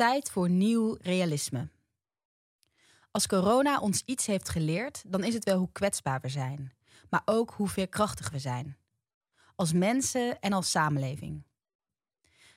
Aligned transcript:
tijd 0.00 0.30
voor 0.30 0.50
nieuw 0.50 0.96
realisme. 1.00 1.68
Als 3.10 3.26
corona 3.26 3.80
ons 3.80 4.02
iets 4.04 4.26
heeft 4.26 4.48
geleerd, 4.48 5.02
dan 5.06 5.24
is 5.24 5.34
het 5.34 5.44
wel 5.44 5.58
hoe 5.58 5.72
kwetsbaar 5.72 6.20
we 6.20 6.28
zijn, 6.28 6.72
maar 7.10 7.22
ook 7.24 7.50
hoe 7.50 7.68
veerkrachtig 7.68 8.30
we 8.30 8.38
zijn. 8.38 8.76
Als 9.54 9.72
mensen 9.72 10.40
en 10.40 10.52
als 10.52 10.70
samenleving. 10.70 11.42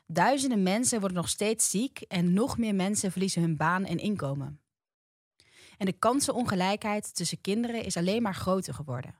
Duizenden 0.08 0.64
mensen 0.64 1.00
worden 1.00 1.18
nog 1.18 1.30
steeds 1.30 1.70
ziek 1.70 2.02
en 2.02 2.34
nog 2.34 2.58
meer 2.58 2.76
mensen 2.76 3.12
verliezen 3.12 3.42
hun 3.42 3.58
baan 3.58 3.86
en 3.86 3.98
inkomen. 3.98 4.62
En 5.78 5.86
de 5.86 5.94
kansenongelijkheid 6.00 7.16
tussen 7.16 7.42
kinderen 7.42 7.84
is 7.84 7.98
alleen 7.98 8.22
maar 8.22 8.36
groter 8.36 8.74
geworden. 8.74 9.16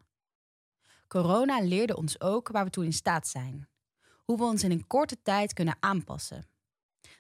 Corona 1.08 1.60
leerde 1.62 1.96
ons 1.96 2.22
ook 2.22 2.48
waar 2.48 2.64
we 2.64 2.70
toe 2.70 2.86
in 2.86 2.94
staat 2.94 3.28
zijn. 3.28 3.68
Hoe 4.24 4.38
we 4.38 4.44
ons 4.44 4.64
in 4.64 4.72
een 4.72 4.88
korte 4.88 5.22
tijd 5.22 5.54
kunnen 5.54 5.78
aanpassen. 5.80 6.52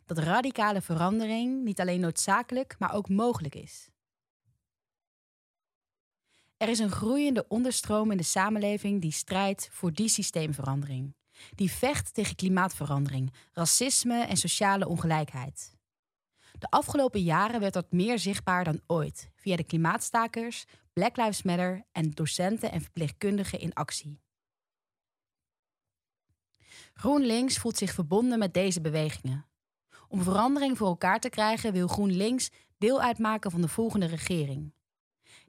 Dat 0.05 0.17
radicale 0.17 0.81
verandering 0.81 1.63
niet 1.63 1.79
alleen 1.79 1.99
noodzakelijk, 1.99 2.75
maar 2.79 2.93
ook 2.93 3.09
mogelijk 3.09 3.55
is. 3.55 3.89
Er 6.57 6.69
is 6.69 6.79
een 6.79 6.91
groeiende 6.91 7.45
onderstroom 7.47 8.11
in 8.11 8.17
de 8.17 8.23
samenleving 8.23 9.01
die 9.01 9.11
strijdt 9.11 9.69
voor 9.71 9.93
die 9.93 10.07
systeemverandering. 10.07 11.15
Die 11.55 11.71
vecht 11.71 12.13
tegen 12.13 12.35
klimaatverandering, 12.35 13.33
racisme 13.51 14.23
en 14.23 14.37
sociale 14.37 14.87
ongelijkheid. 14.87 15.75
De 16.59 16.69
afgelopen 16.69 17.21
jaren 17.21 17.59
werd 17.59 17.73
dat 17.73 17.91
meer 17.91 18.19
zichtbaar 18.19 18.63
dan 18.63 18.81
ooit 18.87 19.29
via 19.35 19.55
de 19.55 19.63
klimaatstakers, 19.63 20.65
Black 20.93 21.17
Lives 21.17 21.43
Matter 21.43 21.85
en 21.91 22.11
docenten 22.11 22.71
en 22.71 22.81
verpleegkundigen 22.81 23.59
in 23.59 23.73
actie. 23.73 24.21
GroenLinks 26.93 27.57
voelt 27.57 27.77
zich 27.77 27.93
verbonden 27.93 28.39
met 28.39 28.53
deze 28.53 28.81
bewegingen. 28.81 29.45
Om 30.13 30.21
verandering 30.21 30.77
voor 30.77 30.87
elkaar 30.87 31.19
te 31.19 31.29
krijgen 31.29 31.73
wil 31.73 31.87
GroenLinks 31.87 32.49
deel 32.77 33.01
uitmaken 33.01 33.51
van 33.51 33.61
de 33.61 33.67
volgende 33.67 34.05
regering. 34.05 34.73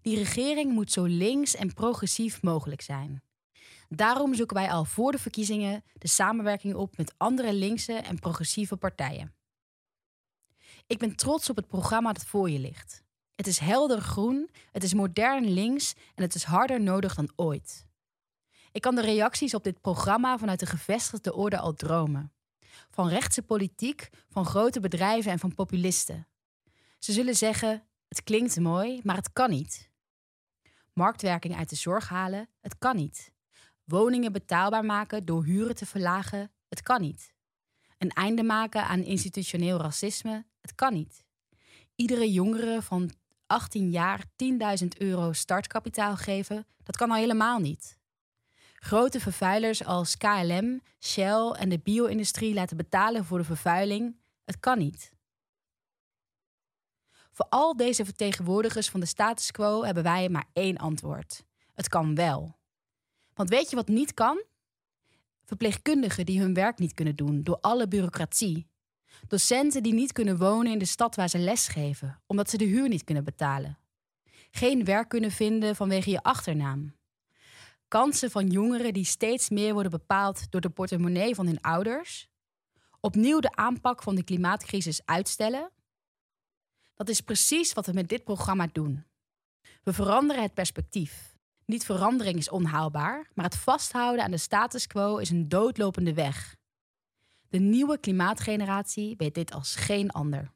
Die 0.01 0.17
regering 0.17 0.73
moet 0.73 0.93
zo 0.93 1.05
links 1.05 1.55
en 1.55 1.75
progressief 1.75 2.43
mogelijk 2.43 2.81
zijn. 2.81 3.23
Daarom 3.89 4.35
zoeken 4.35 4.57
wij 4.57 4.71
al 4.71 4.85
voor 4.85 5.13
de 5.13 5.19
verkiezingen 5.19 5.85
de 5.93 6.09
samenwerking 6.09 6.75
op 6.75 6.97
met 6.97 7.15
andere 7.17 7.53
linkse 7.53 7.93
en 7.93 8.19
progressieve 8.19 8.77
partijen. 8.77 9.35
Ik 10.87 10.99
ben 10.99 11.17
trots 11.17 11.51
op 11.51 11.57
het 11.57 11.69
programma 11.69 12.13
dat 12.13 12.25
voor 12.25 12.51
je 12.51 12.59
ligt. 12.59 13.03
Het 13.35 13.47
is 13.47 13.59
helder 13.59 14.01
groen, 14.01 14.51
het 14.73 14.83
is 14.83 14.95
modern 14.95 15.51
links 15.51 15.95
en 16.15 16.23
het 16.23 16.35
is 16.35 16.45
harder 16.45 16.81
nodig 16.81 17.15
dan 17.15 17.33
ooit. 17.37 17.87
Ik 18.73 18.81
kan 18.81 18.95
de 18.95 19.03
reacties 19.03 19.55
op 19.55 19.65
dit 19.65 19.81
programma 19.81 20.39
vanuit 20.39 20.61
de 20.61 20.67
gevestigde 20.67 21.35
orde 21.35 21.59
al 21.59 21.75
dromen. 21.75 22.34
Van 22.91 23.09
rechtse 23.09 23.43
politiek, 23.43 24.11
van 24.29 24.47
grote 24.47 24.81
bedrijven 24.81 25.33
en 25.33 25.39
van 25.39 25.55
populisten. 25.55 26.29
Ze 26.99 27.13
zullen 27.13 27.35
zeggen: 27.35 27.83
het 28.09 28.23
klinkt 28.23 28.61
mooi, 28.61 29.01
maar 29.03 29.17
het 29.17 29.33
kan 29.33 29.51
niet. 29.51 29.91
Marktwerking 30.93 31.57
uit 31.57 31.69
de 31.69 31.77
zorg 31.77 32.09
halen, 32.09 32.49
het 32.61 32.79
kan 32.79 32.97
niet. 32.97 33.33
Woningen 33.85 34.33
betaalbaar 34.33 34.85
maken 34.85 35.25
door 35.25 35.45
huren 35.45 35.75
te 35.75 35.87
verlagen, 35.87 36.53
het 36.69 36.83
kan 36.83 37.01
niet. 37.01 37.35
Een 37.99 38.11
einde 38.11 38.43
maken 38.43 38.85
aan 38.85 39.03
institutioneel 39.03 39.79
racisme, 39.79 40.47
het 40.61 40.75
kan 40.75 40.93
niet. 40.93 41.25
Iedere 41.95 42.33
jongere 42.33 42.83
van 42.83 43.11
18 43.47 43.91
jaar 43.91 44.25
10.000 44.83 44.89
euro 44.99 45.33
startkapitaal 45.33 46.17
geven, 46.17 46.67
dat 46.83 46.97
kan 46.97 47.11
al 47.11 47.17
helemaal 47.17 47.59
niet. 47.59 47.99
Grote 48.85 49.21
vervuilers 49.21 49.85
als 49.85 50.17
KLM, 50.17 50.81
Shell 51.01 51.51
en 51.51 51.69
de 51.69 51.79
bio-industrie 51.79 52.55
laten 52.55 52.77
betalen 52.77 53.25
voor 53.25 53.39
de 53.39 53.45
vervuiling, 53.45 54.17
het 54.45 54.61
kan 54.61 54.79
niet. 54.79 55.13
Voor 57.31 57.47
al 57.49 57.77
deze 57.77 58.05
vertegenwoordigers 58.05 58.89
van 58.89 59.01
de 59.01 59.07
status 59.07 59.51
quo 59.51 59.85
hebben 59.85 60.03
wij 60.03 60.29
maar 60.29 60.45
één 60.53 60.77
antwoord. 60.77 61.45
Het 61.75 61.89
kan 61.89 62.15
wel. 62.15 62.57
Want 63.35 63.49
weet 63.49 63.71
je 63.71 63.77
wat 63.77 63.89
niet 63.89 64.15
kan? 64.15 64.45
Verpleegkundigen 65.45 66.27
die 66.27 66.41
hun 66.41 66.55
werk 66.55 66.79
niet 66.79 66.95
kunnen 66.95 67.17
doen 67.17 67.43
door 67.43 67.59
alle 67.61 67.89
bureaucratie. 67.89 68.67
Docenten 69.29 69.83
die 69.83 69.95
niet 69.95 70.13
kunnen 70.13 70.39
wonen 70.39 70.73
in 70.73 70.79
de 70.79 70.85
stad 70.85 71.15
waar 71.15 71.29
ze 71.29 71.39
lesgeven, 71.39 72.21
omdat 72.27 72.51
ze 72.51 72.57
de 72.57 72.65
huur 72.65 72.89
niet 72.89 73.05
kunnen 73.05 73.25
betalen. 73.25 73.79
Geen 74.51 74.85
werk 74.85 75.09
kunnen 75.09 75.31
vinden 75.31 75.77
vanwege 75.77 76.11
je 76.11 76.23
achternaam. 76.23 76.95
Kansen 77.95 78.31
van 78.31 78.47
jongeren 78.47 78.93
die 78.93 79.05
steeds 79.05 79.49
meer 79.49 79.73
worden 79.73 79.91
bepaald 79.91 80.51
door 80.51 80.61
de 80.61 80.71
portemonnee 80.71 81.35
van 81.35 81.47
hun 81.47 81.61
ouders. 81.61 82.29
Opnieuw 83.01 83.41
de 83.41 83.57
aanpak 83.57 84.03
van 84.03 84.15
de 84.15 84.25
klimaatcrisis 84.25 85.01
uitstellen. 85.05 85.71
Dat 86.95 87.09
is 87.09 87.21
precies 87.21 87.73
wat 87.73 87.87
we 87.87 87.93
met 87.93 88.09
dit 88.09 88.25
programma 88.25 88.69
doen. 88.73 89.05
We 89.83 89.93
veranderen 89.93 90.43
het 90.43 90.55
perspectief. 90.55 91.37
Niet 91.65 91.85
verandering 91.85 92.39
is 92.39 92.51
onhaalbaar, 92.51 93.31
maar 93.35 93.45
het 93.45 93.57
vasthouden 93.57 94.25
aan 94.25 94.31
de 94.31 94.37
status 94.37 94.87
quo 94.87 95.17
is 95.17 95.31
een 95.31 95.49
doodlopende 95.49 96.15
weg. 96.15 96.57
De 97.49 97.59
nieuwe 97.59 97.99
klimaatgeneratie 97.99 99.17
weet 99.17 99.35
dit 99.35 99.53
als 99.53 99.75
geen 99.75 100.11
ander. 100.11 100.53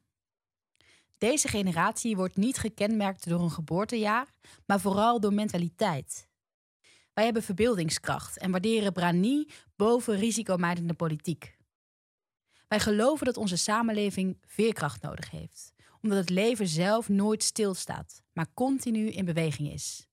Deze 1.17 1.47
generatie 1.47 2.15
wordt 2.15 2.35
niet 2.35 2.57
gekenmerkt 2.57 3.29
door 3.29 3.41
een 3.41 3.51
geboortejaar, 3.51 4.27
maar 4.65 4.79
vooral 4.79 5.19
door 5.19 5.33
mentaliteit. 5.33 6.28
Wij 7.13 7.23
hebben 7.23 7.43
verbeeldingskracht 7.43 8.37
en 8.37 8.51
waarderen 8.51 8.93
branie 8.93 9.49
boven 9.75 10.15
risicomijdende 10.15 10.93
politiek. 10.93 11.57
Wij 12.67 12.79
geloven 12.79 13.25
dat 13.25 13.37
onze 13.37 13.57
samenleving 13.57 14.37
veerkracht 14.45 15.01
nodig 15.01 15.31
heeft, 15.31 15.73
omdat 16.01 16.17
het 16.17 16.29
leven 16.29 16.67
zelf 16.67 17.09
nooit 17.09 17.43
stilstaat, 17.43 18.23
maar 18.33 18.53
continu 18.53 19.09
in 19.09 19.25
beweging 19.25 19.71
is. 19.71 20.07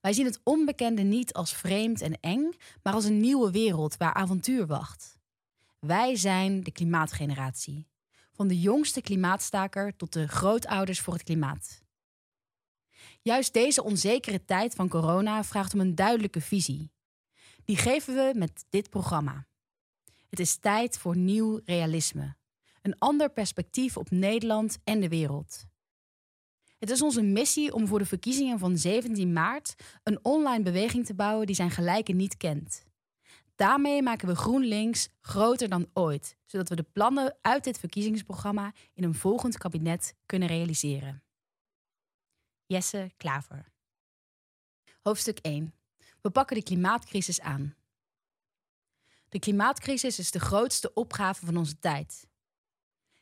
Wij 0.00 0.12
zien 0.12 0.24
het 0.24 0.40
onbekende 0.42 1.02
niet 1.02 1.32
als 1.32 1.54
vreemd 1.54 2.00
en 2.00 2.20
eng, 2.20 2.50
maar 2.82 2.92
als 2.92 3.04
een 3.04 3.20
nieuwe 3.20 3.50
wereld 3.50 3.96
waar 3.96 4.14
avontuur 4.14 4.66
wacht. 4.66 5.18
Wij 5.78 6.16
zijn 6.16 6.62
de 6.62 6.70
klimaatgeneratie. 6.70 7.88
Van 8.32 8.48
de 8.48 8.60
jongste 8.60 9.00
klimaatstaker 9.00 9.96
tot 9.96 10.12
de 10.12 10.28
grootouders 10.28 11.00
voor 11.00 11.12
het 11.12 11.22
klimaat. 11.22 11.82
Juist 13.22 13.52
deze 13.52 13.82
onzekere 13.82 14.44
tijd 14.44 14.74
van 14.74 14.88
corona 14.88 15.44
vraagt 15.44 15.74
om 15.74 15.80
een 15.80 15.94
duidelijke 15.94 16.40
visie. 16.40 16.90
Die 17.64 17.76
geven 17.76 18.14
we 18.14 18.32
met 18.36 18.64
dit 18.68 18.90
programma. 18.90 19.46
Het 20.28 20.40
is 20.40 20.56
tijd 20.56 20.98
voor 20.98 21.16
nieuw 21.16 21.60
realisme. 21.64 22.36
Een 22.82 22.98
ander 22.98 23.30
perspectief 23.30 23.96
op 23.96 24.10
Nederland 24.10 24.78
en 24.84 25.00
de 25.00 25.08
wereld. 25.08 25.64
Het 26.78 26.90
is 26.90 27.02
onze 27.02 27.22
missie 27.22 27.74
om 27.74 27.86
voor 27.86 27.98
de 27.98 28.06
verkiezingen 28.06 28.58
van 28.58 28.78
17 28.78 29.32
maart 29.32 29.74
een 30.02 30.18
online 30.24 30.62
beweging 30.62 31.06
te 31.06 31.14
bouwen 31.14 31.46
die 31.46 31.54
zijn 31.54 31.70
gelijken 31.70 32.16
niet 32.16 32.36
kent. 32.36 32.84
Daarmee 33.54 34.02
maken 34.02 34.28
we 34.28 34.34
GroenLinks 34.34 35.08
groter 35.20 35.68
dan 35.68 35.88
ooit, 35.92 36.36
zodat 36.46 36.68
we 36.68 36.76
de 36.76 36.86
plannen 36.92 37.36
uit 37.40 37.64
dit 37.64 37.78
verkiezingsprogramma 37.78 38.72
in 38.94 39.04
een 39.04 39.14
volgend 39.14 39.58
kabinet 39.58 40.14
kunnen 40.26 40.48
realiseren. 40.48 41.22
Jesse 42.70 43.10
Klaver. 43.16 43.72
Hoofdstuk 45.02 45.38
1. 45.38 45.74
We 46.20 46.30
pakken 46.30 46.56
de 46.56 46.62
klimaatcrisis 46.62 47.40
aan. 47.40 47.74
De 49.28 49.38
klimaatcrisis 49.38 50.18
is 50.18 50.30
de 50.30 50.40
grootste 50.40 50.94
opgave 50.94 51.46
van 51.46 51.56
onze 51.56 51.78
tijd. 51.78 52.28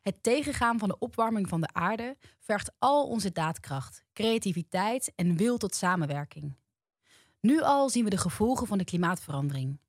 Het 0.01 0.23
tegengaan 0.23 0.79
van 0.79 0.89
de 0.89 0.99
opwarming 0.99 1.49
van 1.49 1.61
de 1.61 1.73
aarde 1.73 2.17
vergt 2.39 2.73
al 2.79 3.09
onze 3.09 3.33
daadkracht, 3.33 4.05
creativiteit 4.13 5.13
en 5.15 5.37
wil 5.37 5.59
tot 5.59 5.75
samenwerking. 5.75 6.57
Nu 7.41 7.61
al 7.61 7.91
zien 7.91 8.05
we 8.05 8.11
de 8.11 8.19
gevolgen 8.19 8.67
van 8.67 8.79
de 8.79 8.85
klimaatverandering. 8.85 9.81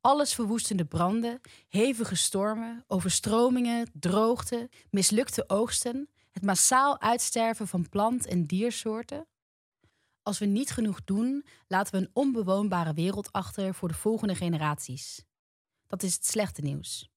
Alles 0.00 0.34
verwoestende 0.34 0.84
branden, 0.84 1.40
hevige 1.68 2.14
stormen, 2.14 2.84
overstromingen, 2.86 3.90
droogte, 3.92 4.70
mislukte 4.90 5.48
oogsten, 5.48 6.08
het 6.36 6.44
massaal 6.44 7.00
uitsterven 7.00 7.68
van 7.68 7.88
plant- 7.88 8.26
en 8.26 8.44
diersoorten. 8.44 9.26
Als 10.22 10.38
we 10.38 10.46
niet 10.46 10.70
genoeg 10.70 11.04
doen, 11.04 11.46
laten 11.68 11.94
we 11.94 12.00
een 12.00 12.10
onbewoonbare 12.12 12.94
wereld 12.94 13.32
achter 13.32 13.74
voor 13.74 13.88
de 13.88 13.94
volgende 13.94 14.34
generaties. 14.34 15.24
Dat 15.86 16.02
is 16.02 16.14
het 16.14 16.26
slechte 16.26 16.62
nieuws. 16.62 17.08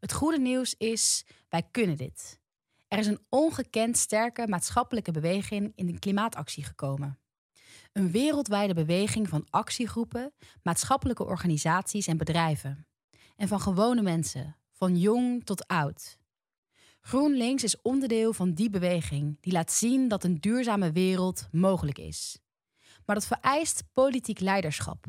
Het 0.00 0.12
goede 0.12 0.38
nieuws 0.38 0.74
is, 0.74 1.24
wij 1.48 1.68
kunnen 1.70 1.96
dit. 1.96 2.40
Er 2.88 2.98
is 2.98 3.06
een 3.06 3.24
ongekend 3.28 3.96
sterke 3.96 4.48
maatschappelijke 4.48 5.10
beweging 5.12 5.72
in 5.74 5.86
de 5.86 5.98
klimaatactie 5.98 6.64
gekomen. 6.64 7.18
Een 7.92 8.10
wereldwijde 8.10 8.74
beweging 8.74 9.28
van 9.28 9.46
actiegroepen, 9.50 10.32
maatschappelijke 10.62 11.24
organisaties 11.24 12.06
en 12.06 12.16
bedrijven. 12.16 12.86
En 13.36 13.48
van 13.48 13.60
gewone 13.60 14.02
mensen, 14.02 14.56
van 14.72 14.96
jong 14.96 15.44
tot 15.44 15.66
oud. 15.66 16.17
GroenLinks 17.00 17.62
is 17.62 17.82
onderdeel 17.82 18.32
van 18.32 18.52
die 18.52 18.70
beweging 18.70 19.36
die 19.40 19.52
laat 19.52 19.72
zien 19.72 20.08
dat 20.08 20.24
een 20.24 20.40
duurzame 20.40 20.92
wereld 20.92 21.48
mogelijk 21.52 21.98
is. 21.98 22.38
Maar 23.06 23.16
dat 23.16 23.26
vereist 23.26 23.82
politiek 23.92 24.40
leiderschap. 24.40 25.06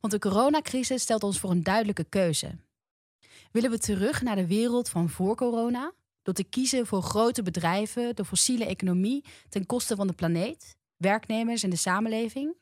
Want 0.00 0.12
de 0.12 0.18
coronacrisis 0.18 1.02
stelt 1.02 1.22
ons 1.22 1.40
voor 1.40 1.50
een 1.50 1.62
duidelijke 1.62 2.04
keuze. 2.04 2.58
Willen 3.52 3.70
we 3.70 3.78
terug 3.78 4.22
naar 4.22 4.36
de 4.36 4.46
wereld 4.46 4.88
van 4.88 5.08
voor 5.08 5.36
corona? 5.36 5.92
Door 6.22 6.34
te 6.34 6.44
kiezen 6.44 6.86
voor 6.86 7.02
grote 7.02 7.42
bedrijven, 7.42 8.16
de 8.16 8.24
fossiele 8.24 8.66
economie 8.66 9.24
ten 9.48 9.66
koste 9.66 9.96
van 9.96 10.06
de 10.06 10.12
planeet, 10.12 10.76
werknemers 10.96 11.62
en 11.62 11.70
de 11.70 11.76
samenleving? 11.76 12.54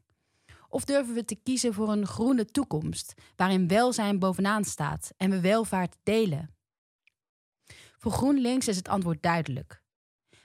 Of 0.69 0.85
durven 0.85 1.15
we 1.15 1.25
te 1.25 1.39
kiezen 1.43 1.75
voor 1.75 1.89
een 1.89 2.07
groene 2.07 2.45
toekomst, 2.45 3.15
waarin 3.37 3.69
welzijn 3.69 4.19
bovenaan 4.19 4.65
staat 4.65 5.13
en 5.17 5.31
we 5.31 5.41
welvaart 5.41 5.97
delen? 6.03 6.56
Voor 7.99 8.13
GroenLinks 8.13 8.69
is 8.69 8.77
het 8.77 8.89
antwoord 8.89 9.23
duidelijk. 9.23 9.83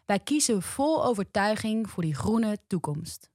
Wij 0.06 0.20
kiezen 0.20 0.62
vol 0.62 1.06
overtuiging 1.06 1.90
voor 1.90 2.04
die 2.04 2.16
groene 2.16 2.58
toekomst. 2.68 3.30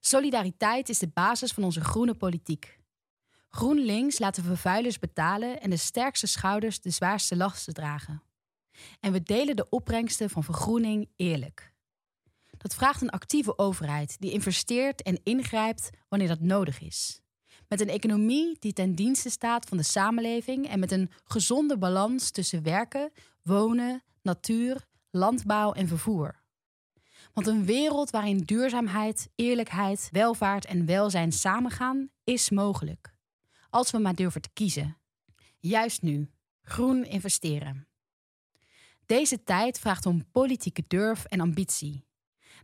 Solidariteit 0.00 0.88
is 0.88 0.98
de 0.98 1.08
basis 1.08 1.52
van 1.52 1.64
onze 1.64 1.80
groene 1.80 2.14
politiek. 2.14 2.80
GroenLinks 3.50 4.18
laat 4.18 4.34
de 4.34 4.42
vervuilers 4.42 4.98
betalen 4.98 5.60
en 5.60 5.70
de 5.70 5.76
sterkste 5.76 6.26
schouders 6.26 6.80
de 6.80 6.90
zwaarste 6.90 7.36
lasten 7.36 7.74
dragen. 7.74 8.22
En 9.00 9.12
we 9.12 9.22
delen 9.22 9.56
de 9.56 9.68
opbrengsten 9.68 10.30
van 10.30 10.44
vergroening 10.44 11.08
eerlijk. 11.16 11.72
Dat 12.58 12.74
vraagt 12.74 13.00
een 13.00 13.10
actieve 13.10 13.58
overheid 13.58 14.16
die 14.20 14.32
investeert 14.32 15.02
en 15.02 15.20
ingrijpt 15.22 15.90
wanneer 16.08 16.28
dat 16.28 16.40
nodig 16.40 16.80
is. 16.80 17.21
Met 17.72 17.80
een 17.80 17.88
economie 17.88 18.56
die 18.58 18.72
ten 18.72 18.94
dienste 18.94 19.30
staat 19.30 19.68
van 19.68 19.76
de 19.76 19.82
samenleving 19.82 20.68
en 20.68 20.78
met 20.80 20.92
een 20.92 21.10
gezonde 21.24 21.78
balans 21.78 22.30
tussen 22.30 22.62
werken, 22.62 23.12
wonen, 23.42 24.02
natuur, 24.22 24.86
landbouw 25.10 25.72
en 25.72 25.88
vervoer. 25.88 26.42
Want 27.32 27.46
een 27.46 27.64
wereld 27.64 28.10
waarin 28.10 28.38
duurzaamheid, 28.38 29.28
eerlijkheid, 29.34 30.08
welvaart 30.10 30.64
en 30.64 30.86
welzijn 30.86 31.32
samengaan, 31.32 32.10
is 32.24 32.50
mogelijk. 32.50 33.14
Als 33.70 33.90
we 33.90 33.98
maar 33.98 34.14
durven 34.14 34.40
te 34.40 34.52
kiezen. 34.52 34.96
Juist 35.58 36.02
nu. 36.02 36.30
Groen 36.62 37.04
investeren. 37.04 37.88
Deze 39.06 39.42
tijd 39.42 39.78
vraagt 39.78 40.06
om 40.06 40.30
politieke 40.30 40.84
durf 40.88 41.24
en 41.24 41.40
ambitie. 41.40 42.04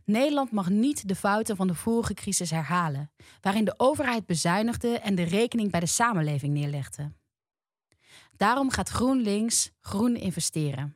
Nederland 0.05 0.51
mag 0.51 0.69
niet 0.69 1.07
de 1.07 1.15
fouten 1.15 1.55
van 1.55 1.67
de 1.67 1.75
vorige 1.75 2.13
crisis 2.13 2.49
herhalen, 2.49 3.11
waarin 3.41 3.65
de 3.65 3.73
overheid 3.77 4.25
bezuinigde 4.25 4.99
en 4.99 5.15
de 5.15 5.23
rekening 5.23 5.71
bij 5.71 5.79
de 5.79 5.85
samenleving 5.85 6.53
neerlegde. 6.53 7.11
Daarom 8.37 8.71
gaat 8.71 8.89
GroenLinks 8.89 9.71
groen 9.81 10.15
investeren. 10.15 10.95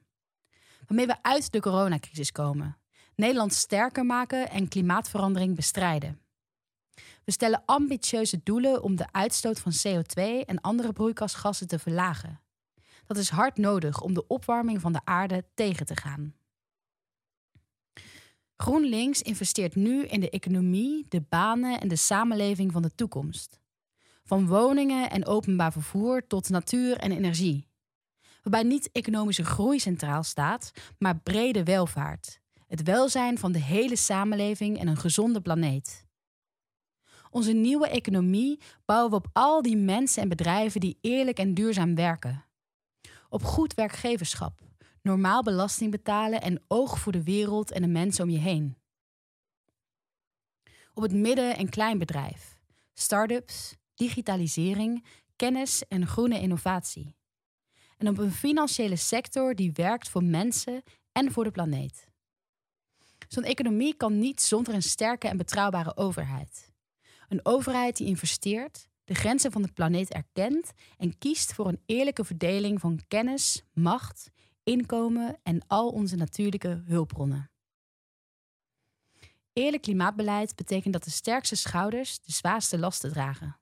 Waarmee 0.87 1.07
we 1.07 1.23
uit 1.23 1.51
de 1.51 1.59
coronacrisis 1.59 2.31
komen, 2.31 2.77
Nederland 3.15 3.53
sterker 3.53 4.05
maken 4.05 4.49
en 4.49 4.67
klimaatverandering 4.67 5.55
bestrijden. 5.55 6.21
We 7.23 7.31
stellen 7.31 7.63
ambitieuze 7.65 8.39
doelen 8.43 8.83
om 8.83 8.95
de 8.95 9.11
uitstoot 9.11 9.59
van 9.59 9.71
CO2 9.71 10.45
en 10.45 10.61
andere 10.61 10.93
broeikasgassen 10.93 11.67
te 11.67 11.79
verlagen. 11.79 12.41
Dat 13.05 13.17
is 13.17 13.29
hard 13.29 13.57
nodig 13.57 14.01
om 14.01 14.13
de 14.13 14.27
opwarming 14.27 14.81
van 14.81 14.93
de 14.93 15.01
aarde 15.03 15.45
tegen 15.53 15.85
te 15.85 15.95
gaan. 15.95 16.35
GroenLinks 18.63 19.21
investeert 19.21 19.75
nu 19.75 20.05
in 20.05 20.19
de 20.19 20.29
economie, 20.29 21.05
de 21.09 21.21
banen 21.29 21.79
en 21.79 21.87
de 21.87 21.95
samenleving 21.95 22.71
van 22.71 22.81
de 22.81 22.95
toekomst. 22.95 23.59
Van 24.23 24.47
woningen 24.47 25.09
en 25.09 25.25
openbaar 25.25 25.71
vervoer 25.71 26.27
tot 26.27 26.49
natuur 26.49 26.97
en 26.97 27.11
energie. 27.11 27.67
Waarbij 28.41 28.63
niet 28.63 28.89
economische 28.91 29.45
groei 29.45 29.79
centraal 29.79 30.23
staat, 30.23 30.71
maar 30.97 31.19
brede 31.19 31.63
welvaart. 31.63 32.39
Het 32.67 32.83
welzijn 32.83 33.37
van 33.37 33.51
de 33.51 33.59
hele 33.59 33.95
samenleving 33.95 34.79
en 34.79 34.87
een 34.87 34.97
gezonde 34.97 35.41
planeet. 35.41 36.05
Onze 37.29 37.51
nieuwe 37.51 37.87
economie 37.87 38.59
bouwen 38.85 39.09
we 39.09 39.15
op 39.15 39.27
al 39.33 39.61
die 39.61 39.77
mensen 39.77 40.21
en 40.21 40.29
bedrijven 40.29 40.79
die 40.79 40.97
eerlijk 41.01 41.37
en 41.37 41.53
duurzaam 41.53 41.95
werken. 41.95 42.45
Op 43.29 43.43
goed 43.43 43.73
werkgeverschap, 43.73 44.61
normaal 45.03 45.43
belasting 45.43 45.91
betalen 45.91 46.41
en 46.41 46.63
oog 46.67 46.99
voor 46.99 47.11
de 47.11 47.23
wereld 47.23 47.71
en 47.71 47.81
de 47.81 47.87
mensen 47.87 48.23
om 48.23 48.29
je 48.29 48.39
heen. 48.39 48.77
Op 50.93 51.03
het 51.03 51.13
midden- 51.13 51.57
en 51.57 51.69
kleinbedrijf, 51.69 52.57
start-ups, 52.93 53.75
digitalisering, 53.93 55.05
kennis 55.35 55.87
en 55.87 56.07
groene 56.07 56.39
innovatie. 56.39 57.15
En 57.97 58.07
op 58.07 58.17
een 58.17 58.31
financiële 58.31 58.95
sector 58.95 59.55
die 59.55 59.71
werkt 59.71 60.09
voor 60.09 60.23
mensen 60.23 60.83
en 61.11 61.31
voor 61.31 61.43
de 61.43 61.51
planeet. 61.51 62.11
Zo'n 63.27 63.43
economie 63.43 63.95
kan 63.95 64.19
niet 64.19 64.41
zonder 64.41 64.73
een 64.73 64.81
sterke 64.81 65.27
en 65.27 65.37
betrouwbare 65.37 65.97
overheid. 65.97 66.71
Een 67.29 67.45
overheid 67.45 67.97
die 67.97 68.07
investeert, 68.07 68.87
de 69.03 69.13
grenzen 69.13 69.51
van 69.51 69.61
de 69.61 69.71
planeet 69.71 70.13
erkent 70.13 70.71
en 70.97 71.17
kiest 71.17 71.53
voor 71.53 71.67
een 71.67 71.81
eerlijke 71.85 72.25
verdeling 72.25 72.79
van 72.79 72.99
kennis, 73.07 73.63
macht, 73.73 74.31
inkomen 74.63 75.39
en 75.43 75.61
al 75.67 75.89
onze 75.89 76.15
natuurlijke 76.15 76.83
hulpbronnen. 76.85 77.51
Eerlijk 79.53 79.81
klimaatbeleid 79.81 80.55
betekent 80.55 80.93
dat 80.93 81.03
de 81.03 81.09
sterkste 81.09 81.55
schouders 81.55 82.19
de 82.21 82.31
zwaarste 82.31 82.79
lasten 82.79 83.11
dragen. 83.11 83.57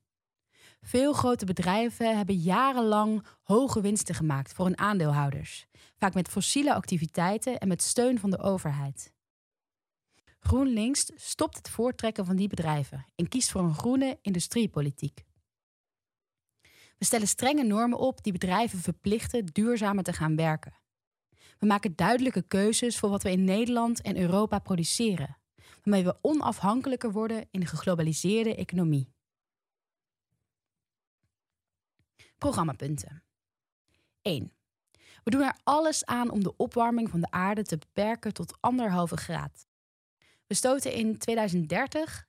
Veel 0.81 1.13
grote 1.13 1.45
bedrijven 1.45 2.18
hebben 2.18 2.36
jarenlang 2.36 3.25
hoge 3.42 3.81
winsten 3.81 4.15
gemaakt 4.15 4.53
voor 4.53 4.65
hun 4.65 4.77
aandeelhouders, 4.77 5.65
vaak 5.98 6.13
met 6.13 6.27
fossiele 6.27 6.74
activiteiten 6.74 7.57
en 7.59 7.68
met 7.68 7.81
steun 7.81 8.19
van 8.19 8.30
de 8.30 8.39
overheid. 8.39 9.13
GroenLinks 10.39 11.12
stopt 11.15 11.57
het 11.57 11.69
voortrekken 11.69 12.25
van 12.25 12.36
die 12.36 12.47
bedrijven 12.47 13.06
en 13.15 13.27
kiest 13.27 13.51
voor 13.51 13.62
een 13.62 13.75
groene 13.75 14.18
industriepolitiek. 14.21 15.24
We 16.97 17.06
stellen 17.06 17.27
strenge 17.27 17.63
normen 17.63 17.97
op 17.97 18.24
die 18.24 18.33
bedrijven 18.33 18.80
verplichten 18.80 19.45
duurzamer 19.45 20.04
te 20.04 20.13
gaan 20.13 20.36
werken. 20.36 20.81
We 21.62 21.68
maken 21.68 21.96
duidelijke 21.96 22.42
keuzes 22.42 22.98
voor 22.98 23.10
wat 23.10 23.24
we 23.24 23.31
in 23.31 23.44
Nederland 23.44 24.02
en 24.02 24.18
Europa 24.18 24.60
produceren, 24.60 25.38
waarmee 25.84 26.04
we 26.04 26.18
onafhankelijker 26.22 27.12
worden 27.12 27.48
in 27.52 27.60
de 27.60 27.66
geglobaliseerde 27.66 28.56
economie. 28.56 29.13
Programmapunten 32.38 33.24
1. 34.22 34.54
We 35.24 35.31
doen 35.31 35.42
er 35.42 35.60
alles 35.63 36.06
aan 36.06 36.31
om 36.31 36.44
de 36.44 36.58
opwarming 36.58 37.10
van 37.10 37.22
de 37.22 37.31
aarde 37.31 37.64
te 37.64 37.78
beperken 37.78 38.34
tot 38.34 38.57
anderhalve 38.60 39.18
graad. 39.18 39.68
We 40.48 40.54
stoten 40.54 40.94
in 40.94 41.18
2030 41.18 42.28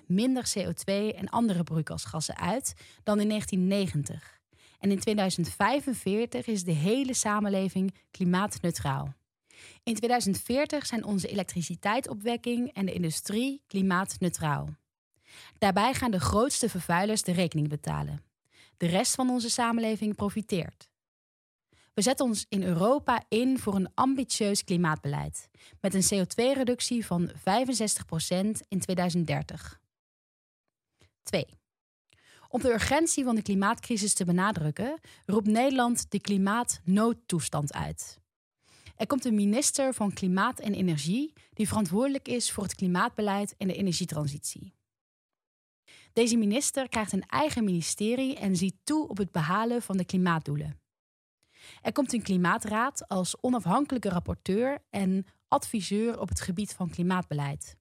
60% 0.00 0.06
minder 0.06 0.52
CO2 0.58 0.92
en 1.16 1.28
andere 1.28 1.62
broeikasgassen 1.62 2.36
uit 2.36 2.74
dan 3.02 3.20
in 3.20 3.28
1990. 3.28 4.37
En 4.78 4.90
in 4.90 4.98
2045 4.98 6.46
is 6.46 6.64
de 6.64 6.72
hele 6.72 7.14
samenleving 7.14 7.94
klimaatneutraal. 8.10 9.14
In 9.82 9.94
2040 9.94 10.86
zijn 10.86 11.04
onze 11.04 11.28
elektriciteitsopwekking 11.28 12.72
en 12.72 12.86
de 12.86 12.92
industrie 12.92 13.62
klimaatneutraal. 13.66 14.68
Daarbij 15.58 15.94
gaan 15.94 16.10
de 16.10 16.20
grootste 16.20 16.68
vervuilers 16.68 17.22
de 17.22 17.32
rekening 17.32 17.68
betalen. 17.68 18.22
De 18.76 18.86
rest 18.86 19.14
van 19.14 19.30
onze 19.30 19.50
samenleving 19.50 20.14
profiteert. 20.14 20.88
We 21.94 22.02
zetten 22.04 22.26
ons 22.26 22.46
in 22.48 22.62
Europa 22.62 23.24
in 23.28 23.58
voor 23.58 23.74
een 23.74 23.90
ambitieus 23.94 24.64
klimaatbeleid, 24.64 25.48
met 25.80 25.94
een 25.94 26.24
CO2-reductie 26.26 27.06
van 27.06 27.30
65% 27.30 27.32
in 28.68 28.80
2030. 28.80 29.80
2. 31.22 31.57
Om 32.48 32.60
de 32.60 32.72
urgentie 32.72 33.24
van 33.24 33.34
de 33.34 33.42
klimaatcrisis 33.42 34.14
te 34.14 34.24
benadrukken, 34.24 35.00
roept 35.26 35.46
Nederland 35.46 36.10
de 36.10 36.20
klimaatnoodtoestand 36.20 37.72
uit. 37.72 38.18
Er 38.96 39.06
komt 39.06 39.24
een 39.24 39.34
minister 39.34 39.94
van 39.94 40.12
Klimaat 40.12 40.60
en 40.60 40.74
Energie 40.74 41.32
die 41.52 41.68
verantwoordelijk 41.68 42.28
is 42.28 42.52
voor 42.52 42.62
het 42.62 42.74
klimaatbeleid 42.74 43.54
en 43.56 43.68
de 43.68 43.74
energietransitie. 43.74 44.74
Deze 46.12 46.36
minister 46.36 46.88
krijgt 46.88 47.12
een 47.12 47.26
eigen 47.26 47.64
ministerie 47.64 48.36
en 48.36 48.56
ziet 48.56 48.76
toe 48.84 49.08
op 49.08 49.16
het 49.16 49.32
behalen 49.32 49.82
van 49.82 49.96
de 49.96 50.04
klimaatdoelen. 50.04 50.80
Er 51.82 51.92
komt 51.92 52.12
een 52.12 52.22
klimaatraad 52.22 53.08
als 53.08 53.40
onafhankelijke 53.40 54.08
rapporteur 54.08 54.78
en 54.90 55.26
adviseur 55.48 56.20
op 56.20 56.28
het 56.28 56.40
gebied 56.40 56.72
van 56.72 56.90
klimaatbeleid. 56.90 57.76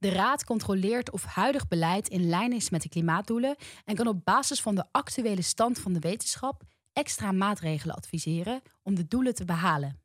De 0.00 0.08
raad 0.08 0.44
controleert 0.44 1.10
of 1.10 1.24
huidig 1.24 1.68
beleid 1.68 2.08
in 2.08 2.28
lijn 2.28 2.52
is 2.52 2.70
met 2.70 2.82
de 2.82 2.88
klimaatdoelen 2.88 3.56
en 3.84 3.94
kan 3.94 4.06
op 4.06 4.24
basis 4.24 4.60
van 4.60 4.74
de 4.74 4.84
actuele 4.90 5.42
stand 5.42 5.78
van 5.78 5.92
de 5.92 5.98
wetenschap 5.98 6.62
extra 6.92 7.32
maatregelen 7.32 7.94
adviseren 7.94 8.62
om 8.82 8.94
de 8.94 9.06
doelen 9.06 9.34
te 9.34 9.44
behalen. 9.44 10.00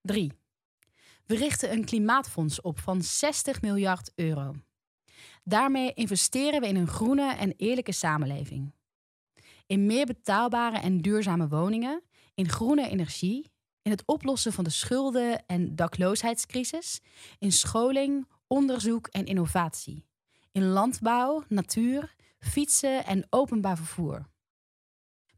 3. 0.00 0.32
We 1.26 1.36
richten 1.36 1.72
een 1.72 1.84
klimaatfonds 1.84 2.60
op 2.60 2.78
van 2.78 3.02
60 3.02 3.60
miljard 3.60 4.12
euro. 4.14 4.54
Daarmee 5.44 5.92
investeren 5.92 6.60
we 6.60 6.66
in 6.66 6.76
een 6.76 6.88
groene 6.88 7.34
en 7.34 7.54
eerlijke 7.56 7.92
samenleving 7.92 8.72
in 9.68 9.86
meer 9.86 10.06
betaalbare 10.06 10.78
en 10.78 10.98
duurzame 10.98 11.48
woningen, 11.48 12.02
in 12.34 12.48
groene 12.48 12.88
energie, 12.88 13.50
in 13.82 13.90
het 13.90 14.02
oplossen 14.06 14.52
van 14.52 14.64
de 14.64 14.70
schulden- 14.70 15.46
en 15.46 15.76
dakloosheidscrisis, 15.76 17.00
in 17.38 17.52
scholing, 17.52 18.28
onderzoek 18.46 19.06
en 19.06 19.24
innovatie, 19.24 20.04
in 20.52 20.64
landbouw, 20.64 21.44
natuur, 21.48 22.14
fietsen 22.38 23.04
en 23.04 23.26
openbaar 23.30 23.76
vervoer. 23.76 24.28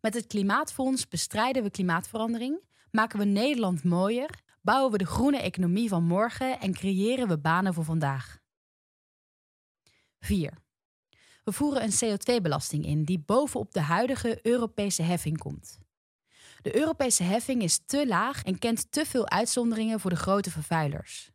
Met 0.00 0.14
het 0.14 0.26
Klimaatfonds 0.26 1.09
bestrijden 1.09 1.62
we 1.62 1.70
klimaatverandering, 1.70 2.61
maken 2.90 3.18
we 3.18 3.25
Nederland 3.25 3.85
mooier, 3.85 4.40
bouwen 4.62 4.92
we 4.92 4.99
de 4.99 5.06
groene 5.06 5.38
economie 5.38 5.88
van 5.88 6.04
morgen 6.04 6.61
en 6.61 6.73
creëren 6.73 7.28
we 7.28 7.38
banen 7.38 7.75
voor 7.75 7.85
vandaag. 7.85 8.38
4. 10.20 10.52
We 11.44 11.52
voeren 11.52 11.82
een 11.82 12.18
CO2-belasting 12.18 12.85
in 12.85 13.04
die 13.04 13.18
bovenop 13.18 13.73
de 13.73 13.80
huidige 13.80 14.38
Europese 14.42 15.02
heffing 15.02 15.38
komt. 15.38 15.78
De 16.62 16.76
Europese 16.76 17.23
heffing 17.23 17.62
is 17.62 17.81
te 17.87 18.07
laag 18.07 18.43
en 18.43 18.59
kent 18.59 18.93
te 18.93 19.07
veel 19.07 19.29
uitzonderingen 19.29 20.00
voor 20.00 20.11
de 20.11 20.17
grote 20.17 20.50
vervuilers. 20.50 21.31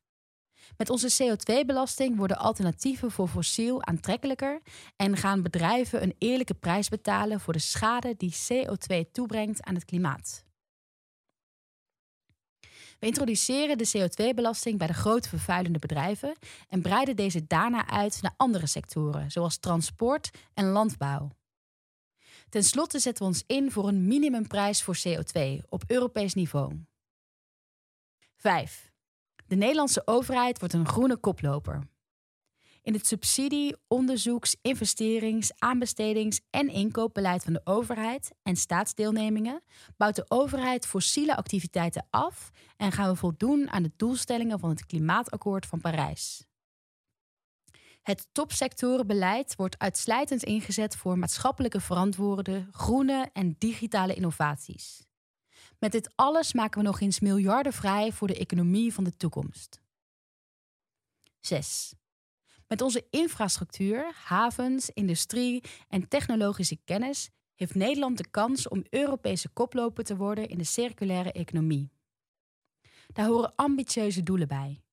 Met 0.78 0.90
onze 0.90 1.24
CO2-belasting 1.24 2.18
worden 2.18 2.38
alternatieven 2.38 3.12
voor 3.12 3.28
fossiel 3.28 3.86
aantrekkelijker 3.86 4.62
en 4.96 5.18
gaan 5.18 5.42
bedrijven 5.42 6.04
een 6.04 6.16
eerlijke 6.18 6.54
prijs 6.54 6.90
betalen 6.90 7.40
voor 7.40 7.54
de 7.54 7.60
schade 7.60 8.16
die 8.18 8.36
CO2 8.36 9.12
toebrengt 9.12 9.64
aan 9.64 9.74
het 9.74 9.86
klimaat. 9.86 10.44
We 13.00 13.06
introduceren 13.06 13.78
de 13.78 13.92
CO2-belasting 13.98 14.78
bij 14.78 14.88
de 14.88 14.94
grote 14.94 15.30
vervuilende 15.30 15.80
bedrijven 15.80 16.38
en 16.70 16.82
breiden 16.82 17.16
deze 17.16 17.48
daarna 17.48 17.88
uit 17.88 18.22
naar 18.22 18.34
andere 18.38 18.68
sectoren, 18.68 19.32
zoals 19.32 19.58
transport 19.58 20.30
en 20.54 20.66
landbouw. 20.66 21.32
Ten 22.50 22.64
slotte 22.64 23.00
zetten 23.00 23.24
we 23.24 23.30
ons 23.30 23.44
in 23.48 23.72
voor 23.72 23.88
een 23.88 24.08
minimumprijs 24.08 24.84
voor 24.84 24.98
CO2 25.08 25.42
op 25.70 25.84
Europees 25.88 26.34
niveau. 26.34 26.86
5. 28.36 28.92
De 29.48 29.56
Nederlandse 29.56 30.02
overheid 30.08 30.60
wordt 30.60 30.74
een 30.74 30.88
groene 30.88 31.18
koploper. 31.18 31.84
In 32.82 32.94
het 32.94 33.08
subsidie-, 33.08 33.76
onderzoeks-, 33.88 34.56
investerings-, 34.62 35.52
aanbestedings- 35.58 36.42
en 36.50 36.70
inkoopbeleid 36.70 37.44
van 37.44 37.54
de 37.54 37.62
overheid 37.64 38.32
en 38.44 38.56
staatsdeelnemingen 38.56 39.64
bouwt 39.98 40.16
de 40.16 40.26
overheid 40.28 40.86
fossiele 40.86 41.36
activiteiten 41.36 42.08
af 42.10 42.52
en 42.78 42.92
gaan 42.92 43.10
we 43.10 43.16
voldoen 43.16 43.70
aan 43.70 43.84
de 43.84 43.92
doelstellingen 43.96 44.60
van 44.60 44.70
het 44.70 44.86
Klimaatakkoord 44.86 45.66
van 45.66 45.82
Parijs. 45.82 46.46
Het 48.06 48.28
topsectorenbeleid 48.32 49.56
wordt 49.56 49.80
uitsluitend 49.80 50.44
ingezet 50.44 50.96
voor 50.96 51.18
maatschappelijke 51.18 51.80
verantwoorde, 51.80 52.68
groene 52.72 53.30
en 53.34 53.56
digitale 53.58 54.14
innovaties. 54.14 55.06
Met 55.80 55.92
dit 55.92 56.12
alles 56.16 56.54
maken 56.54 56.82
we 56.82 56.88
nog 56.88 57.00
eens 57.00 57.20
miljarden 57.20 57.74
vrij 57.74 58.12
voor 58.12 58.28
de 58.28 58.38
economie 58.38 58.94
van 58.94 59.04
de 59.04 59.18
toekomst. 59.18 59.82
6. 61.40 61.94
Met 62.68 62.82
onze 62.82 63.08
infrastructuur, 63.10 64.14
havens, 64.24 64.90
industrie 64.90 65.64
en 65.90 66.08
technologische 66.08 66.80
kennis 66.84 67.30
heeft 67.56 67.76
Nederland 67.76 68.18
de 68.18 68.30
kans 68.30 68.68
om 68.68 68.86
Europese 68.90 69.50
koploper 69.50 70.04
te 70.04 70.16
worden 70.16 70.48
in 70.48 70.58
de 70.58 70.64
circulaire 70.64 71.32
economie. 71.32 71.92
Daar 73.08 73.28
horen 73.28 73.56
ambitieuze 73.56 74.24
doelen 74.24 74.48
bij. 74.48 74.84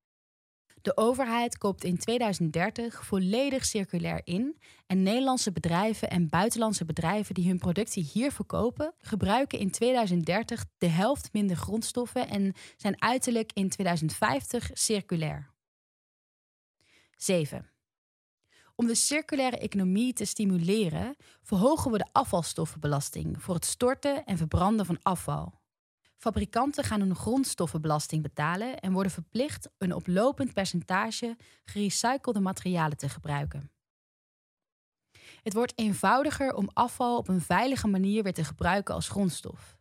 De 0.83 0.97
overheid 0.97 1.59
koopt 1.59 1.85
in 1.85 1.99
2030 1.99 3.05
volledig 3.05 3.65
circulair 3.65 4.21
in 4.25 4.59
en 4.87 5.03
Nederlandse 5.03 5.53
bedrijven 5.53 6.11
en 6.11 6.29
buitenlandse 6.29 6.85
bedrijven 6.85 7.35
die 7.35 7.49
hun 7.49 7.59
producten 7.59 8.03
hier 8.03 8.33
verkopen, 8.33 8.95
gebruiken 8.99 9.59
in 9.59 9.71
2030 9.71 10.65
de 10.79 10.87
helft 10.87 11.33
minder 11.33 11.57
grondstoffen 11.57 12.29
en 12.29 12.55
zijn 12.77 13.03
uiterlijk 13.03 13.53
in 13.53 13.69
2050 13.69 14.71
circulair. 14.73 15.51
7. 17.17 17.71
Om 18.75 18.87
de 18.87 18.95
circulaire 18.95 19.59
economie 19.59 20.13
te 20.13 20.25
stimuleren, 20.25 21.17
verhogen 21.43 21.91
we 21.91 21.99
de 21.99 22.09
afvalstoffenbelasting 22.13 23.43
voor 23.43 23.55
het 23.55 23.65
storten 23.65 24.25
en 24.25 24.37
verbranden 24.37 24.87
van 24.87 24.99
afval. 25.03 25.62
Fabrikanten 26.23 26.85
gaan 26.85 27.01
een 27.01 27.15
grondstoffenbelasting 27.15 28.23
betalen 28.23 28.81
en 28.81 28.93
worden 28.93 29.13
verplicht 29.13 29.69
een 29.79 29.95
oplopend 29.95 30.53
percentage 30.53 31.37
gerecyclede 31.65 32.41
materialen 32.41 32.97
te 32.97 33.09
gebruiken. 33.09 33.71
Het 35.43 35.53
wordt 35.53 35.79
eenvoudiger 35.79 36.55
om 36.55 36.71
afval 36.73 37.17
op 37.17 37.29
een 37.29 37.41
veilige 37.41 37.87
manier 37.87 38.23
weer 38.23 38.33
te 38.33 38.45
gebruiken 38.45 38.95
als 38.95 39.09
grondstof. 39.09 39.77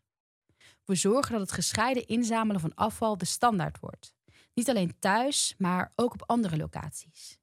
We 0.86 0.95
zorgen 0.95 1.31
dat 1.31 1.41
het 1.41 1.51
gescheiden 1.51 2.07
inzamelen 2.07 2.62
van 2.62 2.75
afval 2.75 3.17
de 3.17 3.25
standaard 3.25 3.79
wordt. 3.79 4.13
Niet 4.53 4.69
alleen 4.69 5.00
thuis, 5.00 5.55
maar 5.57 5.91
ook 5.95 6.13
op 6.13 6.24
andere 6.25 6.57
locaties. 6.57 7.39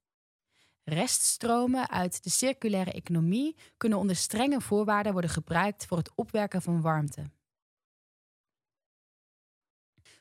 Reststromen 0.85 1.90
uit 1.90 2.23
de 2.23 2.31
circulaire 2.31 2.93
economie 2.93 3.57
kunnen 3.76 3.99
onder 3.99 4.17
strenge 4.17 4.61
voorwaarden 4.61 5.12
worden 5.12 5.31
gebruikt 5.31 5.87
voor 5.87 5.97
het 5.97 6.12
opwerken 6.14 6.62
van 6.62 6.81
warmte. 6.81 7.37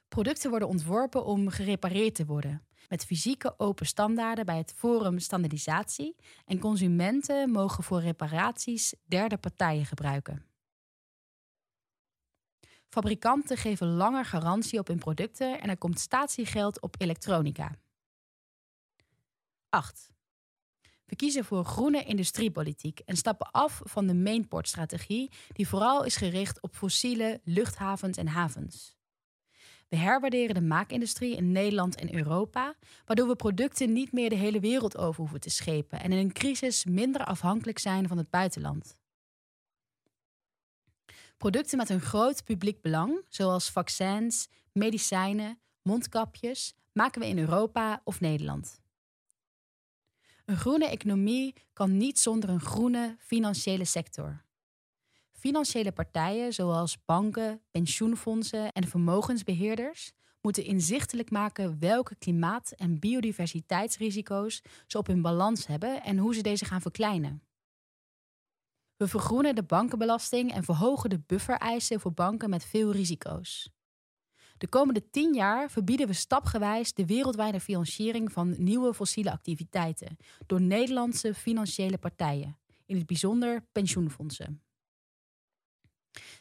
Producten 0.07 0.49
worden 0.49 0.67
ontworpen 0.67 1.25
om 1.25 1.49
gerepareerd 1.49 2.15
te 2.15 2.25
worden, 2.25 2.65
met 2.89 3.05
fysieke 3.05 3.59
open 3.59 3.85
standaarden 3.85 4.45
bij 4.45 4.57
het 4.57 4.73
Forum 4.75 5.19
Standaardisatie 5.19 6.15
en 6.45 6.59
consumenten 6.59 7.51
mogen 7.51 7.83
voor 7.83 8.01
reparaties 8.01 8.93
derde 9.05 9.37
partijen 9.37 9.85
gebruiken. 9.85 10.45
Fabrikanten 12.89 13.57
geven 13.57 13.87
langer 13.87 14.25
garantie 14.25 14.79
op 14.79 14.87
hun 14.87 14.99
producten 14.99 15.61
en 15.61 15.69
er 15.69 15.77
komt 15.77 15.99
statiegeld 15.99 16.81
op 16.81 16.95
elektronica. 16.97 17.75
8. 19.69 20.11
We 21.05 21.15
kiezen 21.15 21.45
voor 21.45 21.65
groene 21.65 22.03
industriepolitiek 22.03 22.99
en 22.99 23.17
stappen 23.17 23.51
af 23.51 23.81
van 23.83 24.07
de 24.07 24.13
mainportstrategie, 24.13 25.31
die 25.47 25.67
vooral 25.67 26.03
is 26.03 26.15
gericht 26.15 26.61
op 26.61 26.75
fossiele 26.75 27.41
luchthavens 27.43 28.17
en 28.17 28.27
havens. 28.27 28.96
We 29.87 29.97
herwaarderen 29.97 30.55
de 30.55 30.61
maakindustrie 30.61 31.35
in 31.35 31.51
Nederland 31.51 31.95
en 31.95 32.15
Europa, 32.15 32.75
waardoor 33.05 33.27
we 33.27 33.35
producten 33.35 33.93
niet 33.93 34.11
meer 34.11 34.29
de 34.29 34.35
hele 34.35 34.59
wereld 34.59 34.97
over 34.97 35.19
hoeven 35.19 35.39
te 35.39 35.49
schepen 35.49 35.99
en 35.99 36.11
in 36.11 36.17
een 36.17 36.33
crisis 36.33 36.85
minder 36.85 37.25
afhankelijk 37.25 37.79
zijn 37.79 38.07
van 38.07 38.17
het 38.17 38.29
buitenland. 38.29 38.99
Producten 41.37 41.77
met 41.77 41.89
een 41.89 42.01
groot 42.01 42.43
publiek 42.43 42.81
belang, 42.81 43.21
zoals 43.29 43.69
vaccins, 43.69 44.49
medicijnen, 44.71 45.59
mondkapjes, 45.81 46.75
maken 46.93 47.21
we 47.21 47.27
in 47.27 47.39
Europa 47.39 48.01
of 48.03 48.19
Nederland. 48.19 48.81
Een 50.45 50.57
groene 50.57 50.87
economie 50.87 51.53
kan 51.73 51.97
niet 51.97 52.19
zonder 52.19 52.49
een 52.49 52.59
groene 52.59 53.15
financiële 53.19 53.85
sector. 53.85 54.45
Financiële 55.39 55.91
partijen 55.91 56.53
zoals 56.53 57.05
banken, 57.05 57.61
pensioenfondsen 57.71 58.71
en 58.71 58.87
vermogensbeheerders 58.87 60.11
moeten 60.41 60.63
inzichtelijk 60.63 61.31
maken 61.31 61.79
welke 61.79 62.15
klimaat- 62.15 62.71
en 62.71 62.99
biodiversiteitsrisico's 62.99 64.61
ze 64.87 64.97
op 64.97 65.07
hun 65.07 65.21
balans 65.21 65.67
hebben 65.67 66.03
en 66.03 66.17
hoe 66.17 66.33
ze 66.33 66.41
deze 66.41 66.65
gaan 66.65 66.81
verkleinen. 66.81 67.43
We 68.95 69.07
vergroenen 69.07 69.55
de 69.55 69.63
bankenbelasting 69.63 70.53
en 70.53 70.63
verhogen 70.63 71.09
de 71.09 71.19
buffereisen 71.19 71.99
voor 71.99 72.13
banken 72.13 72.49
met 72.49 72.65
veel 72.65 72.91
risico's. 72.91 73.69
De 74.57 74.67
komende 74.67 75.09
tien 75.09 75.33
jaar 75.33 75.71
verbieden 75.71 76.07
we 76.07 76.13
stapgewijs 76.13 76.93
de 76.93 77.05
wereldwijde 77.05 77.59
financiering 77.59 78.31
van 78.31 78.55
nieuwe 78.57 78.93
fossiele 78.93 79.31
activiteiten 79.31 80.17
door 80.45 80.61
Nederlandse 80.61 81.33
financiële 81.33 81.97
partijen, 81.97 82.57
in 82.85 82.97
het 82.97 83.05
bijzonder 83.05 83.67
pensioenfondsen. 83.71 84.61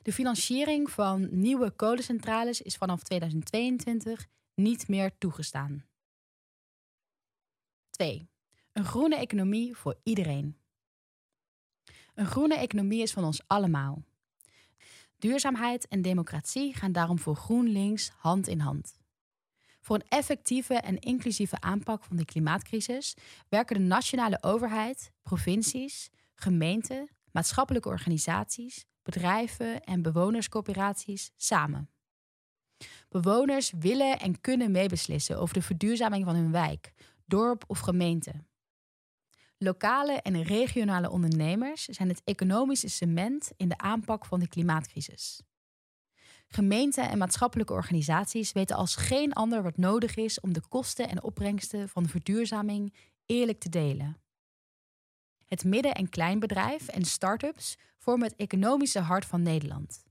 De 0.03 0.13
financiering 0.13 0.91
van 0.91 1.29
nieuwe 1.31 1.71
kolencentrales 1.71 2.63
is 2.63 2.77
vanaf 2.77 3.03
2022 3.03 4.27
niet 4.55 4.89
meer 4.89 5.19
toegestaan. 5.19 5.85
2. 7.91 8.29
Een 8.73 8.85
groene 8.85 9.17
economie 9.17 9.77
voor 9.77 10.01
iedereen. 10.03 10.57
Een 12.15 12.27
groene 12.27 12.57
economie 12.57 13.03
is 13.03 13.13
van 13.13 13.25
ons 13.25 13.41
allemaal. 13.47 14.03
Duurzaamheid 15.19 15.89
en 15.89 16.03
democratie 16.03 16.75
gaan 16.75 16.93
daarom 16.93 17.19
voor 17.19 17.37
GroenLinks 17.37 18.09
hand 18.09 18.49
in 18.49 18.61
hand. 18.61 18.99
Voor 19.81 19.97
een 19.97 20.09
effectieve 20.09 20.75
en 20.75 20.99
inclusieve 20.99 21.61
aanpak 21.61 22.05
van 22.05 22.17
de 22.17 22.25
klimaatcrisis 22.25 23.17
werken 23.49 23.77
de 23.77 23.83
nationale 23.83 24.43
overheid, 24.43 25.13
provincies, 25.23 26.11
gemeenten, 26.35 27.09
maatschappelijke 27.33 27.89
organisaties, 27.89 28.85
bedrijven 29.07 29.85
en 29.85 30.03
bewonerscoöperaties 30.03 31.31
samen. 31.37 31.91
Bewoners 33.09 33.73
willen 33.79 34.19
en 34.19 34.41
kunnen 34.41 34.71
meebeslissen 34.71 35.39
over 35.39 35.55
de 35.55 35.63
verduurzaming 35.63 36.25
van 36.25 36.35
hun 36.35 36.53
wijk, 36.53 36.93
dorp 37.25 37.65
of 37.67 37.79
gemeente. 37.79 38.33
Lokale 39.59 40.13
en 40.13 40.43
regionale 40.43 41.11
ondernemers 41.11 41.85
zijn 41.85 42.09
het 42.09 42.23
economische 42.25 42.89
cement 42.89 43.53
in 43.57 43.69
de 43.69 43.79
aanpak 43.79 44.25
van 44.25 44.41
de 44.41 44.49
klimaatcrisis. 44.49 45.43
Gemeenten 46.49 47.09
en 47.09 47.19
maatschappelijke 47.19 47.73
organisaties 47.73 48.53
weten 48.53 48.77
als 48.77 48.97
geen 48.97 49.33
ander 49.33 49.63
wat 49.63 49.77
nodig 49.77 50.17
is 50.17 50.41
om 50.41 50.53
de 50.53 50.63
kosten 50.69 51.09
en 51.09 51.23
opbrengsten 51.23 51.89
van 51.89 52.09
verduurzaming 52.09 52.95
eerlijk 53.27 53.59
te 53.59 53.69
delen. 53.69 54.17
Het 55.47 55.65
midden- 55.65 55.95
en 55.95 56.09
kleinbedrijf 56.09 56.89
en 56.89 57.05
start-ups 57.05 57.77
vormen 57.99 58.29
het 58.29 58.37
economische 58.37 59.01
hart 59.01 59.25
van 59.25 59.43
Nederland. 59.43 60.05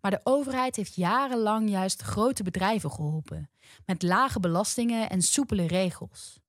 Maar 0.00 0.10
de 0.10 0.20
overheid 0.24 0.76
heeft 0.76 0.94
jarenlang 0.94 1.70
juist 1.70 2.02
grote 2.02 2.42
bedrijven 2.42 2.90
geholpen, 2.90 3.50
met 3.86 4.02
lage 4.02 4.40
belastingen 4.40 5.10
en 5.10 5.22
soepele 5.22 5.66
regels. 5.66 6.40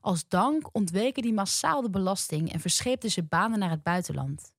Als 0.00 0.28
dank 0.28 0.68
ontweken 0.72 1.22
die 1.22 1.32
massaal 1.32 1.82
de 1.82 1.90
belasting 1.90 2.52
en 2.52 2.60
verscheepten 2.60 3.10
ze 3.10 3.22
banen 3.22 3.58
naar 3.58 3.70
het 3.70 3.82
buitenland. 3.82 4.52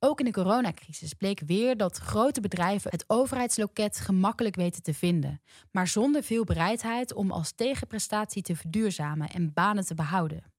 Ook 0.00 0.18
in 0.18 0.24
de 0.24 0.32
coronacrisis 0.32 1.14
bleek 1.14 1.40
weer 1.46 1.76
dat 1.76 1.98
grote 1.98 2.40
bedrijven 2.40 2.90
het 2.90 3.04
overheidsloket 3.06 3.98
gemakkelijk 3.98 4.56
weten 4.56 4.82
te 4.82 4.94
vinden, 4.94 5.42
maar 5.70 5.86
zonder 5.86 6.22
veel 6.22 6.44
bereidheid 6.44 7.14
om 7.14 7.30
als 7.30 7.52
tegenprestatie 7.52 8.42
te 8.42 8.56
verduurzamen 8.56 9.30
en 9.30 9.52
banen 9.52 9.86
te 9.86 9.94
behouden. 9.94 10.52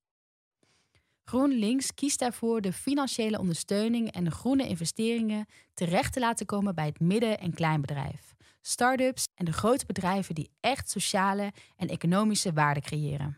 GroenLinks 1.30 1.94
kiest 1.94 2.20
daarvoor 2.20 2.62
de 2.62 2.74
financiële 2.74 3.40
ondersteuning 3.40 4.12
en 4.12 4.24
de 4.24 4.32
groene 4.32 4.68
investeringen 4.68 5.46
terecht 5.74 6.14
te 6.14 6.20
laten 6.20 6.46
komen 6.46 6.76
bij 6.76 6.86
het 6.86 7.00
midden- 7.00 7.40
en 7.40 7.54
kleinbedrijf, 7.54 8.36
start-ups 8.62 9.26
en 9.36 9.46
de 9.46 9.54
grote 9.54 9.86
bedrijven 9.86 10.36
die 10.36 10.52
echt 10.60 10.90
sociale 10.90 11.54
en 11.76 11.88
economische 11.88 12.54
waarde 12.54 12.82
creëren. 12.82 13.38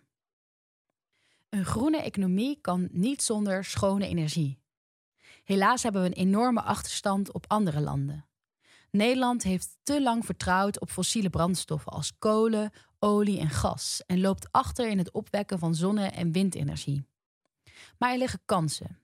Een 1.50 1.66
groene 1.66 2.02
economie 2.02 2.58
kan 2.62 2.90
niet 2.92 3.24
zonder 3.24 3.66
schone 3.66 4.08
energie. 4.08 4.60
Helaas 5.44 5.84
hebben 5.84 6.02
we 6.02 6.08
een 6.08 6.28
enorme 6.28 6.62
achterstand 6.62 7.32
op 7.32 7.46
andere 7.48 7.82
landen. 7.82 8.26
Nederland 8.92 9.44
heeft 9.44 9.78
te 9.84 10.02
lang 10.02 10.26
vertrouwd 10.26 10.80
op 10.80 10.90
fossiele 10.90 11.30
brandstoffen 11.30 11.92
als 11.92 12.18
kolen, 12.20 12.72
olie 13.00 13.40
en 13.40 13.50
gas 13.50 14.04
en 14.06 14.22
loopt 14.22 14.52
achter 14.52 14.90
in 14.90 14.98
het 14.98 15.12
opwekken 15.12 15.60
van 15.60 15.76
zonne- 15.76 16.08
en 16.08 16.32
windenergie. 16.32 17.10
Maar 17.98 18.12
er 18.12 18.18
liggen 18.18 18.42
kansen. 18.46 19.00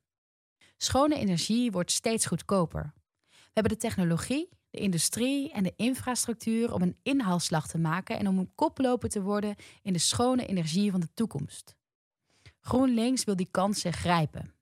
Schone 0.77 1.15
energie 1.15 1.71
wordt 1.71 1.91
steeds 1.91 2.25
goedkoper. 2.25 2.93
We 3.29 3.53
hebben 3.53 3.71
de 3.71 3.77
technologie, 3.77 4.49
de 4.69 4.79
industrie 4.79 5.51
en 5.51 5.63
de 5.63 5.73
infrastructuur 5.75 6.73
om 6.73 6.81
een 6.81 6.97
inhaalslag 7.03 7.67
te 7.67 7.77
maken 7.77 8.19
en 8.19 8.27
om 8.27 8.37
een 8.37 8.55
koploper 8.55 9.09
te 9.09 9.21
worden 9.21 9.55
in 9.81 9.93
de 9.93 9.99
schone 9.99 10.45
energie 10.45 10.91
van 10.91 10.99
de 10.99 11.13
toekomst. 11.13 11.75
GroenLinks 12.59 13.23
wil 13.23 13.35
die 13.35 13.47
kansen 13.51 13.93
grijpen. 13.93 14.53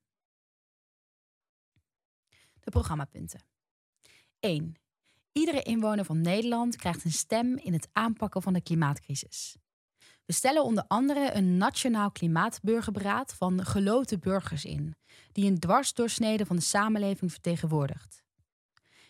De 2.60 2.72
programmapunten. 2.72 3.44
1. 4.40 4.76
Iedere 5.32 5.62
inwoner 5.62 6.06
van 6.06 6.22
Nederland 6.22 6.76
krijgt 6.76 7.04
een 7.04 7.12
stem 7.12 7.58
in 7.58 7.74
het 7.74 7.88
aanpakken 7.92 8.42
van 8.42 8.54
de 8.54 8.62
klimaatcrisis. 8.62 9.58
We 10.26 10.34
stellen 10.34 10.64
onder 10.64 10.84
andere 10.88 11.34
een 11.34 11.58
nationaal 11.58 12.12
klimaatburgerberaad 12.12 13.34
van 13.34 13.66
geloten 13.66 14.20
burgers 14.20 14.66
in, 14.66 14.96
die 15.32 15.46
een 15.52 15.60
dwarsdoorsnede 15.60 16.46
van 16.46 16.56
de 16.56 16.62
samenleving 16.62 17.32
vertegenwoordigt. 17.32 18.24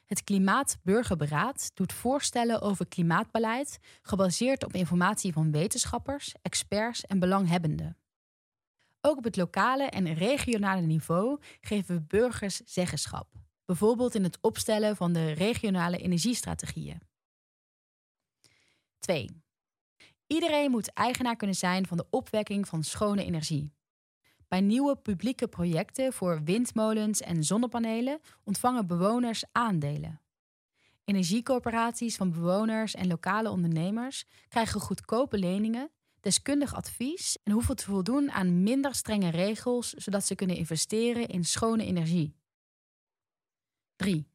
Het 0.06 0.24
Klimaatburgerberaad 0.24 1.72
doet 1.74 1.94
voorstellen 1.94 2.62
over 2.62 2.88
klimaatbeleid 2.88 3.80
gebaseerd 4.02 4.64
op 4.64 4.74
informatie 4.74 5.34
van 5.34 5.52
wetenschappers, 5.52 6.34
experts 6.42 7.06
en 7.06 7.20
belanghebbenden. 7.20 7.98
Ook 9.02 9.18
op 9.18 9.24
het 9.24 9.36
lokale 9.36 9.84
en 9.84 10.14
regionale 10.14 10.82
niveau 10.82 11.40
geven 11.62 11.96
we 11.96 12.02
burgers 12.02 12.62
zeggenschap, 12.66 13.28
bijvoorbeeld 13.66 14.16
in 14.16 14.24
het 14.24 14.38
opstellen 14.42 14.96
van 14.96 15.14
de 15.14 15.32
regionale 15.32 15.98
energiestrategieën. 15.98 17.02
2. 19.00 19.45
Iedereen 20.28 20.72
moet 20.72 20.94
eigenaar 20.94 21.36
kunnen 21.36 21.56
zijn 21.56 21.88
van 21.88 21.98
de 21.98 22.08
opwekking 22.10 22.68
van 22.68 22.84
schone 22.84 23.24
energie. 23.24 23.74
Bij 24.48 24.62
nieuwe 24.62 24.96
publieke 24.96 25.48
projecten 25.48 26.14
voor 26.14 26.44
windmolens 26.44 27.22
en 27.22 27.44
zonnepanelen 27.44 28.20
ontvangen 28.44 28.88
bewoners 28.88 29.44
aandelen. 29.52 30.22
Energiecoöperaties 31.04 32.16
van 32.16 32.32
bewoners 32.32 32.94
en 32.94 33.08
lokale 33.08 33.50
ondernemers 33.50 34.26
krijgen 34.48 34.82
goedkope 34.82 35.38
leningen, 35.38 35.92
deskundig 36.20 36.76
advies 36.76 37.38
en 37.44 37.52
hoeven 37.52 37.76
te 37.76 37.84
voldoen 37.84 38.32
aan 38.32 38.64
minder 38.64 38.96
strenge 38.96 39.30
regels, 39.30 39.90
zodat 39.90 40.26
ze 40.26 40.36
kunnen 40.36 40.56
investeren 40.56 41.28
in 41.28 41.44
schone 41.44 41.86
energie. 41.86 42.36
3. 43.96 44.28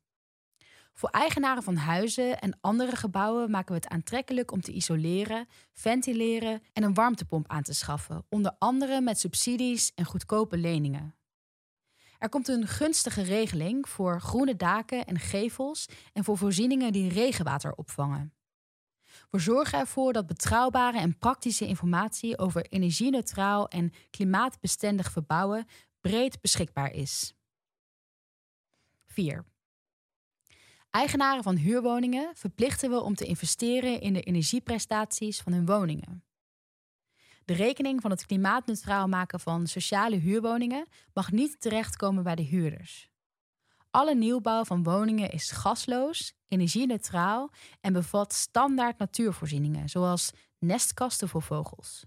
Voor 1.01 1.11
eigenaren 1.11 1.63
van 1.63 1.77
huizen 1.77 2.41
en 2.41 2.59
andere 2.61 2.97
gebouwen 2.97 3.51
maken 3.51 3.75
we 3.75 3.81
het 3.81 3.89
aantrekkelijk 3.89 4.53
om 4.53 4.61
te 4.61 4.73
isoleren, 4.73 5.49
ventileren 5.73 6.63
en 6.73 6.83
een 6.83 6.95
warmtepomp 6.95 7.49
aan 7.49 7.63
te 7.63 7.73
schaffen, 7.73 8.25
onder 8.29 8.55
andere 8.59 9.01
met 9.01 9.19
subsidies 9.21 9.93
en 9.95 10.05
goedkope 10.05 10.57
leningen. 10.57 11.15
Er 12.19 12.29
komt 12.29 12.49
een 12.49 12.67
gunstige 12.67 13.23
regeling 13.23 13.89
voor 13.89 14.21
groene 14.21 14.57
daken 14.57 15.05
en 15.05 15.19
gevels 15.19 15.89
en 16.13 16.25
voor 16.25 16.39
voorzieningen 16.39 16.93
die 16.93 17.13
regenwater 17.13 17.75
opvangen. 17.75 18.35
We 19.31 19.39
zorgen 19.39 19.79
ervoor 19.79 20.13
dat 20.13 20.27
betrouwbare 20.27 20.99
en 20.99 21.19
praktische 21.19 21.67
informatie 21.67 22.39
over 22.39 22.67
energie-neutraal 22.69 23.69
en 23.69 23.93
klimaatbestendig 24.11 25.13
verbouwen 25.13 25.67
breed 26.01 26.41
beschikbaar 26.41 26.93
is. 26.93 27.35
4. 29.07 29.50
Eigenaren 30.91 31.43
van 31.43 31.57
huurwoningen 31.57 32.31
verplichten 32.35 32.91
we 32.91 33.01
om 33.01 33.15
te 33.15 33.25
investeren 33.25 34.01
in 34.01 34.13
de 34.13 34.23
energieprestaties 34.23 35.41
van 35.41 35.53
hun 35.53 35.67
woningen. 35.67 36.25
De 37.45 37.53
rekening 37.53 38.01
van 38.01 38.11
het 38.11 38.27
klimaatneutraal 38.27 39.09
maken 39.09 39.41
van 39.41 39.67
sociale 39.67 40.17
huurwoningen 40.17 40.87
mag 41.13 41.33
niet 41.33 41.61
terechtkomen 41.61 42.23
bij 42.23 42.35
de 42.35 42.43
huurders. 42.43 43.11
Alle 43.91 44.15
nieuwbouw 44.15 44.65
van 44.65 44.83
woningen 44.83 45.31
is 45.31 45.51
gasloos, 45.51 46.33
energie-neutraal 46.49 47.51
en 47.81 47.93
bevat 47.93 48.33
standaard 48.33 48.99
natuurvoorzieningen, 48.99 49.89
zoals 49.89 50.33
nestkasten 50.59 51.29
voor 51.29 51.43
vogels. 51.43 52.05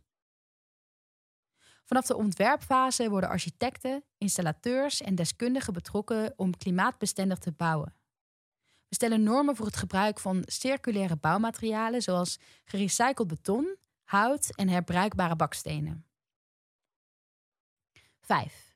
Vanaf 1.84 2.06
de 2.06 2.16
ontwerpfase 2.16 3.10
worden 3.10 3.30
architecten, 3.30 4.04
installateurs 4.18 5.02
en 5.02 5.16
deskundigen 5.16 5.74
betrokken 5.74 6.34
om 6.36 6.58
klimaatbestendig 6.58 7.38
te 7.38 7.52
bouwen. 7.52 7.96
We 8.94 9.00
stellen 9.00 9.24
normen 9.24 9.56
voor 9.56 9.66
het 9.66 9.76
gebruik 9.76 10.20
van 10.20 10.44
circulaire 10.46 11.16
bouwmaterialen 11.16 12.02
zoals 12.02 12.40
gerecycled 12.66 13.28
beton, 13.28 13.76
hout 14.04 14.56
en 14.56 14.70
herbruikbare 14.70 15.36
bakstenen. 15.36 16.06
5. 18.22 18.76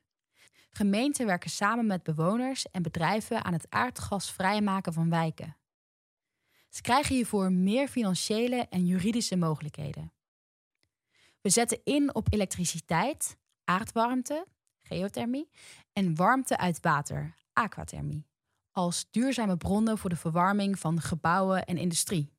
Gemeenten 0.70 1.26
werken 1.26 1.50
samen 1.50 1.86
met 1.86 2.02
bewoners 2.02 2.70
en 2.70 2.82
bedrijven 2.82 3.44
aan 3.44 3.52
het 3.52 3.66
aardgas 3.68 4.32
vrijmaken 4.32 4.92
van 4.92 5.10
wijken. 5.10 5.56
Ze 6.68 6.80
krijgen 6.80 7.14
hiervoor 7.14 7.52
meer 7.52 7.88
financiële 7.88 8.66
en 8.68 8.86
juridische 8.86 9.36
mogelijkheden. 9.36 10.12
We 11.40 11.50
zetten 11.50 11.80
in 11.84 12.14
op 12.14 12.32
elektriciteit, 12.32 13.36
aardwarmte, 13.64 14.46
geothermie 14.80 15.50
en 15.92 16.14
warmte 16.14 16.56
uit 16.56 16.80
water, 16.80 17.34
aquathermie 17.52 18.28
als 18.78 19.06
duurzame 19.10 19.56
bronnen 19.56 19.98
voor 19.98 20.10
de 20.10 20.16
verwarming 20.16 20.78
van 20.78 21.00
gebouwen 21.00 21.64
en 21.64 21.76
industrie. 21.76 22.32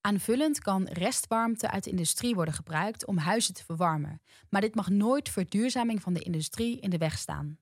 Aanvullend 0.00 0.58
kan 0.58 0.86
restwarmte 0.86 1.70
uit 1.70 1.84
de 1.84 1.90
industrie 1.90 2.34
worden 2.34 2.54
gebruikt 2.54 3.06
om 3.06 3.18
huizen 3.18 3.54
te 3.54 3.64
verwarmen, 3.64 4.22
maar 4.48 4.60
dit 4.60 4.74
mag 4.74 4.88
nooit 4.88 5.28
verduurzaming 5.28 6.02
van 6.02 6.12
de 6.12 6.20
industrie 6.20 6.80
in 6.80 6.90
de 6.90 6.98
weg 6.98 7.18
staan. 7.18 7.58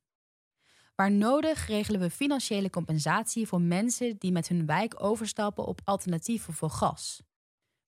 Waar 0.95 1.13
nodig 1.13 1.67
regelen 1.67 2.01
we 2.01 2.11
financiële 2.11 2.71
compensatie 2.71 3.47
voor 3.47 3.61
mensen 3.61 4.19
die 4.19 4.33
met 4.33 4.49
hun 4.49 4.67
wijk 4.67 5.03
overstappen 5.03 5.67
op 5.67 5.81
alternatieven 5.85 6.55
voor 6.55 6.71
gas. 6.71 7.23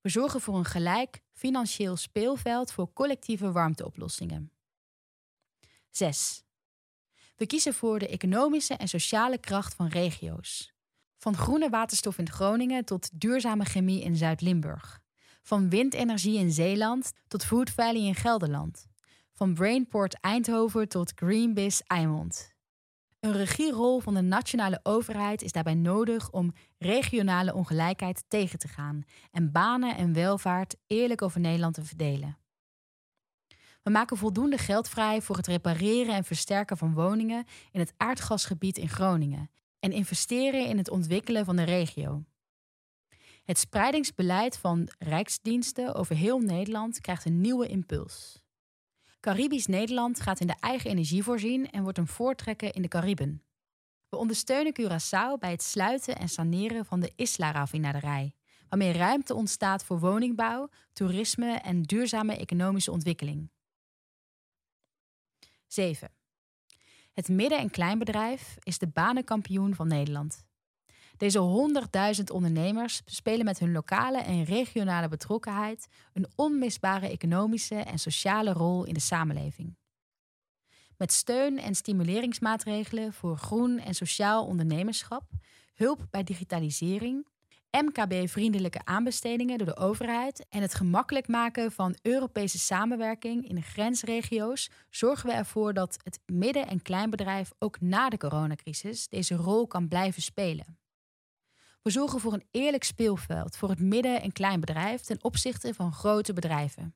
We 0.00 0.08
zorgen 0.08 0.40
voor 0.40 0.56
een 0.56 0.64
gelijk 0.64 1.22
financieel 1.32 1.96
speelveld 1.96 2.72
voor 2.72 2.92
collectieve 2.92 3.52
warmteoplossingen. 3.52 4.52
6. 5.90 6.44
We 7.42 7.48
kiezen 7.48 7.74
voor 7.74 7.98
de 7.98 8.08
economische 8.08 8.74
en 8.74 8.88
sociale 8.88 9.38
kracht 9.38 9.74
van 9.74 9.86
regio's. 9.86 10.72
Van 11.18 11.36
groene 11.36 11.68
waterstof 11.68 12.18
in 12.18 12.30
Groningen 12.30 12.84
tot 12.84 13.10
duurzame 13.20 13.64
chemie 13.64 14.02
in 14.02 14.16
Zuid-Limburg. 14.16 15.00
Van 15.42 15.68
windenergie 15.68 16.38
in 16.38 16.52
Zeeland 16.52 17.12
tot 17.28 17.44
Food 17.44 17.70
Valley 17.70 18.02
in 18.02 18.14
Gelderland. 18.14 18.86
Van 19.32 19.54
Brainport 19.54 20.20
Eindhoven 20.20 20.88
tot 20.88 21.12
Greenbiz 21.14 21.80
Eimond. 21.86 22.54
Een 23.20 23.32
regierol 23.32 24.00
van 24.00 24.14
de 24.14 24.20
nationale 24.20 24.80
overheid 24.82 25.42
is 25.42 25.52
daarbij 25.52 25.74
nodig 25.74 26.30
om 26.30 26.52
regionale 26.78 27.54
ongelijkheid 27.54 28.24
tegen 28.28 28.58
te 28.58 28.68
gaan 28.68 29.02
en 29.30 29.52
banen 29.52 29.96
en 29.96 30.12
welvaart 30.12 30.76
eerlijk 30.86 31.22
over 31.22 31.40
Nederland 31.40 31.74
te 31.74 31.84
verdelen. 31.84 32.41
We 33.82 33.90
maken 33.90 34.16
voldoende 34.16 34.58
geld 34.58 34.88
vrij 34.88 35.22
voor 35.22 35.36
het 35.36 35.46
repareren 35.46 36.14
en 36.14 36.24
versterken 36.24 36.76
van 36.76 36.94
woningen 36.94 37.44
in 37.70 37.80
het 37.80 37.92
aardgasgebied 37.96 38.78
in 38.78 38.88
Groningen 38.88 39.50
en 39.78 39.92
investeren 39.92 40.66
in 40.66 40.78
het 40.78 40.90
ontwikkelen 40.90 41.44
van 41.44 41.56
de 41.56 41.62
regio. 41.62 42.24
Het 43.44 43.58
spreidingsbeleid 43.58 44.58
van 44.58 44.88
rijksdiensten 44.98 45.94
over 45.94 46.16
heel 46.16 46.38
Nederland 46.38 47.00
krijgt 47.00 47.24
een 47.24 47.40
nieuwe 47.40 47.66
impuls. 47.66 48.42
Caribisch 49.20 49.66
Nederland 49.66 50.20
gaat 50.20 50.40
in 50.40 50.46
de 50.46 50.56
eigen 50.60 50.90
energie 50.90 51.22
voorzien 51.22 51.70
en 51.70 51.82
wordt 51.82 51.98
een 51.98 52.06
voortrekker 52.06 52.74
in 52.74 52.82
de 52.82 52.88
Cariben. 52.88 53.42
We 54.08 54.16
ondersteunen 54.16 54.74
Curaçao 54.80 55.38
bij 55.38 55.50
het 55.50 55.62
sluiten 55.62 56.16
en 56.16 56.28
saneren 56.28 56.84
van 56.84 57.00
de 57.00 57.12
Isla-raffinaderij, 57.16 58.34
waarmee 58.68 58.92
ruimte 58.92 59.34
ontstaat 59.34 59.84
voor 59.84 59.98
woningbouw, 59.98 60.68
toerisme 60.92 61.52
en 61.52 61.82
duurzame 61.82 62.36
economische 62.36 62.90
ontwikkeling. 62.90 63.50
7. 65.72 66.10
Het 67.12 67.28
midden- 67.28 67.58
en 67.58 67.70
kleinbedrijf 67.70 68.56
is 68.62 68.78
de 68.78 68.88
banenkampioen 68.88 69.74
van 69.74 69.88
Nederland. 69.88 70.46
Deze 71.16 71.38
100.000 71.38 72.30
ondernemers 72.30 73.02
spelen 73.04 73.44
met 73.44 73.58
hun 73.58 73.72
lokale 73.72 74.18
en 74.18 74.44
regionale 74.44 75.08
betrokkenheid 75.08 75.88
een 76.12 76.26
onmisbare 76.36 77.08
economische 77.08 77.74
en 77.74 77.98
sociale 77.98 78.52
rol 78.52 78.84
in 78.84 78.94
de 78.94 79.00
samenleving. 79.00 79.76
Met 80.96 81.12
steun 81.12 81.58
en 81.58 81.74
stimuleringsmaatregelen 81.74 83.12
voor 83.12 83.36
groen 83.36 83.78
en 83.78 83.94
sociaal 83.94 84.46
ondernemerschap, 84.46 85.30
hulp 85.74 86.06
bij 86.10 86.24
digitalisering, 86.24 87.26
MKB-vriendelijke 87.80 88.80
aanbestedingen 88.84 89.58
door 89.58 89.66
de 89.66 89.76
overheid 89.76 90.46
en 90.48 90.62
het 90.62 90.74
gemakkelijk 90.74 91.28
maken 91.28 91.72
van 91.72 91.96
Europese 92.02 92.58
samenwerking 92.58 93.48
in 93.48 93.54
de 93.54 93.62
grensregio's 93.62 94.70
zorgen 94.90 95.28
we 95.28 95.34
ervoor 95.34 95.74
dat 95.74 95.98
het 96.02 96.20
midden- 96.26 96.66
en 96.66 96.82
kleinbedrijf 96.82 97.52
ook 97.58 97.80
na 97.80 98.08
de 98.08 98.16
coronacrisis 98.16 99.08
deze 99.08 99.34
rol 99.34 99.66
kan 99.66 99.88
blijven 99.88 100.22
spelen. 100.22 100.78
We 101.82 101.90
zorgen 101.90 102.20
voor 102.20 102.32
een 102.32 102.46
eerlijk 102.50 102.84
speelveld 102.84 103.56
voor 103.56 103.68
het 103.68 103.80
midden- 103.80 104.22
en 104.22 104.32
kleinbedrijf 104.32 105.00
ten 105.00 105.24
opzichte 105.24 105.74
van 105.74 105.92
grote 105.92 106.32
bedrijven. 106.32 106.94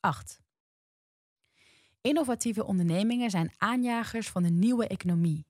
8. 0.00 0.40
Innovatieve 2.00 2.64
ondernemingen 2.64 3.30
zijn 3.30 3.52
aanjagers 3.56 4.28
van 4.28 4.42
de 4.42 4.50
nieuwe 4.50 4.86
economie. 4.86 5.46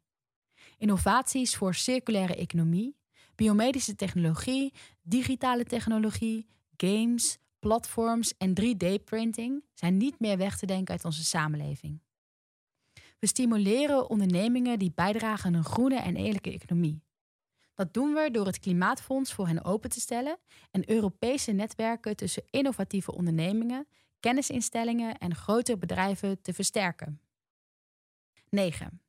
Innovaties 0.78 1.56
voor 1.56 1.74
circulaire 1.74 2.36
economie, 2.36 2.98
biomedische 3.40 3.94
technologie, 3.94 4.72
digitale 5.02 5.64
technologie, 5.64 6.46
games, 6.76 7.38
platforms 7.58 8.34
en 8.36 8.54
3D-printing 8.60 9.64
zijn 9.74 9.96
niet 9.96 10.20
meer 10.20 10.36
weg 10.36 10.58
te 10.58 10.66
denken 10.66 10.92
uit 10.94 11.04
onze 11.04 11.24
samenleving. 11.24 12.00
We 13.18 13.26
stimuleren 13.26 14.10
ondernemingen 14.10 14.78
die 14.78 14.92
bijdragen 14.94 15.46
aan 15.46 15.54
een 15.54 15.64
groene 15.64 16.00
en 16.00 16.16
eerlijke 16.16 16.52
economie. 16.52 17.02
Dat 17.74 17.94
doen 17.94 18.14
we 18.14 18.30
door 18.30 18.46
het 18.46 18.58
Klimaatfonds 18.58 19.32
voor 19.32 19.46
hen 19.46 19.64
open 19.64 19.90
te 19.90 20.00
stellen 20.00 20.38
en 20.70 20.90
Europese 20.90 21.52
netwerken 21.52 22.16
tussen 22.16 22.44
innovatieve 22.50 23.14
ondernemingen, 23.14 23.88
kennisinstellingen 24.20 25.18
en 25.18 25.34
grotere 25.34 25.78
bedrijven 25.78 26.42
te 26.42 26.52
versterken. 26.52 27.20
9. 28.48 29.00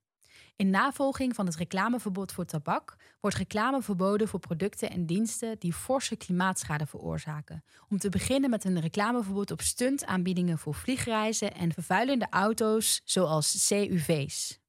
In 0.62 0.70
navolging 0.70 1.36
van 1.36 1.46
het 1.46 1.56
reclameverbod 1.56 2.32
voor 2.32 2.46
tabak 2.46 2.96
wordt 3.20 3.38
reclame 3.38 3.82
verboden 3.82 4.28
voor 4.28 4.40
producten 4.40 4.90
en 4.90 5.06
diensten 5.06 5.60
die 5.60 5.74
forse 5.74 6.16
klimaatschade 6.16 6.86
veroorzaken. 6.86 7.64
Om 7.90 7.98
te 7.98 8.10
beginnen 8.10 8.50
met 8.50 8.64
een 8.64 8.80
reclameverbod 8.80 9.52
op 9.52 9.62
stuntaanbiedingen 9.62 10.58
voor 10.58 10.74
vliegreizen 10.74 11.54
en 11.54 11.74
vervuilende 11.74 12.28
auto's 12.30 13.02
zoals 13.04 13.68
CUV's. 13.68 14.60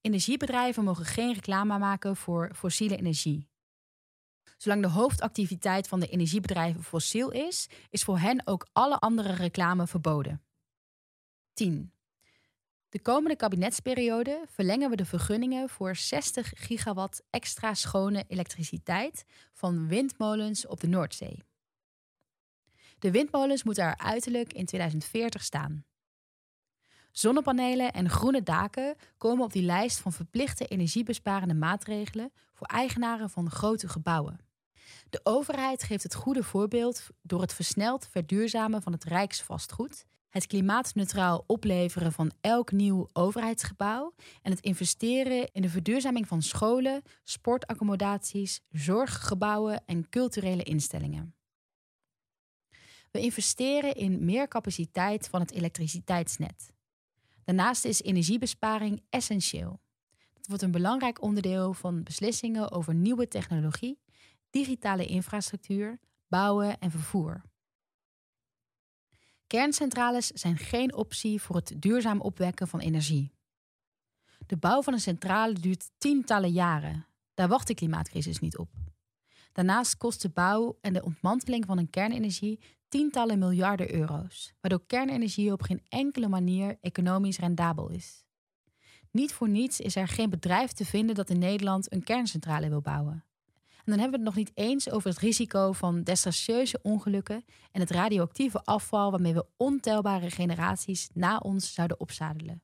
Energiebedrijven 0.00 0.84
mogen 0.84 1.04
geen 1.04 1.34
reclame 1.34 1.78
maken 1.78 2.16
voor 2.16 2.50
fossiele 2.54 2.96
energie. 2.96 3.48
Zolang 4.56 4.82
de 4.82 4.88
hoofdactiviteit 4.88 5.88
van 5.88 6.00
de 6.00 6.08
energiebedrijven 6.08 6.82
fossiel 6.82 7.30
is, 7.30 7.68
is 7.90 8.04
voor 8.04 8.18
hen 8.18 8.42
ook 8.44 8.68
alle 8.72 8.98
andere 8.98 9.32
reclame 9.32 9.86
verboden. 9.86 10.42
10. 11.52 11.92
De 12.90 13.00
komende 13.02 13.36
kabinetsperiode 13.36 14.44
verlengen 14.46 14.90
we 14.90 14.96
de 14.96 15.04
vergunningen 15.04 15.68
voor 15.68 15.96
60 15.96 16.52
gigawatt 16.54 17.22
extra 17.30 17.74
schone 17.74 18.24
elektriciteit 18.28 19.24
van 19.52 19.88
windmolens 19.88 20.66
op 20.66 20.80
de 20.80 20.86
Noordzee. 20.86 21.42
De 22.98 23.10
windmolens 23.10 23.62
moeten 23.62 23.84
er 23.84 23.96
uiterlijk 23.96 24.52
in 24.52 24.66
2040 24.66 25.42
staan. 25.42 25.84
Zonnepanelen 27.10 27.92
en 27.92 28.10
groene 28.10 28.42
daken 28.42 28.96
komen 29.16 29.44
op 29.44 29.52
die 29.52 29.62
lijst 29.62 29.98
van 29.98 30.12
verplichte 30.12 30.66
energiebesparende 30.66 31.54
maatregelen 31.54 32.32
voor 32.52 32.66
eigenaren 32.66 33.30
van 33.30 33.50
grote 33.50 33.88
gebouwen. 33.88 34.40
De 35.10 35.20
overheid 35.22 35.82
geeft 35.82 36.02
het 36.02 36.14
goede 36.14 36.42
voorbeeld 36.42 37.06
door 37.22 37.40
het 37.40 37.54
versneld 37.54 38.08
verduurzamen 38.10 38.82
van 38.82 38.92
het 38.92 39.04
rijksvastgoed, 39.04 40.04
het 40.28 40.46
klimaatneutraal 40.46 41.44
opleveren 41.46 42.12
van 42.12 42.32
elk 42.40 42.72
nieuw 42.72 43.08
overheidsgebouw 43.12 44.14
en 44.42 44.50
het 44.50 44.60
investeren 44.60 45.48
in 45.52 45.62
de 45.62 45.68
verduurzaming 45.68 46.28
van 46.28 46.42
scholen, 46.42 47.02
sportaccommodaties, 47.24 48.60
zorggebouwen 48.70 49.82
en 49.86 50.08
culturele 50.08 50.62
instellingen. 50.62 51.34
We 53.10 53.20
investeren 53.20 53.94
in 53.94 54.24
meer 54.24 54.48
capaciteit 54.48 55.28
van 55.28 55.40
het 55.40 55.52
elektriciteitsnet. 55.52 56.72
Daarnaast 57.44 57.84
is 57.84 58.02
energiebesparing 58.02 59.02
essentieel. 59.10 59.80
Dat 60.34 60.46
wordt 60.46 60.62
een 60.62 60.70
belangrijk 60.70 61.22
onderdeel 61.22 61.72
van 61.72 62.02
beslissingen 62.02 62.70
over 62.70 62.94
nieuwe 62.94 63.28
technologie, 63.28 64.00
digitale 64.50 65.06
infrastructuur, 65.06 65.98
bouwen 66.28 66.78
en 66.78 66.90
vervoer. 66.90 67.42
Kerncentrales 69.48 70.26
zijn 70.26 70.56
geen 70.56 70.94
optie 70.94 71.42
voor 71.42 71.56
het 71.56 71.74
duurzaam 71.76 72.20
opwekken 72.20 72.68
van 72.68 72.80
energie. 72.80 73.32
De 74.46 74.56
bouw 74.56 74.82
van 74.82 74.92
een 74.92 75.00
centrale 75.00 75.52
duurt 75.52 75.90
tientallen 75.98 76.50
jaren. 76.50 77.06
Daar 77.34 77.48
wacht 77.48 77.66
de 77.66 77.74
klimaatcrisis 77.74 78.38
niet 78.38 78.58
op. 78.58 78.68
Daarnaast 79.52 79.96
kost 79.96 80.22
de 80.22 80.28
bouw 80.28 80.78
en 80.80 80.92
de 80.92 81.04
ontmanteling 81.04 81.66
van 81.66 81.78
een 81.78 81.90
kernenergie 81.90 82.60
tientallen 82.88 83.38
miljarden 83.38 83.94
euro's, 83.94 84.52
waardoor 84.60 84.86
kernenergie 84.86 85.52
op 85.52 85.62
geen 85.62 85.82
enkele 85.88 86.28
manier 86.28 86.78
economisch 86.80 87.38
rendabel 87.38 87.90
is. 87.90 88.24
Niet 89.10 89.32
voor 89.32 89.48
niets 89.48 89.80
is 89.80 89.96
er 89.96 90.08
geen 90.08 90.30
bedrijf 90.30 90.72
te 90.72 90.84
vinden 90.84 91.14
dat 91.14 91.30
in 91.30 91.38
Nederland 91.38 91.92
een 91.92 92.04
kerncentrale 92.04 92.68
wil 92.68 92.80
bouwen. 92.80 93.24
Dan 93.88 93.98
hebben 93.98 94.20
we 94.20 94.26
het 94.26 94.36
nog 94.36 94.46
niet 94.46 94.56
eens 94.56 94.90
over 94.90 95.10
het 95.10 95.18
risico 95.18 95.72
van 95.72 96.02
desastreuze 96.02 96.78
ongelukken 96.82 97.44
en 97.72 97.80
het 97.80 97.90
radioactieve 97.90 98.64
afval 98.64 99.10
waarmee 99.10 99.34
we 99.34 99.46
ontelbare 99.56 100.30
generaties 100.30 101.08
na 101.12 101.38
ons 101.38 101.72
zouden 101.74 102.00
opzadelen. 102.00 102.62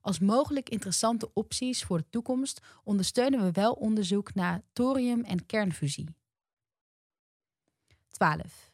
Als 0.00 0.18
mogelijk 0.18 0.68
interessante 0.68 1.30
opties 1.32 1.84
voor 1.84 1.98
de 1.98 2.08
toekomst 2.10 2.60
ondersteunen 2.84 3.40
we 3.40 3.50
wel 3.52 3.72
onderzoek 3.72 4.34
naar 4.34 4.62
thorium- 4.72 5.24
en 5.24 5.46
kernfusie. 5.46 6.08
12. 8.10 8.72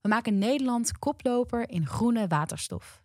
We 0.00 0.08
maken 0.08 0.38
Nederland 0.38 0.98
koploper 0.98 1.68
in 1.68 1.86
groene 1.86 2.26
waterstof. 2.26 3.02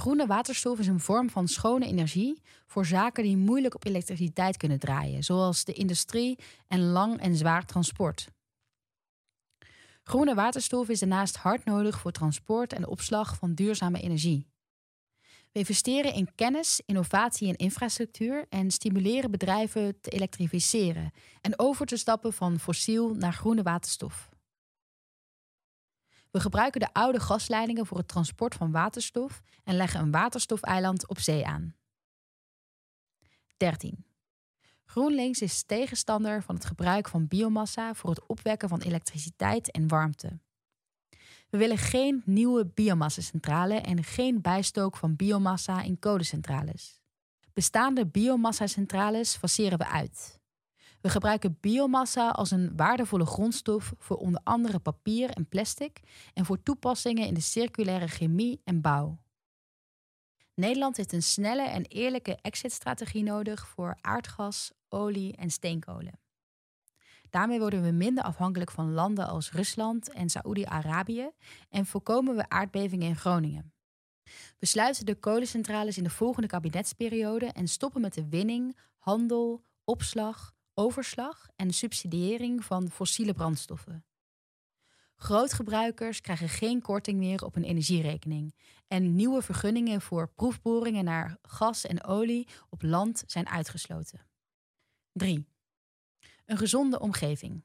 Groene 0.00 0.26
waterstof 0.26 0.78
is 0.78 0.86
een 0.86 1.00
vorm 1.00 1.30
van 1.30 1.48
schone 1.48 1.86
energie 1.86 2.42
voor 2.66 2.86
zaken 2.86 3.22
die 3.22 3.36
moeilijk 3.36 3.74
op 3.74 3.84
elektriciteit 3.84 4.56
kunnen 4.56 4.78
draaien, 4.78 5.24
zoals 5.24 5.64
de 5.64 5.72
industrie 5.72 6.38
en 6.68 6.90
lang 6.90 7.20
en 7.20 7.36
zwaar 7.36 7.66
transport. 7.66 8.28
Groene 10.02 10.34
waterstof 10.34 10.88
is 10.88 10.98
daarnaast 10.98 11.36
hard 11.36 11.64
nodig 11.64 11.98
voor 11.98 12.12
transport 12.12 12.72
en 12.72 12.86
opslag 12.86 13.36
van 13.36 13.54
duurzame 13.54 14.00
energie. 14.00 14.46
We 15.52 15.58
investeren 15.58 16.14
in 16.14 16.34
kennis, 16.34 16.80
innovatie 16.86 17.48
en 17.48 17.56
infrastructuur 17.56 18.46
en 18.48 18.70
stimuleren 18.70 19.30
bedrijven 19.30 20.00
te 20.00 20.10
elektrificeren 20.10 21.12
en 21.40 21.58
over 21.58 21.86
te 21.86 21.96
stappen 21.96 22.32
van 22.32 22.58
fossiel 22.58 23.14
naar 23.14 23.32
groene 23.32 23.62
waterstof. 23.62 24.28
We 26.36 26.42
gebruiken 26.42 26.80
de 26.80 26.92
oude 26.92 27.20
gasleidingen 27.20 27.86
voor 27.86 27.96
het 27.98 28.08
transport 28.08 28.54
van 28.54 28.70
waterstof 28.70 29.42
en 29.64 29.76
leggen 29.76 30.00
een 30.00 30.10
waterstofeiland 30.10 31.08
op 31.08 31.18
zee 31.18 31.46
aan. 31.46 31.74
13. 33.56 34.06
GroenLinks 34.84 35.40
is 35.40 35.62
tegenstander 35.62 36.42
van 36.42 36.54
het 36.54 36.64
gebruik 36.64 37.08
van 37.08 37.28
biomassa 37.28 37.94
voor 37.94 38.10
het 38.10 38.26
opwekken 38.26 38.68
van 38.68 38.80
elektriciteit 38.80 39.70
en 39.70 39.88
warmte. 39.88 40.38
We 41.48 41.58
willen 41.58 41.78
geen 41.78 42.22
nieuwe 42.24 42.66
biomassacentrale 42.66 43.74
en 43.74 44.04
geen 44.04 44.40
bijstook 44.40 44.96
van 44.96 45.16
biomassa 45.16 45.82
in 45.82 45.98
kolencentrales. 45.98 47.00
Bestaande 47.52 48.06
biomassacentrales 48.06 49.36
faceren 49.36 49.78
we 49.78 49.86
uit. 49.86 50.40
We 51.06 51.12
gebruiken 51.12 51.58
biomassa 51.60 52.30
als 52.30 52.50
een 52.50 52.76
waardevolle 52.76 53.26
grondstof 53.26 53.92
voor 53.98 54.16
onder 54.16 54.40
andere 54.44 54.78
papier 54.78 55.30
en 55.30 55.48
plastic 55.48 56.00
en 56.34 56.44
voor 56.44 56.62
toepassingen 56.62 57.26
in 57.26 57.34
de 57.34 57.40
circulaire 57.40 58.08
chemie 58.08 58.60
en 58.64 58.80
bouw. 58.80 59.18
Nederland 60.54 60.96
heeft 60.96 61.12
een 61.12 61.22
snelle 61.22 61.68
en 61.68 61.84
eerlijke 61.84 62.38
exitstrategie 62.42 63.22
nodig 63.22 63.68
voor 63.68 63.98
aardgas, 64.00 64.72
olie 64.88 65.36
en 65.36 65.50
steenkolen. 65.50 66.20
Daarmee 67.30 67.58
worden 67.58 67.82
we 67.82 67.90
minder 67.90 68.24
afhankelijk 68.24 68.70
van 68.70 68.92
landen 68.92 69.28
als 69.28 69.52
Rusland 69.52 70.10
en 70.10 70.28
Saoedi-Arabië 70.28 71.30
en 71.68 71.86
voorkomen 71.86 72.36
we 72.36 72.48
aardbevingen 72.48 73.08
in 73.08 73.16
Groningen. 73.16 73.72
We 74.58 74.66
sluiten 74.66 75.06
de 75.06 75.14
kolencentrales 75.14 75.96
in 75.96 76.04
de 76.04 76.10
volgende 76.10 76.48
kabinetsperiode 76.48 77.46
en 77.46 77.68
stoppen 77.68 78.00
met 78.00 78.14
de 78.14 78.28
winning, 78.28 78.76
handel, 78.98 79.62
opslag, 79.84 80.54
overslag 80.78 81.48
en 81.56 81.72
subsidiëring 81.72 82.64
van 82.64 82.90
fossiele 82.90 83.32
brandstoffen. 83.32 84.04
Grootgebruikers 85.16 86.20
krijgen 86.20 86.48
geen 86.48 86.82
korting 86.82 87.18
meer 87.18 87.44
op 87.44 87.54
hun 87.54 87.64
energierekening. 87.64 88.54
En 88.86 89.14
nieuwe 89.14 89.42
vergunningen 89.42 90.00
voor 90.00 90.28
proefboringen 90.28 91.04
naar 91.04 91.38
gas 91.42 91.86
en 91.86 92.04
olie 92.04 92.48
op 92.68 92.82
land 92.82 93.24
zijn 93.26 93.48
uitgesloten. 93.48 94.26
3. 95.12 95.46
Een 96.44 96.58
gezonde 96.58 97.00
omgeving. 97.00 97.64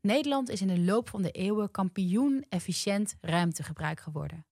Nederland 0.00 0.48
is 0.48 0.60
in 0.60 0.68
de 0.68 0.80
loop 0.80 1.08
van 1.08 1.22
de 1.22 1.30
eeuwen 1.30 1.70
kampioen 1.70 2.46
efficiënt 2.48 3.16
ruimtegebruik 3.20 4.00
geworden. 4.00 4.46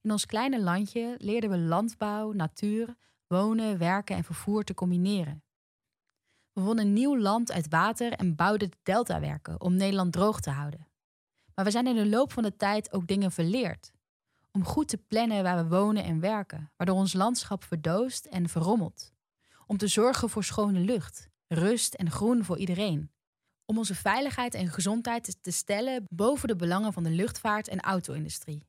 In 0.00 0.10
ons 0.10 0.26
kleine 0.26 0.60
landje 0.60 1.14
leerden 1.18 1.50
we 1.50 1.58
landbouw, 1.58 2.32
natuur, 2.32 2.96
wonen, 3.26 3.78
werken 3.78 4.16
en 4.16 4.24
vervoer 4.24 4.64
te 4.64 4.74
combineren. 4.74 5.44
We 6.60 6.66
wonnen 6.66 6.92
nieuw 6.92 7.18
land 7.18 7.52
uit 7.52 7.68
water 7.68 8.12
en 8.12 8.34
bouwden 8.34 8.70
de 8.70 8.76
deltawerken 8.82 9.60
om 9.60 9.74
Nederland 9.74 10.12
droog 10.12 10.40
te 10.40 10.50
houden. 10.50 10.88
Maar 11.54 11.64
we 11.64 11.70
zijn 11.70 11.86
in 11.86 11.94
de 11.94 12.08
loop 12.08 12.32
van 12.32 12.42
de 12.42 12.56
tijd 12.56 12.92
ook 12.92 13.06
dingen 13.06 13.32
verleerd. 13.32 13.92
Om 14.50 14.64
goed 14.64 14.88
te 14.88 14.96
plannen 14.96 15.42
waar 15.42 15.64
we 15.64 15.76
wonen 15.76 16.04
en 16.04 16.20
werken, 16.20 16.72
waardoor 16.76 16.96
ons 16.96 17.12
landschap 17.12 17.64
verdoost 17.64 18.24
en 18.24 18.48
verrommelt. 18.48 19.12
Om 19.66 19.76
te 19.76 19.86
zorgen 19.86 20.28
voor 20.28 20.44
schone 20.44 20.78
lucht, 20.78 21.28
rust 21.46 21.94
en 21.94 22.10
groen 22.10 22.44
voor 22.44 22.58
iedereen. 22.58 23.10
Om 23.64 23.78
onze 23.78 23.94
veiligheid 23.94 24.54
en 24.54 24.68
gezondheid 24.68 25.36
te 25.42 25.50
stellen 25.50 26.06
boven 26.10 26.48
de 26.48 26.56
belangen 26.56 26.92
van 26.92 27.02
de 27.02 27.10
luchtvaart 27.10 27.68
en 27.68 27.80
auto-industrie. 27.80 28.66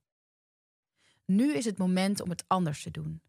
Nu 1.26 1.54
is 1.54 1.66
het 1.66 1.78
moment 1.78 2.22
om 2.22 2.30
het 2.30 2.44
anders 2.48 2.84
te 2.84 2.92
doen. 2.92 3.22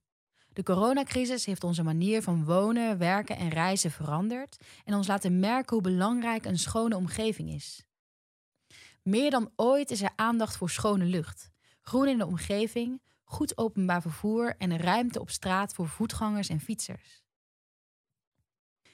De 0.53 0.63
coronacrisis 0.63 1.47
heeft 1.47 1.65
onze 1.65 1.83
manier 1.83 2.23
van 2.23 2.45
wonen, 2.45 2.99
werken 2.99 3.37
en 3.37 3.49
reizen 3.49 3.91
veranderd 3.91 4.57
en 4.85 4.95
ons 4.95 5.07
laten 5.07 5.41
merken 5.41 5.73
hoe 5.73 5.83
belangrijk 5.83 6.45
een 6.45 6.59
schone 6.59 6.97
omgeving 6.97 7.51
is. 7.51 7.85
Meer 9.03 9.31
dan 9.31 9.51
ooit 9.57 9.91
is 9.91 10.03
er 10.03 10.13
aandacht 10.17 10.57
voor 10.57 10.71
schone 10.71 11.05
lucht, 11.05 11.51
groen 11.81 12.09
in 12.09 12.19
de 12.19 12.27
omgeving, 12.27 13.03
goed 13.25 13.59
openbaar 13.59 14.03
vervoer 14.03 14.57
en 14.57 14.77
ruimte 14.77 15.21
op 15.21 15.31
straat 15.31 15.75
voor 15.75 15.89
voetgangers 15.89 16.49
en 16.49 16.61
fietsers. 16.61 17.23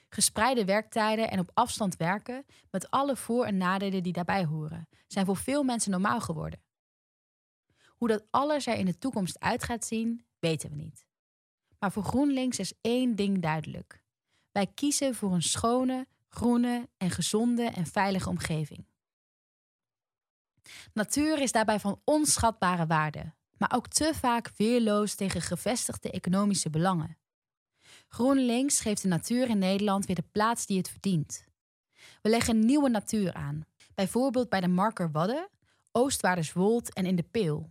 Gespreide 0.09 0.65
werktijden 0.65 1.31
en 1.31 1.39
op 1.39 1.51
afstand 1.55 1.97
werken, 1.97 2.45
met 2.71 2.91
alle 2.91 3.17
voor- 3.17 3.45
en 3.45 3.57
nadelen 3.57 4.03
die 4.03 4.13
daarbij 4.13 4.45
horen, 4.45 4.89
zijn 5.07 5.27
voor 5.27 5.37
veel 5.37 5.63
mensen 5.63 5.91
normaal 5.91 6.21
geworden. 6.21 6.63
Hoe 7.87 8.09
dat 8.09 8.27
alles 8.31 8.67
er 8.67 8.75
in 8.75 8.87
de 8.87 8.99
toekomst 8.99 9.41
uit 9.41 9.63
gaat 9.63 9.85
zien, 9.85 10.25
weten 10.39 10.71
we 10.71 10.77
niet. 10.77 11.08
Maar 11.79 11.93
voor 11.93 12.05
GroenLinks 12.05 12.59
is 12.59 12.73
één 12.81 13.17
ding 13.17 13.43
duidelijk. 13.43 14.03
Wij 14.53 14.67
kiezen 14.67 15.15
voor 15.15 15.33
een 15.33 15.43
schone, 15.43 16.07
groene 16.29 16.89
en 16.97 17.11
gezonde 17.11 17.65
en 17.65 17.87
veilige 17.87 18.29
omgeving. 18.29 18.87
Natuur 20.93 21.41
is 21.41 21.53
daarbij 21.53 21.81
van 21.81 22.01
onschatbare 22.05 22.87
waarde, 22.87 23.33
maar 23.57 23.73
ook 23.75 23.89
te 23.89 24.13
vaak 24.15 24.51
weerloos 24.57 25.15
tegen 25.15 25.41
gevestigde 25.43 26.11
economische 26.11 26.71
belangen. 26.71 27.19
GroenLinks 28.09 28.81
geeft 28.81 29.03
de 29.03 29.09
natuur 29.09 29.49
in 29.49 29.59
Nederland 29.59 30.07
weer 30.07 30.17
de 30.17 30.25
plaats 30.33 30.67
die 30.67 30.79
het 30.79 30.91
verdient. 30.91 31.45
We 32.23 32.29
leggen 32.29 32.65
nieuwe 32.65 32.89
natuur 32.89 33.35
aan, 33.35 33.67
bijvoorbeeld 33.95 34.49
bij 34.49 34.61
de 34.61 34.69
Marker 34.69 35.11
Wadden, 35.11 35.49
Oostwaarderswold 35.93 36.95
en 36.95 37.07
in 37.07 37.17
de 37.17 37.23
Peel. 37.23 37.71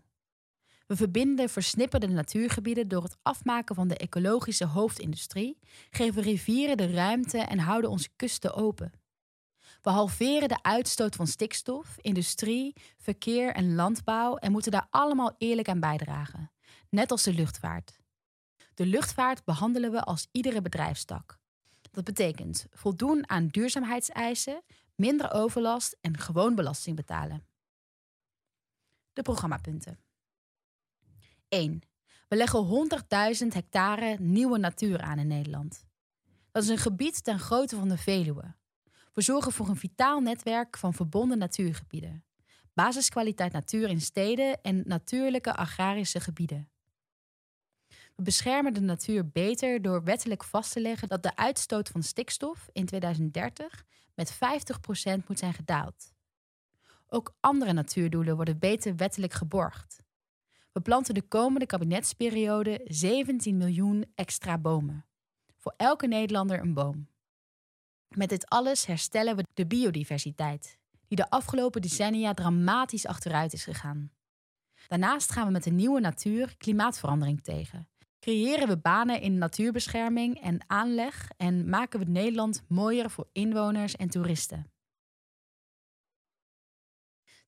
We 0.87 0.95
verbinden 0.95 1.49
versnipperde 1.49 2.07
natuurgebieden 2.07 2.87
door 2.87 3.03
het 3.03 3.17
afmaken 3.21 3.75
van 3.75 3.87
de 3.87 3.97
ecologische 3.97 4.65
hoofdindustrie, 4.65 5.59
geven 5.89 6.21
rivieren 6.21 6.77
de 6.77 6.91
ruimte 6.91 7.37
en 7.37 7.59
houden 7.59 7.89
onze 7.89 8.09
kusten 8.15 8.53
open. 8.53 8.91
We 9.81 9.89
halveren 9.89 10.47
de 10.47 10.61
uitstoot 10.61 11.15
van 11.15 11.27
stikstof, 11.27 11.97
industrie, 12.01 12.73
verkeer 12.97 13.53
en 13.53 13.75
landbouw 13.75 14.35
en 14.35 14.51
moeten 14.51 14.71
daar 14.71 14.87
allemaal 14.89 15.35
eerlijk 15.37 15.69
aan 15.69 15.79
bijdragen, 15.79 16.51
net 16.89 17.11
als 17.11 17.23
de 17.23 17.33
luchtvaart. 17.33 17.99
De 18.73 18.85
luchtvaart 18.85 19.43
behandelen 19.43 19.91
we 19.91 20.03
als 20.03 20.27
iedere 20.31 20.61
bedrijfstak. 20.61 21.39
Dat 21.91 22.03
betekent 22.03 22.65
voldoen 22.69 23.29
aan 23.29 23.47
duurzaamheidseisen, 23.47 24.63
minder 24.95 25.31
overlast 25.33 25.97
en 26.01 26.17
gewoon 26.17 26.55
belasting 26.55 26.95
betalen. 26.95 27.47
De 29.13 29.21
programmapunten. 29.21 30.06
1. 31.49 31.81
We 32.27 32.35
leggen 32.35 32.89
100.000 33.41 33.47
hectare 33.47 34.17
nieuwe 34.19 34.57
natuur 34.57 35.01
aan 35.01 35.19
in 35.19 35.27
Nederland. 35.27 35.85
Dat 36.51 36.63
is 36.63 36.69
een 36.69 36.77
gebied 36.77 37.23
ten 37.23 37.39
grootte 37.39 37.75
van 37.75 37.89
de 37.89 37.97
Veluwe. 37.97 38.55
We 39.13 39.21
zorgen 39.21 39.51
voor 39.51 39.69
een 39.69 39.75
vitaal 39.75 40.19
netwerk 40.19 40.77
van 40.77 40.93
verbonden 40.93 41.37
natuurgebieden. 41.37 42.25
Basiskwaliteit 42.73 43.51
natuur 43.51 43.89
in 43.89 44.01
steden 44.01 44.61
en 44.61 44.83
natuurlijke 44.85 45.55
agrarische 45.55 46.19
gebieden. 46.19 46.69
We 47.87 48.23
beschermen 48.23 48.73
de 48.73 48.81
natuur 48.81 49.29
beter 49.29 49.81
door 49.81 50.03
wettelijk 50.03 50.43
vast 50.43 50.71
te 50.71 50.79
leggen 50.79 51.07
dat 51.07 51.23
de 51.23 51.35
uitstoot 51.35 51.89
van 51.89 52.03
stikstof 52.03 52.69
in 52.71 52.85
2030 52.85 53.83
met 54.15 54.35
50% 54.35 54.37
moet 55.27 55.39
zijn 55.39 55.53
gedaald. 55.53 56.13
Ook 57.07 57.35
andere 57.39 57.73
natuurdoelen 57.73 58.35
worden 58.35 58.59
beter 58.59 58.95
wettelijk 58.95 59.33
geborgd. 59.33 60.05
We 60.77 60.83
planten 60.83 61.13
de 61.13 61.27
komende 61.27 61.65
kabinetsperiode 61.65 62.81
17 62.83 63.57
miljoen 63.57 64.05
extra 64.15 64.57
bomen. 64.57 65.05
Voor 65.55 65.73
elke 65.77 66.07
Nederlander 66.07 66.59
een 66.59 66.73
boom. 66.73 67.07
Met 68.15 68.29
dit 68.29 68.49
alles 68.49 68.85
herstellen 68.85 69.35
we 69.35 69.43
de 69.53 69.67
biodiversiteit, 69.67 70.77
die 71.07 71.17
de 71.17 71.29
afgelopen 71.29 71.81
decennia 71.81 72.33
dramatisch 72.33 73.05
achteruit 73.05 73.53
is 73.53 73.63
gegaan. 73.63 74.11
Daarnaast 74.87 75.31
gaan 75.31 75.45
we 75.45 75.51
met 75.51 75.63
de 75.63 75.71
nieuwe 75.71 75.99
natuur 75.99 76.55
klimaatverandering 76.57 77.43
tegen. 77.43 77.89
Creëren 78.19 78.67
we 78.67 78.77
banen 78.77 79.21
in 79.21 79.37
natuurbescherming 79.37 80.41
en 80.41 80.59
aanleg 80.67 81.29
en 81.37 81.69
maken 81.69 81.99
we 81.99 82.05
Nederland 82.05 82.63
mooier 82.67 83.09
voor 83.09 83.29
inwoners 83.31 83.95
en 83.95 84.09
toeristen. 84.09 84.71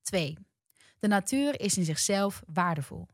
2. 0.02 0.36
De 0.98 1.08
natuur 1.08 1.60
is 1.60 1.76
in 1.76 1.84
zichzelf 1.84 2.42
waardevol. 2.46 3.08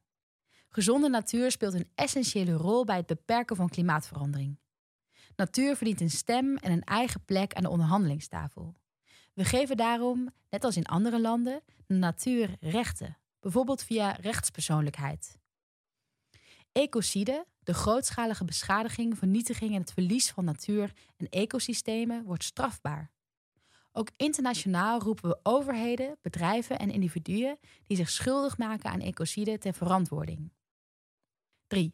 Gezonde 0.77 1.09
natuur 1.09 1.51
speelt 1.51 1.75
een 1.75 1.91
essentiële 1.95 2.53
rol 2.53 2.85
bij 2.85 2.97
het 2.97 3.07
beperken 3.07 3.57
van 3.57 3.69
klimaatverandering. 3.69 4.59
Natuur 5.37 5.77
verdient 5.77 6.01
een 6.01 6.11
stem 6.11 6.57
en 6.57 6.73
een 6.73 6.85
eigen 6.85 7.25
plek 7.25 7.55
aan 7.55 7.63
de 7.63 7.69
onderhandelingstafel. 7.69 8.75
We 9.35 9.45
geven 9.45 9.77
daarom, 9.77 10.31
net 10.51 10.65
als 10.65 10.77
in 10.77 10.85
andere 10.85 11.21
landen, 11.21 11.63
de 11.87 11.95
natuur 11.95 12.57
rechten, 12.61 13.19
bijvoorbeeld 13.41 13.83
via 13.83 14.11
rechtspersoonlijkheid. 14.11 15.39
Ecocide, 16.73 17.47
de 17.59 17.75
grootschalige 17.75 18.45
beschadiging, 18.45 19.19
vernietiging 19.19 19.75
en 19.75 19.81
het 19.81 19.93
verlies 19.93 20.31
van 20.31 20.45
natuur 20.45 20.93
en 21.17 21.29
ecosystemen, 21.29 22.25
wordt 22.25 22.45
strafbaar. 22.45 23.11
Ook 23.93 24.11
internationaal 24.17 25.01
roepen 25.01 25.29
we 25.29 25.41
overheden, 25.43 26.19
bedrijven 26.23 26.79
en 26.79 26.91
individuen 26.91 27.59
die 27.87 27.97
zich 27.97 28.11
schuldig 28.11 28.59
maken 28.59 28.91
aan 28.91 29.01
ecocide 29.01 29.59
ter 29.59 29.73
verantwoording. 29.73 30.55
3. 31.67 31.93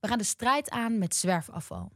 We 0.00 0.08
gaan 0.08 0.18
de 0.18 0.24
strijd 0.24 0.70
aan 0.70 0.98
met 0.98 1.14
zwerfafval. 1.14 1.92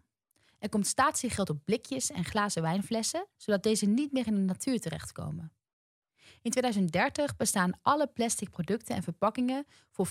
Er 0.59 0.69
komt 0.69 0.87
statiegeld 0.87 1.51
op 1.51 1.65
blikjes 1.65 2.11
en 2.11 2.25
glazen 2.25 2.63
wijnflessen, 2.63 3.27
zodat 3.37 3.63
deze 3.63 3.87
niet 3.87 4.13
meer 4.13 4.27
in 4.27 4.35
de 4.35 4.41
natuur 4.41 4.81
terechtkomen. 4.81 5.53
In 6.43 6.51
2030 6.51 7.37
bestaan 7.37 7.79
alle 7.83 8.07
plastic 8.07 8.51
producten 8.51 8.97
en 8.97 9.03
verpakkingen 9.03 9.67
voor 9.91 10.09
50% 10.09 10.11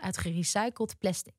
uit 0.00 0.18
gerecycled 0.18 0.98
plastic. 0.98 1.34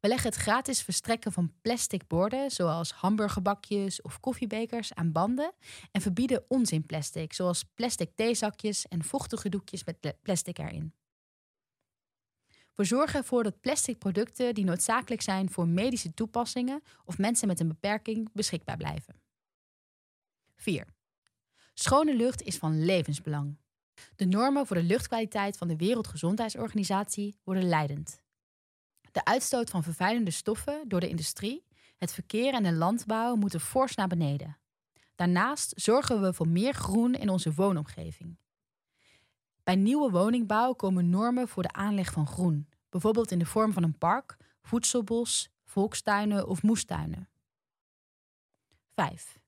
We 0.00 0.10
leggen 0.10 0.30
het 0.30 0.38
gratis 0.38 0.82
verstrekken 0.82 1.32
van 1.32 1.52
plastic 1.62 2.06
borden, 2.06 2.50
zoals 2.50 2.92
hamburgerbakjes 2.92 4.02
of 4.02 4.20
koffiebekers, 4.20 4.94
aan 4.94 5.12
banden 5.12 5.52
en 5.92 6.00
verbieden 6.00 6.44
onzinplastic, 6.48 7.32
zoals 7.32 7.64
plastic 7.74 8.10
theezakjes 8.14 8.88
en 8.88 9.04
vochtige 9.04 9.48
doekjes 9.48 9.84
met 9.84 10.16
plastic 10.22 10.58
erin. 10.58 10.94
We 12.74 12.84
zorgen 12.84 13.18
ervoor 13.18 13.42
dat 13.42 13.60
plastic 13.60 13.98
producten 13.98 14.54
die 14.54 14.64
noodzakelijk 14.64 15.22
zijn 15.22 15.50
voor 15.50 15.68
medische 15.68 16.14
toepassingen 16.14 16.82
of 17.04 17.18
mensen 17.18 17.48
met 17.48 17.60
een 17.60 17.68
beperking 17.68 18.28
beschikbaar 18.32 18.76
blijven. 18.76 19.22
4. 20.56 20.86
Schone 21.74 22.16
lucht 22.16 22.42
is 22.42 22.56
van 22.56 22.84
levensbelang. 22.84 23.56
De 24.16 24.24
normen 24.24 24.66
voor 24.66 24.76
de 24.76 24.82
luchtkwaliteit 24.82 25.56
van 25.56 25.68
de 25.68 25.76
Wereldgezondheidsorganisatie 25.76 27.36
worden 27.44 27.68
leidend. 27.68 28.22
De 29.12 29.24
uitstoot 29.24 29.70
van 29.70 29.82
vervuilende 29.82 30.30
stoffen 30.30 30.88
door 30.88 31.00
de 31.00 31.08
industrie, 31.08 31.64
Het 31.98 32.12
verkeer 32.12 32.54
en 32.54 32.62
de 32.62 32.72
landbouw 32.72 33.34
moeten 33.34 33.60
fors 33.60 33.94
naar 33.94 34.08
beneden. 34.08 34.58
Daarnaast 35.14 35.72
zorgen 35.76 36.20
we 36.22 36.32
voor 36.32 36.48
meer 36.48 36.74
groen 36.74 37.14
in 37.14 37.28
onze 37.28 37.52
woonomgeving. 37.52 38.38
Bij 39.64 39.76
nieuwe 39.76 40.10
woningbouw 40.10 40.72
komen 40.72 41.10
normen 41.10 41.48
voor 41.48 41.62
de 41.62 41.72
aanleg 41.72 42.12
van 42.12 42.26
groen, 42.26 42.68
bijvoorbeeld 42.88 43.30
in 43.30 43.38
de 43.38 43.46
vorm 43.46 43.72
van 43.72 43.82
een 43.82 43.98
park, 43.98 44.36
voedselbos, 44.62 45.50
volkstuinen 45.64 46.48
of 46.48 46.62
moestuinen. 46.62 47.28
5. 48.94 49.38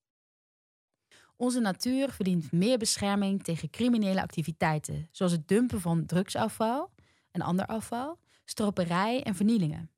Onze 1.36 1.60
natuur 1.60 2.10
verdient 2.10 2.52
meer 2.52 2.78
bescherming 2.78 3.42
tegen 3.42 3.70
criminele 3.70 4.22
activiteiten, 4.22 5.08
zoals 5.12 5.32
het 5.32 5.48
dumpen 5.48 5.80
van 5.80 6.06
drugsafval 6.06 6.90
en 7.30 7.40
ander 7.40 7.66
afval, 7.66 8.18
stroperij 8.44 9.22
en 9.22 9.34
vernielingen. 9.34 9.90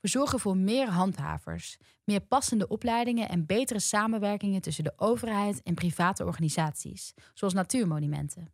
We 0.00 0.08
zorgen 0.08 0.40
voor 0.40 0.56
meer 0.56 0.88
handhavers, 0.88 1.76
meer 2.04 2.20
passende 2.20 2.68
opleidingen 2.68 3.28
en 3.28 3.46
betere 3.46 3.80
samenwerkingen 3.80 4.60
tussen 4.60 4.84
de 4.84 4.92
overheid 4.96 5.62
en 5.62 5.74
private 5.74 6.24
organisaties, 6.24 7.14
zoals 7.34 7.54
natuurmonumenten. 7.54 8.52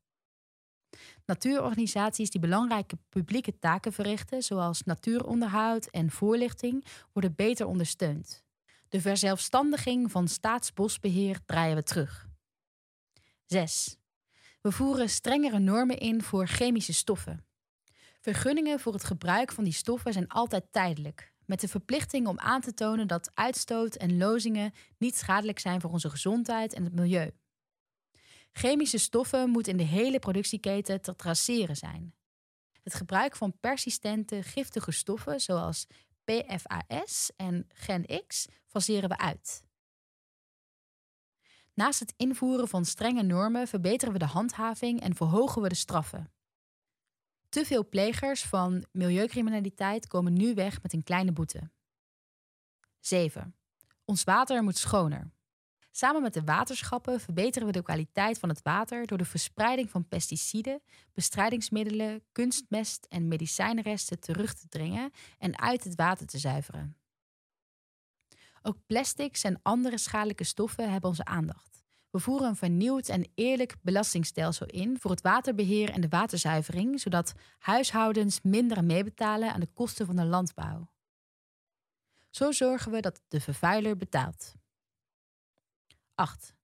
Natuurorganisaties 1.28 2.30
die 2.30 2.40
belangrijke 2.40 2.98
publieke 3.08 3.58
taken 3.58 3.92
verrichten, 3.92 4.42
zoals 4.42 4.82
natuuronderhoud 4.82 5.86
en 5.86 6.10
voorlichting, 6.10 6.84
worden 7.12 7.34
beter 7.34 7.66
ondersteund. 7.66 8.44
De 8.88 9.00
verzelfstandiging 9.00 10.10
van 10.10 10.28
staatsbosbeheer 10.28 11.40
draaien 11.46 11.76
we 11.76 11.82
terug. 11.82 12.28
6. 13.44 13.96
We 14.60 14.72
voeren 14.72 15.08
strengere 15.08 15.58
normen 15.58 15.98
in 15.98 16.22
voor 16.22 16.46
chemische 16.46 16.92
stoffen. 16.92 17.44
Vergunningen 18.20 18.80
voor 18.80 18.92
het 18.92 19.04
gebruik 19.04 19.52
van 19.52 19.64
die 19.64 19.72
stoffen 19.72 20.12
zijn 20.12 20.28
altijd 20.28 20.72
tijdelijk, 20.72 21.32
met 21.44 21.60
de 21.60 21.68
verplichting 21.68 22.26
om 22.26 22.38
aan 22.38 22.60
te 22.60 22.74
tonen 22.74 23.06
dat 23.06 23.30
uitstoot 23.34 23.94
en 23.94 24.18
lozingen 24.18 24.72
niet 24.98 25.16
schadelijk 25.16 25.58
zijn 25.58 25.80
voor 25.80 25.90
onze 25.90 26.10
gezondheid 26.10 26.74
en 26.74 26.84
het 26.84 26.94
milieu. 26.94 27.30
Chemische 28.52 28.98
stoffen 28.98 29.50
moeten 29.50 29.72
in 29.72 29.78
de 29.78 29.84
hele 29.84 30.18
productieketen 30.18 31.00
te 31.00 31.16
traceren 31.16 31.76
zijn. 31.76 32.14
Het 32.82 32.94
gebruik 32.94 33.36
van 33.36 33.58
persistente 33.60 34.42
giftige 34.42 34.90
stoffen 34.90 35.40
zoals 35.40 35.86
PFAS 36.24 37.30
en 37.36 37.66
Gen-X 37.68 38.46
faseren 38.66 39.08
we 39.08 39.18
uit. 39.18 39.66
Naast 41.74 42.00
het 42.00 42.14
invoeren 42.16 42.68
van 42.68 42.84
strenge 42.84 43.22
normen 43.22 43.68
verbeteren 43.68 44.12
we 44.12 44.18
de 44.18 44.24
handhaving 44.24 45.00
en 45.00 45.14
verhogen 45.14 45.62
we 45.62 45.68
de 45.68 45.74
straffen. 45.74 46.32
Te 47.48 47.64
veel 47.64 47.88
plegers 47.88 48.44
van 48.44 48.84
milieucriminaliteit 48.92 50.06
komen 50.06 50.32
nu 50.32 50.54
weg 50.54 50.82
met 50.82 50.92
een 50.92 51.02
kleine 51.02 51.32
boete. 51.32 51.70
7. 53.00 53.56
Ons 54.04 54.24
water 54.24 54.62
moet 54.62 54.76
schoner. 54.76 55.30
Samen 55.98 56.22
met 56.22 56.34
de 56.34 56.44
waterschappen 56.44 57.20
verbeteren 57.20 57.66
we 57.66 57.72
de 57.72 57.82
kwaliteit 57.82 58.38
van 58.38 58.48
het 58.48 58.62
water 58.62 59.06
door 59.06 59.18
de 59.18 59.24
verspreiding 59.24 59.90
van 59.90 60.08
pesticiden, 60.08 60.82
bestrijdingsmiddelen, 61.12 62.22
kunstmest 62.32 63.06
en 63.08 63.28
medicijnresten 63.28 64.20
terug 64.20 64.54
te 64.54 64.68
dringen 64.68 65.10
en 65.38 65.58
uit 65.58 65.84
het 65.84 65.94
water 65.94 66.26
te 66.26 66.38
zuiveren. 66.38 66.96
Ook 68.62 68.76
plastics 68.86 69.42
en 69.42 69.60
andere 69.62 69.98
schadelijke 69.98 70.44
stoffen 70.44 70.90
hebben 70.90 71.10
onze 71.10 71.24
aandacht. 71.24 71.82
We 72.10 72.18
voeren 72.18 72.48
een 72.48 72.56
vernieuwd 72.56 73.08
en 73.08 73.30
eerlijk 73.34 73.76
belastingstelsel 73.82 74.66
in 74.66 74.98
voor 75.00 75.10
het 75.10 75.20
waterbeheer 75.20 75.90
en 75.90 76.00
de 76.00 76.08
waterzuivering, 76.08 77.00
zodat 77.00 77.32
huishoudens 77.58 78.40
minder 78.42 78.84
meebetalen 78.84 79.52
aan 79.52 79.60
de 79.60 79.72
kosten 79.74 80.06
van 80.06 80.16
de 80.16 80.24
landbouw. 80.24 80.90
Zo 82.30 82.52
zorgen 82.52 82.92
we 82.92 83.00
dat 83.00 83.20
de 83.28 83.40
vervuiler 83.40 83.96
betaalt. 83.96 84.57
8. 86.18 86.54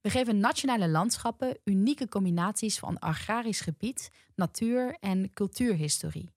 We 0.00 0.10
geven 0.10 0.38
nationale 0.38 0.88
landschappen 0.88 1.58
unieke 1.64 2.08
combinaties 2.08 2.78
van 2.78 2.98
agrarisch 2.98 3.60
gebied, 3.60 4.10
natuur 4.34 4.96
en 5.00 5.32
cultuurhistorie. 5.32 6.34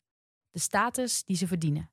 De 0.51 0.59
status 0.59 1.23
die 1.23 1.35
ze 1.35 1.47
verdienen. 1.47 1.91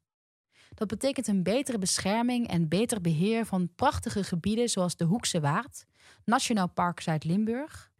Dat 0.75 0.89
betekent 0.89 1.27
een 1.27 1.43
betere 1.43 1.79
bescherming 1.79 2.49
en 2.49 2.69
beter 2.69 3.01
beheer 3.01 3.47
van 3.47 3.75
prachtige 3.75 4.25
gebieden 4.25 4.69
zoals 4.69 4.97
de 4.97 5.05
Hoekse 5.05 5.41
Waard, 5.41 5.87
Nationaal 6.25 6.69
Park 6.69 7.01
Zuid-Limburg, 7.01 7.91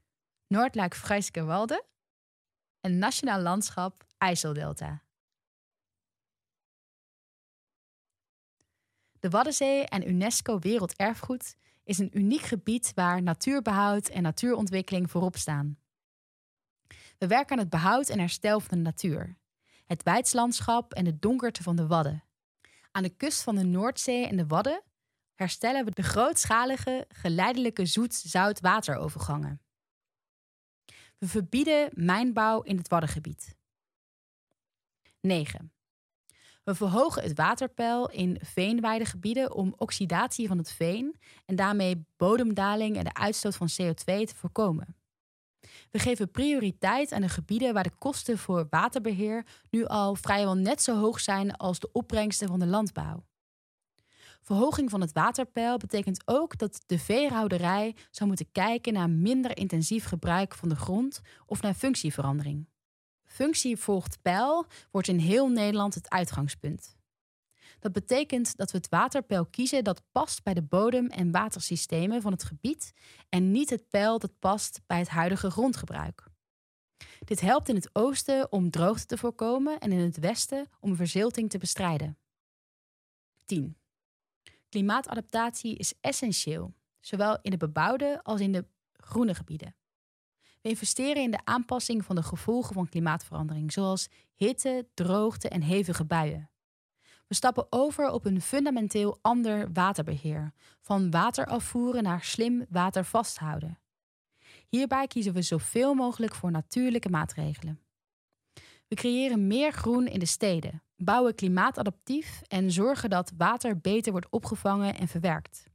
Noordluik-Vrijskerwalde 0.47 1.85
en 2.81 2.99
Nationaal 2.99 3.41
Landschap 3.41 4.07
IJsseldelta. 4.19 5.03
De 9.21 9.31
Waddenzee 9.31 9.85
en 9.85 10.09
UNESCO 10.09 10.59
Werelderfgoed 10.59 11.57
is 11.87 11.99
een 11.99 12.19
uniek 12.19 12.41
gebied 12.41 12.93
waar 12.95 13.23
natuurbehoud 13.23 14.09
en 14.09 14.23
natuurontwikkeling 14.23 15.11
voorop 15.11 15.37
staan. 15.37 15.79
We 17.19 17.27
werken 17.27 17.53
aan 17.53 17.63
het 17.63 17.71
behoud 17.71 18.09
en 18.09 18.19
herstel 18.19 18.61
van 18.61 18.79
de 18.79 18.85
natuur, 18.85 19.39
het 19.85 20.03
weidslandschap 20.03 20.93
en 20.93 21.05
de 21.05 21.19
donkerte 21.19 21.63
van 21.63 21.77
de 21.77 21.87
Wadden. 21.87 22.25
Aan 22.91 23.03
de 23.03 23.17
kust 23.17 23.43
van 23.43 23.57
de 23.57 23.65
Noordzee 23.65 24.27
en 24.27 24.37
de 24.37 24.47
Wadden 24.47 24.83
herstellen 25.35 25.85
we 25.85 25.91
de 25.91 26.03
grootschalige, 26.03 27.05
geleidelijke 27.09 27.87
zoet-zout 27.87 28.61
waterovergangen. 28.61 29.61
We 31.19 31.27
verbieden 31.29 31.91
mijnbouw 31.95 32.63
in 32.63 32.77
het 32.77 32.89
Waddengebied. 32.89 33.57
9. 35.21 35.76
We 36.67 36.75
verhogen 36.75 37.23
het 37.23 37.37
waterpeil 37.37 38.09
in 38.11 38.39
veenweidegebieden 38.43 39.55
om 39.55 39.75
oxidatie 39.77 40.49
van 40.49 40.59
het 40.59 40.73
veen 40.73 41.21
en 41.45 41.57
daarmee 41.57 42.07
bodemdaling 42.17 42.97
en 42.97 43.05
de 43.05 43.15
uitstoot 43.15 43.57
van 43.57 43.69
CO2 43.69 43.95
te 44.05 44.35
voorkomen. 44.35 44.97
We 45.91 45.99
geven 45.99 46.31
prioriteit 46.31 47.13
aan 47.13 47.21
de 47.21 47.29
gebieden 47.29 47.75
waar 47.75 47.83
de 47.83 47.97
kosten 47.99 48.39
voor 48.39 48.67
waterbeheer 48.71 49.47
nu 49.71 49.85
al 49.85 50.15
vrijwel 50.15 50.55
net 50.55 50.83
zo 50.83 50.99
hoog 50.99 51.21
zijn 51.21 51.57
als 51.57 51.79
de 51.79 51.93
opbrengsten 51.93 52.49
van 52.49 52.59
de 52.59 52.67
landbouw. 52.67 53.25
Verhoging 54.43 54.91
van 54.91 55.01
het 55.01 55.13
waterpeil 55.13 55.77
betekent 55.77 56.23
ook 56.25 56.59
dat 56.59 56.83
de 56.87 56.99
veehouderij 56.99 57.97
zou 58.11 58.29
moeten 58.29 58.53
kijken 58.53 58.93
naar 58.93 59.11
minder 59.11 59.57
intensief 59.57 60.05
gebruik 60.05 60.55
van 60.55 60.69
de 60.69 60.77
grond 60.77 61.21
of 61.47 61.63
naar 61.63 61.75
functieverandering. 61.75 62.67
Functie 63.37 63.77
volgt 63.77 64.23
pijl 64.23 64.67
wordt 64.91 65.09
in 65.09 65.19
heel 65.19 65.49
Nederland 65.49 65.95
het 65.95 66.11
uitgangspunt. 66.11 66.97
Dat 67.79 67.93
betekent 67.93 68.57
dat 68.57 68.71
we 68.71 68.77
het 68.77 68.89
waterpeil 68.89 69.47
kiezen 69.47 69.85
dat 69.85 70.03
past 70.13 70.43
bij 70.43 70.55
de 70.55 70.63
bodem- 70.63 71.11
en 71.11 71.31
watersystemen 71.31 72.23
van 72.23 72.33
het 72.33 72.45
gebied 72.45 72.93
en 73.29 73.51
niet 73.51 73.71
het 73.71 73.89
peil 73.89 74.19
dat 74.19 74.39
past 74.39 74.81
bij 74.87 74.99
het 74.99 75.09
huidige 75.09 75.51
grondgebruik. 75.51 76.25
Dit 77.25 77.41
helpt 77.41 77.69
in 77.69 77.75
het 77.75 77.91
oosten 77.93 78.53
om 78.53 78.71
droogte 78.71 79.07
te 79.07 79.19
voorkomen 79.19 79.79
en 79.79 79.93
in 79.93 79.99
het 79.99 80.19
westen 80.19 80.69
om 80.81 80.97
verzilting 80.97 81.51
te 81.51 81.59
bestrijden. 81.59 82.19
10. 83.45 83.77
Klimaatadaptatie 84.69 85.77
is 85.77 85.95
essentieel, 86.01 86.75
zowel 87.01 87.39
in 87.43 87.51
de 87.51 87.57
bebouwde 87.57 88.21
als 88.23 88.41
in 88.41 88.53
de 88.53 88.67
groene 88.93 89.35
gebieden. 89.35 89.75
We 90.67 90.73
investeren 90.73 91.23
in 91.23 91.31
de 91.31 91.45
aanpassing 91.45 92.05
van 92.05 92.17
de 92.17 92.23
gevolgen 92.23 92.75
van 92.75 92.89
klimaatverandering, 92.89 93.73
zoals 93.73 94.09
hitte, 94.35 94.89
droogte 94.95 95.49
en 95.49 95.63
hevige 95.63 96.05
buien. 96.05 96.51
We 97.27 97.35
stappen 97.35 97.67
over 97.71 98.11
op 98.11 98.25
een 98.25 98.41
fundamenteel 98.41 99.19
ander 99.23 99.73
waterbeheer, 99.73 100.53
van 100.81 101.11
water 101.11 101.47
afvoeren 101.47 102.03
naar 102.03 102.25
slim 102.25 102.67
water 102.69 103.05
vasthouden. 103.05 103.79
Hierbij 104.69 105.07
kiezen 105.07 105.33
we 105.33 105.43
zoveel 105.43 105.95
mogelijk 105.95 106.35
voor 106.35 106.51
natuurlijke 106.51 107.11
maatregelen. 107.11 107.81
We 108.89 108.95
creëren 108.95 109.47
meer 109.47 109.73
groen 109.73 110.07
in 110.07 110.19
de 110.19 110.27
steden, 110.27 110.83
bouwen 110.97 111.35
klimaatadaptief 111.35 112.43
en 112.47 112.71
zorgen 112.73 113.11
dat 113.11 113.33
water 113.37 113.79
beter 113.79 114.13
wordt 114.13 114.31
opgevangen 114.31 114.97
en 114.97 115.09
verwerkt. 115.09 115.67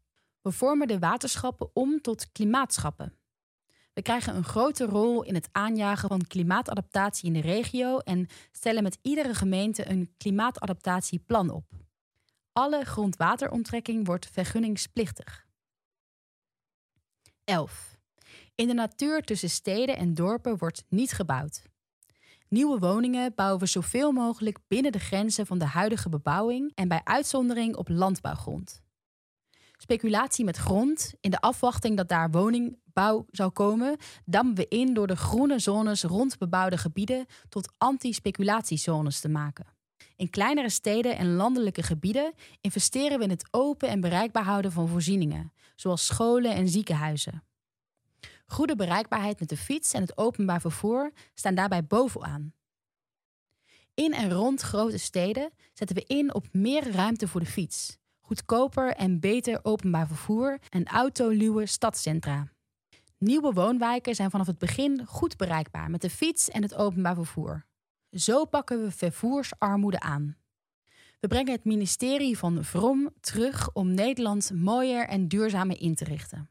We 0.42 0.52
vormen 0.52 0.88
de 0.88 1.00
waterschappen 1.00 1.70
om 1.74 2.02
tot 2.02 2.32
klimaatschappen. 2.32 3.21
We 3.94 4.02
krijgen 4.02 4.36
een 4.36 4.44
grote 4.44 4.86
rol 4.86 5.24
in 5.24 5.36
het 5.36 5.50
aanjagen 5.52 6.10
van 6.10 6.28
klimaatadaptatie 6.28 7.26
in 7.26 7.34
de 7.34 7.42
regio 7.42 7.98
en 7.98 8.28
stellen 8.52 8.84
met 8.84 8.98
iedere 9.02 9.34
gemeente 9.34 9.90
een 9.90 10.14
klimaatadaptatieplan 10.18 11.50
op. 11.50 11.66
Alle 12.52 12.86
grondwateronttrekking 12.86 14.06
wordt 14.06 14.30
vergunningsplichtig. 14.32 15.46
11. 17.44 17.98
In 18.56 18.68
de 18.68 18.74
natuur 18.74 19.22
tussen 19.22 19.50
steden 19.50 19.98
en 19.98 20.14
dorpen 20.14 20.58
wordt 20.58 20.84
niet 20.90 21.12
gebouwd. 21.12 21.62
Nieuwe 22.48 22.80
woningen 22.80 23.34
bouwen 23.36 23.60
we 23.60 23.66
zoveel 23.66 24.12
mogelijk 24.12 24.60
binnen 24.68 24.92
de 24.92 25.00
grenzen 25.00 25.46
van 25.46 25.58
de 25.58 25.66
huidige 25.66 26.10
bebouwing 26.10 26.72
en 26.76 26.88
bij 26.88 27.02
uitzondering 27.04 27.76
op 27.76 27.90
landbouwgrond. 27.90 28.82
Speculatie 29.78 30.46
met 30.46 30.58
grond, 30.58 31.14
in 31.20 31.32
de 31.32 31.40
afwachting 31.40 31.98
dat 31.98 32.10
daar 32.10 32.32
woningbouw 32.94 33.26
zou 33.32 33.52
komen, 33.52 33.98
dammen 34.26 34.56
we 34.56 34.68
in 34.68 34.94
door 34.94 35.08
de 35.08 35.16
groene 35.16 35.60
zones 35.60 36.04
rond 36.04 36.38
bebouwde 36.38 36.78
gebieden 36.78 37.26
tot 37.50 37.74
anti-speculatiezones 37.78 39.20
te 39.20 39.30
maken. 39.30 39.66
In 40.16 40.30
kleinere 40.30 40.70
steden 40.70 41.18
en 41.18 41.36
landelijke 41.36 41.84
gebieden 41.84 42.34
investeren 42.62 43.18
we 43.18 43.24
in 43.24 43.30
het 43.30 43.48
open 43.52 43.90
en 43.90 44.00
bereikbaar 44.00 44.44
houden 44.44 44.72
van 44.72 44.88
voorzieningen, 44.88 45.54
zoals 45.76 46.06
scholen 46.06 46.54
en 46.54 46.70
ziekenhuizen. 46.70 47.44
Goede 48.46 48.76
bereikbaarheid 48.76 49.40
met 49.40 49.50
de 49.50 49.58
fiets 49.58 49.94
en 49.94 50.02
het 50.02 50.18
openbaar 50.18 50.62
vervoer 50.62 51.12
staan 51.34 51.56
daarbij 51.56 51.86
bovenaan. 51.86 52.54
In 53.94 54.14
en 54.14 54.32
rond 54.32 54.62
grote 54.62 54.98
steden 54.98 55.52
zetten 55.74 55.96
we 55.96 56.04
in 56.08 56.34
op 56.34 56.48
meer 56.52 56.92
ruimte 56.92 57.28
voor 57.28 57.40
de 57.40 57.46
fiets, 57.46 57.98
goedkoper 58.20 58.94
en 58.94 59.20
beter 59.20 59.60
openbaar 59.64 60.08
vervoer 60.08 60.60
en 60.70 60.86
autoluwe 60.86 61.66
stadscentra. 61.66 62.52
Nieuwe 63.24 63.54
woonwijken 63.54 64.16
zijn 64.16 64.32
vanaf 64.32 64.48
het 64.48 64.58
begin 64.58 65.06
goed 65.06 65.38
bereikbaar 65.38 65.90
met 65.90 66.02
de 66.02 66.10
fiets 66.10 66.50
en 66.50 66.62
het 66.62 66.76
openbaar 66.76 67.16
vervoer. 67.16 67.66
Zo 68.12 68.46
pakken 68.46 68.84
we 68.84 68.92
vervoersarmoede 68.92 70.00
aan. 70.00 70.38
We 71.20 71.28
brengen 71.28 71.52
het 71.52 71.64
ministerie 71.64 72.38
van 72.38 72.64
Vrom 72.64 73.10
terug 73.20 73.74
om 73.74 73.94
Nederland 73.94 74.52
mooier 74.54 75.08
en 75.08 75.28
duurzamer 75.28 75.82
in 75.82 75.96
te 75.96 76.04
richten. 76.04 76.50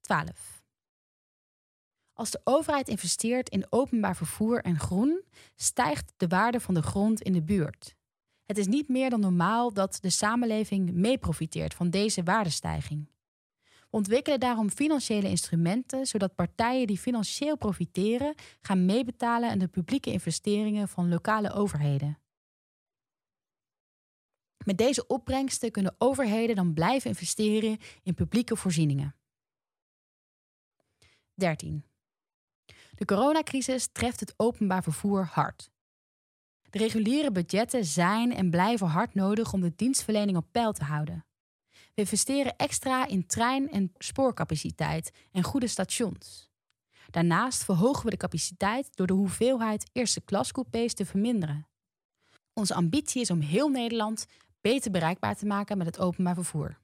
12. 0.00 0.62
Als 2.12 2.30
de 2.30 2.40
overheid 2.44 2.88
investeert 2.88 3.48
in 3.48 3.66
openbaar 3.68 4.16
vervoer 4.16 4.60
en 4.60 4.78
groen, 4.78 5.22
stijgt 5.56 6.12
de 6.16 6.28
waarde 6.28 6.60
van 6.60 6.74
de 6.74 6.82
grond 6.82 7.20
in 7.20 7.32
de 7.32 7.42
buurt. 7.42 7.96
Het 8.44 8.58
is 8.58 8.66
niet 8.66 8.88
meer 8.88 9.10
dan 9.10 9.20
normaal 9.20 9.72
dat 9.72 9.98
de 10.00 10.10
samenleving 10.10 10.92
mee 10.92 11.18
profiteert 11.18 11.74
van 11.74 11.90
deze 11.90 12.22
waardestijging. 12.22 13.08
Ontwikkelen 13.90 14.40
daarom 14.40 14.70
financiële 14.70 15.28
instrumenten 15.28 16.06
zodat 16.06 16.34
partijen 16.34 16.86
die 16.86 16.98
financieel 16.98 17.56
profiteren 17.56 18.34
gaan 18.60 18.84
meebetalen 18.84 19.50
aan 19.50 19.58
de 19.58 19.68
publieke 19.68 20.12
investeringen 20.12 20.88
van 20.88 21.08
lokale 21.08 21.52
overheden. 21.52 22.18
Met 24.64 24.78
deze 24.78 25.06
opbrengsten 25.06 25.70
kunnen 25.70 25.94
overheden 25.98 26.56
dan 26.56 26.74
blijven 26.74 27.10
investeren 27.10 27.78
in 28.02 28.14
publieke 28.14 28.56
voorzieningen. 28.56 29.14
13. 31.34 31.84
De 32.94 33.04
coronacrisis 33.04 33.88
treft 33.92 34.20
het 34.20 34.34
openbaar 34.36 34.82
vervoer 34.82 35.24
hard. 35.24 35.70
De 36.70 36.78
reguliere 36.78 37.32
budgetten 37.32 37.84
zijn 37.84 38.34
en 38.34 38.50
blijven 38.50 38.86
hard 38.86 39.14
nodig 39.14 39.52
om 39.52 39.60
de 39.60 39.72
dienstverlening 39.76 40.36
op 40.36 40.46
peil 40.50 40.72
te 40.72 40.84
houden. 40.84 41.24
We 42.00 42.06
investeren 42.06 42.56
extra 42.56 43.06
in 43.06 43.26
trein- 43.26 43.70
en 43.70 43.92
spoorcapaciteit 43.98 45.10
en 45.32 45.42
goede 45.42 45.66
stations. 45.66 46.50
Daarnaast 47.10 47.64
verhogen 47.64 48.04
we 48.04 48.10
de 48.10 48.16
capaciteit 48.16 48.96
door 48.96 49.06
de 49.06 49.12
hoeveelheid 49.12 49.90
eerste 49.92 50.20
klas 50.20 50.52
coupés 50.52 50.94
te 50.94 51.06
verminderen. 51.06 51.66
Onze 52.52 52.74
ambitie 52.74 53.20
is 53.20 53.30
om 53.30 53.40
heel 53.40 53.68
Nederland 53.68 54.26
beter 54.60 54.90
bereikbaar 54.90 55.36
te 55.36 55.46
maken 55.46 55.78
met 55.78 55.86
het 55.86 55.98
openbaar 55.98 56.34
vervoer. 56.34 56.78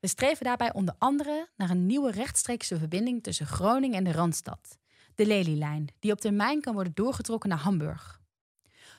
We 0.00 0.08
streven 0.08 0.44
daarbij 0.44 0.72
onder 0.72 0.94
andere 0.98 1.48
naar 1.56 1.70
een 1.70 1.86
nieuwe 1.86 2.10
rechtstreekse 2.10 2.78
verbinding 2.78 3.22
tussen 3.22 3.46
Groningen 3.46 3.96
en 3.96 4.04
de 4.04 4.12
Randstad, 4.12 4.78
de 5.14 5.26
Lelylijn, 5.26 5.88
die 5.98 6.12
op 6.12 6.20
termijn 6.20 6.60
kan 6.60 6.74
worden 6.74 6.94
doorgetrokken 6.94 7.48
naar 7.48 7.58
Hamburg. 7.58 8.20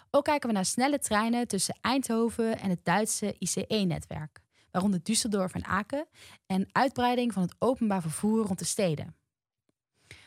Ook 0.10 0.24
kijken 0.24 0.50
we 0.50 0.56
naar 0.56 0.66
snelle 0.66 1.00
treinen 1.00 1.48
tussen 1.48 1.78
Eindhoven 1.82 2.60
en 2.60 2.70
het 2.70 2.86
Duitse 2.86 3.36
ICE-netwerk 3.40 4.43
waaronder 4.74 5.00
Düsseldorf 5.04 5.54
en 5.54 5.66
Aken, 5.66 6.08
en 6.46 6.68
uitbreiding 6.72 7.34
van 7.34 7.42
het 7.42 7.56
openbaar 7.60 8.02
vervoer 8.02 8.46
rond 8.46 8.60
de 8.60 8.66
steden. 8.66 9.16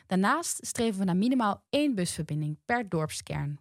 Daarnaast 0.05 0.65
streven 0.65 0.99
we 0.99 1.05
naar 1.05 1.15
minimaal 1.15 1.63
één 1.69 1.95
busverbinding 1.95 2.57
per 2.65 2.89
dorpskern. 2.89 3.59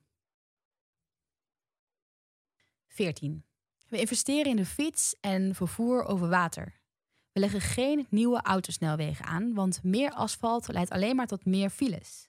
14. 2.87 3.45
We 3.89 4.01
investeren 4.01 4.51
in 4.51 4.57
de 4.57 4.67
fiets 4.67 5.15
en 5.21 5.55
vervoer 5.55 6.05
over 6.05 6.29
water. 6.29 6.81
We 7.33 7.41
leggen 7.41 7.61
geen 7.61 8.07
nieuwe 8.11 8.41
autosnelwegen 8.43 9.25
aan, 9.25 9.55
want 9.55 9.83
meer 9.83 10.11
asfalt 10.11 10.69
leidt 10.69 10.91
alleen 10.91 11.17
maar 11.17 11.27
tot 11.27 11.45
meer 11.45 11.71
files. 11.71 12.29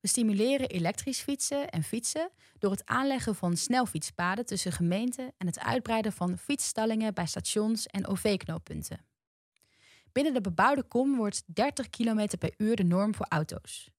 We 0.00 0.08
stimuleren 0.08 0.68
elektrisch 0.68 1.20
fietsen 1.20 1.70
en 1.70 1.82
fietsen 1.82 2.30
door 2.58 2.70
het 2.70 2.86
aanleggen 2.86 3.34
van 3.34 3.56
snelfietspaden 3.56 4.46
tussen 4.46 4.72
gemeenten 4.72 5.32
en 5.36 5.46
het 5.46 5.58
uitbreiden 5.58 6.12
van 6.12 6.38
fietsstallingen 6.38 7.14
bij 7.14 7.26
stations 7.26 7.86
en 7.86 8.06
OV-knooppunten. 8.06 9.04
Binnen 10.12 10.34
de 10.34 10.40
bebouwde 10.40 10.82
kom 10.82 11.16
wordt 11.16 11.42
30 11.46 11.90
km 11.90 12.28
per 12.38 12.54
uur 12.56 12.76
de 12.76 12.84
norm 12.84 13.14
voor 13.14 13.26
auto's. 13.28 13.90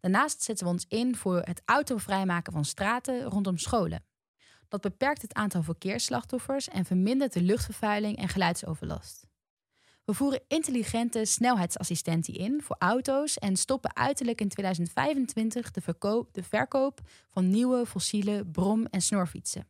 Daarnaast 0.00 0.42
zetten 0.42 0.66
we 0.66 0.72
ons 0.72 0.84
in 0.88 1.16
voor 1.16 1.40
het 1.40 1.62
autovrijmaken 1.64 2.52
van 2.52 2.64
straten 2.64 3.22
rondom 3.22 3.58
scholen. 3.58 4.04
Dat 4.68 4.80
beperkt 4.80 5.22
het 5.22 5.34
aantal 5.34 5.62
verkeersslachtoffers 5.62 6.68
en 6.68 6.84
vermindert 6.84 7.32
de 7.32 7.42
luchtvervuiling 7.42 8.16
en 8.16 8.28
geluidsoverlast. 8.28 9.27
We 10.08 10.14
voeren 10.14 10.40
intelligente 10.46 11.24
snelheidsassistentie 11.24 12.34
in 12.34 12.62
voor 12.62 12.76
auto's 12.78 13.38
en 13.38 13.56
stoppen 13.56 13.96
uiterlijk 13.96 14.40
in 14.40 14.48
2025 14.48 15.70
de, 15.70 15.80
verkoop, 15.80 16.34
de 16.34 16.42
verkoop 16.42 17.00
van 17.28 17.50
nieuwe 17.50 17.86
fossiele 17.86 18.46
brom- 18.46 18.86
en 18.86 19.00
snorfietsen. 19.00 19.68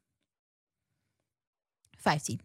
15. 1.96 2.40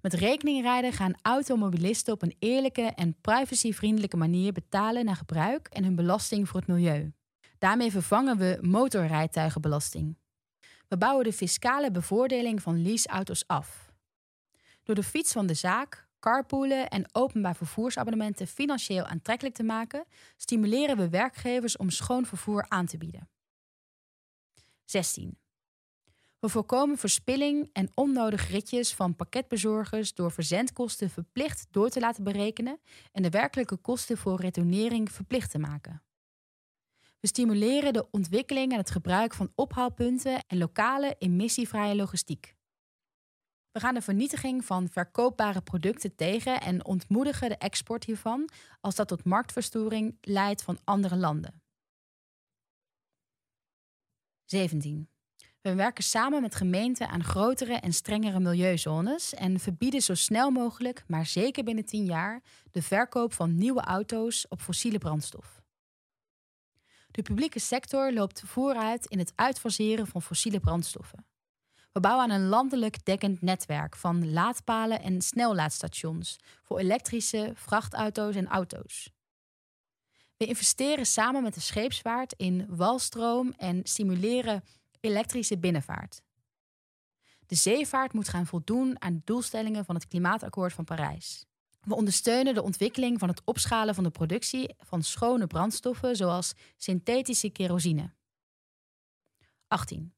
Met 0.00 0.14
rekeningrijden 0.14 0.92
gaan 0.92 1.14
automobilisten 1.22 2.12
op 2.12 2.22
een 2.22 2.36
eerlijke 2.38 2.82
en 2.82 3.20
privacyvriendelijke 3.20 4.16
manier 4.16 4.52
betalen 4.52 5.04
naar 5.04 5.16
gebruik 5.16 5.68
en 5.68 5.84
hun 5.84 5.94
belasting 5.94 6.48
voor 6.48 6.60
het 6.60 6.68
milieu. 6.68 7.12
Daarmee 7.58 7.90
vervangen 7.90 8.38
we 8.38 8.58
motorrijtuigenbelasting. 8.60 10.16
We 10.88 10.96
bouwen 10.96 11.24
de 11.24 11.32
fiscale 11.32 11.90
bevoordeling 11.90 12.62
van 12.62 12.82
leaseauto's 12.82 13.44
af. 13.46 13.92
Door 14.82 14.94
de 14.94 15.02
fiets 15.02 15.32
van 15.32 15.46
de 15.46 15.54
zaak 15.54 16.03
carpoolen 16.24 16.88
en 16.88 17.08
openbaar 17.12 17.56
vervoersabonnementen 17.56 18.46
financieel 18.46 19.04
aantrekkelijk 19.04 19.54
te 19.54 19.62
maken, 19.62 20.04
stimuleren 20.36 20.96
we 20.96 21.08
werkgevers 21.08 21.76
om 21.76 21.90
schoon 21.90 22.26
vervoer 22.26 22.64
aan 22.68 22.86
te 22.86 22.98
bieden. 22.98 23.28
16. 24.84 25.38
We 26.38 26.48
voorkomen 26.48 26.98
verspilling 26.98 27.70
en 27.72 27.90
onnodige 27.94 28.52
ritjes 28.52 28.94
van 28.94 29.16
pakketbezorgers 29.16 30.14
door 30.14 30.32
verzendkosten 30.32 31.10
verplicht 31.10 31.66
door 31.70 31.88
te 31.88 32.00
laten 32.00 32.24
berekenen 32.24 32.80
en 33.12 33.22
de 33.22 33.30
werkelijke 33.30 33.76
kosten 33.76 34.18
voor 34.18 34.40
retournering 34.40 35.12
verplicht 35.12 35.50
te 35.50 35.58
maken. 35.58 36.02
We 37.20 37.26
stimuleren 37.26 37.92
de 37.92 38.10
ontwikkeling 38.10 38.72
en 38.72 38.78
het 38.78 38.90
gebruik 38.90 39.34
van 39.34 39.52
ophaalpunten 39.54 40.44
en 40.46 40.58
lokale 40.58 41.16
emissievrije 41.18 41.94
logistiek. 41.94 42.54
We 43.74 43.80
gaan 43.80 43.94
de 43.94 44.02
vernietiging 44.02 44.64
van 44.64 44.88
verkoopbare 44.88 45.60
producten 45.60 46.14
tegen 46.14 46.60
en 46.60 46.84
ontmoedigen 46.84 47.48
de 47.48 47.56
export 47.56 48.04
hiervan 48.04 48.48
als 48.80 48.94
dat 48.94 49.08
tot 49.08 49.24
marktverstoring 49.24 50.16
leidt 50.20 50.62
van 50.62 50.78
andere 50.84 51.16
landen. 51.16 51.62
17. 54.44 55.08
We 55.60 55.74
werken 55.74 56.04
samen 56.04 56.42
met 56.42 56.54
gemeenten 56.54 57.08
aan 57.08 57.24
grotere 57.24 57.74
en 57.74 57.92
strengere 57.92 58.40
milieuzones 58.40 59.34
en 59.34 59.60
verbieden 59.60 60.02
zo 60.02 60.14
snel 60.14 60.50
mogelijk, 60.50 61.04
maar 61.06 61.26
zeker 61.26 61.64
binnen 61.64 61.84
10 61.84 62.04
jaar, 62.04 62.42
de 62.70 62.82
verkoop 62.82 63.32
van 63.32 63.54
nieuwe 63.54 63.80
auto's 63.80 64.46
op 64.48 64.60
fossiele 64.60 64.98
brandstof. 64.98 65.62
De 67.10 67.22
publieke 67.22 67.60
sector 67.60 68.12
loopt 68.12 68.42
vooruit 68.46 69.06
in 69.06 69.18
het 69.18 69.32
uitfaseren 69.34 70.06
van 70.06 70.22
fossiele 70.22 70.60
brandstoffen. 70.60 71.26
We 71.94 72.00
bouwen 72.00 72.24
aan 72.24 72.40
een 72.40 72.48
landelijk 72.48 73.04
dekkend 73.04 73.42
netwerk 73.42 73.96
van 73.96 74.32
laadpalen 74.32 75.02
en 75.02 75.22
snellaadstations 75.22 76.38
voor 76.62 76.78
elektrische 76.78 77.52
vrachtauto's 77.54 78.34
en 78.34 78.46
auto's. 78.46 79.10
We 80.36 80.46
investeren 80.46 81.06
samen 81.06 81.42
met 81.42 81.54
de 81.54 81.60
scheepsvaart 81.60 82.32
in 82.36 82.66
walstroom 82.68 83.52
en 83.56 83.80
stimuleren 83.84 84.64
elektrische 85.00 85.58
binnenvaart. 85.58 86.20
De 87.46 87.54
zeevaart 87.54 88.12
moet 88.12 88.28
gaan 88.28 88.46
voldoen 88.46 89.02
aan 89.02 89.14
de 89.14 89.22
doelstellingen 89.24 89.84
van 89.84 89.94
het 89.94 90.06
Klimaatakkoord 90.06 90.72
van 90.72 90.84
Parijs. 90.84 91.46
We 91.80 91.94
ondersteunen 91.94 92.54
de 92.54 92.62
ontwikkeling 92.62 93.18
van 93.18 93.28
het 93.28 93.42
opschalen 93.44 93.94
van 93.94 94.04
de 94.04 94.10
productie 94.10 94.74
van 94.78 95.02
schone 95.02 95.46
brandstoffen 95.46 96.16
zoals 96.16 96.52
synthetische 96.76 97.50
kerosine. 97.50 98.12
18. 99.68 100.14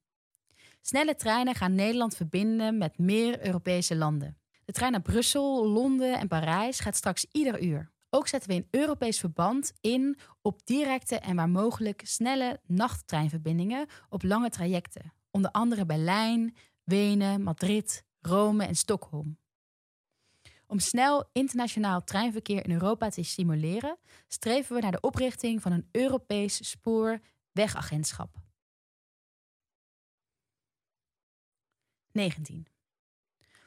Snelle 0.88 1.16
treinen 1.16 1.54
gaan 1.54 1.74
Nederland 1.74 2.16
verbinden 2.16 2.78
met 2.78 2.98
meer 2.98 3.46
Europese 3.46 3.96
landen. 3.96 4.38
De 4.64 4.72
trein 4.72 4.92
naar 4.92 5.02
Brussel, 5.02 5.68
Londen 5.68 6.18
en 6.18 6.28
Parijs 6.28 6.80
gaat 6.80 6.96
straks 6.96 7.26
ieder 7.32 7.62
uur. 7.62 7.90
Ook 8.10 8.28
zetten 8.28 8.50
we 8.50 8.54
in 8.54 8.68
Europees 8.70 9.20
verband 9.20 9.72
in 9.80 10.18
op 10.42 10.66
directe 10.66 11.18
en 11.18 11.36
waar 11.36 11.48
mogelijk 11.48 12.00
snelle 12.04 12.60
nachttreinverbindingen 12.66 13.86
op 14.08 14.22
lange 14.22 14.50
trajecten. 14.50 15.12
Onder 15.30 15.50
andere 15.50 15.86
Berlijn, 15.86 16.56
Wenen, 16.84 17.42
Madrid, 17.42 18.04
Rome 18.20 18.64
en 18.64 18.76
Stockholm. 18.76 19.38
Om 20.66 20.78
snel 20.78 21.28
internationaal 21.32 22.04
treinverkeer 22.04 22.64
in 22.64 22.72
Europa 22.72 23.08
te 23.08 23.22
stimuleren, 23.22 23.98
streven 24.28 24.76
we 24.76 24.82
naar 24.82 24.92
de 24.92 25.00
oprichting 25.00 25.62
van 25.62 25.72
een 25.72 25.88
Europees 25.90 26.70
spoorwegagentschap. 26.70 28.45
19. 32.16 32.66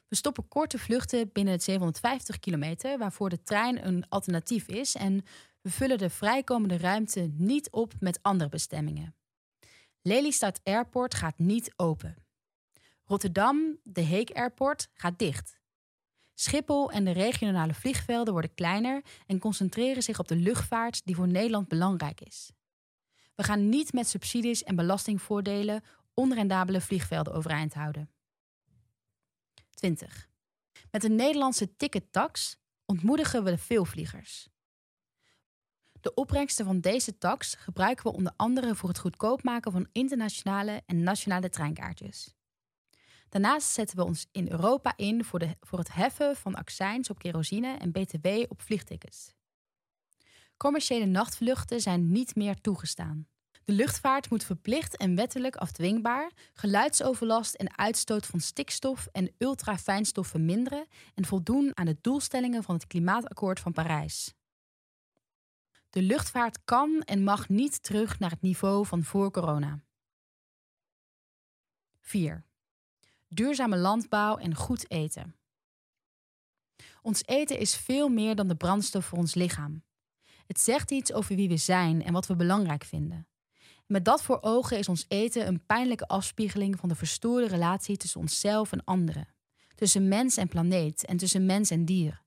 We 0.07 0.15
stoppen 0.15 0.47
korte 0.47 0.79
vluchten 0.79 1.29
binnen 1.31 1.53
het 1.53 1.63
750 1.63 2.39
kilometer, 2.39 2.97
waarvoor 2.97 3.29
de 3.29 3.43
trein 3.43 3.85
een 3.85 4.09
alternatief 4.09 4.67
is. 4.67 4.95
En 4.95 5.25
we 5.61 5.69
vullen 5.69 5.97
de 5.97 6.09
vrijkomende 6.09 6.77
ruimte 6.77 7.31
niet 7.33 7.71
op 7.71 7.93
met 7.99 8.19
andere 8.21 8.49
bestemmingen. 8.49 9.15
Lelystad 10.01 10.59
Airport 10.63 11.13
gaat 11.13 11.39
niet 11.39 11.73
open. 11.75 12.15
Rotterdam, 13.03 13.77
de 13.83 14.01
Heek 14.01 14.31
Airport, 14.31 14.89
gaat 14.93 15.19
dicht. 15.19 15.57
Schiphol 16.33 16.91
en 16.91 17.05
de 17.05 17.11
regionale 17.11 17.73
vliegvelden 17.73 18.33
worden 18.33 18.53
kleiner 18.53 19.01
en 19.27 19.39
concentreren 19.39 20.03
zich 20.03 20.19
op 20.19 20.27
de 20.27 20.35
luchtvaart 20.35 21.01
die 21.05 21.15
voor 21.15 21.27
Nederland 21.27 21.67
belangrijk 21.67 22.21
is. 22.21 22.51
We 23.35 23.43
gaan 23.43 23.69
niet 23.69 23.93
met 23.93 24.07
subsidies 24.07 24.63
en 24.63 24.75
belastingvoordelen 24.75 25.83
onrendabele 26.13 26.81
vliegvelden 26.81 27.33
overeind 27.33 27.73
houden. 27.73 28.09
20. 29.79 30.29
Met 30.91 31.03
een 31.03 31.15
Nederlandse 31.15 31.75
tickettax 31.75 32.57
ontmoedigen 32.85 33.43
we 33.43 33.49
de 33.49 33.57
veelvliegers. 33.57 34.49
De 36.01 36.13
opbrengsten 36.13 36.65
van 36.65 36.79
deze 36.79 37.17
tax 37.17 37.55
gebruiken 37.55 38.03
we 38.03 38.17
onder 38.17 38.33
andere 38.35 38.75
voor 38.75 38.89
het 38.89 38.99
goedkoop 38.99 39.43
maken 39.43 39.71
van 39.71 39.87
internationale 39.91 40.81
en 40.85 41.03
nationale 41.03 41.49
treinkaartjes. 41.49 42.33
Daarnaast 43.29 43.69
zetten 43.69 43.97
we 43.97 44.03
ons 44.03 44.27
in 44.31 44.51
Europa 44.51 44.93
in 44.95 45.23
voor, 45.23 45.39
de, 45.39 45.55
voor 45.59 45.79
het 45.79 45.93
heffen 45.93 46.35
van 46.35 46.55
accijns 46.55 47.09
op 47.09 47.19
kerosine 47.19 47.77
en 47.77 47.91
btw 47.91 48.27
op 48.47 48.61
vliegtickets. 48.61 49.33
Commerciële 50.57 51.05
nachtvluchten 51.05 51.81
zijn 51.81 52.11
niet 52.11 52.35
meer 52.35 52.61
toegestaan. 52.61 53.27
De 53.69 53.75
luchtvaart 53.75 54.29
moet 54.29 54.43
verplicht 54.43 54.97
en 54.97 55.15
wettelijk 55.15 55.55
afdwingbaar 55.55 56.31
geluidsoverlast 56.53 57.53
en 57.53 57.77
uitstoot 57.77 58.25
van 58.25 58.39
stikstof 58.39 59.07
en 59.11 59.31
ultrafijnstof 59.37 60.27
verminderen 60.27 60.87
en 61.15 61.25
voldoen 61.25 61.77
aan 61.77 61.85
de 61.85 61.97
doelstellingen 62.01 62.63
van 62.63 62.75
het 62.75 62.87
Klimaatakkoord 62.87 63.59
van 63.59 63.73
Parijs. 63.73 64.33
De 65.89 66.01
luchtvaart 66.01 66.63
kan 66.63 67.01
en 67.01 67.23
mag 67.23 67.49
niet 67.49 67.83
terug 67.83 68.19
naar 68.19 68.29
het 68.29 68.41
niveau 68.41 68.85
van 68.85 69.03
voor 69.03 69.31
corona. 69.31 69.83
4. 71.99 72.45
Duurzame 73.27 73.77
landbouw 73.77 74.37
en 74.37 74.55
goed 74.55 74.91
eten. 74.91 75.35
Ons 77.01 77.25
eten 77.25 77.59
is 77.59 77.75
veel 77.75 78.09
meer 78.09 78.35
dan 78.35 78.47
de 78.47 78.55
brandstof 78.55 79.05
voor 79.05 79.17
ons 79.17 79.33
lichaam. 79.33 79.83
Het 80.45 80.59
zegt 80.59 80.91
iets 80.91 81.13
over 81.13 81.35
wie 81.35 81.49
we 81.49 81.57
zijn 81.57 82.03
en 82.03 82.13
wat 82.13 82.27
we 82.27 82.35
belangrijk 82.35 82.83
vinden. 82.83 83.27
Met 83.91 84.05
dat 84.05 84.21
voor 84.21 84.41
ogen 84.41 84.77
is 84.77 84.89
ons 84.89 85.05
eten 85.07 85.47
een 85.47 85.65
pijnlijke 85.65 86.07
afspiegeling 86.07 86.79
van 86.79 86.89
de 86.89 86.95
verstoorde 86.95 87.47
relatie 87.47 87.97
tussen 87.97 88.19
onszelf 88.19 88.71
en 88.71 88.83
anderen, 88.83 89.27
tussen 89.75 90.07
mens 90.07 90.37
en 90.37 90.47
planeet 90.47 91.05
en 91.05 91.17
tussen 91.17 91.45
mens 91.45 91.69
en 91.69 91.85
dier. 91.85 92.21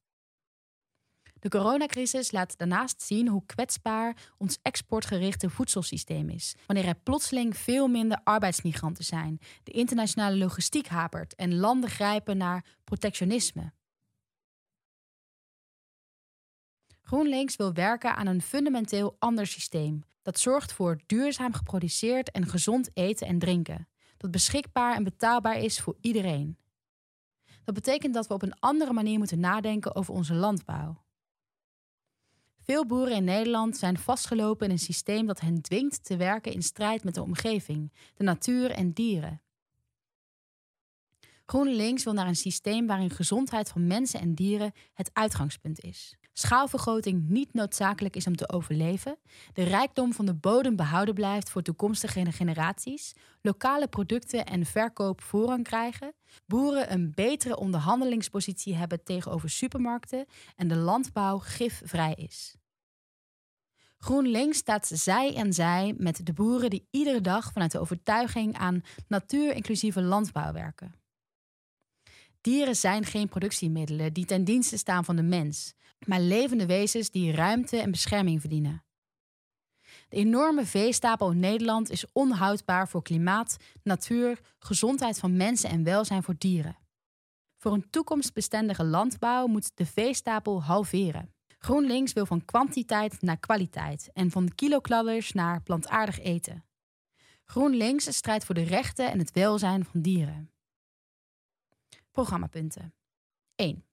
De 1.38 1.48
coronacrisis 1.48 2.32
laat 2.32 2.58
daarnaast 2.58 3.02
zien 3.02 3.28
hoe 3.28 3.46
kwetsbaar 3.46 4.32
ons 4.38 4.58
exportgerichte 4.62 5.50
voedselsysteem 5.50 6.28
is. 6.28 6.54
Wanneer 6.66 6.86
er 6.86 6.94
plotseling 7.02 7.56
veel 7.56 7.88
minder 7.88 8.20
arbeidsmigranten 8.24 9.04
zijn, 9.04 9.38
de 9.62 9.72
internationale 9.72 10.36
logistiek 10.36 10.86
hapert 10.86 11.34
en 11.34 11.56
landen 11.56 11.90
grijpen 11.90 12.36
naar 12.36 12.64
protectionisme. 12.84 13.72
GroenLinks 17.12 17.56
wil 17.56 17.72
werken 17.72 18.16
aan 18.16 18.26
een 18.26 18.42
fundamenteel 18.42 19.16
ander 19.18 19.46
systeem 19.46 20.04
dat 20.22 20.38
zorgt 20.38 20.72
voor 20.72 21.00
duurzaam 21.06 21.52
geproduceerd 21.52 22.30
en 22.30 22.46
gezond 22.46 22.90
eten 22.94 23.26
en 23.26 23.38
drinken, 23.38 23.88
dat 24.16 24.30
beschikbaar 24.30 24.94
en 24.94 25.04
betaalbaar 25.04 25.58
is 25.58 25.80
voor 25.80 25.96
iedereen. 26.00 26.56
Dat 27.64 27.74
betekent 27.74 28.14
dat 28.14 28.26
we 28.26 28.34
op 28.34 28.42
een 28.42 28.58
andere 28.58 28.92
manier 28.92 29.18
moeten 29.18 29.40
nadenken 29.40 29.94
over 29.94 30.14
onze 30.14 30.34
landbouw. 30.34 31.02
Veel 32.60 32.86
boeren 32.86 33.16
in 33.16 33.24
Nederland 33.24 33.76
zijn 33.76 33.98
vastgelopen 33.98 34.66
in 34.66 34.72
een 34.72 34.78
systeem 34.78 35.26
dat 35.26 35.40
hen 35.40 35.62
dwingt 35.62 36.04
te 36.04 36.16
werken 36.16 36.52
in 36.52 36.62
strijd 36.62 37.04
met 37.04 37.14
de 37.14 37.22
omgeving, 37.22 37.92
de 38.14 38.24
natuur 38.24 38.70
en 38.70 38.92
dieren. 38.92 39.42
GroenLinks 41.46 42.04
wil 42.04 42.12
naar 42.12 42.28
een 42.28 42.36
systeem 42.36 42.86
waarin 42.86 43.10
gezondheid 43.10 43.68
van 43.68 43.86
mensen 43.86 44.20
en 44.20 44.34
dieren 44.34 44.72
het 44.92 45.10
uitgangspunt 45.12 45.80
is. 45.80 46.16
Schaalvergroting 46.32 47.28
niet 47.28 47.54
noodzakelijk 47.54 48.16
is 48.16 48.26
om 48.26 48.36
te 48.36 48.48
overleven, 48.48 49.18
de 49.52 49.62
rijkdom 49.62 50.12
van 50.12 50.26
de 50.26 50.34
bodem 50.34 50.76
behouden 50.76 51.14
blijft 51.14 51.50
voor 51.50 51.62
toekomstige 51.62 52.32
generaties, 52.32 53.14
lokale 53.42 53.88
producten 53.88 54.46
en 54.46 54.66
verkoop 54.66 55.22
voorrang 55.22 55.64
krijgen, 55.64 56.14
boeren 56.46 56.92
een 56.92 57.12
betere 57.14 57.56
onderhandelingspositie 57.56 58.74
hebben 58.74 59.04
tegenover 59.04 59.50
supermarkten 59.50 60.26
en 60.56 60.68
de 60.68 60.76
landbouw 60.76 61.38
gifvrij 61.38 62.14
is. 62.14 62.56
GroenLinks 63.98 64.58
staat 64.58 64.86
zij 64.86 65.34
en 65.34 65.52
zij 65.52 65.94
met 65.96 66.26
de 66.26 66.32
boeren 66.32 66.70
die 66.70 66.86
iedere 66.90 67.20
dag 67.20 67.52
vanuit 67.52 67.70
de 67.70 67.80
overtuiging 67.80 68.58
aan 68.58 68.82
natuur-inclusieve 69.08 70.02
landbouw 70.02 70.52
werken. 70.52 71.01
Dieren 72.42 72.76
zijn 72.76 73.04
geen 73.04 73.28
productiemiddelen 73.28 74.12
die 74.12 74.24
ten 74.24 74.44
dienste 74.44 74.76
staan 74.76 75.04
van 75.04 75.16
de 75.16 75.22
mens, 75.22 75.74
maar 76.06 76.20
levende 76.20 76.66
wezens 76.66 77.10
die 77.10 77.32
ruimte 77.32 77.76
en 77.76 77.90
bescherming 77.90 78.40
verdienen. 78.40 78.84
De 80.08 80.16
enorme 80.16 80.66
veestapel 80.66 81.30
in 81.30 81.38
Nederland 81.38 81.90
is 81.90 82.04
onhoudbaar 82.12 82.88
voor 82.88 83.02
klimaat, 83.02 83.56
natuur, 83.82 84.40
gezondheid 84.58 85.18
van 85.18 85.36
mensen 85.36 85.70
en 85.70 85.84
welzijn 85.84 86.22
voor 86.22 86.34
dieren. 86.38 86.78
Voor 87.58 87.72
een 87.72 87.90
toekomstbestendige 87.90 88.84
landbouw 88.84 89.46
moet 89.46 89.76
de 89.76 89.86
veestapel 89.86 90.62
halveren. 90.62 91.34
GroenLinks 91.58 92.12
wil 92.12 92.26
van 92.26 92.44
kwantiteit 92.44 93.22
naar 93.22 93.38
kwaliteit 93.38 94.10
en 94.12 94.30
van 94.30 94.54
kilokladders 94.54 95.32
naar 95.32 95.62
plantaardig 95.62 96.20
eten. 96.20 96.64
GroenLinks 97.44 98.16
strijdt 98.16 98.44
voor 98.44 98.54
de 98.54 98.62
rechten 98.62 99.10
en 99.10 99.18
het 99.18 99.30
welzijn 99.30 99.84
van 99.84 100.00
dieren. 100.00 100.51
Programmapunten 102.12 102.94
1. 103.54 103.84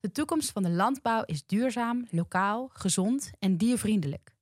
De 0.00 0.10
toekomst 0.12 0.50
van 0.52 0.62
de 0.62 0.70
landbouw 0.70 1.22
is 1.24 1.46
duurzaam, 1.46 2.06
lokaal, 2.10 2.70
gezond 2.72 3.30
en 3.38 3.56
diervriendelijk. 3.56 4.36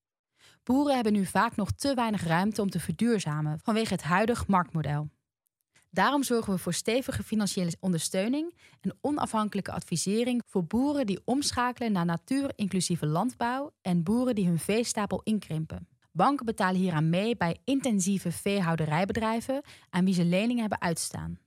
Boeren 0.63 0.95
hebben 0.95 1.13
nu 1.13 1.27
vaak 1.27 1.57
nog 1.57 1.73
te 1.73 1.95
weinig 1.95 2.25
ruimte 2.25 2.63
om 2.63 2.71
te 2.71 2.81
verduurzamen 2.81 3.59
vanwege 3.63 3.93
het 3.93 4.03
huidige 4.03 4.45
marktmodel. 4.47 5.09
Daarom 5.91 6.23
zorgen 6.23 6.53
we 6.53 6.59
voor 6.59 6.73
stevige 6.73 7.23
financiële 7.23 7.77
ondersteuning 7.81 8.55
en 8.81 8.99
onafhankelijke 9.01 9.73
advisering 9.73 10.43
voor 10.47 10.65
boeren 10.65 11.07
die 11.07 11.23
omschakelen 11.25 11.93
naar 11.93 12.05
natuurinclusieve 12.05 13.07
landbouw 13.07 13.73
en 13.81 14.03
boeren 14.03 14.35
die 14.35 14.47
hun 14.47 14.59
veestapel 14.59 15.21
inkrimpen. 15.23 15.89
Banken 16.13 16.47
betalen 16.47 16.81
hieraan 16.81 17.11
mee 17.11 17.37
bij 17.37 17.59
intensieve 17.65 18.33
veehouderijbedrijven 18.33 19.63
aan 19.91 20.05
wie 20.05 20.15
ze 20.15 20.25
leningen 20.25 20.61
hebben 20.61 20.81
uitstaan. 20.81 21.42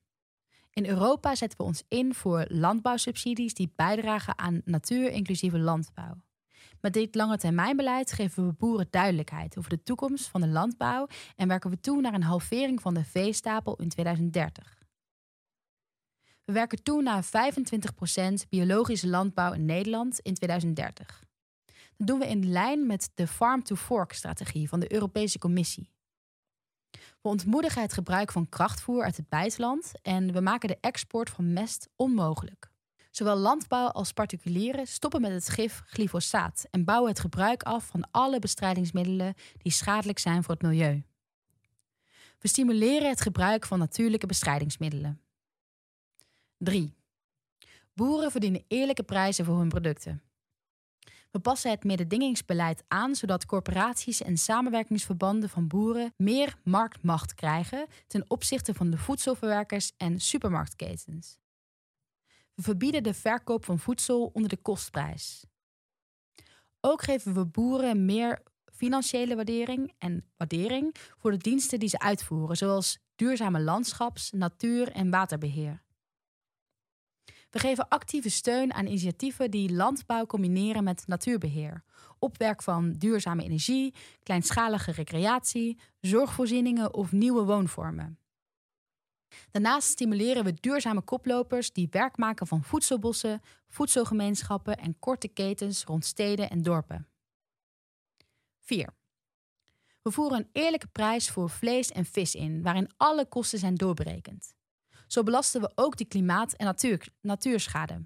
In 0.75 0.85
Europa 0.85 1.35
zetten 1.35 1.57
we 1.57 1.63
ons 1.63 1.83
in 1.87 2.13
voor 2.13 2.45
landbouwsubsidies 2.47 3.53
die 3.53 3.71
bijdragen 3.75 4.37
aan 4.37 4.61
natuurinclusieve 4.65 5.59
landbouw. 5.59 6.21
Met 6.81 6.93
dit 6.93 7.15
lange 7.15 7.37
termijnbeleid 7.37 8.11
geven 8.11 8.47
we 8.47 8.53
boeren 8.53 8.87
duidelijkheid 8.89 9.57
over 9.57 9.69
de 9.69 9.83
toekomst 9.83 10.27
van 10.27 10.41
de 10.41 10.47
landbouw 10.47 11.07
en 11.35 11.47
werken 11.47 11.69
we 11.69 11.79
toe 11.79 12.01
naar 12.01 12.13
een 12.13 12.23
halvering 12.23 12.81
van 12.81 12.93
de 12.93 13.03
veestapel 13.03 13.75
in 13.75 13.89
2030. 13.89 14.83
We 16.43 16.53
werken 16.53 16.83
toe 16.83 17.01
naar 17.01 17.25
25% 17.25 17.29
biologische 18.49 19.07
landbouw 19.07 19.53
in 19.53 19.65
Nederland 19.65 20.19
in 20.19 20.33
2030. 20.33 21.23
Dat 21.97 22.07
doen 22.07 22.19
we 22.19 22.27
in 22.27 22.49
lijn 22.51 22.85
met 22.85 23.11
de 23.13 23.27
Farm-to-Fork-strategie 23.27 24.69
van 24.69 24.79
de 24.79 24.93
Europese 24.93 25.39
Commissie. 25.39 25.94
We 27.25 27.31
ontmoedigen 27.31 27.81
het 27.81 27.93
gebruik 27.93 28.31
van 28.31 28.49
krachtvoer 28.49 29.03
uit 29.03 29.17
het 29.17 29.29
buitenland 29.29 29.91
en 30.01 30.33
we 30.33 30.41
maken 30.41 30.67
de 30.67 30.77
export 30.81 31.29
van 31.29 31.53
mest 31.53 31.89
onmogelijk. 31.95 32.69
Zowel 33.11 33.35
landbouw 33.35 33.87
als 33.87 34.11
particulieren 34.11 34.87
stoppen 34.87 35.21
met 35.21 35.31
het 35.31 35.49
gif 35.49 35.81
glyfosaat 35.85 36.67
en 36.71 36.83
bouwen 36.83 37.09
het 37.09 37.19
gebruik 37.19 37.63
af 37.63 37.85
van 37.85 38.07
alle 38.11 38.39
bestrijdingsmiddelen 38.39 39.33
die 39.57 39.71
schadelijk 39.71 40.19
zijn 40.19 40.43
voor 40.43 40.53
het 40.53 40.63
milieu. 40.63 41.03
We 42.39 42.47
stimuleren 42.47 43.09
het 43.09 43.21
gebruik 43.21 43.65
van 43.65 43.79
natuurlijke 43.79 44.27
bestrijdingsmiddelen. 44.27 45.21
3. 46.57 46.95
Boeren 47.93 48.31
verdienen 48.31 48.63
eerlijke 48.67 49.03
prijzen 49.03 49.45
voor 49.45 49.57
hun 49.57 49.69
producten. 49.69 50.24
We 51.35 51.41
passen 51.41 51.71
het 51.71 51.83
mededingingsbeleid 51.83 52.83
aan 52.87 53.15
zodat 53.15 53.45
corporaties 53.45 54.21
en 54.21 54.37
samenwerkingsverbanden 54.37 55.49
van 55.49 55.67
boeren 55.67 56.13
meer 56.17 56.57
marktmacht 56.63 57.33
krijgen 57.33 57.87
ten 58.07 58.25
opzichte 58.27 58.73
van 58.73 58.89
de 58.89 58.97
voedselverwerkers 58.97 59.91
en 59.97 60.19
supermarktketens. 60.19 61.37
We 62.53 62.61
verbieden 62.61 63.03
de 63.03 63.13
verkoop 63.13 63.65
van 63.65 63.79
voedsel 63.79 64.29
onder 64.33 64.49
de 64.49 64.57
kostprijs. 64.57 65.45
Ook 66.79 67.03
geven 67.03 67.33
we 67.33 67.45
boeren 67.45 68.05
meer 68.05 68.41
financiële 68.65 69.35
waardering 69.35 69.93
en 69.97 70.25
waardering 70.37 70.95
voor 71.17 71.31
de 71.31 71.37
diensten 71.37 71.79
die 71.79 71.89
ze 71.89 71.99
uitvoeren, 71.99 72.57
zoals 72.57 72.99
duurzame 73.15 73.59
landschaps-, 73.59 74.31
natuur- 74.31 74.91
en 74.91 75.09
waterbeheer. 75.09 75.84
We 77.55 77.61
geven 77.61 77.87
actieve 77.87 78.29
steun 78.29 78.73
aan 78.73 78.85
initiatieven 78.85 79.51
die 79.51 79.73
landbouw 79.73 80.25
combineren 80.25 80.83
met 80.83 81.03
natuurbeheer, 81.07 81.83
opwerk 82.19 82.63
van 82.63 82.93
duurzame 82.93 83.43
energie, 83.43 83.93
kleinschalige 84.23 84.91
recreatie, 84.91 85.79
zorgvoorzieningen 85.99 86.93
of 86.93 87.11
nieuwe 87.11 87.43
woonvormen. 87.43 88.19
Daarnaast 89.51 89.87
stimuleren 89.87 90.43
we 90.43 90.53
duurzame 90.53 91.01
koplopers 91.01 91.73
die 91.73 91.87
werk 91.91 92.17
maken 92.17 92.47
van 92.47 92.63
voedselbossen, 92.63 93.41
voedselgemeenschappen 93.67 94.77
en 94.77 94.99
korte 94.99 95.27
ketens 95.27 95.83
rond 95.83 96.05
steden 96.05 96.49
en 96.49 96.61
dorpen. 96.61 97.07
4. 98.59 98.89
We 100.01 100.11
voeren 100.11 100.37
een 100.37 100.49
eerlijke 100.51 100.87
prijs 100.87 101.29
voor 101.29 101.49
vlees 101.49 101.91
en 101.91 102.05
vis 102.05 102.35
in, 102.35 102.61
waarin 102.61 102.89
alle 102.97 103.25
kosten 103.25 103.59
zijn 103.59 103.75
doorberekend. 103.75 104.54
Zo 105.07 105.23
belasten 105.23 105.61
we 105.61 105.71
ook 105.75 105.97
de 105.97 106.05
klimaat- 106.05 106.53
en 106.53 106.65
natuur, 106.65 107.07
natuurschade. 107.21 108.05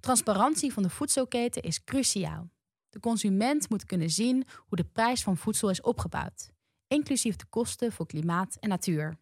Transparantie 0.00 0.72
van 0.72 0.82
de 0.82 0.90
voedselketen 0.90 1.62
is 1.62 1.84
cruciaal. 1.84 2.50
De 2.90 3.00
consument 3.00 3.70
moet 3.70 3.84
kunnen 3.84 4.10
zien 4.10 4.46
hoe 4.56 4.76
de 4.76 4.84
prijs 4.84 5.22
van 5.22 5.36
voedsel 5.36 5.70
is 5.70 5.80
opgebouwd, 5.80 6.50
inclusief 6.86 7.36
de 7.36 7.44
kosten 7.44 7.92
voor 7.92 8.06
klimaat 8.06 8.56
en 8.60 8.68
natuur. 8.68 9.18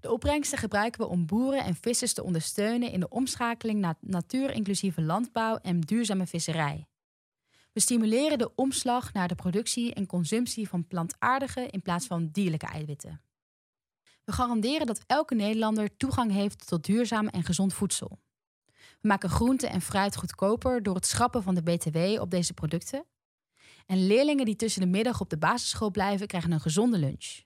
De 0.00 0.10
opbrengsten 0.10 0.58
gebruiken 0.58 1.00
we 1.00 1.06
om 1.06 1.26
boeren 1.26 1.64
en 1.64 1.74
vissers 1.74 2.12
te 2.12 2.22
ondersteunen 2.22 2.90
in 2.90 3.00
de 3.00 3.08
omschakeling 3.08 3.80
naar 3.80 3.96
natuurinclusieve 4.00 5.02
landbouw 5.02 5.56
en 5.56 5.80
duurzame 5.80 6.26
visserij. 6.26 6.86
We 7.72 7.80
stimuleren 7.80 8.38
de 8.38 8.54
omslag 8.54 9.12
naar 9.12 9.28
de 9.28 9.34
productie 9.34 9.94
en 9.94 10.06
consumptie 10.06 10.68
van 10.68 10.86
plantaardige 10.86 11.66
in 11.66 11.82
plaats 11.82 12.06
van 12.06 12.28
dierlijke 12.32 12.66
eiwitten. 12.66 13.20
We 14.28 14.34
garanderen 14.34 14.86
dat 14.86 15.04
elke 15.06 15.34
Nederlander 15.34 15.96
toegang 15.96 16.32
heeft 16.32 16.66
tot 16.66 16.84
duurzaam 16.84 17.28
en 17.28 17.42
gezond 17.42 17.74
voedsel. 17.74 18.18
We 19.00 19.08
maken 19.08 19.30
groente 19.30 19.66
en 19.66 19.80
fruit 19.80 20.16
goedkoper 20.16 20.82
door 20.82 20.94
het 20.94 21.06
schrappen 21.06 21.42
van 21.42 21.54
de 21.54 21.62
BTW 21.62 22.20
op 22.20 22.30
deze 22.30 22.54
producten. 22.54 23.04
En 23.86 24.06
leerlingen 24.06 24.44
die 24.44 24.56
tussen 24.56 24.80
de 24.80 24.86
middag 24.86 25.20
op 25.20 25.30
de 25.30 25.38
basisschool 25.38 25.90
blijven, 25.90 26.26
krijgen 26.26 26.52
een 26.52 26.60
gezonde 26.60 26.98
lunch. 26.98 27.42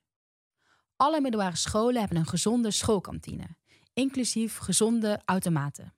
Alle 0.97 1.21
middelbare 1.21 1.57
scholen 1.57 2.01
hebben 2.01 2.19
een 2.19 2.27
gezonde 2.27 2.71
schoolkantine, 2.71 3.57
inclusief 3.93 4.57
gezonde 4.57 5.21
automaten. 5.25 5.95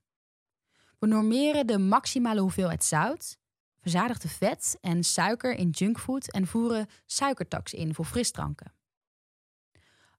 We 0.99 1.07
normeren 1.07 1.67
de 1.67 1.79
maximale 1.79 2.41
hoeveelheid 2.41 2.85
zout, 2.85 3.39
verzadigde 3.81 4.29
vet 4.29 4.79
en 4.81 5.05
suiker 5.05 5.55
in 5.55 5.71
junkfood 5.71 6.33
en 6.33 6.47
voeren 6.47 6.87
suikertax 7.07 7.73
in 7.73 7.95
voor 7.95 8.05
frisdranken. 8.05 8.73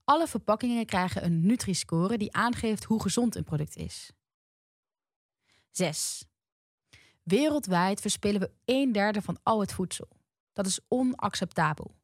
Alle 0.06 0.28
verpakkingen 0.28 0.86
krijgen 0.86 1.26
een 1.26 1.46
Nutri-score 1.46 2.18
die 2.18 2.34
aangeeft 2.34 2.84
hoe 2.84 3.02
gezond 3.02 3.36
een 3.36 3.44
product 3.44 3.76
is. 3.76 4.12
6. 5.72 6.26
Wereldwijd 7.24 8.02
verspillen 8.02 8.40
we 8.40 8.52
een 8.66 8.92
derde 8.92 9.22
van 9.22 9.38
al 9.44 9.60
het 9.60 9.74
voedsel. 9.74 10.08
Dat 10.54 10.66
is 10.66 10.80
onacceptabel. 10.88 11.96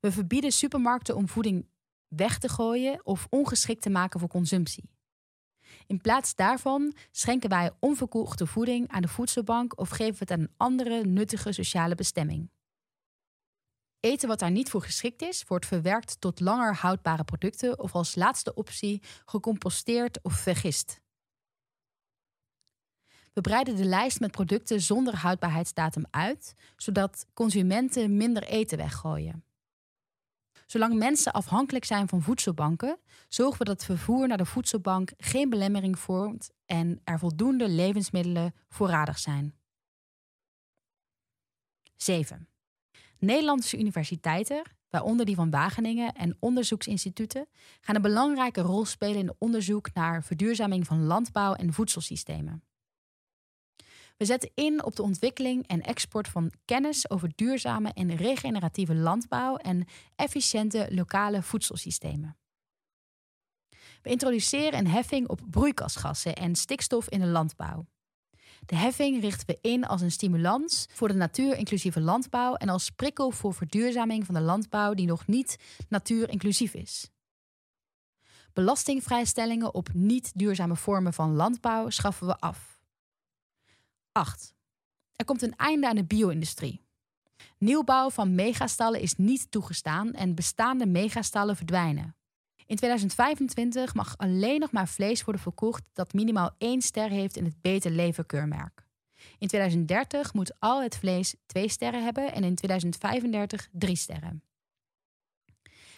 We 0.00 0.12
verbieden 0.12 0.52
supermarkten 0.52 1.16
om 1.16 1.28
voeding 1.28 1.68
weg 2.08 2.38
te 2.38 2.48
gooien 2.48 3.06
of 3.06 3.26
ongeschikt 3.30 3.82
te 3.82 3.90
maken 3.90 4.20
voor 4.20 4.28
consumptie. 4.28 4.90
In 5.86 6.00
plaats 6.00 6.34
daarvan 6.34 6.94
schenken 7.10 7.48
wij 7.48 7.70
onverkochte 7.80 8.46
voeding 8.46 8.88
aan 8.88 9.02
de 9.02 9.08
voedselbank 9.08 9.78
of 9.78 9.88
geven 9.88 10.12
we 10.12 10.18
het 10.18 10.30
aan 10.30 10.40
een 10.40 10.54
andere 10.56 11.04
nuttige 11.04 11.52
sociale 11.52 11.94
bestemming. 11.94 12.50
Eten 14.00 14.28
wat 14.28 14.38
daar 14.38 14.50
niet 14.50 14.70
voor 14.70 14.82
geschikt 14.82 15.22
is, 15.22 15.44
wordt 15.44 15.66
verwerkt 15.66 16.20
tot 16.20 16.40
langer 16.40 16.74
houdbare 16.74 17.24
producten 17.24 17.78
of 17.78 17.94
als 17.94 18.14
laatste 18.14 18.54
optie 18.54 19.02
gecomposteerd 19.24 20.22
of 20.22 20.34
vergist. 20.34 21.00
We 23.32 23.40
breiden 23.40 23.76
de 23.76 23.84
lijst 23.84 24.20
met 24.20 24.30
producten 24.30 24.80
zonder 24.80 25.16
houdbaarheidsdatum 25.16 26.04
uit, 26.10 26.54
zodat 26.76 27.26
consumenten 27.34 28.16
minder 28.16 28.42
eten 28.42 28.78
weggooien. 28.78 29.44
Zolang 30.66 30.94
mensen 30.94 31.32
afhankelijk 31.32 31.84
zijn 31.84 32.08
van 32.08 32.22
voedselbanken, 32.22 32.98
zorgen 33.28 33.58
we 33.58 33.64
dat 33.64 33.84
vervoer 33.84 34.28
naar 34.28 34.36
de 34.36 34.44
voedselbank 34.44 35.12
geen 35.18 35.50
belemmering 35.50 35.98
vormt 35.98 36.50
en 36.66 37.00
er 37.04 37.18
voldoende 37.18 37.68
levensmiddelen 37.68 38.54
voorradig 38.68 39.18
zijn. 39.18 39.54
7. 41.96 42.48
Nederlandse 43.18 43.78
universiteiten, 43.78 44.62
waaronder 44.90 45.26
die 45.26 45.34
van 45.34 45.50
Wageningen 45.50 46.12
en 46.12 46.36
onderzoeksinstituten, 46.40 47.46
gaan 47.80 47.94
een 47.94 48.02
belangrijke 48.02 48.60
rol 48.60 48.84
spelen 48.84 49.18
in 49.18 49.26
het 49.26 49.36
onderzoek 49.38 49.94
naar 49.94 50.24
verduurzaming 50.24 50.86
van 50.86 51.04
landbouw 51.04 51.54
en 51.54 51.72
voedselsystemen. 51.72 52.62
We 54.16 54.24
zetten 54.24 54.50
in 54.54 54.84
op 54.84 54.96
de 54.96 55.02
ontwikkeling 55.02 55.66
en 55.66 55.82
export 55.82 56.28
van 56.28 56.52
kennis 56.64 57.10
over 57.10 57.32
duurzame 57.34 57.92
en 57.92 58.16
regeneratieve 58.16 58.94
landbouw 58.94 59.56
en 59.56 59.86
efficiënte 60.14 60.88
lokale 60.90 61.42
voedselsystemen. 61.42 62.36
We 64.02 64.10
introduceren 64.10 64.78
een 64.78 64.86
heffing 64.86 65.28
op 65.28 65.40
broeikasgassen 65.50 66.34
en 66.34 66.54
stikstof 66.54 67.08
in 67.08 67.20
de 67.20 67.26
landbouw. 67.26 67.86
De 68.66 68.76
heffing 68.76 69.20
richten 69.20 69.46
we 69.46 69.58
in 69.60 69.86
als 69.86 70.00
een 70.00 70.10
stimulans 70.10 70.86
voor 70.92 71.08
de 71.08 71.14
natuurinclusieve 71.14 72.00
landbouw 72.00 72.54
en 72.54 72.68
als 72.68 72.90
prikkel 72.90 73.30
voor 73.30 73.54
verduurzaming 73.54 74.26
van 74.26 74.34
de 74.34 74.40
landbouw 74.40 74.94
die 74.94 75.06
nog 75.06 75.26
niet 75.26 75.58
natuurinclusief 75.88 76.74
is. 76.74 77.10
Belastingvrijstellingen 78.52 79.74
op 79.74 79.88
niet 79.92 80.32
duurzame 80.34 80.76
vormen 80.76 81.12
van 81.12 81.34
landbouw 81.34 81.90
schaffen 81.90 82.26
we 82.26 82.38
af. 82.38 82.80
8. 84.12 84.54
Er 85.16 85.24
komt 85.24 85.42
een 85.42 85.56
einde 85.56 85.88
aan 85.88 85.96
de 85.96 86.04
bio-industrie. 86.04 86.84
Nieuwbouw 87.58 88.10
van 88.10 88.34
megastallen 88.34 89.00
is 89.00 89.14
niet 89.16 89.50
toegestaan 89.50 90.12
en 90.12 90.34
bestaande 90.34 90.86
megastallen 90.86 91.56
verdwijnen. 91.56 92.16
In 92.66 92.76
2025 92.76 93.94
mag 93.94 94.18
alleen 94.18 94.60
nog 94.60 94.72
maar 94.72 94.88
vlees 94.88 95.24
worden 95.24 95.42
verkocht 95.42 95.82
dat 95.92 96.12
minimaal 96.12 96.54
één 96.58 96.82
ster 96.82 97.08
heeft 97.08 97.36
in 97.36 97.44
het 97.44 97.60
Beter 97.60 97.90
Leven 97.90 98.26
keurmerk. 98.26 98.86
In 99.38 99.48
2030 99.48 100.34
moet 100.34 100.60
al 100.60 100.82
het 100.82 100.96
vlees 100.96 101.34
twee 101.46 101.68
sterren 101.68 102.04
hebben 102.04 102.32
en 102.32 102.44
in 102.44 102.54
2035 102.54 103.68
drie 103.72 103.96
sterren. 103.96 104.42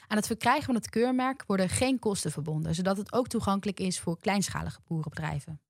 Aan 0.07 0.17
het 0.17 0.27
verkrijgen 0.27 0.65
van 0.65 0.75
het 0.75 0.91
keurmerk 0.91 1.45
worden 1.47 1.69
geen 1.69 1.99
kosten 1.99 2.33
verbonden, 2.33 2.75
zodat 2.75 2.97
het 2.97 3.13
ook 3.13 3.29
toegankelijk 3.29 3.81
is 3.81 4.01
voor 4.01 4.19
kleinschalige 4.19 4.81
boerenbedrijven. 4.87 5.61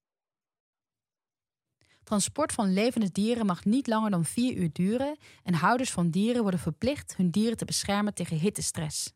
Transport 2.05 2.53
van 2.53 2.73
levende 2.73 3.13
dieren 3.13 3.47
mag 3.47 3.65
niet 3.65 3.87
langer 3.87 4.11
dan 4.11 4.25
vier 4.25 4.57
uur 4.57 4.71
duren 4.73 5.17
en 5.43 5.55
houders 5.55 5.91
van 5.91 6.11
dieren 6.11 6.43
worden 6.43 6.61
verplicht 6.61 7.17
hun 7.17 7.31
dieren 7.31 7.57
te 7.57 7.65
beschermen 7.65 8.15
tegen 8.15 8.39
hittestress. 8.39 9.13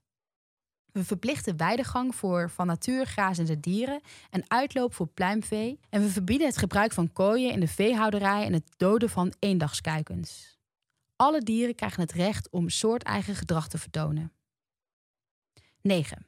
We 0.93 1.05
verplichten 1.05 1.57
weidegang 1.57 2.15
voor 2.15 2.51
van 2.51 2.67
natuur 2.67 3.07
grazende 3.07 3.61
dieren 3.61 4.01
en 4.31 4.45
uitloop 4.47 4.95
voor 4.95 5.07
pluimvee 5.07 5.81
en 5.89 6.03
we 6.03 6.09
verbieden 6.09 6.47
het 6.47 6.57
gebruik 6.57 6.93
van 6.93 7.13
kooien 7.13 7.53
in 7.53 7.61
de 7.61 7.69
veehouderij 7.69 8.45
en 8.45 8.53
het 8.53 8.75
doden 8.77 9.11
van 9.11 9.33
eendagskuikens. 9.39 10.59
Alle 11.17 11.41
dieren 11.41 11.75
krijgen 11.75 12.01
het 12.01 12.13
recht 12.13 12.51
om 12.51 12.69
soorteigen 12.69 13.35
gedrag 13.35 13.69
te 13.69 13.79
vertonen. 13.79 14.33
9. 15.81 16.27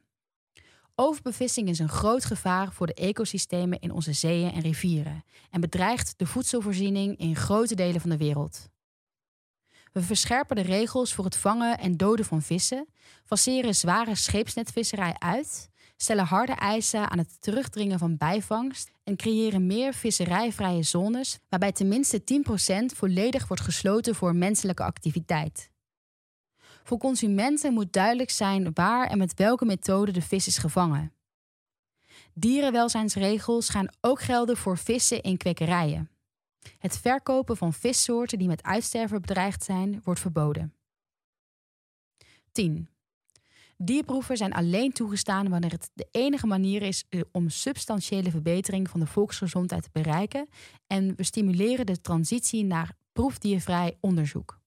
Overbevissing 0.95 1.69
is 1.69 1.79
een 1.79 1.89
groot 1.89 2.25
gevaar 2.25 2.71
voor 2.71 2.87
de 2.87 2.93
ecosystemen 2.93 3.79
in 3.79 3.91
onze 3.91 4.13
zeeën 4.13 4.51
en 4.51 4.61
rivieren 4.61 5.23
en 5.49 5.61
bedreigt 5.61 6.13
de 6.17 6.25
voedselvoorziening 6.25 7.17
in 7.17 7.35
grote 7.35 7.75
delen 7.75 8.01
van 8.01 8.09
de 8.09 8.17
wereld. 8.17 8.69
We 9.95 10.01
verscherpen 10.01 10.55
de 10.55 10.61
regels 10.61 11.13
voor 11.13 11.25
het 11.25 11.37
vangen 11.37 11.79
en 11.79 11.97
doden 11.97 12.25
van 12.25 12.41
vissen, 12.41 12.87
faceren 13.25 13.75
zware 13.75 14.15
scheepsnetvisserij 14.15 15.15
uit, 15.19 15.69
stellen 15.97 16.25
harde 16.25 16.51
eisen 16.51 17.09
aan 17.09 17.17
het 17.17 17.41
terugdringen 17.41 17.99
van 17.99 18.17
bijvangst 18.17 18.91
en 19.03 19.15
creëren 19.15 19.65
meer 19.65 19.93
visserijvrije 19.93 20.83
zones 20.83 21.39
waarbij 21.49 21.71
tenminste 21.71 22.21
10% 22.91 22.95
volledig 22.95 23.47
wordt 23.47 23.63
gesloten 23.63 24.15
voor 24.15 24.35
menselijke 24.35 24.83
activiteit. 24.83 25.69
Voor 26.83 26.97
consumenten 26.97 27.73
moet 27.73 27.93
duidelijk 27.93 28.29
zijn 28.29 28.71
waar 28.73 29.07
en 29.07 29.17
met 29.17 29.33
welke 29.33 29.65
methode 29.65 30.11
de 30.11 30.21
vis 30.21 30.47
is 30.47 30.57
gevangen. 30.57 31.13
Dierenwelzijnsregels 32.33 33.69
gaan 33.69 33.87
ook 34.01 34.21
gelden 34.21 34.57
voor 34.57 34.77
vissen 34.77 35.21
in 35.21 35.37
kwekerijen. 35.37 36.09
Het 36.77 36.97
verkopen 36.97 37.57
van 37.57 37.73
vissoorten 37.73 38.37
die 38.37 38.47
met 38.47 38.63
uitsterven 38.63 39.21
bedreigd 39.21 39.63
zijn, 39.63 40.01
wordt 40.03 40.19
verboden. 40.19 40.73
10. 42.51 42.89
Dierproeven 43.77 44.37
zijn 44.37 44.53
alleen 44.53 44.91
toegestaan 44.91 45.49
wanneer 45.49 45.71
het 45.71 45.89
de 45.93 46.07
enige 46.11 46.47
manier 46.47 46.81
is 46.81 47.03
om 47.31 47.49
substantiële 47.49 48.31
verbetering 48.31 48.89
van 48.89 48.99
de 48.99 49.05
volksgezondheid 49.05 49.83
te 49.83 49.89
bereiken 49.91 50.47
en 50.87 51.15
we 51.15 51.23
stimuleren 51.23 51.85
de 51.85 52.01
transitie 52.01 52.63
naar 52.63 52.97
proefdiervrij 53.13 53.97
onderzoek. 53.99 54.59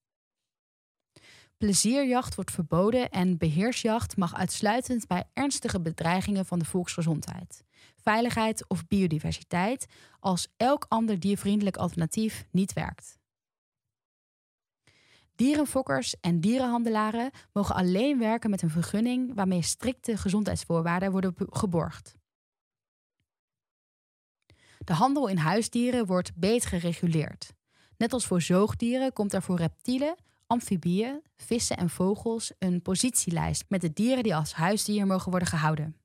Plezierjacht 1.56 2.34
wordt 2.34 2.50
verboden 2.50 3.10
en 3.10 3.38
beheersjacht 3.38 4.16
mag 4.16 4.34
uitsluitend 4.34 5.06
bij 5.06 5.24
ernstige 5.32 5.80
bedreigingen 5.80 6.46
van 6.46 6.58
de 6.58 6.64
volksgezondheid, 6.64 7.64
veiligheid 7.96 8.68
of 8.68 8.86
biodiversiteit, 8.86 9.86
als 10.20 10.48
elk 10.56 10.86
ander 10.88 11.20
diervriendelijk 11.20 11.76
alternatief 11.76 12.46
niet 12.50 12.72
werkt. 12.72 13.18
Dierenfokkers 15.34 16.20
en 16.20 16.40
dierenhandelaren 16.40 17.30
mogen 17.52 17.74
alleen 17.74 18.18
werken 18.18 18.50
met 18.50 18.62
een 18.62 18.70
vergunning 18.70 19.34
waarmee 19.34 19.62
strikte 19.62 20.16
gezondheidsvoorwaarden 20.16 21.10
worden 21.10 21.34
geborgd. 21.50 22.16
De 24.78 24.92
handel 24.92 25.28
in 25.28 25.36
huisdieren 25.36 26.06
wordt 26.06 26.34
beter 26.34 26.68
gereguleerd. 26.68 27.52
Net 27.96 28.12
als 28.12 28.26
voor 28.26 28.42
zoogdieren 28.42 29.12
komt 29.12 29.32
er 29.32 29.42
voor 29.42 29.56
reptielen, 29.56 30.16
amfibieën, 30.46 31.22
vissen 31.36 31.76
en 31.76 31.90
vogels 31.90 32.52
een 32.58 32.82
positielijst 32.82 33.64
met 33.68 33.80
de 33.80 33.92
dieren 33.92 34.22
die 34.22 34.34
als 34.34 34.52
huisdier 34.52 35.06
mogen 35.06 35.30
worden 35.30 35.48
gehouden. 35.48 35.96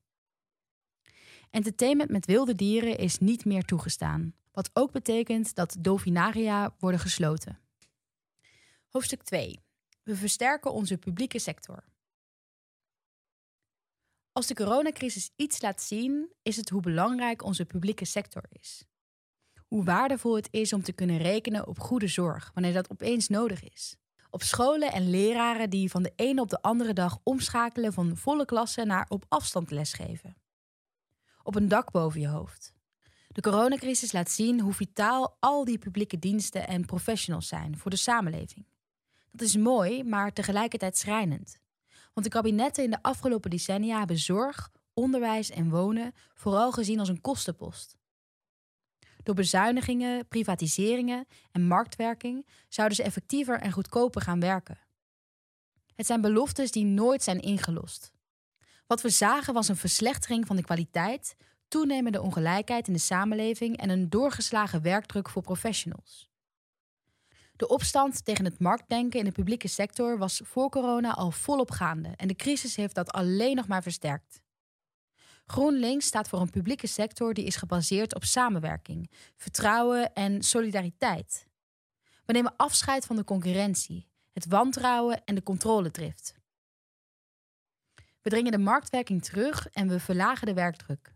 Entertainment 1.54 2.10
met 2.10 2.26
wilde 2.26 2.54
dieren 2.54 2.98
is 2.98 3.18
niet 3.18 3.44
meer 3.44 3.64
toegestaan, 3.64 4.34
wat 4.52 4.70
ook 4.72 4.92
betekent 4.92 5.54
dat 5.54 5.76
dolfinaria 5.78 6.74
worden 6.78 7.00
gesloten. 7.00 7.60
Hoofdstuk 8.88 9.22
2. 9.22 9.60
We 10.02 10.16
versterken 10.16 10.72
onze 10.72 10.98
publieke 10.98 11.38
sector. 11.38 11.84
Als 14.32 14.46
de 14.46 14.54
coronacrisis 14.54 15.30
iets 15.36 15.62
laat 15.62 15.82
zien, 15.82 16.32
is 16.42 16.56
het 16.56 16.68
hoe 16.68 16.80
belangrijk 16.80 17.44
onze 17.44 17.64
publieke 17.64 18.04
sector 18.04 18.44
is. 18.48 18.84
Hoe 19.66 19.84
waardevol 19.84 20.36
het 20.36 20.48
is 20.50 20.72
om 20.72 20.82
te 20.82 20.92
kunnen 20.92 21.18
rekenen 21.18 21.66
op 21.66 21.78
goede 21.78 22.08
zorg 22.08 22.50
wanneer 22.54 22.72
dat 22.72 22.90
opeens 22.90 23.28
nodig 23.28 23.62
is. 23.62 23.96
Op 24.30 24.42
scholen 24.42 24.92
en 24.92 25.10
leraren 25.10 25.70
die 25.70 25.90
van 25.90 26.02
de 26.02 26.12
ene 26.16 26.40
op 26.40 26.50
de 26.50 26.62
andere 26.62 26.92
dag 26.92 27.18
omschakelen 27.22 27.92
van 27.92 28.16
volle 28.16 28.44
klassen 28.44 28.86
naar 28.86 29.06
op 29.08 29.24
afstand 29.28 29.70
lesgeven. 29.70 30.42
Op 31.46 31.54
een 31.54 31.68
dak 31.68 31.90
boven 31.90 32.20
je 32.20 32.28
hoofd. 32.28 32.72
De 33.28 33.40
coronacrisis 33.40 34.12
laat 34.12 34.30
zien 34.30 34.60
hoe 34.60 34.72
vitaal 34.72 35.36
al 35.40 35.64
die 35.64 35.78
publieke 35.78 36.18
diensten 36.18 36.66
en 36.66 36.84
professionals 36.84 37.48
zijn 37.48 37.78
voor 37.78 37.90
de 37.90 37.96
samenleving. 37.96 38.66
Dat 39.30 39.46
is 39.48 39.56
mooi, 39.56 40.04
maar 40.04 40.32
tegelijkertijd 40.32 40.98
schrijnend. 40.98 41.58
Want 42.12 42.26
de 42.26 42.32
kabinetten 42.32 42.84
in 42.84 42.90
de 42.90 43.02
afgelopen 43.02 43.50
decennia 43.50 43.98
hebben 43.98 44.18
zorg, 44.18 44.70
onderwijs 44.94 45.50
en 45.50 45.70
wonen 45.70 46.12
vooral 46.34 46.72
gezien 46.72 46.98
als 46.98 47.08
een 47.08 47.20
kostenpost. 47.20 47.96
Door 49.22 49.34
bezuinigingen, 49.34 50.28
privatiseringen 50.28 51.26
en 51.52 51.66
marktwerking 51.66 52.46
zouden 52.68 52.96
ze 52.96 53.02
effectiever 53.02 53.60
en 53.60 53.72
goedkoper 53.72 54.22
gaan 54.22 54.40
werken. 54.40 54.78
Het 55.94 56.06
zijn 56.06 56.20
beloftes 56.20 56.70
die 56.70 56.84
nooit 56.84 57.22
zijn 57.22 57.40
ingelost. 57.40 58.13
Wat 58.86 59.00
we 59.00 59.08
zagen 59.08 59.54
was 59.54 59.68
een 59.68 59.76
verslechtering 59.76 60.46
van 60.46 60.56
de 60.56 60.62
kwaliteit, 60.62 61.36
toenemende 61.68 62.22
ongelijkheid 62.22 62.86
in 62.86 62.92
de 62.92 62.98
samenleving 62.98 63.76
en 63.76 63.90
een 63.90 64.10
doorgeslagen 64.10 64.82
werkdruk 64.82 65.28
voor 65.28 65.42
professionals. 65.42 66.32
De 67.56 67.68
opstand 67.68 68.24
tegen 68.24 68.44
het 68.44 68.58
marktdenken 68.58 69.18
in 69.18 69.24
de 69.24 69.32
publieke 69.32 69.68
sector 69.68 70.18
was 70.18 70.40
voor 70.44 70.70
corona 70.70 71.12
al 71.12 71.30
volop 71.30 71.70
gaande 71.70 72.12
en 72.16 72.28
de 72.28 72.36
crisis 72.36 72.76
heeft 72.76 72.94
dat 72.94 73.12
alleen 73.12 73.56
nog 73.56 73.66
maar 73.66 73.82
versterkt. 73.82 74.42
GroenLinks 75.46 76.06
staat 76.06 76.28
voor 76.28 76.40
een 76.40 76.50
publieke 76.50 76.86
sector 76.86 77.34
die 77.34 77.44
is 77.44 77.56
gebaseerd 77.56 78.14
op 78.14 78.24
samenwerking, 78.24 79.10
vertrouwen 79.36 80.12
en 80.12 80.42
solidariteit. 80.42 81.46
We 82.24 82.32
nemen 82.32 82.56
afscheid 82.56 83.06
van 83.06 83.16
de 83.16 83.24
concurrentie, 83.24 84.08
het 84.32 84.46
wantrouwen 84.46 85.24
en 85.24 85.34
de 85.34 85.42
controledrift. 85.42 86.34
We 88.24 88.30
dringen 88.30 88.52
de 88.52 88.58
marktwerking 88.58 89.22
terug 89.22 89.68
en 89.68 89.88
we 89.88 90.00
verlagen 90.00 90.46
de 90.46 90.54
werkdruk. 90.54 91.14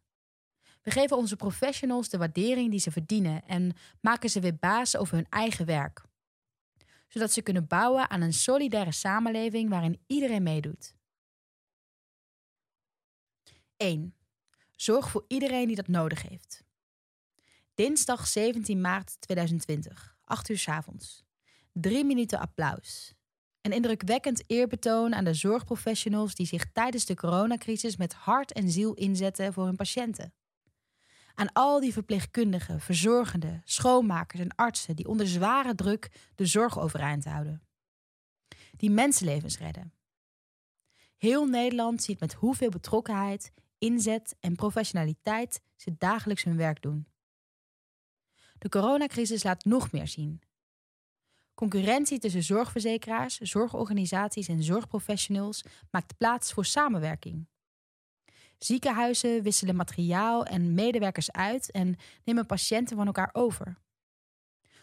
We 0.82 0.90
geven 0.90 1.16
onze 1.16 1.36
professionals 1.36 2.08
de 2.08 2.18
waardering 2.18 2.70
die 2.70 2.80
ze 2.80 2.90
verdienen 2.90 3.44
en 3.46 3.76
maken 4.00 4.30
ze 4.30 4.40
weer 4.40 4.56
baas 4.56 4.96
over 4.96 5.14
hun 5.14 5.26
eigen 5.28 5.66
werk. 5.66 6.02
Zodat 7.08 7.32
ze 7.32 7.42
kunnen 7.42 7.66
bouwen 7.66 8.10
aan 8.10 8.20
een 8.20 8.32
solidaire 8.32 8.92
samenleving 8.92 9.70
waarin 9.70 10.00
iedereen 10.06 10.42
meedoet. 10.42 10.94
1. 13.76 14.14
Zorg 14.76 15.10
voor 15.10 15.24
iedereen 15.28 15.66
die 15.66 15.76
dat 15.76 15.88
nodig 15.88 16.28
heeft. 16.28 16.64
Dinsdag 17.74 18.26
17 18.26 18.80
maart 18.80 19.20
2020, 19.20 20.16
8 20.24 20.48
uur 20.48 20.58
s 20.58 20.68
avonds. 20.68 21.24
Drie 21.72 22.04
minuten 22.04 22.38
applaus. 22.38 23.17
Een 23.68 23.74
indrukwekkend 23.74 24.42
eerbetoon 24.46 25.14
aan 25.14 25.24
de 25.24 25.34
zorgprofessionals 25.34 26.34
die 26.34 26.46
zich 26.46 26.72
tijdens 26.72 27.04
de 27.04 27.14
coronacrisis 27.14 27.96
met 27.96 28.12
hart 28.12 28.52
en 28.52 28.70
ziel 28.70 28.94
inzetten 28.94 29.52
voor 29.52 29.64
hun 29.64 29.76
patiënten. 29.76 30.34
Aan 31.34 31.52
al 31.52 31.80
die 31.80 31.92
verpleegkundigen, 31.92 32.80
verzorgenden, 32.80 33.62
schoonmakers 33.64 34.40
en 34.40 34.54
artsen 34.54 34.96
die 34.96 35.08
onder 35.08 35.26
zware 35.26 35.74
druk 35.74 36.10
de 36.34 36.46
zorg 36.46 36.78
overeind 36.78 37.24
houden. 37.24 37.62
Die 38.76 38.90
mensenlevens 38.90 39.58
redden. 39.58 39.92
Heel 41.16 41.46
Nederland 41.46 42.02
ziet 42.02 42.20
met 42.20 42.32
hoeveel 42.32 42.70
betrokkenheid, 42.70 43.52
inzet 43.78 44.36
en 44.40 44.54
professionaliteit 44.54 45.60
ze 45.76 45.94
dagelijks 45.98 46.44
hun 46.44 46.56
werk 46.56 46.82
doen. 46.82 47.06
De 48.58 48.68
coronacrisis 48.68 49.42
laat 49.42 49.64
nog 49.64 49.92
meer 49.92 50.08
zien. 50.08 50.42
Concurrentie 51.58 52.18
tussen 52.18 52.42
zorgverzekeraars, 52.42 53.38
zorgorganisaties 53.38 54.48
en 54.48 54.62
zorgprofessionals 54.62 55.64
maakt 55.90 56.16
plaats 56.16 56.52
voor 56.52 56.64
samenwerking. 56.64 57.46
Ziekenhuizen 58.58 59.42
wisselen 59.42 59.76
materiaal 59.76 60.44
en 60.44 60.74
medewerkers 60.74 61.32
uit 61.32 61.70
en 61.70 61.96
nemen 62.24 62.46
patiënten 62.46 62.96
van 62.96 63.06
elkaar 63.06 63.30
over. 63.32 63.78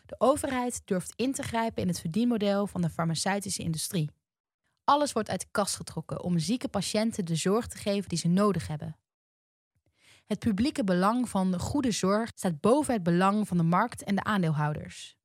De 0.06 0.16
overheid 0.18 0.82
durft 0.86 1.14
in 1.16 1.34
te 1.34 1.44
grijpen 1.44 1.82
in 1.82 1.88
het 1.88 2.00
verdienmodel 2.00 2.68
van 2.68 2.82
de 2.82 2.90
farmaceutische 2.90 3.64
industrie. 3.64 4.10
Alles 4.84 5.12
wordt 5.12 5.30
uit 5.30 5.42
de 5.42 5.48
kast 5.52 5.76
getrokken 5.76 6.24
om 6.24 6.40
zieke 6.40 6.68
patiënten 6.68 7.26
de 7.26 7.36
zorg 7.36 7.68
te 7.68 7.78
geven 7.78 8.10
die 8.10 8.18
ze 8.18 8.28
nodig 8.28 8.68
hebben. 8.68 8.98
Het 10.26 10.40
publieke 10.40 10.84
belang 10.84 11.30
van 11.30 11.60
goede 11.60 11.92
zorg 11.92 12.32
staat 12.36 12.60
boven 12.60 12.94
het 12.94 13.04
belang 13.04 13.48
van 13.48 13.58
de 13.58 13.64
markt 13.64 14.04
en 14.04 14.16
de 14.16 14.24
aandeelhouders. 14.24 15.18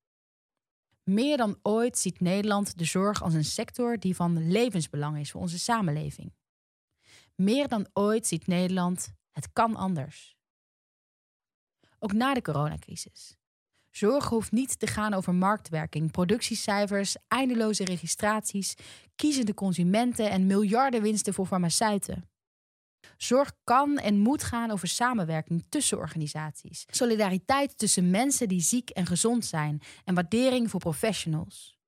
Meer 1.11 1.37
dan 1.37 1.59
ooit 1.63 1.99
ziet 1.99 2.21
Nederland 2.21 2.79
de 2.79 2.85
zorg 2.85 3.23
als 3.23 3.35
een 3.35 3.45
sector 3.45 3.99
die 3.99 4.17
van 4.17 4.51
levensbelang 4.51 5.19
is 5.19 5.31
voor 5.31 5.41
onze 5.41 5.59
samenleving. 5.59 6.33
Meer 7.35 7.69
dan 7.69 7.89
ooit 7.93 8.27
ziet 8.27 8.47
Nederland 8.47 9.13
het 9.31 9.53
kan 9.53 9.77
anders. 9.77 10.37
Ook 11.99 12.13
na 12.13 12.35
de 12.35 12.43
coronacrisis. 12.43 13.37
Zorg 13.91 14.29
hoeft 14.29 14.53
niet 14.53 14.79
te 14.79 14.87
gaan 14.87 15.15
over 15.15 15.35
marktwerking, 15.35 16.11
productiecijfers, 16.11 17.17
eindeloze 17.29 17.85
registraties, 17.85 18.75
kiezende 19.15 19.55
consumenten 19.55 20.31
en 20.31 20.47
miljardenwinsten 20.47 21.35
voor 21.35 21.47
farmaceuten. 21.47 22.30
Zorg 23.17 23.53
kan 23.65 23.99
en 23.99 24.19
moet 24.19 24.43
gaan 24.43 24.71
over 24.71 24.89
samenwerking 24.89 25.65
tussen 25.69 25.99
organisaties, 25.99 26.85
solidariteit 26.91 27.79
tussen 27.79 28.11
mensen 28.11 28.49
die 28.49 28.61
ziek 28.61 28.91
en 28.91 29.07
gezond 29.07 29.45
zijn 29.45 29.81
en 30.05 30.15
waardering 30.15 30.71
voor 30.71 30.81
professionals. 30.81 31.79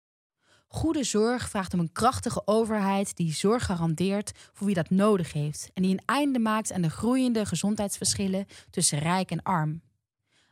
Goede 0.67 1.05
zorg 1.05 1.49
vraagt 1.49 1.75
om 1.75 1.81
een 1.81 1.93
krachtige 1.93 2.43
overheid 2.45 3.17
die 3.17 3.33
zorg 3.33 3.65
garandeert 3.65 4.33
voor 4.53 4.67
wie 4.67 4.75
dat 4.75 4.91
nodig 4.91 5.33
heeft 5.33 5.71
en 5.75 5.83
die 5.83 5.93
een 5.93 6.05
einde 6.05 6.39
maakt 6.39 6.73
aan 6.73 6.83
de 6.83 6.91
groeiende 6.91 7.47
gezondheidsverschillen 7.47 8.47
tussen 8.71 8.99
rijk 8.99 9.31
en 9.31 9.43
arm. 9.43 9.83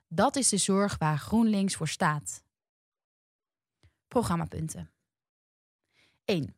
Dat 0.08 0.36
is 0.36 0.48
de 0.48 0.56
zorg 0.56 0.98
waar 0.98 1.18
GroenLinks 1.18 1.74
voor 1.74 1.88
staat. 1.88 2.42
Programmapunten. 4.08 4.90
1. 6.24 6.56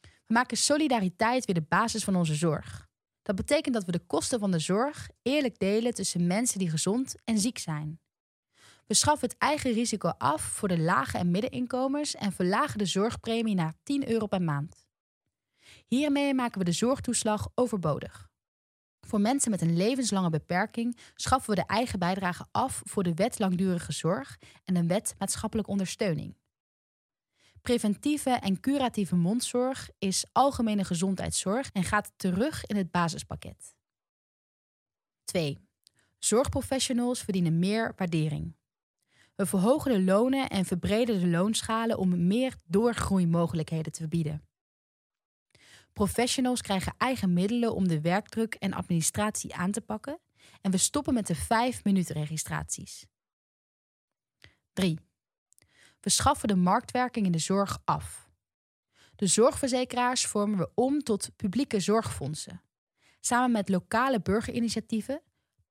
We 0.00 0.34
maken 0.34 0.56
solidariteit 0.56 1.44
weer 1.44 1.54
de 1.54 1.66
basis 1.68 2.04
van 2.04 2.16
onze 2.16 2.34
zorg. 2.34 2.87
Dat 3.28 3.36
betekent 3.36 3.74
dat 3.74 3.84
we 3.84 3.92
de 3.92 4.06
kosten 4.06 4.38
van 4.38 4.50
de 4.50 4.58
zorg 4.58 5.08
eerlijk 5.22 5.58
delen 5.58 5.94
tussen 5.94 6.26
mensen 6.26 6.58
die 6.58 6.70
gezond 6.70 7.14
en 7.24 7.38
ziek 7.38 7.58
zijn. 7.58 8.00
We 8.86 8.94
schaffen 8.94 9.28
het 9.28 9.38
eigen 9.38 9.72
risico 9.72 10.08
af 10.08 10.42
voor 10.42 10.68
de 10.68 10.78
lage 10.78 11.18
en 11.18 11.30
middeninkomens 11.30 12.14
en 12.14 12.32
verlagen 12.32 12.78
de 12.78 12.86
zorgpremie 12.86 13.54
naar 13.54 13.74
10 13.82 14.10
euro 14.10 14.26
per 14.26 14.42
maand. 14.42 14.86
Hiermee 15.86 16.34
maken 16.34 16.58
we 16.58 16.64
de 16.64 16.72
zorgtoeslag 16.72 17.48
overbodig. 17.54 18.28
Voor 19.06 19.20
mensen 19.20 19.50
met 19.50 19.60
een 19.60 19.76
levenslange 19.76 20.30
beperking 20.30 20.98
schaffen 21.14 21.50
we 21.50 21.60
de 21.60 21.66
eigen 21.66 21.98
bijdrage 21.98 22.46
af 22.50 22.82
voor 22.84 23.02
de 23.02 23.14
wet 23.14 23.38
langdurige 23.38 23.92
zorg 23.92 24.38
en 24.64 24.76
een 24.76 24.88
wet 24.88 25.14
maatschappelijke 25.18 25.70
ondersteuning. 25.70 26.36
Preventieve 27.68 28.30
en 28.30 28.60
curatieve 28.60 29.16
mondzorg 29.16 29.90
is 29.98 30.24
algemene 30.32 30.84
gezondheidszorg 30.84 31.70
en 31.72 31.84
gaat 31.84 32.12
terug 32.16 32.66
in 32.66 32.76
het 32.76 32.90
basispakket. 32.90 33.74
2. 35.24 35.58
Zorgprofessionals 36.18 37.22
verdienen 37.22 37.58
meer 37.58 37.92
waardering. 37.96 38.56
We 39.34 39.46
verhogen 39.46 39.92
de 39.92 40.02
lonen 40.02 40.48
en 40.48 40.64
verbreden 40.64 41.20
de 41.20 41.26
loonschalen 41.26 41.98
om 41.98 42.26
meer 42.26 42.54
doorgroeimogelijkheden 42.64 43.92
te 43.92 44.08
bieden. 44.08 44.48
Professionals 45.92 46.62
krijgen 46.62 46.94
eigen 46.98 47.32
middelen 47.32 47.74
om 47.74 47.88
de 47.88 48.00
werkdruk 48.00 48.54
en 48.54 48.72
administratie 48.72 49.54
aan 49.54 49.70
te 49.70 49.80
pakken. 49.80 50.20
En 50.60 50.70
we 50.70 50.76
stoppen 50.76 51.14
met 51.14 51.26
de 51.26 51.34
5 51.34 51.84
minuten 51.84 52.14
registraties. 52.14 53.06
3. 54.72 55.07
We 56.00 56.10
schaffen 56.10 56.48
de 56.48 56.56
marktwerking 56.56 57.26
in 57.26 57.32
de 57.32 57.38
zorg 57.38 57.78
af. 57.84 58.28
De 59.16 59.26
zorgverzekeraars 59.26 60.26
vormen 60.26 60.58
we 60.58 60.70
om 60.74 61.02
tot 61.02 61.30
publieke 61.36 61.80
zorgfondsen. 61.80 62.62
Samen 63.20 63.52
met 63.52 63.68
lokale 63.68 64.20
burgerinitiatieven, 64.20 65.22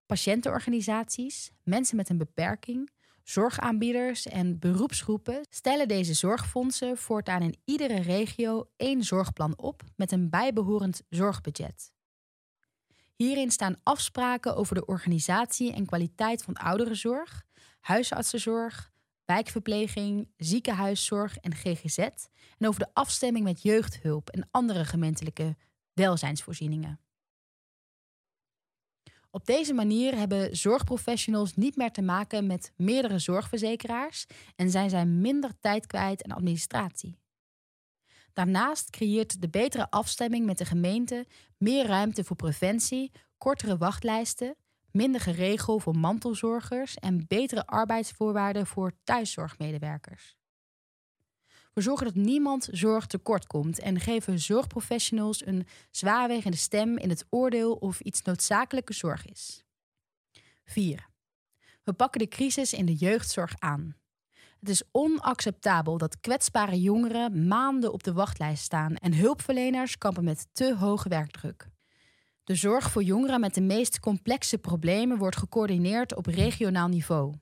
patiëntenorganisaties, 0.05 1.51
mensen 1.63 1.95
met 1.95 2.09
een 2.09 2.17
beperking, 2.17 2.89
zorgaanbieders 3.23 4.25
en 4.25 4.59
beroepsgroepen 4.59 5.45
stellen 5.49 5.88
deze 5.88 6.13
zorgfondsen 6.13 6.97
voortaan 6.97 7.41
in 7.41 7.57
iedere 7.65 8.01
regio 8.01 8.69
één 8.78 9.03
zorgplan 9.03 9.57
op 9.57 9.84
met 9.95 10.11
een 10.11 10.30
bijbehorend 10.30 11.01
zorgbudget. 11.09 11.91
Hierin 13.15 13.51
staan 13.51 13.80
afspraken 13.84 14.55
over 14.55 14.75
de 14.75 14.86
organisatie 14.86 15.73
en 15.73 15.86
kwaliteit 15.86 16.43
van 16.43 16.53
ouderenzorg, 16.53 17.43
huisartsenzorg, 17.80 18.91
wijkverpleging, 19.28 20.30
ziekenhuiszorg 20.38 21.38
en 21.38 21.55
GGZ 21.55 21.97
en 21.97 22.67
over 22.67 22.80
de 22.80 22.89
afstemming 22.93 23.45
met 23.45 23.61
jeugdhulp 23.61 24.30
en 24.30 24.47
andere 24.51 24.86
gemeentelijke 24.86 25.55
welzijnsvoorzieningen. 25.93 26.99
Op 29.30 29.45
deze 29.45 29.73
manier 29.73 30.15
hebben 30.15 30.55
zorgprofessionals 30.55 31.55
niet 31.55 31.75
meer 31.75 31.91
te 31.91 32.01
maken 32.01 32.47
met 32.47 32.73
meerdere 32.75 33.19
zorgverzekeraars 33.19 34.25
en 34.55 34.69
zijn 34.69 34.89
zij 34.89 35.05
minder 35.05 35.59
tijd 35.59 35.86
kwijt 35.86 36.23
aan 36.23 36.38
administratie. 36.38 37.19
Daarnaast 38.34 38.89
creëert 38.89 39.41
de 39.41 39.49
betere 39.49 39.89
afstemming 39.89 40.45
met 40.45 40.57
de 40.57 40.65
gemeente 40.65 41.25
meer 41.57 41.86
ruimte 41.86 42.23
voor 42.23 42.36
preventie, 42.36 43.11
kortere 43.38 43.78
wachtlijsten, 43.78 44.55
minder 44.97 45.21
geregel 45.21 45.79
voor 45.79 45.97
mantelzorgers 45.97 46.95
en 46.95 47.25
betere 47.27 47.65
arbeidsvoorwaarden 47.65 48.67
voor 48.67 48.91
thuiszorgmedewerkers. 49.03 50.35
We 51.73 51.81
zorgen 51.81 52.05
dat 52.05 52.15
niemand 52.15 52.67
zorg 52.71 53.07
tekort 53.07 53.47
komt 53.47 53.79
en 53.79 53.99
geven 53.99 54.39
zorgprofessionals 54.39 55.45
een 55.45 55.67
zwaarwegende 55.91 56.57
stem 56.57 56.97
in 56.97 57.09
het 57.09 57.25
oordeel 57.29 57.73
of 57.73 57.99
iets 57.99 58.21
noodzakelijke 58.21 58.93
zorg 58.93 59.25
is. 59.25 59.63
4. 60.65 61.07
We 61.83 61.93
pakken 61.93 62.19
de 62.19 62.27
crisis 62.27 62.73
in 62.73 62.85
de 62.85 62.95
jeugdzorg 62.95 63.53
aan. 63.59 63.95
Het 64.59 64.69
is 64.69 64.83
onacceptabel 64.91 65.97
dat 65.97 66.19
kwetsbare 66.19 66.81
jongeren 66.81 67.47
maanden 67.47 67.93
op 67.93 68.03
de 68.03 68.13
wachtlijst 68.13 68.63
staan 68.63 68.95
en 68.95 69.13
hulpverleners 69.13 69.97
kampen 69.97 70.23
met 70.23 70.47
te 70.51 70.75
hoge 70.75 71.09
werkdruk. 71.09 71.67
De 72.47 72.55
zorg 72.55 72.91
voor 72.91 73.03
jongeren 73.03 73.39
met 73.39 73.53
de 73.53 73.61
meest 73.61 73.99
complexe 73.99 74.57
problemen 74.57 75.17
wordt 75.17 75.37
gecoördineerd 75.37 76.15
op 76.15 76.25
regionaal 76.25 76.87
niveau. 76.87 77.33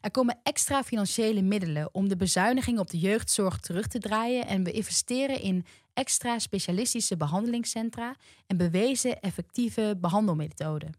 Er 0.00 0.10
komen 0.10 0.40
extra 0.42 0.82
financiële 0.82 1.42
middelen 1.42 1.94
om 1.94 2.08
de 2.08 2.16
bezuinigingen 2.16 2.80
op 2.80 2.90
de 2.90 2.98
jeugdzorg 2.98 3.60
terug 3.60 3.86
te 3.86 3.98
draaien 3.98 4.46
en 4.46 4.64
we 4.64 4.70
investeren 4.70 5.40
in 5.40 5.64
extra 5.92 6.38
specialistische 6.38 7.16
behandelingscentra 7.16 8.14
en 8.46 8.56
bewezen 8.56 9.20
effectieve 9.20 9.96
behandelmethoden. 10.00 10.92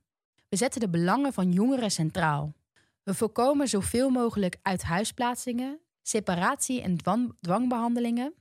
We 0.49 0.57
zetten 0.57 0.79
de 0.79 0.89
belangen 0.89 1.33
van 1.33 1.51
jongeren 1.51 1.91
centraal. 1.91 2.53
We 3.03 3.13
voorkomen 3.13 3.67
zoveel 3.67 4.09
mogelijk 4.09 4.57
uithuisplaatsingen, 4.61 5.79
separatie 6.01 6.81
en 6.81 6.97
dwangbehandelingen. 7.41 8.33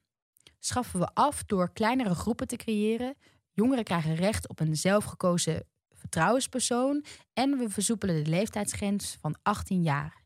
Schaffen 0.59 1.01
we 1.01 1.11
af 1.15 1.45
door 1.45 1.73
kleinere 1.73 2.15
groepen 2.15 2.47
te 2.47 2.57
creëren. 2.57 3.15
Jongeren 3.61 3.85
krijgen 3.85 4.15
recht 4.15 4.49
op 4.49 4.61
een 4.61 4.77
zelfgekozen 4.77 5.65
vertrouwenspersoon 5.93 7.05
en 7.33 7.59
we 7.59 7.71
versoepelen 7.71 8.25
de 8.25 8.31
leeftijdsgrens 8.31 9.17
van 9.21 9.37
18 9.43 9.83
jaar. 9.83 10.23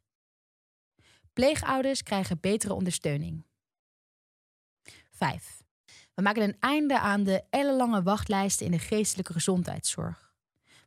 Pleegouders 1.32 2.02
krijgen 2.02 2.40
betere 2.40 2.74
ondersteuning. 2.74 3.44
5. 5.10 5.62
We 6.14 6.22
maken 6.22 6.42
een 6.42 6.56
einde 6.60 6.98
aan 6.98 7.24
de 7.24 7.42
ellenlange 7.50 8.02
wachtlijsten 8.02 8.66
in 8.66 8.72
de 8.72 8.78
geestelijke 8.78 9.32
gezondheidszorg. 9.32 10.34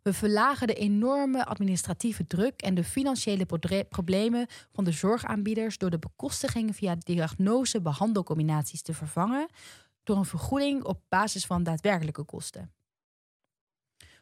We 0.01 0.13
verlagen 0.13 0.67
de 0.67 0.73
enorme 0.73 1.45
administratieve 1.45 2.27
druk 2.27 2.61
en 2.61 2.75
de 2.75 2.83
financiële 2.83 3.45
problemen 3.89 4.47
van 4.71 4.83
de 4.83 4.91
zorgaanbieders 4.91 5.77
door 5.77 5.89
de 5.89 5.99
bekostiging 5.99 6.75
via 6.75 6.95
diagnose-behandelcombinaties 6.99 8.81
te 8.81 8.93
vervangen 8.93 9.47
door 10.07 10.17
een 10.17 10.25
vergoeding 10.25 10.83
op 10.83 11.01
basis 11.09 11.45
van 11.45 11.63
daadwerkelijke 11.63 12.23
kosten. 12.23 12.71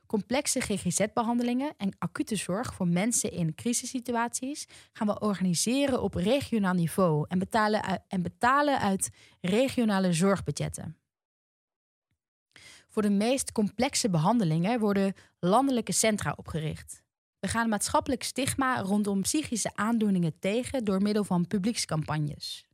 Complexe 0.06 0.62
GGZ-behandelingen 0.62 1.74
en 1.78 1.96
acute 1.98 2.36
zorg 2.36 2.74
voor 2.74 2.88
mensen 2.88 3.32
in 3.32 3.56
crisissituaties 3.56 4.68
gaan 4.94 5.08
we 5.08 5.20
organiseren 5.20 6.02
op 6.02 6.14
regionaal 6.14 6.74
niveau 6.74 7.26
en 7.28 7.40
betalen, 7.40 8.04
en 8.08 8.22
betalen 8.22 8.80
uit 8.80 9.10
regionale 9.42 10.14
zorgbudgetten. 10.14 10.98
Voor 12.88 13.02
de 13.02 13.10
meest 13.10 13.52
complexe 13.52 14.10
behandelingen 14.10 14.80
worden 14.80 15.14
landelijke 15.40 15.92
centra 15.92 16.34
opgericht. 16.36 17.04
We 17.40 17.48
gaan 17.48 17.70
maatschappelijk 17.70 18.24
stigma 18.24 18.82
rondom 18.82 19.22
psychische 19.22 19.76
aandoeningen 19.76 20.40
tegen 20.40 20.84
door 20.84 21.02
middel 21.02 21.24
van 21.24 21.48
publiekscampagnes. 21.48 22.68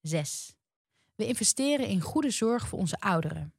6. 0.00 0.56
We 1.14 1.26
investeren 1.26 1.86
in 1.86 2.00
goede 2.00 2.30
zorg 2.30 2.68
voor 2.68 2.78
onze 2.78 3.00
ouderen. 3.00 3.54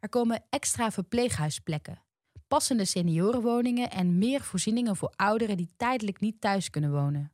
Er 0.00 0.08
komen 0.08 0.44
extra 0.50 0.90
verpleeghuisplekken, 0.90 2.02
passende 2.48 2.84
seniorenwoningen 2.84 3.90
en 3.90 4.18
meer 4.18 4.40
voorzieningen 4.40 4.96
voor 4.96 5.12
ouderen 5.16 5.56
die 5.56 5.70
tijdelijk 5.76 6.20
niet 6.20 6.40
thuis 6.40 6.70
kunnen 6.70 6.92
wonen. 6.92 7.32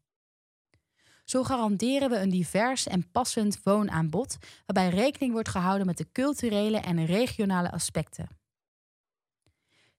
Zo 1.25 1.45
garanderen 1.45 2.11
we 2.11 2.17
een 2.17 2.31
divers 2.31 2.87
en 2.87 3.11
passend 3.11 3.63
woonaanbod, 3.63 4.37
waarbij 4.67 4.99
rekening 4.99 5.33
wordt 5.33 5.49
gehouden 5.49 5.87
met 5.87 5.97
de 5.97 6.13
culturele 6.13 6.79
en 6.79 7.07
regionale 7.07 7.71
aspecten. 7.71 8.29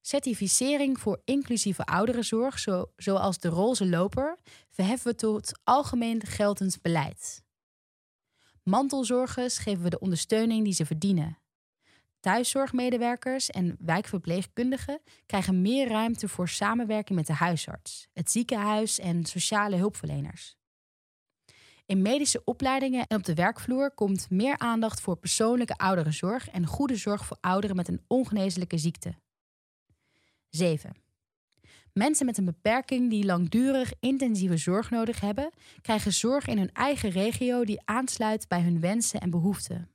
Certificering 0.02 1.00
voor 1.00 1.22
inclusieve 1.26 1.86
ouderenzorg, 1.86 2.60
zo, 2.60 2.92
zoals 2.96 3.40
de 3.40 3.48
roze 3.48 3.88
loper, 3.88 4.38
verheffen 4.70 5.12
we 5.12 5.18
tot 5.18 5.60
algemeen 5.64 6.26
geldend 6.26 6.82
beleid. 6.82 7.46
Mantelzorgers 8.68 9.58
geven 9.58 9.84
we 9.84 9.90
de 9.90 10.00
ondersteuning 10.00 10.64
die 10.64 10.74
ze 10.74 10.86
verdienen. 10.86 11.38
Thuiszorgmedewerkers 12.20 13.50
en 13.50 13.76
wijkverpleegkundigen 13.80 15.02
krijgen 15.26 15.62
meer 15.62 15.88
ruimte 15.88 16.28
voor 16.28 16.48
samenwerking 16.50 17.18
met 17.18 17.28
de 17.28 17.34
huisarts, 17.34 18.08
het 18.14 18.32
ziekenhuis 18.32 19.00
en 19.00 19.26
sociale 19.26 19.76
hulpverleners. 19.76 20.58
In 21.86 22.02
medische 22.02 22.42
opleidingen 22.44 23.08
en 23.08 23.18
op 23.18 23.24
de 23.24 23.34
werkvloer 23.34 23.92
komt 23.92 24.30
meer 24.30 24.58
aandacht 24.58 25.02
voor 25.02 25.18
persoonlijke 25.18 25.78
ouderenzorg 25.78 26.50
en 26.50 26.66
goede 26.66 26.96
zorg 26.96 27.26
voor 27.26 27.38
ouderen 27.42 27.76
met 27.76 27.88
een 27.88 28.04
ongeneeslijke 28.08 28.78
ziekte. 28.78 29.16
7. 30.50 31.07
Mensen 31.98 32.26
met 32.26 32.38
een 32.38 32.46
beperking 32.46 33.10
die 33.10 33.26
langdurig 33.26 33.94
intensieve 34.00 34.58
zorg 34.58 34.90
nodig 34.90 35.20
hebben, 35.20 35.50
krijgen 35.82 36.14
zorg 36.14 36.48
in 36.48 36.58
hun 36.58 36.72
eigen 36.72 37.10
regio 37.10 37.66
die 37.66 37.82
aansluit 37.86 38.48
bij 38.48 38.62
hun 38.62 38.80
wensen 38.80 39.20
en 39.20 39.30
behoeften. 39.30 39.90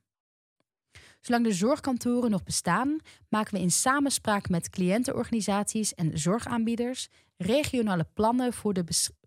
Zolang 1.19 1.43
de 1.43 1.53
zorgkantoren 1.53 2.31
nog 2.31 2.43
bestaan, 2.43 2.99
maken 3.29 3.53
we 3.53 3.59
in 3.59 3.71
samenspraak 3.71 4.49
met 4.49 4.69
cliëntenorganisaties 4.69 5.93
en 5.93 6.17
zorgaanbieders 6.17 7.09
regionale 7.37 8.07
plannen 8.13 8.53
voor 8.53 8.73
de 8.73 8.83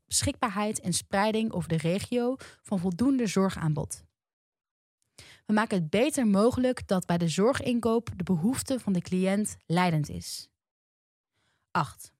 beschikbaarheid 0.06 0.80
en 0.80 0.92
spreiding 0.92 1.52
over 1.52 1.68
de 1.68 1.76
regio 1.76 2.36
van 2.62 2.78
voldoende 2.78 3.26
zorgaanbod. 3.26 4.04
We 5.46 5.52
maken 5.52 5.78
het 5.78 5.90
beter 5.90 6.26
mogelijk 6.26 6.88
dat 6.88 7.06
bij 7.06 7.18
de 7.18 7.28
zorginkoop 7.28 8.10
de 8.16 8.24
behoefte 8.24 8.80
van 8.80 8.92
de 8.92 9.00
cliënt 9.00 9.56
leidend 9.66 10.08
is. 10.08 10.48
8. 11.70 12.14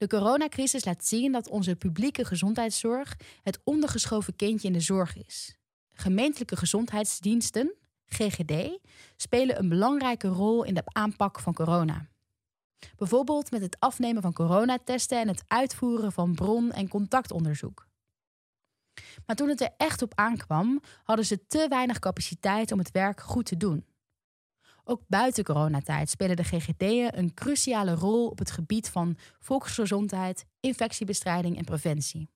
De 0.00 0.06
coronacrisis 0.06 0.84
laat 0.84 1.06
zien 1.06 1.32
dat 1.32 1.48
onze 1.48 1.76
publieke 1.76 2.24
gezondheidszorg 2.24 3.16
het 3.42 3.60
ondergeschoven 3.64 4.36
kindje 4.36 4.66
in 4.66 4.72
de 4.72 4.80
zorg 4.80 5.16
is. 5.16 5.56
Gemeentelijke 5.92 6.56
gezondheidsdiensten, 6.56 7.74
GGD, 8.06 8.78
spelen 9.16 9.58
een 9.58 9.68
belangrijke 9.68 10.28
rol 10.28 10.64
in 10.64 10.74
de 10.74 10.82
aanpak 10.84 11.40
van 11.40 11.54
corona. 11.54 12.08
Bijvoorbeeld 12.96 13.50
met 13.50 13.60
het 13.60 13.76
afnemen 13.78 14.22
van 14.22 14.32
coronatesten 14.32 15.20
en 15.20 15.28
het 15.28 15.42
uitvoeren 15.46 16.12
van 16.12 16.34
bron- 16.34 16.72
en 16.72 16.88
contactonderzoek. 16.88 17.86
Maar 19.26 19.36
toen 19.36 19.48
het 19.48 19.60
er 19.60 19.74
echt 19.76 20.02
op 20.02 20.12
aankwam, 20.14 20.80
hadden 21.02 21.26
ze 21.26 21.46
te 21.46 21.66
weinig 21.68 21.98
capaciteit 21.98 22.72
om 22.72 22.78
het 22.78 22.90
werk 22.90 23.20
goed 23.20 23.46
te 23.46 23.56
doen. 23.56 23.84
Ook 24.84 25.02
buiten 25.08 25.44
coronatijd 25.44 26.10
spelen 26.10 26.36
de 26.36 26.44
GGD'en 26.44 27.18
een 27.18 27.34
cruciale 27.34 27.94
rol 27.94 28.28
op 28.28 28.38
het 28.38 28.50
gebied 28.50 28.88
van 28.88 29.16
volksgezondheid, 29.38 30.44
infectiebestrijding 30.60 31.58
en 31.58 31.64
preventie. 31.64 32.30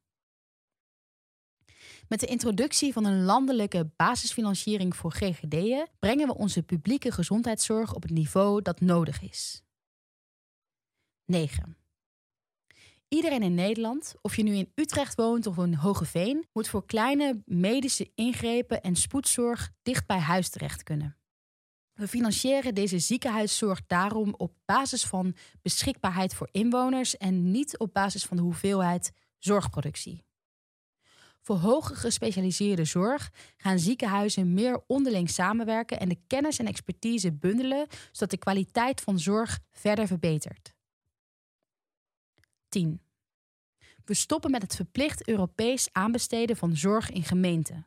Met 2.08 2.20
de 2.20 2.26
introductie 2.26 2.92
van 2.92 3.04
een 3.04 3.24
landelijke 3.24 3.90
basisfinanciering 3.96 4.96
voor 4.96 5.12
GGD'en 5.12 5.88
brengen 5.98 6.26
we 6.26 6.34
onze 6.34 6.62
publieke 6.62 7.12
gezondheidszorg 7.12 7.94
op 7.94 8.02
het 8.02 8.10
niveau 8.10 8.62
dat 8.62 8.80
nodig 8.80 9.22
is. 9.22 9.62
9. 11.24 11.76
Iedereen 13.08 13.42
in 13.42 13.54
Nederland, 13.54 14.14
of 14.20 14.36
je 14.36 14.42
nu 14.42 14.54
in 14.54 14.72
Utrecht 14.74 15.14
woont 15.14 15.46
of 15.46 15.58
in 15.58 15.74
Hogeveen, 15.74 16.46
moet 16.52 16.68
voor 16.68 16.86
kleine 16.86 17.42
medische 17.44 18.10
ingrepen 18.14 18.82
en 18.82 18.96
spoedzorg 18.96 19.70
dicht 19.82 20.06
bij 20.06 20.18
huis 20.18 20.48
terecht 20.48 20.82
kunnen. 20.82 21.16
We 21.94 22.08
financieren 22.08 22.74
deze 22.74 22.98
ziekenhuiszorg 22.98 23.86
daarom 23.86 24.34
op 24.36 24.54
basis 24.64 25.04
van 25.04 25.34
beschikbaarheid 25.62 26.34
voor 26.34 26.48
inwoners 26.50 27.16
en 27.16 27.50
niet 27.50 27.78
op 27.78 27.92
basis 27.92 28.24
van 28.24 28.36
de 28.36 28.42
hoeveelheid 28.42 29.12
zorgproductie. 29.38 30.24
Voor 31.40 31.56
hoger 31.56 31.96
gespecialiseerde 31.96 32.84
zorg 32.84 33.30
gaan 33.56 33.78
ziekenhuizen 33.78 34.54
meer 34.54 34.82
onderling 34.86 35.30
samenwerken 35.30 36.00
en 36.00 36.08
de 36.08 36.18
kennis 36.26 36.58
en 36.58 36.66
expertise 36.66 37.32
bundelen, 37.32 37.86
zodat 38.12 38.30
de 38.30 38.38
kwaliteit 38.38 39.00
van 39.00 39.18
zorg 39.18 39.60
verder 39.70 40.06
verbetert. 40.06 40.74
10. 42.68 43.00
We 44.04 44.14
stoppen 44.14 44.50
met 44.50 44.62
het 44.62 44.74
verplicht 44.74 45.28
Europees 45.28 45.88
aanbesteden 45.92 46.56
van 46.56 46.76
zorg 46.76 47.10
in 47.10 47.22
gemeenten. 47.22 47.86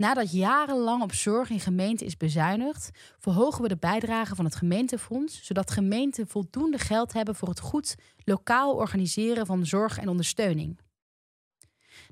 Nadat 0.00 0.32
jarenlang 0.32 1.02
op 1.02 1.12
zorg 1.12 1.50
in 1.50 1.60
gemeenten 1.60 2.06
is 2.06 2.16
bezuinigd, 2.16 2.90
verhogen 3.18 3.62
we 3.62 3.68
de 3.68 3.76
bijdrage 3.76 4.34
van 4.34 4.44
het 4.44 4.54
gemeentefonds, 4.54 5.44
zodat 5.44 5.70
gemeenten 5.70 6.26
voldoende 6.26 6.78
geld 6.78 7.12
hebben 7.12 7.34
voor 7.34 7.48
het 7.48 7.60
goed 7.60 7.94
lokaal 8.24 8.74
organiseren 8.74 9.46
van 9.46 9.66
zorg 9.66 9.98
en 9.98 10.08
ondersteuning. 10.08 10.80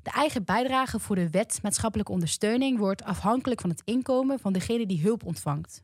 De 0.03 0.11
eigen 0.11 0.45
bijdrage 0.45 0.99
voor 0.99 1.17
de 1.17 1.31
wet 1.31 1.59
maatschappelijke 1.63 2.13
ondersteuning 2.13 2.79
wordt 2.79 3.03
afhankelijk 3.03 3.61
van 3.61 3.71
het 3.71 3.83
inkomen 3.85 4.39
van 4.39 4.53
degene 4.53 4.87
die 4.87 5.03
hulp 5.03 5.25
ontvangt. 5.25 5.83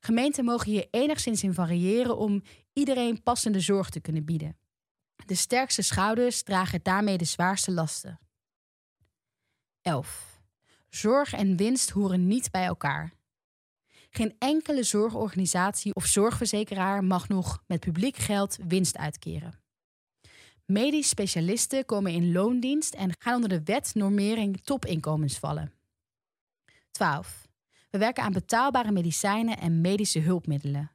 Gemeenten 0.00 0.44
mogen 0.44 0.70
hier 0.70 0.88
enigszins 0.90 1.42
in 1.42 1.54
variëren 1.54 2.16
om 2.16 2.42
iedereen 2.72 3.22
passende 3.22 3.60
zorg 3.60 3.90
te 3.90 4.00
kunnen 4.00 4.24
bieden. 4.24 4.56
De 5.26 5.34
sterkste 5.34 5.82
schouders 5.82 6.42
dragen 6.42 6.82
daarmee 6.82 7.18
de 7.18 7.24
zwaarste 7.24 7.72
lasten. 7.72 8.18
11. 9.82 10.33
Zorg 10.94 11.32
en 11.32 11.56
winst 11.56 11.90
horen 11.90 12.26
niet 12.26 12.50
bij 12.50 12.64
elkaar. 12.64 13.12
Geen 14.10 14.34
enkele 14.38 14.82
zorgorganisatie 14.82 15.94
of 15.94 16.06
zorgverzekeraar 16.06 17.04
mag 17.04 17.28
nog 17.28 17.62
met 17.66 17.80
publiek 17.80 18.16
geld 18.16 18.58
winst 18.68 18.96
uitkeren. 18.96 19.62
Medisch 20.64 21.08
specialisten 21.08 21.84
komen 21.84 22.12
in 22.12 22.32
loondienst 22.32 22.94
en 22.94 23.10
gaan 23.18 23.34
onder 23.34 23.48
de 23.48 23.62
wet 23.64 23.94
normering 23.94 24.60
topinkomens 24.64 25.38
vallen. 25.38 25.72
12. 26.90 27.48
We 27.90 27.98
werken 27.98 28.22
aan 28.22 28.32
betaalbare 28.32 28.92
medicijnen 28.92 29.58
en 29.58 29.80
medische 29.80 30.20
hulpmiddelen. 30.20 30.90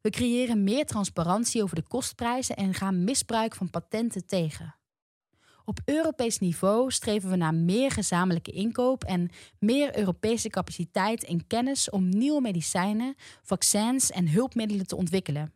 We 0.00 0.10
creëren 0.10 0.64
meer 0.64 0.86
transparantie 0.86 1.62
over 1.62 1.76
de 1.76 1.88
kostprijzen 1.88 2.56
en 2.56 2.74
gaan 2.74 3.04
misbruik 3.04 3.54
van 3.54 3.70
patenten 3.70 4.26
tegen. 4.26 4.79
Op 5.70 5.80
Europees 5.84 6.38
niveau 6.38 6.90
streven 6.90 7.30
we 7.30 7.36
naar 7.36 7.54
meer 7.54 7.90
gezamenlijke 7.90 8.50
inkoop 8.50 9.04
en 9.04 9.30
meer 9.58 9.98
Europese 9.98 10.48
capaciteit 10.48 11.24
en 11.24 11.46
kennis 11.46 11.90
om 11.90 12.08
nieuwe 12.08 12.40
medicijnen, 12.40 13.14
vaccins 13.42 14.10
en 14.10 14.28
hulpmiddelen 14.28 14.86
te 14.86 14.96
ontwikkelen. 14.96 15.52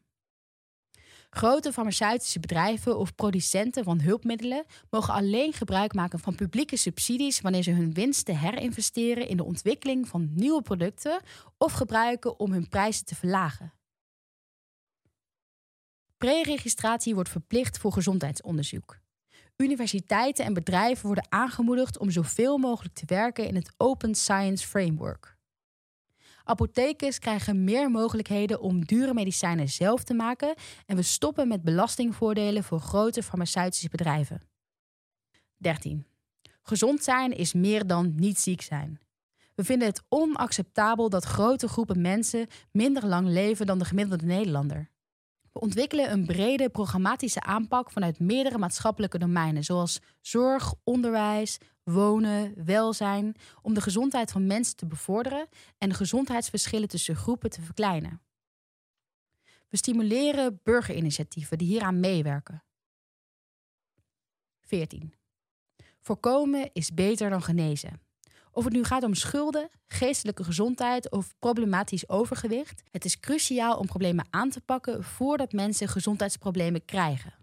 Grote 1.31 1.73
farmaceutische 1.73 2.41
bedrijven 2.41 2.99
of 2.99 3.15
producenten 3.15 3.85
van 3.85 4.01
hulpmiddelen 4.01 4.65
mogen 4.91 5.15
alleen 5.15 5.53
gebruik 5.53 5.95
maken 5.95 6.19
van 6.19 6.35
publieke 6.35 6.77
subsidies 6.77 7.41
wanneer 7.41 7.63
ze 7.63 7.71
hun 7.71 7.93
winsten 7.93 8.39
herinvesteren 8.39 9.29
in 9.29 9.37
de 9.37 9.45
ontwikkeling 9.45 10.09
van 10.09 10.31
nieuwe 10.35 10.63
producten 10.63 11.21
of 11.59 11.73
gebruiken 11.73 12.39
om 12.39 12.53
hun 12.53 12.69
prijzen 12.69 13.05
te 13.05 13.15
verlagen. 13.15 13.73
Pre-registratie 16.17 17.15
wordt 17.15 17.29
verplicht 17.29 17.79
voor 17.79 17.93
gezondheidsonderzoek. 17.93 19.03
Universiteiten 19.57 20.45
en 20.45 20.55
bedrijven 20.55 21.07
worden 21.07 21.27
aangemoedigd 21.29 21.99
om 21.99 22.11
zoveel 22.11 22.59
mogelijk 22.59 22.95
te 22.95 23.05
werken 23.07 23.47
in 23.47 23.55
het 23.55 23.73
Open 23.77 24.15
Science 24.15 24.67
Framework. 24.67 25.37
Apothekers 26.45 27.19
krijgen 27.19 27.65
meer 27.65 27.91
mogelijkheden 27.91 28.61
om 28.61 28.85
dure 28.85 29.15
medicijnen 29.15 29.69
zelf 29.69 30.05
te 30.05 30.15
maken 30.15 30.55
en 30.87 30.97
we 30.97 31.03
stoppen 31.03 31.49
met 31.49 31.63
belastingvoordelen 31.63 32.65
voor 32.65 32.81
grote 32.81 33.23
farmaceutische 33.23 33.89
bedrijven. 33.89 34.43
13. 35.57 36.07
Gezond 36.63 37.05
zijn 37.05 37.33
is 37.33 37.53
meer 37.53 37.87
dan 37.87 38.15
niet 38.17 38.39
ziek 38.39 38.63
zijn. 38.63 39.01
We 39.55 39.65
vinden 39.65 39.89
het 39.89 40.03
onacceptabel 40.09 41.09
dat 41.09 41.25
grote 41.25 41.69
groepen 41.69 42.01
mensen 42.01 42.47
minder 42.71 43.07
lang 43.07 43.29
leven 43.29 43.67
dan 43.67 43.79
de 43.79 43.85
gemiddelde 43.85 44.27
Nederlander. 44.27 44.91
We 45.55 45.61
ontwikkelen 45.61 46.11
een 46.13 46.27
brede 46.27 46.69
programmatische 46.69 47.41
aanpak 47.41 47.91
vanuit 47.91 48.19
meerdere 48.19 48.59
maatschappelijke 48.59 49.19
domeinen, 49.19 49.65
zoals 49.65 50.01
zorg, 50.21 50.75
onderwijs, 50.85 51.59
wonen, 51.83 52.65
welzijn, 52.65 53.37
om 53.63 53.75
de 53.75 53.81
gezondheid 53.81 54.33
van 54.33 54.47
mensen 54.47 54.77
te 54.77 54.87
bevorderen 54.87 55.49
en 55.79 55.89
de 55.89 55.95
gezondheidsverschillen 55.95 56.89
tussen 56.89 57.17
groepen 57.17 57.51
te 57.51 57.63
verkleinen. 57.63 58.23
We 59.69 59.77
stimuleren 59.77 60.61
burgerinitiatieven 60.63 61.59
die 61.59 61.67
hieraan 61.67 62.01
meewerken. 62.01 62.65
14. 64.61 65.15
Voorkomen 66.01 66.71
is 66.73 66.95
beter 66.95 67.31
dan 67.31 67.43
genezen. 67.43 68.01
Of 68.55 68.65
het 68.65 68.73
nu 68.73 68.85
gaat 68.85 69.03
om 69.03 69.15
schulden, 69.15 69.69
geestelijke 69.87 70.45
gezondheid 70.45 71.11
of 71.11 71.35
problematisch 71.39 72.09
overgewicht, 72.09 72.83
het 72.91 73.05
is 73.05 73.21
cruciaal 73.21 73.77
om 73.77 73.87
problemen 73.87 74.27
aan 74.31 74.51
te 74.51 74.61
pakken 74.61 75.05
voordat 75.05 75.53
mensen 75.53 75.89
gezondheidsproblemen 75.89 76.85
krijgen. 76.85 77.35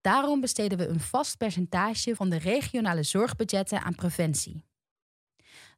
Daarom 0.00 0.40
besteden 0.40 0.78
we 0.78 0.86
een 0.86 1.00
vast 1.00 1.36
percentage 1.36 2.16
van 2.16 2.30
de 2.30 2.38
regionale 2.38 3.02
zorgbudgetten 3.02 3.82
aan 3.82 3.94
preventie. 3.94 4.64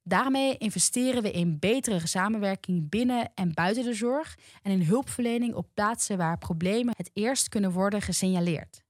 Daarmee 0.02 0.56
investeren 0.56 1.22
we 1.22 1.30
in 1.30 1.58
betere 1.58 2.06
samenwerking 2.06 2.88
binnen 2.88 3.30
en 3.34 3.54
buiten 3.54 3.84
de 3.84 3.94
zorg 3.94 4.38
en 4.62 4.70
in 4.70 4.82
hulpverlening 4.82 5.54
op 5.54 5.68
plaatsen 5.74 6.18
waar 6.18 6.38
problemen 6.38 6.94
het 6.96 7.10
eerst 7.12 7.48
kunnen 7.48 7.72
worden 7.72 8.02
gesignaleerd. 8.02 8.83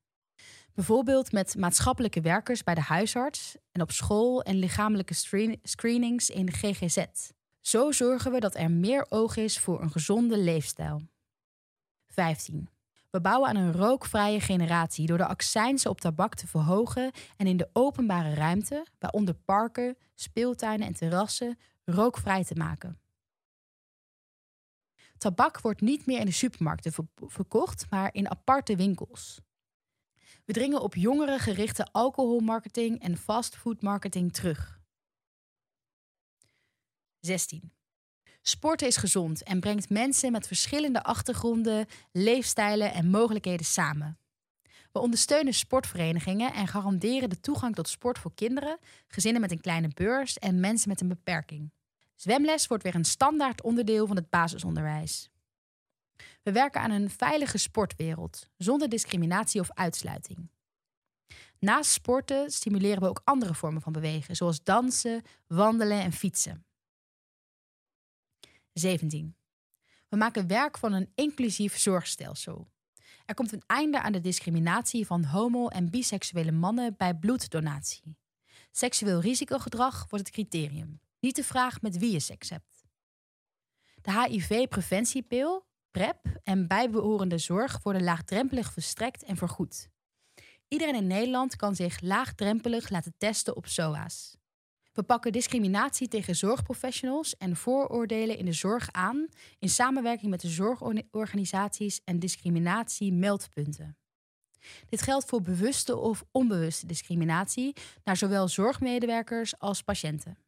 Bijvoorbeeld 0.75 1.33
met 1.33 1.57
maatschappelijke 1.57 2.21
werkers 2.21 2.63
bij 2.63 2.75
de 2.75 2.81
huisarts 2.81 3.57
en 3.73 3.81
op 3.81 3.91
school 3.91 4.43
en 4.43 4.57
lichamelijke 4.57 5.15
screenings 5.63 6.31
in 6.31 6.53
GGZ. 6.53 7.05
Zo 7.61 7.93
zorgen 7.93 8.33
we 8.33 8.41
dat 8.41 8.55
er 8.55 8.71
meer 8.71 9.07
oog 9.09 9.37
is 9.37 9.59
voor 9.59 9.83
een 9.83 9.91
gezonde 9.91 10.39
leefstijl. 10.39 11.03
15. 12.07 12.69
We 13.11 13.21
bouwen 13.21 13.49
aan 13.49 13.57
een 13.57 13.73
rookvrije 13.73 14.41
generatie 14.41 15.07
door 15.07 15.19
de 15.19 15.27
accijnsen 15.27 15.91
op 15.91 16.01
tabak 16.01 16.35
te 16.35 16.47
verhogen 16.47 17.13
en 17.37 17.47
in 17.47 17.57
de 17.57 17.69
openbare 17.73 18.35
ruimte, 18.35 18.87
waaronder 18.99 19.35
parken, 19.35 19.97
speeltuinen 20.15 20.87
en 20.87 20.95
terrassen, 20.95 21.59
rookvrij 21.85 22.45
te 22.45 22.55
maken. 22.55 22.99
Tabak 25.19 25.61
wordt 25.61 25.81
niet 25.81 26.07
meer 26.07 26.21
in 26.21 26.27
de 26.27 26.33
supermarkten 26.33 26.93
verkocht, 27.17 27.87
maar 27.91 28.15
in 28.15 28.31
aparte 28.31 28.77
winkels. 28.77 29.41
We 30.45 30.53
dringen 30.53 30.81
op 30.81 30.95
jongeren 30.95 31.39
gerichte 31.39 31.87
alcoholmarketing 31.93 33.01
en 33.01 33.17
fastfoodmarketing 33.17 34.33
terug. 34.33 34.81
16. 37.21 37.73
Sporten 38.43 38.87
is 38.87 38.97
gezond 38.97 39.43
en 39.43 39.61
brengt 39.61 39.91
mensen 39.91 40.33
met 40.33 40.47
verschillende 40.47 41.03
achtergronden, 41.03 41.87
leefstijlen 42.13 42.93
en 42.93 43.11
mogelijkheden 43.11 43.67
samen. 43.67 44.19
We 44.93 44.99
ondersteunen 44.99 45.55
sportverenigingen 45.55 46.53
en 46.53 46.69
garanderen 46.69 47.29
de 47.29 47.41
toegang 47.41 47.75
tot 47.75 47.89
sport 47.89 48.19
voor 48.19 48.35
kinderen, 48.35 48.79
gezinnen 49.09 49.41
met 49.41 49.51
een 49.51 49.61
kleine 49.61 49.91
beurs 49.95 50.39
en 50.39 50.61
mensen 50.61 50.89
met 50.89 51.01
een 51.01 51.09
beperking. 51.09 51.73
Zwemles 52.15 52.67
wordt 52.67 52.83
weer 52.83 52.95
een 52.95 53.05
standaard 53.05 53.63
onderdeel 53.63 54.07
van 54.07 54.17
het 54.17 54.31
basisonderwijs. 54.31 55.31
We 56.45 56.53
werken 56.53 56.81
aan 56.81 56.91
een 56.91 57.11
veilige 57.11 57.59
sportwereld, 57.59 58.51
zonder 58.57 58.89
discriminatie 58.89 59.61
of 59.61 59.73
uitsluiting. 59.73 60.51
Naast 61.59 61.91
sporten 61.91 62.51
stimuleren 62.51 63.03
we 63.03 63.09
ook 63.09 63.21
andere 63.25 63.55
vormen 63.55 63.83
van 63.83 63.93
bewegen, 63.93 64.37
zoals 64.37 64.63
dansen, 64.63 65.23
wandelen 65.47 66.01
en 66.01 66.13
fietsen. 66.13 66.67
17. 68.73 69.37
We 70.09 70.17
maken 70.17 70.47
werk 70.47 70.79
van 70.79 70.93
een 70.93 71.13
inclusief 71.15 71.79
zorgstelsel. 71.79 72.69
Er 73.27 73.35
komt 73.35 73.53
een 73.53 73.63
einde 73.67 74.01
aan 74.01 74.13
de 74.13 74.21
discriminatie 74.21 75.07
van 75.07 75.25
homo- 75.25 75.69
en 75.69 75.91
biseksuele 75.91 76.53
mannen 76.53 76.97
bij 76.97 77.15
bloeddonatie. 77.15 78.17
Seksueel 78.71 79.21
risicogedrag 79.21 80.07
wordt 80.09 80.27
het 80.27 80.35
criterium, 80.35 81.01
niet 81.21 81.37
de 81.37 81.45
vraag 81.45 81.81
met 81.81 81.99
wie 81.99 82.13
je 82.13 82.21
seks 82.21 82.51
hebt. 82.51 82.85
De 84.01 84.23
HIV-preventiepil 84.23 85.67
PrEP 85.95 86.41
en 86.43 86.67
bijbehorende 86.67 87.39
zorg 87.39 87.83
worden 87.83 88.03
laagdrempelig 88.03 88.73
verstrekt 88.73 89.23
en 89.23 89.37
vergoed. 89.37 89.89
Iedereen 90.69 90.95
in 90.95 91.07
Nederland 91.07 91.57
kan 91.57 91.75
zich 91.75 92.01
laagdrempelig 92.01 92.89
laten 92.89 93.15
testen 93.19 93.57
op 93.57 93.67
SOA's. 93.67 94.37
We 94.93 95.03
pakken 95.03 95.33
discriminatie 95.33 96.09
tegen 96.09 96.37
zorgprofessionals 96.37 97.37
en 97.37 97.57
vooroordelen 97.57 98.39
in 98.39 98.45
de 98.45 98.53
zorg 98.53 98.93
aan 98.93 99.29
in 99.59 99.69
samenwerking 99.69 100.31
met 100.31 100.41
de 100.41 100.49
zorgorganisaties 100.49 102.01
en 102.05 102.19
discriminatie-meldpunten. 102.19 103.97
Dit 104.89 105.03
geldt 105.03 105.25
voor 105.29 105.41
bewuste 105.41 105.97
of 105.97 106.25
onbewuste 106.31 106.87
discriminatie 106.87 107.77
naar 108.05 108.17
zowel 108.17 108.49
zorgmedewerkers 108.49 109.59
als 109.59 109.83
patiënten. 109.83 110.44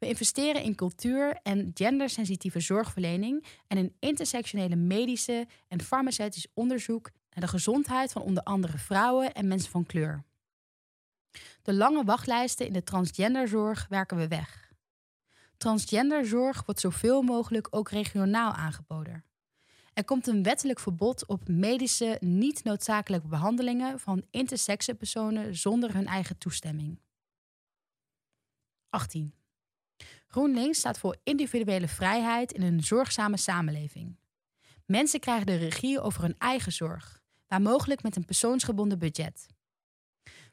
We 0.00 0.06
investeren 0.06 0.62
in 0.62 0.74
cultuur 0.74 1.38
en 1.42 1.70
gendersensitieve 1.74 2.60
zorgverlening 2.60 3.44
en 3.66 3.78
in 3.78 3.96
intersectionele 3.98 4.76
medische 4.76 5.46
en 5.68 5.82
farmaceutisch 5.82 6.46
onderzoek 6.54 7.10
naar 7.30 7.44
de 7.44 7.50
gezondheid 7.50 8.12
van 8.12 8.22
onder 8.22 8.42
andere 8.42 8.78
vrouwen 8.78 9.34
en 9.34 9.48
mensen 9.48 9.70
van 9.70 9.86
kleur. 9.86 10.24
De 11.62 11.74
lange 11.74 12.04
wachtlijsten 12.04 12.66
in 12.66 12.72
de 12.72 12.82
transgenderzorg 12.82 13.86
werken 13.88 14.16
we 14.16 14.28
weg. 14.28 14.72
Transgenderzorg 15.56 16.64
wordt 16.64 16.80
zoveel 16.80 17.22
mogelijk 17.22 17.68
ook 17.70 17.90
regionaal 17.90 18.52
aangeboden. 18.52 19.24
Er 19.92 20.04
komt 20.04 20.26
een 20.26 20.42
wettelijk 20.42 20.80
verbod 20.80 21.26
op 21.26 21.48
medische 21.48 22.16
niet 22.20 22.64
noodzakelijke 22.64 23.28
behandelingen 23.28 24.00
van 24.00 24.24
intersexe 24.30 24.94
personen 24.94 25.56
zonder 25.56 25.94
hun 25.94 26.06
eigen 26.06 26.38
toestemming. 26.38 27.00
18. 28.88 29.39
GroenLinks 30.32 30.78
staat 30.78 30.98
voor 30.98 31.16
individuele 31.22 31.88
vrijheid 31.88 32.52
in 32.52 32.62
een 32.62 32.82
zorgzame 32.82 33.36
samenleving. 33.36 34.18
Mensen 34.86 35.20
krijgen 35.20 35.46
de 35.46 35.56
regie 35.56 36.00
over 36.00 36.22
hun 36.22 36.34
eigen 36.38 36.72
zorg, 36.72 37.20
waar 37.46 37.62
mogelijk 37.62 38.02
met 38.02 38.16
een 38.16 38.24
persoonsgebonden 38.24 38.98
budget. 38.98 39.46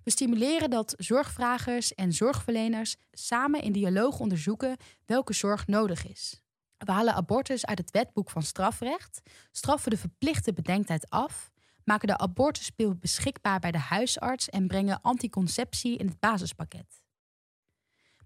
We 0.03 0.11
stimuleren 0.11 0.69
dat 0.69 0.93
zorgvragers 0.97 1.93
en 1.93 2.13
zorgverleners 2.13 2.95
samen 3.11 3.61
in 3.61 3.71
dialoog 3.71 4.19
onderzoeken 4.19 4.77
welke 5.05 5.33
zorg 5.33 5.67
nodig 5.67 6.07
is. 6.07 6.41
We 6.77 6.91
halen 6.91 7.13
abortus 7.13 7.65
uit 7.65 7.77
het 7.77 7.91
wetboek 7.91 8.29
van 8.29 8.43
strafrecht, 8.43 9.21
straffen 9.51 9.91
de 9.91 9.97
verplichte 9.97 10.53
bedenktijd 10.53 11.09
af, 11.09 11.51
maken 11.83 12.07
de 12.07 12.17
abortuspil 12.17 12.95
beschikbaar 12.95 13.59
bij 13.59 13.71
de 13.71 13.77
huisarts 13.77 14.49
en 14.49 14.67
brengen 14.67 15.01
anticonceptie 15.01 15.97
in 15.97 16.07
het 16.07 16.19
basispakket. 16.19 17.05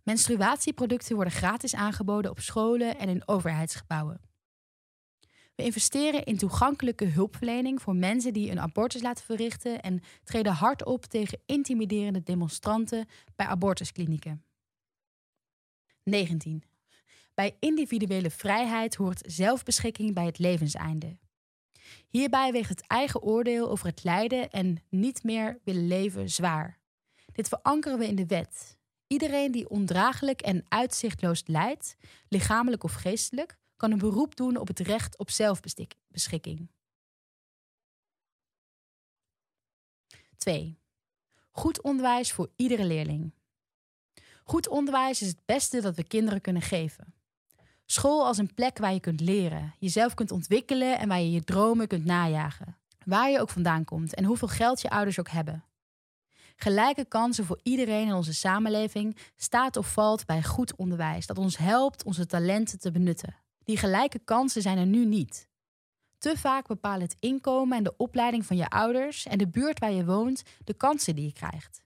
Menstruatieproducten 0.03 1.15
worden 1.15 1.33
gratis 1.33 1.75
aangeboden 1.75 2.31
op 2.31 2.39
scholen 2.39 2.97
en 2.97 3.09
in 3.09 3.27
overheidsgebouwen. 3.27 4.21
We 5.55 5.63
investeren 5.63 6.23
in 6.23 6.37
toegankelijke 6.37 7.05
hulpverlening 7.05 7.81
voor 7.81 7.95
mensen 7.95 8.33
die 8.33 8.51
een 8.51 8.59
abortus 8.59 9.01
laten 9.01 9.25
verrichten 9.25 9.81
en 9.81 10.01
treden 10.23 10.53
hard 10.53 10.85
op 10.85 11.05
tegen 11.05 11.41
intimiderende 11.45 12.23
demonstranten 12.23 13.07
bij 13.35 13.45
abortusklinieken. 13.45 14.43
19. 16.03 16.63
Bij 17.33 17.55
individuele 17.59 18.29
vrijheid 18.29 18.95
hoort 18.95 19.23
zelfbeschikking 19.25 20.13
bij 20.13 20.25
het 20.25 20.39
levenseinde. 20.39 21.17
Hierbij 22.07 22.51
weegt 22.51 22.69
het 22.69 22.87
eigen 22.87 23.21
oordeel 23.21 23.69
over 23.69 23.87
het 23.87 24.03
lijden 24.03 24.49
en 24.49 24.83
niet 24.89 25.23
meer 25.23 25.59
willen 25.63 25.87
leven 25.87 26.29
zwaar. 26.29 26.79
Dit 27.31 27.47
verankeren 27.47 27.97
we 27.99 28.07
in 28.07 28.15
de 28.15 28.25
wet. 28.25 28.79
Iedereen 29.11 29.51
die 29.51 29.69
ondraaglijk 29.69 30.41
en 30.41 30.65
uitzichtloos 30.67 31.43
lijdt, 31.45 31.95
lichamelijk 32.27 32.83
of 32.83 32.93
geestelijk, 32.93 33.57
kan 33.75 33.91
een 33.91 33.97
beroep 33.97 34.35
doen 34.35 34.57
op 34.57 34.67
het 34.67 34.79
recht 34.79 35.17
op 35.17 35.29
zelfbeschikking. 35.29 36.69
2. 40.37 40.79
Goed 41.51 41.81
onderwijs 41.81 42.31
voor 42.31 42.51
iedere 42.55 42.85
leerling. 42.85 43.33
Goed 44.43 44.67
onderwijs 44.67 45.21
is 45.21 45.27
het 45.27 45.45
beste 45.45 45.81
dat 45.81 45.95
we 45.95 46.03
kinderen 46.03 46.41
kunnen 46.41 46.61
geven. 46.61 47.13
School 47.85 48.25
als 48.25 48.37
een 48.37 48.53
plek 48.53 48.77
waar 48.77 48.93
je 48.93 48.99
kunt 48.99 49.19
leren, 49.19 49.75
jezelf 49.79 50.13
kunt 50.13 50.31
ontwikkelen 50.31 50.99
en 50.99 51.07
waar 51.07 51.21
je 51.21 51.31
je 51.31 51.43
dromen 51.43 51.87
kunt 51.87 52.05
najagen. 52.05 52.77
Waar 53.05 53.29
je 53.29 53.39
ook 53.39 53.49
vandaan 53.49 53.85
komt 53.85 54.13
en 54.13 54.23
hoeveel 54.23 54.47
geld 54.47 54.81
je 54.81 54.89
ouders 54.89 55.19
ook 55.19 55.29
hebben. 55.29 55.65
Gelijke 56.63 57.05
kansen 57.05 57.45
voor 57.45 57.59
iedereen 57.63 58.07
in 58.07 58.13
onze 58.13 58.33
samenleving 58.33 59.17
staat 59.35 59.77
of 59.77 59.93
valt 59.93 60.25
bij 60.25 60.43
goed 60.43 60.75
onderwijs 60.75 61.25
dat 61.25 61.37
ons 61.37 61.57
helpt 61.57 62.03
onze 62.03 62.25
talenten 62.25 62.79
te 62.79 62.91
benutten. 62.91 63.35
Die 63.63 63.77
gelijke 63.77 64.19
kansen 64.19 64.61
zijn 64.61 64.77
er 64.77 64.85
nu 64.85 65.05
niet. 65.05 65.49
Te 66.17 66.37
vaak 66.37 66.67
bepalen 66.67 67.01
het 67.01 67.15
inkomen 67.19 67.77
en 67.77 67.83
de 67.83 67.97
opleiding 67.97 68.45
van 68.45 68.57
je 68.57 68.69
ouders 68.69 69.25
en 69.25 69.37
de 69.37 69.47
buurt 69.47 69.79
waar 69.79 69.91
je 69.91 70.05
woont 70.05 70.43
de 70.63 70.73
kansen 70.73 71.15
die 71.15 71.25
je 71.25 71.33
krijgt. 71.33 71.83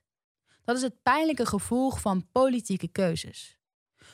Dat 0.64 0.76
is 0.76 0.82
het 0.82 1.02
pijnlijke 1.04 1.46
gevolg 1.46 2.02
van 2.02 2.28
politieke 2.32 2.88
keuzes. 2.88 3.58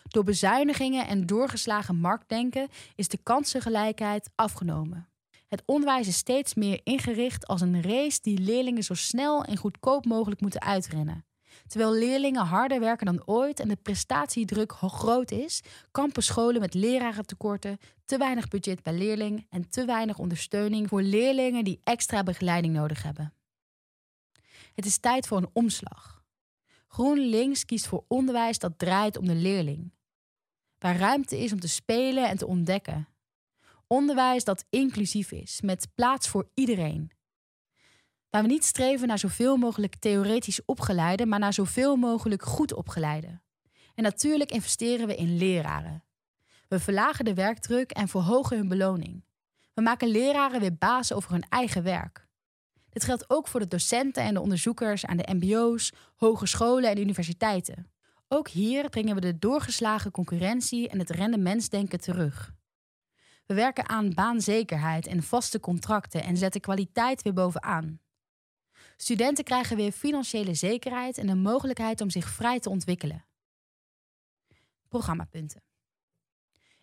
Door 0.04 0.24
bezuinigingen 0.24 1.08
en 1.08 1.26
doorgeslagen 1.26 1.96
marktdenken 1.96 2.70
is 2.96 3.08
de 3.08 3.18
kansengelijkheid 3.18 4.30
afgenomen. 4.36 5.11
Het 5.52 5.64
onderwijs 5.66 6.08
is 6.08 6.18
steeds 6.18 6.54
meer 6.54 6.80
ingericht 6.84 7.48
als 7.48 7.62
een 7.62 7.82
race 7.82 8.20
die 8.22 8.40
leerlingen 8.40 8.84
zo 8.84 8.94
snel 8.94 9.44
en 9.44 9.58
goedkoop 9.58 10.06
mogelijk 10.06 10.42
moeten 10.42 10.62
uitrennen. 10.62 11.26
Terwijl 11.68 11.94
leerlingen 11.94 12.46
harder 12.46 12.80
werken 12.80 13.06
dan 13.06 13.28
ooit 13.28 13.60
en 13.60 13.68
de 13.68 13.76
prestatiedruk 13.76 14.72
groot 14.72 15.32
is, 15.32 15.62
kampen 15.92 16.24
scholen 16.24 16.62
met 16.62 16.74
lerarentekorten, 16.74 17.78
te 18.06 18.18
weinig 18.18 18.48
budget 18.48 18.84
bij 18.84 18.94
leerling 18.94 19.46
en 19.50 19.70
te 19.70 19.86
weinig 19.86 20.18
ondersteuning 20.18 20.88
voor 20.88 21.02
leerlingen 21.02 21.64
die 21.64 21.80
extra 21.84 22.24
begeleiding 22.24 22.74
nodig 22.74 23.04
hebben. 23.04 23.34
Het 24.74 24.86
is 24.86 24.98
tijd 24.98 25.28
voor 25.28 25.38
een 25.38 25.50
omslag. 25.54 26.24
GroenLinks 26.88 27.66
kiest 27.66 27.88
voor 27.88 28.04
onderwijs 28.08 28.60
dat 28.60 28.80
draait 28.80 29.18
om 29.18 29.26
de 29.26 29.36
leerling. 29.36 29.94
Waar 30.78 30.98
ruimte 30.98 31.40
is 31.40 31.52
om 31.52 31.60
te 31.60 31.70
spelen 31.70 32.30
en 32.30 32.38
te 32.38 32.48
ontdekken. 32.48 33.11
Onderwijs 33.92 34.44
dat 34.44 34.66
inclusief 34.70 35.32
is, 35.32 35.62
met 35.62 35.88
plaats 35.96 36.28
voor 36.28 36.50
iedereen. 36.54 37.12
Waar 38.30 38.42
we 38.42 38.48
niet 38.48 38.66
streven 38.66 39.08
naar 39.08 39.20
zoveel 39.20 39.58
mogelijk 39.58 39.96
theoretisch 39.96 40.66
opgeleide, 40.66 41.26
maar 41.26 41.40
naar 41.40 41.54
zoveel 41.54 41.96
mogelijk 41.96 42.44
goed 42.44 42.74
opgeleide. 42.74 43.42
En 43.96 44.04
natuurlijk 44.04 44.52
investeren 44.52 45.08
we 45.08 45.16
in 45.16 45.38
leraren. 45.38 46.04
We 46.68 46.80
verlagen 46.80 47.26
de 47.26 47.34
werkdruk 47.34 47.92
en 47.92 48.08
verhogen 48.08 48.58
hun 48.58 48.68
beloning. 48.68 49.24
We 49.74 49.82
maken 49.82 50.08
leraren 50.08 50.60
weer 50.60 50.78
baas 50.78 51.14
over 51.14 51.32
hun 51.32 51.46
eigen 51.50 51.84
werk. 51.84 52.28
Dit 52.90 53.04
geldt 53.04 53.30
ook 53.30 53.48
voor 53.48 53.60
de 53.60 53.68
docenten 53.68 54.24
en 54.24 54.34
de 54.34 54.42
onderzoekers 54.42 55.06
aan 55.06 55.18
de 55.18 55.34
MBO's, 55.34 55.94
hogescholen 56.16 56.90
en 56.90 57.00
universiteiten. 57.00 57.92
Ook 58.28 58.48
hier 58.48 58.90
brengen 58.90 59.16
we 59.16 59.22
de 59.22 59.40
doorgeslagen 59.40 60.12
concurrentie 60.12 60.90
en 60.90 61.00
het 61.00 61.10
rendementsdenken 61.10 62.00
terug. 62.00 62.60
We 63.52 63.58
werken 63.58 63.90
aan 63.90 64.14
baanzekerheid 64.14 65.08
en 65.08 65.24
vaste 65.24 65.60
contracten 65.60 66.24
en 66.24 66.38
zetten 66.38 66.62
kwaliteit 66.62 67.22
weer 67.22 67.34
bovenaan. 67.34 68.00
Studenten 68.98 69.44
krijgen 69.44 69.76
weer 69.76 69.92
financiële 69.92 70.54
zekerheid 70.54 71.18
en 71.18 71.28
de 71.28 71.36
mogelijkheid 71.36 72.02
om 72.02 72.10
zich 72.10 72.30
vrij 72.30 72.60
te 72.60 72.70
ontwikkelen. 72.70 73.26
Programmapunten 74.88 75.64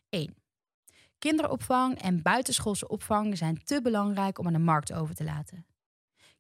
1. 0.09 0.37
Kinderopvang 1.19 2.01
en 2.01 2.23
buitenschoolse 2.23 2.89
opvang 2.89 3.37
zijn 3.37 3.65
te 3.65 3.83
belangrijk 3.83 4.39
om 4.39 4.47
aan 4.47 4.53
de 4.53 4.59
markt 4.59 4.93
over 4.93 5.15
te 5.15 5.25
laten. 5.25 5.67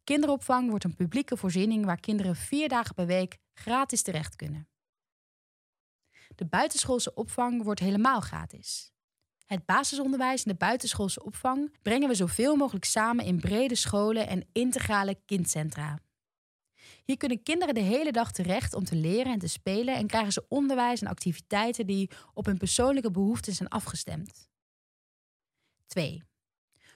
Kinderopvang 0.05 0.69
wordt 0.69 0.85
een 0.85 0.95
publieke 0.95 1.37
voorziening 1.37 1.85
waar 1.85 2.01
kinderen 2.01 2.37
vier 2.37 2.69
dagen 2.69 2.95
per 2.95 3.07
week 3.07 3.39
gratis 3.55 4.03
terecht 4.03 4.37
kunnen. 4.37 4.69
De 6.35 6.47
buitenschoolse 6.47 7.15
opvang 7.15 7.63
wordt 7.63 7.81
helemaal 7.81 8.21
gratis. 8.21 8.93
Het 9.49 9.66
basisonderwijs 9.66 10.43
en 10.45 10.51
de 10.51 10.57
buitenschoolse 10.57 11.25
opvang 11.25 11.73
brengen 11.83 12.09
we 12.09 12.15
zoveel 12.15 12.57
mogelijk 12.57 12.85
samen 12.85 13.25
in 13.25 13.41
brede 13.41 13.75
scholen 13.75 14.27
en 14.27 14.49
integrale 14.53 15.19
kindcentra. 15.25 15.99
Hier 17.05 17.16
kunnen 17.16 17.43
kinderen 17.43 17.75
de 17.75 17.81
hele 17.81 18.12
dag 18.12 18.33
terecht 18.33 18.75
om 18.75 18.85
te 18.85 18.95
leren 18.95 19.33
en 19.33 19.39
te 19.39 19.49
spelen 19.49 19.97
en 19.97 20.07
krijgen 20.07 20.33
ze 20.33 20.45
onderwijs 20.49 21.01
en 21.01 21.07
activiteiten 21.07 21.87
die 21.87 22.11
op 22.35 22.47
hun 22.47 22.59
persoonlijke 22.59 23.11
behoeften 23.11 23.53
zijn 23.53 23.69
afgestemd. 23.69 24.49
2. 25.87 26.23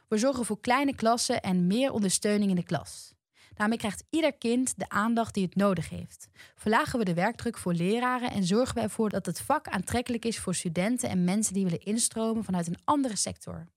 We 0.09 0.19
zorgen 0.19 0.45
voor 0.45 0.61
kleine 0.61 0.95
klassen 0.95 1.43
en 1.43 1.67
meer 1.67 1.93
ondersteuning 1.93 2.51
in 2.51 2.57
de 2.57 2.63
klas. 2.63 3.15
Daarmee 3.55 3.79
krijgt 3.79 4.05
ieder 4.11 4.33
kind 4.33 4.79
de 4.79 4.89
aandacht 4.89 5.35
die 5.35 5.45
het 5.45 5.55
nodig 5.55 5.89
heeft. 5.89 6.29
Verlagen 6.55 6.99
we 6.99 7.05
de 7.05 7.15
werkdruk 7.15 7.59
voor 7.59 7.75
leraren 7.75 8.31
en 8.31 8.45
zorgen 8.45 8.75
we 8.75 8.81
ervoor 8.81 9.11
dat 9.11 9.27
het 9.27 9.41
vak 9.41 9.69
aantrekkelijk 9.69 10.25
is 10.25 10.39
voor 10.39 10.55
studenten 10.55 11.09
en 11.09 11.25
mensen 11.25 11.55
die 11.55 11.65
willen 11.65 11.85
instromen 11.85 12.45
vanuit 12.45 12.67
een 12.67 12.81
andere 12.85 13.17
sector. 13.17 13.69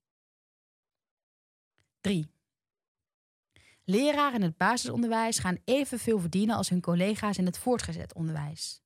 3. 2.00 2.30
Leraren 3.84 4.34
in 4.34 4.42
het 4.42 4.56
basisonderwijs 4.56 5.38
gaan 5.38 5.58
evenveel 5.64 6.18
verdienen 6.18 6.56
als 6.56 6.68
hun 6.68 6.80
collega's 6.80 7.38
in 7.38 7.46
het 7.46 7.58
voortgezet 7.58 8.14
onderwijs. 8.14 8.80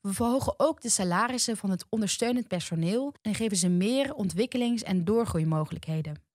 We 0.00 0.12
verhogen 0.12 0.54
ook 0.56 0.80
de 0.80 0.88
salarissen 0.88 1.56
van 1.56 1.70
het 1.70 1.86
ondersteunend 1.88 2.48
personeel 2.48 3.14
en 3.22 3.34
geven 3.34 3.56
ze 3.56 3.68
meer 3.68 4.14
ontwikkelings- 4.14 4.82
en 4.82 5.04
doorgroeimogelijkheden. 5.04 6.25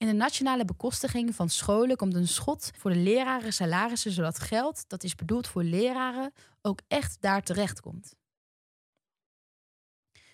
In 0.00 0.06
de 0.06 0.12
nationale 0.12 0.64
bekostiging 0.64 1.34
van 1.34 1.48
scholen 1.48 1.96
komt 1.96 2.14
een 2.14 2.28
schot 2.28 2.70
voor 2.76 2.90
de 2.90 2.96
leraren 2.96 3.52
salarissen, 3.52 4.12
zodat 4.12 4.38
geld 4.38 4.84
dat 4.88 5.04
is 5.04 5.14
bedoeld 5.14 5.46
voor 5.46 5.62
leraren 5.62 6.32
ook 6.62 6.80
echt 6.88 7.16
daar 7.20 7.42
terecht 7.42 7.80
komt. 7.80 8.14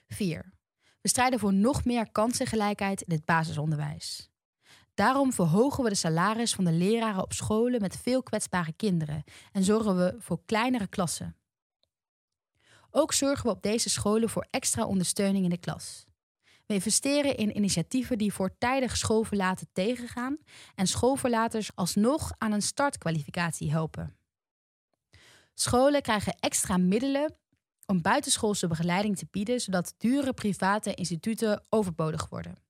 4. 0.08 0.52
We 1.00 1.08
strijden 1.08 1.38
voor 1.38 1.54
nog 1.54 1.84
meer 1.84 2.10
kansengelijkheid 2.10 3.02
in 3.02 3.14
het 3.14 3.24
basisonderwijs. 3.24 4.30
Daarom 4.94 5.32
verhogen 5.32 5.84
we 5.84 5.88
de 5.88 5.94
salaris 5.94 6.54
van 6.54 6.64
de 6.64 6.72
leraren 6.72 7.22
op 7.22 7.32
scholen 7.32 7.80
met 7.80 7.96
veel 7.96 8.22
kwetsbare 8.22 8.72
kinderen 8.72 9.24
en 9.52 9.64
zorgen 9.64 9.96
we 9.96 10.14
voor 10.18 10.44
kleinere 10.44 10.86
klassen. 10.86 11.36
Ook 12.90 13.12
zorgen 13.12 13.44
we 13.44 13.52
op 13.52 13.62
deze 13.62 13.90
scholen 13.90 14.28
voor 14.28 14.46
extra 14.50 14.84
ondersteuning 14.84 15.44
in 15.44 15.50
de 15.50 15.58
klas. 15.58 16.05
We 16.66 16.74
investeren 16.74 17.36
in 17.36 17.56
initiatieven 17.56 18.18
die 18.18 18.32
voortijdig 18.32 18.96
schoolverlaten 18.96 19.68
tegengaan 19.72 20.38
en 20.74 20.86
schoolverlaters 20.86 21.70
alsnog 21.74 22.32
aan 22.38 22.52
een 22.52 22.62
startkwalificatie 22.62 23.70
helpen. 23.70 24.16
Scholen 25.54 26.02
krijgen 26.02 26.36
extra 26.40 26.76
middelen 26.76 27.36
om 27.86 28.02
buitenschoolse 28.02 28.66
begeleiding 28.66 29.16
te 29.16 29.26
bieden, 29.30 29.60
zodat 29.60 29.94
dure 29.98 30.32
private 30.32 30.94
instituten 30.94 31.64
overbodig 31.68 32.28
worden. 32.28 32.64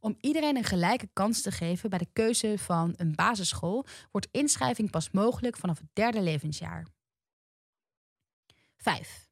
Om 0.00 0.16
iedereen 0.20 0.56
een 0.56 0.64
gelijke 0.64 1.08
kans 1.12 1.42
te 1.42 1.50
geven 1.50 1.90
bij 1.90 1.98
de 1.98 2.08
keuze 2.12 2.58
van 2.58 2.94
een 2.96 3.14
basisschool, 3.14 3.86
wordt 4.10 4.28
inschrijving 4.30 4.90
pas 4.90 5.10
mogelijk 5.10 5.56
vanaf 5.56 5.78
het 5.78 5.88
derde 5.92 6.20
levensjaar. 6.20 6.86
5. 8.76 9.29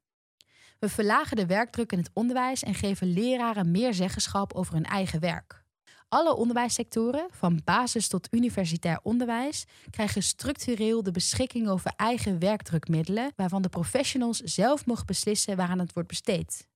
We 0.78 0.88
verlagen 0.88 1.36
de 1.36 1.46
werkdruk 1.46 1.92
in 1.92 1.98
het 1.98 2.10
onderwijs 2.12 2.62
en 2.62 2.74
geven 2.74 3.12
leraren 3.12 3.70
meer 3.70 3.94
zeggenschap 3.94 4.52
over 4.52 4.74
hun 4.74 4.84
eigen 4.84 5.20
werk. 5.20 5.64
Alle 6.08 6.34
onderwijssectoren, 6.34 7.28
van 7.30 7.60
basis 7.64 8.08
tot 8.08 8.28
universitair 8.30 9.00
onderwijs, 9.02 9.64
krijgen 9.90 10.22
structureel 10.22 11.02
de 11.02 11.10
beschikking 11.10 11.68
over 11.68 11.92
eigen 11.96 12.38
werkdrukmiddelen, 12.38 13.32
waarvan 13.36 13.62
de 13.62 13.68
professionals 13.68 14.38
zelf 14.38 14.86
mogen 14.86 15.06
beslissen 15.06 15.56
waaraan 15.56 15.78
het 15.78 15.92
wordt 15.92 16.08
besteed. 16.08 16.68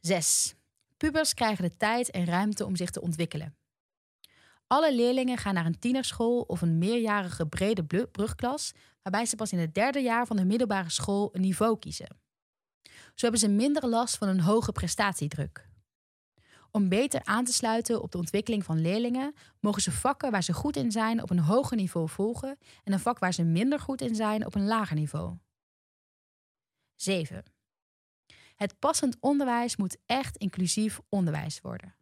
6. 0.00 0.54
Pubers 0.96 1.34
krijgen 1.34 1.64
de 1.64 1.76
tijd 1.76 2.10
en 2.10 2.24
ruimte 2.24 2.64
om 2.66 2.76
zich 2.76 2.90
te 2.90 3.00
ontwikkelen. 3.00 3.56
Alle 4.66 4.94
leerlingen 4.94 5.38
gaan 5.38 5.54
naar 5.54 5.66
een 5.66 5.78
tienerschool 5.78 6.40
of 6.40 6.62
een 6.62 6.78
meerjarige 6.78 7.46
brede 7.46 8.06
brugklas, 8.12 8.72
waarbij 9.02 9.26
ze 9.26 9.36
pas 9.36 9.52
in 9.52 9.58
het 9.58 9.74
derde 9.74 10.00
jaar 10.00 10.26
van 10.26 10.36
de 10.36 10.44
middelbare 10.44 10.90
school 10.90 11.28
een 11.32 11.40
niveau 11.40 11.78
kiezen. 11.78 12.24
Zo 13.16 13.22
hebben 13.22 13.40
ze 13.40 13.48
minder 13.48 13.86
last 13.86 14.16
van 14.16 14.28
een 14.28 14.40
hoge 14.40 14.72
prestatiedruk. 14.72 15.68
Om 16.70 16.88
beter 16.88 17.24
aan 17.24 17.44
te 17.44 17.52
sluiten 17.52 18.02
op 18.02 18.12
de 18.12 18.18
ontwikkeling 18.18 18.64
van 18.64 18.80
leerlingen, 18.80 19.34
mogen 19.60 19.82
ze 19.82 19.92
vakken 19.92 20.30
waar 20.30 20.42
ze 20.42 20.52
goed 20.52 20.76
in 20.76 20.90
zijn 20.90 21.22
op 21.22 21.30
een 21.30 21.38
hoger 21.38 21.76
niveau 21.76 22.08
volgen 22.08 22.58
en 22.84 22.92
een 22.92 23.00
vak 23.00 23.18
waar 23.18 23.32
ze 23.32 23.42
minder 23.42 23.80
goed 23.80 24.00
in 24.00 24.14
zijn 24.14 24.46
op 24.46 24.54
een 24.54 24.66
lager 24.66 24.96
niveau. 24.96 25.36
7. 26.94 27.44
Het 28.56 28.78
passend 28.78 29.16
onderwijs 29.20 29.76
moet 29.76 29.96
echt 30.06 30.36
inclusief 30.36 31.00
onderwijs 31.08 31.60
worden. 31.60 31.94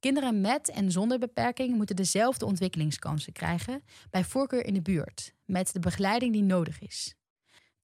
Kinderen 0.00 0.40
met 0.40 0.68
en 0.68 0.92
zonder 0.92 1.18
beperking 1.18 1.76
moeten 1.76 1.96
dezelfde 1.96 2.46
ontwikkelingskansen 2.46 3.32
krijgen, 3.32 3.82
bij 4.10 4.24
voorkeur 4.24 4.64
in 4.64 4.74
de 4.74 4.82
buurt, 4.82 5.34
met 5.44 5.72
de 5.72 5.80
begeleiding 5.80 6.32
die 6.32 6.42
nodig 6.42 6.80
is. 6.80 7.17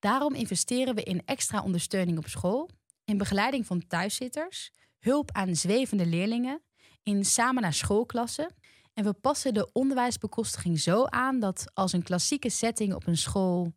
Daarom 0.05 0.35
investeren 0.35 0.94
we 0.94 1.02
in 1.02 1.22
extra 1.24 1.62
ondersteuning 1.62 2.18
op 2.18 2.28
school, 2.28 2.70
in 3.05 3.18
begeleiding 3.18 3.66
van 3.66 3.86
thuiszitters, 3.86 4.72
hulp 4.98 5.32
aan 5.32 5.56
zwevende 5.56 6.06
leerlingen, 6.06 6.62
in 7.02 7.24
samen 7.24 7.62
naar 7.62 7.72
schoolklassen. 7.72 8.55
En 8.94 9.05
we 9.05 9.12
passen 9.12 9.55
de 9.55 9.72
onderwijsbekostiging 9.72 10.81
zo 10.81 11.05
aan 11.05 11.40
dat 11.40 11.70
als 11.74 11.93
een 11.93 12.02
klassieke 12.02 12.48
setting 12.48 12.94
op 12.94 13.06
een 13.06 13.16
school 13.16 13.72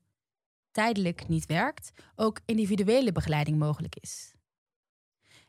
tijdelijk 0.71 1.27
niet 1.27 1.45
werkt, 1.45 1.91
ook 2.15 2.39
individuele 2.45 3.11
begeleiding 3.11 3.57
mogelijk 3.57 3.95
is. 3.95 4.33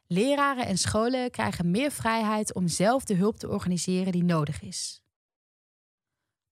Leraren 0.07 0.67
en 0.67 0.79
scholen 0.79 1.31
krijgen 1.31 1.71
meer 1.71 1.91
vrijheid 1.91 2.55
om 2.55 2.69
zelf 2.69 3.05
de 3.05 3.15
hulp 3.15 3.39
te 3.39 3.49
organiseren 3.49 4.13
die 4.13 4.25
nodig 4.25 4.63
is. 4.63 5.03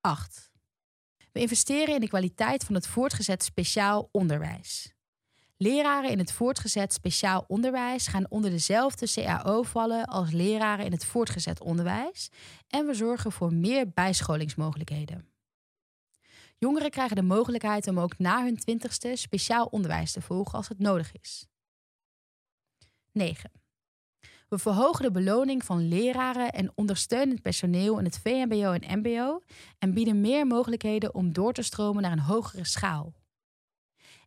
8. 0.00 0.54
We 1.36 1.42
investeren 1.42 1.94
in 1.94 2.00
de 2.00 2.08
kwaliteit 2.08 2.64
van 2.64 2.74
het 2.74 2.86
voortgezet 2.86 3.42
speciaal 3.42 4.08
onderwijs. 4.12 4.92
Leraren 5.56 6.10
in 6.10 6.18
het 6.18 6.32
voortgezet 6.32 6.92
speciaal 6.92 7.44
onderwijs 7.48 8.06
gaan 8.06 8.26
onder 8.28 8.50
dezelfde 8.50 9.12
CAO 9.12 9.62
vallen 9.62 10.04
als 10.04 10.30
leraren 10.30 10.84
in 10.84 10.92
het 10.92 11.04
voortgezet 11.04 11.60
onderwijs 11.60 12.30
en 12.68 12.86
we 12.86 12.94
zorgen 12.94 13.32
voor 13.32 13.52
meer 13.52 13.90
bijscholingsmogelijkheden. 13.90 15.28
Jongeren 16.58 16.90
krijgen 16.90 17.16
de 17.16 17.22
mogelijkheid 17.22 17.88
om 17.88 18.00
ook 18.00 18.18
na 18.18 18.42
hun 18.42 18.56
twintigste 18.56 19.16
speciaal 19.16 19.66
onderwijs 19.66 20.12
te 20.12 20.20
volgen 20.20 20.58
als 20.58 20.68
het 20.68 20.78
nodig 20.78 21.12
is. 21.12 21.46
9. 23.12 23.50
We 24.48 24.58
verhogen 24.58 25.04
de 25.04 25.10
beloning 25.10 25.64
van 25.64 25.88
leraren 25.88 26.52
en 26.52 26.72
ondersteunend 26.74 27.42
personeel 27.42 27.98
in 27.98 28.04
het 28.04 28.18
VMBO 28.18 28.72
en 28.72 28.98
MBO 28.98 29.42
en 29.78 29.94
bieden 29.94 30.20
meer 30.20 30.46
mogelijkheden 30.46 31.14
om 31.14 31.32
door 31.32 31.52
te 31.52 31.62
stromen 31.62 32.02
naar 32.02 32.12
een 32.12 32.18
hogere 32.18 32.64
schaal. 32.64 33.12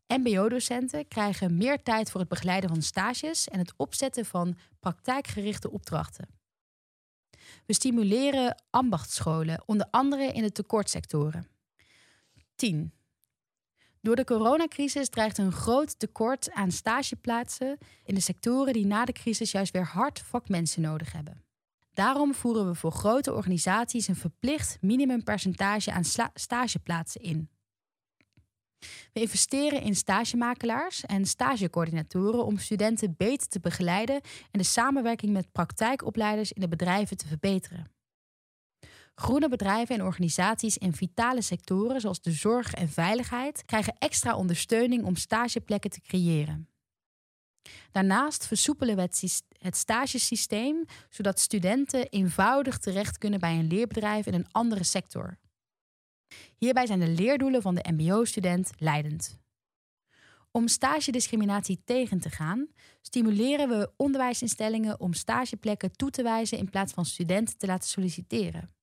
MBO-docenten 0.07 1.07
krijgen 1.07 1.57
meer 1.57 1.83
tijd 1.83 2.11
voor 2.11 2.19
het 2.19 2.29
begeleiden 2.29 2.69
van 2.69 2.81
stages 2.81 3.47
en 3.47 3.59
het 3.59 3.73
opzetten 3.77 4.25
van 4.25 4.57
praktijkgerichte 4.79 5.71
opdrachten. 5.71 6.27
We 7.65 7.73
stimuleren 7.73 8.63
ambachtsscholen, 8.69 9.63
onder 9.65 9.87
andere 9.91 10.23
in 10.23 10.41
de 10.41 10.51
tekortsectoren. 10.51 11.47
10. 12.55 12.93
Door 14.01 14.15
de 14.15 14.23
coronacrisis 14.23 15.09
dreigt 15.09 15.37
een 15.37 15.51
groot 15.51 15.99
tekort 15.99 16.51
aan 16.51 16.71
stageplaatsen 16.71 17.77
in 18.03 18.15
de 18.15 18.21
sectoren 18.21 18.73
die 18.73 18.85
na 18.85 19.05
de 19.05 19.11
crisis 19.11 19.51
juist 19.51 19.73
weer 19.73 19.85
hard 19.85 20.19
vakmensen 20.19 20.81
nodig 20.81 21.11
hebben. 21.11 21.43
Daarom 21.93 22.33
voeren 22.33 22.67
we 22.67 22.75
voor 22.75 22.91
grote 22.91 23.33
organisaties 23.33 24.07
een 24.07 24.15
verplicht 24.15 24.77
minimumpercentage 24.81 25.91
aan 25.91 26.03
stageplaatsen 26.33 27.21
in. 27.21 27.49
We 29.13 29.19
investeren 29.19 29.81
in 29.81 29.95
stagemakelaars 29.95 31.05
en 31.05 31.25
stagecoördinatoren 31.25 32.45
om 32.45 32.57
studenten 32.57 33.15
beter 33.17 33.47
te 33.47 33.59
begeleiden 33.59 34.21
en 34.51 34.59
de 34.59 34.63
samenwerking 34.63 35.31
met 35.31 35.51
praktijkopleiders 35.51 36.51
in 36.51 36.61
de 36.61 36.67
bedrijven 36.67 37.17
te 37.17 37.27
verbeteren. 37.27 37.98
Groene 39.19 39.49
bedrijven 39.49 39.95
en 39.95 40.03
organisaties 40.05 40.77
in 40.77 40.93
vitale 40.93 41.41
sectoren 41.41 42.01
zoals 42.01 42.21
de 42.21 42.31
zorg 42.31 42.73
en 42.73 42.89
veiligheid 42.89 43.65
krijgen 43.65 43.95
extra 43.97 44.35
ondersteuning 44.35 45.03
om 45.03 45.15
stageplekken 45.15 45.89
te 45.89 46.01
creëren. 46.01 46.69
Daarnaast 47.91 48.47
versoepelen 48.47 48.95
we 48.95 49.01
het 49.57 49.77
stagesysteem 49.77 50.85
zodat 51.09 51.39
studenten 51.39 52.09
eenvoudig 52.09 52.77
terecht 52.77 53.17
kunnen 53.17 53.39
bij 53.39 53.57
een 53.57 53.67
leerbedrijf 53.67 54.25
in 54.25 54.33
een 54.33 54.51
andere 54.51 54.83
sector. 54.83 55.37
Hierbij 56.57 56.85
zijn 56.85 56.99
de 56.99 57.07
leerdoelen 57.07 57.61
van 57.61 57.75
de 57.75 57.91
MBO-student 57.91 58.71
leidend. 58.77 59.39
Om 60.51 60.67
stagediscriminatie 60.67 61.81
tegen 61.85 62.19
te 62.19 62.29
gaan, 62.29 62.67
stimuleren 63.01 63.69
we 63.69 63.91
onderwijsinstellingen 63.97 64.99
om 64.99 65.13
stageplekken 65.13 65.91
toe 65.91 66.09
te 66.09 66.23
wijzen 66.23 66.57
in 66.57 66.69
plaats 66.69 66.93
van 66.93 67.05
studenten 67.05 67.57
te 67.57 67.67
laten 67.67 67.89
solliciteren. 67.89 68.77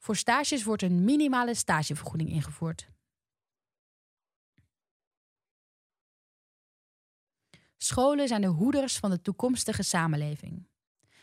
Voor 0.00 0.16
stages 0.16 0.64
wordt 0.64 0.82
een 0.82 1.04
minimale 1.04 1.54
stagevergoeding 1.54 2.30
ingevoerd. 2.30 2.88
Scholen 7.76 8.28
zijn 8.28 8.40
de 8.40 8.46
hoeders 8.46 8.98
van 8.98 9.10
de 9.10 9.20
toekomstige 9.20 9.82
samenleving. 9.82 10.68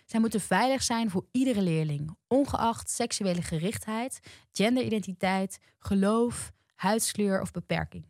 Zij 0.05 0.19
moeten 0.19 0.41
veilig 0.41 0.83
zijn 0.83 1.09
voor 1.09 1.27
iedere 1.31 1.61
leerling, 1.61 2.17
ongeacht 2.27 2.89
seksuele 2.89 3.41
gerichtheid, 3.41 4.19
genderidentiteit, 4.51 5.59
geloof, 5.79 6.51
huidskleur 6.75 7.41
of 7.41 7.51
beperking. 7.51 8.05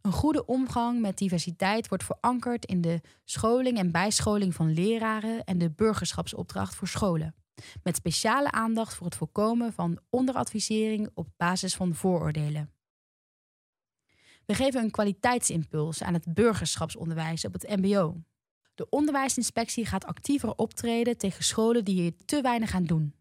Een 0.00 0.12
goede 0.12 0.46
omgang 0.46 1.00
met 1.00 1.18
diversiteit 1.18 1.88
wordt 1.88 2.04
verankerd 2.04 2.64
in 2.64 2.80
de 2.80 3.00
scholing 3.24 3.78
en 3.78 3.90
bijscholing 3.90 4.54
van 4.54 4.74
leraren 4.74 5.44
en 5.44 5.58
de 5.58 5.70
burgerschapsopdracht 5.70 6.74
voor 6.74 6.88
scholen 6.88 7.34
met 7.82 7.96
speciale 7.96 8.50
aandacht 8.50 8.94
voor 8.94 9.06
het 9.06 9.16
voorkomen 9.16 9.72
van 9.72 9.98
onderadvisering 10.10 11.10
op 11.14 11.28
basis 11.36 11.74
van 11.74 11.94
vooroordelen. 11.94 12.72
We 14.46 14.54
geven 14.54 14.82
een 14.82 14.90
kwaliteitsimpuls 14.90 16.02
aan 16.02 16.14
het 16.14 16.34
burgerschapsonderwijs 16.34 17.44
op 17.44 17.52
het 17.52 17.68
MBO. 17.68 18.22
De 18.74 18.88
onderwijsinspectie 18.88 19.86
gaat 19.86 20.04
actiever 20.04 20.54
optreden 20.54 21.18
tegen 21.18 21.44
scholen 21.44 21.84
die 21.84 22.00
hier 22.00 22.12
te 22.24 22.40
weinig 22.40 22.74
aan 22.74 22.84
doen. 22.84 23.14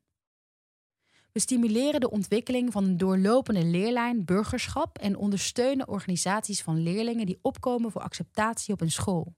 We 1.31 1.39
stimuleren 1.39 1.99
de 1.99 2.09
ontwikkeling 2.09 2.71
van 2.71 2.83
een 2.83 2.97
doorlopende 2.97 3.63
leerlijn 3.63 4.25
burgerschap 4.25 4.97
en 4.97 5.15
ondersteunen 5.15 5.87
organisaties 5.87 6.61
van 6.61 6.83
leerlingen 6.83 7.25
die 7.25 7.39
opkomen 7.41 7.91
voor 7.91 8.01
acceptatie 8.01 8.73
op 8.73 8.81
een 8.81 8.91
school. 8.91 9.35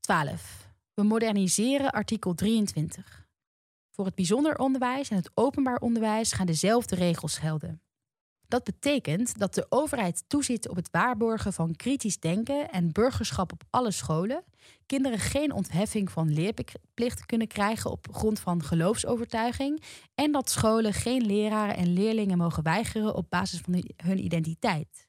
12. 0.00 0.68
We 0.94 1.02
moderniseren 1.02 1.90
artikel 1.90 2.34
23. 2.34 3.27
Voor 3.98 4.06
het 4.06 4.16
bijzonder 4.16 4.58
onderwijs 4.58 5.08
en 5.08 5.16
het 5.16 5.30
openbaar 5.34 5.78
onderwijs 5.78 6.32
gaan 6.32 6.46
dezelfde 6.46 6.94
regels 6.94 7.38
gelden. 7.38 7.82
Dat 8.48 8.64
betekent 8.64 9.38
dat 9.38 9.54
de 9.54 9.66
overheid 9.68 10.24
toeziet 10.26 10.68
op 10.68 10.76
het 10.76 10.90
waarborgen 10.90 11.52
van 11.52 11.76
kritisch 11.76 12.18
denken 12.18 12.70
en 12.70 12.92
burgerschap 12.92 13.52
op 13.52 13.62
alle 13.70 13.90
scholen, 13.90 14.44
kinderen 14.86 15.18
geen 15.18 15.52
ontheffing 15.52 16.10
van 16.10 16.32
leerplicht 16.32 17.26
kunnen 17.26 17.46
krijgen 17.46 17.90
op 17.90 18.06
grond 18.12 18.40
van 18.40 18.62
geloofsovertuiging 18.62 19.82
en 20.14 20.32
dat 20.32 20.50
scholen 20.50 20.92
geen 20.92 21.26
leraren 21.26 21.76
en 21.76 21.92
leerlingen 21.92 22.38
mogen 22.38 22.62
weigeren 22.62 23.14
op 23.14 23.30
basis 23.30 23.60
van 23.60 23.84
hun 23.96 24.24
identiteit. 24.24 25.08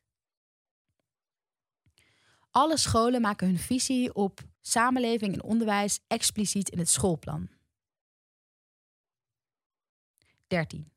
Alle 2.51 2.77
scholen 2.77 3.21
maken 3.21 3.47
hun 3.47 3.59
visie 3.59 4.13
op 4.13 4.39
samenleving 4.61 5.33
en 5.33 5.43
onderwijs 5.43 5.99
expliciet 6.07 6.69
in 6.69 6.79
het 6.79 6.89
schoolplan. 6.89 7.58
13. 10.49 10.91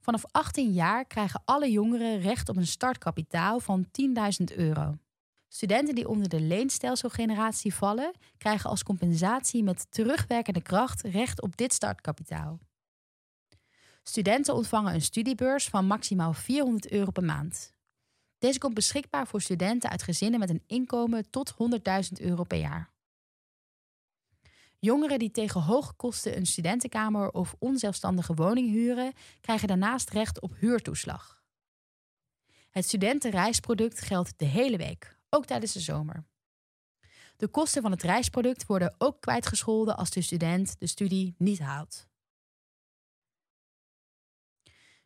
Vanaf 0.00 0.24
18 0.30 0.72
jaar 0.72 1.04
krijgen 1.04 1.42
alle 1.44 1.70
jongeren 1.70 2.20
recht 2.20 2.48
op 2.48 2.56
een 2.56 2.66
startkapitaal 2.66 3.60
van 3.60 3.86
10.000 4.50 4.56
euro. 4.56 4.98
Studenten 5.48 5.94
die 5.94 6.08
onder 6.08 6.28
de 6.28 6.40
leenstelselgeneratie 6.40 7.74
vallen, 7.74 8.14
krijgen 8.38 8.70
als 8.70 8.82
compensatie 8.82 9.62
met 9.62 9.86
terugwerkende 9.90 10.62
kracht 10.62 11.02
recht 11.02 11.42
op 11.42 11.56
dit 11.56 11.72
startkapitaal. 11.72 12.58
Studenten 14.02 14.54
ontvangen 14.54 14.94
een 14.94 15.02
studiebeurs 15.02 15.68
van 15.68 15.86
maximaal 15.86 16.32
400 16.32 16.90
euro 16.90 17.10
per 17.10 17.24
maand. 17.24 17.72
Deze 18.38 18.58
komt 18.58 18.74
beschikbaar 18.74 19.26
voor 19.26 19.40
studenten 19.40 19.90
uit 19.90 20.02
gezinnen 20.02 20.40
met 20.40 20.50
een 20.50 20.62
inkomen 20.66 21.30
tot 21.30 21.52
100.000 21.52 21.58
euro 22.20 22.44
per 22.44 22.58
jaar. 22.58 22.90
Jongeren 24.80 25.18
die 25.18 25.30
tegen 25.30 25.62
hoge 25.62 25.92
kosten 25.92 26.36
een 26.36 26.46
studentenkamer 26.46 27.30
of 27.30 27.54
onzelfstandige 27.58 28.34
woning 28.34 28.70
huren, 28.70 29.12
krijgen 29.40 29.68
daarnaast 29.68 30.10
recht 30.10 30.40
op 30.40 30.54
huurtoeslag. 30.58 31.42
Het 32.70 32.84
studentenreisproduct 32.84 34.00
geldt 34.00 34.38
de 34.38 34.44
hele 34.44 34.76
week, 34.76 35.18
ook 35.28 35.44
tijdens 35.44 35.72
de 35.72 35.80
zomer. 35.80 36.24
De 37.36 37.48
kosten 37.48 37.82
van 37.82 37.90
het 37.90 38.02
reisproduct 38.02 38.66
worden 38.66 38.94
ook 38.98 39.20
kwijtgescholden 39.20 39.96
als 39.96 40.10
de 40.10 40.22
student 40.22 40.80
de 40.80 40.86
studie 40.86 41.34
niet 41.38 41.58
haalt. 41.58 42.06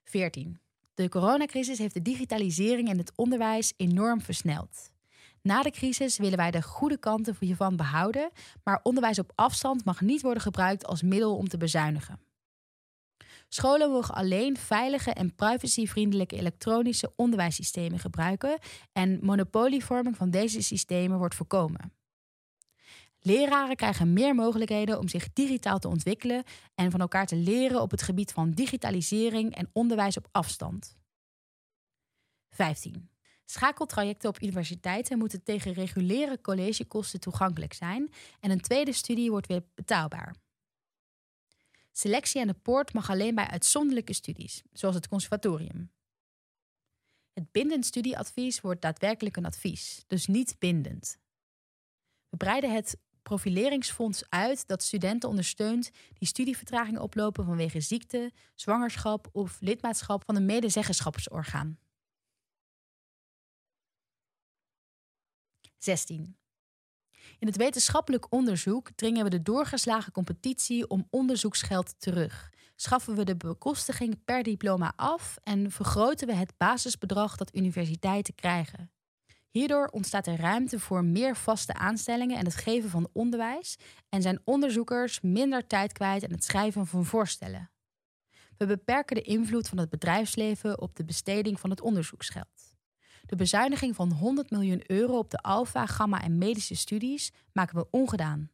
14. 0.05 0.61
De 0.95 1.09
coronacrisis 1.09 1.79
heeft 1.79 1.95
de 1.95 2.03
digitalisering 2.03 2.89
in 2.89 2.99
het 2.99 3.13
onderwijs 3.17 3.73
enorm 3.77 4.21
versneld. 4.21 4.91
Na 5.43 5.63
de 5.63 5.71
crisis 5.71 6.19
willen 6.19 6.37
wij 6.37 6.51
de 6.51 6.63
goede 6.63 6.99
kanten 6.99 7.37
hiervan 7.41 7.77
behouden, 7.77 8.31
maar 8.65 8.81
onderwijs 8.83 9.19
op 9.19 9.33
afstand 9.35 9.85
mag 9.85 10.01
niet 10.01 10.23
worden 10.23 10.43
gebruikt 10.43 10.87
als 10.87 11.03
middel 11.03 11.37
om 11.37 11.49
te 11.49 11.57
bezuinigen. 11.57 12.21
Scholen 13.49 13.91
mogen 13.91 14.15
alleen 14.15 14.57
veilige 14.57 15.13
en 15.13 15.35
privacyvriendelijke 15.35 16.37
elektronische 16.37 17.13
onderwijssystemen 17.17 17.99
gebruiken 17.99 18.59
en 18.93 19.19
monopolievorming 19.23 20.17
van 20.17 20.31
deze 20.31 20.63
systemen 20.63 21.19
wordt 21.19 21.35
voorkomen. 21.35 21.93
Leraren 23.19 23.77
krijgen 23.77 24.13
meer 24.13 24.35
mogelijkheden 24.35 24.99
om 24.99 25.09
zich 25.09 25.33
digitaal 25.33 25.79
te 25.79 25.89
ontwikkelen 25.89 26.45
en 26.75 26.91
van 26.91 27.01
elkaar 27.01 27.27
te 27.27 27.37
leren 27.37 27.81
op 27.81 27.91
het 27.91 28.03
gebied 28.03 28.33
van 28.33 28.51
digitalisering 28.51 29.55
en 29.55 29.71
onderwijs 29.73 30.17
op 30.17 30.29
afstand. 30.31 30.97
15. 32.51 33.12
Schakeltrajecten 33.53 34.29
op 34.29 34.43
universiteiten 34.43 35.19
moeten 35.19 35.43
tegen 35.43 35.73
reguliere 35.73 36.41
collegekosten 36.41 37.21
toegankelijk 37.21 37.73
zijn 37.73 38.13
en 38.41 38.51
een 38.51 38.61
tweede 38.61 38.93
studie 38.93 39.31
wordt 39.31 39.47
weer 39.47 39.65
betaalbaar. 39.75 40.35
Selectie 41.91 42.41
aan 42.41 42.47
de 42.47 42.55
poort 42.63 42.93
mag 42.93 43.11
alleen 43.11 43.35
bij 43.35 43.47
uitzonderlijke 43.47 44.13
studies, 44.13 44.63
zoals 44.73 44.95
het 44.95 45.09
conservatorium. 45.09 45.91
Het 47.33 47.51
bindend 47.51 47.87
studieadvies 47.87 48.61
wordt 48.61 48.83
daadwerkelijk 48.83 49.37
een 49.37 49.47
advies, 49.47 50.05
dus 50.07 50.27
niet 50.27 50.57
bindend. 50.59 51.19
We 52.29 52.37
breiden 52.37 52.75
het 52.75 52.97
profileringsfonds 53.23 54.25
uit 54.29 54.67
dat 54.67 54.83
studenten 54.83 55.29
ondersteunt 55.29 55.91
die 56.19 56.29
studievertraging 56.29 56.99
oplopen 56.99 57.45
vanwege 57.45 57.81
ziekte, 57.81 58.33
zwangerschap 58.55 59.29
of 59.33 59.61
lidmaatschap 59.61 60.23
van 60.25 60.37
een 60.37 60.47
medezeggenschapsorgaan. 60.47 61.82
16. 65.85 66.37
In 67.39 67.47
het 67.47 67.57
wetenschappelijk 67.57 68.33
onderzoek 68.33 68.91
dringen 68.95 69.25
we 69.25 69.31
de 69.31 69.43
doorgeslagen 69.43 70.13
competitie 70.13 70.89
om 70.89 71.07
onderzoeksgeld 71.11 71.95
terug. 71.99 72.51
Schaffen 72.77 73.15
we 73.15 73.25
de 73.25 73.37
bekostiging 73.37 74.25
per 74.25 74.43
diploma 74.43 74.93
af 74.97 75.37
en 75.43 75.71
vergroten 75.71 76.27
we 76.27 76.35
het 76.35 76.53
basisbedrag 76.57 77.37
dat 77.37 77.55
universiteiten 77.55 78.35
krijgen. 78.35 78.91
Hierdoor 79.51 79.87
ontstaat 79.87 80.27
er 80.27 80.37
ruimte 80.37 80.81
voor 80.81 81.05
meer 81.05 81.37
vaste 81.37 81.75
aanstellingen 81.75 82.39
en 82.39 82.45
het 82.45 82.57
geven 82.57 82.91
van 82.91 83.09
onderwijs 83.13 83.77
en 84.09 84.23
zijn 84.23 84.41
onderzoekers 84.45 85.21
minder 85.21 85.67
tijd 85.67 85.93
kwijt 85.93 86.25
aan 86.25 86.31
het 86.31 86.45
schrijven 86.45 86.87
van 86.87 87.05
voorstellen. 87.05 87.71
We 88.57 88.67
beperken 88.67 89.17
de 89.17 89.23
invloed 89.23 89.69
van 89.69 89.79
het 89.79 89.91
bedrijfsleven 89.91 90.81
op 90.81 90.97
de 90.97 91.05
besteding 91.05 91.61
van 91.61 91.71
het 91.71 91.81
onderzoeksgeld. 91.81 92.72
De 93.27 93.37
bezuiniging 93.37 93.95
van 93.95 94.13
100 94.13 94.51
miljoen 94.51 94.83
euro 94.87 95.19
op 95.19 95.31
de 95.31 95.39
alfa, 95.39 95.87
gamma 95.87 96.23
en 96.23 96.39
medische 96.39 96.77
studies 96.77 97.33
maken 97.53 97.77
we 97.77 97.87
ongedaan. 97.91 98.51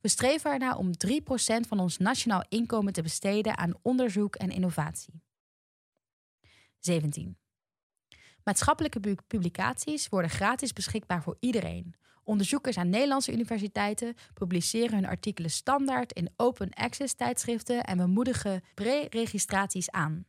We 0.00 0.08
streven 0.08 0.52
ernaar 0.52 0.76
om 0.76 0.90
3% 1.06 1.68
van 1.68 1.80
ons 1.80 1.98
nationaal 1.98 2.44
inkomen 2.48 2.92
te 2.92 3.02
besteden 3.02 3.58
aan 3.58 3.74
onderzoek 3.82 4.36
en 4.36 4.50
innovatie. 4.50 5.22
17. 6.78 7.36
Maatschappelijke 8.44 9.16
publicaties 9.26 10.08
worden 10.08 10.30
gratis 10.30 10.72
beschikbaar 10.72 11.22
voor 11.22 11.36
iedereen. 11.40 11.94
Onderzoekers 12.24 12.78
aan 12.78 12.88
Nederlandse 12.88 13.32
universiteiten 13.32 14.14
publiceren 14.34 14.94
hun 14.94 15.06
artikelen 15.06 15.50
standaard 15.50 16.12
in 16.12 16.30
open 16.36 16.70
access 16.70 17.14
tijdschriften 17.14 17.84
en 17.84 17.98
we 17.98 18.06
moedigen 18.06 18.62
pre-registraties 18.74 19.90
aan. 19.90 20.26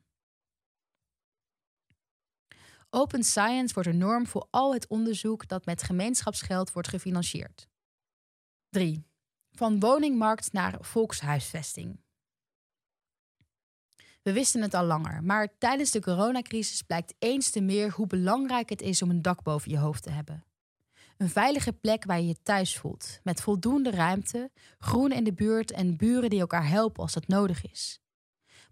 Open 2.97 3.23
science 3.23 3.73
wordt 3.73 3.89
een 3.89 3.97
norm 3.97 4.27
voor 4.27 4.47
al 4.49 4.73
het 4.73 4.87
onderzoek 4.87 5.47
dat 5.47 5.65
met 5.65 5.83
gemeenschapsgeld 5.83 6.71
wordt 6.71 6.87
gefinancierd. 6.87 7.67
3. 8.69 9.05
Van 9.51 9.79
woningmarkt 9.79 10.53
naar 10.53 10.77
volkshuisvesting. 10.79 11.99
We 14.21 14.33
wisten 14.33 14.61
het 14.61 14.73
al 14.73 14.85
langer, 14.85 15.23
maar 15.23 15.57
tijdens 15.57 15.91
de 15.91 16.01
coronacrisis 16.01 16.81
blijkt 16.81 17.13
eens 17.19 17.49
te 17.49 17.61
meer 17.61 17.91
hoe 17.91 18.07
belangrijk 18.07 18.69
het 18.69 18.81
is 18.81 19.01
om 19.01 19.09
een 19.09 19.21
dak 19.21 19.43
boven 19.43 19.71
je 19.71 19.77
hoofd 19.77 20.03
te 20.03 20.09
hebben. 20.09 20.45
Een 21.17 21.29
veilige 21.29 21.73
plek 21.73 22.05
waar 22.05 22.19
je 22.19 22.27
je 22.27 22.41
thuis 22.43 22.77
voelt, 22.77 23.19
met 23.23 23.41
voldoende 23.41 23.91
ruimte, 23.91 24.51
groen 24.77 25.11
in 25.11 25.23
de 25.23 25.33
buurt 25.33 25.71
en 25.71 25.97
buren 25.97 26.29
die 26.29 26.39
elkaar 26.39 26.67
helpen 26.67 27.01
als 27.01 27.13
dat 27.13 27.27
nodig 27.27 27.65
is. 27.71 28.01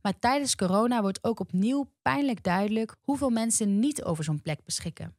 Maar 0.06 0.19
tijdens 0.19 0.56
corona 0.56 1.02
wordt 1.02 1.23
ook 1.23 1.40
opnieuw 1.40 1.90
pijnlijk 2.02 2.44
duidelijk 2.44 2.95
hoeveel 3.02 3.30
mensen 3.30 3.80
niet 3.80 4.03
over 4.03 4.23
zo'n 4.23 4.41
plek 4.41 4.64
beschikken. 4.65 5.15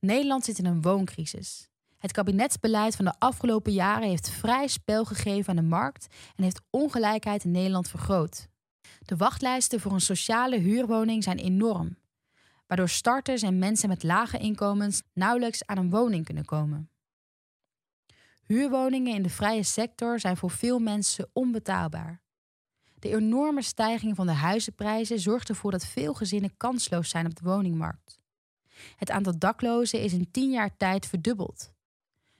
Nederland 0.00 0.44
zit 0.44 0.58
in 0.58 0.66
een 0.66 0.82
wooncrisis. 0.82 1.68
Het 1.98 2.12
kabinetsbeleid 2.12 2.96
van 2.96 3.04
de 3.04 3.14
afgelopen 3.18 3.72
jaren 3.72 4.08
heeft 4.08 4.30
vrij 4.30 4.66
spel 4.68 5.04
gegeven 5.04 5.50
aan 5.50 5.56
de 5.56 5.68
markt 5.68 6.06
en 6.36 6.42
heeft 6.42 6.60
ongelijkheid 6.70 7.44
in 7.44 7.50
Nederland 7.50 7.88
vergroot. 7.88 8.48
De 8.98 9.16
wachtlijsten 9.16 9.80
voor 9.80 9.92
een 9.92 10.00
sociale 10.00 10.58
huurwoning 10.58 11.22
zijn 11.22 11.38
enorm, 11.38 11.96
waardoor 12.66 12.88
starters 12.88 13.42
en 13.42 13.58
mensen 13.58 13.88
met 13.88 14.02
lage 14.02 14.38
inkomens 14.38 15.02
nauwelijks 15.12 15.66
aan 15.66 15.78
een 15.78 15.90
woning 15.90 16.24
kunnen 16.24 16.44
komen. 16.44 16.90
Huurwoningen 18.46 19.14
in 19.14 19.22
de 19.22 19.30
vrije 19.30 19.62
sector 19.62 20.20
zijn 20.20 20.36
voor 20.36 20.50
veel 20.50 20.78
mensen 20.78 21.30
onbetaalbaar. 21.32 22.20
De 23.00 23.14
enorme 23.16 23.62
stijging 23.62 24.16
van 24.16 24.26
de 24.26 24.32
huizenprijzen 24.32 25.20
zorgt 25.20 25.48
ervoor 25.48 25.70
dat 25.70 25.86
veel 25.86 26.14
gezinnen 26.14 26.56
kansloos 26.56 27.08
zijn 27.08 27.26
op 27.26 27.34
de 27.34 27.44
woningmarkt. 27.44 28.20
Het 28.96 29.10
aantal 29.10 29.38
daklozen 29.38 30.00
is 30.00 30.12
in 30.12 30.30
tien 30.30 30.50
jaar 30.50 30.76
tijd 30.76 31.06
verdubbeld. 31.06 31.72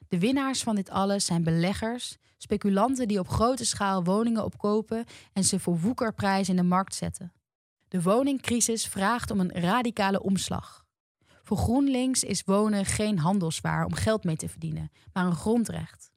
De 0.09 0.19
winnaars 0.19 0.63
van 0.63 0.75
dit 0.75 0.91
alles 0.91 1.25
zijn 1.25 1.43
beleggers, 1.43 2.17
speculanten 2.37 3.09
die 3.09 3.19
op 3.19 3.29
grote 3.29 3.65
schaal 3.65 4.05
woningen 4.05 4.45
opkopen 4.45 5.05
en 5.33 5.45
ze 5.45 5.61
voor 5.61 5.79
woekerprijs 5.79 6.49
in 6.49 6.57
de 6.57 6.63
markt 6.63 6.95
zetten. 6.95 7.33
De 7.89 8.03
woningcrisis 8.03 8.87
vraagt 8.87 9.31
om 9.31 9.41
een 9.41 9.53
radicale 9.53 10.23
omslag. 10.23 10.85
Voor 11.43 11.57
GroenLinks 11.57 12.23
is 12.23 12.45
wonen 12.45 12.85
geen 12.85 13.19
handelswaar 13.19 13.85
om 13.85 13.95
geld 13.95 14.25
mee 14.25 14.37
te 14.37 14.49
verdienen, 14.49 14.91
maar 15.13 15.27
een 15.27 15.35
grondrecht. 15.35 16.11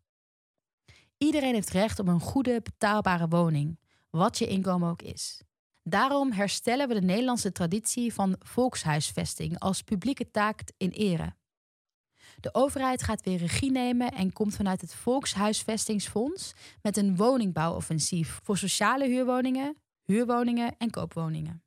Iedereen 1.17 1.53
heeft 1.53 1.69
recht 1.69 1.99
op 1.99 2.07
een 2.07 2.19
goede, 2.19 2.61
betaalbare 2.63 3.27
woning, 3.27 3.77
wat 4.17 4.37
je 4.37 4.47
inkomen 4.47 4.89
ook 4.89 5.01
is. 5.01 5.41
Daarom 5.83 6.31
herstellen 6.31 6.87
we 6.87 6.93
de 6.93 7.05
Nederlandse 7.05 7.51
traditie 7.51 8.13
van 8.13 8.35
volkshuisvesting 8.39 9.59
als 9.59 9.81
publieke 9.81 10.31
taak 10.31 10.61
in 10.77 10.89
ere. 10.89 11.35
De 12.39 12.53
overheid 12.53 13.03
gaat 13.03 13.23
weer 13.23 13.37
regie 13.37 13.71
nemen 13.71 14.11
en 14.11 14.33
komt 14.33 14.55
vanuit 14.55 14.81
het 14.81 14.93
Volkshuisvestingsfonds 14.93 16.53
met 16.81 16.97
een 16.97 17.15
woningbouwoffensief 17.15 18.39
voor 18.43 18.57
sociale 18.57 19.07
huurwoningen, 19.07 19.77
huurwoningen 20.03 20.75
en 20.77 20.89
koopwoningen. 20.89 21.63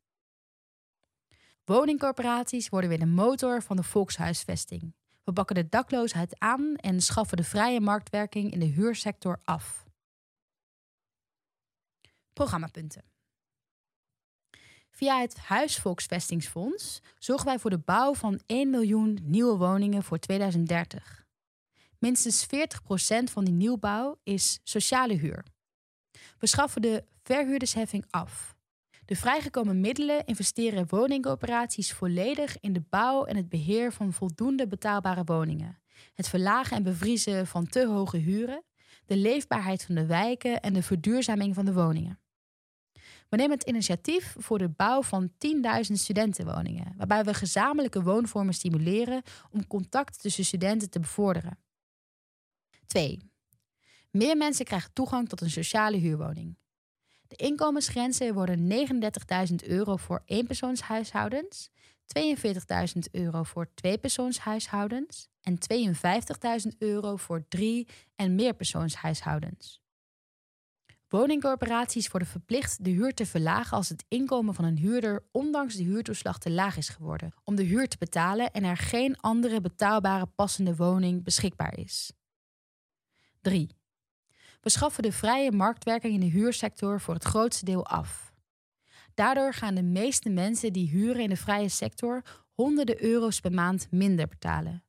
Woningcorporaties 1.64 2.68
worden 2.68 2.90
weer 2.90 2.98
de 2.98 3.06
motor 3.06 3.62
van 3.62 3.76
de 3.76 3.82
volkshuisvesting. 3.82 4.94
We 5.24 5.32
bakken 5.32 5.54
de 5.54 5.68
dakloosheid 5.68 6.38
aan 6.38 6.76
en 6.76 7.00
schaffen 7.00 7.36
de 7.36 7.44
vrije 7.44 7.80
marktwerking 7.80 8.52
in 8.52 8.58
de 8.58 8.66
huursector 8.66 9.40
af. 9.44 9.85
Programmapunten. 12.36 13.04
Via 14.90 15.20
het 15.20 15.36
Huisvolksvestingsfonds 15.36 17.00
zorgen 17.18 17.46
wij 17.46 17.58
voor 17.58 17.70
de 17.70 17.78
bouw 17.78 18.14
van 18.14 18.40
1 18.46 18.70
miljoen 18.70 19.18
nieuwe 19.22 19.56
woningen 19.56 20.02
voor 20.02 20.18
2030. 20.18 21.26
Minstens 21.98 22.46
40% 22.46 22.48
van 23.24 23.44
die 23.44 23.54
nieuwbouw 23.54 24.18
is 24.22 24.60
sociale 24.62 25.14
huur. 25.14 25.44
We 26.38 26.46
schaffen 26.46 26.82
de 26.82 27.04
verhuurdersheffing 27.22 28.04
af. 28.10 28.56
De 29.04 29.16
vrijgekomen 29.16 29.80
middelen 29.80 30.24
investeren 30.24 30.88
woningcoöperaties 30.88 31.92
volledig 31.92 32.60
in 32.60 32.72
de 32.72 32.84
bouw 32.88 33.24
en 33.24 33.36
het 33.36 33.48
beheer 33.48 33.92
van 33.92 34.12
voldoende 34.12 34.66
betaalbare 34.66 35.24
woningen. 35.24 35.78
Het 36.14 36.28
verlagen 36.28 36.76
en 36.76 36.82
bevriezen 36.82 37.46
van 37.46 37.66
te 37.66 37.86
hoge 37.86 38.16
huren, 38.16 38.64
de 39.06 39.16
leefbaarheid 39.16 39.84
van 39.84 39.94
de 39.94 40.06
wijken 40.06 40.60
en 40.60 40.72
de 40.72 40.82
verduurzaming 40.82 41.54
van 41.54 41.64
de 41.64 41.72
woningen. 41.72 42.20
We 43.28 43.36
nemen 43.36 43.58
het 43.58 43.68
initiatief 43.68 44.34
voor 44.38 44.58
de 44.58 44.68
bouw 44.68 45.02
van 45.02 45.30
10.000 45.30 45.92
studentenwoningen, 45.92 46.94
waarbij 46.96 47.24
we 47.24 47.34
gezamenlijke 47.34 48.02
woonvormen 48.02 48.54
stimuleren 48.54 49.22
om 49.50 49.66
contact 49.66 50.20
tussen 50.20 50.44
studenten 50.44 50.90
te 50.90 51.00
bevorderen. 51.00 51.58
2. 52.86 53.30
Meer 54.10 54.36
mensen 54.36 54.64
krijgen 54.64 54.92
toegang 54.92 55.28
tot 55.28 55.40
een 55.40 55.50
sociale 55.50 55.96
huurwoning. 55.96 56.56
De 57.28 57.36
inkomensgrenzen 57.36 58.34
worden 58.34 58.88
39.000 59.50 59.54
euro 59.68 59.96
voor 59.96 60.22
eenpersoonshuishoudens, 60.24 61.70
42.000 62.18 63.10
euro 63.10 63.42
voor 63.42 63.74
tweepersoonshuishoudens 63.74 65.28
en 65.40 65.58
52.000 65.58 66.78
euro 66.78 67.16
voor 67.16 67.44
drie- 67.48 67.88
en 68.14 68.34
meerpersoonshuishoudens. 68.34 69.85
Woningcorporaties 71.08 72.08
worden 72.08 72.28
verplicht 72.28 72.84
de 72.84 72.90
huur 72.90 73.14
te 73.14 73.26
verlagen 73.26 73.76
als 73.76 73.88
het 73.88 74.04
inkomen 74.08 74.54
van 74.54 74.64
een 74.64 74.78
huurder 74.78 75.24
ondanks 75.32 75.74
de 75.74 75.82
huurtoeslag 75.82 76.38
te 76.38 76.50
laag 76.50 76.76
is 76.76 76.88
geworden, 76.88 77.32
om 77.44 77.54
de 77.54 77.62
huur 77.62 77.88
te 77.88 77.96
betalen 77.98 78.50
en 78.50 78.64
er 78.64 78.76
geen 78.76 79.20
andere 79.20 79.60
betaalbare 79.60 80.26
passende 80.26 80.76
woning 80.76 81.24
beschikbaar 81.24 81.78
is. 81.78 82.12
3. 83.40 83.68
We 84.60 84.70
schaffen 84.70 85.02
de 85.02 85.12
vrije 85.12 85.52
marktwerking 85.52 86.14
in 86.14 86.20
de 86.20 86.26
huursector 86.26 87.00
voor 87.00 87.14
het 87.14 87.24
grootste 87.24 87.64
deel 87.64 87.86
af. 87.86 88.32
Daardoor 89.14 89.52
gaan 89.52 89.74
de 89.74 89.82
meeste 89.82 90.28
mensen 90.28 90.72
die 90.72 90.88
huren 90.88 91.22
in 91.22 91.28
de 91.28 91.36
vrije 91.36 91.68
sector 91.68 92.22
honderden 92.52 93.02
euro's 93.02 93.40
per 93.40 93.52
maand 93.52 93.86
minder 93.90 94.28
betalen. 94.28 94.84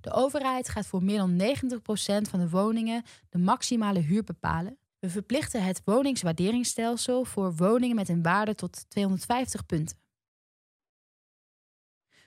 De 0.00 0.12
overheid 0.12 0.68
gaat 0.68 0.86
voor 0.86 1.02
meer 1.02 1.18
dan 1.18 1.40
90% 1.40 2.30
van 2.30 2.40
de 2.40 2.48
woningen 2.48 3.02
de 3.28 3.38
maximale 3.38 4.00
huur 4.00 4.24
bepalen. 4.24 4.78
We 5.02 5.10
verplichten 5.10 5.64
het 5.64 5.82
woningswaarderingsstelsel 5.84 7.24
voor 7.24 7.54
woningen 7.54 7.96
met 7.96 8.08
een 8.08 8.22
waarde 8.22 8.54
tot 8.54 8.90
250 8.90 9.66
punten. 9.66 9.96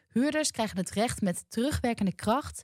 Huurders 0.07 0.51
krijgen 0.51 0.77
het 0.77 0.89
recht 0.89 1.21
met 1.21 1.45
terugwerkende 1.49 2.15
kracht 2.15 2.63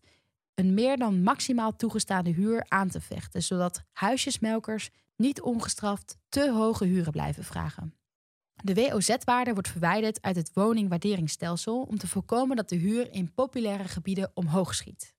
een 0.54 0.74
meer 0.74 0.98
dan 0.98 1.24
maximaal 1.24 1.76
toegestaande 1.76 2.30
huur 2.30 2.66
aan 2.68 2.90
te 2.90 3.02
vechten, 3.02 3.44
zodat 3.44 3.84
huisjesmelkers 3.92 4.90
niet 5.16 5.42
ongestraft 5.42 6.18
te 6.30 6.52
hoge 6.52 6.86
huren 6.86 7.12
blijven 7.12 7.44
vragen. 7.44 7.96
De 8.64 8.74
WOZ-waarde 8.74 9.54
wordt 9.54 9.70
verwijderd 9.70 10.22
uit 10.22 10.36
het 10.36 10.52
woningwaarderingsstelsel 10.54 11.82
om 11.82 11.98
te 11.98 12.08
voorkomen 12.08 12.56
dat 12.56 12.70
de 12.70 12.76
huur 12.76 13.12
in 13.12 13.34
populaire 13.34 13.88
gebieden 13.88 14.32
omhoog 14.34 14.76
schiet. 14.76 15.16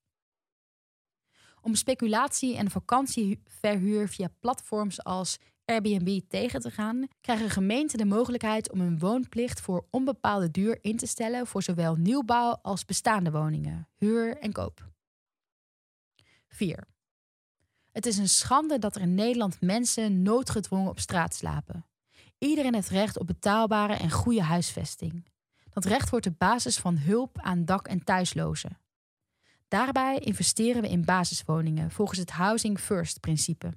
Om 1.63 1.75
speculatie 1.75 2.57
en 2.57 2.71
vakantieverhuur 2.71 4.09
via 4.09 4.27
platforms 4.39 5.03
als 5.03 5.37
Airbnb 5.65 6.19
tegen 6.27 6.59
te 6.59 6.71
gaan, 6.71 7.07
krijgen 7.21 7.49
gemeenten 7.49 7.97
de 7.97 8.05
mogelijkheid 8.05 8.71
om 8.71 8.81
een 8.81 8.99
woonplicht 8.99 9.61
voor 9.61 9.87
onbepaalde 9.89 10.51
duur 10.51 10.77
in 10.81 10.97
te 10.97 11.05
stellen 11.05 11.47
voor 11.47 11.63
zowel 11.63 11.95
nieuwbouw 11.95 12.59
als 12.61 12.85
bestaande 12.85 13.31
woningen, 13.31 13.87
huur 13.95 14.37
en 14.37 14.51
koop. 14.51 14.91
4. 16.47 16.87
Het 17.91 18.05
is 18.05 18.17
een 18.17 18.29
schande 18.29 18.79
dat 18.79 18.95
er 18.95 19.01
in 19.01 19.15
Nederland 19.15 19.61
mensen 19.61 20.21
noodgedwongen 20.21 20.89
op 20.89 20.99
straat 20.99 21.33
slapen. 21.33 21.85
Iedereen 22.37 22.73
heeft 22.73 22.89
recht 22.89 23.19
op 23.19 23.27
betaalbare 23.27 23.93
en 23.93 24.11
goede 24.11 24.43
huisvesting. 24.43 25.25
Dat 25.69 25.85
recht 25.85 26.09
wordt 26.09 26.25
de 26.25 26.35
basis 26.37 26.79
van 26.79 26.97
hulp 26.97 27.39
aan 27.39 27.65
dak- 27.65 27.87
en 27.87 28.03
thuislozen. 28.03 28.77
Daarbij 29.73 30.17
investeren 30.17 30.81
we 30.81 30.89
in 30.89 31.05
basiswoningen 31.05 31.91
volgens 31.91 32.19
het 32.19 32.31
Housing 32.31 32.79
First-principe. 32.79 33.73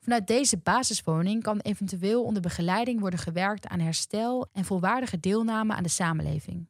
Vanuit 0.00 0.26
deze 0.26 0.58
basiswoning 0.58 1.42
kan 1.42 1.60
eventueel 1.60 2.24
onder 2.24 2.42
begeleiding 2.42 3.00
worden 3.00 3.18
gewerkt 3.18 3.66
aan 3.66 3.80
herstel 3.80 4.48
en 4.52 4.64
volwaardige 4.64 5.20
deelname 5.20 5.74
aan 5.74 5.82
de 5.82 5.88
samenleving. 5.88 6.68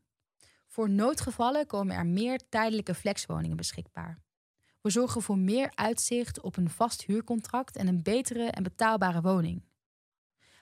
Voor 0.67 0.91
noodgevallen 0.91 1.67
komen 1.67 1.97
er 1.97 2.07
meer 2.07 2.41
tijdelijke 2.49 2.95
flexwoningen 2.95 3.57
beschikbaar. 3.57 4.19
We 4.81 4.91
zorgen 4.91 5.23
voor 5.23 5.39
meer 5.39 5.73
uitzicht 5.75 6.41
op 6.41 6.57
een 6.57 6.71
vast 6.71 7.05
huurcontract 7.05 7.77
en 7.77 7.87
een 7.87 8.03
betere 8.03 8.51
en 8.51 8.63
betaalbare 8.63 9.21
woning. 9.21 9.65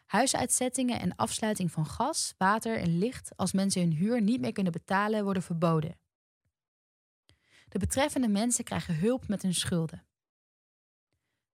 Huisuitzettingen 0.07 1.01
en 1.01 1.17
afsluiting 1.17 1.71
van 1.71 1.87
gas, 1.87 2.35
water 2.39 2.79
en 2.79 2.99
licht 2.99 3.33
als 3.37 3.53
mensen 3.53 3.81
hun 3.81 3.93
huur 3.93 4.23
niet 4.23 4.41
meer 4.41 4.53
kunnen 4.53 4.73
betalen 4.73 5.25
worden 5.25 5.43
verboden. 5.43 6.01
De 7.73 7.79
betreffende 7.79 8.29
mensen 8.29 8.65
krijgen 8.65 8.97
hulp 8.97 9.29
met 9.29 9.43
hun 9.43 9.55
schulden. 9.55 10.05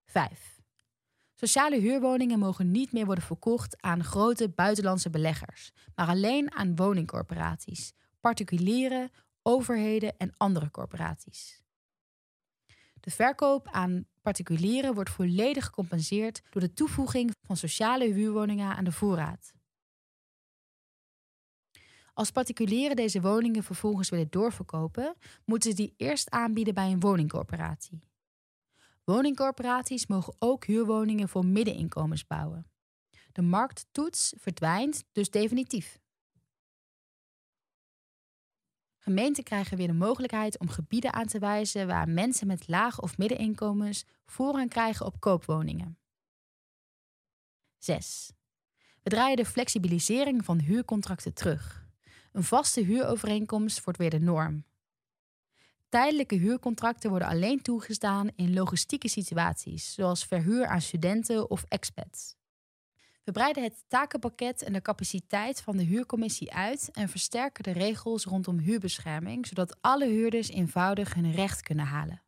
5. 0.04 0.60
Sociale 1.34 1.78
huurwoningen 1.78 2.38
mogen 2.38 2.70
niet 2.70 2.92
meer 2.92 3.04
worden 3.04 3.24
verkocht 3.24 3.82
aan 3.82 4.04
grote 4.04 4.48
buitenlandse 4.48 5.10
beleggers, 5.10 5.72
maar 5.94 6.06
alleen 6.06 6.54
aan 6.54 6.76
woningcorporaties, 6.76 7.92
particulieren, 8.20 9.10
overheden 9.42 10.16
en 10.16 10.32
andere 10.36 10.70
corporaties. 10.70 11.62
De 13.00 13.10
verkoop 13.10 13.68
aan 13.68 14.06
particulieren 14.22 14.94
wordt 14.94 15.10
volledig 15.10 15.64
gecompenseerd 15.64 16.42
door 16.50 16.62
de 16.62 16.72
toevoeging 16.72 17.34
van 17.46 17.56
sociale 17.56 18.12
huurwoningen 18.12 18.76
aan 18.76 18.84
de 18.84 18.92
voorraad. 18.92 19.52
Als 22.18 22.30
particulieren 22.30 22.96
deze 22.96 23.20
woningen 23.20 23.62
vervolgens 23.62 24.08
willen 24.08 24.30
doorverkopen, 24.30 25.14
moeten 25.44 25.70
ze 25.70 25.76
die 25.76 25.94
eerst 25.96 26.30
aanbieden 26.30 26.74
bij 26.74 26.90
een 26.90 27.00
woningcorporatie. 27.00 28.00
Woningcorporaties 29.04 30.06
mogen 30.06 30.34
ook 30.38 30.64
huurwoningen 30.64 31.28
voor 31.28 31.46
middeninkomens 31.46 32.26
bouwen. 32.26 32.70
De 33.32 33.42
markttoets 33.42 34.34
verdwijnt 34.36 35.04
dus 35.12 35.30
definitief. 35.30 35.98
Gemeenten 38.96 39.44
krijgen 39.44 39.76
weer 39.76 39.86
de 39.86 39.92
mogelijkheid 39.92 40.58
om 40.58 40.68
gebieden 40.68 41.12
aan 41.12 41.26
te 41.26 41.38
wijzen 41.38 41.86
waar 41.86 42.08
mensen 42.08 42.46
met 42.46 42.68
laag 42.68 43.00
of 43.00 43.18
middeninkomens 43.18 44.04
voorrang 44.24 44.70
krijgen 44.70 45.06
op 45.06 45.20
koopwoningen. 45.20 45.98
6. 47.76 48.32
We 49.02 49.10
draaien 49.10 49.36
de 49.36 49.44
flexibilisering 49.44 50.44
van 50.44 50.58
huurcontracten 50.58 51.34
terug. 51.34 51.86
Een 52.32 52.44
vaste 52.44 52.80
huurovereenkomst 52.80 53.84
wordt 53.84 53.98
weer 53.98 54.10
de 54.10 54.20
norm. 54.20 54.64
Tijdelijke 55.88 56.34
huurcontracten 56.34 57.10
worden 57.10 57.28
alleen 57.28 57.62
toegestaan 57.62 58.30
in 58.36 58.54
logistieke 58.54 59.08
situaties, 59.08 59.94
zoals 59.94 60.24
verhuur 60.24 60.66
aan 60.66 60.80
studenten 60.80 61.50
of 61.50 61.64
expats. 61.68 62.36
We 63.24 63.32
breiden 63.32 63.62
het 63.62 63.84
takenpakket 63.88 64.62
en 64.62 64.72
de 64.72 64.82
capaciteit 64.82 65.60
van 65.60 65.76
de 65.76 65.82
huurcommissie 65.82 66.52
uit 66.52 66.90
en 66.92 67.08
versterken 67.08 67.62
de 67.62 67.72
regels 67.72 68.24
rondom 68.24 68.58
huurbescherming, 68.58 69.46
zodat 69.46 69.76
alle 69.80 70.06
huurders 70.06 70.48
eenvoudig 70.48 71.14
hun 71.14 71.32
recht 71.32 71.62
kunnen 71.62 71.86
halen. 71.86 72.22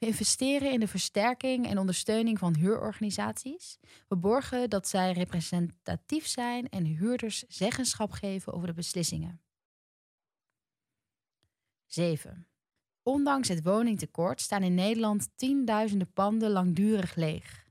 We 0.00 0.06
investeren 0.06 0.72
in 0.72 0.80
de 0.80 0.88
versterking 0.88 1.66
en 1.66 1.78
ondersteuning 1.78 2.38
van 2.38 2.56
huurorganisaties. 2.56 3.78
We 4.08 4.16
borgen 4.16 4.70
dat 4.70 4.88
zij 4.88 5.12
representatief 5.12 6.26
zijn 6.26 6.68
en 6.68 6.84
huurders 6.84 7.44
zeggenschap 7.48 8.10
geven 8.10 8.52
over 8.52 8.66
de 8.66 8.72
beslissingen. 8.72 9.40
7. 11.86 12.46
Ondanks 13.02 13.48
het 13.48 13.62
woningtekort 13.62 14.40
staan 14.40 14.62
in 14.62 14.74
Nederland 14.74 15.28
tienduizenden 15.36 16.12
panden 16.12 16.50
langdurig 16.50 17.14
leeg. 17.14 17.66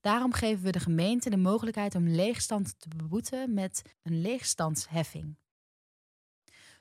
Daarom 0.00 0.32
geven 0.32 0.64
we 0.64 0.72
de 0.72 0.80
gemeente 0.80 1.30
de 1.30 1.36
mogelijkheid 1.36 1.94
om 1.94 2.08
leegstand 2.08 2.80
te 2.80 2.88
beboeten 2.88 3.54
met 3.54 3.82
een 4.02 4.20
leegstandsheffing. 4.20 5.36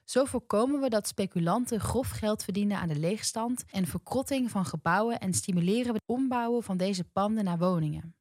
Zo 0.08 0.26
voorkomen 0.26 0.82
we 0.82 0.90
dat 0.90 1.08
speculanten 1.08 1.80
grof 1.80 2.10
geld 2.10 2.44
verdienen 2.44 2.78
aan 2.78 2.88
de 2.88 3.00
leegstand 3.00 3.64
en 3.72 3.88
verkrotting 3.88 4.52
van 4.52 4.66
gebouwen 4.66 5.20
en 5.20 5.34
stimuleren 5.34 5.94
we 5.94 6.00
het 6.00 6.18
ombouwen 6.18 6.64
van 6.64 6.78
deze 6.78 7.04
panden 7.04 7.44
naar 7.44 7.58
woningen. 7.58 8.16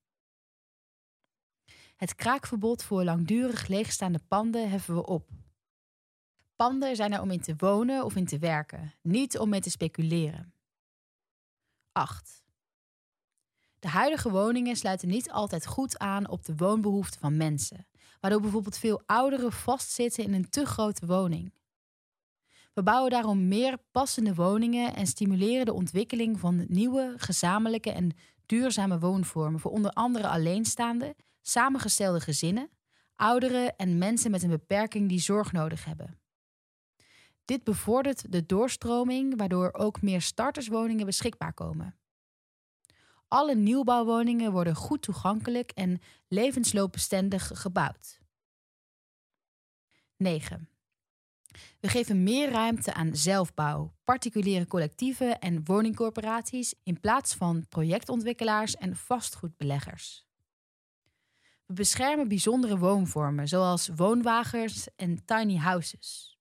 Het 1.96 2.14
kraakverbod 2.14 2.82
voor 2.82 3.04
langdurig 3.04 3.66
leegstaande 3.66 4.20
panden 4.28 4.70
heffen 4.70 4.94
we 4.94 5.06
op. 5.06 5.30
Panden 6.56 6.96
zijn 6.96 7.12
er 7.12 7.20
om 7.20 7.30
in 7.30 7.40
te 7.40 7.54
wonen 7.56 8.04
of 8.04 8.16
in 8.16 8.26
te 8.26 8.38
werken, 8.38 8.94
niet 9.02 9.38
om 9.38 9.48
mee 9.48 9.60
te 9.60 9.70
speculeren. 9.70 10.54
8. 11.92 12.44
De 13.78 13.88
huidige 13.88 14.30
woningen 14.30 14.76
sluiten 14.76 15.08
niet 15.08 15.30
altijd 15.30 15.66
goed 15.66 15.98
aan 15.98 16.28
op 16.28 16.44
de 16.44 16.56
woonbehoeften 16.56 17.20
van 17.20 17.36
mensen, 17.36 17.86
waardoor 18.20 18.40
bijvoorbeeld 18.40 18.78
veel 18.78 19.02
ouderen 19.06 19.52
vastzitten 19.52 20.24
in 20.24 20.32
een 20.32 20.50
te 20.50 20.64
grote 20.64 21.06
woning. 21.06 21.54
We 22.76 22.82
bouwen 22.82 23.10
daarom 23.10 23.48
meer 23.48 23.78
passende 23.90 24.34
woningen 24.34 24.94
en 24.94 25.06
stimuleren 25.06 25.64
de 25.64 25.72
ontwikkeling 25.72 26.40
van 26.40 26.64
nieuwe, 26.68 27.14
gezamenlijke 27.16 27.90
en 27.90 28.16
duurzame 28.46 28.98
woonvormen 28.98 29.60
voor 29.60 29.70
onder 29.70 29.90
andere 29.90 30.28
alleenstaande, 30.28 31.16
samengestelde 31.42 32.20
gezinnen, 32.20 32.70
ouderen 33.14 33.76
en 33.76 33.98
mensen 33.98 34.30
met 34.30 34.42
een 34.42 34.50
beperking 34.50 35.08
die 35.08 35.20
zorg 35.20 35.52
nodig 35.52 35.84
hebben. 35.84 36.20
Dit 37.44 37.64
bevordert 37.64 38.32
de 38.32 38.46
doorstroming, 38.46 39.36
waardoor 39.36 39.72
ook 39.72 40.02
meer 40.02 40.22
starterswoningen 40.22 41.06
beschikbaar 41.06 41.52
komen. 41.52 41.98
Alle 43.28 43.54
nieuwbouwwoningen 43.54 44.52
worden 44.52 44.74
goed 44.74 45.02
toegankelijk 45.02 45.70
en 45.70 46.00
levensloopbestendig 46.28 47.50
gebouwd. 47.54 48.20
9. 50.16 50.75
We 51.80 51.88
geven 51.88 52.22
meer 52.22 52.50
ruimte 52.50 52.94
aan 52.94 53.16
zelfbouw, 53.16 53.92
particuliere 54.04 54.66
collectieven 54.66 55.38
en 55.38 55.64
woningcorporaties 55.64 56.74
in 56.82 57.00
plaats 57.00 57.34
van 57.34 57.66
projectontwikkelaars 57.68 58.76
en 58.76 58.96
vastgoedbeleggers. 58.96 60.26
We 61.66 61.74
beschermen 61.74 62.28
bijzondere 62.28 62.78
woonvormen 62.78 63.48
zoals 63.48 63.88
woonwagens 63.96 64.88
en 64.96 65.24
tiny 65.24 65.56
houses. 65.56 66.38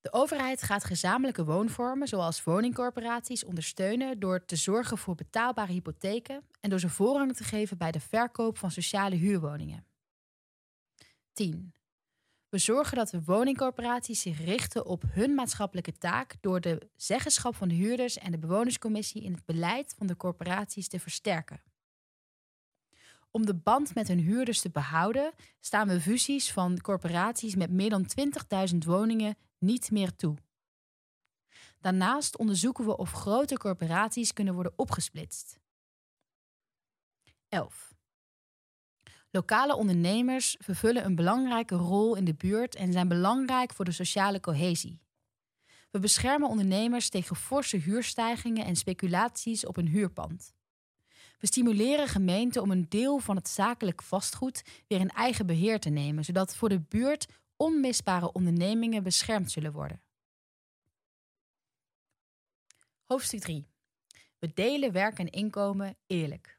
De 0.00 0.12
overheid 0.12 0.62
gaat 0.62 0.84
gezamenlijke 0.84 1.44
woonvormen, 1.44 2.08
zoals 2.08 2.44
woningcorporaties, 2.44 3.44
ondersteunen 3.44 4.18
door 4.18 4.44
te 4.44 4.56
zorgen 4.56 4.98
voor 4.98 5.14
betaalbare 5.14 5.72
hypotheken 5.72 6.44
en 6.60 6.70
door 6.70 6.80
ze 6.80 6.88
voorrang 6.88 7.36
te 7.36 7.44
geven 7.44 7.78
bij 7.78 7.90
de 7.90 8.00
verkoop 8.00 8.58
van 8.58 8.70
sociale 8.70 9.16
huurwoningen. 9.16 9.86
10. 11.32 11.74
We 12.48 12.58
zorgen 12.58 12.96
dat 12.96 13.10
de 13.10 13.22
woningcorporaties 13.24 14.20
zich 14.20 14.44
richten 14.44 14.86
op 14.86 15.02
hun 15.08 15.34
maatschappelijke 15.34 15.92
taak 15.92 16.36
door 16.40 16.60
de 16.60 16.90
zeggenschap 16.96 17.54
van 17.54 17.68
de 17.68 17.74
huurders 17.74 18.18
en 18.18 18.30
de 18.30 18.38
bewonerscommissie 18.38 19.22
in 19.22 19.32
het 19.32 19.44
beleid 19.44 19.94
van 19.98 20.06
de 20.06 20.16
corporaties 20.16 20.88
te 20.88 21.00
versterken. 21.00 21.62
Om 23.30 23.46
de 23.46 23.54
band 23.54 23.94
met 23.94 24.08
hun 24.08 24.18
huurders 24.18 24.60
te 24.60 24.70
behouden, 24.70 25.32
staan 25.60 25.88
we 25.88 26.00
fusies 26.00 26.52
van 26.52 26.80
corporaties 26.80 27.54
met 27.54 27.70
meer 27.70 27.90
dan 27.90 28.06
20.000 28.72 28.76
woningen 28.78 29.36
niet 29.58 29.90
meer 29.90 30.16
toe. 30.16 30.36
Daarnaast 31.80 32.36
onderzoeken 32.36 32.86
we 32.86 32.96
of 32.96 33.12
grote 33.12 33.58
corporaties 33.58 34.32
kunnen 34.32 34.54
worden 34.54 34.72
opgesplitst. 34.76 35.58
11. 37.48 37.95
Lokale 39.36 39.76
ondernemers 39.76 40.56
vervullen 40.58 41.04
een 41.04 41.14
belangrijke 41.14 41.74
rol 41.74 42.16
in 42.16 42.24
de 42.24 42.34
buurt 42.34 42.74
en 42.74 42.92
zijn 42.92 43.08
belangrijk 43.08 43.72
voor 43.74 43.84
de 43.84 43.92
sociale 43.92 44.40
cohesie. 44.40 45.00
We 45.90 45.98
beschermen 45.98 46.48
ondernemers 46.48 47.08
tegen 47.08 47.36
forse 47.36 47.76
huurstijgingen 47.76 48.64
en 48.64 48.76
speculaties 48.76 49.66
op 49.66 49.76
een 49.76 49.88
huurpand. 49.88 50.54
We 51.38 51.46
stimuleren 51.46 52.08
gemeenten 52.08 52.62
om 52.62 52.70
een 52.70 52.88
deel 52.88 53.18
van 53.18 53.36
het 53.36 53.48
zakelijk 53.48 54.02
vastgoed 54.02 54.64
weer 54.88 55.00
in 55.00 55.10
eigen 55.10 55.46
beheer 55.46 55.80
te 55.80 55.90
nemen, 55.90 56.24
zodat 56.24 56.56
voor 56.56 56.68
de 56.68 56.80
buurt 56.80 57.26
onmisbare 57.56 58.32
ondernemingen 58.32 59.02
beschermd 59.02 59.50
zullen 59.50 59.72
worden. 59.72 60.02
Hoofdstuk 63.04 63.40
3. 63.40 63.66
We 64.38 64.50
delen 64.54 64.92
werk 64.92 65.18
en 65.18 65.30
inkomen 65.30 65.96
eerlijk. 66.06 66.55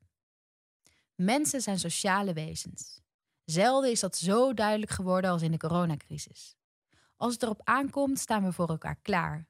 Mensen 1.17 1.61
zijn 1.61 1.79
sociale 1.79 2.33
wezens. 2.33 3.01
Zelden 3.45 3.91
is 3.91 3.99
dat 3.99 4.17
zo 4.17 4.53
duidelijk 4.53 4.91
geworden 4.91 5.31
als 5.31 5.41
in 5.41 5.51
de 5.51 5.57
coronacrisis. 5.57 6.55
Als 7.15 7.33
het 7.33 7.43
erop 7.43 7.61
aankomt, 7.63 8.19
staan 8.19 8.43
we 8.43 8.51
voor 8.51 8.69
elkaar 8.69 8.97
klaar. 9.01 9.47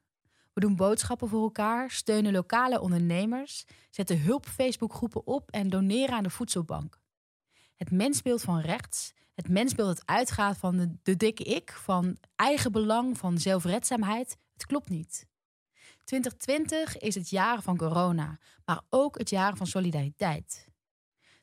We 0.54 0.60
doen 0.60 0.76
boodschappen 0.76 1.30
voor 1.30 1.44
elkaar, 1.44 1.92
steunen 1.92 2.32
lokale 2.32 2.80
ondernemers, 2.80 3.66
zetten 3.90 4.22
hulp 4.22 4.46
Facebookgroepen 4.46 5.28
op 5.28 5.52
en 5.52 5.70
doneren 5.70 6.16
aan 6.16 6.24
de 6.24 6.30
voedselbank. 6.30 7.00
Het 7.76 7.92
mensbeeld 7.92 8.42
van 8.42 8.60
rechts 8.60 9.14
het 9.38 9.50
mensbeeld 9.50 9.88
dat 9.88 10.06
uitgaat 10.06 10.58
van 10.58 10.78
de, 10.78 10.98
de 11.04 11.16
dikke 11.16 11.44
ik, 11.44 11.72
van 11.72 12.18
eigen 12.36 12.72
belang, 12.72 13.18
van 13.18 13.38
zelfredzaamheid, 13.38 14.38
het 14.54 14.66
klopt 14.66 14.90
niet. 14.90 15.28
2020 16.04 16.98
is 16.98 17.16
het 17.16 17.30
jaar 17.30 17.62
van 17.62 17.78
corona, 17.78 18.38
maar 18.66 18.82
ook 18.90 19.18
het 19.18 19.30
jaar 19.30 19.58
van 19.58 19.68
solidariteit. 19.68 20.68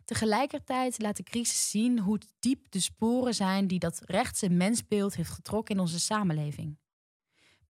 Tegelijkertijd 0.05 1.03
laat 1.03 1.17
de 1.17 1.23
crisis 1.23 1.71
zien 1.71 1.99
hoe 1.99 2.19
diep 2.39 2.71
de 2.71 2.81
sporen 2.81 3.35
zijn 3.35 3.67
die 3.67 3.79
dat 3.79 4.01
rechtse 4.05 4.49
mensbeeld 4.49 5.15
heeft 5.15 5.31
getrokken 5.31 5.75
in 5.75 5.81
onze 5.81 6.01
samenleving. 6.01 6.79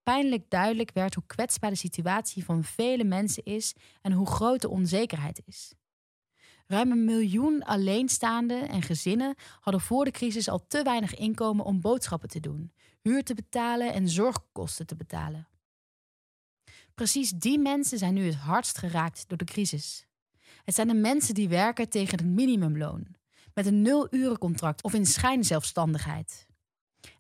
Pijnlijk 0.02 0.51
duidelijk 0.51 0.90
werd 0.93 1.15
hoe 1.15 1.27
kwetsbaar 1.27 1.70
de 1.70 1.77
situatie 1.77 2.44
van 2.44 2.65
vele 2.65 3.05
mensen 3.05 3.44
is 3.44 3.74
en 4.02 4.12
hoe 4.12 4.27
groot 4.27 4.61
de 4.61 4.69
onzekerheid 4.69 5.43
is. 5.44 5.74
Ruim 6.66 6.90
een 6.90 7.05
miljoen 7.05 7.62
alleenstaanden 7.62 8.69
en 8.69 8.82
gezinnen 8.82 9.35
hadden 9.61 9.82
voor 9.82 10.05
de 10.05 10.11
crisis 10.11 10.48
al 10.48 10.66
te 10.66 10.82
weinig 10.82 11.15
inkomen 11.15 11.65
om 11.65 11.81
boodschappen 11.81 12.28
te 12.28 12.40
doen, 12.40 12.73
huur 13.02 13.24
te 13.24 13.35
betalen 13.35 13.93
en 13.93 14.09
zorgkosten 14.09 14.86
te 14.86 14.97
betalen. 14.97 15.48
Precies 16.94 17.31
die 17.31 17.59
mensen 17.59 17.98
zijn 17.98 18.15
nu 18.15 18.27
het 18.27 18.35
hardst 18.35 18.78
geraakt 18.78 19.24
door 19.28 19.39
de 19.39 19.44
crisis. 19.44 20.06
Het 20.65 20.74
zijn 20.74 20.89
de 20.89 20.95
mensen 20.95 21.35
die 21.35 21.49
werken 21.49 21.89
tegen 21.89 22.19
het 22.19 22.27
minimumloon, 22.27 23.07
met 23.55 23.66
een 23.66 23.82
nul-urencontract 23.82 24.82
of 24.82 24.95
in 24.95 25.07
schijnzelfstandigheid. 25.07 26.47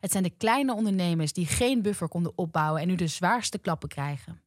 Het 0.00 0.12
zijn 0.12 0.22
de 0.22 0.36
kleine 0.36 0.74
ondernemers 0.74 1.32
die 1.32 1.46
geen 1.46 1.82
buffer 1.82 2.08
konden 2.08 2.32
opbouwen 2.38 2.80
en 2.82 2.88
nu 2.88 2.94
de 2.94 3.06
zwaarste 3.06 3.58
klappen 3.58 3.88
krijgen. 3.88 4.42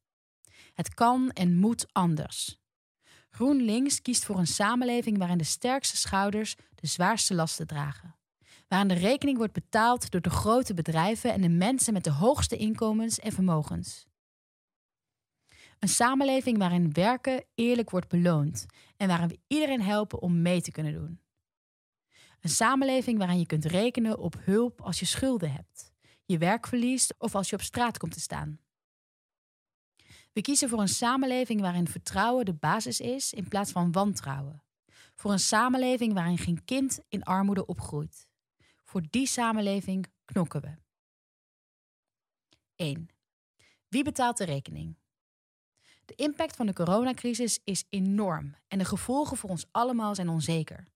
Het 0.74 0.94
kan 0.94 1.32
en 1.32 1.56
moet 1.56 1.86
anders. 1.92 2.58
GroenLinks 3.30 4.02
kiest 4.02 4.26
voor 4.26 4.38
een 4.38 4.48
samenleving 4.48 5.18
waarin 5.18 5.38
de 5.38 5.44
sterkste 5.44 5.98
schouders 5.98 6.56
de 6.76 6.88
zwaarste 6.88 7.34
lasten 7.34 7.68
dragen. 7.68 8.16
Waarin 8.68 8.88
de 8.88 8.94
rekening 8.94 9.38
wordt 9.38 9.54
betaald 9.54 10.12
door 10.12 10.22
de 10.22 10.30
grote 10.30 10.74
bedrijven 10.74 11.34
en 11.34 11.42
de 11.42 11.50
mensen 11.50 11.94
met 11.94 12.04
de 12.04 12.12
hoogste 12.12 12.58
inkomens 12.58 13.20
en 13.20 13.32
vermogens. 13.32 14.08
Een 15.80 15.90
samenleving 15.90 16.58
waarin 16.58 16.94
werken 16.94 17.46
eerlijk 17.56 17.90
wordt 17.90 18.08
beloond 18.08 18.66
en 18.98 19.08
waarin 19.08 19.28
we 19.28 19.40
iedereen 19.48 19.82
helpen 19.82 20.22
om 20.22 20.42
mee 20.42 20.62
te 20.62 20.72
kunnen 20.72 20.94
doen. 20.94 21.20
Een 22.40 22.50
samenleving 22.50 23.18
waarin 23.18 23.40
je 23.40 23.46
kunt 23.46 23.66
rekenen 23.66 24.18
op 24.18 24.36
hulp 24.40 24.82
als 24.82 25.00
je 25.00 25.06
schulden 25.06 25.52
hebt, 25.52 25.92
je 26.26 26.38
werk 26.38 26.68
verliest 26.68 27.16
of 27.18 27.36
als 27.36 27.50
je 27.50 27.56
op 27.56 27.62
straat 27.62 27.98
komt 27.98 28.14
te 28.14 28.20
staan. 28.20 28.60
We 30.34 30.42
kiezen 30.42 30.70
voor 30.70 30.80
een 30.80 30.88
samenleving 30.88 31.62
waarin 31.62 31.88
vertrouwen 31.88 32.46
de 32.46 32.54
basis 32.54 33.00
is 33.00 33.34
in 33.34 33.48
plaats 33.48 33.72
van 33.72 33.92
wantrouwen. 33.92 34.64
Voor 35.16 35.32
een 35.32 35.40
samenleving 35.40 36.14
waarin 36.14 36.38
geen 36.38 36.64
kind 36.64 37.00
in 37.08 37.24
armoede 37.24 37.66
opgroeit. 37.66 38.28
Voor 38.84 39.02
die 39.10 39.28
samenleving 39.28 40.08
knokken 40.26 40.62
we. 40.62 40.76
1. 42.76 43.10
Wie 43.88 44.04
betaalt 44.04 44.38
de 44.38 44.44
rekening? 44.44 44.96
De 46.08 46.16
impact 46.16 46.56
van 46.56 46.66
de 46.66 46.74
coronacrisis 46.74 47.60
is 47.64 47.84
enorm 47.90 48.56
en 48.68 48.78
de 48.78 48.86
gevolgen 48.86 49.38
voor 49.38 49.50
ons 49.50 49.66
allemaal 49.72 50.16
zijn 50.16 50.30
onzeker. 50.30 50.88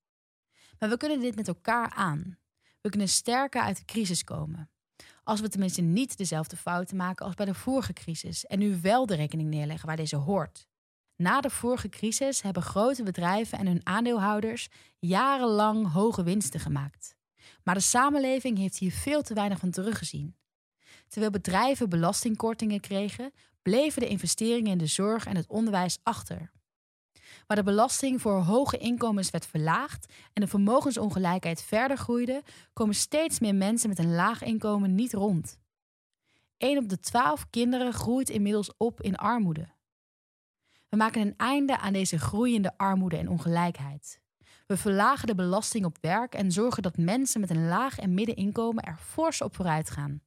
Maar 0.80 0.90
we 0.90 0.98
kunnen 0.98 1.20
dit 1.20 1.36
met 1.36 1.48
elkaar 1.48 1.90
aan. 1.90 2.38
We 2.82 2.90
kunnen 2.90 3.08
sterker 3.08 3.62
uit 3.62 3.78
de 3.78 3.86
crisis 3.86 4.24
komen. 4.24 4.70
Als 5.24 5.40
we 5.40 5.50
tenminste 5.50 5.82
niet 5.82 6.18
dezelfde 6.18 6.58
fouten 6.58 6.98
maken 6.98 7.26
als 7.26 7.36
bij 7.36 7.46
de 7.46 7.54
vorige 7.54 7.94
crisis 7.94 8.46
en 8.46 8.60
nu 8.60 8.82
wel 8.82 9.06
de 9.06 9.16
rekening 9.16 9.50
neerleggen 9.50 9.88
waar 9.88 9.96
deze 9.96 10.16
hoort. 10.16 10.68
Na 11.16 11.42
de 11.42 11.50
vorige 11.50 11.90
crisis 11.90 12.42
hebben 12.42 12.64
grote 12.64 13.04
bedrijven 13.04 13.58
en 13.58 13.68
hun 13.68 13.86
aandeelhouders 13.86 14.70
jarenlang 15.00 15.92
hoge 15.92 16.24
winsten 16.24 16.60
gemaakt. 16.60 17.16
Maar 17.64 17.76
de 17.76 17.82
samenleving 17.82 18.58
heeft 18.58 18.78
hier 18.78 18.92
veel 18.92 19.22
te 19.22 19.34
weinig 19.34 19.60
van 19.60 19.72
teruggezien. 19.72 20.36
Terwijl 21.08 21.32
bedrijven 21.32 21.90
belastingkortingen 21.90 22.80
kregen, 22.80 23.32
bleven 23.62 24.02
de 24.02 24.08
investeringen 24.08 24.72
in 24.72 24.78
de 24.78 24.86
zorg 24.86 25.26
en 25.26 25.36
het 25.36 25.48
onderwijs 25.48 25.98
achter. 26.04 26.52
Waar 27.48 27.58
de 27.58 27.64
belasting 27.64 28.22
voor 28.22 28.42
hoge 28.42 28.78
inkomens 28.78 29.30
werd 29.30 29.46
verlaagd 29.46 30.14
en 30.34 30.42
de 30.42 30.48
vermogensongelijkheid 30.48 31.64
verder 31.64 31.98
groeide, 31.98 32.44
komen 32.74 32.96
steeds 32.96 33.40
meer 33.40 33.56
mensen 33.56 33.90
met 33.90 34.00
een 34.00 34.16
laag 34.16 34.44
inkomen 34.44 34.96
niet 34.96 35.14
rond. 35.14 35.60
1 36.58 36.78
op 36.78 36.90
de 36.90 37.00
12 37.00 37.50
kinderen 37.50 37.94
groeit 37.94 38.30
inmiddels 38.30 38.72
op 38.78 39.02
in 39.02 39.16
armoede. 39.16 39.68
We 40.90 40.98
maken 40.98 41.22
een 41.22 41.38
einde 41.38 41.78
aan 41.78 41.94
deze 41.94 42.20
groeiende 42.20 42.78
armoede 42.78 43.18
en 43.18 43.30
ongelijkheid. 43.30 44.22
We 44.68 44.78
verlagen 44.78 45.28
de 45.28 45.36
belasting 45.36 45.86
op 45.86 45.98
werk 46.02 46.34
en 46.34 46.52
zorgen 46.52 46.84
dat 46.84 46.98
mensen 46.98 47.40
met 47.40 47.50
een 47.50 47.68
laag 47.68 48.00
en 48.00 48.14
middeninkomen 48.14 48.84
er 48.84 48.98
fors 48.98 49.42
op 49.42 49.56
vooruit 49.56 49.90
gaan. 49.90 50.22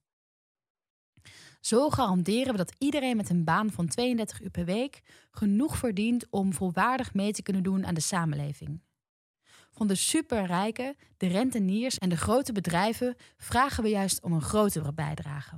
Zo 1.65 1.91
garanderen 1.91 2.53
we 2.53 2.57
dat 2.57 2.75
iedereen 2.79 3.17
met 3.17 3.31
een 3.31 3.45
baan 3.45 3.71
van 3.71 3.87
32 3.87 4.41
uur 4.41 4.51
per 4.51 4.65
week 4.65 5.01
genoeg 5.31 5.77
verdient 5.77 6.27
om 6.31 6.53
volwaardig 6.53 7.15
mee 7.15 7.33
te 7.33 7.43
kunnen 7.43 7.63
doen 7.63 7.87
aan 7.87 7.95
de 7.95 8.01
samenleving. 8.01 8.83
Van 9.71 9.87
de 9.87 9.95
superrijken, 9.95 10.97
de 11.17 11.27
renteniers 11.27 11.99
en 11.99 12.09
de 12.09 12.17
grote 12.17 12.53
bedrijven 12.53 13.17
vragen 13.37 13.83
we 13.83 13.89
juist 13.89 14.23
om 14.23 14.33
een 14.33 14.43
grotere 14.43 14.93
bijdrage. 14.93 15.57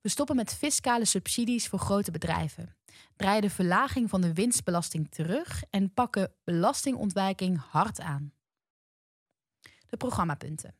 We 0.00 0.08
stoppen 0.08 0.36
met 0.36 0.54
fiscale 0.54 1.04
subsidies 1.04 1.68
voor 1.68 1.78
grote 1.78 2.10
bedrijven, 2.10 2.76
draaien 3.16 3.42
de 3.42 3.50
verlaging 3.50 4.10
van 4.10 4.20
de 4.20 4.32
winstbelasting 4.32 5.10
terug 5.10 5.62
en 5.70 5.92
pakken 5.92 6.32
belastingontwijking 6.44 7.58
hard 7.70 8.00
aan. 8.00 8.32
De 9.86 9.96
programmapunten. 9.96 10.74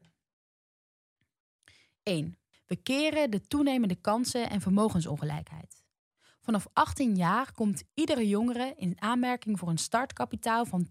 1. 2.02 2.37
We 2.68 2.76
keren 2.76 3.30
de 3.30 3.46
toenemende 3.46 3.94
kansen 3.94 4.50
en 4.50 4.60
vermogensongelijkheid. 4.60 5.82
Vanaf 6.40 6.66
18 6.72 7.16
jaar 7.16 7.52
komt 7.52 7.82
iedere 7.94 8.28
jongere 8.28 8.74
in 8.76 9.00
aanmerking 9.00 9.58
voor 9.58 9.68
een 9.68 9.78
startkapitaal 9.78 10.64
van 10.64 10.88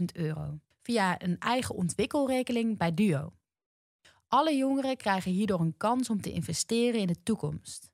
10.000 0.00 0.04
euro 0.12 0.58
via 0.82 1.22
een 1.22 1.38
eigen 1.38 1.74
ontwikkelrekening 1.74 2.78
bij 2.78 2.94
Duo. 2.94 3.32
Alle 4.28 4.56
jongeren 4.56 4.96
krijgen 4.96 5.32
hierdoor 5.32 5.60
een 5.60 5.76
kans 5.76 6.10
om 6.10 6.20
te 6.20 6.32
investeren 6.32 7.00
in 7.00 7.06
de 7.06 7.22
toekomst. 7.22 7.90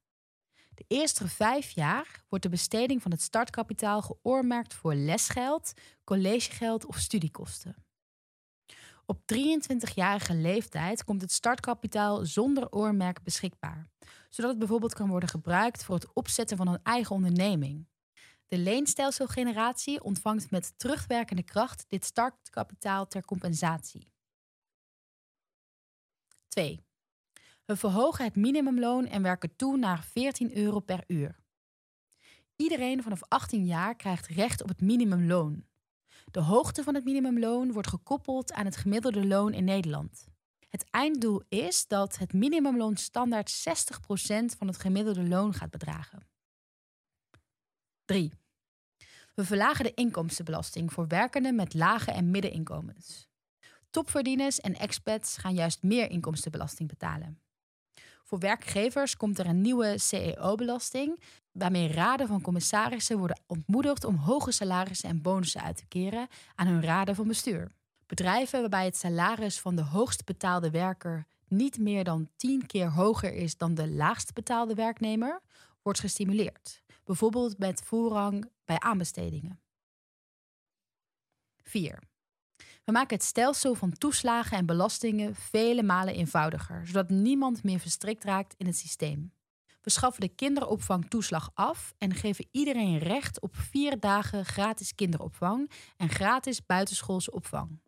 De 0.75 0.85
eerste 0.89 1.29
vijf 1.29 1.71
jaar 1.71 2.25
wordt 2.29 2.45
de 2.45 2.51
besteding 2.51 3.03
van 3.03 3.11
het 3.11 3.23
startkapitaal 3.23 4.03
geoormerkt 4.03 4.75
voor 4.75 4.95
lesgeld, 4.95 5.73
collegegeld 6.05 6.87
of 6.87 6.99
studiekosten. 6.99 7.86
Op 9.07 9.21
23-jarige 9.35 10.35
leeftijd 10.35 11.05
komt 11.05 11.21
het 11.21 11.33
startkapitaal 11.33 12.25
zonder 12.25 12.71
oormerk 12.71 13.23
beschikbaar, 13.23 13.89
zodat 14.31 14.51
het 14.51 14.59
bijvoorbeeld 14.59 14.95
kan 14.95 15.09
worden 15.09 15.29
gebruikt 15.29 15.85
voor 15.85 15.95
het 15.95 16.13
opzetten 16.13 16.57
van 16.57 16.69
een 16.69 16.83
eigen 16.83 17.15
onderneming. 17.15 17.87
De 18.47 18.59
leenstelselgeneratie 18.59 20.03
ontvangt 20.03 20.51
met 20.51 20.79
terugwerkende 20.79 21.43
kracht 21.43 21.85
dit 21.89 22.05
startkapitaal 22.05 23.07
ter 23.07 23.25
compensatie. 23.25 24.09
2. 26.49 26.85
We 27.65 27.77
verhogen 27.77 28.25
het 28.25 28.37
minimumloon 28.37 29.07
en 29.07 29.23
werken 29.23 29.57
toe 29.57 29.77
naar 29.77 30.05
14 30.05 30.57
euro 30.57 30.81
per 30.81 31.05
uur. 31.07 31.41
Iedereen 32.57 33.03
vanaf 33.03 33.23
18 33.29 33.65
jaar 33.67 33.97
krijgt 33.97 34.27
recht 34.27 34.63
op 34.63 34.69
het 34.69 34.81
minimumloon. 34.81 35.65
De 36.37 36.43
hoogte 36.43 36.83
van 36.83 36.95
het 36.95 37.05
minimumloon 37.05 37.73
wordt 37.73 37.89
gekoppeld 37.89 38.53
aan 38.53 38.65
het 38.65 38.77
gemiddelde 38.77 39.27
loon 39.27 39.53
in 39.53 39.65
Nederland. 39.65 40.27
Het 40.69 40.87
einddoel 40.91 41.43
is 41.49 41.87
dat 41.87 42.19
het 42.19 42.33
minimumloon 42.33 42.97
standaard 42.97 43.69
60% 43.69 44.59
van 44.59 44.67
het 44.67 44.79
gemiddelde 44.79 45.29
loon 45.29 45.55
gaat 45.55 45.71
bedragen. 45.71 46.29
3. 48.05 48.33
We 49.35 49.45
verlagen 49.45 49.85
de 49.85 49.95
inkomstenbelasting 49.95 50.93
voor 50.93 51.07
werkenden 51.07 51.55
met 51.55 51.75
lage 51.75 52.11
en 52.11 52.31
middeninkomens. 52.31 53.29
Topverdieners 53.91 54.61
en 54.61 54.75
expats 54.75 55.37
gaan 55.37 55.55
juist 55.55 55.83
meer 55.83 56.11
inkomstenbelasting 56.11 56.89
betalen. 56.89 57.41
Voor 58.27 58.39
werkgevers 58.39 59.17
komt 59.17 59.39
er 59.39 59.47
een 59.47 59.61
nieuwe 59.61 59.99
CEO-belasting, 59.99 61.23
waarmee 61.53 61.93
raden 61.93 62.27
van 62.27 62.41
commissarissen 62.41 63.19
worden 63.19 63.41
ontmoedigd 63.47 64.05
om 64.05 64.17
hoge 64.17 64.53
salarissen 64.53 65.09
en 65.09 65.23
bonussen 65.23 65.63
uit 65.63 65.77
te 65.77 65.87
keren 65.87 66.29
aan 66.55 66.67
hun 66.67 66.83
raden 66.83 67.15
van 67.15 67.27
bestuur. 67.27 67.73
Bedrijven 68.07 68.61
waarbij 68.61 68.85
het 68.85 68.97
salaris 68.97 69.61
van 69.61 69.77
de 69.77 69.83
hoogst 69.83 70.25
betaalde 70.25 70.71
werker 70.71 71.27
niet 71.49 71.79
meer 71.79 72.05
dan 72.05 72.29
10 72.37 72.67
keer 72.67 72.91
hoger 72.91 73.33
is 73.33 73.57
dan 73.57 73.75
de 73.75 73.89
laagst 73.89 74.35
betaalde 74.35 74.75
werknemer, 74.75 75.41
wordt 75.83 76.01
gestimuleerd, 76.01 76.83
bijvoorbeeld 77.05 77.59
met 77.59 77.83
voorrang 77.83 78.51
bij 78.65 78.79
aanbestedingen. 78.79 79.61
4. 81.63 81.99
We 82.87 82.93
maken 82.93 83.17
het 83.17 83.25
stelsel 83.25 83.75
van 83.75 83.93
toeslagen 83.93 84.59
en 84.59 84.67
belastingen 84.67 85.35
vele 85.35 85.83
malen 85.83 86.15
eenvoudiger, 86.15 86.87
zodat 86.87 87.09
niemand 87.09 87.63
meer 87.63 87.79
verstrikt 87.79 88.25
raakt 88.25 88.55
in 88.59 88.67
het 88.67 88.77
systeem. 88.77 89.33
We 89.83 89.91
schaffen 89.91 90.21
de 90.21 90.35
kinderopvangtoeslag 90.35 91.51
af 91.55 91.95
en 91.99 92.15
geven 92.15 92.49
iedereen 92.51 92.99
recht 92.99 93.41
op 93.41 93.57
vier 93.57 94.01
dagen 94.01 94.45
gratis 94.45 94.95
kinderopvang 94.95 95.71
en 95.97 96.09
gratis 96.09 96.67
buitenschoolse 96.67 97.31
opvang. 97.31 97.81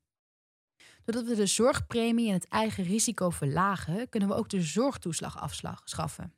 Doordat 1.05 1.27
we 1.27 1.35
de 1.35 1.47
zorgpremie 1.47 2.29
en 2.29 2.35
het 2.35 2.49
eigen 2.49 2.85
risico 2.85 3.31
verlagen, 3.31 4.09
kunnen 4.09 4.29
we 4.29 4.35
ook 4.35 4.49
de 4.49 4.63
zorgtoeslag 4.63 5.39
afschaffen. 5.41 6.35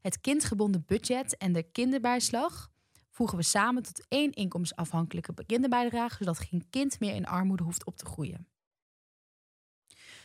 Het 0.00 0.20
kindgebonden 0.20 0.84
budget 0.86 1.36
en 1.36 1.52
de 1.52 1.62
kinderbijslag 1.62 2.70
voegen 3.10 3.36
we 3.36 3.44
samen 3.44 3.82
tot 3.82 4.06
één 4.08 4.32
inkomensafhankelijke 4.32 5.34
kinderbijdrage, 5.46 6.16
zodat 6.16 6.38
geen 6.38 6.68
kind 6.70 7.00
meer 7.00 7.14
in 7.14 7.26
armoede 7.26 7.62
hoeft 7.62 7.84
op 7.84 7.96
te 7.96 8.06
groeien. 8.06 8.48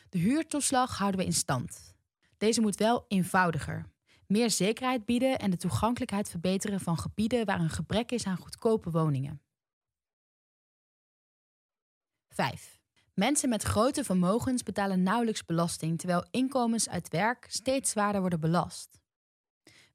De 0.09 0.17
huurtoeslag 0.17 0.97
houden 0.97 1.19
we 1.19 1.25
in 1.25 1.33
stand. 1.33 1.95
Deze 2.37 2.61
moet 2.61 2.75
wel 2.75 3.05
eenvoudiger, 3.07 3.85
meer 4.27 4.49
zekerheid 4.49 5.05
bieden 5.05 5.39
en 5.39 5.49
de 5.49 5.57
toegankelijkheid 5.57 6.29
verbeteren 6.29 6.79
van 6.79 6.97
gebieden 6.97 7.45
waar 7.45 7.59
een 7.59 7.69
gebrek 7.69 8.11
is 8.11 8.25
aan 8.25 8.37
goedkope 8.37 8.91
woningen. 8.91 9.41
5. 12.27 12.79
Mensen 13.13 13.49
met 13.49 13.63
grote 13.63 14.03
vermogens 14.03 14.63
betalen 14.63 15.03
nauwelijks 15.03 15.45
belasting, 15.45 15.99
terwijl 15.99 16.27
inkomens 16.31 16.89
uit 16.89 17.07
werk 17.09 17.45
steeds 17.49 17.91
zwaarder 17.91 18.21
worden 18.21 18.39
belast. 18.39 18.99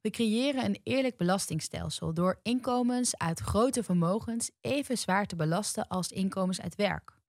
We 0.01 0.09
creëren 0.09 0.65
een 0.65 0.79
eerlijk 0.83 1.17
belastingstelsel 1.17 2.13
door 2.13 2.39
inkomens 2.43 3.17
uit 3.17 3.39
grote 3.39 3.83
vermogens 3.83 4.51
even 4.61 4.97
zwaar 4.97 5.25
te 5.25 5.35
belasten 5.35 5.87
als 5.87 6.11
inkomens 6.11 6.61
uit 6.61 6.75
werk. 6.75 7.19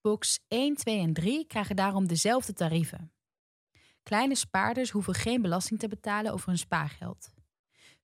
Box 0.00 0.40
1, 0.48 0.74
2 0.74 0.98
en 0.98 1.12
3 1.12 1.46
krijgen 1.46 1.76
daarom 1.76 2.06
dezelfde 2.06 2.52
tarieven. 2.52 3.12
Kleine 4.02 4.34
spaarders 4.34 4.90
hoeven 4.90 5.14
geen 5.14 5.42
belasting 5.42 5.80
te 5.80 5.88
betalen 5.88 6.32
over 6.32 6.48
hun 6.48 6.58
spaargeld. 6.58 7.30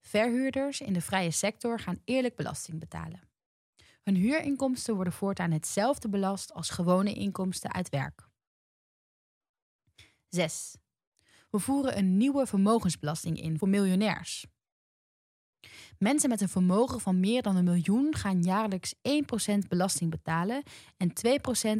Verhuurders 0.00 0.80
in 0.80 0.92
de 0.92 1.00
vrije 1.00 1.30
sector 1.30 1.80
gaan 1.80 2.00
eerlijk 2.04 2.36
belasting 2.36 2.80
betalen. 2.80 3.28
Hun 4.02 4.14
huurinkomsten 4.14 4.94
worden 4.94 5.12
voortaan 5.12 5.50
hetzelfde 5.50 6.08
belast 6.08 6.52
als 6.52 6.70
gewone 6.70 7.12
inkomsten 7.12 7.72
uit 7.72 7.88
werk. 7.88 8.28
6. 10.28 10.76
We 11.56 11.62
voeren 11.62 11.98
een 11.98 12.16
nieuwe 12.16 12.46
vermogensbelasting 12.46 13.40
in 13.40 13.58
voor 13.58 13.68
miljonairs. 13.68 14.46
Mensen 15.98 16.28
met 16.28 16.40
een 16.40 16.48
vermogen 16.48 17.00
van 17.00 17.20
meer 17.20 17.42
dan 17.42 17.56
een 17.56 17.64
miljoen 17.64 18.14
gaan 18.14 18.42
jaarlijks 18.42 18.94
1% 18.94 18.98
belasting 19.68 20.10
betalen 20.10 20.62
en 20.96 21.12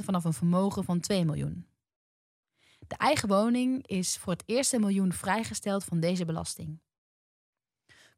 2% 0.00 0.04
vanaf 0.04 0.24
een 0.24 0.32
vermogen 0.32 0.84
van 0.84 1.00
2 1.00 1.24
miljoen. 1.24 1.66
De 2.86 2.96
eigen 2.96 3.28
woning 3.28 3.86
is 3.86 4.18
voor 4.18 4.32
het 4.32 4.42
eerste 4.46 4.78
miljoen 4.78 5.12
vrijgesteld 5.12 5.84
van 5.84 6.00
deze 6.00 6.24
belasting. 6.24 6.80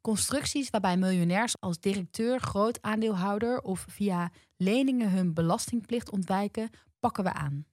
Constructies 0.01 0.69
waarbij 0.69 0.97
miljonairs 0.97 1.59
als 1.59 1.79
directeur, 1.79 2.39
groot 2.39 2.81
aandeelhouder 2.81 3.61
of 3.61 3.85
via 3.89 4.31
leningen 4.57 5.11
hun 5.11 5.33
belastingplicht 5.33 6.11
ontwijken, 6.11 6.69
pakken 6.99 7.23
we 7.23 7.33
aan. 7.33 7.65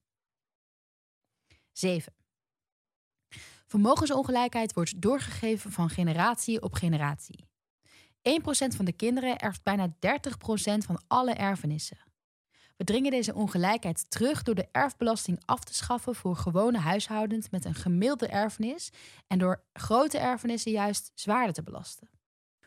7. 1.73 2.26
Vermogensongelijkheid 3.67 4.73
wordt 4.73 5.03
doorgegeven 5.03 5.73
van 5.73 5.89
generatie 5.89 6.63
op 6.63 6.75
generatie. 6.75 7.49
1% 8.23 8.77
van 8.77 8.85
de 8.85 8.93
kinderen 8.93 9.39
erft 9.39 9.63
bijna 9.63 9.89
30% 9.89 9.93
van 10.87 11.03
alle 11.07 11.33
erfenissen. 11.33 11.99
We 12.77 12.85
dringen 12.85 13.11
deze 13.11 13.35
ongelijkheid 13.35 14.11
terug 14.11 14.43
door 14.43 14.55
de 14.55 14.69
erfbelasting 14.73 15.43
af 15.45 15.65
te 15.65 15.75
schaffen 15.75 16.15
voor 16.15 16.37
gewone 16.37 16.79
huishoudens 16.79 17.51
met 17.51 17.65
een 17.65 17.75
gemiddelde 17.75 18.27
erfenis 18.27 18.91
en 19.27 19.39
door 19.39 19.65
grote 19.73 20.19
erfenissen 20.19 20.73
juist 20.73 21.13
zwaarder 21.15 21.55
te 21.55 21.63
belasten. 21.63 22.11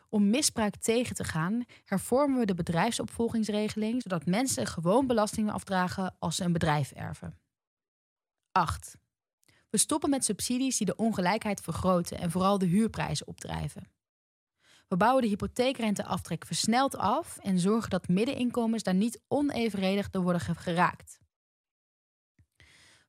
Om 0.08 0.30
misbruik 0.30 0.76
tegen 0.76 1.14
te 1.14 1.24
gaan, 1.24 1.64
hervormen 1.84 2.38
we 2.38 2.46
de 2.46 2.54
bedrijfsopvolgingsregeling 2.54 4.02
zodat 4.02 4.26
mensen 4.26 4.66
gewoon 4.66 5.06
belastingen 5.06 5.52
afdragen 5.52 6.16
als 6.18 6.36
ze 6.36 6.44
een 6.44 6.52
bedrijf 6.52 6.90
erven. 6.90 7.38
8. 8.52 8.96
We 9.70 9.78
stoppen 9.78 10.10
met 10.10 10.24
subsidies 10.24 10.76
die 10.76 10.86
de 10.86 10.96
ongelijkheid 10.96 11.60
vergroten 11.60 12.18
en 12.18 12.30
vooral 12.30 12.58
de 12.58 12.66
huurprijzen 12.66 13.26
opdrijven. 13.26 13.90
We 14.88 14.96
bouwen 14.96 15.22
de 15.22 15.28
hypotheekrenteaftrek 15.28 16.46
versneld 16.46 16.96
af 16.96 17.38
en 17.38 17.58
zorgen 17.58 17.90
dat 17.90 18.08
middeninkomens 18.08 18.82
daar 18.82 18.94
niet 18.94 19.20
onevenredig 19.28 20.10
door 20.10 20.22
worden 20.22 20.40
geraakt. 20.56 21.18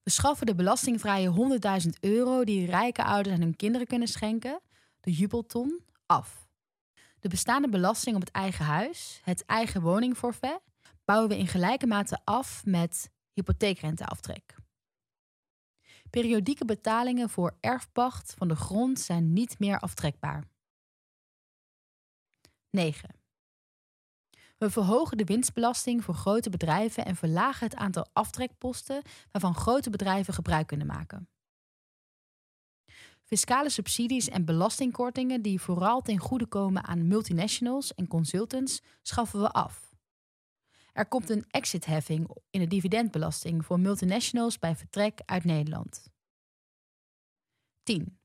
We 0.04 0.10
schaffen 0.10 0.46
de 0.46 0.56
belastingvrije 0.56 1.60
100.000 1.84 1.90
euro 2.00 2.44
die 2.44 2.66
rijke 2.66 3.04
ouders 3.04 3.36
aan 3.36 3.42
hun 3.42 3.56
kinderen 3.56 3.88
kunnen 3.88 4.08
schenken, 4.08 4.62
de 5.00 5.12
jubelton, 5.12 5.82
af. 6.06 6.48
De 7.20 7.30
bestaande 7.30 7.70
belasting 7.70 8.16
op 8.16 8.22
het 8.22 8.32
eigen 8.32 8.66
huis, 8.66 9.22
het 9.24 9.46
eigen 9.46 9.82
woningforfait, 9.82 10.60
bouwen 11.06 11.30
we 11.30 11.38
in 11.38 11.48
gelijke 11.48 11.88
mate 11.88 12.20
af 12.24 12.66
met 12.66 13.10
hypotheekrenteaftrek. 13.34 14.56
Periodieke 16.12 16.66
betalingen 16.66 17.30
voor 17.30 17.58
erfpacht 17.60 18.34
van 18.38 18.48
de 18.48 18.56
grond 18.56 19.00
zijn 19.00 19.34
niet 19.34 19.60
meer 19.60 19.80
aftrekbaar. 19.80 20.44
9. 22.70 23.10
We 24.58 24.70
verhogen 24.70 25.18
de 25.18 25.24
winstbelasting 25.24 26.04
voor 26.04 26.14
grote 26.14 26.50
bedrijven 26.50 27.06
en 27.06 27.16
verlagen 27.16 27.66
het 27.68 27.76
aantal 27.76 28.08
aftrekposten 28.14 29.02
waarvan 29.32 29.56
grote 29.56 29.90
bedrijven 29.90 30.34
gebruik 30.34 30.68
kunnen 30.68 30.88
maken. 30.88 31.30
Fiscale 33.24 33.70
subsidies 33.70 34.30
en 34.30 34.46
belastingkortingen 34.46 35.42
die 35.42 35.62
vooral 35.62 36.02
ten 36.02 36.18
goede 36.18 36.46
komen 36.46 36.84
aan 36.84 37.08
multinationals 37.08 37.94
en 37.94 38.08
consultants 38.08 38.82
schaffen 39.02 39.42
we 39.42 39.52
af. 39.52 39.91
Er 40.94 41.06
komt 41.06 41.30
een 41.30 41.46
exitheffing 41.50 42.30
in 42.50 42.60
de 42.60 42.68
dividendbelasting 42.68 43.66
voor 43.66 43.80
multinationals 43.80 44.60
bij 44.60 44.76
vertrek 44.76 45.20
uit 45.26 45.44
Nederland. 45.44 46.10
10. 47.84 48.20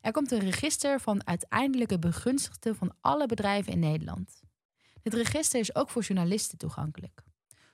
Er 0.00 0.12
komt 0.12 0.30
een 0.30 0.38
register 0.38 1.00
van 1.00 1.26
uiteindelijke 1.26 1.98
begunstigden 1.98 2.76
van 2.76 2.96
alle 3.00 3.26
bedrijven 3.26 3.72
in 3.72 3.78
Nederland. 3.78 4.40
Dit 5.02 5.14
register 5.14 5.60
is 5.60 5.74
ook 5.74 5.90
voor 5.90 6.02
journalisten 6.02 6.58
toegankelijk. 6.58 7.22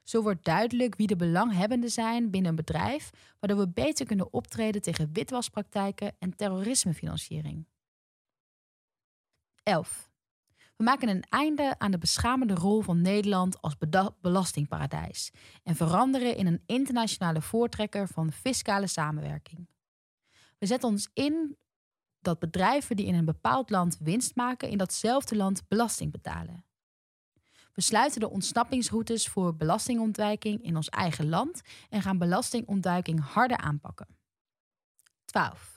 Zo 0.03 0.23
wordt 0.23 0.45
duidelijk 0.45 0.97
wie 0.97 1.07
de 1.07 1.17
belanghebbenden 1.17 1.91
zijn 1.91 2.31
binnen 2.31 2.51
een 2.51 2.57
bedrijf, 2.57 3.11
waardoor 3.41 3.59
we 3.59 3.69
beter 3.69 4.07
kunnen 4.07 4.33
optreden 4.33 4.83
tegen 4.83 5.13
witwaspraktijken 5.13 6.17
en 6.19 6.37
terrorismefinanciering. 6.37 7.67
11. 9.63 10.13
We 10.77 10.85
maken 10.85 11.09
een 11.09 11.25
einde 11.29 11.75
aan 11.79 11.91
de 11.91 11.99
beschamende 11.99 12.55
rol 12.55 12.81
van 12.81 13.01
Nederland 13.01 13.61
als 13.61 13.77
belastingparadijs 14.21 15.31
en 15.63 15.77
veranderen 15.77 16.37
in 16.37 16.47
een 16.47 16.63
internationale 16.67 17.43
voortrekker 17.43 18.09
van 18.09 18.33
fiscale 18.33 18.87
samenwerking. 18.87 19.69
We 20.59 20.67
zetten 20.67 20.89
ons 20.89 21.11
in 21.13 21.57
dat 22.21 22.39
bedrijven 22.39 22.97
die 22.97 23.07
in 23.07 23.15
een 23.15 23.25
bepaald 23.25 23.71
land 23.71 23.99
winst 24.01 24.37
maken, 24.37 24.69
in 24.69 24.79
datzelfde 24.79 25.37
land 25.37 25.69
belasting 25.69 26.13
betalen. 26.13 26.65
We 27.73 27.81
sluiten 27.81 28.21
de 28.21 28.31
ontsnappingsroutes 28.31 29.29
voor 29.29 29.57
belastingontwijking 29.57 30.63
in 30.63 30.77
ons 30.77 30.89
eigen 30.89 31.29
land 31.29 31.63
en 31.89 32.03
gaan 32.03 32.19
belastingontduiking 32.19 33.21
harder 33.21 33.57
aanpakken. 33.57 34.07
12. 35.25 35.74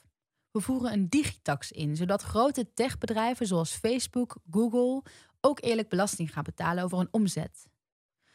We 0.57 0.63
voeren 0.63 0.93
een 0.93 1.09
digitax 1.09 1.71
in, 1.71 1.95
zodat 1.95 2.21
grote 2.21 2.73
techbedrijven 2.73 3.47
zoals 3.47 3.75
Facebook, 3.75 4.37
Google 4.51 5.03
ook 5.41 5.61
eerlijk 5.63 5.89
belasting 5.89 6.33
gaan 6.33 6.43
betalen 6.43 6.83
over 6.83 6.97
hun 6.97 7.07
omzet. 7.11 7.67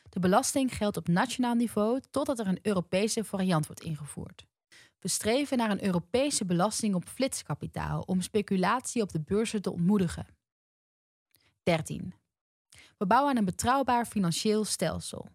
De 0.09 0.21
belasting 0.21 0.77
geldt 0.77 0.97
op 0.97 1.09
nationaal 1.09 1.55
niveau 1.55 2.01
totdat 2.11 2.39
er 2.39 2.47
een 2.47 2.59
Europese 2.63 3.25
variant 3.25 3.67
wordt 3.67 3.83
ingevoerd. 3.83 4.47
We 4.99 5.09
streven 5.09 5.59
naar 5.59 5.71
een 5.71 5.85
Europese 5.85 6.45
belasting 6.45 6.95
op 6.95 7.09
flitskapitaal 7.09 8.01
om 8.01 8.21
speculatie 8.21 9.03
op 9.03 9.13
de 9.13 9.21
beurzen 9.21 9.63
te 9.63 9.73
ontmoedigen. 9.73 10.27
13. 11.63 12.15
We 12.99 13.07
bouwen 13.07 13.31
aan 13.31 13.37
een 13.37 13.45
betrouwbaar 13.45 14.07
financieel 14.07 14.65
stelsel. 14.65 15.29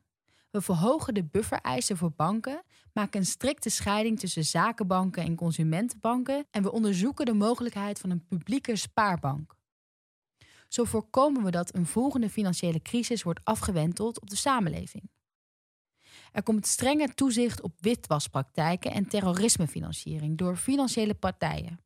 We 0.52 0.62
verhogen 0.62 1.14
de 1.14 1.24
buffereisen 1.24 1.98
voor 1.98 2.12
banken, 2.12 2.64
maken 2.94 3.20
een 3.20 3.26
strikte 3.26 3.70
scheiding 3.70 4.20
tussen 4.20 4.46
zakenbanken 4.46 5.24
en 5.24 5.36
consumentenbanken 5.36 6.48
en 6.52 6.64
we 6.64 6.72
onderzoeken 6.72 7.26
de 7.26 7.34
mogelijkheid 7.34 8.00
van 8.00 8.10
een 8.10 8.26
publieke 8.26 8.76
spaarbank. 8.76 9.56
Zo 10.68 10.84
voorkomen 10.84 11.44
we 11.44 11.52
dat 11.52 11.76
een 11.76 11.86
volgende 11.86 12.30
financiële 12.30 12.82
crisis 12.82 13.24
wordt 13.24 13.40
afgewenteld 13.44 14.22
op 14.22 14.30
de 14.30 14.36
samenleving. 14.36 15.10
Er 16.32 16.44
komt 16.44 16.68
strenge 16.68 17.14
toezicht 17.14 17.62
op 17.62 17.74
witwaspraktijken 17.80 18.92
en 18.92 19.08
terrorismefinanciering 19.08 20.38
door 20.38 20.56
financiële 20.56 21.14
partijen. 21.14 21.80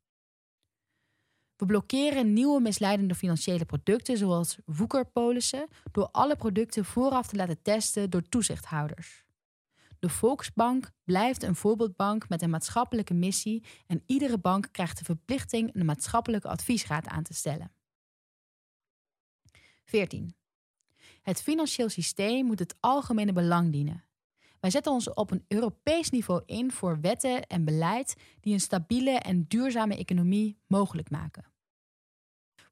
We 1.62 1.68
blokkeren 1.68 2.32
nieuwe 2.32 2.60
misleidende 2.60 3.14
financiële 3.14 3.64
producten 3.64 4.16
zoals 4.16 4.56
woekerpolissen 4.64 5.68
door 5.92 6.08
alle 6.10 6.36
producten 6.36 6.84
vooraf 6.84 7.26
te 7.26 7.36
laten 7.36 7.62
testen 7.62 8.10
door 8.10 8.22
toezichthouders. 8.22 9.24
De 9.98 10.08
Volksbank 10.08 10.90
blijft 11.04 11.42
een 11.42 11.54
voorbeeldbank 11.54 12.28
met 12.28 12.42
een 12.42 12.50
maatschappelijke 12.50 13.14
missie 13.14 13.64
en 13.86 14.02
iedere 14.06 14.38
bank 14.38 14.68
krijgt 14.72 14.98
de 14.98 15.04
verplichting 15.04 15.74
een 15.74 15.84
maatschappelijke 15.84 16.48
adviesraad 16.48 17.06
aan 17.06 17.22
te 17.22 17.34
stellen. 17.34 17.72
14. 19.84 20.34
Het 21.22 21.42
financieel 21.42 21.88
systeem 21.88 22.46
moet 22.46 22.58
het 22.58 22.76
algemene 22.80 23.32
belang 23.32 23.72
dienen. 23.72 24.04
Wij 24.60 24.70
zetten 24.70 24.92
ons 24.92 25.12
op 25.12 25.30
een 25.30 25.44
Europees 25.48 26.10
niveau 26.10 26.42
in 26.46 26.72
voor 26.72 27.00
wetten 27.00 27.46
en 27.46 27.64
beleid 27.64 28.14
die 28.40 28.52
een 28.52 28.60
stabiele 28.60 29.18
en 29.18 29.44
duurzame 29.48 29.96
economie 29.96 30.58
mogelijk 30.66 31.10
maken. 31.10 31.51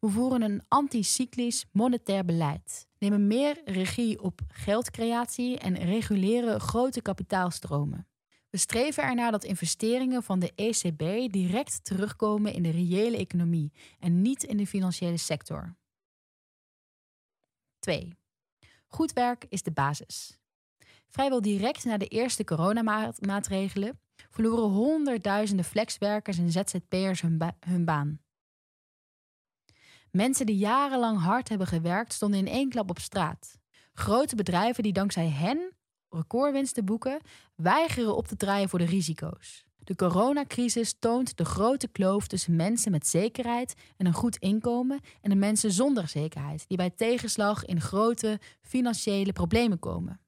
We 0.01 0.09
voeren 0.09 0.43
een 0.43 0.63
anticyclisch 0.69 1.67
monetair 1.73 2.25
beleid, 2.25 2.89
nemen 2.99 3.27
meer 3.27 3.61
regie 3.65 4.23
op 4.23 4.41
geldcreatie 4.49 5.59
en 5.59 5.75
reguleren 5.75 6.61
grote 6.61 7.03
kapitaalstromen. 7.03 8.09
We 8.51 8.59
streven 8.59 9.03
ernaar 9.03 9.31
dat 9.31 9.45
investeringen 9.45 10.23
van 10.23 10.39
de 10.39 10.53
ECB 10.55 11.33
direct 11.33 11.85
terugkomen 11.85 12.53
in 12.53 12.63
de 12.63 12.71
reële 12.71 13.17
economie 13.17 13.73
en 13.99 14.23
niet 14.23 14.43
in 14.43 14.57
de 14.57 14.67
financiële 14.67 15.17
sector. 15.17 15.77
2. 17.79 18.17
Goed 18.87 19.13
werk 19.13 19.47
is 19.49 19.63
de 19.63 19.73
basis. 19.73 20.39
Vrijwel 21.09 21.41
direct 21.41 21.85
na 21.85 21.97
de 21.97 22.07
eerste 22.07 22.45
coronamaatregelen 22.45 24.01
verloren 24.31 24.71
honderdduizenden 24.71 25.65
flexwerkers 25.65 26.39
en 26.39 26.51
ZZP'ers 26.51 27.21
hun, 27.21 27.55
hun 27.61 27.85
baan. 27.85 28.21
Mensen 30.11 30.47
die 30.47 30.57
jarenlang 30.57 31.19
hard 31.21 31.49
hebben 31.49 31.67
gewerkt 31.67 32.13
stonden 32.13 32.39
in 32.39 32.49
één 32.49 32.69
klap 32.69 32.91
op 32.91 32.99
straat. 32.99 33.59
Grote 33.93 34.37
bedrijven 34.37 34.83
die 34.83 34.93
dankzij 34.93 35.29
hen 35.29 35.73
recordwinsten 36.09 36.85
boeken, 36.85 37.21
weigeren 37.55 38.17
op 38.17 38.27
te 38.27 38.37
draaien 38.37 38.69
voor 38.69 38.79
de 38.79 38.85
risico's. 38.85 39.65
De 39.79 39.95
coronacrisis 39.95 40.99
toont 40.99 41.37
de 41.37 41.45
grote 41.45 41.89
kloof 41.89 42.27
tussen 42.27 42.57
mensen 42.57 42.91
met 42.91 43.07
zekerheid 43.07 43.75
en 43.97 44.07
een 44.07 44.13
goed 44.13 44.37
inkomen 44.37 45.01
en 45.21 45.31
de 45.31 45.37
mensen 45.37 45.73
zonder 45.73 46.09
zekerheid, 46.09 46.65
die 46.69 46.77
bij 46.77 46.91
tegenslag 46.91 47.65
in 47.65 47.81
grote 47.81 48.41
financiële 48.61 49.33
problemen 49.33 49.79
komen. 49.79 50.21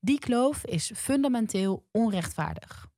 Die 0.00 0.18
kloof 0.18 0.64
is 0.64 0.92
fundamenteel 0.94 1.88
onrechtvaardig. 1.90 2.88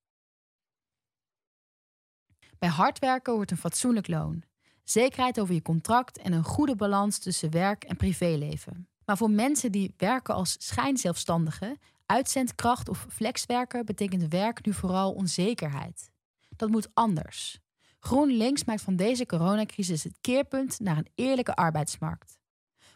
Bij 2.59 2.69
hard 2.69 2.99
werken 2.99 3.35
wordt 3.35 3.51
een 3.51 3.57
fatsoenlijk 3.57 4.09
loon, 4.09 4.43
zekerheid 4.91 5.41
over 5.41 5.55
je 5.55 5.63
contract 5.63 6.19
en 6.19 6.33
een 6.33 6.45
goede 6.45 6.77
balans 6.77 7.19
tussen 7.19 7.51
werk 7.51 7.85
en 7.85 7.97
privéleven. 7.97 8.89
Maar 9.05 9.17
voor 9.17 9.31
mensen 9.31 9.73
die 9.73 9.95
werken 9.97 10.35
als 10.35 10.57
schijnzelfstandige, 10.59 11.77
uitzendkracht 12.07 12.89
of 12.89 13.07
flexwerker 13.11 13.85
betekent 13.85 14.29
werk 14.29 14.67
nu 14.67 14.73
vooral 14.73 15.13
onzekerheid. 15.13 16.11
Dat 16.57 16.69
moet 16.69 16.89
anders. 16.95 17.61
GroenLinks 18.01 18.65
maakt 18.65 18.83
van 18.83 18.97
deze 18.97 19.27
coronacrisis 19.27 20.05
het 20.05 20.19
keerpunt 20.21 20.81
naar 20.81 20.97
een 20.97 21.11
eerlijke 21.15 21.55
arbeidsmarkt. 21.55 22.39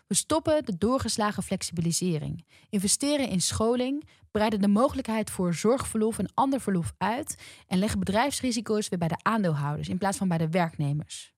We 0.06 0.14
stoppen 0.14 0.64
de 0.64 0.78
doorgeslagen 0.78 1.42
flexibilisering, 1.42 2.46
investeren 2.68 3.28
in 3.28 3.40
scholing, 3.40 4.08
breiden 4.30 4.60
de 4.60 4.68
mogelijkheid 4.68 5.30
voor 5.30 5.54
zorgverlof 5.54 6.18
en 6.18 6.30
ander 6.34 6.60
verlof 6.60 6.92
uit 6.98 7.36
en 7.66 7.78
leggen 7.78 7.98
bedrijfsrisico's 7.98 8.88
weer 8.88 8.98
bij 8.98 9.08
de 9.08 9.22
aandeelhouders 9.22 9.88
in 9.88 9.98
plaats 9.98 10.18
van 10.18 10.28
bij 10.28 10.38
de 10.38 10.48
werknemers. 10.48 11.32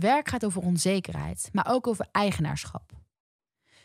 Werk 0.00 0.28
gaat 0.28 0.44
over 0.44 0.62
onzekerheid, 0.62 1.48
maar 1.52 1.66
ook 1.68 1.86
over 1.86 2.08
eigenaarschap. 2.12 2.92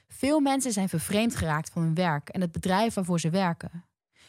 Veel 0.07 0.39
mensen 0.39 0.71
zijn 0.71 0.89
vervreemd 0.89 1.35
geraakt 1.35 1.69
van 1.69 1.81
hun 1.81 1.93
werk 1.93 2.29
en 2.29 2.41
het 2.41 2.51
bedrijf 2.51 2.93
waarvoor 2.93 3.19
ze 3.19 3.29
werken. 3.29 3.85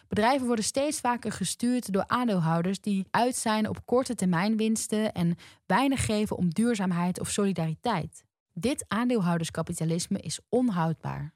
Bedrijven 0.09 0.47
worden 0.47 0.65
steeds 0.65 1.01
vaker 1.01 1.33
gestuurd 1.33 1.93
door 1.93 2.07
aandeelhouders 2.07 2.81
die 2.81 3.07
uit 3.11 3.37
zijn 3.37 3.69
op 3.69 3.87
korte 3.87 4.15
termijn 4.15 4.57
winsten 4.57 5.13
en 5.13 5.37
weinig 5.67 6.05
geven 6.05 6.37
om 6.37 6.49
duurzaamheid 6.49 7.21
of 7.21 7.31
solidariteit. 7.31 8.25
Dit 8.53 8.85
aandeelhouderskapitalisme 8.89 10.21
is 10.21 10.41
onhoudbaar. 10.49 11.35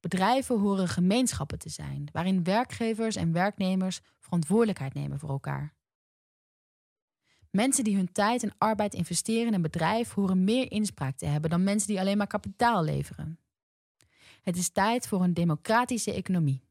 Bedrijven 0.00 0.58
horen 0.58 0.88
gemeenschappen 0.88 1.58
te 1.58 1.68
zijn, 1.68 2.08
waarin 2.12 2.44
werkgevers 2.44 3.16
en 3.16 3.32
werknemers 3.32 4.00
verantwoordelijkheid 4.20 4.94
nemen 4.94 5.18
voor 5.18 5.30
elkaar. 5.30 5.75
Mensen 7.56 7.84
die 7.84 7.96
hun 7.96 8.12
tijd 8.12 8.42
en 8.42 8.54
arbeid 8.58 8.94
investeren 8.94 9.46
in 9.46 9.54
een 9.54 9.62
bedrijf 9.62 10.12
horen 10.12 10.44
meer 10.44 10.70
inspraak 10.70 11.16
te 11.16 11.26
hebben 11.26 11.50
dan 11.50 11.64
mensen 11.64 11.88
die 11.88 12.00
alleen 12.00 12.16
maar 12.16 12.26
kapitaal 12.26 12.84
leveren. 12.84 13.38
Het 14.42 14.56
is 14.56 14.68
tijd 14.68 15.08
voor 15.08 15.22
een 15.22 15.34
democratische 15.34 16.12
economie. 16.12 16.62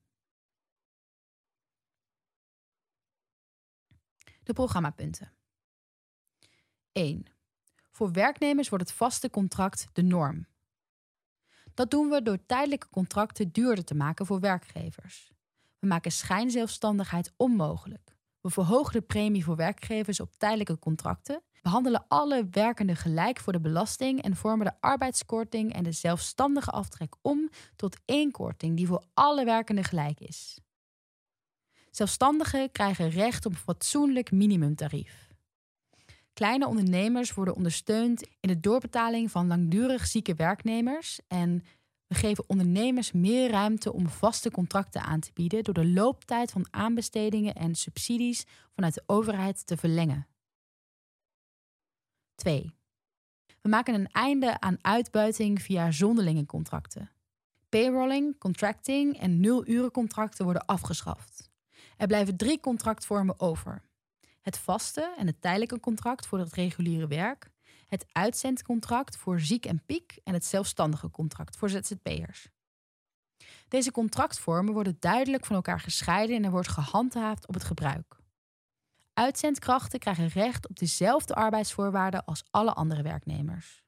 De 4.43 4.53
programmapunten. 4.53 5.31
1. 6.91 7.25
Voor 7.91 8.11
werknemers 8.11 8.69
wordt 8.69 8.87
het 8.87 8.97
vaste 8.97 9.29
contract 9.29 9.87
de 9.93 10.03
norm. 10.03 10.47
Dat 11.73 11.91
doen 11.91 12.09
we 12.09 12.21
door 12.21 12.45
tijdelijke 12.45 12.89
contracten 12.89 13.51
duurder 13.51 13.83
te 13.83 13.95
maken 13.95 14.25
voor 14.25 14.39
werkgevers. 14.39 15.31
We 15.79 15.87
maken 15.87 16.11
schijnzelfstandigheid 16.11 17.33
onmogelijk. 17.37 18.14
We 18.45 18.51
verhogen 18.51 18.93
de 18.93 19.01
premie 19.01 19.43
voor 19.43 19.55
werkgevers 19.55 20.19
op 20.19 20.31
tijdelijke 20.37 20.79
contracten, 20.79 21.41
behandelen 21.61 22.05
alle 22.07 22.47
werkenden 22.51 22.95
gelijk 22.95 23.39
voor 23.39 23.53
de 23.53 23.59
belasting 23.59 24.21
en 24.21 24.35
vormen 24.35 24.65
de 24.65 24.73
arbeidskorting 24.79 25.73
en 25.73 25.83
de 25.83 25.91
zelfstandige 25.91 26.71
aftrek 26.71 27.15
om 27.21 27.49
tot 27.75 27.97
één 28.05 28.31
korting 28.31 28.77
die 28.77 28.87
voor 28.87 29.03
alle 29.13 29.45
werkenden 29.45 29.83
gelijk 29.83 30.19
is. 30.19 30.59
Zelfstandigen 31.91 32.71
krijgen 32.71 33.09
recht 33.09 33.45
op 33.45 33.51
een 33.51 33.57
fatsoenlijk 33.57 34.31
minimumtarief. 34.31 35.29
Kleine 36.33 36.67
ondernemers 36.67 37.33
worden 37.33 37.55
ondersteund 37.55 38.21
in 38.39 38.49
de 38.49 38.59
doorbetaling 38.59 39.31
van 39.31 39.47
langdurig 39.47 40.07
zieke 40.07 40.35
werknemers 40.35 41.19
en 41.27 41.63
we 42.07 42.15
geven 42.15 42.43
ondernemers 42.47 43.11
meer 43.11 43.49
ruimte 43.49 43.93
om 43.93 44.09
vaste 44.09 44.51
contracten 44.51 45.01
aan 45.01 45.19
te 45.19 45.31
bieden 45.33 45.63
door 45.63 45.73
de 45.73 45.85
looptijd 45.85 46.51
van 46.51 46.67
aanbestedingen 46.71 47.55
en 47.55 47.75
subsidies 47.75 48.45
vanuit 48.73 48.93
de 48.93 49.03
overheid 49.05 49.67
te 49.67 49.77
verlengen. 49.77 50.27
2. 52.35 52.71
We 53.61 53.69
maken 53.69 53.93
een 53.93 54.11
einde 54.11 54.59
aan 54.59 54.77
uitbuiting 54.81 55.61
via 55.61 55.91
zonderlingencontracten. 55.91 57.11
Payrolling, 57.69 58.37
contracting 58.37 59.19
en 59.19 59.39
nulurencontracten 59.39 60.43
worden 60.43 60.65
afgeschaft. 60.65 61.49
Er 61.97 62.07
blijven 62.07 62.37
drie 62.37 62.59
contractvormen 62.59 63.39
over: 63.39 63.81
het 64.41 64.57
vaste 64.57 65.13
en 65.17 65.27
het 65.27 65.41
tijdelijke 65.41 65.79
contract 65.79 66.27
voor 66.27 66.39
het 66.39 66.53
reguliere 66.53 67.07
werk, 67.07 67.49
het 67.95 68.05
uitzendcontract 68.11 69.17
voor 69.17 69.39
ziek 69.39 69.65
en 69.65 69.85
piek 69.85 70.19
en 70.23 70.33
het 70.33 70.45
zelfstandige 70.45 71.09
contract 71.09 71.57
voor 71.57 71.69
ZZP'ers. 71.69 72.49
Deze 73.67 73.91
contractvormen 73.91 74.73
worden 74.73 74.97
duidelijk 74.99 75.45
van 75.45 75.55
elkaar 75.55 75.79
gescheiden 75.79 76.35
en 76.35 76.43
er 76.43 76.51
wordt 76.51 76.67
gehandhaafd 76.67 77.47
op 77.47 77.53
het 77.53 77.63
gebruik. 77.63 78.15
Uitzendkrachten 79.13 79.99
krijgen 79.99 80.27
recht 80.27 80.67
op 80.69 80.79
dezelfde 80.79 81.35
arbeidsvoorwaarden 81.35 82.25
als 82.25 82.43
alle 82.51 82.73
andere 82.73 83.01
werknemers. 83.01 83.83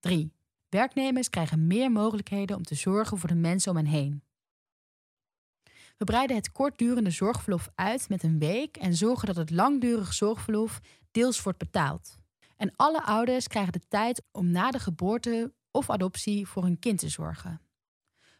3. 0.00 0.32
Werknemers 0.68 1.30
krijgen 1.30 1.66
meer 1.66 1.90
mogelijkheden 1.90 2.56
om 2.56 2.62
te 2.62 2.74
zorgen 2.74 3.18
voor 3.18 3.28
de 3.28 3.34
mensen 3.34 3.70
om 3.70 3.76
hen 3.76 3.86
heen. 3.86 4.22
We 5.96 6.04
breiden 6.04 6.36
het 6.36 6.52
kortdurende 6.52 7.10
zorgverlof 7.10 7.68
uit 7.74 8.08
met 8.08 8.22
een 8.22 8.38
week 8.38 8.76
en 8.76 8.94
zorgen 8.94 9.26
dat 9.26 9.36
het 9.36 9.50
langdurig 9.50 10.12
zorgverlof 10.12 10.80
deels 11.10 11.42
wordt 11.42 11.58
betaald. 11.58 12.18
En 12.56 12.72
alle 12.76 13.02
ouders 13.02 13.48
krijgen 13.48 13.72
de 13.72 13.88
tijd 13.88 14.22
om 14.32 14.50
na 14.50 14.70
de 14.70 14.78
geboorte 14.78 15.54
of 15.70 15.90
adoptie 15.90 16.46
voor 16.46 16.62
hun 16.62 16.78
kind 16.78 16.98
te 16.98 17.08
zorgen. 17.08 17.60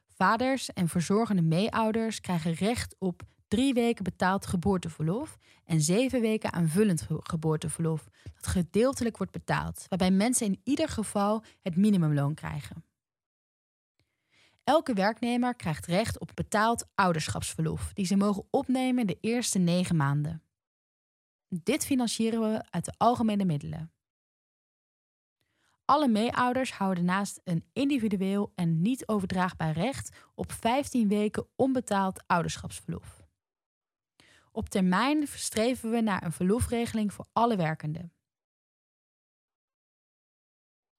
Vaders 0.06 0.72
en 0.72 0.88
verzorgende 0.88 1.42
meeouders 1.42 2.20
krijgen 2.20 2.52
recht 2.52 2.96
op 2.98 3.22
drie 3.48 3.74
weken 3.74 4.04
betaald 4.04 4.46
geboorteverlof 4.46 5.38
en 5.64 5.80
zeven 5.80 6.20
weken 6.20 6.52
aanvullend 6.52 7.06
geboorteverlof, 7.08 8.08
dat 8.34 8.46
gedeeltelijk 8.46 9.16
wordt 9.16 9.32
betaald, 9.32 9.86
waarbij 9.88 10.10
mensen 10.10 10.46
in 10.46 10.60
ieder 10.64 10.88
geval 10.88 11.44
het 11.62 11.76
minimumloon 11.76 12.34
krijgen. 12.34 12.84
Elke 14.64 14.94
werknemer 14.94 15.54
krijgt 15.54 15.86
recht 15.86 16.18
op 16.18 16.30
betaald 16.34 16.86
ouderschapsverlof, 16.94 17.92
die 17.92 18.06
ze 18.06 18.16
mogen 18.16 18.46
opnemen 18.50 19.06
de 19.06 19.18
eerste 19.20 19.58
negen 19.58 19.96
maanden. 19.96 20.42
Dit 21.48 21.86
financieren 21.86 22.40
we 22.40 22.64
uit 22.70 22.84
de 22.84 22.94
algemene 22.96 23.44
middelen. 23.44 23.92
Alle 25.84 26.08
meeouders 26.08 26.72
houden 26.72 27.04
naast 27.04 27.40
een 27.44 27.64
individueel 27.72 28.52
en 28.54 28.82
niet 28.82 29.08
overdraagbaar 29.08 29.72
recht 29.72 30.16
op 30.34 30.52
15 30.52 31.08
weken 31.08 31.46
onbetaald 31.56 32.22
ouderschapsverlof. 32.26 33.22
Op 34.52 34.68
termijn 34.68 35.26
streven 35.28 35.90
we 35.90 36.00
naar 36.00 36.22
een 36.22 36.32
verlofregeling 36.32 37.12
voor 37.12 37.26
alle 37.32 37.56
werkenden. 37.56 38.12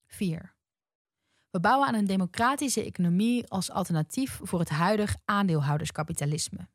4. 0.08 0.56
We 1.50 1.60
bouwen 1.60 1.88
aan 1.88 1.96
een 1.96 2.06
democratische 2.06 2.84
economie 2.84 3.48
als 3.48 3.72
alternatief 3.72 4.40
voor 4.44 4.60
het 4.60 4.70
huidig 4.70 5.16
aandeelhouderskapitalisme. 5.26 6.68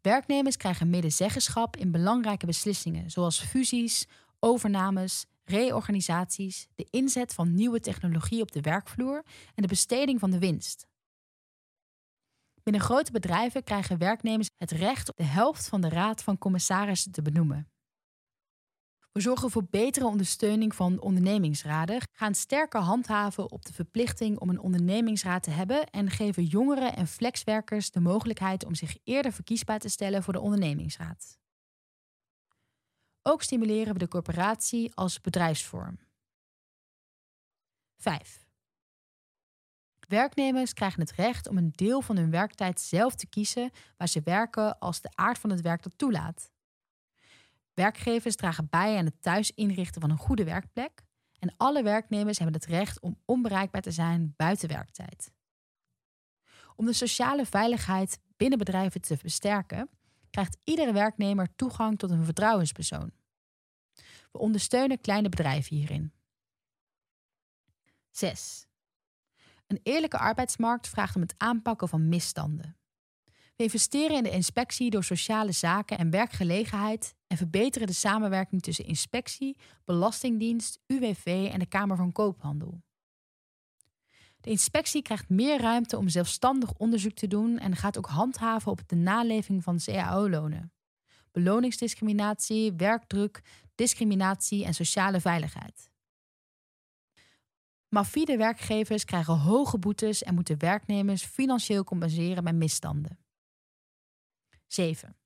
Werknemers 0.00 0.56
krijgen 0.56 0.90
medezeggenschap 0.90 1.76
in 1.76 1.90
belangrijke 1.90 2.46
beslissingen, 2.46 3.10
zoals 3.10 3.40
fusies, 3.40 4.06
overnames, 4.38 5.26
reorganisaties, 5.44 6.68
de 6.74 6.86
inzet 6.90 7.34
van 7.34 7.54
nieuwe 7.54 7.80
technologie 7.80 8.42
op 8.42 8.52
de 8.52 8.60
werkvloer 8.60 9.24
en 9.54 9.62
de 9.62 9.68
besteding 9.68 10.20
van 10.20 10.30
de 10.30 10.38
winst. 10.38 10.86
Binnen 12.62 12.82
grote 12.82 13.12
bedrijven 13.12 13.64
krijgen 13.64 13.98
werknemers 13.98 14.48
het 14.56 14.70
recht 14.70 15.12
de 15.16 15.24
helft 15.24 15.68
van 15.68 15.80
de 15.80 15.88
raad 15.88 16.22
van 16.22 16.38
commissarissen 16.38 17.12
te 17.12 17.22
benoemen. 17.22 17.68
We 19.12 19.20
zorgen 19.20 19.50
voor 19.50 19.66
betere 19.70 20.06
ondersteuning 20.06 20.74
van 20.74 21.00
ondernemingsraden, 21.00 22.00
gaan 22.12 22.34
sterker 22.34 22.80
handhaven 22.80 23.50
op 23.50 23.64
de 23.64 23.72
verplichting 23.72 24.38
om 24.38 24.48
een 24.48 24.60
ondernemingsraad 24.60 25.42
te 25.42 25.50
hebben 25.50 25.90
en 25.90 26.10
geven 26.10 26.44
jongeren 26.44 26.96
en 26.96 27.06
flexwerkers 27.06 27.90
de 27.90 28.00
mogelijkheid 28.00 28.64
om 28.64 28.74
zich 28.74 28.96
eerder 29.04 29.32
verkiesbaar 29.32 29.78
te 29.78 29.88
stellen 29.88 30.22
voor 30.22 30.32
de 30.32 30.40
ondernemingsraad. 30.40 31.38
Ook 33.26 33.42
stimuleren 33.42 33.92
we 33.92 33.98
de 33.98 34.08
corporatie 34.08 34.94
als 34.94 35.20
bedrijfsvorm. 35.20 35.98
5. 37.96 38.46
Werknemers 40.08 40.72
krijgen 40.72 41.00
het 41.00 41.12
recht 41.12 41.48
om 41.48 41.56
een 41.56 41.72
deel 41.74 42.02
van 42.02 42.16
hun 42.16 42.30
werktijd 42.30 42.80
zelf 42.80 43.14
te 43.14 43.26
kiezen 43.26 43.70
waar 43.96 44.08
ze 44.08 44.20
werken 44.24 44.78
als 44.78 45.00
de 45.00 45.10
aard 45.14 45.38
van 45.38 45.50
het 45.50 45.60
werk 45.60 45.82
dat 45.82 45.98
toelaat. 45.98 46.50
Werkgevers 47.74 48.36
dragen 48.36 48.68
bij 48.70 48.96
aan 48.96 49.04
het 49.04 49.22
thuis 49.22 49.50
inrichten 49.50 50.00
van 50.00 50.10
een 50.10 50.16
goede 50.16 50.44
werkplek 50.44 51.02
en 51.38 51.54
alle 51.56 51.82
werknemers 51.82 52.38
hebben 52.38 52.60
het 52.60 52.70
recht 52.70 53.00
om 53.00 53.20
onbereikbaar 53.24 53.82
te 53.82 53.90
zijn 53.90 54.34
buiten 54.36 54.68
werktijd. 54.68 55.32
Om 56.76 56.86
de 56.86 56.92
sociale 56.92 57.46
veiligheid 57.46 58.18
binnen 58.36 58.58
bedrijven 58.58 59.00
te 59.00 59.16
versterken, 59.16 59.88
krijgt 60.34 60.56
iedere 60.64 60.92
werknemer 60.92 61.54
toegang 61.56 61.98
tot 61.98 62.10
een 62.10 62.24
vertrouwenspersoon. 62.24 63.12
We 64.32 64.38
ondersteunen 64.38 65.00
kleine 65.00 65.28
bedrijven 65.28 65.76
hierin. 65.76 66.12
6. 68.10 68.66
Een 69.66 69.80
eerlijke 69.82 70.18
arbeidsmarkt 70.18 70.88
vraagt 70.88 71.14
om 71.14 71.22
het 71.22 71.34
aanpakken 71.36 71.88
van 71.88 72.08
misstanden. 72.08 72.76
We 73.56 73.62
investeren 73.62 74.16
in 74.16 74.22
de 74.22 74.30
inspectie 74.30 74.90
door 74.90 75.04
sociale 75.04 75.52
zaken 75.52 75.98
en 75.98 76.10
werkgelegenheid 76.10 77.14
en 77.26 77.36
verbeteren 77.36 77.86
de 77.86 77.92
samenwerking 77.92 78.62
tussen 78.62 78.86
inspectie, 78.86 79.56
belastingdienst, 79.84 80.80
UWV 80.86 81.48
en 81.52 81.58
de 81.58 81.66
Kamer 81.66 81.96
van 81.96 82.12
Koophandel. 82.12 82.82
De 84.44 84.50
inspectie 84.50 85.02
krijgt 85.02 85.28
meer 85.28 85.60
ruimte 85.60 85.96
om 85.96 86.08
zelfstandig 86.08 86.72
onderzoek 86.72 87.12
te 87.12 87.26
doen 87.26 87.58
en 87.58 87.76
gaat 87.76 87.98
ook 87.98 88.06
handhaven 88.06 88.70
op 88.70 88.88
de 88.88 88.96
naleving 88.96 89.62
van 89.62 89.78
CAO-lonen. 89.84 90.72
Beloningsdiscriminatie, 91.32 92.72
werkdruk, 92.72 93.42
discriminatie 93.74 94.64
en 94.64 94.74
sociale 94.74 95.20
veiligheid. 95.20 95.90
Mafide 97.88 98.36
werkgevers 98.36 99.04
krijgen 99.04 99.38
hoge 99.38 99.78
boetes 99.78 100.22
en 100.22 100.34
moeten 100.34 100.58
werknemers 100.58 101.24
financieel 101.24 101.84
compenseren 101.84 102.44
bij 102.44 102.52
misstanden. 102.52 103.18
7. 104.66 105.16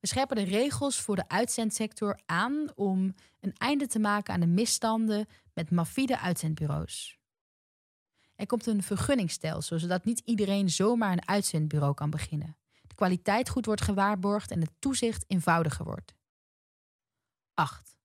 We 0.00 0.06
scherpen 0.06 0.36
de 0.36 0.42
regels 0.42 1.00
voor 1.00 1.16
de 1.16 1.28
uitzendsector 1.28 2.20
aan 2.26 2.72
om 2.74 3.14
een 3.40 3.54
einde 3.56 3.86
te 3.86 3.98
maken 3.98 4.34
aan 4.34 4.40
de 4.40 4.46
misstanden 4.46 5.26
met 5.52 5.70
mafide 5.70 6.18
uitzendbureaus. 6.18 7.19
Er 8.40 8.46
komt 8.46 8.66
een 8.66 8.82
vergunningsstelsel, 8.82 9.78
zodat 9.78 10.04
niet 10.04 10.22
iedereen 10.24 10.70
zomaar 10.70 11.12
een 11.12 11.28
uitzendbureau 11.28 11.94
kan 11.94 12.10
beginnen. 12.10 12.56
De 12.86 12.94
kwaliteit 12.94 13.48
goed 13.48 13.66
wordt 13.66 13.80
gewaarborgd 13.80 14.50
en 14.50 14.60
het 14.60 14.70
toezicht 14.78 15.24
eenvoudiger 15.26 15.84
wordt. 15.84 16.14
8. 17.54 17.96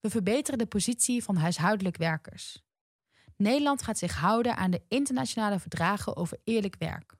We 0.00 0.10
verbeteren 0.10 0.58
de 0.58 0.66
positie 0.66 1.24
van 1.24 1.36
huishoudelijk 1.36 1.96
werkers. 1.96 2.62
Nederland 3.36 3.82
gaat 3.82 3.98
zich 3.98 4.14
houden 4.14 4.56
aan 4.56 4.70
de 4.70 4.82
internationale 4.88 5.58
verdragen 5.58 6.16
over 6.16 6.38
eerlijk 6.44 6.76
werk. 6.78 7.14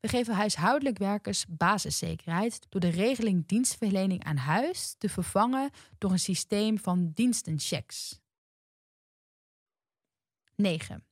We 0.00 0.08
geven 0.08 0.34
huishoudelijk 0.34 0.98
werkers 0.98 1.46
basiszekerheid 1.48 2.66
door 2.68 2.80
de 2.80 2.88
regeling 2.88 3.46
dienstverlening 3.46 4.24
aan 4.24 4.36
huis 4.36 4.94
te 4.98 5.08
vervangen 5.08 5.70
door 5.98 6.10
een 6.10 6.18
systeem 6.18 6.78
van 6.78 7.10
dienstenchecks. 7.14 8.24
9. 10.56 11.04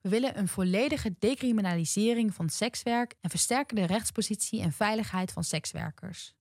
We 0.00 0.08
willen 0.08 0.38
een 0.38 0.48
volledige 0.48 1.16
decriminalisering 1.18 2.34
van 2.34 2.48
sekswerk 2.48 3.14
en 3.20 3.30
versterken 3.30 3.76
de 3.76 3.86
rechtspositie 3.86 4.62
en 4.62 4.72
veiligheid 4.72 5.32
van 5.32 5.44
sekswerkers. 5.44 6.34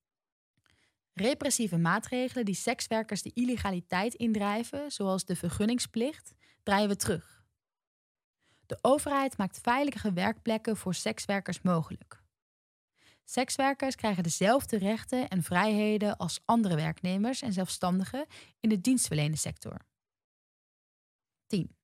Repressieve 1.13 1.77
maatregelen 1.77 2.45
die 2.45 2.55
sekswerkers 2.55 3.21
de 3.21 3.31
illegaliteit 3.33 4.13
indrijven, 4.13 4.91
zoals 4.91 5.25
de 5.25 5.35
vergunningsplicht, 5.35 6.33
draaien 6.63 6.89
we 6.89 6.95
terug. 6.95 7.45
De 8.65 8.77
overheid 8.81 9.37
maakt 9.37 9.59
veilige 9.61 10.13
werkplekken 10.13 10.77
voor 10.77 10.93
sekswerkers 10.93 11.61
mogelijk. 11.61 12.23
Sekswerkers 13.23 13.95
krijgen 13.95 14.23
dezelfde 14.23 14.77
rechten 14.77 15.27
en 15.27 15.43
vrijheden 15.43 16.17
als 16.17 16.39
andere 16.45 16.75
werknemers 16.75 17.41
en 17.41 17.53
zelfstandigen 17.53 18.25
in 18.59 18.69
de 18.69 18.81
dienstverlenende 18.81 19.37
sector. 19.37 19.85
10. 21.47 21.75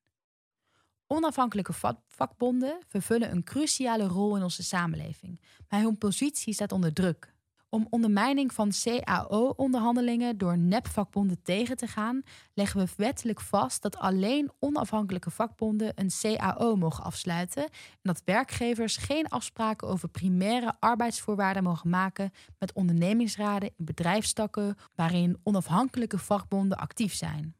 Onafhankelijke 1.07 1.73
vakbonden 2.07 2.79
vervullen 2.87 3.31
een 3.31 3.43
cruciale 3.43 4.07
rol 4.07 4.35
in 4.35 4.43
onze 4.43 4.63
samenleving, 4.63 5.41
maar 5.69 5.81
hun 5.81 5.97
positie 5.97 6.53
staat 6.53 6.71
onder 6.71 6.93
druk. 6.93 7.33
Om 7.69 7.87
ondermijning 7.89 8.53
van 8.53 8.71
CAO-onderhandelingen 8.83 10.37
door 10.37 10.57
nepvakbonden 10.57 11.41
tegen 11.43 11.77
te 11.77 11.87
gaan, 11.87 12.23
leggen 12.53 12.79
we 12.79 12.93
wettelijk 12.97 13.41
vast 13.41 13.81
dat 13.81 13.97
alleen 13.97 14.51
onafhankelijke 14.59 15.31
vakbonden 15.31 15.91
een 15.95 16.11
CAO 16.21 16.75
mogen 16.75 17.03
afsluiten 17.03 17.63
en 17.63 17.69
dat 18.01 18.21
werkgevers 18.25 18.97
geen 18.97 19.27
afspraken 19.27 19.87
over 19.87 20.09
primaire 20.09 20.73
arbeidsvoorwaarden 20.79 21.63
mogen 21.63 21.89
maken 21.89 22.31
met 22.59 22.73
ondernemingsraden 22.73 23.71
in 23.77 23.85
bedrijfstakken 23.85 24.75
waarin 24.95 25.37
onafhankelijke 25.43 26.17
vakbonden 26.17 26.77
actief 26.77 27.13
zijn. 27.13 27.55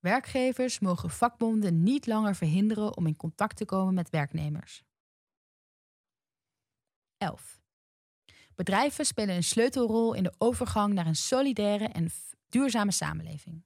Werkgevers 0.00 0.78
mogen 0.78 1.10
vakbonden 1.10 1.82
niet 1.82 2.06
langer 2.06 2.34
verhinderen 2.34 2.96
om 2.96 3.06
in 3.06 3.16
contact 3.16 3.56
te 3.56 3.64
komen 3.64 3.94
met 3.94 4.10
werknemers. 4.10 4.82
11. 7.16 7.62
Bedrijven 8.54 9.04
spelen 9.04 9.34
een 9.34 9.42
sleutelrol 9.42 10.14
in 10.14 10.22
de 10.22 10.34
overgang 10.38 10.94
naar 10.94 11.06
een 11.06 11.16
solidaire 11.16 11.88
en 11.88 12.10
duurzame 12.48 12.92
samenleving. 12.92 13.64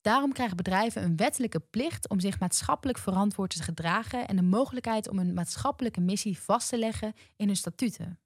Daarom 0.00 0.32
krijgen 0.32 0.56
bedrijven 0.56 1.02
een 1.02 1.16
wettelijke 1.16 1.60
plicht 1.60 2.08
om 2.08 2.20
zich 2.20 2.40
maatschappelijk 2.40 2.98
verantwoord 2.98 3.56
te 3.56 3.62
gedragen 3.62 4.28
en 4.28 4.36
de 4.36 4.42
mogelijkheid 4.42 5.08
om 5.08 5.18
een 5.18 5.34
maatschappelijke 5.34 6.00
missie 6.00 6.38
vast 6.38 6.68
te 6.68 6.78
leggen 6.78 7.14
in 7.36 7.46
hun 7.46 7.56
statuten. 7.56 8.20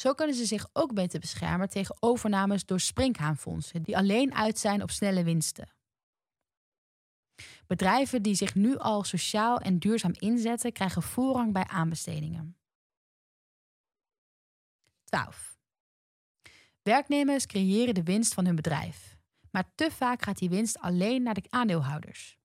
Zo 0.00 0.14
kunnen 0.14 0.36
ze 0.36 0.44
zich 0.44 0.68
ook 0.72 0.94
beter 0.94 1.20
beschermen 1.20 1.68
tegen 1.68 1.96
overnames 1.98 2.64
door 2.64 2.80
sprinkhaanfondsen 2.80 3.82
die 3.82 3.96
alleen 3.96 4.34
uit 4.34 4.58
zijn 4.58 4.82
op 4.82 4.90
snelle 4.90 5.24
winsten. 5.24 5.68
Bedrijven 7.66 8.22
die 8.22 8.34
zich 8.34 8.54
nu 8.54 8.76
al 8.76 9.04
sociaal 9.04 9.58
en 9.58 9.78
duurzaam 9.78 10.12
inzetten, 10.12 10.72
krijgen 10.72 11.02
voorrang 11.02 11.52
bij 11.52 11.66
aanbestedingen. 11.66 12.56
12. 15.04 15.58
Werknemers 16.82 17.46
creëren 17.46 17.94
de 17.94 18.02
winst 18.02 18.34
van 18.34 18.46
hun 18.46 18.56
bedrijf, 18.56 19.16
maar 19.50 19.72
te 19.74 19.90
vaak 19.90 20.22
gaat 20.22 20.38
die 20.38 20.48
winst 20.48 20.78
alleen 20.78 21.22
naar 21.22 21.34
de 21.34 21.44
aandeelhouders. 21.48 22.39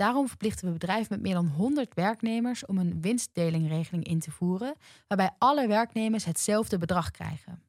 Daarom 0.00 0.28
verplichten 0.28 0.66
we 0.66 0.72
bedrijven 0.72 1.06
met 1.10 1.20
meer 1.20 1.34
dan 1.34 1.46
100 1.48 1.94
werknemers 1.94 2.66
om 2.66 2.78
een 2.78 3.00
winstdelingregeling 3.00 4.04
in 4.04 4.20
te 4.20 4.30
voeren, 4.30 4.74
waarbij 5.06 5.30
alle 5.38 5.66
werknemers 5.66 6.24
hetzelfde 6.24 6.78
bedrag 6.78 7.10
krijgen. 7.10 7.62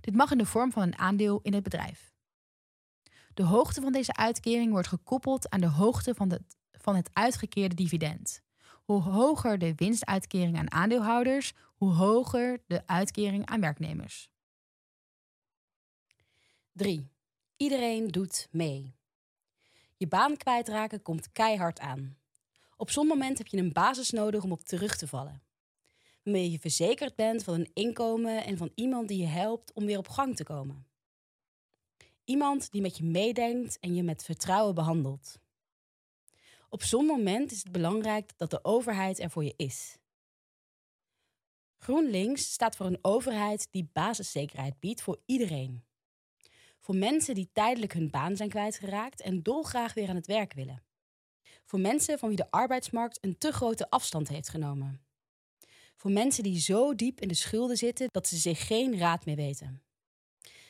Dit 0.00 0.14
mag 0.14 0.30
in 0.30 0.38
de 0.38 0.46
vorm 0.46 0.72
van 0.72 0.82
een 0.82 0.98
aandeel 0.98 1.40
in 1.42 1.54
het 1.54 1.62
bedrijf. 1.62 2.14
De 3.34 3.42
hoogte 3.42 3.80
van 3.80 3.92
deze 3.92 4.16
uitkering 4.16 4.70
wordt 4.70 4.88
gekoppeld 4.88 5.50
aan 5.50 5.60
de 5.60 5.68
hoogte 5.68 6.14
van, 6.14 6.38
van 6.70 6.96
het 6.96 7.10
uitgekeerde 7.12 7.74
dividend. 7.74 8.42
Hoe 8.84 9.02
hoger 9.02 9.58
de 9.58 9.74
winstuitkering 9.74 10.58
aan 10.58 10.72
aandeelhouders, 10.72 11.52
hoe 11.74 11.92
hoger 11.92 12.62
de 12.66 12.86
uitkering 12.86 13.46
aan 13.46 13.60
werknemers. 13.60 14.30
3. 16.72 17.10
Iedereen 17.56 18.08
doet 18.08 18.48
mee. 18.50 18.99
Je 20.00 20.08
baan 20.08 20.36
kwijtraken 20.36 21.02
komt 21.02 21.32
keihard 21.32 21.80
aan. 21.80 22.18
Op 22.76 22.90
zo'n 22.90 23.06
moment 23.06 23.38
heb 23.38 23.46
je 23.46 23.56
een 23.56 23.72
basis 23.72 24.10
nodig 24.10 24.44
om 24.44 24.52
op 24.52 24.62
terug 24.62 24.96
te 24.96 25.08
vallen. 25.08 25.42
Waarmee 26.22 26.50
je 26.50 26.58
verzekerd 26.58 27.14
bent 27.14 27.44
van 27.44 27.54
een 27.54 27.70
inkomen 27.74 28.44
en 28.44 28.56
van 28.56 28.72
iemand 28.74 29.08
die 29.08 29.18
je 29.18 29.26
helpt 29.26 29.72
om 29.72 29.86
weer 29.86 29.98
op 29.98 30.08
gang 30.08 30.36
te 30.36 30.44
komen. 30.44 30.86
Iemand 32.24 32.70
die 32.70 32.80
met 32.80 32.96
je 32.96 33.04
meedenkt 33.04 33.78
en 33.78 33.94
je 33.94 34.02
met 34.02 34.24
vertrouwen 34.24 34.74
behandelt. 34.74 35.38
Op 36.68 36.82
zo'n 36.82 37.06
moment 37.06 37.50
is 37.50 37.58
het 37.58 37.72
belangrijk 37.72 38.38
dat 38.38 38.50
de 38.50 38.64
overheid 38.64 39.18
er 39.18 39.30
voor 39.30 39.44
je 39.44 39.54
is. 39.56 39.98
GroenLinks 41.76 42.52
staat 42.52 42.76
voor 42.76 42.86
een 42.86 42.98
overheid 43.02 43.68
die 43.70 43.90
basiszekerheid 43.92 44.78
biedt 44.78 45.02
voor 45.02 45.20
iedereen. 45.26 45.84
Voor 46.80 46.96
mensen 46.96 47.34
die 47.34 47.50
tijdelijk 47.52 47.92
hun 47.92 48.10
baan 48.10 48.36
zijn 48.36 48.48
kwijtgeraakt 48.48 49.20
en 49.20 49.42
dolgraag 49.42 49.94
weer 49.94 50.08
aan 50.08 50.16
het 50.16 50.26
werk 50.26 50.52
willen. 50.52 50.82
Voor 51.64 51.80
mensen 51.80 52.18
van 52.18 52.28
wie 52.28 52.36
de 52.36 52.50
arbeidsmarkt 52.50 53.18
een 53.20 53.38
te 53.38 53.52
grote 53.52 53.90
afstand 53.90 54.28
heeft 54.28 54.48
genomen. 54.48 55.00
Voor 55.96 56.10
mensen 56.10 56.42
die 56.42 56.60
zo 56.60 56.94
diep 56.94 57.20
in 57.20 57.28
de 57.28 57.34
schulden 57.34 57.76
zitten 57.76 58.08
dat 58.10 58.28
ze 58.28 58.36
zich 58.36 58.66
geen 58.66 58.98
raad 58.98 59.24
meer 59.24 59.36
weten. 59.36 59.82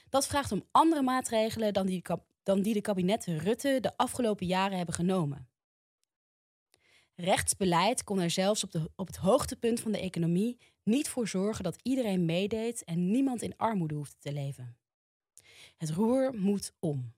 Dat 0.08 0.26
vraagt 0.26 0.52
om 0.52 0.64
andere 0.70 1.02
maatregelen 1.02 1.72
dan 1.72 1.86
die, 1.86 2.02
dan 2.42 2.62
die 2.62 2.74
de 2.74 2.80
kabinetten 2.80 3.38
Rutte 3.38 3.78
de 3.80 3.96
afgelopen 3.96 4.46
jaren 4.46 4.76
hebben 4.76 4.94
genomen. 4.94 5.48
Rechtsbeleid 7.14 8.04
kon 8.04 8.20
er 8.20 8.30
zelfs 8.30 8.64
op, 8.64 8.70
de, 8.70 8.90
op 8.96 9.06
het 9.06 9.16
hoogtepunt 9.16 9.80
van 9.80 9.92
de 9.92 10.00
economie 10.00 10.58
niet 10.82 11.08
voor 11.08 11.28
zorgen 11.28 11.64
dat 11.64 11.78
iedereen 11.82 12.24
meedeed 12.24 12.84
en 12.84 13.10
niemand 13.10 13.42
in 13.42 13.56
armoede 13.56 13.94
hoefde 13.94 14.18
te 14.18 14.32
leven. 14.32 14.79
Het 15.80 15.90
roer 15.90 16.34
moet 16.34 16.72
om. 16.78 17.12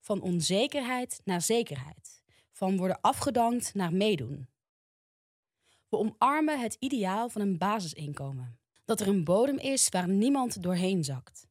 Van 0.00 0.20
onzekerheid 0.20 1.20
naar 1.24 1.40
zekerheid. 1.40 2.22
Van 2.52 2.76
worden 2.76 3.00
afgedankt 3.00 3.74
naar 3.74 3.92
meedoen. 3.92 4.48
We 5.88 5.96
omarmen 5.96 6.60
het 6.60 6.76
ideaal 6.78 7.28
van 7.28 7.40
een 7.40 7.58
basisinkomen. 7.58 8.58
Dat 8.84 9.00
er 9.00 9.08
een 9.08 9.24
bodem 9.24 9.58
is 9.58 9.88
waar 9.88 10.08
niemand 10.08 10.62
doorheen 10.62 11.04
zakt. 11.04 11.46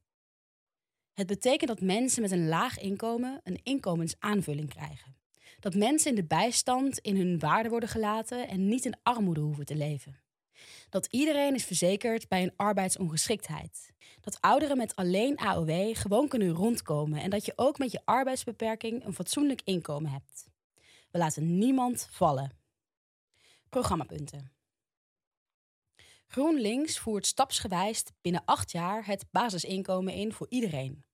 Het 1.12 1.26
betekent 1.26 1.68
dat 1.70 1.80
mensen 1.80 2.22
met 2.22 2.30
een 2.30 2.48
laag 2.48 2.78
inkomen 2.78 3.40
een 3.42 3.60
inkomensaanvulling 3.62 4.68
krijgen. 4.68 5.16
Dat 5.60 5.74
mensen 5.74 6.10
in 6.10 6.16
de 6.16 6.24
bijstand 6.24 6.98
in 6.98 7.16
hun 7.16 7.38
waarde 7.38 7.68
worden 7.68 7.88
gelaten 7.88 8.48
en 8.48 8.68
niet 8.68 8.84
in 8.84 8.98
armoede 9.02 9.40
hoeven 9.40 9.66
te 9.66 9.76
leven. 9.76 10.20
Dat 10.88 11.06
iedereen 11.10 11.54
is 11.54 11.64
verzekerd 11.64 12.28
bij 12.28 12.42
een 12.42 12.52
arbeidsongeschiktheid. 12.56 13.92
Dat 14.20 14.40
ouderen 14.40 14.76
met 14.76 14.96
alleen 14.96 15.38
AOW 15.38 15.96
gewoon 15.96 16.28
kunnen 16.28 16.50
rondkomen 16.50 17.20
en 17.20 17.30
dat 17.30 17.44
je 17.44 17.52
ook 17.56 17.78
met 17.78 17.92
je 17.92 18.00
arbeidsbeperking 18.04 19.04
een 19.04 19.14
fatsoenlijk 19.14 19.60
inkomen 19.64 20.10
hebt. 20.10 20.50
We 21.10 21.18
laten 21.18 21.58
niemand 21.58 22.08
vallen. 22.10 22.52
Programmapunten. 23.68 24.52
GroenLinks 26.26 26.98
voert 26.98 27.26
stapsgewijs 27.26 28.04
binnen 28.20 28.42
acht 28.44 28.72
jaar 28.72 29.06
het 29.06 29.24
basisinkomen 29.30 30.14
in 30.14 30.32
voor 30.32 30.46
iedereen. 30.48 31.04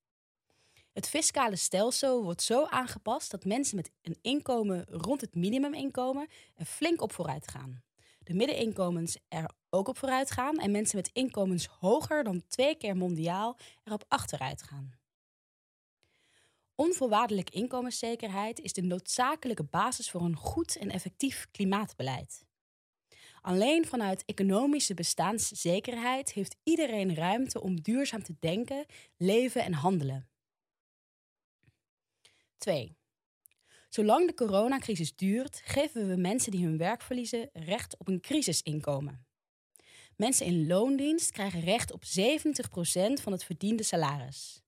Het 0.92 1.08
fiscale 1.08 1.56
stelsel 1.56 2.22
wordt 2.22 2.42
zo 2.42 2.66
aangepast 2.66 3.30
dat 3.30 3.44
mensen 3.44 3.76
met 3.76 3.90
een 4.02 4.18
inkomen 4.22 4.86
rond 4.88 5.20
het 5.20 5.34
minimuminkomen 5.34 6.28
er 6.54 6.64
flink 6.64 7.02
op 7.02 7.12
vooruit 7.12 7.48
gaan. 7.48 7.82
De 8.28 8.34
middeninkomens 8.34 9.18
er 9.28 9.50
ook 9.70 9.88
op 9.88 9.98
vooruit 9.98 10.30
gaan 10.30 10.59
en 10.59 10.70
mensen 10.70 10.96
met 10.96 11.10
inkomens 11.12 11.66
hoger 11.66 12.24
dan 12.24 12.46
twee 12.48 12.76
keer 12.76 12.96
mondiaal 12.96 13.59
erop 13.84 14.05
achteruit 14.09 14.62
gaan. 14.62 14.92
Onvoorwaardelijke 16.74 17.52
inkomenszekerheid 17.52 18.60
is 18.60 18.72
de 18.72 18.82
noodzakelijke 18.82 19.62
basis 19.62 20.10
voor 20.10 20.20
een 20.20 20.36
goed 20.36 20.76
en 20.76 20.90
effectief 20.90 21.46
klimaatbeleid. 21.50 22.44
Alleen 23.40 23.86
vanuit 23.86 24.24
economische 24.24 24.94
bestaanszekerheid 24.94 26.32
heeft 26.32 26.56
iedereen 26.62 27.14
ruimte 27.14 27.60
om 27.60 27.80
duurzaam 27.80 28.22
te 28.22 28.36
denken, 28.40 28.86
leven 29.16 29.64
en 29.64 29.72
handelen. 29.72 30.28
2. 32.56 32.97
Zolang 33.89 34.27
de 34.27 34.35
coronacrisis 34.35 35.16
duurt, 35.16 35.60
geven 35.65 36.09
we 36.09 36.16
mensen 36.16 36.51
die 36.51 36.65
hun 36.65 36.78
werk 36.78 37.02
verliezen 37.02 37.51
recht 37.52 37.97
op 37.98 38.09
een 38.09 38.20
crisisinkomen. 38.20 39.27
Mensen 40.16 40.47
in 40.47 40.66
loondienst 40.66 41.31
krijgen 41.31 41.60
recht 41.60 41.93
op 41.93 42.02
70% 42.05 42.06
van 43.23 43.32
het 43.32 43.44
verdiende 43.44 43.82
salaris. 43.82 44.62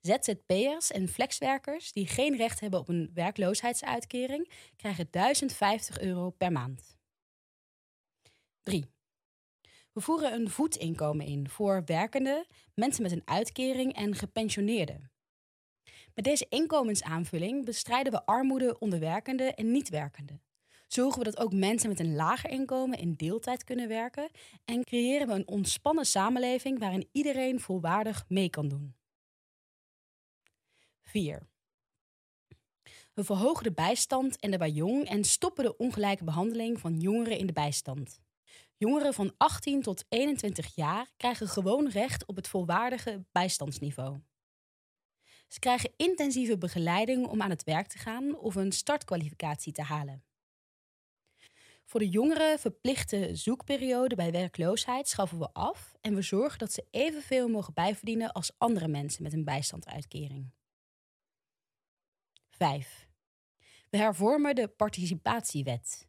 ZZP'ers 0.00 0.90
en 0.90 1.08
flexwerkers 1.08 1.92
die 1.92 2.06
geen 2.06 2.36
recht 2.36 2.60
hebben 2.60 2.80
op 2.80 2.88
een 2.88 3.10
werkloosheidsuitkering 3.14 4.50
krijgen 4.76 5.08
1050 5.10 6.00
euro 6.00 6.30
per 6.30 6.52
maand. 6.52 6.96
3. 8.62 8.94
We 9.92 10.00
voeren 10.00 10.32
een 10.32 10.50
voedinkomen 10.50 11.26
in 11.26 11.48
voor 11.48 11.82
werkenden, 11.84 12.46
mensen 12.74 13.02
met 13.02 13.12
een 13.12 13.22
uitkering 13.24 13.94
en 13.94 14.14
gepensioneerden. 14.14 15.10
Met 16.16 16.24
deze 16.24 16.46
inkomensaanvulling 16.48 17.64
bestrijden 17.64 18.12
we 18.12 18.26
armoede 18.26 18.78
onder 18.78 18.98
werkenden 18.98 19.54
en 19.54 19.70
niet-werkenden. 19.70 20.42
Zorgen 20.86 21.18
we 21.18 21.24
dat 21.24 21.38
ook 21.38 21.52
mensen 21.52 21.88
met 21.88 22.00
een 22.00 22.14
lager 22.14 22.50
inkomen 22.50 22.98
in 22.98 23.14
deeltijd 23.14 23.64
kunnen 23.64 23.88
werken 23.88 24.30
en 24.64 24.84
creëren 24.84 25.26
we 25.26 25.32
een 25.32 25.48
ontspannen 25.48 26.06
samenleving 26.06 26.78
waarin 26.78 27.08
iedereen 27.12 27.60
volwaardig 27.60 28.24
mee 28.28 28.50
kan 28.50 28.68
doen. 28.68 28.94
4. 31.02 31.48
We 33.14 33.24
verhogen 33.24 33.64
de 33.64 33.72
bijstand 33.72 34.38
en 34.38 34.50
de 34.50 34.58
bijong 34.58 35.04
en 35.08 35.24
stoppen 35.24 35.64
de 35.64 35.76
ongelijke 35.76 36.24
behandeling 36.24 36.80
van 36.80 37.00
jongeren 37.00 37.38
in 37.38 37.46
de 37.46 37.52
bijstand. 37.52 38.20
Jongeren 38.76 39.14
van 39.14 39.34
18 39.36 39.82
tot 39.82 40.04
21 40.08 40.74
jaar 40.74 41.10
krijgen 41.16 41.48
gewoon 41.48 41.88
recht 41.88 42.26
op 42.26 42.36
het 42.36 42.48
volwaardige 42.48 43.24
bijstandsniveau. 43.32 44.20
Ze 45.46 45.58
krijgen 45.58 45.92
intensieve 45.96 46.58
begeleiding 46.58 47.26
om 47.26 47.42
aan 47.42 47.50
het 47.50 47.64
werk 47.64 47.86
te 47.86 47.98
gaan 47.98 48.36
of 48.36 48.54
een 48.54 48.72
startkwalificatie 48.72 49.72
te 49.72 49.82
halen. 49.82 50.24
Voor 51.84 52.00
de 52.00 52.08
jongeren 52.08 52.58
verplichte 52.58 53.30
zoekperiode 53.32 54.14
bij 54.14 54.30
werkloosheid 54.30 55.08
schaffen 55.08 55.38
we 55.38 55.52
af 55.52 55.94
en 56.00 56.14
we 56.14 56.22
zorgen 56.22 56.58
dat 56.58 56.72
ze 56.72 56.86
evenveel 56.90 57.48
mogen 57.48 57.74
bijverdienen 57.74 58.32
als 58.32 58.52
andere 58.58 58.88
mensen 58.88 59.22
met 59.22 59.32
een 59.32 59.44
bijstandsuitkering. 59.44 60.50
5. 62.50 63.08
We 63.90 63.96
hervormen 63.96 64.54
de 64.54 64.68
participatiewet. 64.68 66.08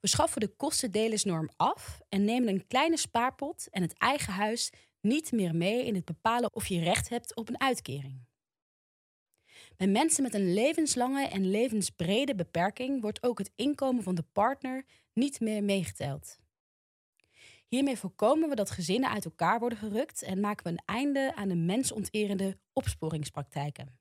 We 0.00 0.08
schaffen 0.08 0.40
de 0.40 0.56
kostendelersnorm 0.56 1.50
af 1.56 2.00
en 2.08 2.24
nemen 2.24 2.48
een 2.48 2.66
kleine 2.66 2.96
spaarpot 2.96 3.68
en 3.70 3.82
het 3.82 3.98
eigen 3.98 4.32
huis 4.32 4.72
niet 5.00 5.32
meer 5.32 5.54
mee 5.54 5.84
in 5.84 5.94
het 5.94 6.04
bepalen 6.04 6.54
of 6.54 6.66
je 6.66 6.80
recht 6.80 7.08
hebt 7.08 7.36
op 7.36 7.48
een 7.48 7.60
uitkering. 7.60 8.27
Bij 9.78 9.86
mensen 9.86 10.22
met 10.22 10.34
een 10.34 10.54
levenslange 10.54 11.26
en 11.26 11.50
levensbrede 11.50 12.34
beperking 12.34 13.00
wordt 13.00 13.22
ook 13.22 13.38
het 13.38 13.50
inkomen 13.54 14.02
van 14.02 14.14
de 14.14 14.24
partner 14.32 14.84
niet 15.12 15.40
meer 15.40 15.64
meegeteld. 15.64 16.38
Hiermee 17.68 17.96
voorkomen 17.96 18.48
we 18.48 18.54
dat 18.54 18.70
gezinnen 18.70 19.10
uit 19.10 19.24
elkaar 19.24 19.58
worden 19.58 19.78
gerukt 19.78 20.22
en 20.22 20.40
maken 20.40 20.64
we 20.64 20.70
een 20.70 20.82
einde 20.84 21.34
aan 21.34 21.48
de 21.48 21.54
mensonterende 21.54 22.58
opsporingspraktijken. 22.72 23.98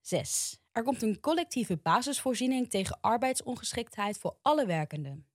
6. 0.00 0.60
Er 0.72 0.82
komt 0.82 1.02
een 1.02 1.20
collectieve 1.20 1.76
basisvoorziening 1.76 2.70
tegen 2.70 2.98
arbeidsongeschiktheid 3.00 4.18
voor 4.18 4.36
alle 4.42 4.66
werkenden. 4.66 5.26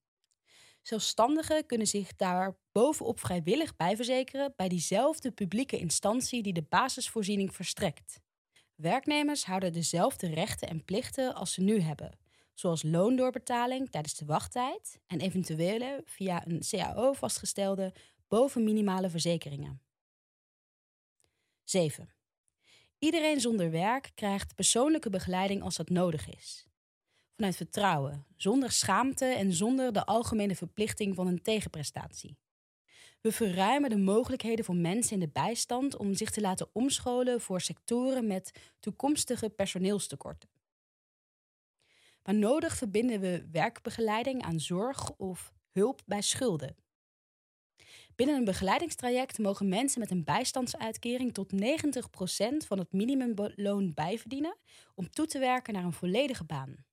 Zelfstandigen 0.81 1.65
kunnen 1.65 1.87
zich 1.87 2.15
daar 2.15 2.57
bovenop 2.71 3.19
vrijwillig 3.19 3.75
bijverzekeren 3.75 4.53
bij 4.55 4.67
diezelfde 4.67 5.31
publieke 5.31 5.77
instantie 5.77 6.43
die 6.43 6.53
de 6.53 6.65
basisvoorziening 6.69 7.55
verstrekt. 7.55 8.21
Werknemers 8.79 9.45
houden 9.45 9.73
dezelfde 9.73 10.27
rechten 10.27 10.67
en 10.67 10.83
plichten 10.85 11.35
als 11.35 11.53
ze 11.53 11.61
nu 11.61 11.79
hebben, 11.79 12.17
zoals 12.53 12.83
loondoorbetaling 12.83 13.89
tijdens 13.89 14.13
de 14.15 14.25
wachttijd 14.25 14.99
en 15.07 15.19
eventuele 15.19 16.01
via 16.05 16.47
een 16.47 16.63
CAO 16.69 17.13
vastgestelde 17.13 17.93
bovenminimale 18.27 19.09
verzekeringen. 19.09 19.81
7. 21.63 22.13
Iedereen 22.99 23.39
zonder 23.39 23.71
werk 23.71 24.11
krijgt 24.15 24.55
persoonlijke 24.55 25.09
begeleiding 25.09 25.63
als 25.63 25.75
dat 25.75 25.89
nodig 25.89 26.29
is. 26.29 26.67
Vanuit 27.35 27.55
vertrouwen, 27.55 28.25
zonder 28.37 28.71
schaamte 28.71 29.25
en 29.25 29.53
zonder 29.53 29.93
de 29.93 30.05
algemene 30.05 30.55
verplichting 30.55 31.15
van 31.15 31.27
een 31.27 31.41
tegenprestatie. 31.41 32.37
We 33.21 33.31
verruimen 33.31 33.89
de 33.89 33.97
mogelijkheden 33.97 34.65
voor 34.65 34.75
mensen 34.75 35.13
in 35.13 35.19
de 35.19 35.29
bijstand 35.29 35.97
om 35.97 36.13
zich 36.13 36.29
te 36.29 36.41
laten 36.41 36.69
omscholen 36.73 37.41
voor 37.41 37.61
sectoren 37.61 38.27
met 38.27 38.51
toekomstige 38.79 39.49
personeelstekorten. 39.49 40.49
Maar 42.23 42.35
nodig 42.35 42.75
verbinden 42.75 43.19
we 43.19 43.47
werkbegeleiding 43.51 44.41
aan 44.41 44.59
zorg 44.59 45.11
of 45.11 45.53
hulp 45.71 46.01
bij 46.05 46.21
schulden. 46.21 46.75
Binnen 48.15 48.35
een 48.37 48.45
begeleidingstraject 48.45 49.37
mogen 49.37 49.69
mensen 49.69 49.99
met 49.99 50.11
een 50.11 50.23
bijstandsuitkering 50.23 51.33
tot 51.33 51.53
90% 51.53 51.57
van 52.67 52.79
het 52.79 52.91
minimumloon 52.91 53.93
bijverdienen 53.93 54.57
om 54.95 55.09
toe 55.09 55.25
te 55.25 55.39
werken 55.39 55.73
naar 55.73 55.83
een 55.83 55.93
volledige 55.93 56.43
baan. 56.45 56.85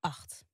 8. 0.00 0.44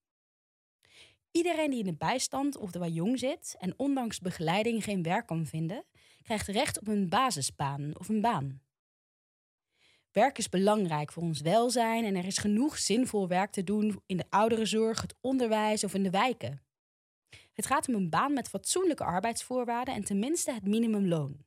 Iedereen 1.37 1.71
die 1.71 1.79
in 1.79 1.85
de 1.85 1.97
bijstand 1.97 2.57
of 2.57 2.71
de 2.71 2.93
jong 2.93 3.19
zit 3.19 3.57
en 3.59 3.75
ondanks 3.77 4.21
begeleiding 4.21 4.85
geen 4.85 5.03
werk 5.03 5.27
kan 5.27 5.47
vinden, 5.47 5.85
krijgt 6.23 6.47
recht 6.47 6.81
op 6.81 6.89
een 6.89 7.09
basisbaan 7.09 7.99
of 7.99 8.09
een 8.09 8.21
baan. 8.21 8.61
Werk 10.13 10.39
is 10.39 10.49
belangrijk 10.49 11.13
voor 11.13 11.23
ons 11.23 11.41
welzijn 11.41 12.05
en 12.05 12.17
er 12.17 12.25
is 12.25 12.39
genoeg 12.39 12.79
zinvol 12.79 13.29
werk 13.29 13.51
te 13.51 13.65
doen 13.65 14.03
in 14.07 14.17
de 14.17 14.25
ouderenzorg, 14.29 15.01
het 15.01 15.15
onderwijs 15.21 15.85
of 15.85 15.95
in 15.95 16.03
de 16.03 16.11
wijken. 16.11 16.63
Het 17.53 17.67
gaat 17.67 17.89
om 17.89 17.95
een 17.95 18.11
baan 18.11 18.33
met 18.33 18.49
fatsoenlijke 18.49 19.05
arbeidsvoorwaarden 19.05 19.95
en 19.95 20.05
tenminste 20.05 20.53
het 20.53 20.67
minimumloon. 20.67 21.45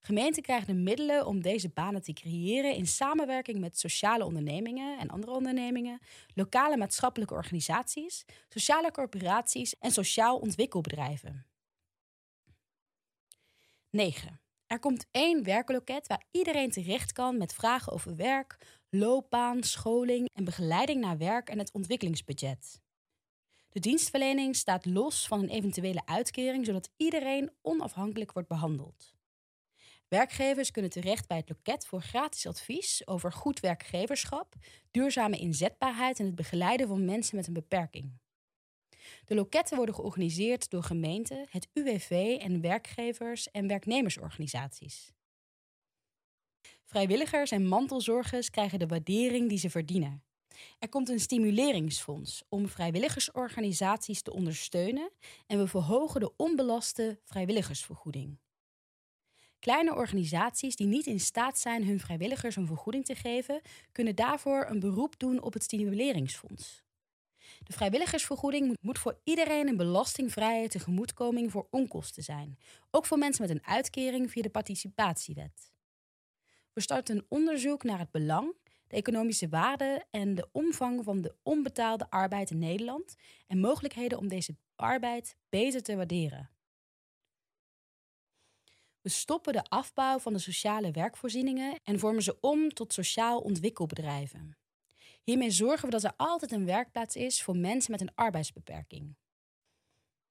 Gemeenten 0.00 0.42
krijgen 0.42 0.66
de 0.66 0.82
middelen 0.82 1.26
om 1.26 1.42
deze 1.42 1.68
banen 1.68 2.02
te 2.02 2.12
creëren 2.12 2.74
in 2.74 2.86
samenwerking 2.86 3.58
met 3.58 3.78
sociale 3.78 4.24
ondernemingen 4.24 4.98
en 4.98 5.08
andere 5.08 5.32
ondernemingen, 5.32 5.98
lokale 6.34 6.76
maatschappelijke 6.76 7.34
organisaties, 7.34 8.24
sociale 8.48 8.90
corporaties 8.90 9.74
en 9.78 9.90
sociaal 9.90 10.38
ontwikkelbedrijven. 10.38 11.46
9. 13.90 14.40
Er 14.66 14.78
komt 14.78 15.06
één 15.10 15.42
werkloket 15.42 16.06
waar 16.06 16.24
iedereen 16.30 16.70
terecht 16.70 17.12
kan 17.12 17.36
met 17.38 17.54
vragen 17.54 17.92
over 17.92 18.16
werk, 18.16 18.56
loopbaan, 18.90 19.62
scholing 19.62 20.28
en 20.32 20.44
begeleiding 20.44 21.00
naar 21.00 21.18
werk 21.18 21.48
en 21.48 21.58
het 21.58 21.72
ontwikkelingsbudget. 21.72 22.80
De 23.68 23.80
dienstverlening 23.80 24.56
staat 24.56 24.86
los 24.86 25.26
van 25.26 25.42
een 25.42 25.48
eventuele 25.48 26.02
uitkering, 26.04 26.66
zodat 26.66 26.90
iedereen 26.96 27.50
onafhankelijk 27.62 28.32
wordt 28.32 28.48
behandeld. 28.48 29.17
Werkgevers 30.08 30.70
kunnen 30.70 30.90
terecht 30.90 31.26
bij 31.26 31.36
het 31.36 31.48
loket 31.48 31.86
voor 31.86 32.02
gratis 32.02 32.46
advies 32.46 33.06
over 33.06 33.32
goed 33.32 33.60
werkgeverschap, 33.60 34.54
duurzame 34.90 35.38
inzetbaarheid 35.38 36.18
en 36.18 36.26
het 36.26 36.34
begeleiden 36.34 36.88
van 36.88 37.04
mensen 37.04 37.36
met 37.36 37.46
een 37.46 37.52
beperking. 37.52 38.18
De 39.24 39.34
loketten 39.34 39.76
worden 39.76 39.94
georganiseerd 39.94 40.70
door 40.70 40.82
gemeenten, 40.82 41.46
het 41.50 41.68
UWV 41.72 42.36
en 42.40 42.60
werkgevers- 42.60 43.50
en 43.50 43.66
werknemersorganisaties. 43.68 45.12
Vrijwilligers 46.84 47.50
en 47.50 47.66
mantelzorgers 47.66 48.50
krijgen 48.50 48.78
de 48.78 48.86
waardering 48.86 49.48
die 49.48 49.58
ze 49.58 49.70
verdienen. 49.70 50.22
Er 50.78 50.88
komt 50.88 51.08
een 51.08 51.20
stimuleringsfonds 51.20 52.42
om 52.48 52.68
vrijwilligersorganisaties 52.68 54.22
te 54.22 54.32
ondersteunen 54.32 55.12
en 55.46 55.58
we 55.58 55.66
verhogen 55.66 56.20
de 56.20 56.36
onbelaste 56.36 57.20
vrijwilligersvergoeding. 57.24 58.38
Kleine 59.58 59.94
organisaties 59.94 60.76
die 60.76 60.86
niet 60.86 61.06
in 61.06 61.20
staat 61.20 61.58
zijn 61.58 61.84
hun 61.84 62.00
vrijwilligers 62.00 62.56
een 62.56 62.66
vergoeding 62.66 63.04
te 63.04 63.14
geven, 63.14 63.60
kunnen 63.92 64.14
daarvoor 64.14 64.66
een 64.68 64.80
beroep 64.80 65.18
doen 65.18 65.42
op 65.42 65.52
het 65.52 65.62
stimuleringsfonds. 65.62 66.86
De 67.58 67.72
vrijwilligersvergoeding 67.72 68.76
moet 68.80 68.98
voor 68.98 69.20
iedereen 69.24 69.68
een 69.68 69.76
belastingvrije 69.76 70.68
tegemoetkoming 70.68 71.50
voor 71.50 71.66
onkosten 71.70 72.22
zijn, 72.22 72.58
ook 72.90 73.06
voor 73.06 73.18
mensen 73.18 73.46
met 73.46 73.50
een 73.50 73.66
uitkering 73.66 74.30
via 74.30 74.42
de 74.42 74.50
participatiewet. 74.50 75.72
We 76.72 76.80
starten 76.80 77.16
een 77.16 77.26
onderzoek 77.28 77.82
naar 77.82 77.98
het 77.98 78.10
belang, 78.10 78.56
de 78.86 78.96
economische 78.96 79.48
waarde 79.48 80.04
en 80.10 80.34
de 80.34 80.48
omvang 80.52 81.04
van 81.04 81.20
de 81.20 81.34
onbetaalde 81.42 82.10
arbeid 82.10 82.50
in 82.50 82.58
Nederland 82.58 83.14
en 83.46 83.60
mogelijkheden 83.60 84.18
om 84.18 84.28
deze 84.28 84.56
arbeid 84.76 85.36
beter 85.48 85.82
te 85.82 85.96
waarderen. 85.96 86.50
We 89.00 89.08
stoppen 89.08 89.52
de 89.52 89.64
afbouw 89.64 90.18
van 90.18 90.32
de 90.32 90.38
sociale 90.38 90.90
werkvoorzieningen 90.90 91.80
en 91.84 91.98
vormen 91.98 92.22
ze 92.22 92.40
om 92.40 92.68
tot 92.68 92.92
sociaal 92.92 93.40
ontwikkelbedrijven. 93.40 94.56
Hiermee 95.22 95.50
zorgen 95.50 95.84
we 95.84 95.90
dat 95.90 96.04
er 96.04 96.14
altijd 96.16 96.52
een 96.52 96.64
werkplaats 96.64 97.16
is 97.16 97.42
voor 97.42 97.56
mensen 97.56 97.90
met 97.90 98.00
een 98.00 98.14
arbeidsbeperking. 98.14 99.16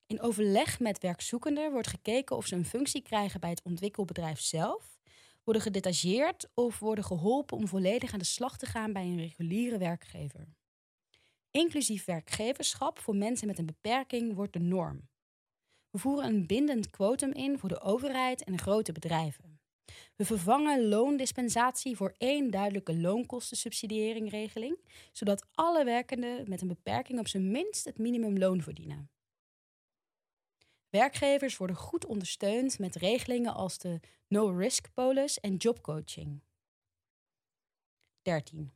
In 0.06 0.22
overleg 0.22 0.80
met 0.80 1.00
werkzoekenden 1.00 1.72
wordt 1.72 1.88
gekeken 1.88 2.36
of 2.36 2.46
ze 2.46 2.56
een 2.56 2.66
functie 2.66 3.02
krijgen 3.02 3.40
bij 3.40 3.50
het 3.50 3.64
ontwikkelbedrijf 3.64 4.40
zelf, 4.40 5.00
worden 5.44 5.62
gedetacheerd 5.62 6.50
of 6.54 6.80
worden 6.80 7.04
geholpen 7.04 7.58
om 7.58 7.68
volledig 7.68 8.14
aan 8.14 8.20
de 8.20 8.26
slag 8.26 8.58
te 8.58 8.66
gaan 8.66 8.94
bij 8.94 9.04
een 9.04 9.18
reguliere 9.18 9.78
werkgever. 9.78 10.48
Inclusief 11.52 12.06
werkgeverschap 12.06 13.00
voor 13.00 13.16
mensen 13.16 13.48
met 13.48 13.60
een 13.60 13.66
beperking 13.66 14.36
wordt 14.36 14.54
de 14.54 14.60
norm. 14.60 15.10
We 15.90 15.98
voeren 16.00 16.26
een 16.26 16.48
bindend 16.48 16.90
quotum 16.90 17.32
in 17.32 17.60
voor 17.60 17.70
de 17.70 17.82
overheid 17.82 18.44
en 18.44 18.60
grote 18.60 18.92
bedrijven. 18.92 19.60
We 20.16 20.26
vervangen 20.26 20.88
loondispensatie 20.88 21.96
voor 21.96 22.14
één 22.18 22.52
duidelijke 22.52 22.98
loonkostensubsidiëringregeling, 22.98 24.80
zodat 25.12 25.46
alle 25.54 25.84
werkenden 25.84 26.50
met 26.50 26.62
een 26.62 26.68
beperking 26.68 27.20
op 27.20 27.28
zijn 27.28 27.52
minst 27.52 27.86
het 27.86 27.98
minimumloon 27.98 28.62
verdienen. 28.62 29.10
Werkgevers 30.90 31.58
worden 31.58 31.76
goed 31.76 32.06
ondersteund 32.06 32.80
met 32.80 32.96
regelingen 32.96 33.54
als 33.54 33.78
de 33.78 34.00
No 34.28 34.50
Risk 34.50 34.94
Polis 34.94 35.40
en 35.40 35.56
jobcoaching. 35.56 36.42
13. 38.22 38.74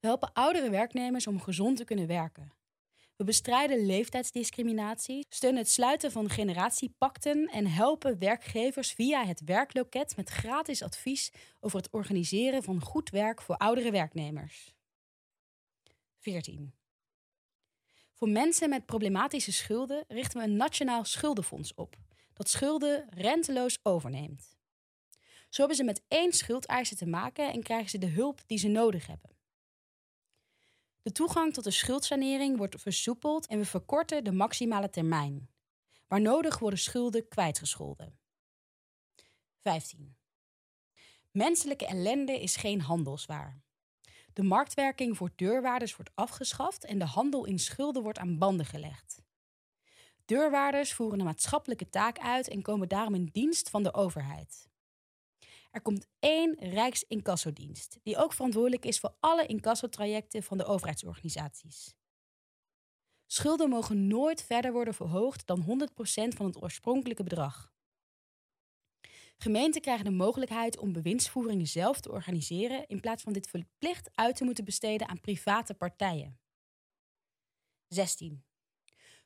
We 0.00 0.06
helpen 0.06 0.32
oudere 0.32 0.70
werknemers 0.70 1.26
om 1.26 1.40
gezond 1.40 1.76
te 1.76 1.84
kunnen 1.84 2.06
werken. 2.06 2.52
We 3.22 3.28
bestrijden 3.28 3.86
leeftijdsdiscriminatie, 3.86 5.26
steunen 5.28 5.60
het 5.60 5.70
sluiten 5.70 6.12
van 6.12 6.30
generatiepakten 6.30 7.46
en 7.46 7.66
helpen 7.66 8.18
werkgevers 8.18 8.92
via 8.92 9.24
het 9.24 9.44
werkloket 9.44 10.16
met 10.16 10.28
gratis 10.28 10.82
advies 10.82 11.32
over 11.60 11.78
het 11.78 11.90
organiseren 11.90 12.62
van 12.62 12.80
goed 12.80 13.10
werk 13.10 13.42
voor 13.42 13.56
oudere 13.56 13.90
werknemers. 13.90 14.74
14. 16.18 16.74
Voor 18.12 18.28
mensen 18.28 18.68
met 18.68 18.86
problematische 18.86 19.52
schulden 19.52 20.04
richten 20.08 20.40
we 20.40 20.46
een 20.46 20.56
nationaal 20.56 21.04
schuldenfonds 21.04 21.74
op, 21.74 21.96
dat 22.32 22.48
schulden 22.48 23.06
renteloos 23.10 23.78
overneemt. 23.82 24.56
Zo 25.48 25.58
hebben 25.58 25.76
ze 25.76 25.84
met 25.84 26.02
één 26.08 26.32
schuldeiser 26.32 26.96
te 26.96 27.06
maken 27.06 27.52
en 27.52 27.62
krijgen 27.62 27.90
ze 27.90 27.98
de 27.98 28.10
hulp 28.10 28.40
die 28.46 28.58
ze 28.58 28.68
nodig 28.68 29.06
hebben. 29.06 29.31
De 31.02 31.12
toegang 31.12 31.52
tot 31.52 31.64
de 31.64 31.70
schuldsanering 31.70 32.56
wordt 32.56 32.80
versoepeld 32.80 33.46
en 33.46 33.58
we 33.58 33.64
verkorten 33.64 34.24
de 34.24 34.32
maximale 34.32 34.90
termijn. 34.90 35.48
Waar 36.06 36.20
nodig 36.20 36.58
worden 36.58 36.78
schulden 36.78 37.28
kwijtgescholden. 37.28 38.18
15. 39.60 40.16
Menselijke 41.30 41.86
ellende 41.86 42.40
is 42.40 42.56
geen 42.56 42.80
handelswaar. 42.80 43.62
De 44.32 44.42
marktwerking 44.42 45.16
voor 45.16 45.30
deurwaarders 45.36 45.96
wordt 45.96 46.10
afgeschaft 46.14 46.84
en 46.84 46.98
de 46.98 47.04
handel 47.04 47.44
in 47.44 47.58
schulden 47.58 48.02
wordt 48.02 48.18
aan 48.18 48.38
banden 48.38 48.66
gelegd. 48.66 49.22
Deurwaarders 50.24 50.92
voeren 50.92 51.18
een 51.18 51.24
maatschappelijke 51.24 51.88
taak 51.88 52.18
uit 52.18 52.48
en 52.48 52.62
komen 52.62 52.88
daarom 52.88 53.14
in 53.14 53.28
dienst 53.32 53.70
van 53.70 53.82
de 53.82 53.94
overheid. 53.94 54.70
Er 55.72 55.82
komt 55.82 56.06
één 56.18 56.54
Rijksincassodienst, 56.58 57.98
die 58.02 58.16
ook 58.16 58.32
verantwoordelijk 58.32 58.84
is 58.84 59.00
voor 59.00 59.14
alle 59.20 59.46
incassotrajecten 59.46 60.42
van 60.42 60.58
de 60.58 60.64
overheidsorganisaties. 60.64 61.94
Schulden 63.26 63.68
mogen 63.68 64.06
nooit 64.06 64.42
verder 64.42 64.72
worden 64.72 64.94
verhoogd 64.94 65.46
dan 65.46 65.88
100% 65.90 66.36
van 66.36 66.46
het 66.46 66.62
oorspronkelijke 66.62 67.22
bedrag. 67.22 67.72
Gemeenten 69.36 69.80
krijgen 69.80 70.04
de 70.04 70.10
mogelijkheid 70.10 70.78
om 70.78 70.92
bewindsvoering 70.92 71.68
zelf 71.68 72.00
te 72.00 72.10
organiseren 72.10 72.86
in 72.86 73.00
plaats 73.00 73.22
van 73.22 73.32
dit 73.32 73.48
verplicht 73.48 74.10
uit 74.14 74.36
te 74.36 74.44
moeten 74.44 74.64
besteden 74.64 75.08
aan 75.08 75.20
private 75.20 75.74
partijen. 75.74 76.40
16. 77.88 78.44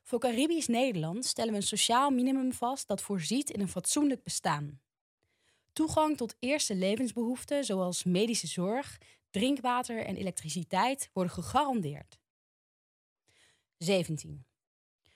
Voor 0.03 0.19
Caribisch 0.19 0.67
Nederland 0.67 1.25
stellen 1.25 1.51
we 1.51 1.57
een 1.57 1.63
sociaal 1.63 2.09
minimum 2.09 2.53
vast 2.53 2.87
dat 2.87 3.01
voorziet 3.01 3.49
in 3.49 3.61
een 3.61 3.69
fatsoenlijk 3.69 4.23
bestaan. 4.23 4.81
Toegang 5.77 6.17
tot 6.17 6.35
eerste 6.39 6.75
levensbehoeften 6.75 7.63
zoals 7.63 8.03
medische 8.03 8.47
zorg, 8.47 8.97
drinkwater 9.29 10.05
en 10.05 10.15
elektriciteit 10.15 11.09
worden 11.13 11.33
gegarandeerd. 11.33 12.19
17. 13.77 14.45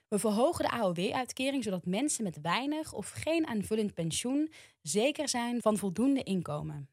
We 0.07 0.19
verhogen 0.19 0.65
de 0.65 0.71
AOW-uitkering 0.71 1.63
zodat 1.63 1.85
mensen 1.85 2.23
met 2.23 2.41
weinig 2.41 2.93
of 2.93 3.09
geen 3.09 3.47
aanvullend 3.47 3.93
pensioen 3.93 4.51
zeker 4.81 5.29
zijn 5.29 5.61
van 5.61 5.77
voldoende 5.77 6.23
inkomen. 6.23 6.89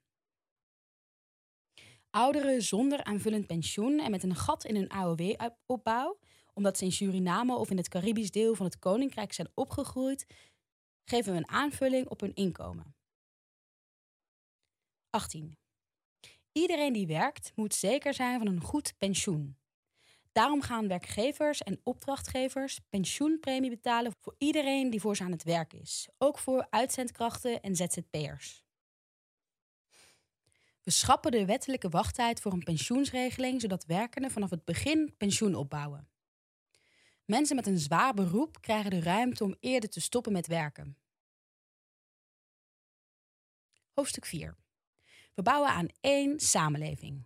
Ouderen 2.11 2.63
zonder 2.63 3.05
aanvullend 3.05 3.47
pensioen 3.47 3.99
en 3.99 4.11
met 4.11 4.23
een 4.23 4.37
gat 4.37 4.65
in 4.65 4.75
hun 4.75 4.91
AOW-opbouw, 4.91 6.19
omdat 6.55 6.79
ze 6.79 6.85
in 6.85 6.93
Suriname 6.93 7.57
of 7.57 7.71
in 7.71 7.77
het 7.77 7.89
Caribisch 7.89 8.31
deel 8.31 8.55
van 8.55 8.67
het 8.67 8.79
Koninkrijk 8.79 9.33
zijn 9.33 9.51
opgegroeid, 9.55 10.27
geven 11.05 11.33
we 11.33 11.39
een 11.39 11.49
aanvulling 11.49 12.09
op 12.09 12.21
hun 12.21 12.35
inkomen. 12.35 12.97
18. 15.11 15.59
Iedereen 16.53 16.93
die 16.93 17.07
werkt 17.07 17.53
moet 17.55 17.75
zeker 17.75 18.15
zijn 18.15 18.39
van 18.39 18.47
een 18.47 18.61
goed 18.61 18.95
pensioen. 18.99 19.59
Daarom 20.33 20.63
gaan 20.63 20.89
werkgevers 20.89 21.63
en 21.63 21.81
opdrachtgevers 21.83 22.81
pensioenpremie 22.89 23.71
betalen 23.71 24.13
voor 24.21 24.35
iedereen 24.39 24.91
die 24.91 25.01
voor 25.01 25.17
ze 25.17 25.25
aan 25.25 25.33
het 25.33 25.43
werk 25.43 25.73
is, 25.73 26.09
ook 26.19 26.39
voor 26.39 26.67
uitzendkrachten 26.71 27.61
en 27.61 27.77
ZZP'ers. 27.77 28.67
We 30.83 30.91
schrappen 30.91 31.31
de 31.31 31.45
wettelijke 31.45 31.89
wachttijd 31.89 32.41
voor 32.41 32.53
een 32.53 32.63
pensioensregeling, 32.63 33.61
zodat 33.61 33.85
werkenden 33.85 34.31
vanaf 34.31 34.51
het 34.51 34.65
begin 34.65 35.15
pensioen 35.17 35.55
opbouwen. 35.55 36.09
Mensen 37.25 37.57
met 37.57 37.67
een 37.67 37.79
zwaar 37.79 38.15
beroep 38.15 38.61
krijgen 38.61 38.91
de 38.91 39.01
ruimte 39.01 39.45
om 39.45 39.57
eerder 39.61 39.91
te 39.91 40.01
stoppen 40.01 40.33
met 40.33 40.47
werken. 40.47 40.99
Hoofdstuk 43.93 44.25
4. 44.25 44.57
We 45.39 45.45
bouwen 45.45 45.71
aan 45.71 45.89
één 46.01 46.41
samenleving. 46.41 47.25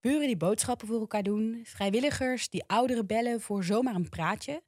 Buren 0.00 0.26
die 0.26 0.36
boodschappen 0.36 0.86
voor 0.88 1.00
elkaar 1.00 1.22
doen, 1.22 1.60
vrijwilligers 1.64 2.48
die 2.48 2.64
ouderen 2.66 3.06
bellen 3.06 3.40
voor 3.40 3.64
zomaar 3.64 3.94
een 3.94 4.08
praatje, 4.08 4.62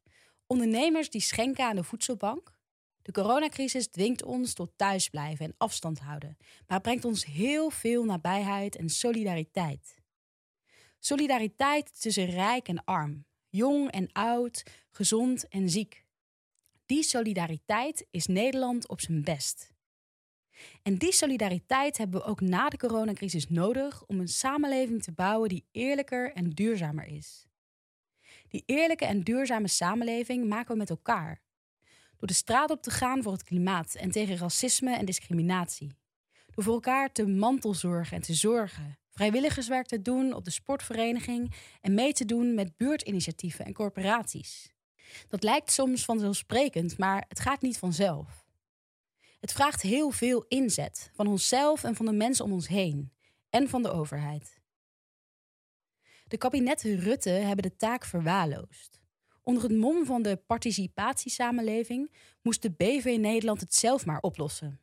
ondernemers 0.47 1.11
die 1.11 1.21
schenken 1.21 1.65
aan 1.65 1.77
de 1.77 1.85
voedselbank. 1.85 2.59
De 3.03 3.13
coronacrisis 3.13 3.89
dwingt 3.89 4.23
ons 4.23 4.55
tot 4.55 4.73
thuisblijven 4.77 5.45
en 5.45 5.55
afstand 5.57 5.99
houden, 5.99 6.37
maar 6.67 6.81
brengt 6.81 7.05
ons 7.05 7.25
heel 7.25 7.71
veel 7.71 8.05
nabijheid 8.05 8.77
en 8.77 8.89
solidariteit. 8.89 10.03
Solidariteit 10.99 12.01
tussen 12.01 12.27
rijk 12.27 12.69
en 12.69 12.85
arm, 12.85 13.25
jong 13.49 13.91
en 13.91 14.13
oud, 14.13 14.63
gezond 14.91 15.49
en 15.49 15.71
ziek. 15.71 16.05
Die 16.87 17.03
solidariteit 17.03 18.07
is 18.11 18.27
Nederland 18.27 18.89
op 18.89 19.01
zijn 19.01 19.23
best. 19.23 19.74
En 20.83 20.97
die 20.97 21.13
solidariteit 21.13 21.99
hebben 21.99 22.21
we 22.21 22.27
ook 22.27 22.41
na 22.41 22.69
de 22.69 22.77
coronacrisis 22.77 23.49
nodig 23.49 24.05
om 24.07 24.21
een 24.21 24.29
samenleving 24.29 25.03
te 25.03 25.13
bouwen 25.13 25.49
die 25.49 25.65
eerlijker 25.73 26.33
en 26.33 26.51
duurzamer 26.51 27.07
is. 27.07 27.47
Die 28.49 28.63
eerlijke 28.67 29.05
en 29.05 29.23
duurzame 29.23 29.69
samenleving 29.69 30.49
maken 30.49 30.73
we 30.73 30.79
met 30.79 30.91
elkaar. 30.91 31.43
Door 32.17 32.29
de 32.29 32.35
straat 32.35 32.71
op 32.71 32.83
te 32.83 32.91
gaan 32.91 33.23
voor 33.23 33.33
het 33.33 33.43
klimaat 33.43 33.95
en 33.95 34.11
tegen 34.11 34.37
racisme 34.37 34.97
en 34.97 35.05
discriminatie. 35.05 35.97
Door 36.55 36.65
voor 36.65 36.75
elkaar 36.75 37.13
te 37.13 37.27
mantelzorgen 37.27 38.17
en 38.17 38.23
te 38.23 38.35
zorgen. 38.35 38.99
Vrijwilligerswerk 39.11 39.87
te 39.87 40.03
doen 40.03 40.33
op 40.33 40.45
de 40.45 40.51
sportvereniging 40.51 41.55
en 41.81 41.95
mee 41.95 42.13
te 42.13 42.25
doen 42.25 42.55
met 42.55 42.77
buurtinitiatieven 42.77 43.65
en 43.65 43.73
corporaties. 43.73 44.73
Dat 45.29 45.43
lijkt 45.43 45.73
soms 45.73 46.05
vanzelfsprekend, 46.05 46.99
maar 46.99 47.25
het 47.29 47.41
gaat 47.41 47.63
niet 47.63 47.79
vanzelf. 47.79 48.44
Het 49.45 49.53
vraagt 49.53 49.83
heel 49.83 50.11
veel 50.11 50.45
inzet 50.49 51.11
van 51.15 51.27
onszelf 51.27 51.85
en 51.85 51.95
van 51.95 52.07
de 52.07 52.13
mensen 52.13 52.45
om 52.45 52.53
ons 52.53 52.69
heen 52.69 53.13
en 53.51 53.69
van 53.69 53.83
de 53.83 53.91
overheid. 53.91 54.61
De 56.27 56.37
kabinetten 56.37 57.01
Rutte 57.01 57.31
hebben 57.31 57.63
de 57.63 57.77
taak 57.77 58.05
verwaarloosd. 58.05 59.01
Onder 59.43 59.63
het 59.63 59.73
mom 59.73 60.05
van 60.05 60.23
de 60.23 60.37
participatiesamenleving 60.37 62.15
moest 62.43 62.63
de 62.63 62.71
BV 62.71 63.17
Nederland 63.21 63.61
het 63.61 63.75
zelf 63.75 64.07
maar 64.07 64.21
oplossen. 64.21 64.81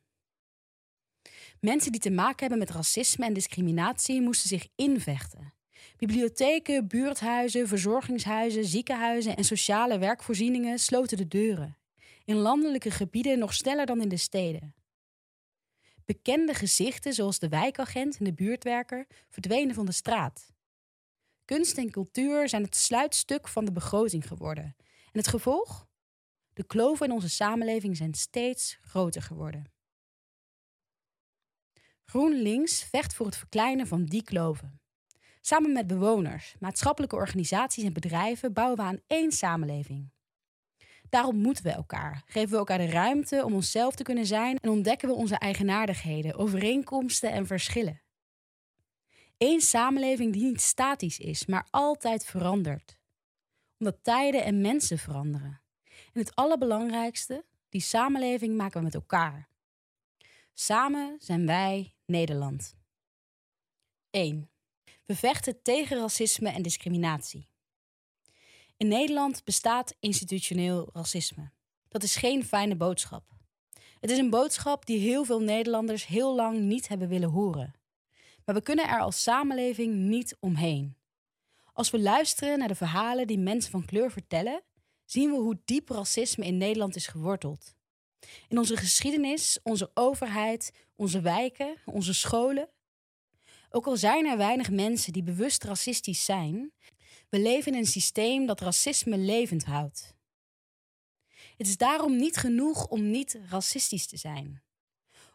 Mensen 1.60 1.92
die 1.92 2.00
te 2.00 2.10
maken 2.10 2.40
hebben 2.40 2.58
met 2.58 2.70
racisme 2.70 3.26
en 3.26 3.32
discriminatie 3.32 4.20
moesten 4.20 4.48
zich 4.48 4.68
invechten. 4.76 5.54
Bibliotheken, 5.96 6.88
buurthuizen, 6.88 7.68
verzorgingshuizen, 7.68 8.64
ziekenhuizen 8.64 9.36
en 9.36 9.44
sociale 9.44 9.98
werkvoorzieningen 9.98 10.78
sloten 10.78 11.16
de 11.16 11.28
deuren 11.28 11.76
in 12.24 12.36
landelijke 12.36 12.90
gebieden 12.90 13.38
nog 13.38 13.54
sneller 13.54 13.86
dan 13.86 14.00
in 14.00 14.08
de 14.08 14.16
steden. 14.16 14.74
Bekende 16.04 16.54
gezichten 16.54 17.12
zoals 17.12 17.38
de 17.38 17.48
wijkagent 17.48 18.18
en 18.18 18.24
de 18.24 18.32
buurtwerker 18.32 19.06
verdwenen 19.28 19.74
van 19.74 19.86
de 19.86 19.92
straat. 19.92 20.52
Kunst 21.44 21.78
en 21.78 21.90
cultuur 21.90 22.48
zijn 22.48 22.62
het 22.62 22.76
sluitstuk 22.76 23.48
van 23.48 23.64
de 23.64 23.72
begroting 23.72 24.26
geworden. 24.26 24.76
En 24.84 25.18
het 25.18 25.28
gevolg? 25.28 25.86
De 26.52 26.64
kloven 26.64 27.06
in 27.06 27.12
onze 27.12 27.28
samenleving 27.28 27.96
zijn 27.96 28.14
steeds 28.14 28.78
groter 28.80 29.22
geworden. 29.22 29.72
GroenLinks 32.04 32.82
vecht 32.82 33.14
voor 33.14 33.26
het 33.26 33.36
verkleinen 33.36 33.86
van 33.86 34.04
die 34.04 34.22
kloven. 34.22 34.80
Samen 35.40 35.72
met 35.72 35.86
bewoners, 35.86 36.54
maatschappelijke 36.58 37.16
organisaties 37.16 37.84
en 37.84 37.92
bedrijven 37.92 38.52
bouwen 38.52 38.76
we 38.76 38.82
aan 38.82 39.00
één 39.06 39.32
samenleving. 39.32 40.11
Daarom 41.12 41.36
moeten 41.36 41.64
we 41.64 41.70
elkaar. 41.70 42.22
Geven 42.26 42.50
we 42.50 42.56
elkaar 42.56 42.78
de 42.78 42.90
ruimte 42.90 43.44
om 43.44 43.54
onszelf 43.54 43.94
te 43.94 44.02
kunnen 44.02 44.26
zijn 44.26 44.58
en 44.58 44.70
ontdekken 44.70 45.08
we 45.08 45.14
onze 45.14 45.34
eigenaardigheden, 45.34 46.34
overeenkomsten 46.34 47.32
en 47.32 47.46
verschillen. 47.46 48.02
Eén 49.38 49.60
samenleving 49.60 50.32
die 50.32 50.44
niet 50.44 50.60
statisch 50.60 51.18
is, 51.18 51.46
maar 51.46 51.66
altijd 51.70 52.24
verandert. 52.24 52.98
Omdat 53.78 53.98
tijden 54.02 54.44
en 54.44 54.60
mensen 54.60 54.98
veranderen. 54.98 55.62
En 56.12 56.20
het 56.20 56.34
allerbelangrijkste, 56.34 57.44
die 57.68 57.80
samenleving 57.80 58.56
maken 58.56 58.78
we 58.78 58.84
met 58.84 58.94
elkaar. 58.94 59.48
Samen 60.52 61.16
zijn 61.18 61.46
wij 61.46 61.94
Nederland. 62.06 62.76
1. 64.10 64.50
We 65.04 65.16
vechten 65.16 65.62
tegen 65.62 65.98
racisme 65.98 66.48
en 66.48 66.62
discriminatie. 66.62 67.51
In 68.82 68.88
Nederland 68.88 69.44
bestaat 69.44 69.94
institutioneel 70.00 70.88
racisme. 70.92 71.50
Dat 71.88 72.02
is 72.02 72.16
geen 72.16 72.44
fijne 72.44 72.76
boodschap. 72.76 73.22
Het 74.00 74.10
is 74.10 74.18
een 74.18 74.30
boodschap 74.30 74.86
die 74.86 74.98
heel 74.98 75.24
veel 75.24 75.40
Nederlanders 75.40 76.06
heel 76.06 76.34
lang 76.34 76.58
niet 76.58 76.88
hebben 76.88 77.08
willen 77.08 77.28
horen. 77.28 77.74
Maar 78.44 78.54
we 78.54 78.62
kunnen 78.62 78.88
er 78.88 79.00
als 79.00 79.22
samenleving 79.22 79.94
niet 79.94 80.36
omheen. 80.40 80.96
Als 81.72 81.90
we 81.90 82.00
luisteren 82.00 82.58
naar 82.58 82.68
de 82.68 82.74
verhalen 82.74 83.26
die 83.26 83.38
mensen 83.38 83.70
van 83.70 83.84
kleur 83.84 84.10
vertellen, 84.10 84.62
zien 85.04 85.30
we 85.30 85.36
hoe 85.36 85.60
diep 85.64 85.88
racisme 85.88 86.44
in 86.44 86.56
Nederland 86.56 86.96
is 86.96 87.06
geworteld. 87.06 87.74
In 88.48 88.58
onze 88.58 88.76
geschiedenis, 88.76 89.58
onze 89.62 89.90
overheid, 89.94 90.72
onze 90.96 91.20
wijken, 91.20 91.76
onze 91.84 92.14
scholen. 92.14 92.68
Ook 93.70 93.86
al 93.86 93.96
zijn 93.96 94.26
er 94.26 94.36
weinig 94.36 94.70
mensen 94.70 95.12
die 95.12 95.22
bewust 95.22 95.64
racistisch 95.64 96.24
zijn, 96.24 96.72
we 97.32 97.40
leven 97.40 97.72
in 97.72 97.78
een 97.78 97.86
systeem 97.86 98.46
dat 98.46 98.60
racisme 98.60 99.18
levend 99.18 99.64
houdt. 99.64 100.14
Het 101.56 101.66
is 101.66 101.76
daarom 101.76 102.16
niet 102.16 102.36
genoeg 102.36 102.86
om 102.86 103.10
niet 103.10 103.40
racistisch 103.48 104.06
te 104.06 104.16
zijn. 104.16 104.62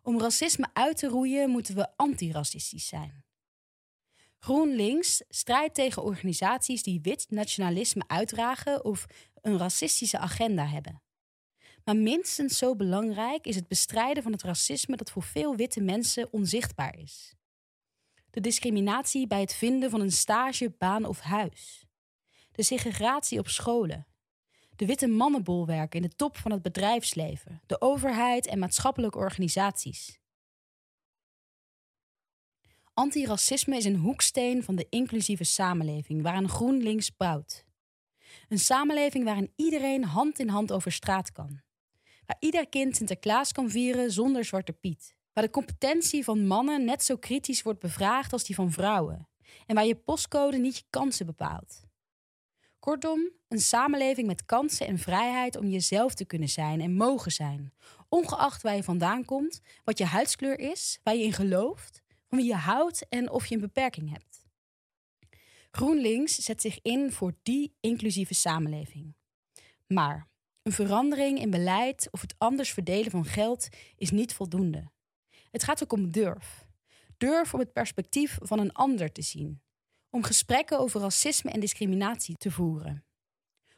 Om 0.02 0.20
racisme 0.20 0.70
uit 0.74 0.98
te 0.98 1.08
roeien 1.08 1.50
moeten 1.50 1.76
we 1.76 1.96
antiracistisch 1.96 2.88
zijn. 2.88 3.26
GroenLinks 4.40 5.24
strijdt 5.30 5.76
tegen 5.76 6.04
organisaties 6.04 6.84
die 6.84 7.02
wit 7.02 7.26
nationalisme 7.30 8.04
uitdragen 8.08 8.86
of 8.86 9.06
een 9.42 9.58
racistische 9.58 10.18
agenda 10.18 10.68
hebben. 10.68 11.02
Maar 11.84 11.98
minstens 11.98 12.58
zo 12.58 12.76
belangrijk 12.76 13.46
is 13.46 13.56
het 13.56 13.68
bestrijden 13.68 14.24
van 14.24 14.32
het 14.32 14.44
racisme 14.44 14.96
dat 14.96 15.12
voor 15.12 15.24
veel 15.24 15.56
witte 15.56 15.82
mensen 15.82 16.34
onzichtbaar 16.34 16.98
is. 16.98 17.36
De 18.30 18.42
discriminatie 18.42 19.28
bij 19.28 19.40
het 19.40 19.56
vinden 19.56 19.90
van 19.90 20.02
een 20.02 20.12
stage, 20.12 20.70
baan 20.78 21.06
of 21.06 21.20
huis. 21.20 21.87
De 22.58 22.64
segregatie 22.64 23.40
op 23.40 23.48
scholen. 23.48 24.08
De 24.76 24.86
witte 24.86 25.08
mannenbolwerken 25.08 26.02
in 26.02 26.08
de 26.10 26.16
top 26.16 26.38
van 26.38 26.52
het 26.52 26.62
bedrijfsleven, 26.62 27.62
de 27.66 27.82
overheid 27.82 28.48
en 28.48 28.60
maatschappelijke 28.60 29.18
organisaties. 29.18 30.20
Antiracisme 32.94 33.76
is 33.76 33.86
een 33.86 33.96
hoeksteen 33.96 34.64
van 34.64 34.76
de 34.76 34.88
inclusieve 34.90 35.44
samenleving 35.44 36.22
waaraan 36.22 36.50
GroenLinks 36.50 37.16
bouwt. 37.18 37.66
Een 38.50 38.60
samenleving 38.60 39.24
waarin 39.24 39.52
iedereen 39.56 40.04
hand 40.04 40.40
in 40.40 40.50
hand 40.50 40.72
over 40.72 40.92
straat 40.92 41.32
kan. 41.32 41.62
Waar 42.26 42.38
ieder 42.40 42.70
kind 42.70 42.96
Sinterklaas 42.96 43.52
kan 43.52 43.70
vieren 43.70 44.12
zonder 44.12 44.46
Zwarte 44.46 44.74
Piet. 44.74 45.16
Waar 45.34 45.44
de 45.44 45.50
competentie 45.50 46.24
van 46.24 46.48
mannen 46.48 46.86
net 46.86 47.04
zo 47.04 47.18
kritisch 47.18 47.62
wordt 47.62 47.80
bevraagd 47.80 48.34
als 48.34 48.44
die 48.44 48.56
van 48.56 48.72
vrouwen. 48.72 49.30
En 49.66 49.76
waar 49.76 49.86
je 49.86 49.96
postcode 49.96 50.58
niet 50.58 50.78
je 50.78 50.84
kansen 50.90 51.26
bepaalt. 51.26 51.87
Kortom, 52.80 53.32
een 53.48 53.60
samenleving 53.60 54.28
met 54.28 54.46
kansen 54.46 54.88
en 54.88 54.98
vrijheid 54.98 55.56
om 55.56 55.68
jezelf 55.68 56.14
te 56.14 56.26
kunnen 56.26 56.50
zijn 56.50 56.82
en 56.82 56.96
mogen 56.96 57.32
zijn. 57.32 57.74
Ongeacht 58.10 58.62
waar 58.62 58.76
je 58.76 58.84
vandaan 58.84 59.26
komt, 59.26 59.62
wat 59.84 59.98
je 59.98 60.06
huidskleur 60.06 60.60
is, 60.60 61.00
waar 61.04 61.16
je 61.16 61.24
in 61.24 61.34
gelooft, 61.34 62.02
van 62.28 62.38
wie 62.38 62.48
je 62.48 62.56
houdt 62.56 63.08
en 63.10 63.30
of 63.30 63.46
je 63.46 63.56
een 63.56 63.62
beperking 63.62 64.12
hebt. 64.12 64.46
GroenLinks 65.72 66.36
zet 66.36 66.62
zich 66.62 66.80
in 66.82 67.12
voor 67.12 67.34
die 67.44 67.76
inclusieve 67.80 68.34
samenleving. 68.34 69.16
Maar 69.88 70.28
een 70.64 70.72
verandering 70.72 71.40
in 71.40 71.50
beleid 71.50 72.08
of 72.12 72.22
het 72.22 72.36
anders 72.38 72.72
verdelen 72.72 73.12
van 73.12 73.26
geld 73.26 73.68
is 73.96 74.12
niet 74.12 74.34
voldoende. 74.34 74.92
Het 75.52 75.64
gaat 75.64 75.84
ook 75.84 75.94
om 75.94 76.12
durf. 76.12 76.66
Durf 77.18 77.54
om 77.54 77.60
het 77.60 77.74
perspectief 77.74 78.38
van 78.42 78.60
een 78.60 78.74
ander 78.74 79.12
te 79.12 79.22
zien. 79.22 79.62
Om 80.18 80.24
gesprekken 80.24 80.80
over 80.80 81.02
racisme 81.02 81.52
en 81.52 81.60
discriminatie 81.60 82.38
te 82.38 82.52
voeren. 82.52 83.06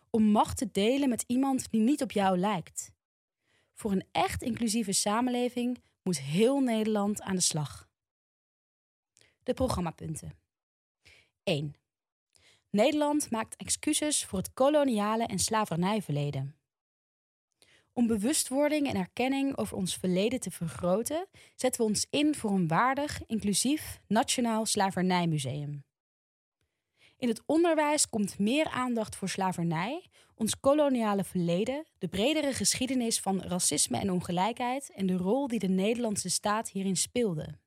Om 0.09 0.23
macht 0.23 0.57
te 0.57 0.71
delen 0.71 1.09
met 1.09 1.23
iemand 1.27 1.71
die 1.71 1.81
niet 1.81 2.01
op 2.01 2.11
jou 2.11 2.37
lijkt. 2.37 2.91
Voor 3.73 3.91
een 3.91 4.07
echt 4.11 4.41
inclusieve 4.41 4.91
samenleving 4.91 5.81
moet 6.03 6.19
heel 6.19 6.59
Nederland 6.59 7.21
aan 7.21 7.35
de 7.35 7.41
slag. 7.41 7.89
De 9.43 9.53
programmapunten. 9.53 10.37
1. 11.43 11.75
Nederland 12.69 13.31
maakt 13.31 13.55
excuses 13.55 14.25
voor 14.25 14.39
het 14.39 14.53
koloniale 14.53 15.25
en 15.25 15.39
slavernijverleden. 15.39 16.55
Om 17.93 18.07
bewustwording 18.07 18.87
en 18.87 18.95
erkenning 18.95 19.57
over 19.57 19.77
ons 19.77 19.95
verleden 19.95 20.39
te 20.39 20.51
vergroten, 20.51 21.27
zetten 21.55 21.81
we 21.81 21.87
ons 21.87 22.07
in 22.09 22.35
voor 22.35 22.51
een 22.51 22.67
waardig, 22.67 23.25
inclusief 23.25 23.99
Nationaal 24.07 24.65
Slavernijmuseum. 24.65 25.87
In 27.19 27.27
het 27.27 27.41
onderwijs 27.45 28.09
komt 28.09 28.39
meer 28.39 28.69
aandacht 28.69 29.15
voor 29.15 29.29
slavernij, 29.29 30.05
ons 30.35 30.59
koloniale 30.59 31.23
verleden, 31.23 31.85
de 31.97 32.07
bredere 32.07 32.53
geschiedenis 32.53 33.19
van 33.19 33.41
racisme 33.41 33.97
en 33.97 34.11
ongelijkheid 34.11 34.91
en 34.95 35.05
de 35.05 35.17
rol 35.17 35.47
die 35.47 35.59
de 35.59 35.67
Nederlandse 35.67 36.29
staat 36.29 36.69
hierin 36.69 36.95
speelde. 36.95 37.57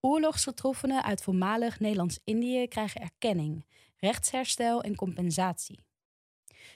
Oorlogsgetroffenen 0.00 1.02
uit 1.02 1.22
voormalig 1.22 1.80
Nederlands-Indië 1.80 2.66
krijgen 2.68 3.00
erkenning, 3.00 3.66
rechtsherstel 3.96 4.82
en 4.82 4.96
compensatie. 4.96 5.78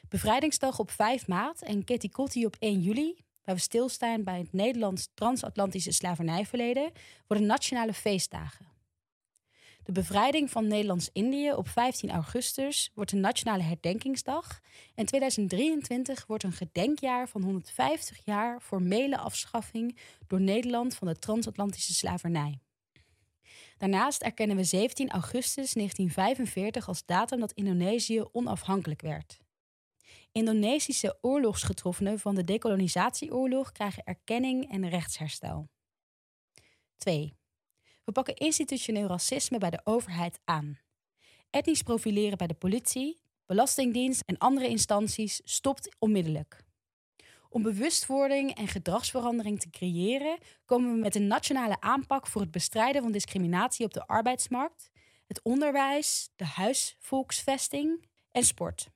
Bevrijdingsdag 0.09 0.79
op 0.79 0.91
5 0.91 1.27
maart 1.27 1.63
en 1.63 1.85
Ketty 1.85 2.09
op 2.45 2.57
1 2.59 2.81
juli, 2.81 3.25
waar 3.45 3.55
we 3.55 3.61
stilstaan 3.61 4.25
bij 4.25 4.39
het 4.39 4.53
Nederlands 4.53 5.09
transatlantische 5.15 5.93
slavernijverleden, 5.93 6.93
worden 7.27 7.47
nationale 7.47 7.95
feestdagen. 7.95 8.74
De 9.85 9.93
bevrijding 9.93 10.51
van 10.51 10.67
Nederlands-Indië 10.67 11.53
op 11.53 11.69
15 11.69 12.11
augustus 12.11 12.91
wordt 12.95 13.13
een 13.13 13.21
nationale 13.21 13.63
herdenkingsdag 13.63 14.61
en 14.95 15.07
2023 15.07 16.27
wordt 16.27 16.45
een 16.45 16.53
gedenkjaar 16.53 17.29
van 17.29 17.43
150 17.43 18.25
jaar 18.25 18.61
formele 18.61 19.19
afschaffing 19.19 19.99
door 20.27 20.41
Nederland 20.41 20.95
van 20.95 21.07
de 21.07 21.19
transatlantische 21.19 21.95
slavernij. 21.95 22.59
Daarnaast 23.79 24.23
erkennen 24.23 24.57
we 24.57 24.65
17 24.65 25.11
augustus 25.11 25.73
1945 25.73 26.89
als 26.89 27.05
datum 27.05 27.41
dat 27.41 27.53
Indonesië 27.53 28.25
onafhankelijk 28.33 29.03
werd. 29.03 29.39
Indonesische 30.33 31.19
oorlogsgetroffenen 31.21 32.19
van 32.19 32.35
de 32.35 32.45
decolonisatieoorlog 32.45 33.73
krijgen 33.73 34.05
erkenning 34.05 34.71
en 34.71 34.89
rechtsherstel. 34.89 35.69
2. 36.97 37.35
We 38.05 38.13
pakken 38.13 38.37
institutioneel 38.37 39.07
racisme 39.07 39.59
bij 39.59 39.71
de 39.71 39.81
overheid 39.85 40.41
aan. 40.45 40.79
Etnisch 41.51 41.83
profileren 41.83 42.39
bij 42.39 42.47
de 42.47 42.55
politie, 42.55 43.21
belastingdienst 43.47 44.23
en 44.27 44.39
andere 44.39 44.69
instanties 44.69 45.41
stopt 45.45 45.97
onmiddellijk. 45.99 46.63
Om 47.49 47.63
bewustwording 47.63 48.55
en 48.55 48.69
gedragsverandering 48.69 49.61
te 49.61 49.71
creëren, 49.71 50.39
komen 50.65 50.93
we 50.93 50.99
met 50.99 51.15
een 51.15 51.27
nationale 51.27 51.81
aanpak 51.81 52.27
voor 52.27 52.41
het 52.41 52.51
bestrijden 52.51 53.03
van 53.03 53.13
discriminatie 53.13 53.87
op 53.87 53.93
de 53.93 54.07
arbeidsmarkt, 54.07 54.91
het 55.27 55.43
onderwijs, 55.43 56.31
de 56.37 56.45
huisvolksvesting 56.45 58.07
en 58.31 58.45
sport. 58.45 58.91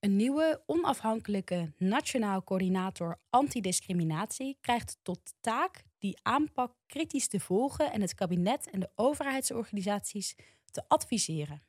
Een 0.00 0.16
nieuwe 0.16 0.62
onafhankelijke 0.66 1.72
nationaal 1.76 2.44
coördinator 2.44 3.20
antidiscriminatie 3.30 4.58
krijgt 4.60 4.98
tot 5.02 5.34
taak 5.40 5.84
die 5.98 6.18
aanpak 6.22 6.74
kritisch 6.86 7.28
te 7.28 7.40
volgen 7.40 7.92
en 7.92 8.00
het 8.00 8.14
kabinet 8.14 8.70
en 8.70 8.80
de 8.80 8.90
overheidsorganisaties 8.94 10.34
te 10.70 10.84
adviseren. 10.88 11.62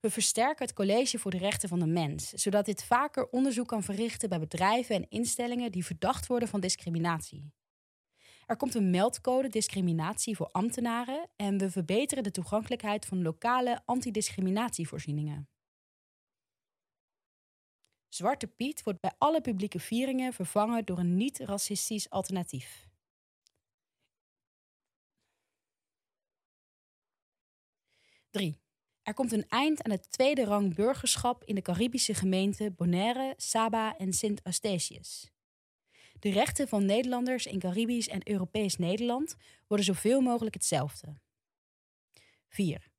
We 0.00 0.10
versterken 0.10 0.66
het 0.66 0.74
College 0.74 1.18
voor 1.18 1.30
de 1.30 1.38
Rechten 1.38 1.68
van 1.68 1.78
de 1.78 1.86
Mens, 1.86 2.28
zodat 2.28 2.64
dit 2.64 2.84
vaker 2.84 3.28
onderzoek 3.28 3.68
kan 3.68 3.82
verrichten 3.82 4.28
bij 4.28 4.38
bedrijven 4.38 4.94
en 4.94 5.08
instellingen 5.08 5.72
die 5.72 5.84
verdacht 5.84 6.26
worden 6.26 6.48
van 6.48 6.60
discriminatie. 6.60 7.52
Er 8.46 8.56
komt 8.56 8.74
een 8.74 8.90
meldcode 8.90 9.48
discriminatie 9.48 10.36
voor 10.36 10.48
ambtenaren 10.50 11.30
en 11.36 11.58
we 11.58 11.70
verbeteren 11.70 12.24
de 12.24 12.30
toegankelijkheid 12.30 13.06
van 13.06 13.22
lokale 13.22 13.82
antidiscriminatievoorzieningen. 13.84 15.48
Zwarte 18.08 18.46
Piet 18.46 18.82
wordt 18.82 19.00
bij 19.00 19.12
alle 19.18 19.40
publieke 19.40 19.80
vieringen 19.80 20.32
vervangen 20.32 20.84
door 20.84 20.98
een 20.98 21.16
niet-racistisch 21.16 22.10
alternatief. 22.10 22.90
3. 28.32 28.60
Er 29.02 29.14
komt 29.14 29.32
een 29.32 29.48
eind 29.48 29.82
aan 29.82 29.90
het 29.90 30.10
tweede 30.10 30.44
rang 30.44 30.74
burgerschap 30.74 31.44
in 31.44 31.54
de 31.54 31.62
Caribische 31.62 32.14
gemeenten 32.14 32.74
Bonaire, 32.74 33.34
Saba 33.36 33.96
en 33.96 34.12
Sint-Eustatius. 34.12 35.30
De 36.18 36.30
rechten 36.30 36.68
van 36.68 36.84
Nederlanders 36.84 37.46
in 37.46 37.58
Caribisch 37.58 38.08
en 38.08 38.30
Europees 38.30 38.76
Nederland 38.76 39.36
worden 39.66 39.86
zoveel 39.86 40.20
mogelijk 40.20 40.54
hetzelfde. 40.54 41.16
4. 42.48 42.90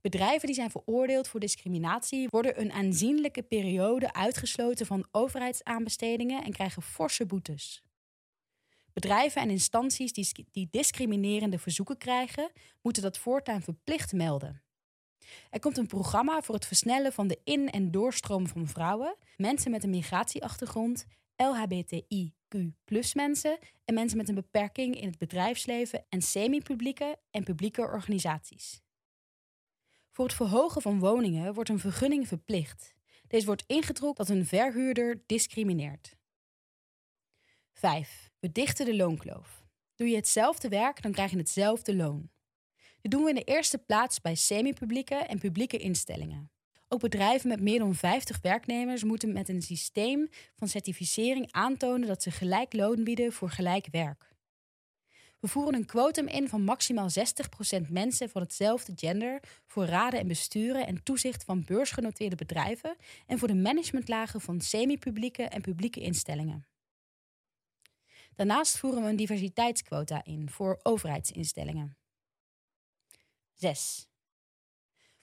Bedrijven 0.00 0.46
die 0.46 0.54
zijn 0.54 0.70
veroordeeld 0.70 1.28
voor 1.28 1.40
discriminatie 1.40 2.28
worden 2.30 2.60
een 2.60 2.72
aanzienlijke 2.72 3.42
periode 3.42 4.12
uitgesloten 4.12 4.86
van 4.86 5.08
overheidsaanbestedingen 5.10 6.44
en 6.44 6.52
krijgen 6.52 6.82
forse 6.82 7.26
boetes. 7.26 7.85
Bedrijven 8.96 9.42
en 9.42 9.50
instanties 9.50 10.12
die, 10.12 10.46
die 10.50 10.68
discriminerende 10.70 11.58
verzoeken 11.58 11.98
krijgen, 11.98 12.50
moeten 12.82 13.02
dat 13.02 13.18
voortaan 13.18 13.62
verplicht 13.62 14.12
melden. 14.12 14.62
Er 15.50 15.60
komt 15.60 15.78
een 15.78 15.86
programma 15.86 16.42
voor 16.42 16.54
het 16.54 16.66
versnellen 16.66 17.12
van 17.12 17.28
de 17.28 17.40
in- 17.44 17.70
en 17.70 17.90
doorstroom 17.90 18.46
van 18.46 18.66
vrouwen, 18.66 19.16
mensen 19.36 19.70
met 19.70 19.84
een 19.84 19.90
migratieachtergrond 19.90 21.06
LHBTIQ 21.36 23.12
mensen 23.12 23.58
en 23.84 23.94
mensen 23.94 24.16
met 24.16 24.28
een 24.28 24.34
beperking 24.34 25.00
in 25.00 25.08
het 25.08 25.18
bedrijfsleven 25.18 26.04
en 26.08 26.22
semi-publieke 26.22 27.18
en 27.30 27.44
publieke 27.44 27.82
organisaties. 27.82 28.80
Voor 30.10 30.24
het 30.24 30.34
verhogen 30.34 30.82
van 30.82 30.98
woningen 30.98 31.54
wordt 31.54 31.70
een 31.70 31.78
vergunning 31.78 32.28
verplicht. 32.28 32.94
Deze 33.26 33.46
wordt 33.46 33.64
ingetrokken 33.66 34.26
dat 34.26 34.36
een 34.36 34.46
verhuurder 34.46 35.22
discrimineert. 35.26 36.16
5. 37.72 38.30
We 38.46 38.52
dichten 38.52 38.86
de 38.86 38.96
loonkloof. 38.96 39.64
Doe 39.94 40.08
je 40.08 40.16
hetzelfde 40.16 40.68
werk, 40.68 41.02
dan 41.02 41.12
krijg 41.12 41.30
je 41.30 41.36
hetzelfde 41.36 41.96
loon. 41.96 42.30
Dit 43.00 43.10
doen 43.10 43.22
we 43.22 43.28
in 43.28 43.34
de 43.34 43.44
eerste 43.44 43.78
plaats 43.78 44.20
bij 44.20 44.34
semi-publieke 44.34 45.14
en 45.14 45.38
publieke 45.38 45.78
instellingen. 45.78 46.50
Ook 46.88 47.00
bedrijven 47.00 47.48
met 47.48 47.60
meer 47.60 47.78
dan 47.78 47.94
50 47.94 48.38
werknemers 48.42 49.04
moeten 49.04 49.32
met 49.32 49.48
een 49.48 49.62
systeem 49.62 50.28
van 50.54 50.68
certificering 50.68 51.52
aantonen 51.52 52.08
dat 52.08 52.22
ze 52.22 52.30
gelijk 52.30 52.72
loon 52.72 53.04
bieden 53.04 53.32
voor 53.32 53.50
gelijk 53.50 53.88
werk. 53.90 54.34
We 55.40 55.48
voeren 55.48 55.74
een 55.74 55.86
quotum 55.86 56.26
in 56.26 56.48
van 56.48 56.62
maximaal 56.62 57.08
60% 57.78 57.88
mensen 57.88 58.30
van 58.30 58.42
hetzelfde 58.42 58.92
gender 58.96 59.42
voor 59.66 59.84
raden 59.84 60.20
en 60.20 60.28
besturen 60.28 60.86
en 60.86 61.02
toezicht 61.02 61.44
van 61.44 61.64
beursgenoteerde 61.64 62.36
bedrijven 62.36 62.96
en 63.26 63.38
voor 63.38 63.48
de 63.48 63.54
managementlagen 63.54 64.40
van 64.40 64.60
semi-publieke 64.60 65.42
en 65.42 65.60
publieke 65.60 66.00
instellingen. 66.00 66.66
Daarnaast 68.36 68.78
voeren 68.78 69.02
we 69.02 69.08
een 69.08 69.16
diversiteitsquota 69.16 70.24
in 70.24 70.50
voor 70.50 70.80
overheidsinstellingen. 70.82 71.96
6. 73.54 74.08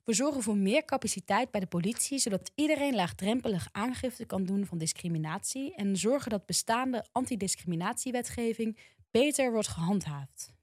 We 0.03 0.13
zorgen 0.13 0.41
voor 0.41 0.57
meer 0.57 0.85
capaciteit 0.85 1.51
bij 1.51 1.59
de 1.59 1.67
politie, 1.67 2.19
zodat 2.19 2.51
iedereen 2.55 2.95
laagdrempelig 2.95 3.69
aangifte 3.71 4.25
kan 4.25 4.45
doen 4.45 4.65
van 4.65 4.77
discriminatie 4.77 5.75
en 5.75 5.97
zorgen 5.97 6.31
dat 6.31 6.45
bestaande 6.45 7.05
antidiscriminatiewetgeving 7.11 8.77
beter 9.11 9.51
wordt 9.51 9.67
gehandhaafd. 9.67 10.53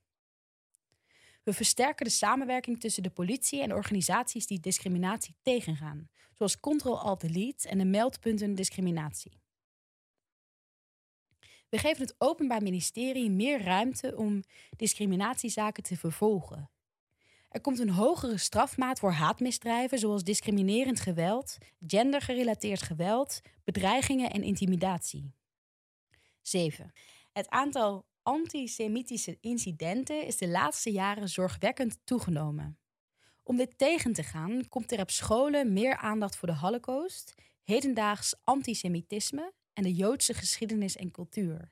We 1.43 1.53
versterken 1.53 2.05
de 2.05 2.13
samenwerking 2.13 2.81
tussen 2.81 3.03
de 3.03 3.11
politie 3.11 3.63
en 3.63 3.75
organisaties 3.75 4.47
die 4.47 4.61
discriminatie 4.61 5.37
tegengaan, 5.43 6.09
zoals 6.35 6.61
Control-Alt-Delete 6.61 7.69
en 7.69 7.79
de 7.79 7.85
meldpunten 7.85 8.55
discriminatie. 8.55 9.41
We 11.71 11.79
geven 11.79 12.03
het 12.03 12.15
Openbaar 12.19 12.63
Ministerie 12.63 13.31
meer 13.31 13.63
ruimte 13.63 14.17
om 14.17 14.43
discriminatiezaken 14.77 15.83
te 15.83 15.97
vervolgen. 15.97 16.71
Er 17.49 17.61
komt 17.61 17.79
een 17.79 17.91
hogere 17.91 18.39
strafmaat 18.39 18.99
voor 18.99 19.13
haatmisdrijven 19.13 19.99
zoals 19.99 20.25
discriminerend 20.25 21.01
geweld, 21.01 21.59
gendergerelateerd 21.87 22.83
geweld, 22.83 23.41
bedreigingen 23.65 24.31
en 24.31 24.43
intimidatie. 24.43 25.35
7. 26.43 26.93
Het 27.33 27.49
aantal 27.49 28.07
antisemitische 28.23 29.39
incidenten 29.41 30.27
is 30.27 30.37
de 30.37 30.49
laatste 30.49 30.93
jaren 30.93 31.29
zorgwekkend 31.29 31.99
toegenomen. 32.05 32.79
Om 33.43 33.57
dit 33.57 33.79
tegen 33.79 34.13
te 34.13 34.23
gaan, 34.23 34.69
komt 34.69 34.93
er 34.93 35.01
op 35.01 35.11
scholen 35.11 35.73
meer 35.73 35.97
aandacht 35.97 36.37
voor 36.37 36.49
de 36.49 36.57
Holocaust, 36.57 37.35
hedendaags 37.63 38.35
antisemitisme 38.45 39.53
en 39.81 39.87
de 39.87 39.95
Joodse 39.95 40.35
geschiedenis 40.35 40.97
en 40.97 41.11
cultuur. 41.11 41.69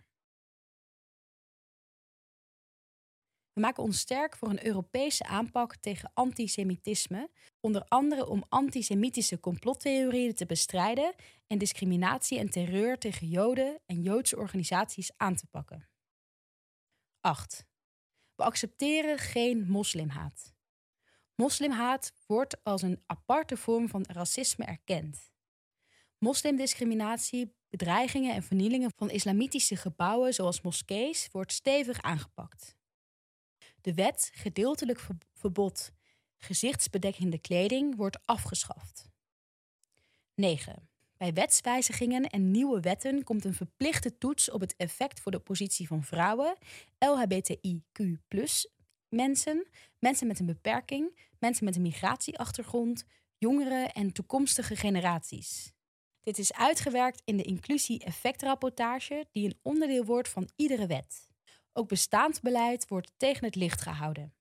We 3.53 3.61
maken 3.61 3.83
ons 3.83 3.99
sterk 3.99 4.37
voor 4.37 4.49
een 4.49 4.67
Europese 4.67 5.25
aanpak 5.25 5.77
tegen 5.77 6.11
antisemitisme, 6.15 7.31
onder 7.61 7.85
andere 7.89 8.27
om 8.27 8.45
antisemitische 8.49 9.41
complottheorieën 9.41 10.35
te 10.35 10.47
bestrijden 10.47 11.15
en 11.47 11.59
discriminatie 11.59 12.39
en 12.39 12.51
terreur 12.51 12.99
tegen 12.99 13.29
Joden 13.29 13.81
en 13.87 14.03
Joodse 14.03 14.37
organisaties 14.37 15.11
aan 15.17 15.37
te 15.37 15.47
pakken. 15.47 15.89
8. 17.21 17.67
We 18.35 18.43
accepteren 18.43 19.19
geen 19.19 19.67
moslimhaat. 19.67 20.55
Moslimhaat 21.35 22.13
wordt 22.27 22.65
als 22.65 22.83
een 22.83 23.03
aparte 23.07 23.57
vorm 23.57 23.89
van 23.89 24.05
racisme 24.09 24.65
erkend. 24.65 25.31
Moslimdiscriminatie, 26.19 27.57
bedreigingen 27.69 28.35
en 28.35 28.43
vernielingen 28.43 28.91
van 28.97 29.11
islamitische 29.11 29.77
gebouwen 29.77 30.35
zoals 30.35 30.61
moskees 30.61 31.29
wordt 31.33 31.53
stevig 31.53 32.03
aangepakt. 32.03 32.77
De 33.81 33.95
wet 33.95 34.31
gedeeltelijk 34.35 35.07
verbod 35.33 35.93
gezichtsbedekkende 36.37 37.39
kleding 37.39 37.97
wordt 37.97 38.19
afgeschaft. 38.25 39.11
9. 40.35 40.89
Bij 41.17 41.33
wetswijzigingen 41.33 42.27
en 42.27 42.51
nieuwe 42.51 42.81
wetten 42.81 43.25
komt 43.25 43.45
een 43.45 43.55
verplichte 43.55 44.19
toets 44.19 44.51
op 44.51 44.61
het 44.61 44.77
effect 44.77 45.21
voor 45.21 45.33
de 45.33 45.39
positie 45.39 45.87
van 45.87 46.03
vrouwen, 46.03 46.57
LHBTIQ, 46.99 48.19
mensen, 49.09 49.67
mensen 49.99 50.27
met 50.27 50.39
een 50.39 50.47
beperking, 50.47 51.19
mensen 51.39 51.65
met 51.65 51.77
een 51.77 51.83
migratieachtergrond, 51.83 53.05
jongeren 53.39 53.93
en 53.93 54.13
toekomstige 54.13 54.77
generaties. 54.77 55.73
Dit 56.29 56.39
is 56.39 56.53
uitgewerkt 56.53 57.23
in 57.25 57.37
de 57.37 57.43
inclusie-effectrapportage, 57.43 59.27
die 59.33 59.47
een 59.47 59.59
onderdeel 59.63 60.05
wordt 60.05 60.29
van 60.29 60.49
iedere 60.57 60.87
wet. 60.87 61.29
Ook 61.73 61.89
bestaand 61.89 62.41
beleid 62.41 62.89
wordt 62.89 63.13
tegen 63.17 63.45
het 63.45 63.55
licht 63.55 63.81
gehouden. 63.81 64.35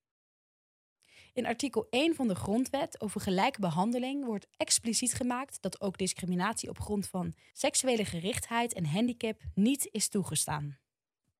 In 1.33 1.45
artikel 1.45 1.87
1 1.89 2.15
van 2.15 2.27
de 2.27 2.35
Grondwet 2.35 3.01
over 3.01 3.21
gelijke 3.21 3.59
behandeling 3.59 4.25
wordt 4.25 4.47
expliciet 4.57 5.13
gemaakt 5.13 5.61
dat 5.61 5.81
ook 5.81 5.97
discriminatie 5.97 6.69
op 6.69 6.79
grond 6.79 7.07
van 7.07 7.33
seksuele 7.53 8.05
gerichtheid 8.05 8.73
en 8.73 8.85
handicap 8.85 9.41
niet 9.53 9.87
is 9.91 10.07
toegestaan. 10.07 10.77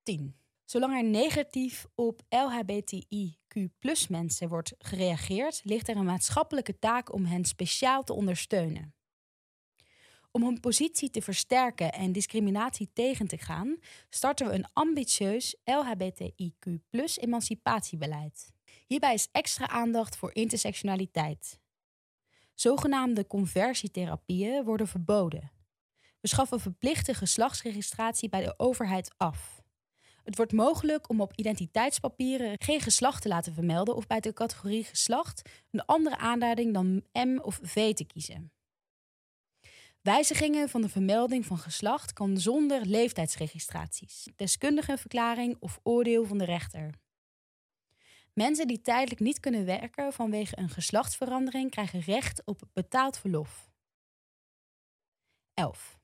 10. 0.03 0.36
Zolang 0.65 0.94
er 0.94 1.03
negatief 1.03 1.86
op 1.95 2.22
LHBTIQ 2.30 3.69
mensen 4.10 4.49
wordt 4.49 4.74
gereageerd, 4.78 5.61
ligt 5.64 5.88
er 5.88 5.95
een 5.95 6.06
maatschappelijke 6.06 6.80
taak 6.80 7.14
om 7.14 7.26
hen 7.26 7.45
speciaal 7.45 8.03
te 8.03 8.14
ondersteunen. 8.14 8.97
Om 10.38 10.44
hun 10.44 10.60
positie 10.60 11.10
te 11.10 11.22
versterken 11.22 11.94
en 11.94 12.12
discriminatie 12.12 12.90
tegen 12.94 13.28
te 13.28 13.38
gaan, 13.38 13.78
starten 14.10 14.48
we 14.48 14.54
een 14.54 14.68
ambitieus 14.74 15.56
LHBTIQ 15.64 16.82
emancipatiebeleid. 17.16 18.52
Hierbij 18.88 19.14
is 19.14 19.28
extra 19.32 19.68
aandacht 19.68 20.18
voor 20.18 20.30
intersectionaliteit. 20.34 21.60
Zogenaamde 22.54 23.28
conversietherapieën 23.28 24.64
worden 24.64 24.88
verboden. 24.88 25.52
We 26.22 26.28
schaffen 26.28 26.60
verplichte 26.60 27.14
geslachtsregistratie 27.14 28.30
bij 28.30 28.44
de 28.44 28.54
overheid 28.58 29.14
af. 29.18 29.62
Het 30.24 30.36
wordt 30.36 30.54
mogelijk 30.54 31.10
om 31.10 31.22
op 31.22 31.34
identiteitspapieren 31.36 32.56
geen 32.58 32.82
geslacht 32.82 33.22
te 33.22 33.28
laten 33.28 33.54
vermelden 33.54 33.96
of 33.96 34.08
bij 34.08 34.20
de 34.20 34.34
categorie 34.34 34.84
geslacht 34.84 35.50
een 35.72 35.86
andere 35.86 36.18
aanduiding 36.18 36.74
dan 36.74 37.04
M 37.14 37.38
of 37.42 37.60
V 37.64 37.94
te 37.94 38.06
kiezen. 38.06 38.52
Wijzigingen 40.08 40.70
van 40.70 40.82
de 40.82 40.90
vermelding 40.90 41.46
van 41.46 41.58
geslacht 41.58 42.14
kan 42.14 42.38
zonder 42.38 42.86
leeftijdsregistraties, 42.86 44.28
deskundigenverklaring 44.36 45.58
of 45.60 45.80
oordeel 45.84 46.26
van 46.26 46.38
de 46.38 46.46
rechter. 46.46 46.94
Mensen 48.34 48.68
die 48.68 48.82
tijdelijk 48.82 49.20
niet 49.20 49.40
kunnen 49.40 49.66
werken 49.66 50.14
vanwege 50.14 50.58
een 50.58 50.70
geslachtsverandering 50.70 51.72
krijgen 51.72 52.00
recht 52.00 52.42
op 52.46 52.62
betaald 52.74 53.18
verlof. 53.18 53.70
11. 55.54 56.00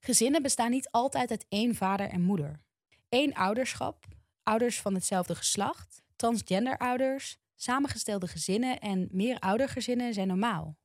Gezinnen 0.00 0.42
bestaan 0.42 0.70
niet 0.70 0.90
altijd 0.90 1.30
uit 1.30 1.46
één 1.48 1.74
vader 1.74 2.08
en 2.08 2.22
moeder. 2.22 2.60
Eén 3.08 3.34
ouderschap, 3.34 4.06
ouders 4.42 4.80
van 4.80 4.94
hetzelfde 4.94 5.34
geslacht, 5.34 6.02
transgenderouders, 6.16 7.36
samengestelde 7.54 8.26
gezinnen 8.26 8.80
en 8.80 9.08
meeroudergezinnen 9.10 10.14
zijn 10.14 10.28
normaal. 10.28 10.76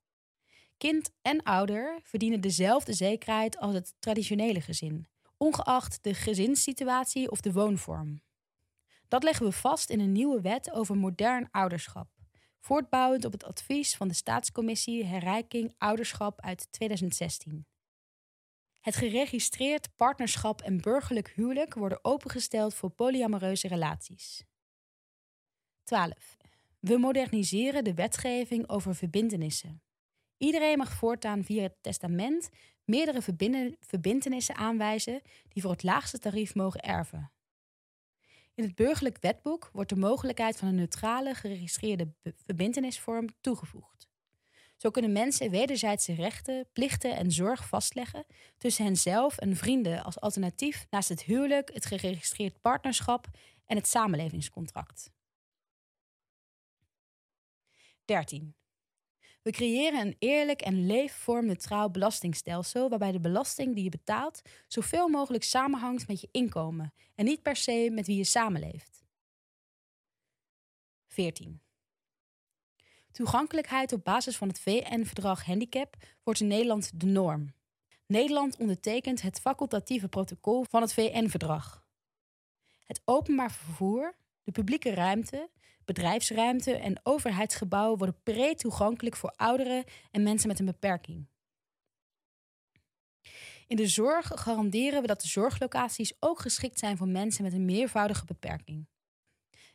Kind 0.84 1.12
en 1.22 1.44
ouder 1.44 2.00
verdienen 2.04 2.42
dezelfde 2.42 2.94
zekerheid 2.94 3.58
als 3.58 3.74
het 3.74 3.96
traditionele 4.00 4.62
gezin, 4.62 5.08
ongeacht 5.38 6.04
de 6.04 6.14
gezinssituatie 6.14 7.32
of 7.32 7.42
de 7.42 7.52
woonvorm. 7.52 8.22
Dat 9.08 9.24
leggen 9.24 9.46
we 9.46 9.52
vast 9.52 9.90
in 9.90 10.00
een 10.00 10.12
nieuwe 10.12 10.42
wet 10.42 10.72
over 10.72 10.98
modern 10.98 11.48
ouderschap, 11.52 12.08
voortbouwend 12.60 13.26
op 13.26 13.32
het 13.32 13.44
advies 13.44 13.96
van 13.96 14.08
de 14.08 14.14
Staatscommissie 14.14 15.06
Herrijking 15.06 15.74
Ouderschap 15.78 16.42
uit 16.42 16.72
2016. 16.72 17.66
Het 18.80 18.96
geregistreerd 18.96 19.96
partnerschap 19.96 20.62
en 20.62 20.82
burgerlijk 20.82 21.32
huwelijk 21.36 21.74
worden 21.74 22.06
opengesteld 22.06 22.74
voor 22.74 22.90
polyamoreuze 22.90 23.68
relaties. 23.68 24.44
12. 25.84 26.38
We 26.80 26.98
moderniseren 26.98 27.84
de 27.84 27.94
wetgeving 27.94 28.70
over 28.70 28.96
verbindenissen. 28.96 29.83
Iedereen 30.44 30.78
mag 30.78 30.94
voortaan 30.94 31.44
via 31.44 31.62
het 31.62 31.76
testament 31.82 32.50
meerdere 32.86 33.22
verbindenissen 33.80 34.56
aanwijzen 34.56 35.22
die 35.50 35.62
voor 35.62 35.72
het 35.72 35.84
laagste 35.84 36.20
tarief 36.20 36.56
mogen 36.56 36.80
erven. 36.80 37.32
In 38.54 38.64
het 38.64 38.76
burgerlijk 38.76 39.18
wetboek 39.20 39.70
wordt 39.74 39.90
de 39.90 39.96
mogelijkheid 39.96 40.58
van 40.58 40.68
een 40.68 40.76
neutrale 40.76 41.34
geregistreerde 41.34 42.14
verbintenisvorm 42.46 43.28
toegevoegd. 43.42 44.08
Zo 44.78 44.90
kunnen 44.90 45.12
mensen 45.12 45.50
wederzijdse 45.50 46.14
rechten, 46.14 46.68
plichten 46.74 47.16
en 47.16 47.32
zorg 47.32 47.68
vastleggen 47.68 48.26
tussen 48.58 48.86
henzelf 48.86 49.38
en 49.38 49.56
vrienden 49.56 50.04
als 50.04 50.20
alternatief 50.20 50.86
naast 50.90 51.10
het 51.10 51.24
huwelijk, 51.24 51.74
het 51.74 51.86
geregistreerd 51.86 52.62
partnerschap 52.62 53.28
en 53.66 53.78
het 53.78 53.88
samenlevingscontract. 53.88 55.12
13. 58.06 58.56
We 59.44 59.52
creëren 59.52 60.00
een 60.00 60.16
eerlijk 60.20 60.62
en 60.62 60.86
leefvormneutraal 60.86 61.92
belastingstelsel 61.92 62.90
waarbij 62.90 63.12
de 63.12 63.20
belasting 63.20 63.76
die 63.76 63.84
je 63.84 63.90
betaalt 63.90 64.42
zoveel 64.68 65.08
mogelijk 65.08 65.44
samenhangt 65.44 66.08
met 66.08 66.22
je 66.22 66.30
inkomen 66.32 66.94
en 67.16 67.26
niet 67.26 67.42
per 67.42 67.56
se 67.56 67.90
met 67.92 68.08
wie 68.08 68.18
je 68.18 68.24
samenleeft. 68.24 69.04
14. 71.08 71.62
Toegankelijkheid 73.12 73.94
op 73.94 74.04
basis 74.04 74.38
van 74.38 74.48
het 74.48 74.60
VN-verdrag 74.60 75.46
Handicap 75.46 75.96
wordt 76.24 76.40
in 76.40 76.48
Nederland 76.48 77.00
de 77.00 77.06
norm. 77.06 77.54
Nederland 78.06 78.58
ondertekent 78.58 79.22
het 79.22 79.40
facultatieve 79.40 80.08
protocol 80.08 80.66
van 80.70 80.82
het 80.82 80.94
VN-verdrag. 80.94 81.84
Het 82.86 83.02
openbaar 83.06 83.52
vervoer, 83.52 84.16
de 84.44 84.52
publieke 84.52 84.94
ruimte, 84.94 85.50
bedrijfsruimte 85.86 86.76
en 86.76 87.00
overheidsgebouwen 87.04 87.98
worden 87.98 88.22
breed 88.24 88.60
toegankelijk 88.60 89.16
voor 89.16 89.34
ouderen 89.36 89.84
en 90.12 90.24
mensen 90.24 90.48
met 90.48 90.60
een 90.60 90.66
beperking. 90.66 91.28
In 93.68 93.76
de 93.76 93.88
zorg 93.88 94.32
garanderen 94.36 95.02
we 95.02 95.08
dat 95.08 95.22
de 95.22 95.28
zorglocaties 95.28 96.14
ook 96.20 96.40
geschikt 96.40 96.80
zijn 96.80 96.98
voor 96.98 97.08
mensen 97.08 97.44
met 97.44 97.54
een 97.54 97.66
meervoudige 97.66 98.26
beperking. 98.26 98.88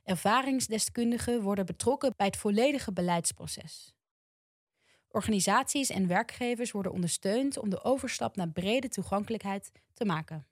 Ervaringsdeskundigen 0.02 1.42
worden 1.42 1.66
betrokken 1.66 2.12
bij 2.16 2.26
het 2.26 2.36
volledige 2.36 2.92
beleidsproces. 2.92 3.94
Organisaties 5.08 5.90
en 5.90 6.06
werkgevers 6.06 6.70
worden 6.70 6.92
ondersteund 6.92 7.58
om 7.58 7.68
de 7.68 7.82
overstap 7.82 8.36
naar 8.36 8.50
brede 8.50 8.88
toegankelijkheid 8.88 9.70
te 9.94 10.04
maken. 10.04 10.46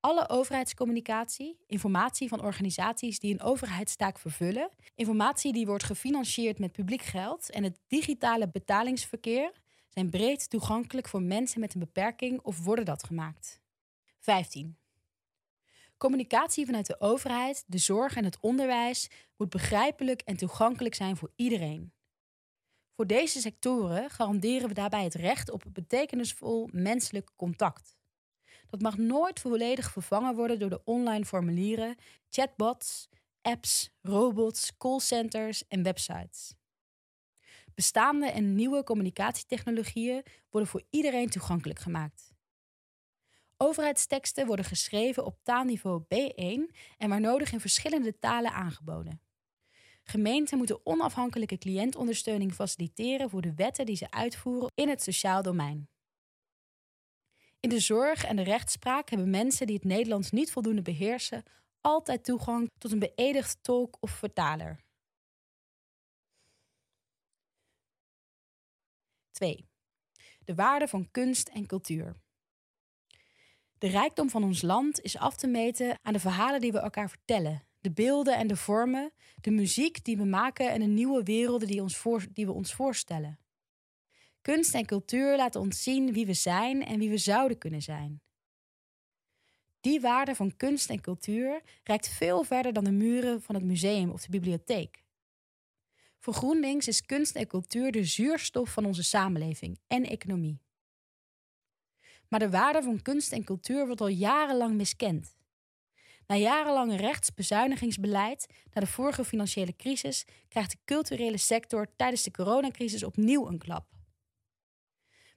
Alle 0.00 0.28
overheidscommunicatie, 0.28 1.58
informatie 1.66 2.28
van 2.28 2.42
organisaties 2.42 3.18
die 3.18 3.32
een 3.32 3.42
overheidstaak 3.42 4.18
vervullen, 4.18 4.70
informatie 4.94 5.52
die 5.52 5.66
wordt 5.66 5.84
gefinancierd 5.84 6.58
met 6.58 6.72
publiek 6.72 7.02
geld 7.02 7.50
en 7.50 7.62
het 7.62 7.78
digitale 7.86 8.48
betalingsverkeer 8.48 9.52
zijn 9.88 10.10
breed 10.10 10.50
toegankelijk 10.50 11.08
voor 11.08 11.22
mensen 11.22 11.60
met 11.60 11.74
een 11.74 11.80
beperking 11.80 12.40
of 12.40 12.64
worden 12.64 12.84
dat 12.84 13.04
gemaakt. 13.04 13.60
15. 14.18 14.78
Communicatie 15.96 16.66
vanuit 16.66 16.86
de 16.86 17.00
overheid, 17.00 17.64
de 17.66 17.78
zorg 17.78 18.16
en 18.16 18.24
het 18.24 18.40
onderwijs 18.40 19.10
moet 19.36 19.50
begrijpelijk 19.50 20.20
en 20.20 20.36
toegankelijk 20.36 20.94
zijn 20.94 21.16
voor 21.16 21.32
iedereen. 21.36 21.92
Voor 22.92 23.06
deze 23.06 23.40
sectoren 23.40 24.10
garanderen 24.10 24.68
we 24.68 24.74
daarbij 24.74 25.04
het 25.04 25.14
recht 25.14 25.50
op 25.50 25.64
betekenisvol 25.72 26.68
menselijk 26.72 27.30
contact. 27.36 27.99
Dat 28.70 28.80
mag 28.80 28.98
nooit 28.98 29.40
volledig 29.40 29.92
vervangen 29.92 30.34
worden 30.34 30.58
door 30.58 30.70
de 30.70 30.84
online 30.84 31.24
formulieren, 31.24 31.96
chatbots, 32.28 33.08
apps, 33.42 33.90
robots, 34.02 34.76
callcenters 34.76 35.66
en 35.68 35.82
websites. 35.82 36.54
Bestaande 37.74 38.26
en 38.26 38.54
nieuwe 38.54 38.84
communicatietechnologieën 38.84 40.22
worden 40.50 40.70
voor 40.70 40.82
iedereen 40.90 41.30
toegankelijk 41.30 41.78
gemaakt. 41.78 42.32
Overheidsteksten 43.56 44.46
worden 44.46 44.64
geschreven 44.64 45.24
op 45.24 45.38
taalniveau 45.42 46.02
B1 46.02 46.74
en 46.98 47.08
waar 47.08 47.20
nodig 47.20 47.52
in 47.52 47.60
verschillende 47.60 48.18
talen 48.18 48.52
aangeboden. 48.52 49.20
Gemeenten 50.04 50.58
moeten 50.58 50.86
onafhankelijke 50.86 51.58
cliëntondersteuning 51.58 52.54
faciliteren 52.54 53.30
voor 53.30 53.42
de 53.42 53.54
wetten 53.54 53.86
die 53.86 53.96
ze 53.96 54.10
uitvoeren 54.10 54.72
in 54.74 54.88
het 54.88 55.02
sociaal 55.02 55.42
domein. 55.42 55.88
In 57.60 57.68
de 57.68 57.80
zorg 57.80 58.24
en 58.24 58.36
de 58.36 58.42
rechtspraak 58.42 59.10
hebben 59.10 59.30
mensen 59.30 59.66
die 59.66 59.76
het 59.76 59.84
Nederlands 59.84 60.30
niet 60.30 60.52
voldoende 60.52 60.82
beheersen 60.82 61.42
altijd 61.80 62.24
toegang 62.24 62.70
tot 62.78 62.92
een 62.92 62.98
beëdigd 62.98 63.62
tolk 63.62 63.96
of 64.00 64.10
vertaler. 64.10 64.80
2. 69.30 69.68
De 70.44 70.54
waarde 70.54 70.88
van 70.88 71.10
kunst 71.10 71.48
en 71.48 71.66
cultuur. 71.66 72.16
De 73.78 73.88
rijkdom 73.88 74.30
van 74.30 74.44
ons 74.44 74.62
land 74.62 75.00
is 75.00 75.16
af 75.16 75.36
te 75.36 75.46
meten 75.46 75.98
aan 76.02 76.12
de 76.12 76.20
verhalen 76.20 76.60
die 76.60 76.72
we 76.72 76.78
elkaar 76.78 77.08
vertellen, 77.08 77.66
de 77.78 77.92
beelden 77.92 78.36
en 78.36 78.46
de 78.46 78.56
vormen, 78.56 79.12
de 79.40 79.50
muziek 79.50 80.04
die 80.04 80.16
we 80.16 80.24
maken 80.24 80.70
en 80.70 80.80
de 80.80 80.86
nieuwe 80.86 81.22
werelden 81.22 81.68
die, 81.68 81.82
ons 81.82 82.02
die 82.32 82.46
we 82.46 82.52
ons 82.52 82.74
voorstellen. 82.74 83.38
Kunst 84.42 84.74
en 84.74 84.86
cultuur 84.86 85.36
laten 85.36 85.60
ons 85.60 85.82
zien 85.82 86.12
wie 86.12 86.26
we 86.26 86.34
zijn 86.34 86.84
en 86.84 86.98
wie 86.98 87.10
we 87.10 87.18
zouden 87.18 87.58
kunnen 87.58 87.82
zijn. 87.82 88.20
Die 89.80 90.00
waarde 90.00 90.34
van 90.34 90.56
kunst 90.56 90.90
en 90.90 91.00
cultuur 91.00 91.62
reikt 91.84 92.08
veel 92.08 92.42
verder 92.42 92.72
dan 92.72 92.84
de 92.84 92.90
muren 92.90 93.42
van 93.42 93.54
het 93.54 93.64
museum 93.64 94.10
of 94.10 94.22
de 94.22 94.30
bibliotheek. 94.30 95.02
Voor 96.18 96.34
GroenLinks 96.34 96.88
is 96.88 97.06
kunst 97.06 97.36
en 97.36 97.46
cultuur 97.46 97.92
de 97.92 98.04
zuurstof 98.04 98.72
van 98.72 98.84
onze 98.84 99.02
samenleving 99.02 99.78
en 99.86 100.04
economie. 100.04 100.60
Maar 102.28 102.38
de 102.40 102.50
waarde 102.50 102.82
van 102.82 103.02
kunst 103.02 103.32
en 103.32 103.44
cultuur 103.44 103.86
wordt 103.86 104.00
al 104.00 104.08
jarenlang 104.08 104.74
miskend. 104.74 105.36
Na 106.26 106.36
jarenlang 106.36 106.96
rechtsbezuinigingsbeleid, 106.96 108.46
na 108.72 108.80
de 108.80 108.86
vorige 108.86 109.24
financiële 109.24 109.76
crisis, 109.76 110.24
krijgt 110.48 110.70
de 110.70 110.78
culturele 110.84 111.36
sector 111.36 111.86
tijdens 111.96 112.22
de 112.22 112.30
coronacrisis 112.30 113.04
opnieuw 113.04 113.46
een 113.46 113.58
klap. 113.58 113.99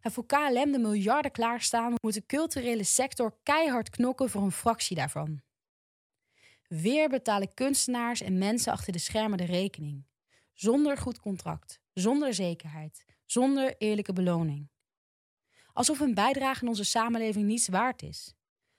Waar 0.03 0.11
voor 0.11 0.25
KLM 0.25 0.71
de 0.71 0.79
miljarden 0.79 1.31
klaarstaan, 1.31 1.93
moet 2.01 2.13
de 2.13 2.25
culturele 2.25 2.83
sector 2.83 3.35
keihard 3.43 3.89
knokken 3.89 4.29
voor 4.29 4.41
een 4.41 4.51
fractie 4.51 4.95
daarvan. 4.95 5.41
Weer 6.67 7.09
betalen 7.09 7.53
kunstenaars 7.53 8.21
en 8.21 8.37
mensen 8.37 8.71
achter 8.71 8.93
de 8.93 8.99
schermen 8.99 9.37
de 9.37 9.45
rekening. 9.45 10.05
Zonder 10.53 10.97
goed 10.97 11.19
contract, 11.19 11.79
zonder 11.93 12.33
zekerheid, 12.33 13.05
zonder 13.25 13.75
eerlijke 13.77 14.13
beloning. 14.13 14.69
Alsof 15.73 15.99
hun 15.99 16.13
bijdrage 16.13 16.61
aan 16.61 16.67
onze 16.67 16.83
samenleving 16.83 17.45
niets 17.45 17.67
waard 17.67 18.01
is. 18.01 18.33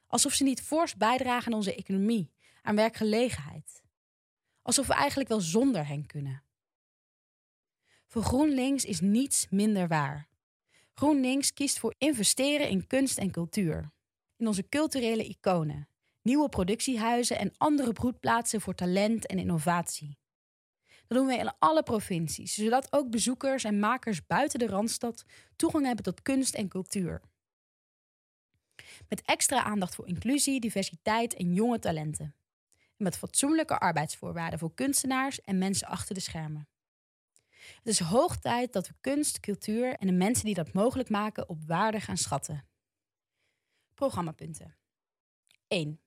Alsof 0.07 0.33
ze 0.33 0.45
niet 0.45 0.63
fors 0.63 0.97
bijdragen 0.97 1.53
aan 1.53 1.59
onze 1.59 1.75
economie, 1.75 2.33
aan 2.63 2.77
werkgelegenheid. 2.77 3.83
Alsof 4.63 4.87
we 4.87 4.95
eigenlijk 4.95 5.29
wel 5.29 5.41
zonder 5.41 5.87
hen 5.87 6.07
kunnen. 6.07 6.43
Voor 8.07 8.23
GroenLinks 8.23 8.85
is 8.85 9.01
niets 9.01 9.47
minder 9.51 9.89
waar. 9.89 10.33
GroenLinks 10.95 11.53
kiest 11.53 11.79
voor 11.79 11.95
investeren 11.99 12.69
in 12.69 12.87
kunst 12.87 13.19
en 13.19 13.31
cultuur. 13.31 13.93
In 14.37 14.47
onze 14.47 14.69
culturele 14.69 15.25
iconen, 15.25 15.89
nieuwe 16.23 16.49
productiehuizen 16.49 17.39
en 17.39 17.53
andere 17.57 17.93
broedplaatsen 17.93 18.61
voor 18.61 18.75
talent 18.75 19.27
en 19.27 19.39
innovatie. 19.39 20.19
Dat 21.07 21.19
doen 21.19 21.27
we 21.27 21.37
in 21.37 21.53
alle 21.59 21.83
provincies, 21.83 22.55
zodat 22.55 22.93
ook 22.93 23.11
bezoekers 23.11 23.65
en 23.65 23.79
makers 23.79 24.27
buiten 24.27 24.59
de 24.59 24.67
Randstad 24.67 25.25
toegang 25.57 25.87
hebben 25.87 26.05
tot 26.05 26.23
kunst 26.23 26.55
en 26.55 26.69
cultuur. 26.69 27.21
Met 29.09 29.23
extra 29.23 29.63
aandacht 29.63 29.95
voor 29.95 30.07
inclusie, 30.07 30.61
diversiteit 30.61 31.35
en 31.35 31.55
jonge 31.55 31.79
talenten. 31.79 32.35
En 32.75 33.05
met 33.05 33.17
fatsoenlijke 33.17 33.79
arbeidsvoorwaarden 33.79 34.59
voor 34.59 34.75
kunstenaars 34.75 35.41
en 35.41 35.59
mensen 35.59 35.89
achter 35.89 36.15
de 36.15 36.21
schermen. 36.21 36.69
Het 37.77 37.87
is 37.87 37.99
hoog 37.99 38.37
tijd 38.37 38.73
dat 38.73 38.89
we 38.89 38.95
kunst, 39.01 39.41
cultuur 39.41 39.95
en 39.95 40.07
de 40.07 40.13
mensen 40.13 40.45
die 40.45 40.55
dat 40.55 40.73
mogelijk 40.73 41.09
maken 41.09 41.49
op 41.49 41.59
waarde 41.67 42.01
gaan 42.01 42.17
schatten. 42.17 42.69
Programmapunten. 43.95 44.77
1. 45.69 46.01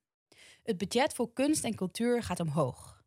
Het 0.64 0.78
budget 0.78 1.14
voor 1.14 1.34
kunst 1.34 1.64
en 1.64 1.76
cultuur 1.76 2.24
gaat 2.24 2.40
omhoog. 2.40 3.04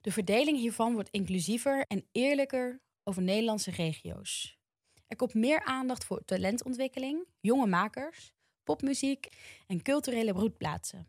De 0.00 0.12
verdeling 0.12 0.58
hiervan 0.58 0.92
wordt 0.92 1.10
inclusiever 1.10 1.86
en 1.86 2.08
eerlijker 2.12 2.82
over 3.02 3.22
Nederlandse 3.22 3.70
regio's. 3.70 4.58
Er 5.06 5.16
komt 5.16 5.34
meer 5.34 5.64
aandacht 5.64 6.04
voor 6.04 6.24
talentontwikkeling, 6.24 7.26
jonge 7.40 7.66
makers, 7.66 8.32
popmuziek 8.62 9.28
en 9.66 9.82
culturele 9.82 10.32
broedplaatsen. 10.32 11.08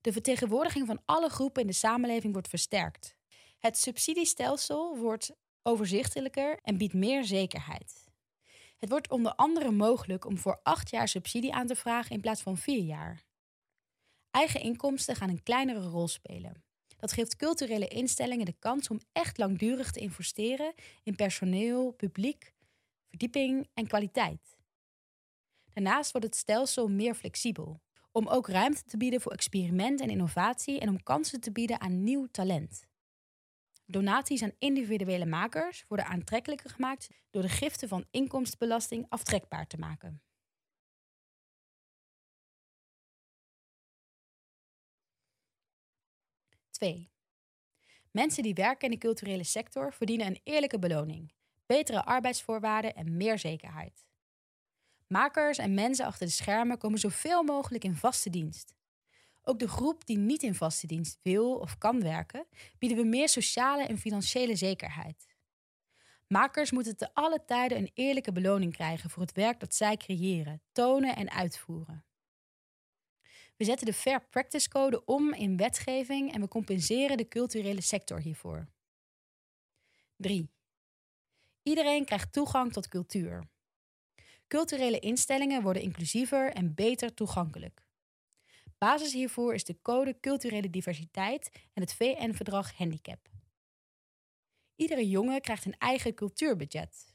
De 0.00 0.12
vertegenwoordiging 0.12 0.86
van 0.86 1.02
alle 1.04 1.28
groepen 1.28 1.60
in 1.60 1.66
de 1.66 1.72
samenleving 1.72 2.32
wordt 2.32 2.48
versterkt. 2.48 3.16
Het 3.58 3.78
subsidiestelsel 3.78 4.96
wordt 4.96 5.34
overzichtelijker 5.62 6.58
en 6.62 6.76
biedt 6.76 6.94
meer 6.94 7.24
zekerheid. 7.24 8.10
Het 8.78 8.88
wordt 8.88 9.10
onder 9.10 9.34
andere 9.34 9.70
mogelijk 9.70 10.24
om 10.24 10.38
voor 10.38 10.60
acht 10.62 10.90
jaar 10.90 11.08
subsidie 11.08 11.54
aan 11.54 11.66
te 11.66 11.76
vragen 11.76 12.10
in 12.10 12.20
plaats 12.20 12.42
van 12.42 12.56
vier 12.56 12.82
jaar. 12.84 13.24
Eigen 14.30 14.60
inkomsten 14.60 15.16
gaan 15.16 15.28
een 15.28 15.42
kleinere 15.42 15.88
rol 15.88 16.08
spelen. 16.08 16.64
Dat 16.96 17.12
geeft 17.12 17.36
culturele 17.36 17.88
instellingen 17.88 18.46
de 18.46 18.56
kans 18.58 18.88
om 18.88 19.00
echt 19.12 19.38
langdurig 19.38 19.90
te 19.90 20.00
investeren 20.00 20.74
in 21.02 21.16
personeel, 21.16 21.90
publiek, 21.90 22.54
verdieping 23.08 23.68
en 23.74 23.86
kwaliteit. 23.86 24.56
Daarnaast 25.72 26.12
wordt 26.12 26.26
het 26.26 26.36
stelsel 26.36 26.88
meer 26.88 27.14
flexibel, 27.14 27.80
om 28.12 28.28
ook 28.28 28.48
ruimte 28.48 28.82
te 28.84 28.96
bieden 28.96 29.20
voor 29.20 29.32
experiment 29.32 30.00
en 30.00 30.10
innovatie 30.10 30.80
en 30.80 30.88
om 30.88 31.02
kansen 31.02 31.40
te 31.40 31.52
bieden 31.52 31.80
aan 31.80 32.04
nieuw 32.04 32.26
talent. 32.30 32.86
Donaties 33.92 34.42
aan 34.42 34.52
individuele 34.58 35.26
makers 35.26 35.84
worden 35.88 36.06
aantrekkelijker 36.06 36.70
gemaakt 36.70 37.08
door 37.30 37.42
de 37.42 37.48
giften 37.48 37.88
van 37.88 38.06
inkomstenbelasting 38.10 39.06
aftrekbaar 39.08 39.66
te 39.66 39.78
maken. 39.78 40.22
Twee. 46.70 47.10
Mensen 48.10 48.42
die 48.42 48.54
werken 48.54 48.88
in 48.88 48.90
de 48.90 49.06
culturele 49.06 49.44
sector 49.44 49.92
verdienen 49.92 50.26
een 50.26 50.40
eerlijke 50.42 50.78
beloning, 50.78 51.32
betere 51.66 52.04
arbeidsvoorwaarden 52.04 52.94
en 52.94 53.16
meer 53.16 53.38
zekerheid. 53.38 54.06
Makers 55.06 55.58
en 55.58 55.74
mensen 55.74 56.06
achter 56.06 56.26
de 56.26 56.32
schermen 56.32 56.78
komen 56.78 56.98
zoveel 56.98 57.42
mogelijk 57.42 57.84
in 57.84 57.94
vaste 57.94 58.30
dienst. 58.30 58.74
Ook 59.42 59.58
de 59.58 59.68
groep 59.68 60.06
die 60.06 60.18
niet 60.18 60.42
in 60.42 60.54
vaste 60.54 60.86
dienst 60.86 61.18
wil 61.22 61.56
of 61.56 61.78
kan 61.78 62.02
werken, 62.02 62.46
bieden 62.78 62.98
we 62.98 63.04
meer 63.04 63.28
sociale 63.28 63.86
en 63.86 63.98
financiële 63.98 64.56
zekerheid. 64.56 65.30
Makers 66.26 66.70
moeten 66.70 66.96
te 66.96 67.14
alle 67.14 67.44
tijden 67.44 67.78
een 67.78 67.90
eerlijke 67.94 68.32
beloning 68.32 68.72
krijgen 68.72 69.10
voor 69.10 69.22
het 69.22 69.32
werk 69.32 69.60
dat 69.60 69.74
zij 69.74 69.96
creëren, 69.96 70.62
tonen 70.72 71.16
en 71.16 71.30
uitvoeren. 71.30 72.04
We 73.56 73.64
zetten 73.64 73.86
de 73.86 73.92
Fair 73.92 74.26
Practice 74.28 74.68
Code 74.68 75.04
om 75.04 75.32
in 75.34 75.56
wetgeving 75.56 76.32
en 76.32 76.40
we 76.40 76.48
compenseren 76.48 77.16
de 77.16 77.28
culturele 77.28 77.80
sector 77.80 78.20
hiervoor. 78.20 78.68
3. 80.16 80.50
Iedereen 81.62 82.04
krijgt 82.04 82.32
toegang 82.32 82.72
tot 82.72 82.88
cultuur. 82.88 83.48
Culturele 84.46 84.98
instellingen 84.98 85.62
worden 85.62 85.82
inclusiever 85.82 86.52
en 86.52 86.74
beter 86.74 87.14
toegankelijk. 87.14 87.81
Basis 88.82 89.12
hiervoor 89.12 89.54
is 89.54 89.64
de 89.64 89.76
Code 89.82 90.16
Culturele 90.20 90.70
Diversiteit 90.70 91.50
en 91.72 91.82
het 91.82 91.94
VN-verdrag 91.94 92.76
Handicap. 92.76 93.28
Iedere 94.76 95.08
jongen 95.08 95.40
krijgt 95.40 95.64
een 95.64 95.78
eigen 95.78 96.14
cultuurbudget. 96.14 97.14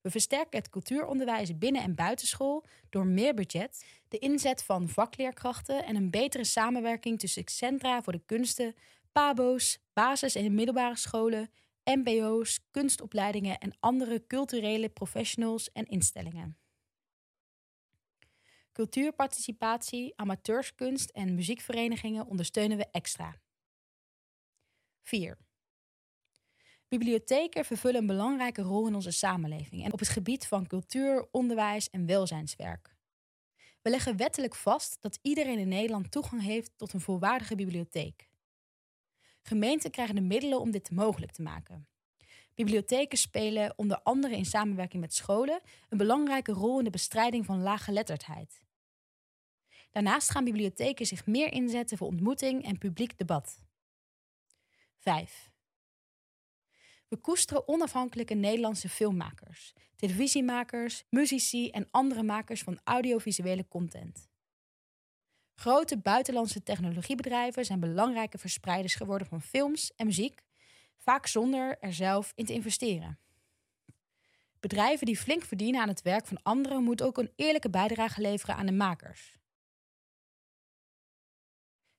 We 0.00 0.10
versterken 0.10 0.58
het 0.58 0.70
cultuuronderwijs 0.70 1.58
binnen- 1.58 1.82
en 1.82 1.94
buitenschool 1.94 2.64
door 2.90 3.06
meer 3.06 3.34
budget, 3.34 3.84
de 4.08 4.18
inzet 4.18 4.62
van 4.62 4.88
vakleerkrachten 4.88 5.84
en 5.84 5.96
een 5.96 6.10
betere 6.10 6.44
samenwerking 6.44 7.18
tussen 7.18 7.42
centra 7.44 8.02
voor 8.02 8.12
de 8.12 8.22
kunsten, 8.26 8.74
PABO's, 9.12 9.78
basis- 9.92 10.34
en 10.34 10.54
middelbare 10.54 10.96
scholen, 10.96 11.50
MBO's, 11.84 12.60
kunstopleidingen 12.70 13.58
en 13.58 13.76
andere 13.80 14.26
culturele 14.26 14.88
professionals 14.88 15.72
en 15.72 15.86
instellingen. 15.86 16.65
Cultuurparticipatie, 18.76 20.12
amateurskunst 20.16 21.10
en 21.10 21.34
muziekverenigingen 21.34 22.26
ondersteunen 22.26 22.76
we 22.76 22.86
extra. 22.90 23.36
4. 25.02 25.38
Bibliotheken 26.88 27.64
vervullen 27.64 28.00
een 28.00 28.06
belangrijke 28.06 28.62
rol 28.62 28.86
in 28.86 28.94
onze 28.94 29.10
samenleving 29.10 29.84
en 29.84 29.92
op 29.92 29.98
het 29.98 30.08
gebied 30.08 30.46
van 30.46 30.66
cultuur, 30.66 31.28
onderwijs 31.30 31.90
en 31.90 32.06
welzijnswerk. 32.06 32.96
We 33.82 33.90
leggen 33.90 34.16
wettelijk 34.16 34.54
vast 34.54 34.96
dat 35.00 35.18
iedereen 35.22 35.58
in 35.58 35.68
Nederland 35.68 36.10
toegang 36.10 36.42
heeft 36.42 36.72
tot 36.76 36.92
een 36.92 37.00
volwaardige 37.00 37.54
bibliotheek. 37.54 38.28
Gemeenten 39.42 39.90
krijgen 39.90 40.14
de 40.14 40.20
middelen 40.20 40.60
om 40.60 40.70
dit 40.70 40.90
mogelijk 40.90 41.32
te 41.32 41.42
maken. 41.42 41.88
Bibliotheken 42.54 43.18
spelen 43.18 43.72
onder 43.76 44.00
andere 44.02 44.36
in 44.36 44.46
samenwerking 44.46 45.02
met 45.02 45.14
scholen 45.14 45.60
een 45.88 45.98
belangrijke 45.98 46.52
rol 46.52 46.78
in 46.78 46.84
de 46.84 46.90
bestrijding 46.90 47.44
van 47.44 47.62
laaggeletterdheid. 47.62 48.64
Daarnaast 49.90 50.30
gaan 50.30 50.44
bibliotheken 50.44 51.06
zich 51.06 51.26
meer 51.26 51.52
inzetten 51.52 51.98
voor 51.98 52.06
ontmoeting 52.06 52.64
en 52.64 52.78
publiek 52.78 53.18
debat. 53.18 53.64
5. 54.96 55.50
We 57.08 57.16
koesteren 57.16 57.68
onafhankelijke 57.68 58.34
Nederlandse 58.34 58.88
filmmakers, 58.88 59.72
televisiemakers, 59.96 61.04
muzici 61.10 61.70
en 61.70 61.88
andere 61.90 62.22
makers 62.22 62.62
van 62.62 62.80
audiovisuele 62.84 63.68
content. 63.68 64.28
Grote 65.54 65.98
buitenlandse 65.98 66.62
technologiebedrijven 66.62 67.64
zijn 67.64 67.80
belangrijke 67.80 68.38
verspreiders 68.38 68.94
geworden 68.94 69.26
van 69.26 69.42
films 69.42 69.94
en 69.94 70.06
muziek, 70.06 70.42
vaak 70.96 71.26
zonder 71.26 71.78
er 71.80 71.92
zelf 71.92 72.32
in 72.34 72.44
te 72.44 72.52
investeren. 72.52 73.18
Bedrijven 74.60 75.06
die 75.06 75.16
flink 75.16 75.42
verdienen 75.42 75.80
aan 75.80 75.88
het 75.88 76.02
werk 76.02 76.26
van 76.26 76.42
anderen 76.42 76.82
moeten 76.82 77.06
ook 77.06 77.18
een 77.18 77.32
eerlijke 77.36 77.70
bijdrage 77.70 78.20
leveren 78.20 78.56
aan 78.56 78.66
de 78.66 78.72
makers. 78.72 79.38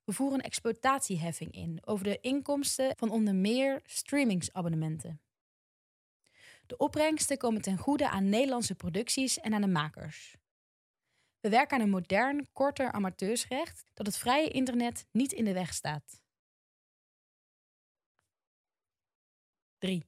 We 0.07 0.13
voeren 0.13 0.37
een 0.37 0.45
exploitatieheffing 0.45 1.51
in 1.51 1.79
over 1.85 2.03
de 2.03 2.19
inkomsten 2.19 2.97
van 2.97 3.09
onder 3.09 3.35
meer 3.35 3.81
streamingsabonnementen. 3.85 5.21
De 6.65 6.77
opbrengsten 6.77 7.37
komen 7.37 7.61
ten 7.61 7.77
goede 7.77 8.09
aan 8.09 8.29
Nederlandse 8.29 8.75
producties 8.75 9.39
en 9.39 9.53
aan 9.53 9.61
de 9.61 9.67
makers. 9.67 10.35
We 11.39 11.49
werken 11.49 11.77
aan 11.77 11.83
een 11.83 11.89
modern, 11.89 12.51
korter 12.53 12.91
amateursrecht 12.91 13.83
dat 13.93 14.05
het 14.05 14.17
vrije 14.17 14.49
internet 14.49 15.05
niet 15.11 15.31
in 15.31 15.45
de 15.45 15.53
weg 15.53 15.73
staat. 15.73 16.21
3. 19.77 20.05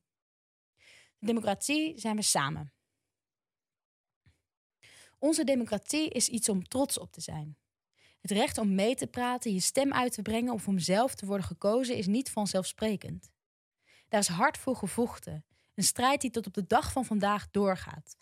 De 1.18 1.26
democratie 1.26 2.00
zijn 2.00 2.16
we 2.16 2.22
samen. 2.22 2.74
Onze 5.18 5.44
democratie 5.44 6.10
is 6.10 6.30
iets 6.30 6.50
om 6.50 6.68
trots 6.68 7.00
op 7.00 7.12
te 7.12 7.22
zijn. 7.22 7.59
Het 8.22 8.32
recht 8.32 8.58
om 8.58 8.76
mee 8.76 8.96
te 8.96 9.08
praten, 9.08 9.54
je 9.54 9.60
stem 9.60 9.94
uit 9.94 10.14
te 10.14 10.22
brengen 10.22 10.54
of 10.54 10.68
om 10.68 10.80
zelf 10.80 11.16
te 11.16 11.26
worden 11.26 11.46
gekozen 11.46 11.96
is 11.96 12.08
niet 12.08 12.32
vanzelfsprekend. 12.32 13.32
Daar 14.08 14.20
is 14.20 14.28
hard 14.28 14.58
voor 14.58 14.76
gevochten, 14.76 15.46
een 15.74 15.84
strijd 15.84 16.22
die 16.22 16.32
tot 16.32 16.48
op 16.48 16.54
de 16.54 16.68
dag 16.68 16.92
van 16.92 17.06
vandaag 17.06 17.50
doorgaat. 17.52 18.18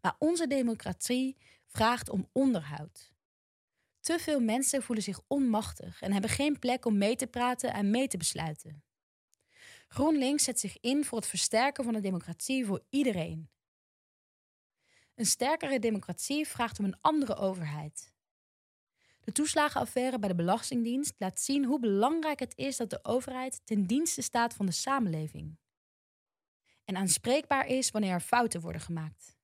Maar 0.00 0.16
onze 0.18 0.46
democratie 0.46 1.36
vraagt 1.66 2.08
om 2.08 2.28
onderhoud. 2.32 3.12
Te 4.00 4.18
veel 4.18 4.40
mensen 4.40 4.82
voelen 4.82 5.04
zich 5.04 5.20
onmachtig 5.26 6.00
en 6.02 6.12
hebben 6.12 6.30
geen 6.30 6.58
plek 6.58 6.84
om 6.84 6.98
mee 6.98 7.16
te 7.16 7.26
praten 7.26 7.72
en 7.72 7.90
mee 7.90 8.08
te 8.08 8.16
besluiten. 8.16 8.82
GroenLinks 9.88 10.44
zet 10.44 10.60
zich 10.60 10.80
in 10.80 11.04
voor 11.04 11.18
het 11.18 11.28
versterken 11.28 11.84
van 11.84 11.92
de 11.92 12.00
democratie 12.00 12.66
voor 12.66 12.84
iedereen. 12.90 13.50
Een 15.14 15.26
sterkere 15.26 15.78
democratie 15.78 16.48
vraagt 16.48 16.78
om 16.78 16.84
een 16.84 17.00
andere 17.00 17.36
overheid. 17.36 18.12
De 19.28 19.34
toeslagenaffaire 19.34 20.18
bij 20.18 20.28
de 20.28 20.34
Belastingdienst 20.34 21.14
laat 21.18 21.40
zien 21.40 21.64
hoe 21.64 21.80
belangrijk 21.80 22.38
het 22.38 22.56
is 22.56 22.76
dat 22.76 22.90
de 22.90 23.04
overheid 23.04 23.60
ten 23.64 23.86
dienste 23.86 24.22
staat 24.22 24.54
van 24.54 24.66
de 24.66 24.72
samenleving. 24.72 25.58
En 26.84 26.96
aanspreekbaar 26.96 27.66
is 27.66 27.90
wanneer 27.90 28.12
er 28.12 28.20
fouten 28.20 28.60
worden 28.60 28.80
gemaakt. 28.80 29.36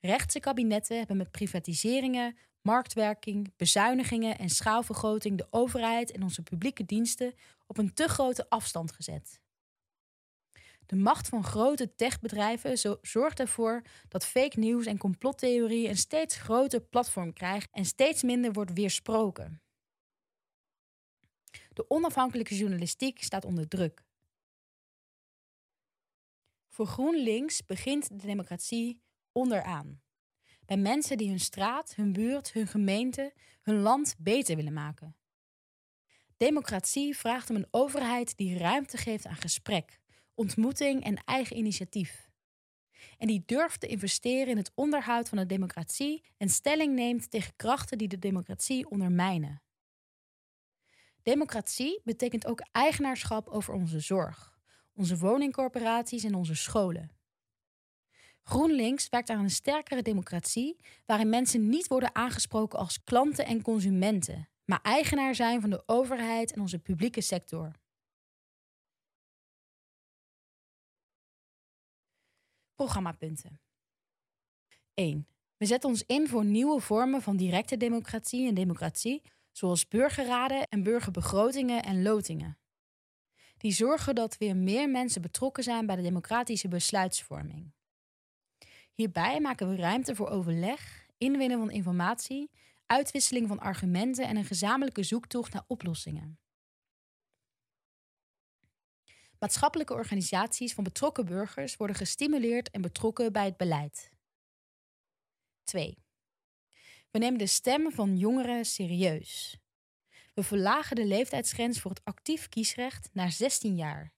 Rechtse 0.00 0.40
kabinetten 0.40 0.98
hebben 0.98 1.16
met 1.16 1.30
privatiseringen, 1.30 2.36
marktwerking, 2.60 3.56
bezuinigingen 3.56 4.38
en 4.38 4.48
schaalvergroting 4.48 5.38
de 5.38 5.46
overheid 5.50 6.10
en 6.10 6.22
onze 6.22 6.42
publieke 6.42 6.84
diensten 6.84 7.34
op 7.66 7.78
een 7.78 7.94
te 7.94 8.08
grote 8.08 8.48
afstand 8.48 8.92
gezet. 8.92 9.40
De 10.86 10.96
macht 10.96 11.28
van 11.28 11.44
grote 11.44 11.94
techbedrijven 11.94 12.98
zorgt 13.02 13.40
ervoor 13.40 13.82
dat 14.08 14.26
fake 14.26 14.58
news 14.58 14.86
en 14.86 14.98
complottheorieën 14.98 15.90
een 15.90 15.96
steeds 15.96 16.36
groter 16.36 16.80
platform 16.80 17.32
krijgen 17.32 17.68
en 17.72 17.84
steeds 17.84 18.22
minder 18.22 18.52
wordt 18.52 18.72
weersproken. 18.72 19.62
De 21.72 21.90
onafhankelijke 21.90 22.56
journalistiek 22.56 23.22
staat 23.22 23.44
onder 23.44 23.68
druk. 23.68 24.04
Voor 26.68 26.86
GroenLinks 26.86 27.66
begint 27.66 28.08
de 28.08 28.26
democratie 28.26 29.02
onderaan. 29.32 30.00
Bij 30.66 30.76
mensen 30.76 31.16
die 31.16 31.28
hun 31.28 31.40
straat, 31.40 31.94
hun 31.94 32.12
buurt, 32.12 32.52
hun 32.52 32.66
gemeente, 32.66 33.34
hun 33.62 33.80
land 33.80 34.14
beter 34.18 34.56
willen 34.56 34.72
maken. 34.72 35.16
Democratie 36.36 37.16
vraagt 37.16 37.50
om 37.50 37.56
een 37.56 37.68
overheid 37.70 38.36
die 38.36 38.58
ruimte 38.58 38.96
geeft 38.96 39.26
aan 39.26 39.36
gesprek, 39.36 40.00
ontmoeting 40.36 41.04
en 41.04 41.24
eigen 41.24 41.56
initiatief. 41.56 42.30
En 43.18 43.26
die 43.26 43.42
durft 43.46 43.80
te 43.80 43.86
investeren 43.86 44.48
in 44.48 44.56
het 44.56 44.72
onderhoud 44.74 45.28
van 45.28 45.38
de 45.38 45.46
democratie 45.46 46.24
en 46.36 46.48
stelling 46.48 46.94
neemt 46.94 47.30
tegen 47.30 47.56
krachten 47.56 47.98
die 47.98 48.08
de 48.08 48.18
democratie 48.18 48.90
ondermijnen. 48.90 49.62
Democratie 51.22 52.00
betekent 52.04 52.46
ook 52.46 52.62
eigenaarschap 52.72 53.48
over 53.48 53.74
onze 53.74 54.00
zorg, 54.00 54.58
onze 54.92 55.18
woningcorporaties 55.18 56.24
en 56.24 56.34
onze 56.34 56.54
scholen. 56.54 57.10
GroenLinks 58.42 59.08
werkt 59.08 59.30
aan 59.30 59.42
een 59.42 59.50
sterkere 59.50 60.02
democratie 60.02 60.76
waarin 61.06 61.28
mensen 61.28 61.68
niet 61.68 61.86
worden 61.86 62.14
aangesproken 62.14 62.78
als 62.78 63.04
klanten 63.04 63.46
en 63.46 63.62
consumenten, 63.62 64.48
maar 64.64 64.80
eigenaar 64.82 65.34
zijn 65.34 65.60
van 65.60 65.70
de 65.70 65.82
overheid 65.86 66.52
en 66.52 66.60
onze 66.60 66.78
publieke 66.78 67.20
sector. 67.20 67.72
Programmapunten. 72.76 73.60
1. 74.94 75.26
We 75.56 75.66
zetten 75.66 75.88
ons 75.88 76.02
in 76.06 76.28
voor 76.28 76.44
nieuwe 76.44 76.80
vormen 76.80 77.22
van 77.22 77.36
directe 77.36 77.76
democratie 77.76 78.48
en 78.48 78.54
democratie, 78.54 79.22
zoals 79.52 79.88
burgerraden 79.88 80.68
en 80.68 80.82
burgerbegrotingen 80.82 81.82
en 81.82 82.02
lotingen. 82.02 82.58
Die 83.56 83.72
zorgen 83.72 84.14
dat 84.14 84.38
weer 84.38 84.56
meer 84.56 84.90
mensen 84.90 85.22
betrokken 85.22 85.62
zijn 85.62 85.86
bij 85.86 85.96
de 85.96 86.02
democratische 86.02 86.68
besluitvorming. 86.68 87.72
Hierbij 88.92 89.40
maken 89.40 89.68
we 89.68 89.76
ruimte 89.76 90.14
voor 90.14 90.28
overleg, 90.28 91.06
inwinnen 91.18 91.58
van 91.58 91.70
informatie, 91.70 92.50
uitwisseling 92.86 93.48
van 93.48 93.58
argumenten 93.58 94.26
en 94.26 94.36
een 94.36 94.44
gezamenlijke 94.44 95.02
zoektocht 95.02 95.52
naar 95.52 95.64
oplossingen. 95.66 96.38
Maatschappelijke 99.38 99.94
organisaties 99.94 100.74
van 100.74 100.84
betrokken 100.84 101.24
burgers 101.24 101.76
worden 101.76 101.96
gestimuleerd 101.96 102.70
en 102.70 102.80
betrokken 102.80 103.32
bij 103.32 103.44
het 103.44 103.56
beleid. 103.56 104.10
2. 105.64 105.98
We 107.10 107.18
nemen 107.18 107.38
de 107.38 107.46
stem 107.46 107.92
van 107.92 108.16
jongeren 108.16 108.64
serieus. 108.64 109.58
We 110.34 110.42
verlagen 110.42 110.96
de 110.96 111.04
leeftijdsgrens 111.04 111.80
voor 111.80 111.90
het 111.90 112.04
actief 112.04 112.48
kiesrecht 112.48 113.08
naar 113.12 113.32
16 113.32 113.76
jaar. 113.76 114.12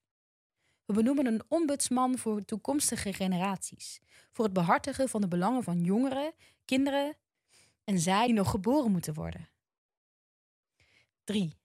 We 0.85 0.93
benoemen 0.95 1.27
een 1.27 1.43
ombudsman 1.49 2.19
voor 2.19 2.45
toekomstige 2.45 3.13
generaties, 3.13 4.01
voor 4.33 4.45
het 4.45 4.55
behartigen 4.55 5.09
van 5.09 5.21
de 5.21 5.29
belangen 5.29 5.63
van 5.63 5.81
jongeren, 5.85 6.33
kinderen 6.65 7.17
en 7.85 7.99
zij 7.99 8.27
die 8.27 8.35
nog 8.35 8.51
geboren 8.51 8.91
moeten 8.91 9.15
worden. 9.15 9.49
3. 11.25 11.58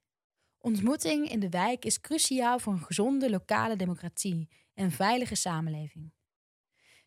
Ontmoeting 0.66 1.30
in 1.30 1.40
de 1.40 1.50
wijk 1.50 1.86
is 1.86 2.00
cruciaal 2.00 2.60
voor 2.60 2.74
een 2.74 2.84
gezonde 2.84 3.30
lokale 3.30 3.76
democratie 3.76 4.50
en 4.74 4.92
veilige 4.92 5.36
samenleving. 5.36 6.12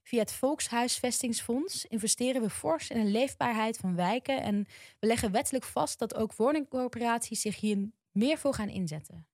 Via 0.03 0.19
het 0.21 0.33
Volkshuisvestingsfonds 0.33 1.85
investeren 1.85 2.43
we 2.43 2.51
fors 2.51 2.91
in 2.91 3.05
de 3.05 3.11
leefbaarheid 3.11 3.77
van 3.77 3.95
wijken 3.95 4.43
en 4.43 4.67
we 4.99 5.07
leggen 5.07 5.33
wettelijk 5.33 5.65
vast 5.65 5.99
dat 5.99 6.15
ook 6.15 6.35
woningcorporaties 6.35 7.41
zich 7.41 7.61
hier 7.61 7.91
meer 8.13 8.39
voor 8.39 8.55
gaan 8.55 8.69
inzetten. 8.69 9.27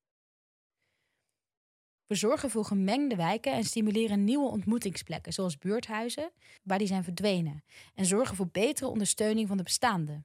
We 2.07 2.15
zorgen 2.15 2.51
voor 2.51 2.65
gemengde 2.65 3.17
wijken 3.17 3.53
en 3.53 3.65
stimuleren 3.65 4.25
nieuwe 4.25 4.49
ontmoetingsplekken, 4.49 5.33
zoals 5.33 5.59
buurthuizen, 5.59 6.33
waar 6.63 6.79
die 6.79 6.87
zijn 6.87 7.05
verdwenen, 7.05 7.65
en 7.95 8.05
zorgen 8.05 8.37
voor 8.37 8.49
betere 8.49 8.91
ondersteuning 8.91 9.49
van 9.49 9.57
de 9.57 9.63
bestaande. 9.63 10.25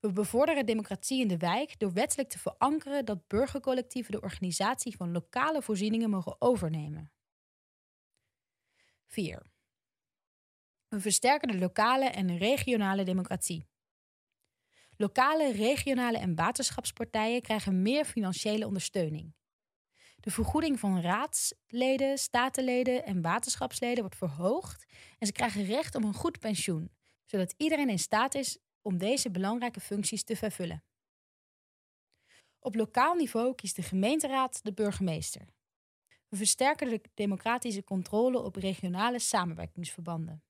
We 0.00 0.12
bevorderen 0.12 0.66
democratie 0.66 1.20
in 1.20 1.28
de 1.28 1.36
wijk 1.36 1.78
door 1.78 1.92
wettelijk 1.92 2.28
te 2.28 2.38
verankeren 2.38 3.04
dat 3.04 3.26
burgercollectieven 3.26 4.12
de 4.12 4.20
organisatie 4.20 4.96
van 4.96 5.12
lokale 5.12 5.62
voorzieningen 5.62 6.10
mogen 6.10 6.36
overnemen. 6.38 7.12
4. 9.06 9.42
We 10.88 11.00
versterken 11.00 11.48
de 11.48 11.58
lokale 11.58 12.04
en 12.04 12.38
regionale 12.38 13.04
democratie. 13.04 13.68
Lokale, 14.96 15.52
regionale 15.52 16.18
en 16.18 16.34
waterschapspartijen 16.34 17.42
krijgen 17.42 17.82
meer 17.82 18.04
financiële 18.04 18.66
ondersteuning. 18.66 19.34
De 20.20 20.30
vergoeding 20.30 20.80
van 20.80 21.00
raadsleden, 21.00 22.18
statenleden 22.18 23.04
en 23.04 23.22
waterschapsleden 23.22 24.00
wordt 24.00 24.16
verhoogd 24.16 24.86
en 25.18 25.26
ze 25.26 25.32
krijgen 25.32 25.64
recht 25.64 25.94
op 25.94 26.04
een 26.04 26.14
goed 26.14 26.38
pensioen, 26.38 26.90
zodat 27.24 27.54
iedereen 27.56 27.88
in 27.88 27.98
staat 27.98 28.34
is 28.34 28.58
om 28.82 28.98
deze 28.98 29.30
belangrijke 29.30 29.80
functies 29.80 30.24
te 30.24 30.36
vervullen. 30.36 30.84
Op 32.58 32.74
lokaal 32.74 33.14
niveau 33.14 33.54
kiest 33.54 33.76
de 33.76 33.82
gemeenteraad 33.82 34.64
de 34.64 34.72
burgemeester. 34.72 35.46
We 36.28 36.36
versterken 36.36 36.88
de 36.88 37.00
democratische 37.14 37.84
controle 37.84 38.38
op 38.38 38.56
regionale 38.56 39.18
samenwerkingsverbanden. 39.18 40.42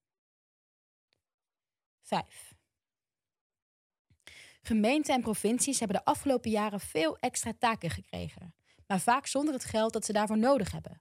5. 2.03 2.55
Gemeenten 4.63 5.15
en 5.15 5.21
provincies 5.21 5.79
hebben 5.79 5.97
de 5.97 6.05
afgelopen 6.05 6.51
jaren 6.51 6.81
veel 6.81 7.19
extra 7.19 7.53
taken 7.59 7.91
gekregen, 7.91 8.55
maar 8.87 9.01
vaak 9.01 9.27
zonder 9.27 9.55
het 9.55 9.65
geld 9.65 9.93
dat 9.93 10.05
ze 10.05 10.13
daarvoor 10.13 10.39
nodig 10.39 10.73
hebben. 10.73 11.01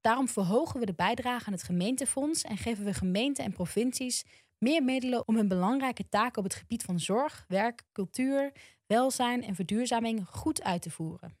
Daarom 0.00 0.28
verhogen 0.28 0.80
we 0.80 0.86
de 0.86 0.94
bijdrage 0.94 1.46
aan 1.46 1.52
het 1.52 1.62
gemeentefonds 1.62 2.42
en 2.42 2.56
geven 2.56 2.84
we 2.84 2.94
gemeenten 2.94 3.44
en 3.44 3.52
provincies 3.52 4.24
meer 4.58 4.82
middelen 4.82 5.28
om 5.28 5.36
hun 5.36 5.48
belangrijke 5.48 6.08
taken 6.08 6.38
op 6.38 6.44
het 6.44 6.54
gebied 6.54 6.82
van 6.82 7.00
zorg, 7.00 7.44
werk, 7.48 7.84
cultuur, 7.92 8.52
welzijn 8.86 9.42
en 9.42 9.54
verduurzaming 9.54 10.28
goed 10.28 10.62
uit 10.62 10.82
te 10.82 10.90
voeren. 10.90 11.38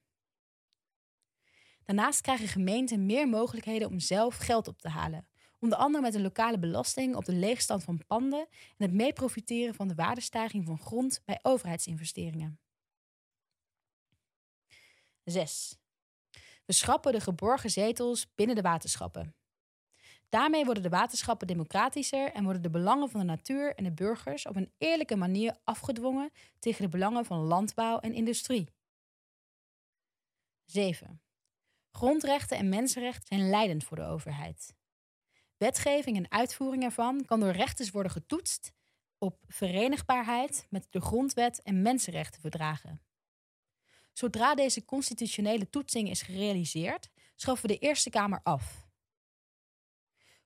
Daarnaast 1.84 2.20
krijgen 2.20 2.48
gemeenten 2.48 3.06
meer 3.06 3.28
mogelijkheden 3.28 3.88
om 3.88 4.00
zelf 4.00 4.36
geld 4.36 4.68
op 4.68 4.80
te 4.80 4.88
halen, 4.88 5.28
onder 5.58 5.78
andere 5.78 6.02
met 6.02 6.14
een 6.14 6.22
lokale 6.22 6.58
belasting 6.58 7.16
op 7.16 7.24
de 7.24 7.34
leegstand 7.34 7.84
van 7.84 8.06
panden 8.06 8.46
en 8.76 8.86
het 8.86 8.92
meeprofiteren 8.92 9.74
van 9.74 9.88
de 9.88 9.94
waardestijging 9.94 10.64
van 10.64 10.78
grond 10.78 11.20
bij 11.24 11.38
overheidsinvesteringen. 11.42 12.60
6. 15.24 15.78
We 16.64 16.72
schrappen 16.72 17.12
de 17.12 17.20
geborgen 17.20 17.70
zetels 17.70 18.26
binnen 18.34 18.56
de 18.56 18.62
waterschappen. 18.62 19.34
Daarmee 20.28 20.64
worden 20.64 20.82
de 20.82 20.88
waterschappen 20.88 21.46
democratischer 21.46 22.32
en 22.32 22.44
worden 22.44 22.62
de 22.62 22.70
belangen 22.70 23.10
van 23.10 23.20
de 23.20 23.26
natuur 23.26 23.74
en 23.74 23.84
de 23.84 23.92
burgers 23.92 24.46
op 24.46 24.56
een 24.56 24.72
eerlijke 24.78 25.16
manier 25.16 25.56
afgedwongen 25.64 26.30
tegen 26.58 26.82
de 26.82 26.88
belangen 26.88 27.24
van 27.24 27.38
landbouw 27.38 27.98
en 27.98 28.12
industrie. 28.12 28.68
7. 30.64 31.20
Grondrechten 31.90 32.56
en 32.56 32.68
mensenrechten 32.68 33.26
zijn 33.26 33.50
leidend 33.50 33.84
voor 33.84 33.96
de 33.96 34.04
overheid. 34.04 34.74
Wetgeving 35.56 36.16
en 36.16 36.30
uitvoering 36.30 36.82
ervan 36.82 37.24
kan 37.24 37.40
door 37.40 37.50
rechters 37.50 37.90
worden 37.90 38.12
getoetst 38.12 38.72
op 39.18 39.38
verenigbaarheid 39.46 40.66
met 40.70 40.86
de 40.90 41.00
grondwet 41.00 41.62
en 41.62 41.82
mensenrechtenverdragen. 41.82 43.00
Zodra 44.12 44.54
deze 44.54 44.84
constitutionele 44.84 45.70
toetsing 45.70 46.10
is 46.10 46.22
gerealiseerd, 46.22 47.10
schaffen 47.34 47.68
we 47.68 47.74
de 47.74 47.86
Eerste 47.86 48.10
Kamer 48.10 48.40
af. 48.42 48.85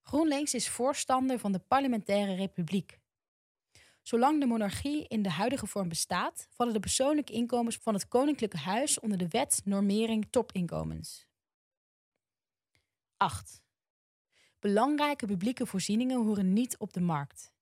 GroenLinks 0.02 0.54
is 0.54 0.68
voorstander 0.68 1.38
van 1.38 1.52
de 1.52 1.58
parlementaire 1.58 2.34
republiek. 2.34 2.98
Zolang 4.02 4.40
de 4.40 4.46
monarchie 4.46 5.08
in 5.08 5.22
de 5.22 5.30
huidige 5.30 5.66
vorm 5.66 5.88
bestaat, 5.88 6.48
vallen 6.50 6.72
de 6.72 6.80
persoonlijke 6.80 7.32
inkomens 7.32 7.76
van 7.76 7.94
het 7.94 8.08
koninklijke 8.08 8.56
huis 8.56 9.00
onder 9.00 9.18
de 9.18 9.28
wet 9.28 9.60
normering 9.64 10.26
topinkomens. 10.30 11.28
8. 13.16 13.62
Belangrijke 14.58 15.26
publieke 15.26 15.66
voorzieningen 15.66 16.24
horen 16.24 16.52
niet 16.52 16.78
op 16.78 16.92
de 16.92 17.00
markt. 17.00 17.52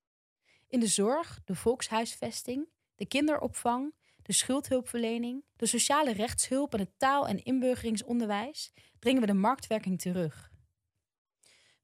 In 0.67 0.79
de 0.79 0.87
zorg, 0.87 1.41
de 1.45 1.55
volkshuisvesting, 1.55 2.67
de 2.95 3.05
kinderopvang, 3.05 3.93
de 4.21 4.33
schuldhulpverlening, 4.33 5.43
de 5.55 5.65
sociale 5.65 6.11
rechtshulp 6.11 6.73
en 6.73 6.79
het 6.79 6.91
taal- 6.97 7.27
en 7.27 7.43
inburgeringsonderwijs 7.43 8.73
dringen 8.99 9.21
we 9.21 9.27
de 9.27 9.33
marktwerking 9.33 10.01
terug. 10.01 10.48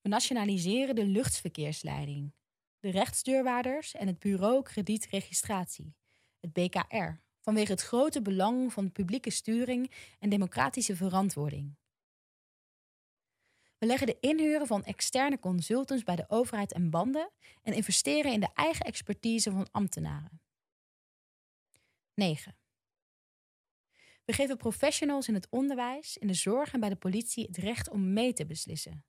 We 0.05 0.11
nationaliseren 0.11 0.95
de 0.95 1.05
luchtverkeersleiding, 1.05 2.33
de 2.79 2.89
rechtsdeurwaarders 2.89 3.93
en 3.93 4.07
het 4.07 4.19
Bureau 4.19 4.61
Kredietregistratie, 4.61 5.95
het 6.39 6.53
BKR, 6.53 7.21
vanwege 7.41 7.71
het 7.71 7.81
grote 7.81 8.21
belang 8.21 8.73
van 8.73 8.91
publieke 8.91 9.29
sturing 9.29 9.91
en 10.19 10.29
democratische 10.29 10.95
verantwoording. 10.95 11.75
We 13.77 13.85
leggen 13.85 14.07
de 14.07 14.17
inhuren 14.19 14.67
van 14.67 14.83
externe 14.83 15.39
consultants 15.39 16.03
bij 16.03 16.15
de 16.15 16.25
overheid 16.27 16.73
en 16.73 16.89
banden 16.89 17.31
en 17.61 17.73
investeren 17.73 18.33
in 18.33 18.39
de 18.39 18.49
eigen 18.53 18.85
expertise 18.85 19.51
van 19.51 19.67
ambtenaren. 19.71 20.41
9. 22.13 22.57
We 24.25 24.33
geven 24.33 24.57
professionals 24.57 25.27
in 25.27 25.33
het 25.33 25.49
onderwijs, 25.49 26.17
in 26.17 26.27
de 26.27 26.33
zorg 26.33 26.73
en 26.73 26.79
bij 26.79 26.89
de 26.89 26.95
politie 26.95 27.45
het 27.45 27.57
recht 27.57 27.89
om 27.89 28.13
mee 28.13 28.33
te 28.33 28.45
beslissen. 28.45 29.05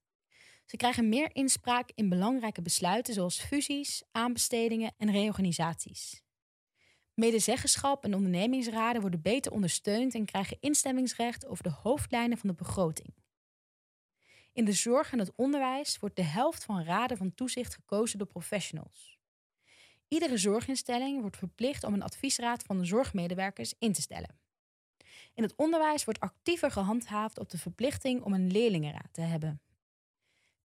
Ze 0.67 0.77
krijgen 0.77 1.09
meer 1.09 1.35
inspraak 1.35 1.91
in 1.95 2.09
belangrijke 2.09 2.62
besluiten 2.62 3.15
zoals 3.15 3.41
fusies, 3.41 4.03
aanbestedingen 4.12 4.95
en 4.97 5.11
reorganisaties. 5.11 6.23
Medezeggenschap 7.15 8.05
en 8.05 8.15
ondernemingsraden 8.15 9.01
worden 9.01 9.23
beter 9.23 9.53
ondersteund 9.53 10.15
en 10.15 10.25
krijgen 10.25 10.57
instemmingsrecht 10.61 11.47
over 11.47 11.62
de 11.62 11.70
hoofdlijnen 11.70 12.39
van 12.39 12.49
de 12.49 12.55
begroting. 12.55 13.15
In 14.53 14.65
de 14.65 14.73
zorg 14.73 15.12
en 15.12 15.19
het 15.19 15.33
onderwijs 15.35 15.99
wordt 15.99 16.17
de 16.17 16.25
helft 16.25 16.65
van 16.65 16.85
raden 16.85 17.17
van 17.17 17.35
toezicht 17.35 17.75
gekozen 17.75 18.19
door 18.19 18.27
professionals. 18.27 19.19
Iedere 20.09 20.36
zorginstelling 20.36 21.20
wordt 21.20 21.36
verplicht 21.36 21.85
om 21.85 21.95
een 21.95 22.03
adviesraad 22.03 22.62
van 22.62 22.78
de 22.78 22.85
zorgmedewerkers 22.85 23.75
in 23.78 23.93
te 23.93 24.01
stellen. 24.01 24.39
In 25.35 25.43
het 25.43 25.55
onderwijs 25.57 26.05
wordt 26.05 26.20
actiever 26.20 26.70
gehandhaafd 26.70 27.39
op 27.39 27.51
de 27.51 27.59
verplichting 27.59 28.23
om 28.23 28.33
een 28.33 28.51
leerlingenraad 28.51 29.12
te 29.12 29.20
hebben. 29.20 29.61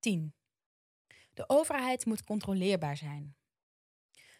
10. 0.01 0.35
De 1.33 1.49
overheid 1.49 2.05
moet 2.05 2.23
controleerbaar 2.23 2.97
zijn. 2.97 3.35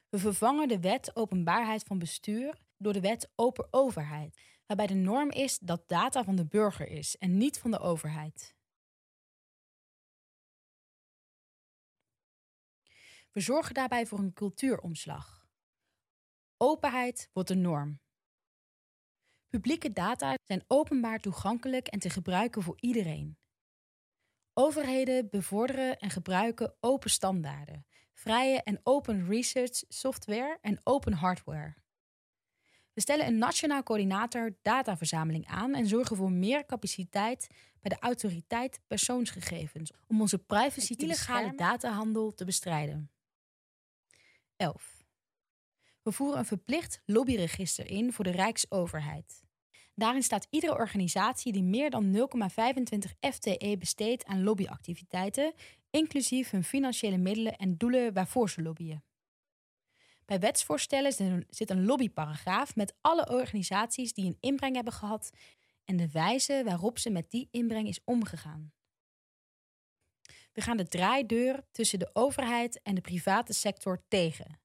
We 0.09 0.19
vervangen 0.19 0.67
de 0.67 0.79
wet 0.79 1.15
openbaarheid 1.15 1.83
van 1.83 1.99
bestuur 1.99 2.61
door 2.77 2.93
de 2.93 3.01
wet 3.01 3.31
open 3.35 3.67
overheid, 3.73 4.41
waarbij 4.65 4.87
de 4.87 4.93
norm 4.93 5.29
is 5.29 5.59
dat 5.59 5.87
data 5.87 6.23
van 6.23 6.35
de 6.35 6.45
burger 6.45 6.87
is 6.87 7.17
en 7.17 7.37
niet 7.37 7.59
van 7.59 7.71
de 7.71 7.79
overheid. 7.79 8.55
We 13.31 13.39
zorgen 13.39 13.73
daarbij 13.73 14.05
voor 14.05 14.19
een 14.19 14.33
cultuuromslag. 14.33 15.47
Openheid 16.57 17.29
wordt 17.33 17.49
de 17.49 17.55
norm. 17.55 17.99
Publieke 19.49 19.91
data 19.91 20.37
zijn 20.43 20.63
openbaar 20.67 21.19
toegankelijk 21.19 21.87
en 21.87 21.99
te 21.99 22.09
gebruiken 22.09 22.61
voor 22.61 22.77
iedereen. 22.79 23.40
Overheden 24.53 25.29
bevorderen 25.29 25.99
en 25.99 26.09
gebruiken 26.09 26.73
open 26.79 27.09
standaarden, 27.09 27.85
vrije 28.13 28.63
en 28.63 28.79
open 28.83 29.27
research 29.27 29.83
software 29.87 30.57
en 30.61 30.79
open 30.83 31.13
hardware. 31.13 31.73
We 32.93 33.01
stellen 33.01 33.27
een 33.27 33.37
nationaal 33.37 33.83
coördinator 33.83 34.57
dataverzameling 34.61 35.47
aan 35.47 35.73
en 35.73 35.87
zorgen 35.87 36.15
voor 36.15 36.31
meer 36.31 36.65
capaciteit 36.65 37.47
bij 37.81 37.89
de 37.89 37.99
autoriteit 37.99 38.79
persoonsgegevens 38.87 39.91
om 40.07 40.21
onze 40.21 40.37
privacy 40.37 40.93
illegale 40.97 41.55
datahandel 41.55 42.33
te 42.33 42.45
bestrijden. 42.45 43.11
11. 44.55 45.05
We 46.01 46.11
voeren 46.11 46.39
een 46.39 46.45
verplicht 46.45 47.01
lobbyregister 47.05 47.89
in 47.89 48.13
voor 48.13 48.23
de 48.23 48.31
Rijksoverheid. 48.31 49.43
Daarin 50.01 50.23
staat 50.23 50.47
iedere 50.49 50.73
organisatie 50.73 51.51
die 51.51 51.63
meer 51.63 51.89
dan 51.89 52.15
0,25 52.15 53.31
FTE 53.33 53.75
besteedt 53.79 54.25
aan 54.25 54.43
lobbyactiviteiten, 54.43 55.53
inclusief 55.89 56.49
hun 56.49 56.63
financiële 56.63 57.17
middelen 57.17 57.57
en 57.57 57.77
doelen 57.77 58.13
waarvoor 58.13 58.49
ze 58.49 58.61
lobbyen. 58.61 59.03
Bij 60.25 60.39
wetsvoorstellen 60.39 61.45
zit 61.49 61.69
een 61.69 61.85
lobbyparagraaf 61.85 62.75
met 62.75 62.95
alle 63.01 63.29
organisaties 63.29 64.13
die 64.13 64.25
een 64.25 64.37
inbreng 64.39 64.75
hebben 64.75 64.93
gehad 64.93 65.31
en 65.85 65.97
de 65.97 66.11
wijze 66.11 66.61
waarop 66.65 66.99
ze 66.99 67.09
met 67.09 67.31
die 67.31 67.47
inbreng 67.51 67.87
is 67.87 67.99
omgegaan. 68.03 68.73
We 70.53 70.61
gaan 70.61 70.77
de 70.77 70.87
draaideur 70.87 71.63
tussen 71.71 71.99
de 71.99 72.09
overheid 72.13 72.81
en 72.81 72.95
de 72.95 73.01
private 73.01 73.53
sector 73.53 74.03
tegen. 74.07 74.59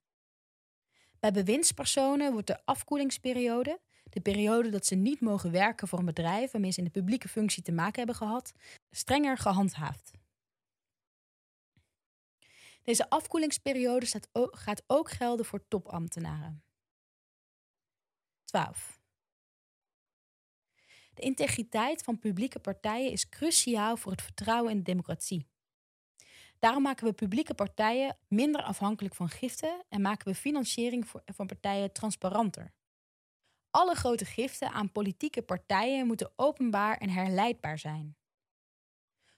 Bij 1.20 1.30
bewindspersonen 1.30 2.32
wordt 2.32 2.46
de 2.46 2.64
afkoelingsperiode, 2.64 3.80
de 4.10 4.20
periode 4.20 4.70
dat 4.70 4.86
ze 4.86 4.94
niet 4.94 5.20
mogen 5.20 5.50
werken 5.50 5.88
voor 5.88 5.98
een 5.98 6.04
bedrijf 6.04 6.50
waarmee 6.50 6.70
ze 6.70 6.78
in 6.78 6.84
de 6.84 6.90
publieke 6.90 7.28
functie 7.28 7.62
te 7.62 7.72
maken 7.72 7.98
hebben 7.98 8.16
gehad, 8.16 8.52
strenger 8.90 9.38
gehandhaafd. 9.38 10.10
Deze 12.82 13.10
afkoelingsperiode 13.10 14.06
gaat 14.32 14.82
ook 14.86 15.10
gelden 15.10 15.46
voor 15.46 15.68
topambtenaren. 15.68 16.62
12. 18.44 19.00
De 21.14 21.22
integriteit 21.22 22.02
van 22.02 22.18
publieke 22.18 22.58
partijen 22.58 23.12
is 23.12 23.28
cruciaal 23.28 23.96
voor 23.96 24.12
het 24.12 24.22
vertrouwen 24.22 24.70
in 24.70 24.76
de 24.76 24.82
democratie. 24.82 25.46
Daarom 26.58 26.82
maken 26.82 27.06
we 27.06 27.12
publieke 27.12 27.54
partijen 27.54 28.16
minder 28.28 28.62
afhankelijk 28.62 29.14
van 29.14 29.28
giften 29.28 29.84
en 29.88 30.00
maken 30.00 30.28
we 30.28 30.34
financiering 30.34 31.06
van 31.24 31.46
partijen 31.46 31.92
transparanter. 31.92 32.72
Alle 33.76 33.94
grote 33.94 34.24
giften 34.24 34.72
aan 34.72 34.92
politieke 34.92 35.42
partijen 35.42 36.06
moeten 36.06 36.32
openbaar 36.36 36.96
en 36.96 37.08
herleidbaar 37.08 37.78
zijn. 37.78 38.16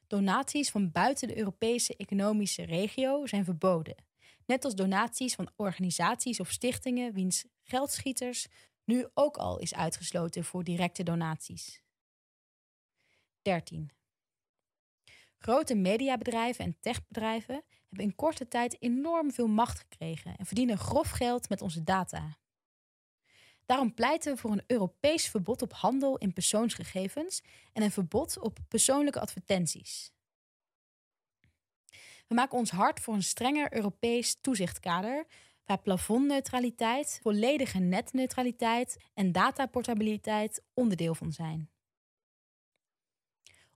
Donaties 0.07 0.70
van 0.70 0.91
buiten 0.91 1.28
de 1.28 1.36
Europese 1.36 1.97
economische 1.97 2.62
regio 2.62 3.26
zijn 3.26 3.44
verboden, 3.44 4.05
net 4.47 4.65
als 4.65 4.75
donaties 4.75 5.34
van 5.34 5.50
organisaties 5.57 6.41
of 6.41 6.50
stichtingen 6.50 7.12
wiens 7.12 7.44
geldschieters 7.62 8.47
nu 8.84 9.07
ook 9.15 9.36
al 9.36 9.58
is 9.58 9.75
uitgesloten 9.75 10.44
voor 10.44 10.65
directe 10.65 11.02
donaties. 11.02 11.83
13. 13.42 13.91
Grote 15.39 15.75
mediabedrijven 15.75 16.65
en 16.65 16.76
techbedrijven 16.81 17.65
hebben 17.89 18.05
in 18.07 18.15
korte 18.15 18.49
tijd 18.49 18.83
enorm 18.83 19.33
veel 19.33 19.49
macht 19.49 19.78
gekregen 19.78 20.36
en 20.36 20.47
verdienen 20.47 20.78
grof 20.78 21.10
geld 21.10 21.49
met 21.49 21.62
onze 21.62 21.84
data. 21.84 22.39
Daarom 23.69 23.95
pleiten 23.95 24.35
we 24.35 24.41
voor 24.41 24.51
een 24.51 24.65
Europees 24.67 25.29
verbod 25.29 25.63
op 25.63 25.73
handel 25.73 26.17
in 26.17 26.33
persoonsgegevens 26.33 27.43
en 27.73 27.83
een 27.83 27.91
verbod 27.91 28.39
op 28.39 28.59
persoonlijke 28.69 29.21
advertenties. 29.21 30.13
We 32.27 32.35
maken 32.35 32.59
ons 32.59 32.71
hard 32.71 33.01
voor 33.01 33.15
een 33.15 33.23
strenger 33.23 33.75
Europees 33.75 34.41
toezichtkader 34.41 35.27
waar 35.65 35.79
plafondneutraliteit, 35.79 37.19
volledige 37.23 37.79
netneutraliteit 37.79 38.97
en 39.15 39.33
dataportabiliteit 39.33 40.63
onderdeel 40.75 41.15
van 41.15 41.33
zijn. 41.33 41.71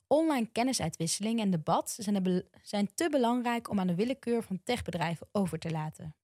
Online 0.06 0.46
kennisuitwisseling 0.52 1.40
en 1.40 1.50
debat 1.50 1.90
zijn, 1.90 2.44
zijn 2.62 2.94
te 2.94 3.08
belangrijk 3.10 3.70
om 3.70 3.80
aan 3.80 3.86
de 3.86 3.94
willekeur 3.94 4.42
van 4.42 4.62
techbedrijven 4.62 5.28
over 5.32 5.58
te 5.58 5.70
laten. 5.70 6.21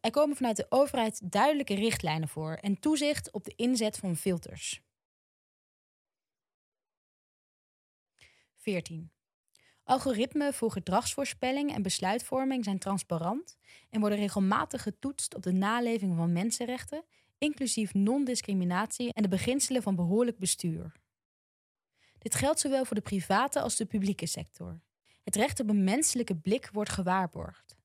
Er 0.00 0.10
komen 0.10 0.36
vanuit 0.36 0.56
de 0.56 0.66
overheid 0.68 1.32
duidelijke 1.32 1.74
richtlijnen 1.74 2.28
voor 2.28 2.54
en 2.54 2.78
toezicht 2.78 3.30
op 3.30 3.44
de 3.44 3.52
inzet 3.56 3.96
van 3.96 4.16
filters. 4.16 4.80
14. 8.56 9.10
Algoritmen 9.84 10.54
voor 10.54 10.70
gedragsvoorspelling 10.70 11.74
en 11.74 11.82
besluitvorming 11.82 12.64
zijn 12.64 12.78
transparant 12.78 13.56
en 13.90 14.00
worden 14.00 14.18
regelmatig 14.18 14.82
getoetst 14.82 15.34
op 15.34 15.42
de 15.42 15.52
naleving 15.52 16.16
van 16.16 16.32
mensenrechten, 16.32 17.04
inclusief 17.38 17.94
non-discriminatie 17.94 19.12
en 19.12 19.22
de 19.22 19.28
beginselen 19.28 19.82
van 19.82 19.96
behoorlijk 19.96 20.38
bestuur. 20.38 20.92
Dit 22.18 22.34
geldt 22.34 22.60
zowel 22.60 22.84
voor 22.84 22.96
de 22.96 23.02
private 23.02 23.60
als 23.60 23.76
de 23.76 23.86
publieke 23.86 24.26
sector. 24.26 24.80
Het 25.24 25.36
recht 25.36 25.60
op 25.60 25.68
een 25.68 25.84
menselijke 25.84 26.36
blik 26.36 26.68
wordt 26.72 26.90
gewaarborgd. 26.90 27.79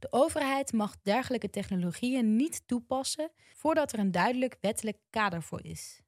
De 0.00 0.12
overheid 0.12 0.72
mag 0.72 0.96
dergelijke 1.02 1.50
technologieën 1.50 2.36
niet 2.36 2.62
toepassen 2.66 3.30
voordat 3.54 3.92
er 3.92 3.98
een 3.98 4.10
duidelijk 4.10 4.56
wettelijk 4.60 4.98
kader 5.10 5.42
voor 5.42 5.64
is. 5.64 6.00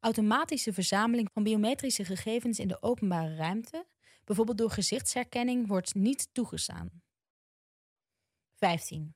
Automatische 0.00 0.72
verzameling 0.72 1.30
van 1.32 1.42
biometrische 1.42 2.04
gegevens 2.04 2.58
in 2.58 2.68
de 2.68 2.82
openbare 2.82 3.34
ruimte, 3.34 3.86
bijvoorbeeld 4.24 4.58
door 4.58 4.70
gezichtsherkenning, 4.70 5.66
wordt 5.66 5.94
niet 5.94 6.28
toegestaan. 6.32 7.02
15. 8.54 9.14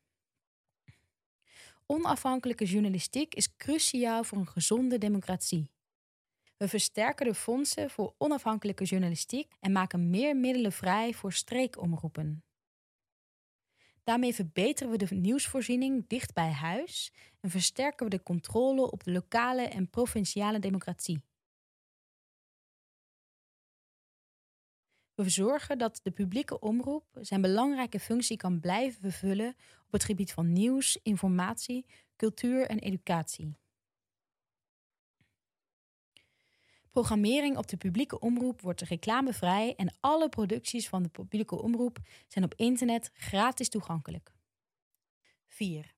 Onafhankelijke 1.87 2.65
journalistiek 2.65 3.35
is 3.35 3.57
cruciaal 3.57 4.25
voor 4.25 4.39
een 4.39 4.49
gezonde 4.49 4.99
democratie. 4.99 5.71
We 6.57 6.69
versterken 6.69 7.27
de 7.27 7.35
fondsen 7.35 7.91
voor 7.91 8.15
onafhankelijke 8.19 8.85
journalistiek 8.85 9.53
en 9.61 9.73
maken 9.73 10.11
meer 10.11 10.37
middelen 10.37 10.73
vrij 10.73 11.15
voor 11.15 11.33
streekomroepen. 11.33 12.43
Daarmee 14.09 14.35
verbeteren 14.35 14.93
we 14.93 14.99
de 14.99 15.15
nieuwsvoorziening 15.15 16.07
dicht 16.07 16.35
bij 16.35 16.51
huis 16.51 17.13
en 17.41 17.51
versterken 17.51 18.05
we 18.05 18.17
de 18.17 18.23
controle 18.23 18.91
op 18.91 19.05
de 19.05 19.13
lokale 19.13 19.63
en 19.63 19.91
provinciale 19.91 20.59
democratie. 20.59 21.23
We 25.15 25.29
zorgen 25.29 25.79
dat 25.79 26.01
de 26.03 26.11
publieke 26.11 26.61
omroep 26.61 27.05
zijn 27.21 27.41
belangrijke 27.41 28.01
functie 28.01 28.37
kan 28.37 28.61
blijven 28.61 29.01
vervullen 29.01 29.57
op 29.87 29.93
het 29.93 30.05
gebied 30.05 30.33
van 30.33 30.53
nieuws, 30.53 30.99
informatie, 31.03 31.87
cultuur 32.17 32.67
en 32.67 32.79
educatie. 32.79 33.57
Programmering 36.99 37.57
op 37.57 37.69
de 37.69 37.77
publieke 37.77 38.19
omroep 38.19 38.61
wordt 38.61 38.81
reclamevrij 38.81 39.75
en 39.77 39.95
alle 40.01 40.29
producties 40.29 40.89
van 40.89 41.03
de 41.03 41.09
publieke 41.09 41.63
omroep 41.63 41.99
zijn 42.27 42.45
op 42.45 42.55
internet 42.55 43.11
gratis 43.15 43.69
toegankelijk. 43.69 44.33
4. 45.47 45.95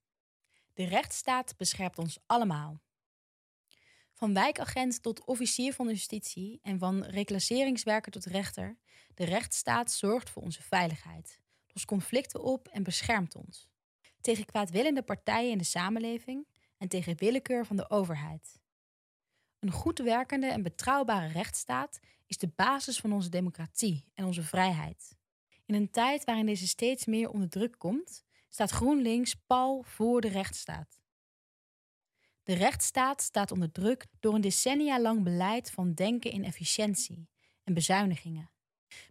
De 0.74 0.84
rechtsstaat 0.84 1.56
beschermt 1.56 1.98
ons 1.98 2.18
allemaal. 2.26 2.80
Van 4.12 4.34
wijkagent 4.34 5.02
tot 5.02 5.24
officier 5.24 5.72
van 5.72 5.86
justitie 5.86 6.58
en 6.62 6.78
van 6.78 7.04
reclasseringswerker 7.04 8.12
tot 8.12 8.24
rechter, 8.24 8.78
de 9.14 9.24
rechtsstaat 9.24 9.90
zorgt 9.90 10.30
voor 10.30 10.42
onze 10.42 10.62
veiligheid, 10.62 11.40
lost 11.66 11.86
conflicten 11.86 12.42
op 12.42 12.68
en 12.68 12.82
beschermt 12.82 13.34
ons. 13.34 13.68
Tegen 14.20 14.44
kwaadwillende 14.44 15.02
partijen 15.02 15.50
in 15.50 15.58
de 15.58 15.64
samenleving 15.64 16.46
en 16.78 16.88
tegen 16.88 17.16
willekeur 17.16 17.66
van 17.66 17.76
de 17.76 17.90
overheid. 17.90 18.59
Een 19.60 19.70
goed 19.70 19.98
werkende 19.98 20.46
en 20.46 20.62
betrouwbare 20.62 21.32
rechtsstaat 21.32 22.00
is 22.26 22.38
de 22.38 22.48
basis 22.56 22.98
van 22.98 23.12
onze 23.12 23.28
democratie 23.28 24.04
en 24.14 24.24
onze 24.24 24.42
vrijheid. 24.42 25.16
In 25.66 25.74
een 25.74 25.90
tijd 25.90 26.24
waarin 26.24 26.46
deze 26.46 26.68
steeds 26.68 27.06
meer 27.06 27.30
onder 27.30 27.48
druk 27.48 27.74
komt, 27.78 28.24
staat 28.48 28.70
GroenLinks 28.70 29.34
pal 29.34 29.82
voor 29.82 30.20
de 30.20 30.28
rechtsstaat. 30.28 31.00
De 32.42 32.54
rechtsstaat 32.54 33.22
staat 33.22 33.50
onder 33.50 33.72
druk 33.72 34.06
door 34.20 34.34
een 34.34 34.40
decennia 34.40 35.00
lang 35.00 35.22
beleid 35.22 35.70
van 35.70 35.94
denken 35.94 36.30
in 36.30 36.44
efficiëntie 36.44 37.28
en 37.64 37.74
bezuinigingen. 37.74 38.50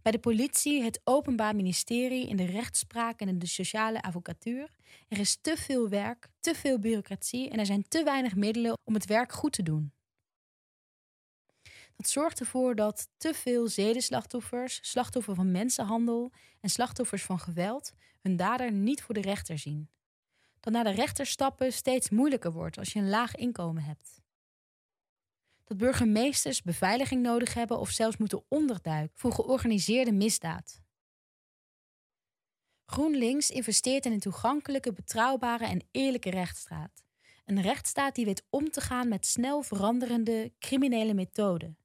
Bij 0.01 0.11
de 0.11 0.19
politie, 0.19 0.83
het 0.83 1.01
Openbaar 1.03 1.55
Ministerie, 1.55 2.27
in 2.27 2.35
de 2.35 2.45
rechtspraak 2.45 3.19
en 3.19 3.27
in 3.27 3.39
de 3.39 3.45
sociale 3.47 4.01
advocatuur. 4.01 4.75
Er 5.07 5.19
is 5.19 5.37
te 5.41 5.57
veel 5.57 5.89
werk, 5.89 6.29
te 6.39 6.55
veel 6.55 6.79
bureaucratie 6.79 7.49
en 7.49 7.59
er 7.59 7.65
zijn 7.65 7.87
te 7.87 8.03
weinig 8.03 8.35
middelen 8.35 8.77
om 8.83 8.93
het 8.93 9.05
werk 9.05 9.31
goed 9.31 9.53
te 9.53 9.63
doen. 9.63 9.93
Dat 11.99 12.09
zorgt 12.09 12.39
ervoor 12.39 12.75
dat 12.75 13.09
te 13.17 13.33
veel 13.33 13.67
zedenslachtoffers, 13.67 14.79
slachtoffers 14.81 15.35
van 15.35 15.51
mensenhandel 15.51 16.31
en 16.59 16.69
slachtoffers 16.69 17.23
van 17.23 17.39
geweld 17.39 17.93
hun 18.21 18.35
dader 18.35 18.71
niet 18.71 19.01
voor 19.01 19.13
de 19.13 19.21
rechter 19.21 19.57
zien. 19.57 19.89
Dat 20.59 20.73
naar 20.73 20.83
de 20.83 20.91
rechter 20.91 21.25
stappen 21.25 21.73
steeds 21.73 22.09
moeilijker 22.09 22.51
wordt 22.51 22.77
als 22.77 22.93
je 22.93 22.99
een 22.99 23.09
laag 23.09 23.35
inkomen 23.35 23.83
hebt. 23.83 24.21
dat 25.63 25.77
burgemeesters 25.77 26.61
beveiliging 26.61 27.21
nodig 27.21 27.53
hebben 27.53 27.79
of 27.79 27.89
zelfs 27.89 28.17
moeten 28.17 28.43
onderduiken 28.47 29.17
voor 29.17 29.33
georganiseerde 29.33 30.11
misdaad. 30.11 30.81
GroenLinks 32.85 33.49
investeert 33.49 34.05
in 34.05 34.11
een 34.11 34.19
toegankelijke, 34.19 34.93
betrouwbare 34.93 35.65
en 35.65 35.87
eerlijke 35.91 36.29
rechtsstaat. 36.29 37.03
Een 37.45 37.61
rechtsstaat 37.61 38.15
die 38.15 38.25
weet 38.25 38.45
om 38.49 38.71
te 38.71 38.81
gaan 38.81 39.07
met 39.07 39.25
snel 39.25 39.61
veranderende 39.61 40.53
criminele 40.59 41.13
methoden. 41.13 41.77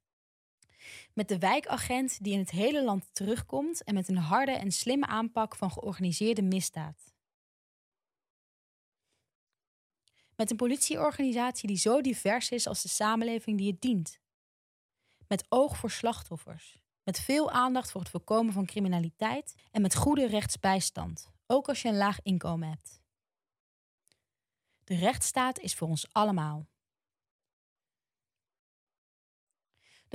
Met 1.15 1.27
de 1.27 1.39
wijkagent 1.39 2.23
die 2.23 2.33
in 2.33 2.39
het 2.39 2.51
hele 2.51 2.83
land 2.83 3.09
terugkomt 3.13 3.83
en 3.83 3.93
met 3.93 4.07
een 4.07 4.17
harde 4.17 4.51
en 4.51 4.71
slimme 4.71 5.05
aanpak 5.05 5.55
van 5.55 5.71
georganiseerde 5.71 6.41
misdaad. 6.41 7.13
Met 10.35 10.51
een 10.51 10.57
politieorganisatie 10.57 11.67
die 11.67 11.77
zo 11.77 12.01
divers 12.01 12.49
is 12.49 12.67
als 12.67 12.81
de 12.81 12.87
samenleving 12.87 13.57
die 13.57 13.71
het 13.71 13.81
dient. 13.81 14.19
Met 15.27 15.45
oog 15.49 15.77
voor 15.77 15.91
slachtoffers. 15.91 16.81
Met 17.03 17.19
veel 17.19 17.51
aandacht 17.51 17.91
voor 17.91 18.01
het 18.01 18.09
voorkomen 18.09 18.53
van 18.53 18.65
criminaliteit 18.65 19.55
en 19.71 19.81
met 19.81 19.95
goede 19.95 20.27
rechtsbijstand, 20.27 21.31
ook 21.47 21.67
als 21.67 21.81
je 21.81 21.87
een 21.87 21.97
laag 21.97 22.21
inkomen 22.21 22.69
hebt. 22.69 23.01
De 24.83 24.95
rechtsstaat 24.95 25.59
is 25.59 25.75
voor 25.75 25.87
ons 25.87 26.13
allemaal. 26.13 26.67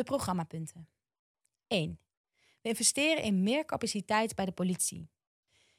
De 0.00 0.06
programmapunten. 0.06 0.88
1. 1.66 1.98
We 2.62 2.68
investeren 2.68 3.22
in 3.22 3.42
meer 3.42 3.64
capaciteit 3.64 4.34
bij 4.34 4.44
de 4.44 4.52
politie. 4.52 5.10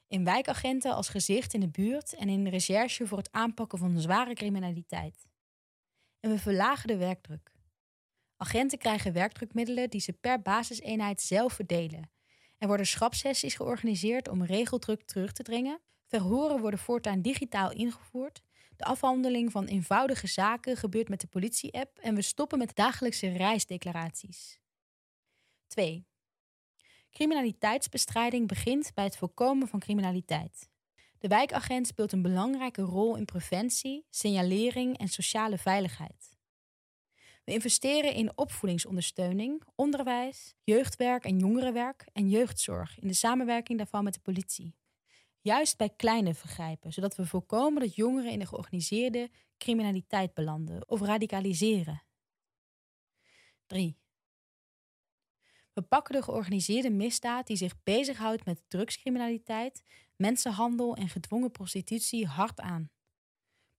In 0.07 0.23
wijkagenten 0.23 0.93
als 0.93 1.09
gezicht 1.09 1.53
in 1.53 1.59
de 1.59 1.69
buurt 1.69 2.13
en 2.13 2.29
in 2.29 2.47
recherche 2.47 3.07
voor 3.07 3.17
het 3.17 3.31
aanpakken 3.31 3.77
van 3.77 3.99
zware 3.99 4.33
criminaliteit. 4.33 5.27
En 6.19 6.29
we 6.29 6.39
verlagen 6.39 6.87
de 6.87 6.97
werkdruk. 6.97 7.51
Agenten 8.37 8.77
krijgen 8.77 9.13
werkdrukmiddelen 9.13 9.89
die 9.89 10.01
ze 10.01 10.13
per 10.13 10.41
basiseenheid 10.41 11.21
zelf 11.21 11.53
verdelen. 11.53 12.11
Er 12.57 12.67
worden 12.67 12.87
schrapsessies 12.87 13.55
georganiseerd 13.55 14.27
om 14.27 14.43
regeldruk 14.43 15.03
terug 15.03 15.31
te 15.31 15.43
dringen. 15.43 15.81
Verhoren 16.05 16.59
worden 16.59 16.79
voortaan 16.79 17.21
digitaal 17.21 17.71
ingevoerd. 17.71 18.41
De 18.81 18.87
afhandeling 18.87 19.51
van 19.51 19.65
eenvoudige 19.65 20.27
zaken 20.27 20.77
gebeurt 20.77 21.09
met 21.09 21.21
de 21.21 21.27
politie-app 21.27 21.97
en 21.97 22.15
we 22.15 22.21
stoppen 22.21 22.57
met 22.57 22.75
dagelijkse 22.75 23.29
reisdeclaraties. 23.29 24.59
2. 25.67 26.05
Criminaliteitsbestrijding 27.11 28.47
begint 28.47 28.91
bij 28.93 29.03
het 29.03 29.17
voorkomen 29.17 29.67
van 29.67 29.79
criminaliteit. 29.79 30.69
De 31.19 31.27
wijkagent 31.27 31.87
speelt 31.87 32.11
een 32.11 32.21
belangrijke 32.21 32.81
rol 32.81 33.15
in 33.15 33.25
preventie, 33.25 34.05
signalering 34.09 34.97
en 34.97 35.07
sociale 35.07 35.57
veiligheid. 35.57 36.37
We 37.43 37.51
investeren 37.51 38.13
in 38.13 38.37
opvoedingsondersteuning, 38.37 39.63
onderwijs, 39.75 40.53
jeugdwerk 40.63 41.25
en 41.25 41.39
jongerenwerk 41.39 42.05
en 42.13 42.29
jeugdzorg 42.29 42.99
in 42.99 43.07
de 43.07 43.13
samenwerking 43.13 43.77
daarvan 43.77 44.03
met 44.03 44.13
de 44.13 44.19
politie. 44.19 44.75
Juist 45.41 45.77
bij 45.77 45.89
kleine 45.89 46.33
vergrijpen, 46.33 46.93
zodat 46.93 47.15
we 47.15 47.25
voorkomen 47.25 47.81
dat 47.81 47.95
jongeren 47.95 48.31
in 48.31 48.39
de 48.39 48.45
georganiseerde 48.45 49.29
criminaliteit 49.57 50.33
belanden 50.33 50.89
of 50.89 51.01
radicaliseren. 51.01 52.03
3. 53.65 53.97
We 55.73 55.81
pakken 55.81 56.15
de 56.15 56.21
georganiseerde 56.21 56.89
misdaad 56.89 57.47
die 57.47 57.57
zich 57.57 57.83
bezighoudt 57.83 58.45
met 58.45 58.63
drugscriminaliteit, 58.67 59.83
mensenhandel 60.15 60.95
en 60.95 61.09
gedwongen 61.09 61.51
prostitutie 61.51 62.27
hard 62.27 62.59
aan. 62.59 62.89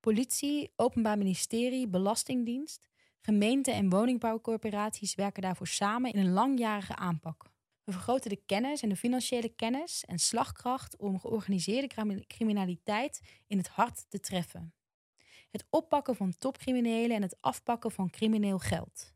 Politie, 0.00 0.72
Openbaar 0.76 1.18
Ministerie, 1.18 1.88
Belastingdienst, 1.88 2.88
gemeenten 3.20 3.74
en 3.74 3.88
woningbouwcorporaties 3.88 5.14
werken 5.14 5.42
daarvoor 5.42 5.66
samen 5.66 6.12
in 6.12 6.18
een 6.18 6.32
langjarige 6.32 6.96
aanpak. 6.96 7.51
We 7.84 7.92
vergroten 7.92 8.30
de 8.30 8.42
kennis 8.46 8.82
en 8.82 8.88
de 8.88 8.96
financiële 8.96 9.48
kennis 9.48 10.04
en 10.04 10.18
slagkracht 10.18 10.96
om 10.96 11.20
georganiseerde 11.20 12.24
criminaliteit 12.26 13.20
in 13.46 13.58
het 13.58 13.68
hart 13.68 14.10
te 14.10 14.20
treffen. 14.20 14.74
Het 15.50 15.66
oppakken 15.70 16.16
van 16.16 16.38
topcriminelen 16.38 17.16
en 17.16 17.22
het 17.22 17.36
afpakken 17.40 17.90
van 17.90 18.10
crimineel 18.10 18.58
geld. 18.58 19.14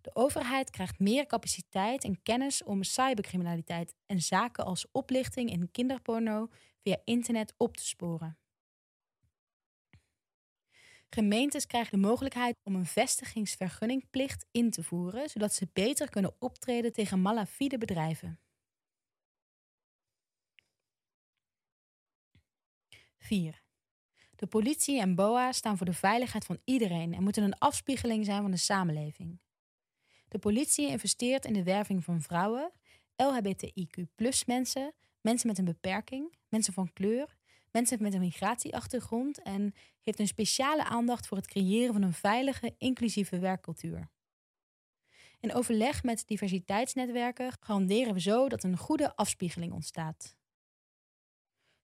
De 0.00 0.14
overheid 0.14 0.70
krijgt 0.70 0.98
meer 0.98 1.26
capaciteit 1.26 2.04
en 2.04 2.22
kennis 2.22 2.62
om 2.62 2.82
cybercriminaliteit 2.82 3.94
en 4.06 4.20
zaken 4.20 4.64
als 4.64 4.86
oplichting 4.92 5.50
en 5.50 5.70
kinderporno 5.70 6.48
via 6.80 6.96
internet 7.04 7.54
op 7.56 7.76
te 7.76 7.86
sporen. 7.86 8.38
Gemeentes 11.14 11.66
krijgen 11.66 12.00
de 12.00 12.06
mogelijkheid 12.06 12.56
om 12.62 12.74
een 12.74 12.86
vestigingsvergunningplicht 12.86 14.46
in 14.50 14.70
te 14.70 14.82
voeren, 14.82 15.28
zodat 15.28 15.54
ze 15.54 15.68
beter 15.72 16.10
kunnen 16.10 16.34
optreden 16.38 16.92
tegen 16.92 17.22
malafide 17.22 17.78
bedrijven. 17.78 18.40
4. 23.18 23.62
De 24.36 24.46
politie 24.46 25.00
en 25.00 25.14
BOA 25.14 25.52
staan 25.52 25.76
voor 25.76 25.86
de 25.86 25.92
veiligheid 25.92 26.44
van 26.44 26.58
iedereen 26.64 27.14
en 27.14 27.22
moeten 27.22 27.42
een 27.42 27.58
afspiegeling 27.58 28.24
zijn 28.24 28.42
van 28.42 28.50
de 28.50 28.56
samenleving. 28.56 29.40
De 30.28 30.38
politie 30.38 30.88
investeert 30.88 31.44
in 31.44 31.52
de 31.52 31.62
werving 31.62 32.04
van 32.04 32.22
vrouwen, 32.22 32.72
LHBTIQ 33.16 34.04
mensen, 34.46 34.94
mensen 35.20 35.48
met 35.48 35.58
een 35.58 35.64
beperking, 35.64 36.34
mensen 36.48 36.72
van 36.72 36.92
kleur, 36.92 37.36
mensen 37.74 38.02
met 38.02 38.14
een 38.14 38.20
migratieachtergrond 38.20 39.42
en 39.42 39.74
heeft 40.02 40.18
een 40.18 40.26
speciale 40.26 40.84
aandacht 40.84 41.26
voor 41.26 41.36
het 41.36 41.46
creëren 41.46 41.92
van 41.92 42.02
een 42.02 42.12
veilige, 42.12 42.74
inclusieve 42.78 43.38
werkcultuur. 43.38 44.10
In 45.40 45.54
overleg 45.54 46.02
met 46.02 46.26
diversiteitsnetwerken 46.26 47.52
garanderen 47.60 48.14
we 48.14 48.20
zo 48.20 48.48
dat 48.48 48.64
een 48.64 48.76
goede 48.76 49.16
afspiegeling 49.16 49.72
ontstaat. 49.72 50.36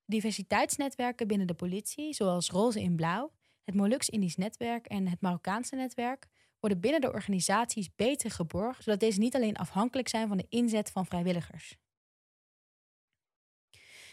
Diversiteitsnetwerken 0.04 1.26
binnen 1.26 1.46
de 1.46 1.54
politie, 1.54 2.14
zoals 2.14 2.50
Roze 2.50 2.80
in 2.80 2.96
Blauw, 2.96 3.32
het 3.64 3.74
Molux-Indisch 3.74 4.36
netwerk 4.36 4.86
en 4.86 5.08
het 5.08 5.20
Marokkaanse 5.20 5.76
netwerk, 5.76 6.26
worden 6.60 6.80
binnen 6.80 7.00
de 7.00 7.12
organisaties 7.12 7.94
beter 7.94 8.30
geborgd, 8.30 8.82
zodat 8.82 9.00
deze 9.00 9.18
niet 9.18 9.34
alleen 9.34 9.56
afhankelijk 9.56 10.08
zijn 10.08 10.28
van 10.28 10.36
de 10.36 10.46
inzet 10.48 10.90
van 10.90 11.06
vrijwilligers. 11.06 11.76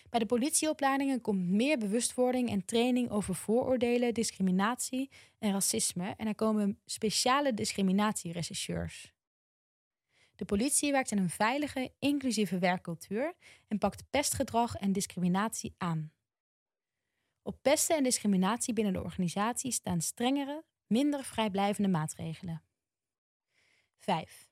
Bij 0.09 0.19
de 0.19 0.25
politieopleidingen 0.25 1.21
komt 1.21 1.49
meer 1.49 1.77
bewustwording 1.77 2.49
en 2.49 2.65
training 2.65 3.09
over 3.09 3.35
vooroordelen, 3.35 4.13
discriminatie 4.13 5.09
en 5.39 5.51
racisme 5.51 6.13
en 6.17 6.27
er 6.27 6.35
komen 6.35 6.79
speciale 6.85 7.53
discriminatierechercheurs. 7.53 9.13
De 10.35 10.45
politie 10.45 10.91
werkt 10.91 11.11
in 11.11 11.17
een 11.17 11.29
veilige, 11.29 11.91
inclusieve 11.99 12.59
werkcultuur 12.59 13.35
en 13.67 13.77
pakt 13.77 14.09
pestgedrag 14.09 14.75
en 14.75 14.91
discriminatie 14.91 15.75
aan. 15.77 16.11
Op 17.41 17.57
pesten 17.61 17.95
en 17.95 18.03
discriminatie 18.03 18.73
binnen 18.73 18.93
de 18.93 19.03
organisatie 19.03 19.71
staan 19.71 20.01
strengere, 20.01 20.63
minder 20.87 21.23
vrijblijvende 21.23 21.89
maatregelen. 21.89 22.63
5. 23.97 24.49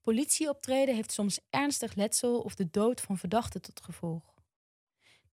Politieoptreden 0.00 0.94
heeft 0.94 1.12
soms 1.12 1.40
ernstig 1.50 1.94
letsel 1.94 2.40
of 2.40 2.54
de 2.54 2.70
dood 2.70 3.00
van 3.00 3.18
verdachten 3.18 3.62
tot 3.62 3.80
gevolg. 3.80 4.33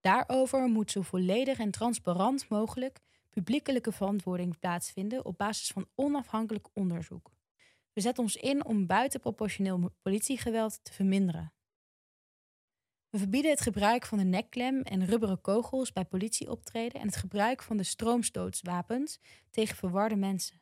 Daarover 0.01 0.67
moet 0.67 0.91
zo 0.91 1.01
volledig 1.01 1.59
en 1.59 1.71
transparant 1.71 2.49
mogelijk 2.49 2.99
publiekelijke 3.29 3.91
verantwoording 3.91 4.59
plaatsvinden 4.59 5.25
op 5.25 5.37
basis 5.37 5.67
van 5.67 5.87
onafhankelijk 5.95 6.67
onderzoek. 6.73 7.31
We 7.93 8.01
zetten 8.01 8.23
ons 8.23 8.35
in 8.35 8.65
om 8.65 8.85
buitenproportioneel 8.85 9.91
politiegeweld 10.01 10.79
te 10.83 10.93
verminderen. 10.93 11.53
We 13.09 13.17
verbieden 13.17 13.51
het 13.51 13.61
gebruik 13.61 14.05
van 14.05 14.17
de 14.17 14.23
nekklem 14.23 14.81
en 14.81 15.05
rubberen 15.05 15.41
kogels 15.41 15.91
bij 15.91 16.05
politieoptreden 16.05 17.01
en 17.01 17.07
het 17.07 17.15
gebruik 17.15 17.63
van 17.63 17.77
de 17.77 17.83
stroomstootswapens 17.83 19.19
tegen 19.49 19.75
verwarde 19.75 20.15
mensen. 20.15 20.61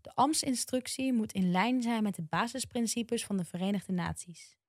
De 0.00 0.14
ambtsinstructie 0.14 1.12
moet 1.12 1.32
in 1.32 1.50
lijn 1.50 1.82
zijn 1.82 2.02
met 2.02 2.14
de 2.14 2.22
basisprincipes 2.22 3.24
van 3.24 3.36
de 3.36 3.44
Verenigde 3.44 3.92
Naties. 3.92 4.59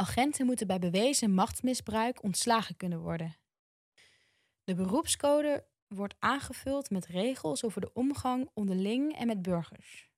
Agenten 0.00 0.46
moeten 0.46 0.66
bij 0.66 0.78
bewezen 0.78 1.34
machtsmisbruik 1.34 2.22
ontslagen 2.22 2.76
kunnen 2.76 3.00
worden. 3.00 3.36
De 4.64 4.74
beroepscode 4.74 5.66
wordt 5.86 6.14
aangevuld 6.18 6.90
met 6.90 7.06
regels 7.06 7.64
over 7.64 7.80
de 7.80 7.92
omgang 7.92 8.50
onderling 8.54 9.16
en 9.16 9.26
met 9.26 9.42
burgers. 9.42 10.10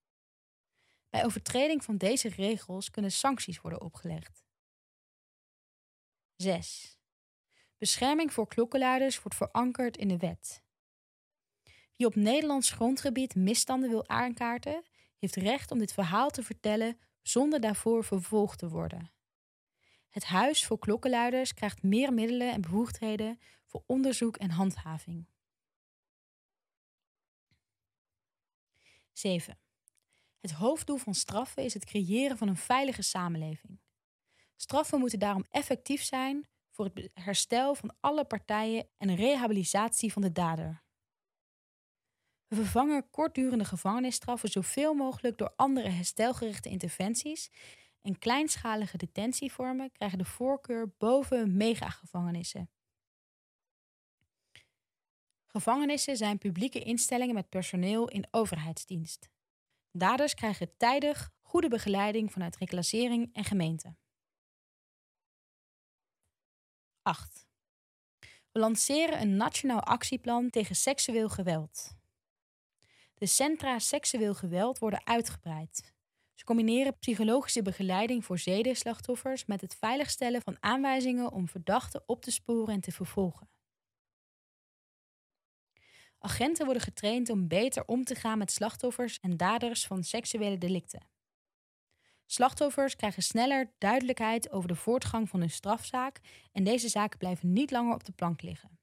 Bij 1.10 1.24
overtreding 1.24 1.84
van 1.84 1.96
deze 1.96 2.28
regels 2.28 2.90
kunnen 2.90 3.12
sancties 3.12 3.60
worden 3.60 3.80
opgelegd. 3.80 4.44
6. 6.36 6.98
Bescherming 7.78 8.32
voor 8.32 8.46
klokkenluiders 8.46 9.22
wordt 9.22 9.36
verankerd 9.36 9.96
in 9.96 10.08
de 10.08 10.18
wet. 10.18 10.62
Wie 11.96 12.06
op 12.06 12.14
Nederlands 12.14 12.70
grondgebied 12.70 13.34
misstanden 13.34 13.90
wil 13.90 14.08
aankaarten, 14.08 14.82
heeft 15.18 15.36
recht 15.36 15.70
om 15.70 15.78
dit 15.78 15.92
verhaal 15.92 16.30
te 16.30 16.42
vertellen 16.42 17.00
zonder 17.22 17.60
daarvoor 17.60 18.04
vervolgd 18.04 18.58
te 18.58 18.68
worden. 18.68 19.18
Het 20.10 20.24
Huis 20.24 20.66
voor 20.66 20.78
Klokkenluiders 20.78 21.54
krijgt 21.54 21.82
meer 21.82 22.12
middelen 22.12 22.52
en 22.52 22.60
bevoegdheden 22.60 23.40
voor 23.66 23.82
onderzoek 23.86 24.36
en 24.36 24.50
handhaving. 24.50 25.26
7. 29.12 29.58
Het 30.40 30.52
hoofddoel 30.52 30.96
van 30.96 31.14
straffen 31.14 31.64
is 31.64 31.74
het 31.74 31.84
creëren 31.84 32.38
van 32.38 32.48
een 32.48 32.56
veilige 32.56 33.02
samenleving. 33.02 33.80
Straffen 34.56 34.98
moeten 34.98 35.18
daarom 35.18 35.44
effectief 35.50 36.02
zijn 36.02 36.48
voor 36.70 36.84
het 36.84 37.10
herstel 37.14 37.74
van 37.74 37.96
alle 38.00 38.24
partijen 38.24 38.88
en 38.96 39.14
rehabilitatie 39.14 40.12
van 40.12 40.22
de 40.22 40.32
dader. 40.32 40.82
We 42.46 42.56
vervangen 42.56 43.10
kortdurende 43.10 43.64
gevangenisstraffen 43.64 44.48
zoveel 44.48 44.94
mogelijk 44.94 45.38
door 45.38 45.52
andere 45.56 45.88
herstelgerichte 45.88 46.68
interventies 46.68 47.50
en 48.02 48.18
kleinschalige 48.18 48.96
detentievormen 48.96 49.92
krijgen 49.92 50.18
de 50.18 50.24
voorkeur 50.24 50.94
boven 50.98 51.56
megagevangenissen. 51.56 52.70
Gevangenissen 55.46 56.16
zijn 56.16 56.38
publieke 56.38 56.80
instellingen 56.80 57.34
met 57.34 57.48
personeel 57.48 58.08
in 58.08 58.26
overheidsdienst. 58.30 59.30
Daders 59.90 60.34
krijgen 60.34 60.76
tijdig 60.76 61.30
goede 61.40 61.68
begeleiding 61.68 62.32
vanuit 62.32 62.56
reclassering 62.56 63.34
en 63.34 63.44
gemeente. 63.44 63.96
8. 67.02 67.48
We 68.52 68.58
lanceren 68.58 69.20
een 69.20 69.36
nationaal 69.36 69.80
actieplan 69.80 70.50
tegen 70.50 70.76
seksueel 70.76 71.28
geweld. 71.28 71.98
De 73.14 73.26
centra 73.26 73.78
seksueel 73.78 74.34
geweld 74.34 74.78
worden 74.78 75.06
uitgebreid. 75.06 75.94
Ze 76.40 76.46
combineren 76.46 76.98
psychologische 76.98 77.62
begeleiding 77.62 78.24
voor 78.24 78.38
zedenslachtoffers 78.38 79.44
met 79.46 79.60
het 79.60 79.76
veiligstellen 79.76 80.42
van 80.42 80.56
aanwijzingen 80.60 81.32
om 81.32 81.48
verdachten 81.48 82.02
op 82.06 82.22
te 82.22 82.30
sporen 82.30 82.74
en 82.74 82.80
te 82.80 82.92
vervolgen. 82.92 83.50
Agenten 86.18 86.64
worden 86.64 86.82
getraind 86.82 87.30
om 87.30 87.48
beter 87.48 87.84
om 87.86 88.04
te 88.04 88.14
gaan 88.14 88.38
met 88.38 88.50
slachtoffers 88.50 89.18
en 89.20 89.36
daders 89.36 89.86
van 89.86 90.04
seksuele 90.04 90.58
delicten. 90.58 91.08
Slachtoffers 92.26 92.96
krijgen 92.96 93.22
sneller 93.22 93.72
duidelijkheid 93.78 94.50
over 94.50 94.68
de 94.68 94.76
voortgang 94.76 95.28
van 95.28 95.40
hun 95.40 95.50
strafzaak 95.50 96.20
en 96.52 96.64
deze 96.64 96.88
zaken 96.88 97.18
blijven 97.18 97.52
niet 97.52 97.70
langer 97.70 97.94
op 97.94 98.04
de 98.04 98.12
plank 98.12 98.42
liggen. 98.42 98.79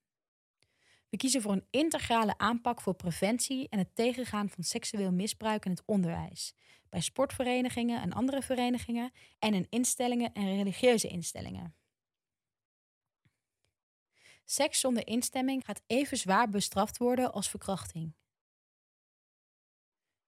We 1.10 1.18
kiezen 1.18 1.42
voor 1.42 1.52
een 1.52 1.68
integrale 1.69 2.38
aanpak 2.38 2.82
voor 2.82 2.94
preventie 2.94 3.69
en 3.69 3.80
het 3.80 3.95
tegengaan 3.95 4.50
van 4.50 4.64
seksueel 4.64 5.11
misbruik 5.11 5.66
in 5.66 5.72
het 5.72 5.84
onderwijs, 5.86 6.53
bij 6.90 7.02
sportverenigingen 7.02 8.02
en 8.02 8.14
andere 8.14 8.42
verenigingen 8.42 9.11
en 9.40 9.53
in 9.53 9.68
instellingen 9.69 10.34
en 10.34 10.56
religieuze 10.56 11.08
instellingen. 11.08 11.76
Seks 14.45 14.80
zonder 14.80 15.08
instemming 15.08 15.66
gaat 15.66 15.82
even 15.88 16.18
zwaar 16.18 16.50
bestraft 16.50 16.98
worden 16.98 17.34
als 17.34 17.50
verkrachting. 17.50 18.16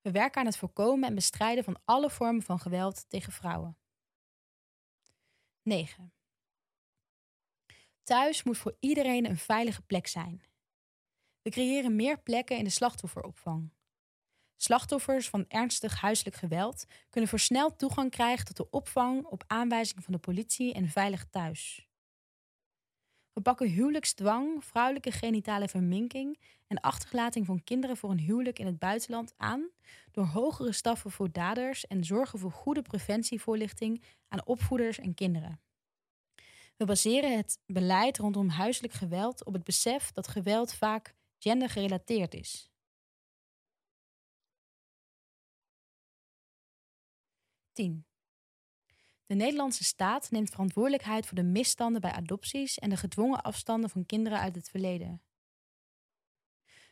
We 0.02 0.12
werken 0.12 0.40
aan 0.40 0.46
het 0.46 0.58
voorkomen 0.58 1.10
en 1.10 1.16
bestrijden 1.16 1.64
van 1.64 1.80
alle 1.86 2.10
vormen 2.10 2.42
van 2.42 2.60
geweld 2.60 3.10
tegen 3.10 3.34
vrouwen. 3.34 3.78
9. 5.62 6.14
Thuis 8.04 8.44
moet 8.44 8.58
voor 8.58 8.76
iedereen 8.80 9.26
een 9.26 9.38
veilige 9.38 9.82
plek 9.82 10.08
zijn. 10.08 10.49
We 11.42 11.50
creëren 11.50 11.96
meer 11.96 12.22
plekken 12.22 12.58
in 12.58 12.64
de 12.64 12.70
slachtofferopvang. 12.70 13.72
Slachtoffers 14.56 15.30
van 15.30 15.46
ernstig 15.48 16.02
huiselijk 16.02 16.36
geweld 16.36 16.86
kunnen 17.10 17.30
versneld 17.30 17.80
toegang 17.80 18.12
krijgen 18.12 18.46
tot 18.46 18.58
de 18.58 18.70
opvang 18.70 19.26
op 19.26 19.44
aanwijzing 19.48 20.04
van 20.04 20.14
de 20.14 20.20
politie 20.20 20.74
en 20.74 20.90
veilig 20.90 21.26
thuis. 21.30 21.88
We 23.34 23.42
pakken 23.42 23.70
huwelijksdwang, 23.70 24.66
vrouwelijke 24.66 25.12
genitale 25.12 25.68
verminking 25.68 26.40
en 26.68 26.80
achterlating 26.80 27.46
van 27.46 27.64
kinderen 27.64 27.98
voor 27.98 28.12
een 28.12 28.20
huwelijk 28.20 28.60
in 28.60 28.66
het 28.66 28.80
buitenland 28.80 29.34
aan 29.38 29.70
door 30.12 30.26
hogere 30.26 30.72
straffen 30.72 31.12
voor 31.12 31.32
daders 31.32 31.88
en 31.88 32.04
zorgen 32.04 32.40
voor 32.40 32.52
goede 32.52 32.82
preventievoorlichting 32.82 34.04
aan 34.28 34.46
opvoeders 34.46 35.00
en 35.00 35.14
kinderen. 35.14 35.62
We 36.78 36.86
baseren 36.86 37.38
het 37.38 37.60
beleid 37.66 38.18
rondom 38.18 38.50
huiselijk 38.50 38.94
geweld 38.94 39.46
op 39.46 39.54
het 39.54 39.64
besef 39.64 40.12
dat 40.12 40.28
geweld 40.28 40.74
vaak 40.74 41.16
gendergerelateerd 41.40 42.34
is. 42.34 42.72
10. 47.74 48.06
De 49.26 49.36
Nederlandse 49.36 49.84
staat 49.84 50.32
neemt 50.32 50.50
verantwoordelijkheid 50.50 51.26
voor 51.26 51.36
de 51.36 51.44
misstanden 51.44 52.02
bij 52.02 52.12
adopties 52.12 52.80
en 52.80 52.90
de 52.90 52.98
gedwongen 52.98 53.42
afstanden 53.42 53.90
van 53.90 54.06
kinderen 54.06 54.40
uit 54.40 54.56
het 54.56 54.70
verleden. 54.70 55.24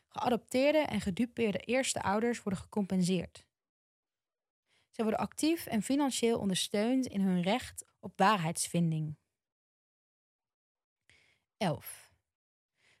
Geadopteerde 0.08 0.78
en 0.78 1.00
gedupeerde 1.00 1.58
eerste 1.58 2.02
ouders 2.02 2.42
worden 2.42 2.60
gecompenseerd. 2.60 3.46
Zij 4.90 5.04
worden 5.04 5.26
actief 5.26 5.66
en 5.66 5.82
financieel 5.82 6.38
ondersteund 6.38 7.06
in 7.06 7.20
hun 7.20 7.42
recht 7.42 7.84
op 8.00 8.18
waarheidsvinding. 8.18 9.16
11. 11.56 12.07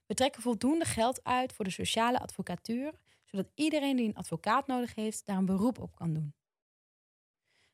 We 0.08 0.14
trekken 0.14 0.42
voldoende 0.42 0.84
geld 0.84 1.24
uit 1.24 1.52
voor 1.52 1.64
de 1.64 1.70
sociale 1.70 2.18
advocatuur, 2.18 2.92
zodat 3.24 3.50
iedereen 3.54 3.96
die 3.96 4.08
een 4.08 4.14
advocaat 4.14 4.66
nodig 4.66 4.94
heeft 4.94 5.26
daar 5.26 5.36
een 5.36 5.44
beroep 5.44 5.78
op 5.78 5.96
kan 5.96 6.14
doen. 6.14 6.34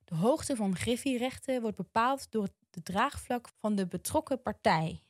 De 0.05 0.15
hoogte 0.15 0.57
van 0.57 0.77
griffierechten 0.77 1.61
wordt 1.61 1.77
bepaald 1.77 2.31
door 2.31 2.49
het 2.71 2.85
draagvlak 2.85 3.49
van 3.49 3.75
de 3.75 3.87
betrokken 3.87 4.43
partij. 4.43 5.03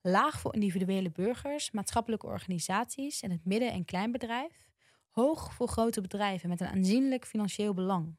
Laag 0.00 0.40
voor 0.40 0.54
individuele 0.54 1.10
burgers, 1.10 1.70
maatschappelijke 1.70 2.26
organisaties 2.26 3.20
en 3.20 3.30
het 3.30 3.44
midden- 3.44 3.72
en 3.72 3.84
kleinbedrijf. 3.84 4.66
Hoog 5.10 5.54
voor 5.54 5.68
grote 5.68 6.00
bedrijven 6.00 6.48
met 6.48 6.60
een 6.60 6.66
aanzienlijk 6.66 7.26
financieel 7.26 7.74
belang. 7.74 8.16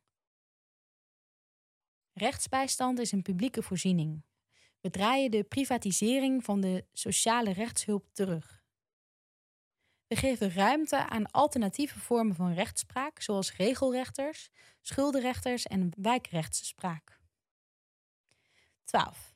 Rechtsbijstand 2.14 3.00
is 3.00 3.12
een 3.12 3.22
publieke 3.22 3.64
voorziening. 3.64 4.24
We 4.86 4.92
draaien 4.92 5.32
de 5.32 5.44
privatisering 5.44 6.44
van 6.44 6.62
de 6.62 6.86
sociale 6.94 7.52
rechtshulp 7.52 8.08
terug. 8.14 8.64
We 10.08 10.16
geven 10.16 10.52
ruimte 10.52 11.10
aan 11.10 11.32
alternatieve 11.32 12.00
vormen 12.00 12.36
van 12.36 12.54
rechtspraak, 12.54 13.22
zoals 13.22 13.56
regelrechters, 13.56 14.50
schuldenrechters 14.82 15.66
en 15.66 15.92
wijkrechtsspraak. 15.98 17.20
12. 18.84 19.36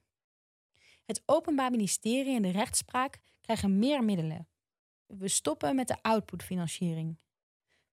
Het 1.06 1.22
Openbaar 1.26 1.72
Ministerie 1.72 2.36
en 2.36 2.42
de 2.42 2.52
rechtspraak 2.52 3.20
krijgen 3.42 3.80
meer 3.80 4.04
middelen. 4.04 4.48
We 5.06 5.28
stoppen 5.28 5.76
met 5.76 5.88
de 5.88 6.02
outputfinanciering. 6.02 7.20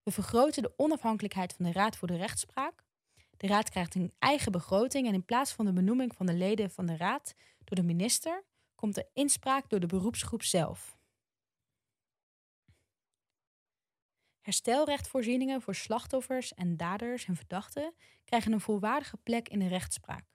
We 0.03 0.11
vergroten 0.11 0.61
de 0.61 0.73
onafhankelijkheid 0.75 1.53
van 1.53 1.65
de 1.65 1.71
Raad 1.71 1.97
voor 1.97 2.07
de 2.07 2.17
Rechtspraak. 2.17 2.86
De 3.37 3.47
Raad 3.47 3.69
krijgt 3.69 3.95
een 3.95 4.13
eigen 4.19 4.51
begroting 4.51 5.07
en 5.07 5.13
in 5.13 5.25
plaats 5.25 5.53
van 5.53 5.65
de 5.65 5.73
benoeming 5.73 6.15
van 6.15 6.25
de 6.25 6.33
leden 6.33 6.71
van 6.71 6.85
de 6.85 6.97
Raad 6.97 7.33
door 7.63 7.75
de 7.77 7.83
minister, 7.83 8.43
komt 8.75 8.97
er 8.97 9.09
inspraak 9.13 9.69
door 9.69 9.79
de 9.79 9.87
beroepsgroep 9.87 10.43
zelf. 10.43 10.97
Herstelrechtvoorzieningen 14.41 15.61
voor 15.61 15.75
slachtoffers 15.75 16.53
en 16.53 16.77
daders 16.77 17.25
en 17.25 17.35
verdachten 17.35 17.93
krijgen 18.23 18.51
een 18.51 18.61
volwaardige 18.61 19.17
plek 19.17 19.49
in 19.49 19.59
de 19.59 19.67
rechtspraak. 19.67 20.25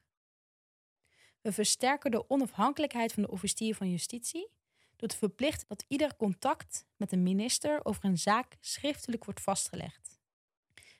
We 1.41 1.53
versterken 1.53 2.11
de 2.11 2.31
onafhankelijkheid 2.31 3.13
van 3.13 3.23
de 3.23 3.31
officier 3.31 3.75
van 3.75 3.91
justitie 3.91 4.51
door 4.97 5.09
te 5.09 5.17
verplichten 5.17 5.69
dat 5.69 5.85
ieder 5.89 6.17
contact 6.17 6.87
met 6.97 7.13
een 7.13 7.23
minister 7.23 7.85
over 7.85 8.05
een 8.05 8.19
zaak 8.19 8.57
schriftelijk 8.61 9.25
wordt 9.25 9.41
vastgelegd. 9.41 10.22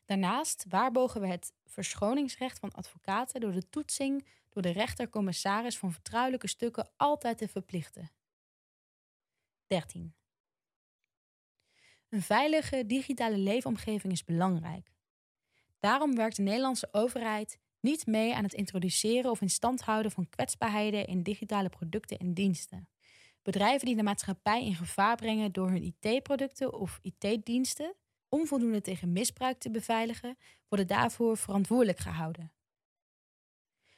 Daarnaast 0.05 0.65
waarbogen 0.69 1.21
we 1.21 1.27
het 1.27 1.53
verschoningsrecht 1.65 2.59
van 2.59 2.73
advocaten 2.73 3.41
door 3.41 3.53
de 3.53 3.69
toetsing 3.69 4.27
door 4.49 4.63
de 4.63 4.71
rechter-commissaris 4.71 5.79
van 5.79 5.93
vertrouwelijke 5.93 6.49
stukken 6.49 6.91
altijd 6.97 7.39
te 7.39 7.49
verplichten. 7.49 8.11
13. 9.67 10.15
Een 12.09 12.23
veilige 12.23 12.87
digitale 12.87 13.39
leefomgeving 13.39 14.13
is 14.13 14.25
belangrijk. 14.25 14.93
Daarom 15.79 16.15
werkt 16.15 16.37
de 16.37 16.43
Nederlandse 16.43 16.89
overheid 16.93 17.59
niet 17.81 18.07
mee 18.07 18.35
aan 18.35 18.43
het 18.43 18.55
introduceren 18.55 19.31
of 19.31 19.41
in 19.41 19.51
stand 19.51 19.81
houden 19.81 20.13
van 20.13 20.29
kwetsbaarheden 20.29 21.07
in 21.07 21.23
digitale 21.23 21.69
producten 21.69 22.19
en 22.19 22.35
diensten. 22.35 22.89
Bedrijven 23.43 23.87
die 23.87 23.97
de 23.97 24.03
maatschappij 24.03 24.65
in 24.65 24.75
gevaar 24.75 25.17
brengen 25.17 25.53
door 25.53 25.71
hun 25.71 25.95
IT-producten 26.01 26.73
of 26.73 26.99
IT-diensten 27.03 27.95
onvoldoende 28.35 28.81
tegen 28.81 29.13
misbruik 29.13 29.59
te 29.59 29.71
beveiligen, 29.71 30.37
worden 30.69 30.87
daarvoor 30.87 31.37
verantwoordelijk 31.37 31.99
gehouden. 31.99 32.53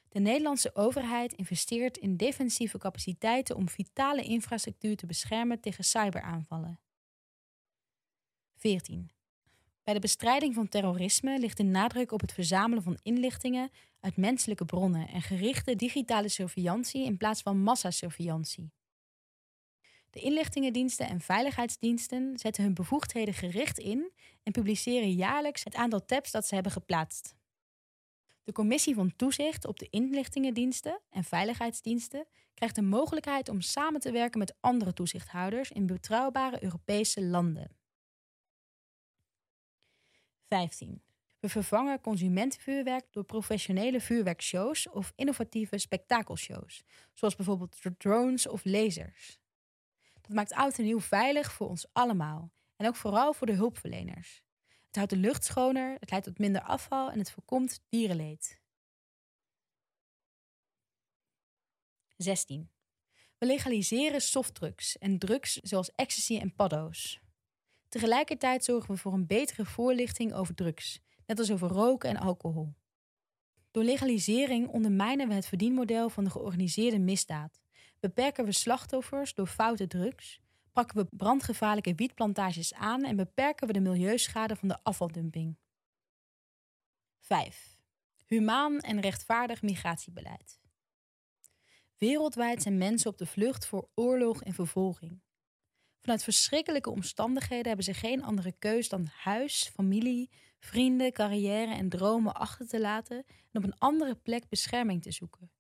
De 0.08 0.20
Nederlandse 0.20 0.74
overheid 0.74 1.32
investeert 1.32 1.96
in 1.96 2.16
defensieve 2.16 2.78
capaciteiten 2.78 3.56
om 3.56 3.68
vitale 3.68 4.22
infrastructuur 4.22 4.96
te 4.96 5.06
beschermen 5.06 5.60
tegen 5.60 5.84
cyberaanvallen. 5.84 6.80
14. 8.56 9.10
Bij 9.84 9.94
de 9.94 10.00
bestrijding 10.00 10.54
van 10.54 10.68
terrorisme 10.68 11.38
ligt 11.38 11.56
de 11.56 11.62
nadruk 11.62 12.12
op 12.12 12.20
het 12.20 12.32
verzamelen 12.32 12.82
van 12.82 12.98
inlichtingen 13.02 13.70
uit 14.00 14.16
menselijke 14.16 14.64
bronnen 14.64 15.08
en 15.08 15.22
gerichte 15.22 15.76
digitale 15.76 16.28
surveillantie 16.28 17.04
in 17.04 17.16
plaats 17.16 17.42
van 17.42 17.58
massasurveillantie. 17.58 18.72
De 20.15 20.20
inlichtingendiensten 20.20 21.09
en 21.09 21.20
veiligheidsdiensten 21.20 22.39
zetten 22.39 22.62
hun 22.62 22.75
bevoegdheden 22.75 23.34
gericht 23.34 23.78
in 23.78 24.12
en 24.43 24.52
publiceren 24.52 25.12
jaarlijks 25.12 25.65
het 25.65 25.75
aantal 25.75 26.05
tabs 26.05 26.31
dat 26.31 26.47
ze 26.47 26.55
hebben 26.55 26.73
geplaatst. 26.73 27.34
De 28.44 28.52
Commissie 28.52 28.94
van 28.94 29.17
Toezicht 29.17 29.67
op 29.67 29.78
de 29.78 29.86
Inlichtingendiensten 29.91 31.01
en 31.10 31.25
Veiligheidsdiensten 31.25 32.26
krijgt 32.55 32.75
de 32.75 32.83
mogelijkheid 32.83 33.49
om 33.49 33.60
samen 33.60 34.01
te 34.01 34.10
werken 34.10 34.39
met 34.39 34.55
andere 34.60 34.93
toezichthouders 34.93 35.70
in 35.70 35.86
betrouwbare 35.86 36.62
Europese 36.62 37.25
landen. 37.25 37.76
15. 40.49 41.02
We 41.39 41.49
vervangen 41.49 42.01
consumentenvuurwerk 42.01 43.07
door 43.10 43.25
professionele 43.25 44.01
vuurwerkshows 44.01 44.89
of 44.89 45.12
innovatieve 45.17 45.78
spektakelshows, 45.78 46.83
zoals 47.12 47.36
bijvoorbeeld 47.36 47.76
drones 47.99 48.49
of 48.49 48.65
lasers. 48.65 49.43
Dat 50.26 50.36
maakt 50.36 50.52
oud 50.52 50.78
en 50.78 50.84
nieuw 50.84 51.00
veilig 51.00 51.52
voor 51.52 51.68
ons 51.68 51.86
allemaal 51.92 52.52
en 52.76 52.86
ook 52.86 52.96
vooral 52.96 53.32
voor 53.32 53.46
de 53.46 53.52
hulpverleners. 53.52 54.42
Het 54.86 54.96
houdt 54.96 55.10
de 55.10 55.16
lucht 55.16 55.44
schoner, 55.44 55.96
het 56.00 56.10
leidt 56.10 56.26
tot 56.26 56.38
minder 56.38 56.62
afval 56.62 57.10
en 57.10 57.18
het 57.18 57.30
voorkomt 57.30 57.80
dierenleed. 57.88 58.60
16. 62.16 62.70
We 63.38 63.46
legaliseren 63.46 64.20
softdrugs 64.20 64.98
en 64.98 65.18
drugs 65.18 65.54
zoals 65.54 65.90
ecstasy 65.94 66.38
en 66.38 66.54
paddo's. 66.54 67.20
Tegelijkertijd 67.88 68.64
zorgen 68.64 68.94
we 68.94 69.00
voor 69.00 69.12
een 69.12 69.26
betere 69.26 69.64
voorlichting 69.64 70.32
over 70.32 70.54
drugs, 70.54 71.00
net 71.26 71.38
als 71.38 71.50
over 71.50 71.68
roken 71.68 72.08
en 72.08 72.16
alcohol. 72.16 72.74
Door 73.70 73.84
legalisering 73.84 74.68
ondermijnen 74.68 75.28
we 75.28 75.34
het 75.34 75.46
verdienmodel 75.46 76.08
van 76.08 76.24
de 76.24 76.30
georganiseerde 76.30 76.98
misdaad, 76.98 77.60
beperken 78.05 78.44
we 78.44 78.52
slachtoffers 78.52 79.34
door 79.34 79.47
foute 79.47 79.86
drugs, 79.86 80.41
pakken 80.73 80.97
we 80.97 81.16
brandgevaarlijke 81.16 81.94
wietplantages 81.94 82.74
aan 82.74 83.05
en 83.05 83.16
beperken 83.16 83.66
we 83.66 83.73
de 83.73 83.81
milieuschade 83.81 84.57
van 84.57 84.68
de 84.68 84.78
afvaldumping. 84.83 85.57
5. 87.18 87.78
Humaan 88.26 88.78
en 88.81 89.00
rechtvaardig 89.00 89.62
migratiebeleid. 89.62 90.60
Wereldwijd 91.99 92.62
zijn 92.62 92.78
mensen 92.78 93.10
op 93.10 93.18
de 93.18 93.26
vlucht 93.26 93.66
voor 93.66 93.89
oorlog 93.94 94.42
en 94.42 94.52
vervolging. 94.52 95.23
Vanuit 96.00 96.23
verschrikkelijke 96.23 96.91
omstandigheden 96.91 97.66
hebben 97.66 97.84
ze 97.84 97.94
geen 97.94 98.23
andere 98.23 98.52
keus 98.58 98.89
dan 98.89 99.08
huis, 99.12 99.70
familie, 99.74 100.31
vrienden, 100.58 101.12
carrière 101.12 101.74
en 101.74 101.89
dromen 101.89 102.34
achter 102.34 102.68
te 102.68 102.81
laten 102.81 103.16
en 103.52 103.62
op 103.62 103.65
een 103.65 103.78
andere 103.78 104.15
plek 104.15 104.49
bescherming 104.49 105.02
te 105.02 105.12
zoeken. 105.12 105.53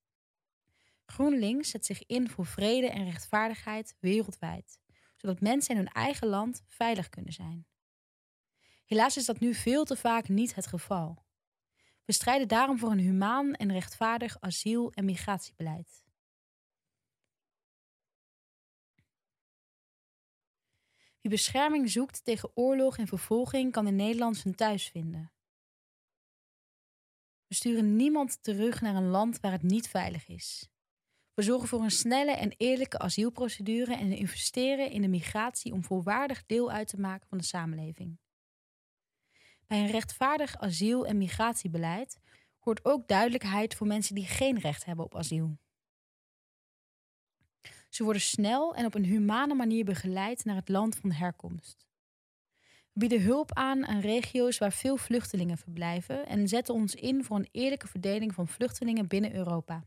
GroenLinks 1.14 1.70
zet 1.70 1.86
zich 1.86 2.06
in 2.06 2.30
voor 2.30 2.46
vrede 2.46 2.90
en 2.90 3.04
rechtvaardigheid 3.04 3.96
wereldwijd, 4.00 4.78
zodat 5.16 5.40
mensen 5.40 5.70
in 5.70 5.76
hun 5.76 5.92
eigen 5.92 6.28
land 6.28 6.62
veilig 6.66 7.08
kunnen 7.08 7.32
zijn. 7.32 7.66
Helaas 8.84 9.16
is 9.16 9.24
dat 9.24 9.40
nu 9.40 9.54
veel 9.54 9.84
te 9.84 9.96
vaak 9.96 10.28
niet 10.28 10.54
het 10.54 10.66
geval. 10.66 11.24
We 12.04 12.12
strijden 12.12 12.48
daarom 12.48 12.78
voor 12.78 12.90
een 12.90 12.98
humaan 12.98 13.54
en 13.54 13.72
rechtvaardig 13.72 14.40
asiel- 14.40 14.92
en 14.92 15.04
migratiebeleid. 15.04 16.04
Wie 21.20 21.30
bescherming 21.30 21.90
zoekt 21.90 22.24
tegen 22.24 22.50
oorlog 22.54 22.98
en 22.98 23.06
vervolging 23.06 23.72
kan 23.72 23.86
in 23.86 23.96
Nederland 23.96 24.36
zijn 24.36 24.54
thuis 24.54 24.88
vinden. 24.88 25.32
We 27.46 27.54
sturen 27.54 27.96
niemand 27.96 28.42
terug 28.42 28.80
naar 28.80 28.94
een 28.94 29.08
land 29.08 29.40
waar 29.40 29.52
het 29.52 29.62
niet 29.62 29.88
veilig 29.88 30.28
is. 30.28 30.72
We 31.34 31.42
zorgen 31.42 31.68
voor 31.68 31.82
een 31.82 31.90
snelle 31.90 32.32
en 32.32 32.54
eerlijke 32.56 32.98
asielprocedure 32.98 33.96
en 33.96 34.12
investeren 34.12 34.90
in 34.90 35.02
de 35.02 35.08
migratie 35.08 35.72
om 35.72 35.84
volwaardig 35.84 36.46
deel 36.46 36.70
uit 36.70 36.88
te 36.88 37.00
maken 37.00 37.28
van 37.28 37.38
de 37.38 37.44
samenleving. 37.44 38.18
Bij 39.66 39.78
een 39.78 39.90
rechtvaardig 39.90 40.56
asiel- 40.56 41.06
en 41.06 41.18
migratiebeleid 41.18 42.18
hoort 42.58 42.84
ook 42.84 43.08
duidelijkheid 43.08 43.74
voor 43.74 43.86
mensen 43.86 44.14
die 44.14 44.26
geen 44.26 44.58
recht 44.58 44.84
hebben 44.84 45.04
op 45.04 45.16
asiel. 45.16 45.58
Ze 47.88 48.04
worden 48.04 48.22
snel 48.22 48.74
en 48.74 48.86
op 48.86 48.94
een 48.94 49.04
humane 49.04 49.54
manier 49.54 49.84
begeleid 49.84 50.44
naar 50.44 50.56
het 50.56 50.68
land 50.68 50.96
van 50.96 51.12
herkomst. 51.12 51.86
We 52.92 53.00
bieden 53.00 53.22
hulp 53.22 53.52
aan 53.52 53.86
aan 53.86 54.00
regio's 54.00 54.58
waar 54.58 54.72
veel 54.72 54.96
vluchtelingen 54.96 55.58
verblijven 55.58 56.26
en 56.26 56.48
zetten 56.48 56.74
ons 56.74 56.94
in 56.94 57.24
voor 57.24 57.36
een 57.36 57.48
eerlijke 57.50 57.88
verdeling 57.88 58.34
van 58.34 58.48
vluchtelingen 58.48 59.06
binnen 59.06 59.34
Europa. 59.34 59.84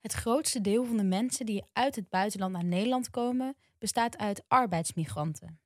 Het 0.00 0.12
grootste 0.12 0.60
deel 0.60 0.84
van 0.84 0.96
de 0.96 1.04
mensen 1.04 1.46
die 1.46 1.64
uit 1.72 1.96
het 1.96 2.08
buitenland 2.08 2.52
naar 2.52 2.64
Nederland 2.64 3.10
komen, 3.10 3.56
bestaat 3.78 4.18
uit 4.18 4.44
arbeidsmigranten. 4.48 5.60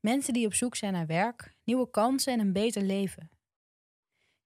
Mensen 0.00 0.32
die 0.32 0.46
op 0.46 0.54
zoek 0.54 0.76
zijn 0.76 0.92
naar 0.92 1.06
werk, 1.06 1.54
nieuwe 1.64 1.90
kansen 1.90 2.32
en 2.32 2.40
een 2.40 2.52
beter 2.52 2.82
leven. 2.82 3.30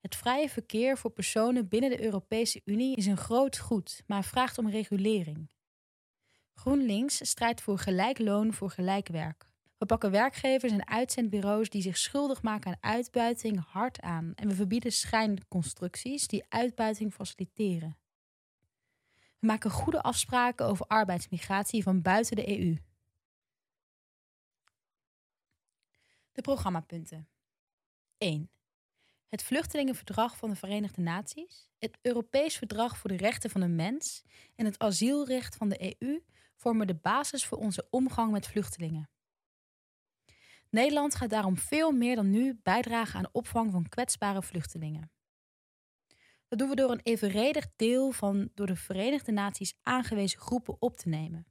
Het 0.01 0.17
vrije 0.17 0.49
verkeer 0.49 0.99
voor 0.99 1.11
personen 1.11 1.69
binnen 1.69 1.91
de 1.91 2.03
Europese 2.03 2.61
Unie 2.65 2.97
is 2.97 3.07
een 3.07 3.17
groot 3.17 3.59
goed, 3.59 4.03
maar 4.07 4.25
vraagt 4.25 4.59
om 4.59 4.71
regulering. 4.71 5.51
GroenLinks 6.55 7.29
strijdt 7.29 7.61
voor 7.61 7.79
gelijk 7.79 8.19
loon 8.19 8.55
voor 8.55 8.71
gelijk 8.71 9.09
werk. 9.09 9.49
We 9.79 9.87
pakken 9.87 10.11
werkgevers 10.11 10.73
en 10.73 10.89
uitzendbureaus 10.89 11.69
die 11.69 11.83
zich 11.83 11.97
schuldig 11.97 12.43
maken 12.43 12.71
aan 12.71 12.93
uitbuiting 12.95 13.65
hard 13.67 14.01
aan 14.01 14.33
en 14.35 14.49
we 14.49 14.55
verbieden 14.55 14.93
schijnconstructies 14.93 16.27
die 16.27 16.45
uitbuiting 16.49 17.15
faciliteren. 17.15 17.97
Maken 19.47 19.71
goede 19.71 20.03
afspraken 20.03 20.67
over 20.67 20.87
arbeidsmigratie 20.87 21.83
van 21.83 22.03
buiten 22.03 22.37
de 22.37 22.59
EU. 22.59 22.77
De 26.33 26.43
programmapunten. 26.43 27.29
1 28.19 28.51
het 29.29 29.43
Vluchtelingenverdrag 29.43 30.37
van 30.37 30.51
de 30.51 30.57
Verenigde 30.57 31.03
Naties, 31.03 31.69
het 31.79 31.99
Europees 32.03 32.57
Verdrag 32.57 32.99
voor 32.99 33.11
de 33.11 33.17
Rechten 33.17 33.51
van 33.51 33.61
de 33.61 33.69
Mens 33.69 34.23
en 34.55 34.65
het 34.65 34.79
asielrecht 34.79 35.57
van 35.57 35.69
de 35.69 35.97
EU 35.99 36.21
vormen 36.57 36.87
de 36.87 36.95
basis 36.95 37.47
voor 37.47 37.59
onze 37.59 37.87
omgang 37.91 38.33
met 38.33 38.47
vluchtelingen. 38.47 39.11
Nederland 40.71 41.15
gaat 41.15 41.31
daarom 41.31 41.57
veel 41.57 41.93
meer 41.93 42.17
dan 42.17 42.31
nu 42.31 42.59
bijdragen 42.63 43.19
aan 43.19 43.29
opvang 43.33 43.71
van 43.71 43.89
kwetsbare 43.89 44.43
vluchtelingen. 44.43 45.11
Dat 46.49 46.59
doen 46.59 46.69
we 46.69 46.75
door 46.75 46.91
een 46.91 47.01
evenredig 47.03 47.67
deel 47.77 48.13
van 48.13 48.51
door 48.55 48.67
de 48.67 48.77
Verenigde 48.77 49.33
Naties 49.33 49.75
aangewezen 49.83 50.41
groepen 50.41 50.77
op 50.79 50.97
te 50.97 51.09
nemen. 51.09 51.47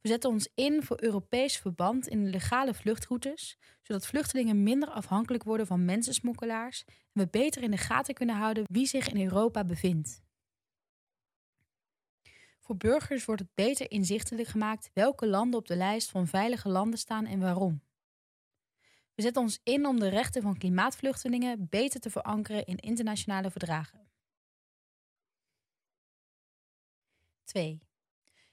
We 0.00 0.10
zetten 0.10 0.30
ons 0.30 0.48
in 0.54 0.82
voor 0.82 1.02
Europees 1.02 1.56
verband 1.58 2.08
in 2.08 2.30
legale 2.30 2.74
vluchtroutes, 2.74 3.58
zodat 3.82 4.06
vluchtelingen 4.06 4.62
minder 4.62 4.88
afhankelijk 4.88 5.42
worden 5.44 5.66
van 5.66 5.84
mensensmokkelaars 5.84 6.84
en 6.86 6.94
we 7.12 7.28
beter 7.28 7.62
in 7.62 7.70
de 7.70 7.76
gaten 7.76 8.14
kunnen 8.14 8.36
houden 8.36 8.64
wie 8.70 8.86
zich 8.86 9.08
in 9.08 9.22
Europa 9.22 9.64
bevindt. 9.64 10.22
Voor 12.58 12.76
burgers 12.76 13.24
wordt 13.24 13.40
het 13.40 13.54
beter 13.54 13.90
inzichtelijk 13.90 14.48
gemaakt 14.48 14.90
welke 14.92 15.26
landen 15.26 15.58
op 15.58 15.66
de 15.66 15.76
lijst 15.76 16.10
van 16.10 16.26
veilige 16.26 16.68
landen 16.68 16.98
staan 16.98 17.26
en 17.26 17.40
waarom. 17.40 17.82
We 19.14 19.22
zetten 19.22 19.42
ons 19.42 19.60
in 19.62 19.86
om 19.86 20.00
de 20.00 20.08
rechten 20.08 20.42
van 20.42 20.58
klimaatvluchtelingen 20.58 21.68
beter 21.68 22.00
te 22.00 22.10
verankeren 22.10 22.64
in 22.64 22.76
internationale 22.76 23.50
verdragen. 23.50 24.08
2. 27.44 27.82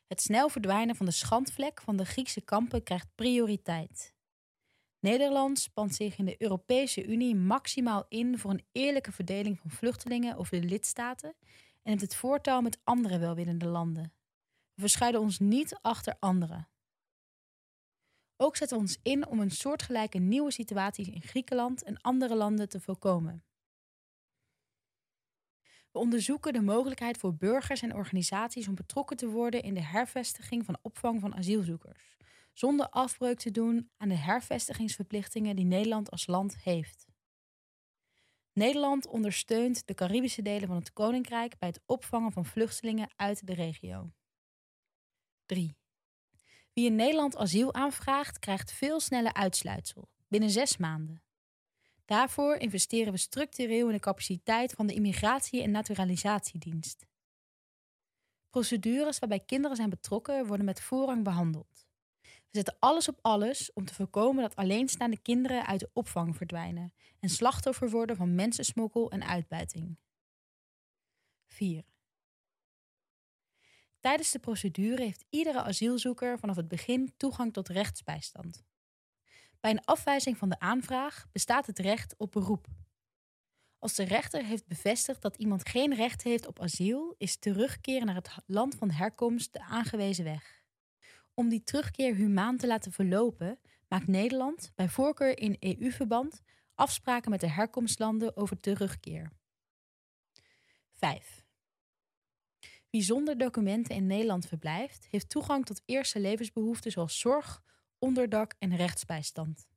Het 0.08 0.22
snel 0.22 0.50
verdwijnen 0.50 0.96
van 0.96 1.06
de 1.06 1.12
schandvlek 1.12 1.82
van 1.82 1.98
de 1.98 2.06
Griekse 2.06 2.42
kampen 2.42 2.84
krijgt 2.84 3.16
prioriteit. 3.16 4.14
Nederland 5.00 5.60
spant 5.60 5.96
zich 5.96 6.18
in 6.18 6.26
de 6.26 6.42
Europese 6.42 7.06
Unie 7.06 7.36
maximaal 7.36 8.06
in 8.10 8.38
voor 8.38 8.52
een 8.52 8.66
eerlijke 8.72 9.12
verdeling 9.12 9.60
van 9.60 9.70
vluchtelingen 9.70 10.38
over 10.38 10.62
de 10.62 10.68
lidstaten 10.68 11.36
en 11.84 11.92
heeft 11.92 12.02
het 12.02 12.16
voortouw 12.16 12.62
met 12.62 12.80
andere 12.84 13.18
welwillende 13.18 13.68
landen. 13.68 14.14
We 14.74 14.82
verschuilen 14.82 15.22
ons 15.22 15.40
niet 15.40 15.80
achter 15.82 16.16
anderen. 16.20 16.68
Ook 18.44 18.56
zetten 18.56 18.78
we 18.78 18.84
ons 18.84 19.00
in 19.04 19.28
om 19.28 19.40
een 19.40 19.52
soortgelijke 19.52 20.18
nieuwe 20.18 20.52
situatie 20.52 21.12
in 21.12 21.22
Griekenland 21.22 21.84
en 21.84 22.02
andere 22.02 22.36
landen 22.36 22.70
te 22.70 22.80
voorkomen. 22.80 23.44
We 25.92 26.00
onderzoeken 26.00 26.54
de 26.54 26.62
mogelijkheid 26.62 27.18
voor 27.18 27.36
burgers 27.36 27.82
en 27.82 27.96
organisaties 27.96 28.68
om 28.68 28.76
betrokken 28.76 29.18
te 29.18 29.28
worden 29.28 29.64
in 29.64 29.74
de 29.74 29.84
hervestiging 29.84 30.66
van 30.66 30.78
opvang 30.82 31.22
van 31.22 31.36
asielzoekers, 31.36 32.18
zonder 32.54 32.90
afbreuk 32.90 33.40
te 33.40 33.52
doen 33.52 33.90
aan 33.98 34.10
de 34.10 34.16
hervestigingsverplichtingen 34.16 35.56
die 35.56 35.66
Nederland 35.66 36.12
als 36.12 36.28
land 36.28 36.58
heeft. 36.58 37.08
Nederland 38.54 39.08
ondersteunt 39.08 39.88
de 39.88 39.94
Caribische 39.94 40.42
delen 40.42 40.68
van 40.68 40.78
het 40.78 40.94
Koninkrijk 40.94 41.58
bij 41.60 41.68
het 41.68 41.82
opvangen 41.86 42.32
van 42.32 42.46
vluchtelingen 42.46 43.10
uit 43.16 43.48
de 43.48 43.54
regio. 43.54 44.12
3. 45.46 45.81
Wie 46.74 46.86
in 46.86 46.96
Nederland 46.96 47.38
asiel 47.38 47.74
aanvraagt, 47.74 48.40
krijgt 48.40 48.72
veel 48.72 49.00
sneller 49.00 49.34
uitsluitsel, 49.34 50.10
binnen 50.28 50.50
zes 50.50 50.78
maanden. 50.78 51.24
Daarvoor 52.06 52.56
investeren 52.56 53.14
we 53.14 53.20
structureel 53.20 53.88
in 53.88 53.94
de 53.94 54.00
capaciteit 54.00 54.72
van 54.72 54.88
de 54.88 54.94
Immigratie- 54.94 55.62
en 55.62 55.72
Naturalisatiedienst. 55.72 57.06
Procedures 58.50 59.20
waarbij 59.20 59.40
kinderen 59.40 59.76
zijn 59.76 59.90
betrokken 59.90 60.46
worden 60.46 60.66
met 60.66 60.82
voorrang 60.82 61.24
behandeld. 61.24 61.88
We 62.22 62.58
zetten 62.58 62.76
alles 62.80 63.08
op 63.08 63.20
alles 63.22 63.74
om 63.74 63.86
te 63.86 63.94
voorkomen 63.94 64.42
dat 64.42 64.56
alleenstaande 64.56 65.22
kinderen 65.22 65.66
uit 65.66 65.80
de 65.80 65.90
opvang 65.94 66.36
verdwijnen 66.36 66.94
en 67.20 67.30
slachtoffer 67.30 67.90
worden 67.90 68.16
van 68.16 68.36
mensensmokkel 68.36 69.12
en 69.12 69.24
uitbuiting. 69.24 69.98
4. 71.48 71.91
Tijdens 74.02 74.32
de 74.32 74.40
procedure 74.40 75.02
heeft 75.02 75.26
iedere 75.30 75.62
asielzoeker 75.62 76.40
vanaf 76.40 76.56
het 76.56 76.68
begin 76.68 77.14
toegang 77.18 77.54
tot 77.54 77.70
rechtsbijstand. 77.70 78.64
Bij 79.60 79.72
een 79.72 79.86
afwijzing 79.86 80.38
van 80.38 80.50
de 80.50 80.60
aanvraag 80.60 81.28
bestaat 81.32 81.66
het 81.66 81.80
recht 81.80 82.16
op 82.18 82.32
beroep. 82.32 82.68
Als 83.80 83.96
de 83.96 84.04
rechter 84.04 84.46
heeft 84.46 84.68
bevestigd 84.68 85.22
dat 85.22 85.38
iemand 85.38 85.70
geen 85.70 85.96
recht 85.96 86.24
heeft 86.24 86.48
op 86.48 86.60
asiel, 86.60 87.16
is 87.18 87.38
terugkeren 87.38 88.06
naar 88.06 88.16
het 88.16 88.36
land 88.46 88.76
van 88.76 88.92
herkomst 88.92 89.54
de 89.54 89.62
aangewezen 89.62 90.24
weg. 90.24 90.64
Om 91.34 91.50
die 91.50 91.64
terugkeer 91.64 92.16
humaan 92.16 92.58
te 92.58 92.68
laten 92.68 92.92
verlopen, 92.92 93.60
maakt 93.88 94.08
Nederland, 94.08 94.72
bij 94.76 94.90
voorkeur 94.90 95.38
in 95.38 95.58
EU-verband, 95.60 96.42
afspraken 96.76 97.32
met 97.32 97.40
de 97.40 97.50
herkomstlanden 97.50 98.38
over 98.38 98.60
terugkeer. 98.60 99.32
5. 100.92 101.41
Wie 102.92 103.02
zonder 103.02 103.38
documenten 103.38 103.96
in 103.96 104.08
Nederland 104.08 104.48
verblijft, 104.48 105.08
heeft 105.10 105.30
toegang 105.30 105.66
tot 105.66 105.82
eerste 105.86 106.20
levensbehoeften 106.20 106.92
zoals 106.92 107.20
zorg, 107.20 107.64
onderdak 108.00 108.54
en 108.60 108.76
rechtsbijstand. 108.76 109.68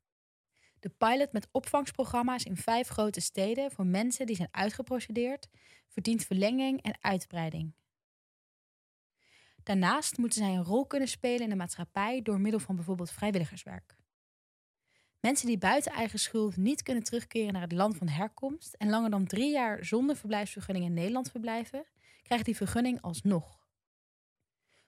De 0.80 0.88
pilot 0.88 1.32
met 1.32 1.48
opvangsprogramma's 1.50 2.44
in 2.44 2.56
vijf 2.56 2.88
grote 2.88 3.20
steden 3.20 3.70
voor 3.70 3.86
mensen 3.86 4.26
die 4.26 4.36
zijn 4.36 4.48
uitgeprocedeerd 4.50 5.48
verdient 5.88 6.24
verlenging 6.24 6.82
en 6.82 6.96
uitbreiding. 7.00 7.74
Daarnaast 9.62 10.18
moeten 10.18 10.38
zij 10.38 10.54
een 10.54 10.64
rol 10.64 10.86
kunnen 10.86 11.08
spelen 11.08 11.42
in 11.42 11.48
de 11.48 11.56
maatschappij 11.56 12.22
door 12.22 12.40
middel 12.40 12.60
van 12.60 12.76
bijvoorbeeld 12.76 13.10
vrijwilligerswerk. 13.10 13.96
Mensen 15.20 15.46
die 15.46 15.58
buiten 15.58 15.92
eigen 15.92 16.18
schuld 16.18 16.56
niet 16.56 16.82
kunnen 16.82 17.02
terugkeren 17.02 17.52
naar 17.52 17.62
het 17.62 17.72
land 17.72 17.96
van 17.96 18.08
herkomst 18.08 18.74
en 18.74 18.90
langer 18.90 19.10
dan 19.10 19.26
drie 19.26 19.52
jaar 19.52 19.84
zonder 19.84 20.16
verblijfsvergunning 20.16 20.84
in 20.84 20.94
Nederland 20.94 21.30
verblijven, 21.30 21.86
krijgen 22.24 22.46
die 22.46 22.56
vergunning 22.56 23.00
alsnog. 23.00 23.62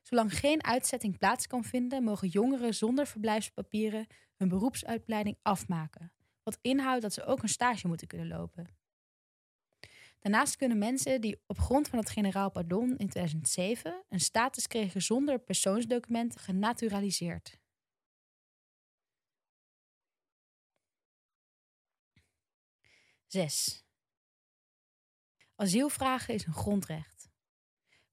Zolang 0.02 0.38
geen 0.38 0.64
uitzetting 0.64 1.18
plaats 1.18 1.46
kan 1.46 1.64
vinden, 1.64 2.02
mogen 2.02 2.28
jongeren 2.28 2.74
zonder 2.74 3.06
verblijfspapieren 3.06 4.06
hun 4.36 4.48
beroepsuitleiding 4.48 5.38
afmaken. 5.42 6.12
Wat 6.42 6.58
inhoudt 6.60 7.02
dat 7.02 7.12
ze 7.12 7.24
ook 7.24 7.42
een 7.42 7.48
stage 7.48 7.86
moeten 7.86 8.06
kunnen 8.06 8.28
lopen. 8.28 8.76
Daarnaast 10.20 10.56
kunnen 10.56 10.78
mensen 10.78 11.20
die 11.20 11.40
op 11.46 11.58
grond 11.58 11.88
van 11.88 11.98
het 11.98 12.10
generaal 12.10 12.50
pardon 12.50 12.88
in 12.96 13.08
2007 13.08 14.04
een 14.08 14.20
status 14.20 14.66
kregen 14.66 15.02
zonder 15.02 15.38
persoonsdocumenten 15.38 16.40
genaturaliseerd. 16.40 17.58
Zes. 23.26 23.84
Asielvragen 25.54 26.34
is 26.34 26.46
een 26.46 26.52
grondrecht. 26.52 27.15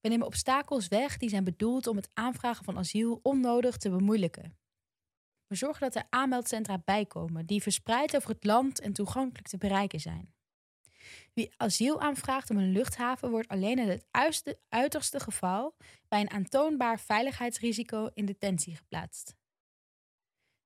We 0.04 0.10
nemen 0.10 0.28
obstakels 0.28 0.88
weg 0.88 1.18
die 1.18 1.30
zijn 1.30 1.44
bedoeld 1.44 1.88
om 1.88 1.96
het 1.96 2.10
aanvragen 2.14 2.66
van 2.66 2.78
asiel 2.78 3.20
onnodig 3.22 3.78
te 3.78 3.90
bemoeilijken. 3.90 4.58
We 5.48 5.56
zorgen 5.56 5.82
dat 5.82 5.96
er 5.96 6.08
aanmeldcentra 6.10 6.82
bijkomen 6.86 7.46
die 7.46 7.62
verspreid 7.62 8.16
over 8.16 8.30
het 8.30 8.44
land 8.44 8.80
en 8.80 8.94
toegankelijk 8.94 9.48
te 9.48 9.58
bereiken 9.58 10.00
zijn. 10.00 10.34
Wie 11.34 11.54
asiel 11.58 12.02
aanvraagt 12.02 12.50
op 12.50 12.56
een 12.56 12.72
luchthaven 12.72 13.30
wordt 13.30 13.48
alleen 13.48 13.80
in 13.80 13.88
het 13.90 14.06
uiterste 14.70 15.20
geval 15.20 15.76
bij 16.08 16.22
een 16.22 16.32
aantoonbaar 16.32 17.00
veiligheidsrisico 17.00 18.10
in 18.14 18.26
detentie 18.26 18.76
geplaatst. 18.76 19.36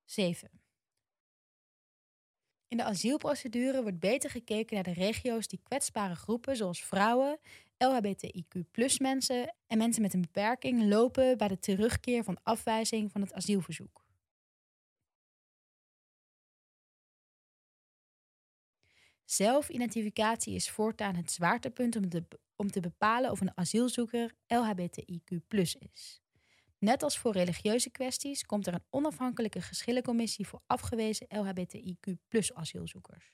7. 0.04 0.50
In 2.68 2.76
de 2.76 2.84
asielprocedure 2.84 3.82
wordt 3.82 3.98
beter 3.98 4.30
gekeken 4.30 4.74
naar 4.74 4.84
de 4.84 4.92
regio's 4.92 5.48
die 5.48 5.60
kwetsbare 5.62 6.14
groepen 6.14 6.56
zoals 6.56 6.84
vrouwen, 6.84 7.38
LHBTIQ 7.84 8.98
mensen 8.98 9.54
en 9.66 9.78
mensen 9.78 10.02
met 10.02 10.14
een 10.14 10.20
beperking 10.20 10.88
lopen 10.88 11.38
bij 11.38 11.48
de 11.48 11.58
terugkeer 11.58 12.24
van 12.24 12.42
afwijzing 12.42 13.12
van 13.12 13.20
het 13.20 13.32
asielverzoek. 13.32 14.06
Zelfidentificatie 19.24 20.54
is 20.54 20.70
voortaan 20.70 21.14
het 21.14 21.30
zwaartepunt 21.30 21.96
om, 22.56 22.70
te 22.70 22.80
bepalen 22.80 23.30
of 23.30 23.40
een 23.40 23.56
asielzoeker 23.56 24.34
LHBTIQ 24.46 25.36
is. 25.78 26.22
Net 26.78 27.02
als 27.02 27.18
voor 27.18 27.32
religieuze 27.32 27.90
kwesties 27.90 28.44
komt 28.44 28.66
er 28.66 28.74
een 28.74 28.84
onafhankelijke 28.90 29.60
geschillencommissie 29.60 30.46
voor 30.46 30.62
afgewezen 30.66 31.26
LHBTIQ 31.28 32.14
asielzoekers. 32.54 33.32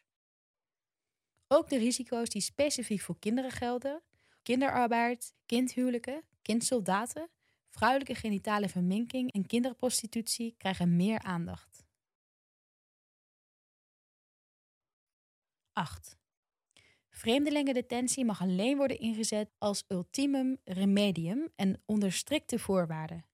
Ook 1.49 1.69
de 1.69 1.79
risico's 1.79 2.29
die 2.29 2.43
specifiek 2.43 3.01
voor 3.01 3.19
kinderen 3.19 3.51
gelden, 3.51 4.03
kinderarbeid, 4.45 5.35
kindhuwelijken, 5.47 6.25
kindsoldaten, 6.43 7.31
vrouwelijke 7.71 8.15
genitale 8.15 8.69
verminking 8.69 9.33
en 9.33 9.47
kinderprostitutie 9.47 10.55
krijgen 10.59 10.97
meer 10.97 11.19
aandacht. 11.19 11.85
8. 15.73 16.19
Vreemdelingendetentie 17.11 18.25
mag 18.25 18.41
alleen 18.41 18.77
worden 18.77 18.99
ingezet 18.99 19.55
als 19.59 19.85
ultimum 19.89 20.61
remedium 20.65 21.49
en 21.57 21.83
onder 21.87 22.13
strikte 22.13 22.59
voorwaarden. 22.59 23.27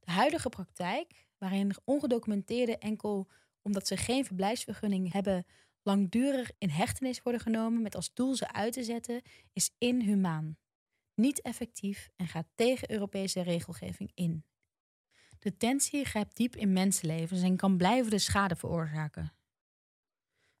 De 0.00 0.10
huidige 0.10 0.48
praktijk, 0.48 1.26
waarin 1.38 1.76
ongedocumenteerden 1.84 2.80
enkel 2.80 3.28
omdat 3.62 3.86
ze 3.86 3.96
geen 3.96 4.24
verblijfsvergunning 4.24 5.12
hebben 5.12 5.46
langdurig 5.86 6.50
in 6.58 6.70
hechtenis 6.70 7.22
worden 7.22 7.40
genomen 7.40 7.82
met 7.82 7.94
als 7.94 8.14
doel 8.14 8.34
ze 8.34 8.52
uit 8.52 8.72
te 8.72 8.84
zetten, 8.84 9.22
is 9.52 9.70
inhumaan, 9.78 10.56
niet 11.14 11.42
effectief 11.42 12.08
en 12.16 12.28
gaat 12.28 12.46
tegen 12.54 12.90
Europese 12.90 13.40
regelgeving 13.40 14.10
in. 14.14 14.44
Detentie 15.38 16.04
grijpt 16.04 16.36
diep 16.36 16.56
in 16.56 16.72
mensenlevens 16.72 17.42
en 17.42 17.56
kan 17.56 17.76
blijvende 17.76 18.18
schade 18.18 18.56
veroorzaken. 18.56 19.32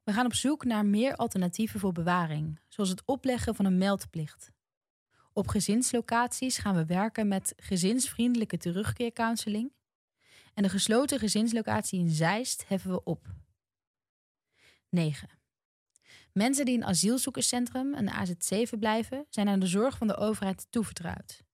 We 0.02 0.12
gaan 0.12 0.26
op 0.26 0.34
zoek 0.34 0.64
naar 0.64 0.86
meer 0.86 1.16
alternatieven 1.16 1.80
voor 1.80 1.92
bewaring, 1.92 2.60
zoals 2.68 2.90
het 2.90 3.02
opleggen 3.04 3.54
van 3.54 3.64
een 3.64 3.78
meldplicht. 3.78 4.52
Op 5.32 5.48
gezinslocaties 5.48 6.58
gaan 6.58 6.74
we 6.74 6.84
werken 6.84 7.28
met 7.28 7.52
gezinsvriendelijke 7.56 8.56
terugkeercounseling. 8.56 9.72
En 10.54 10.62
de 10.62 10.68
gesloten 10.68 11.18
gezinslocatie 11.18 11.98
in 11.98 12.10
Zeist 12.10 12.68
heffen 12.68 12.90
we 12.90 13.04
op. 13.04 13.34
9. 14.88 15.28
Mensen 16.32 16.64
die 16.64 16.74
in 16.74 16.84
asielzoekerscentrum, 16.84 17.94
een 17.94 18.10
AZC, 18.10 18.68
verblijven, 18.68 19.26
zijn 19.28 19.48
aan 19.48 19.60
de 19.60 19.66
zorg 19.66 19.96
van 19.96 20.06
de 20.06 20.16
overheid 20.16 20.66
toevertrouwd. 20.70 21.44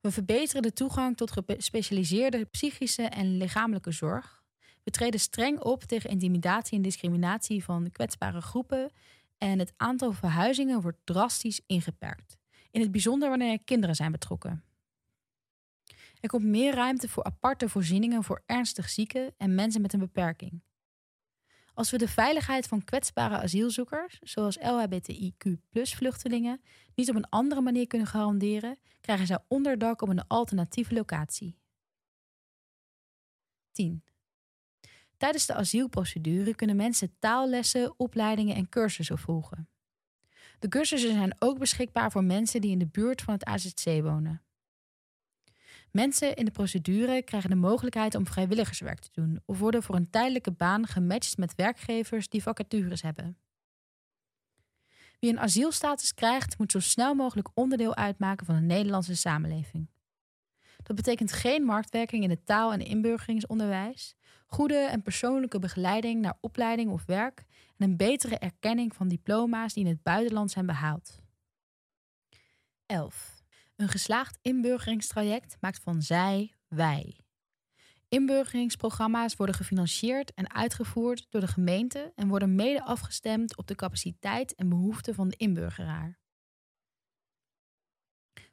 We 0.00 0.12
verbeteren 0.12 0.62
de 0.62 0.72
toegang 0.72 1.16
tot 1.16 1.30
gespecialiseerde 1.30 2.44
psychische 2.44 3.02
en 3.02 3.36
lichamelijke 3.36 3.90
zorg. 3.90 4.44
We 4.82 4.90
treden 4.90 5.20
streng 5.20 5.60
op 5.60 5.82
tegen 5.82 6.10
intimidatie 6.10 6.76
en 6.76 6.82
discriminatie 6.82 7.64
van 7.64 7.90
kwetsbare 7.90 8.40
groepen. 8.40 8.92
En 9.38 9.58
het 9.58 9.72
aantal 9.76 10.12
verhuizingen 10.12 10.80
wordt 10.80 10.98
drastisch 11.04 11.60
ingeperkt. 11.66 12.36
In 12.70 12.80
het 12.80 12.90
bijzonder 12.90 13.28
wanneer 13.28 13.52
er 13.52 13.64
kinderen 13.64 13.94
zijn 13.94 14.12
betrokken. 14.12 14.64
Er 16.20 16.28
komt 16.28 16.44
meer 16.44 16.74
ruimte 16.74 17.08
voor 17.08 17.24
aparte 17.24 17.68
voorzieningen 17.68 18.24
voor 18.24 18.42
ernstig 18.46 18.88
zieken 18.88 19.34
en 19.36 19.54
mensen 19.54 19.80
met 19.80 19.92
een 19.92 19.98
beperking. 20.00 20.62
Als 21.76 21.90
we 21.90 21.98
de 21.98 22.08
veiligheid 22.08 22.66
van 22.66 22.84
kwetsbare 22.84 23.36
asielzoekers, 23.36 24.18
zoals 24.22 24.58
LHBTIQ-vluchtelingen, 24.58 26.60
niet 26.94 27.10
op 27.10 27.16
een 27.16 27.28
andere 27.28 27.60
manier 27.60 27.86
kunnen 27.86 28.06
garanderen, 28.06 28.78
krijgen 29.00 29.26
zij 29.26 29.38
onderdak 29.48 30.02
op 30.02 30.08
een 30.08 30.26
alternatieve 30.26 30.94
locatie. 30.94 31.58
10. 33.72 34.04
Tijdens 35.16 35.46
de 35.46 35.54
asielprocedure 35.54 36.54
kunnen 36.54 36.76
mensen 36.76 37.16
taallessen, 37.18 37.98
opleidingen 37.98 38.56
en 38.56 38.68
cursussen 38.68 39.18
volgen. 39.18 39.68
De 40.58 40.68
cursussen 40.68 41.10
zijn 41.10 41.36
ook 41.38 41.58
beschikbaar 41.58 42.10
voor 42.10 42.24
mensen 42.24 42.60
die 42.60 42.70
in 42.70 42.78
de 42.78 42.86
buurt 42.86 43.22
van 43.22 43.34
het 43.34 43.44
AZC 43.44 43.84
wonen. 43.84 44.45
Mensen 45.96 46.34
in 46.34 46.44
de 46.44 46.50
procedure 46.50 47.22
krijgen 47.22 47.50
de 47.50 47.56
mogelijkheid 47.56 48.14
om 48.14 48.26
vrijwilligerswerk 48.26 48.98
te 48.98 49.08
doen 49.12 49.40
of 49.44 49.58
worden 49.58 49.82
voor 49.82 49.94
een 49.94 50.10
tijdelijke 50.10 50.50
baan 50.50 50.86
gematcht 50.86 51.36
met 51.36 51.54
werkgevers 51.54 52.28
die 52.28 52.42
vacatures 52.42 53.02
hebben. 53.02 53.38
Wie 55.18 55.30
een 55.30 55.40
asielstatus 55.40 56.14
krijgt, 56.14 56.58
moet 56.58 56.72
zo 56.72 56.80
snel 56.80 57.14
mogelijk 57.14 57.48
onderdeel 57.54 57.94
uitmaken 57.94 58.46
van 58.46 58.54
de 58.54 58.60
Nederlandse 58.60 59.16
samenleving. 59.16 59.88
Dat 60.82 60.96
betekent 60.96 61.32
geen 61.32 61.62
marktwerking 61.62 62.22
in 62.22 62.30
het 62.30 62.46
taal- 62.46 62.72
en 62.72 62.80
inburgeringsonderwijs, 62.80 64.14
goede 64.46 64.78
en 64.78 65.02
persoonlijke 65.02 65.58
begeleiding 65.58 66.20
naar 66.20 66.38
opleiding 66.40 66.90
of 66.90 67.04
werk 67.04 67.44
en 67.76 67.90
een 67.90 67.96
betere 67.96 68.38
erkenning 68.38 68.94
van 68.94 69.08
diploma's 69.08 69.72
die 69.72 69.84
in 69.84 69.90
het 69.90 70.02
buitenland 70.02 70.50
zijn 70.50 70.66
behaald. 70.66 71.20
11. 72.86 73.35
Een 73.76 73.88
geslaagd 73.88 74.38
inburgeringstraject 74.42 75.56
maakt 75.60 75.82
van 75.82 76.02
zij 76.02 76.54
wij. 76.68 77.20
Inburgeringsprogramma's 78.08 79.36
worden 79.36 79.54
gefinancierd 79.54 80.34
en 80.34 80.54
uitgevoerd 80.54 81.26
door 81.30 81.40
de 81.40 81.46
gemeente 81.46 82.12
en 82.14 82.28
worden 82.28 82.54
mede 82.54 82.82
afgestemd 82.82 83.56
op 83.56 83.66
de 83.66 83.74
capaciteit 83.74 84.54
en 84.54 84.68
behoeften 84.68 85.14
van 85.14 85.28
de 85.28 85.36
inburgeraar. 85.36 86.18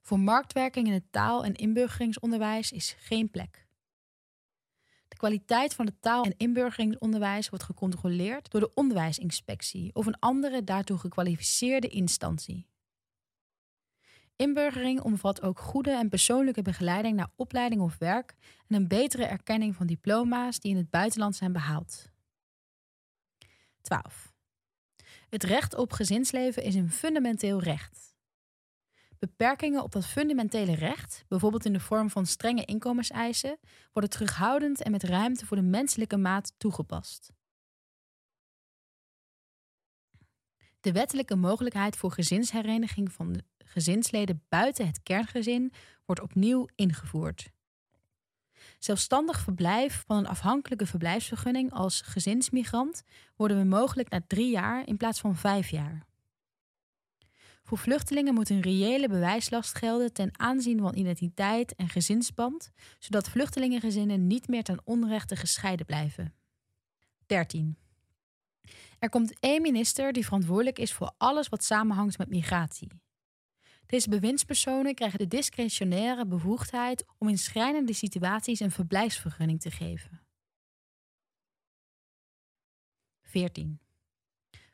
Voor 0.01 0.19
marktwerking 0.19 0.87
in 0.87 0.93
het 0.93 1.11
taal- 1.11 1.45
en 1.45 1.53
inburgeringsonderwijs 1.53 2.71
is 2.71 2.95
geen 2.99 3.29
plek. 3.29 3.67
De 5.07 5.15
kwaliteit 5.15 5.73
van 5.73 5.85
het 5.85 6.01
taal- 6.01 6.23
en 6.23 6.37
inburgeringsonderwijs 6.37 7.49
wordt 7.49 7.65
gecontroleerd 7.65 8.51
door 8.51 8.61
de 8.61 8.73
onderwijsinspectie 8.73 9.95
of 9.95 10.05
een 10.05 10.19
andere 10.19 10.63
daartoe 10.63 10.97
gekwalificeerde 10.97 11.87
instantie. 11.87 12.72
Inburgering 14.43 15.01
omvat 15.01 15.41
ook 15.41 15.59
goede 15.59 15.91
en 15.91 16.09
persoonlijke 16.09 16.61
begeleiding 16.61 17.15
naar 17.15 17.31
opleiding 17.35 17.81
of 17.81 17.97
werk 17.97 18.35
en 18.67 18.75
een 18.75 18.87
betere 18.87 19.25
erkenning 19.25 19.75
van 19.75 19.87
diploma's 19.87 20.59
die 20.59 20.71
in 20.71 20.77
het 20.77 20.89
buitenland 20.89 21.35
zijn 21.35 21.53
behaald. 21.53 22.09
12. 23.81 24.33
Het 25.29 25.43
recht 25.43 25.75
op 25.75 25.91
gezinsleven 25.91 26.63
is 26.63 26.75
een 26.75 26.91
fundamenteel 26.91 27.61
recht. 27.61 28.15
Beperkingen 29.19 29.83
op 29.83 29.91
dat 29.91 30.05
fundamentele 30.05 30.75
recht, 30.75 31.25
bijvoorbeeld 31.27 31.65
in 31.65 31.73
de 31.73 31.79
vorm 31.79 32.09
van 32.09 32.25
strenge 32.25 32.65
inkomenseisen, 32.65 33.59
worden 33.93 34.11
terughoudend 34.11 34.81
en 34.81 34.91
met 34.91 35.03
ruimte 35.03 35.45
voor 35.45 35.57
de 35.57 35.63
menselijke 35.63 36.17
maat 36.17 36.53
toegepast. 36.57 37.31
De 40.79 40.91
wettelijke 40.91 41.35
mogelijkheid 41.35 41.97
voor 41.97 42.11
gezinshereniging 42.11 43.11
van 43.11 43.41
gezinsleden 43.73 44.43
buiten 44.49 44.87
het 44.87 45.03
kerngezin 45.03 45.73
wordt 46.05 46.21
opnieuw 46.21 46.67
ingevoerd. 46.75 47.51
Zelfstandig 48.79 49.39
verblijf 49.39 50.03
van 50.05 50.17
een 50.17 50.27
afhankelijke 50.27 50.85
verblijfsvergunning 50.85 51.71
als 51.71 52.01
gezinsmigrant 52.01 53.03
worden 53.35 53.57
we 53.57 53.63
mogelijk 53.63 54.09
na 54.09 54.21
drie 54.27 54.49
jaar 54.49 54.87
in 54.87 54.97
plaats 54.97 55.19
van 55.19 55.35
vijf 55.35 55.69
jaar. 55.69 56.05
Voor 57.63 57.77
vluchtelingen 57.77 58.33
moet 58.33 58.49
een 58.49 58.61
reële 58.61 59.07
bewijslast 59.07 59.77
gelden 59.77 60.13
ten 60.13 60.39
aanzien 60.39 60.79
van 60.79 60.95
identiteit 60.95 61.75
en 61.75 61.89
gezinsband, 61.89 62.71
zodat 62.99 63.29
vluchtelingengezinnen 63.29 64.27
niet 64.27 64.47
meer 64.47 64.63
ten 64.63 64.81
onrechte 64.83 65.35
gescheiden 65.35 65.85
blijven. 65.85 66.33
13. 67.25 67.77
Er 68.99 69.09
komt 69.09 69.39
één 69.39 69.61
minister 69.61 70.13
die 70.13 70.25
verantwoordelijk 70.25 70.79
is 70.79 70.93
voor 70.93 71.13
alles 71.17 71.49
wat 71.49 71.63
samenhangt 71.63 72.17
met 72.17 72.29
migratie. 72.29 72.91
Deze 73.85 74.09
bewindspersonen 74.09 74.95
krijgen 74.95 75.19
de 75.19 75.27
discretionaire 75.27 76.25
bevoegdheid 76.25 77.05
om 77.17 77.29
in 77.29 77.37
schrijnende 77.37 77.93
situaties 77.93 78.59
een 78.59 78.71
verblijfsvergunning 78.71 79.61
te 79.61 79.71
geven. 79.71 80.21
14. 83.21 83.79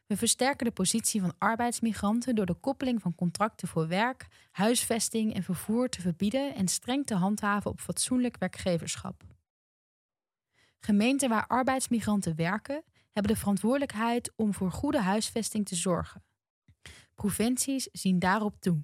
We 0.06 0.18
versterken 0.18 0.66
de 0.66 0.72
positie 0.72 1.22
van 1.22 1.34
arbeidsmigranten 1.38 2.36
door 2.36 2.46
de 2.46 2.54
koppeling 2.54 3.02
van 3.02 3.16
contracten 3.16 3.68
voor 3.68 3.88
werk, 3.88 4.28
huisvesting 4.52 5.34
en 5.34 5.44
vervoer 5.44 5.90
te 5.90 6.02
verbieden 6.02 6.56
en 6.56 6.68
streng 6.68 7.06
te 7.06 7.16
handhaven 7.16 7.72
op 7.72 7.80
fatsoenlijk 7.80 8.38
werkgeverschap. 8.38 9.24
Gemeenten 10.80 11.30
waar 11.30 11.48
arbeidsmigranten 11.48 12.36
werken, 12.36 12.84
hebben 13.12 13.34
de 13.34 13.40
verantwoordelijkheid 13.40 14.32
om 14.36 14.54
voor 14.54 14.72
goede 14.72 15.02
huisvesting 15.02 15.66
te 15.66 15.76
zorgen. 15.76 16.24
Provincies 17.16 17.90
zien 17.92 18.20
daarop 18.20 18.56
toe. 18.60 18.84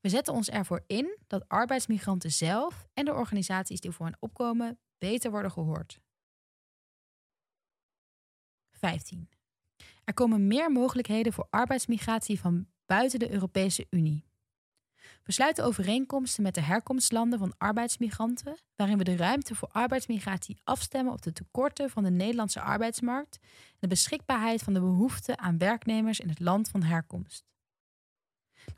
We 0.00 0.08
zetten 0.08 0.34
ons 0.34 0.48
ervoor 0.48 0.84
in 0.86 1.18
dat 1.26 1.48
arbeidsmigranten 1.48 2.30
zelf 2.30 2.86
en 2.94 3.04
de 3.04 3.14
organisaties 3.14 3.80
die 3.80 3.90
voor 3.90 4.06
hen 4.06 4.16
opkomen 4.20 4.78
beter 4.98 5.30
worden 5.30 5.50
gehoord. 5.50 6.00
15. 8.70 9.28
Er 10.04 10.14
komen 10.14 10.46
meer 10.46 10.72
mogelijkheden 10.72 11.32
voor 11.32 11.46
arbeidsmigratie 11.50 12.40
van 12.40 12.66
buiten 12.86 13.18
de 13.18 13.30
Europese 13.30 13.86
Unie. 13.90 14.28
We 15.22 15.32
sluiten 15.32 15.64
overeenkomsten 15.64 16.42
met 16.42 16.54
de 16.54 16.60
herkomstlanden 16.60 17.38
van 17.38 17.54
arbeidsmigranten, 17.58 18.58
waarin 18.76 18.98
we 18.98 19.04
de 19.04 19.16
ruimte 19.16 19.54
voor 19.54 19.68
arbeidsmigratie 19.68 20.60
afstemmen 20.64 21.12
op 21.12 21.22
de 21.22 21.32
tekorten 21.32 21.90
van 21.90 22.02
de 22.02 22.10
Nederlandse 22.10 22.60
arbeidsmarkt 22.60 23.38
en 23.42 23.78
de 23.78 23.86
beschikbaarheid 23.86 24.62
van 24.62 24.72
de 24.72 24.80
behoeften 24.80 25.38
aan 25.38 25.58
werknemers 25.58 26.20
in 26.20 26.28
het 26.28 26.40
land 26.40 26.68
van 26.68 26.82
herkomst. 26.82 27.44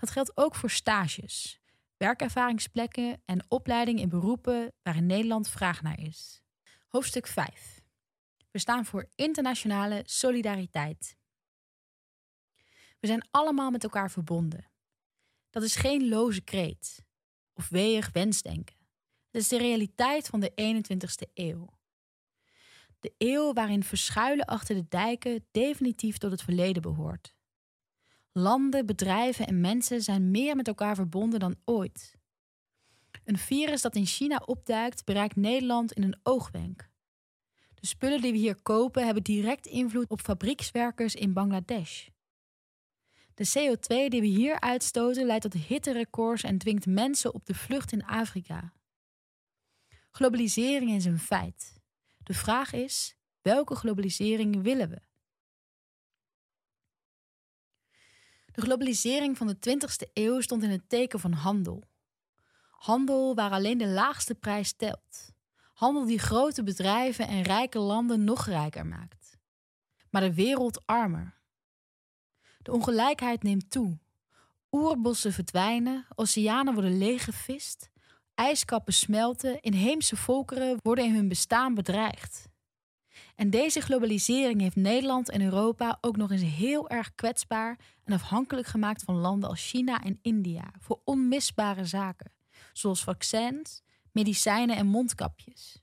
Dat 0.00 0.10
geldt 0.10 0.36
ook 0.36 0.54
voor 0.54 0.70
stages, 0.70 1.60
werkervaringsplekken 1.96 3.22
en 3.24 3.44
opleiding 3.48 4.00
in 4.00 4.08
beroepen 4.08 4.72
waar 4.82 4.96
in 4.96 5.06
Nederland 5.06 5.48
vraag 5.48 5.82
naar 5.82 6.00
is. 6.00 6.42
Hoofdstuk 6.88 7.26
5. 7.26 7.82
We 8.50 8.58
staan 8.58 8.84
voor 8.84 9.08
internationale 9.14 10.02
solidariteit. 10.04 11.16
We 13.00 13.06
zijn 13.06 13.28
allemaal 13.30 13.70
met 13.70 13.82
elkaar 13.82 14.10
verbonden. 14.10 14.70
Dat 15.50 15.62
is 15.62 15.76
geen 15.76 16.08
loze 16.08 16.40
kreet 16.40 17.04
of 17.52 17.68
weeg 17.68 18.10
wensdenken. 18.12 18.76
Het 19.30 19.42
is 19.42 19.48
de 19.48 19.58
realiteit 19.58 20.26
van 20.26 20.40
de 20.40 20.52
21ste 20.54 21.32
eeuw. 21.34 21.68
De 23.00 23.14
eeuw 23.18 23.52
waarin 23.52 23.84
verschuilen 23.84 24.44
achter 24.44 24.74
de 24.74 24.88
dijken 24.88 25.46
definitief 25.50 26.18
tot 26.18 26.30
het 26.30 26.42
verleden 26.42 26.82
behoort. 26.82 27.34
Landen, 28.32 28.86
bedrijven 28.86 29.46
en 29.46 29.60
mensen 29.60 30.02
zijn 30.02 30.30
meer 30.30 30.56
met 30.56 30.68
elkaar 30.68 30.94
verbonden 30.94 31.40
dan 31.40 31.56
ooit. 31.64 32.18
Een 33.24 33.38
virus 33.38 33.82
dat 33.82 33.96
in 33.96 34.06
China 34.06 34.42
opduikt, 34.46 35.04
bereikt 35.04 35.36
Nederland 35.36 35.92
in 35.92 36.02
een 36.02 36.20
oogwenk. 36.22 36.90
De 37.74 37.86
spullen 37.86 38.20
die 38.20 38.32
we 38.32 38.38
hier 38.38 38.62
kopen 38.62 39.04
hebben 39.04 39.22
direct 39.22 39.66
invloed 39.66 40.08
op 40.08 40.20
fabriekswerkers 40.20 41.14
in 41.14 41.32
Bangladesh. 41.32 42.08
De 43.34 43.46
CO2 43.48 44.08
die 44.08 44.20
we 44.20 44.26
hier 44.26 44.60
uitstoten 44.60 45.26
leidt 45.26 45.42
tot 45.42 45.62
hitterecords 45.62 46.42
en 46.42 46.58
dwingt 46.58 46.86
mensen 46.86 47.34
op 47.34 47.46
de 47.46 47.54
vlucht 47.54 47.92
in 47.92 48.04
Afrika. 48.04 48.72
Globalisering 50.10 50.90
is 50.90 51.04
een 51.04 51.18
feit. 51.18 51.80
De 52.22 52.34
vraag 52.34 52.72
is: 52.72 53.16
welke 53.42 53.74
globalisering 53.74 54.62
willen 54.62 54.88
we? 54.88 55.02
De 58.52 58.60
globalisering 58.60 59.36
van 59.36 59.46
de 59.46 59.56
20e 59.56 60.12
eeuw 60.12 60.40
stond 60.40 60.62
in 60.62 60.70
het 60.70 60.88
teken 60.88 61.20
van 61.20 61.32
handel. 61.32 61.82
Handel 62.70 63.34
waar 63.34 63.50
alleen 63.50 63.78
de 63.78 63.88
laagste 63.88 64.34
prijs 64.34 64.72
telt. 64.72 65.32
Handel 65.72 66.04
die 66.04 66.18
grote 66.18 66.62
bedrijven 66.62 67.28
en 67.28 67.42
rijke 67.42 67.78
landen 67.78 68.24
nog 68.24 68.46
rijker 68.46 68.86
maakt. 68.86 69.36
Maar 70.10 70.22
de 70.22 70.34
wereld 70.34 70.86
armer. 70.86 71.40
De 72.62 72.72
ongelijkheid 72.72 73.42
neemt 73.42 73.70
toe. 73.70 73.98
Oerbossen 74.70 75.32
verdwijnen, 75.32 76.06
oceanen 76.14 76.74
worden 76.74 76.98
leeggevist, 76.98 77.90
ijskappen 78.34 78.92
smelten, 78.92 79.60
inheemse 79.60 80.16
volkeren 80.16 80.78
worden 80.82 81.04
in 81.04 81.14
hun 81.14 81.28
bestaan 81.28 81.74
bedreigd. 81.74 82.48
En 83.34 83.50
deze 83.50 83.80
globalisering 83.80 84.60
heeft 84.60 84.76
Nederland 84.76 85.30
en 85.30 85.42
Europa 85.42 85.98
ook 86.00 86.16
nog 86.16 86.30
eens 86.30 86.42
heel 86.42 86.88
erg 86.88 87.14
kwetsbaar 87.14 87.78
en 88.04 88.12
afhankelijk 88.12 88.66
gemaakt 88.66 89.02
van 89.02 89.14
landen 89.14 89.48
als 89.48 89.68
China 89.68 90.02
en 90.02 90.18
India 90.22 90.72
voor 90.78 91.00
onmisbare 91.04 91.84
zaken, 91.84 92.32
zoals 92.72 93.02
vaccins, 93.04 93.82
medicijnen 94.12 94.76
en 94.76 94.86
mondkapjes. 94.86 95.82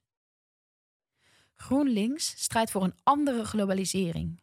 GroenLinks 1.55 2.33
strijdt 2.37 2.71
voor 2.71 2.83
een 2.83 2.95
andere 3.03 3.45
globalisering. 3.45 4.41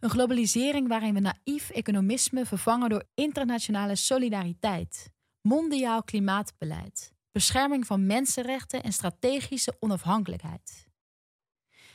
Een 0.00 0.10
globalisering 0.10 0.88
waarin 0.88 1.14
we 1.14 1.20
naïef 1.20 1.70
economisme 1.70 2.46
vervangen 2.46 2.88
door 2.88 3.04
internationale 3.14 3.96
solidariteit, 3.96 5.10
mondiaal 5.40 6.02
klimaatbeleid, 6.02 7.12
bescherming 7.32 7.86
van 7.86 8.06
mensenrechten 8.06 8.82
en 8.82 8.92
strategische 8.92 9.76
onafhankelijkheid. 9.80 10.92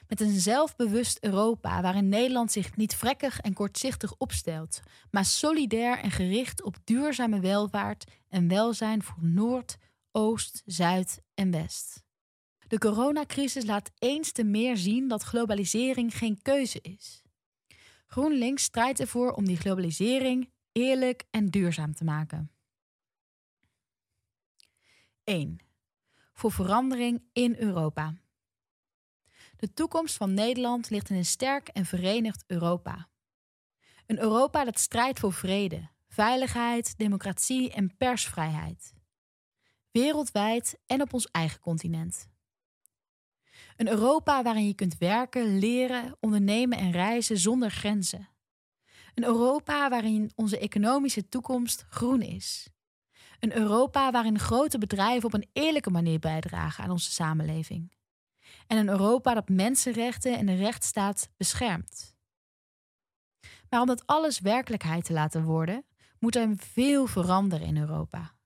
Met 0.10 0.22
een 0.22 0.40
zelfbewust 0.40 1.24
Europa 1.24 1.82
waarin 1.82 2.10
Nederland 2.10 2.52
zich 2.52 2.76
niet 2.76 2.96
vrekkig 2.96 3.40
en 3.40 3.54
kortzichtig 3.54 4.16
opstelt, 4.18 4.80
maar 5.12 5.26
solidair 5.26 6.00
en 6.00 6.12
gericht 6.12 6.64
op 6.64 6.76
duurzame 6.84 7.40
welvaart 7.40 8.12
en 8.30 8.48
welzijn 8.48 9.04
voor 9.04 9.18
Noord, 9.22 9.78
Oost, 10.12 10.62
Zuid 10.66 11.22
en 11.34 11.52
West. 11.52 12.04
De 12.68 12.78
coronacrisis 12.78 13.66
laat 13.66 13.92
eens 13.98 14.32
te 14.32 14.44
meer 14.44 14.78
zien 14.78 15.08
dat 15.08 15.24
globalisering 15.24 16.18
geen 16.18 16.42
keuze 16.42 16.80
is. 16.82 17.22
GroenLinks 18.08 18.64
strijdt 18.64 19.00
ervoor 19.00 19.32
om 19.32 19.46
die 19.46 19.58
globalisering 19.58 20.52
eerlijk 20.72 21.24
en 21.30 21.50
duurzaam 21.50 21.94
te 21.94 22.04
maken. 22.04 22.52
1. 25.24 25.58
Voor 26.34 26.52
verandering 26.52 27.24
in 27.34 27.56
Europa. 27.60 28.14
De 29.60 29.74
toekomst 29.74 30.18
van 30.18 30.34
Nederland 30.34 30.90
ligt 30.90 31.10
in 31.10 31.16
een 31.16 31.26
sterk 31.26 31.68
en 31.68 31.86
verenigd 31.86 32.44
Europa. 32.48 33.10
Een 34.06 34.20
Europa 34.20 34.64
dat 34.64 34.80
strijdt 34.80 35.20
voor 35.20 35.34
vrede, 35.34 35.90
veiligheid, 36.08 36.98
democratie 36.98 37.72
en 37.72 37.98
persvrijheid. 37.98 38.94
Wereldwijd 39.92 40.80
en 40.86 41.02
op 41.02 41.14
ons 41.14 41.32
eigen 41.32 41.60
continent. 41.60 42.30
Een 43.76 43.88
Europa 43.88 44.44
waarin 44.44 44.68
je 44.68 44.74
kunt 44.74 44.98
werken, 44.98 45.58
leren, 45.58 46.18
ondernemen 46.20 46.78
en 46.78 46.92
reizen 46.92 47.38
zonder 47.38 47.72
grenzen. 47.72 48.30
Een 49.14 49.24
Europa 49.24 49.90
waarin 49.90 50.32
onze 50.36 50.60
economische 50.60 51.30
toekomst 51.30 51.86
groen 51.90 52.22
is. 52.22 52.70
Een 53.40 53.56
Europa 53.56 54.12
waarin 54.12 54.40
grote 54.40 54.78
bedrijven 54.78 55.26
op 55.26 55.34
een 55.34 55.50
eerlijke 55.54 55.90
manier 55.90 56.20
bijdragen 56.20 56.84
aan 56.84 56.92
onze 56.92 57.12
samenleving. 57.12 57.98
En 58.70 58.78
een 58.78 58.90
Europa 58.90 59.34
dat 59.34 59.50
mensenrechten 59.50 60.38
en 60.38 60.46
de 60.46 60.56
rechtsstaat 60.56 61.30
beschermt. 61.38 62.16
Maar 63.70 63.82
om 63.82 63.88
dat 63.88 64.06
alles 64.06 64.40
werkelijkheid 64.40 65.06
te 65.06 65.14
laten 65.14 65.44
worden, 65.44 65.86
moet 66.20 66.36
er 66.36 66.54
veel 66.58 67.08
veranderen 67.08 67.68
in 67.68 67.78
Europa. 67.78 68.38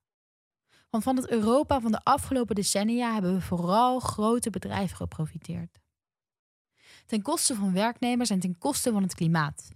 Want 0.89 1.03
van 1.03 1.15
het 1.15 1.29
Europa 1.29 1.81
van 1.81 1.91
de 1.91 2.03
afgelopen 2.03 2.55
decennia 2.55 3.13
hebben 3.13 3.33
we 3.33 3.41
vooral 3.41 3.99
grote 3.99 4.49
bedrijven 4.49 4.97
geprofiteerd. 4.97 5.81
Ten 7.05 7.21
koste 7.21 7.55
van 7.55 7.73
werknemers 7.73 8.29
en 8.29 8.39
ten 8.39 8.57
koste 8.57 8.91
van 8.91 9.03
het 9.03 9.15
klimaat. 9.15 9.69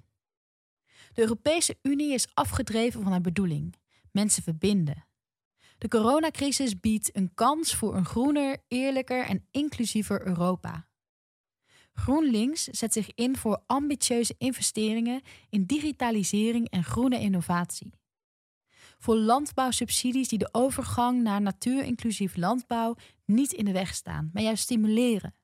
De 1.14 1.22
Europese 1.22 1.78
Unie 1.82 2.14
is 2.14 2.28
afgedreven 2.34 3.04
van 3.04 3.12
haar 3.12 3.22
bedoeling: 3.22 3.76
mensen 4.12 4.44
verbinden. 4.44 5.07
De 5.78 5.88
coronacrisis 5.88 6.80
biedt 6.80 7.16
een 7.16 7.34
kans 7.34 7.76
voor 7.76 7.96
een 7.96 8.06
groener, 8.06 8.58
eerlijker 8.68 9.26
en 9.26 9.48
inclusiever 9.52 10.28
Europa. 10.28 10.88
GroenLinks 11.94 12.64
zet 12.64 12.94
zich 12.94 13.14
in 13.14 13.38
voor 13.38 13.64
ambitieuze 13.66 14.36
investeringen 14.38 15.22
in 15.50 15.66
digitalisering 15.66 16.70
en 16.70 16.84
groene 16.84 17.20
innovatie. 17.20 17.94
Voor 19.00 19.16
landbouwsubsidies 19.16 20.28
die 20.28 20.40
de 20.40 20.50
overgang 20.52 21.22
naar 21.22 21.42
natuurinclusief 21.42 22.36
landbouw 22.36 22.96
niet 23.26 23.54
in 23.54 23.66
de 23.66 23.72
weg 23.72 23.94
staan, 23.94 24.30
maar 24.34 24.44
juist 24.44 24.64
stimuleren. 24.64 25.36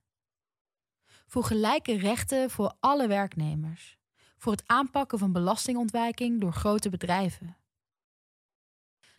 Voor 1.28 1.44
gelijke 1.44 1.98
rechten 1.98 2.50
voor 2.50 2.76
alle 2.80 3.08
werknemers. 3.08 3.98
Voor 4.38 4.52
het 4.52 4.64
aanpakken 4.66 5.20
van 5.20 5.32
belastingontwijking 5.32 6.42
door 6.42 6.54
grote 6.54 6.90
bedrijven. 6.90 7.58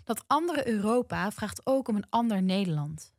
Dat 0.05 0.25
andere 0.27 0.69
Europa 0.69 1.33
vraagt 1.33 1.67
ook 1.67 1.89
om 1.89 1.97
een 1.97 2.11
ander 2.11 2.43
Nederland. 2.43 3.15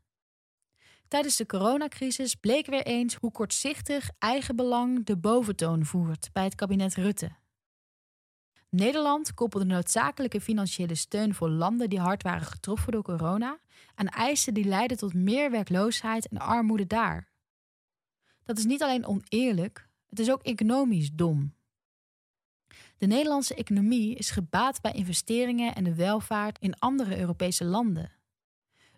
Tijdens 1.08 1.36
de 1.36 1.46
coronacrisis 1.46 2.36
bleek 2.36 2.66
weer 2.66 2.86
eens 2.86 3.16
hoe 3.16 3.32
kortzichtig 3.32 4.10
eigenbelang 4.20 5.06
de 5.06 5.18
boventoon 5.18 5.86
voert 5.86 6.30
bij 6.34 6.44
het 6.44 6.56
kabinet 6.56 6.96
Rutte. 6.96 7.32
Nederland 8.70 9.34
koppelde 9.34 9.66
noodzakelijke 9.66 10.42
financiële 10.42 10.96
steun 10.96 11.34
voor 11.34 11.50
landen 11.50 11.90
die 11.90 12.00
hard 12.00 12.24
waren 12.24 12.46
getroffen 12.46 12.92
door 12.92 13.04
corona 13.04 13.60
aan 13.96 14.08
eisen 14.08 14.54
die 14.54 14.66
leiden 14.66 14.98
tot 14.98 15.14
meer 15.14 15.52
werkloosheid 15.52 16.28
en 16.28 16.38
armoede 16.38 16.88
daar. 16.88 17.30
Dat 18.44 18.58
is 18.58 18.66
niet 18.66 18.84
alleen 18.84 19.06
oneerlijk, 19.06 19.90
het 20.10 20.20
is 20.20 20.32
ook 20.32 20.44
economisch 20.44 21.12
dom. 21.12 21.55
De 23.06 23.12
Nederlandse 23.12 23.56
economie 23.56 24.16
is 24.16 24.32
gebaat 24.32 24.82
bij 24.82 24.92
investeringen 24.92 25.76
en 25.76 25.84
de 25.84 25.96
welvaart 25.96 26.60
in 26.60 26.80
andere 26.80 27.18
Europese 27.20 27.66
landen. 27.66 28.12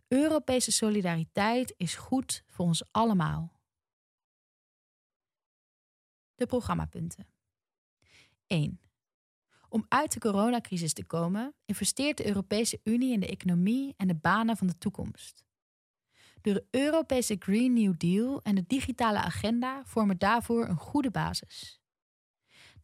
Europese 0.08 0.72
solidariteit 0.72 1.74
is 1.78 1.96
goed 1.96 2.44
voor 2.48 2.66
ons 2.66 2.84
allemaal. 2.92 3.60
De 6.36 6.46
programmapunten. 6.46 7.28
1. 8.46 8.80
Om 9.70 9.86
uit 9.88 10.12
de 10.14 10.20
coronacrisis 10.20 10.94
te 10.94 11.06
komen, 11.06 11.56
investeert 11.66 12.18
de 12.18 12.28
Europese 12.28 12.80
Unie 12.84 13.14
in 13.14 13.20
de 13.20 13.28
economie 13.28 13.94
en 13.98 14.08
de 14.08 14.16
banen 14.16 14.58
van 14.58 14.68
de 14.68 14.78
toekomst. 14.78 15.46
De 16.42 16.66
Europese 16.72 17.36
Green 17.40 17.74
New 17.74 17.94
Deal 17.98 18.42
en 18.44 18.56
de 18.56 18.64
digitale 18.68 19.20
agenda 19.20 19.86
vormen 19.86 20.18
daarvoor 20.18 20.68
een 20.68 20.78
goede 20.78 21.12
basis. 21.12 21.82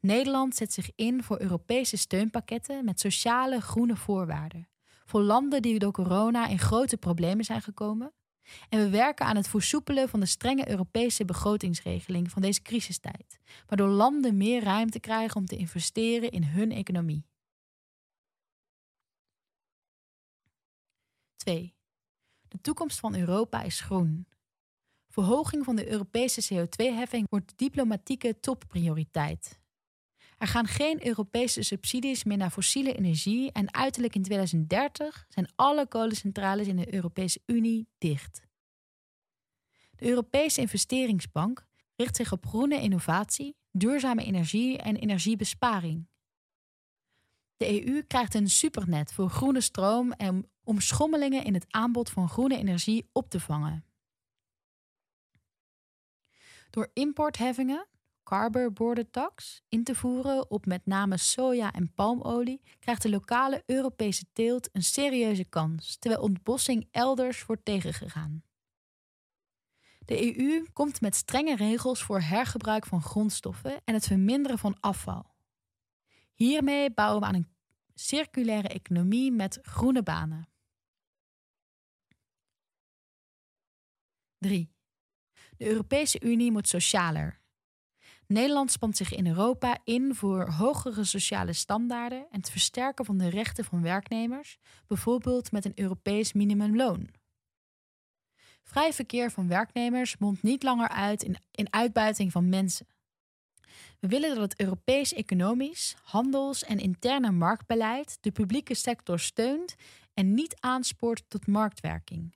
Nederland 0.06 0.56
zet 0.56 0.74
zich 0.74 0.92
in 0.96 1.24
voor 1.24 1.42
Europese 1.42 1.98
steunpakketten 1.98 2.86
met 2.86 3.00
sociale 3.00 3.62
groene 3.62 3.96
voorwaarden. 3.96 4.70
Voor 5.06 5.22
landen 5.22 5.62
die 5.62 5.80
door 5.80 5.92
corona 5.92 6.48
in 6.48 6.60
grote 6.60 6.98
problemen 6.98 7.46
zijn 7.46 7.62
gekomen. 7.62 8.14
En 8.70 8.80
we 8.80 8.90
werken 8.90 9.26
aan 9.26 9.36
het 9.36 9.48
versoepelen 9.48 10.10
van 10.10 10.20
de 10.20 10.26
strenge 10.26 10.70
Europese 10.70 11.26
begrotingsregeling 11.26 12.32
van 12.32 12.42
deze 12.42 12.62
crisistijd, 12.62 13.40
waardoor 13.68 13.88
landen 13.88 14.38
meer 14.38 14.64
ruimte 14.64 15.00
krijgen 15.00 15.36
om 15.36 15.46
te 15.46 15.56
investeren 15.56 16.32
in 16.32 16.44
hun 16.44 16.72
economie. 16.72 17.26
2. 21.36 21.76
De 22.48 22.62
toekomst 22.62 23.00
van 23.00 23.16
Europa 23.16 23.62
is 23.62 23.80
groen. 23.80 24.28
Verhoging 25.08 25.66
van 25.66 25.76
de 25.76 25.90
Europese 25.90 26.54
CO2-heffing 26.54 27.30
wordt 27.30 27.58
diplomatieke 27.58 28.40
topprioriteit. 28.40 29.62
Er 30.44 30.50
gaan 30.50 30.68
geen 30.68 31.06
Europese 31.08 31.64
subsidies 31.64 32.24
meer 32.24 32.38
naar 32.38 32.50
fossiele 32.50 32.94
energie 32.94 33.52
en 33.52 33.74
uiterlijk 33.74 34.16
in 34.16 34.24
2030 34.24 35.26
zijn 35.30 35.52
alle 35.56 35.88
kolencentrales 35.88 36.68
in 36.68 36.76
de 36.76 36.94
Europese 36.94 37.42
Unie 37.46 37.88
dicht. 37.98 38.42
De 39.96 40.08
Europese 40.08 40.62
Investeringsbank 40.62 41.66
richt 41.96 42.16
zich 42.16 42.32
op 42.32 42.46
groene 42.46 42.82
innovatie, 42.82 43.56
duurzame 43.72 44.24
energie 44.24 44.78
en 44.78 44.96
energiebesparing. 44.96 46.08
De 47.58 47.88
EU 47.88 48.02
krijgt 48.02 48.34
een 48.34 48.50
supernet 48.50 49.14
voor 49.14 49.30
groene 49.30 49.62
stroom 49.62 50.12
en 50.12 50.52
om 50.64 50.80
schommelingen 50.80 51.44
in 51.44 51.54
het 51.54 51.66
aanbod 51.70 52.10
van 52.10 52.30
groene 52.30 52.58
energie 52.58 53.10
op 53.12 53.30
te 53.30 53.40
vangen. 53.40 53.86
Door 56.70 56.90
importheffingen 56.94 57.88
carbon 58.34 58.74
border 58.74 59.10
tax 59.10 59.62
in 59.70 59.84
te 59.84 59.96
voeren 59.96 60.52
op 60.52 60.66
met 60.66 60.86
name 60.86 61.18
soja 61.18 61.72
en 61.72 61.94
palmolie, 61.94 62.62
krijgt 62.80 63.02
de 63.02 63.10
lokale 63.10 63.64
Europese 63.66 64.26
teelt 64.32 64.70
een 64.72 64.84
serieuze 64.84 65.46
kans, 65.46 65.98
terwijl 65.98 66.22
ontbossing 66.22 66.88
elders 66.92 67.46
wordt 67.46 67.66
tegengegaan. 67.66 68.44
De 70.06 70.38
EU 70.38 70.66
komt 70.74 71.02
met 71.02 71.16
strenge 71.16 71.56
regels 71.56 72.04
voor 72.04 72.22
hergebruik 72.22 72.86
van 72.86 73.02
grondstoffen 73.02 73.82
en 73.86 73.94
het 73.94 74.08
verminderen 74.08 74.58
van 74.58 74.80
afval. 74.80 75.36
Hiermee 76.34 76.92
bouwen 76.92 77.22
we 77.22 77.28
aan 77.28 77.36
een 77.36 77.54
circulaire 77.94 78.68
economie 78.68 79.32
met 79.32 79.60
groene 79.62 80.04
banen. 80.04 80.48
3. 84.38 84.72
De 85.58 85.66
Europese 85.66 86.22
Unie 86.22 86.52
moet 86.52 86.68
socialer, 86.68 87.42
Nederland 88.28 88.72
spant 88.72 88.98
zich 88.98 89.14
in 89.14 89.28
Europa 89.28 89.78
in 89.84 90.16
voor 90.16 90.50
hogere 90.50 91.04
sociale 91.04 91.54
standaarden 91.54 92.20
en 92.32 92.38
het 92.38 92.50
versterken 92.50 93.06
van 93.06 93.18
de 93.18 93.30
rechten 93.30 93.66
van 93.66 93.82
werknemers, 93.82 94.58
bijvoorbeeld 94.88 95.52
met 95.52 95.66
een 95.66 95.80
Europees 95.80 96.34
minimumloon. 96.34 97.10
Vrij 98.64 98.94
verkeer 98.94 99.32
van 99.32 99.48
werknemers 99.48 100.18
mondt 100.18 100.44
niet 100.44 100.64
langer 100.64 100.88
uit 100.88 101.24
in, 101.24 101.38
in 101.52 101.74
uitbuiting 101.74 102.32
van 102.32 102.50
mensen. 102.50 102.88
We 104.00 104.08
willen 104.08 104.30
dat 104.30 104.52
het 104.52 104.60
Europees 104.60 105.14
economisch, 105.14 105.96
handels- 106.02 106.64
en 106.64 106.80
interne 106.80 107.32
marktbeleid 107.32 108.18
de 108.22 108.32
publieke 108.32 108.74
sector 108.74 109.20
steunt 109.20 109.76
en 110.14 110.34
niet 110.34 110.56
aanspoort 110.60 111.24
tot 111.28 111.48
marktwerking. 111.48 112.36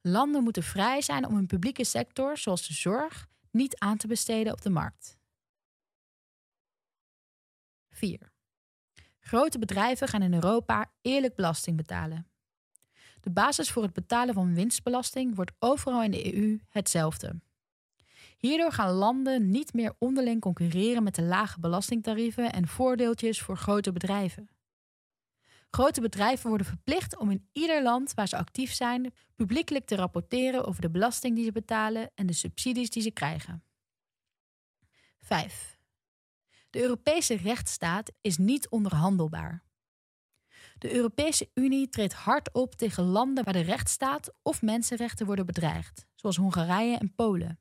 Landen 0.00 0.42
moeten 0.42 0.62
vrij 0.62 1.02
zijn 1.02 1.26
om 1.26 1.34
hun 1.34 1.46
publieke 1.46 1.84
sector, 1.84 2.38
zoals 2.38 2.66
de 2.66 2.74
zorg, 2.74 3.28
niet 3.54 3.78
aan 3.78 3.96
te 3.96 4.06
besteden 4.06 4.52
op 4.52 4.62
de 4.62 4.70
markt. 4.70 5.18
4. 7.90 8.32
Grote 9.20 9.58
bedrijven 9.58 10.08
gaan 10.08 10.22
in 10.22 10.34
Europa 10.34 10.90
eerlijk 11.02 11.34
belasting 11.34 11.76
betalen. 11.76 12.28
De 13.20 13.30
basis 13.30 13.70
voor 13.70 13.82
het 13.82 13.92
betalen 13.92 14.34
van 14.34 14.54
winstbelasting 14.54 15.34
wordt 15.34 15.52
overal 15.58 16.02
in 16.02 16.10
de 16.10 16.34
EU 16.36 16.60
hetzelfde. 16.68 17.40
Hierdoor 18.36 18.72
gaan 18.72 18.92
landen 18.92 19.50
niet 19.50 19.72
meer 19.72 19.94
onderling 19.98 20.40
concurreren 20.40 21.02
met 21.02 21.14
de 21.14 21.22
lage 21.22 21.60
belastingtarieven 21.60 22.52
en 22.52 22.68
voordeeltjes 22.68 23.40
voor 23.40 23.56
grote 23.56 23.92
bedrijven. 23.92 24.48
Grote 25.74 26.00
bedrijven 26.00 26.48
worden 26.48 26.66
verplicht 26.66 27.16
om 27.16 27.30
in 27.30 27.48
ieder 27.52 27.82
land 27.82 28.14
waar 28.14 28.28
ze 28.28 28.36
actief 28.36 28.72
zijn 28.72 29.14
publiekelijk 29.34 29.84
te 29.84 29.94
rapporteren 29.94 30.64
over 30.64 30.80
de 30.80 30.90
belasting 30.90 31.34
die 31.34 31.44
ze 31.44 31.52
betalen 31.52 32.10
en 32.14 32.26
de 32.26 32.32
subsidies 32.32 32.90
die 32.90 33.02
ze 33.02 33.10
krijgen. 33.10 33.64
5. 35.20 35.78
De 36.70 36.80
Europese 36.80 37.36
rechtsstaat 37.36 38.12
is 38.20 38.36
niet 38.36 38.68
onderhandelbaar. 38.68 39.64
De 40.78 40.94
Europese 40.94 41.50
Unie 41.54 41.88
treedt 41.88 42.14
hard 42.14 42.52
op 42.52 42.74
tegen 42.74 43.04
landen 43.04 43.44
waar 43.44 43.52
de 43.52 43.60
rechtsstaat 43.60 44.34
of 44.42 44.62
mensenrechten 44.62 45.26
worden 45.26 45.46
bedreigd, 45.46 46.06
zoals 46.14 46.36
Hongarije 46.36 46.98
en 46.98 47.14
Polen. 47.14 47.60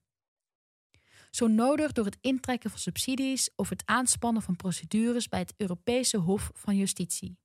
Zo 1.30 1.48
nodig 1.48 1.92
door 1.92 2.06
het 2.06 2.18
intrekken 2.22 2.70
van 2.70 2.80
subsidies 2.80 3.50
of 3.56 3.70
het 3.70 3.84
aanspannen 3.86 4.42
van 4.42 4.56
procedures 4.56 5.28
bij 5.28 5.40
het 5.40 5.54
Europese 5.58 6.18
Hof 6.18 6.52
van 6.54 6.76
Justitie. 6.76 7.42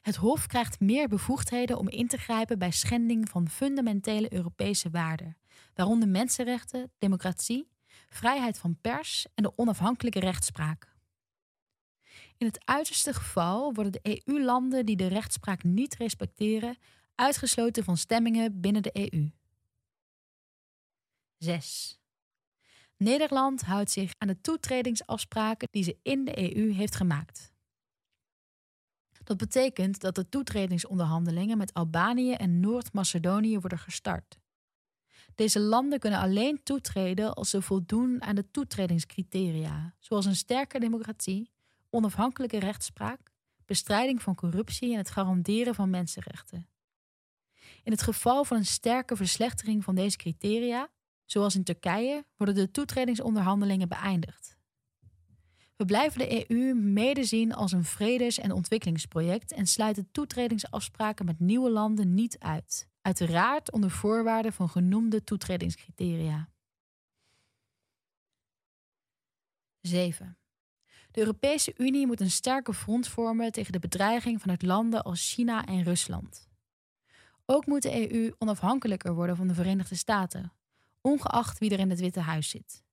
Het 0.00 0.16
Hof 0.16 0.46
krijgt 0.46 0.80
meer 0.80 1.08
bevoegdheden 1.08 1.78
om 1.78 1.88
in 1.88 2.06
te 2.06 2.18
grijpen 2.18 2.58
bij 2.58 2.70
schending 2.70 3.28
van 3.28 3.48
fundamentele 3.48 4.32
Europese 4.32 4.90
waarden, 4.90 5.36
waaronder 5.74 6.08
mensenrechten, 6.08 6.92
democratie, 6.98 7.68
vrijheid 8.08 8.58
van 8.58 8.78
pers 8.80 9.26
en 9.34 9.42
de 9.42 9.52
onafhankelijke 9.56 10.20
rechtspraak. 10.20 10.96
In 12.36 12.46
het 12.46 12.60
uiterste 12.64 13.12
geval 13.12 13.74
worden 13.74 13.92
de 13.92 14.22
EU-landen 14.24 14.86
die 14.86 14.96
de 14.96 15.06
rechtspraak 15.06 15.62
niet 15.62 15.96
respecteren 15.96 16.78
uitgesloten 17.14 17.84
van 17.84 17.96
stemmingen 17.96 18.60
binnen 18.60 18.82
de 18.82 19.10
EU. 19.12 19.30
6. 21.38 22.00
Nederland 22.96 23.62
houdt 23.62 23.90
zich 23.90 24.12
aan 24.18 24.28
de 24.28 24.40
toetredingsafspraken 24.40 25.68
die 25.70 25.82
ze 25.82 25.98
in 26.02 26.24
de 26.24 26.56
EU 26.56 26.72
heeft 26.72 26.96
gemaakt. 26.96 27.52
Dat 29.28 29.36
betekent 29.36 30.00
dat 30.00 30.14
de 30.14 30.28
toetredingsonderhandelingen 30.28 31.58
met 31.58 31.74
Albanië 31.74 32.32
en 32.32 32.60
Noord-Macedonië 32.60 33.58
worden 33.58 33.78
gestart. 33.78 34.38
Deze 35.34 35.60
landen 35.60 35.98
kunnen 35.98 36.18
alleen 36.18 36.62
toetreden 36.62 37.34
als 37.34 37.50
ze 37.50 37.62
voldoen 37.62 38.22
aan 38.22 38.34
de 38.34 38.50
toetredingscriteria, 38.50 39.94
zoals 39.98 40.26
een 40.26 40.36
sterke 40.36 40.78
democratie, 40.78 41.50
onafhankelijke 41.90 42.58
rechtspraak, 42.58 43.32
bestrijding 43.66 44.22
van 44.22 44.34
corruptie 44.34 44.92
en 44.92 44.98
het 44.98 45.10
garanderen 45.10 45.74
van 45.74 45.90
mensenrechten. 45.90 46.68
In 47.82 47.92
het 47.92 48.02
geval 48.02 48.44
van 48.44 48.56
een 48.56 48.66
sterke 48.66 49.16
verslechtering 49.16 49.84
van 49.84 49.94
deze 49.94 50.16
criteria, 50.16 50.88
zoals 51.24 51.54
in 51.54 51.64
Turkije, 51.64 52.24
worden 52.36 52.54
de 52.54 52.70
toetredingsonderhandelingen 52.70 53.88
beëindigd. 53.88 54.57
We 55.78 55.84
blijven 55.84 56.18
de 56.18 56.50
EU 56.50 56.74
mede 56.74 57.24
zien 57.24 57.54
als 57.54 57.72
een 57.72 57.84
vredes- 57.84 58.38
en 58.38 58.52
ontwikkelingsproject 58.52 59.52
en 59.52 59.66
sluiten 59.66 60.08
toetredingsafspraken 60.12 61.24
met 61.24 61.40
nieuwe 61.40 61.70
landen 61.70 62.14
niet 62.14 62.38
uit. 62.38 62.88
Uiteraard 63.02 63.72
onder 63.72 63.90
voorwaarden 63.90 64.52
van 64.52 64.68
genoemde 64.68 65.24
toetredingscriteria. 65.24 66.48
7. 69.80 70.38
De 71.10 71.20
Europese 71.20 71.74
Unie 71.76 72.06
moet 72.06 72.20
een 72.20 72.30
sterke 72.30 72.74
front 72.74 73.08
vormen 73.08 73.52
tegen 73.52 73.72
de 73.72 73.78
bedreiging 73.78 74.40
vanuit 74.40 74.62
landen 74.62 75.02
als 75.02 75.32
China 75.32 75.66
en 75.66 75.82
Rusland. 75.82 76.48
Ook 77.46 77.66
moet 77.66 77.82
de 77.82 78.12
EU 78.12 78.32
onafhankelijker 78.38 79.14
worden 79.14 79.36
van 79.36 79.48
de 79.48 79.54
Verenigde 79.54 79.96
Staten, 79.96 80.52
ongeacht 81.00 81.58
wie 81.58 81.70
er 81.70 81.78
in 81.78 81.90
het 81.90 82.00
Witte 82.00 82.20
Huis 82.20 82.48
zit. 82.48 82.86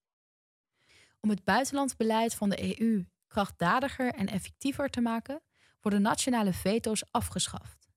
Om 1.25 1.31
het 1.31 1.43
buitenlandsbeleid 1.43 2.35
van 2.35 2.49
de 2.49 2.79
EU 2.79 3.05
krachtdadiger 3.27 4.13
en 4.13 4.27
effectiever 4.27 4.89
te 4.89 5.01
maken, 5.01 5.41
worden 5.81 6.01
nationale 6.01 6.53
veto's 6.53 7.03
afgeschaft. 7.11 7.89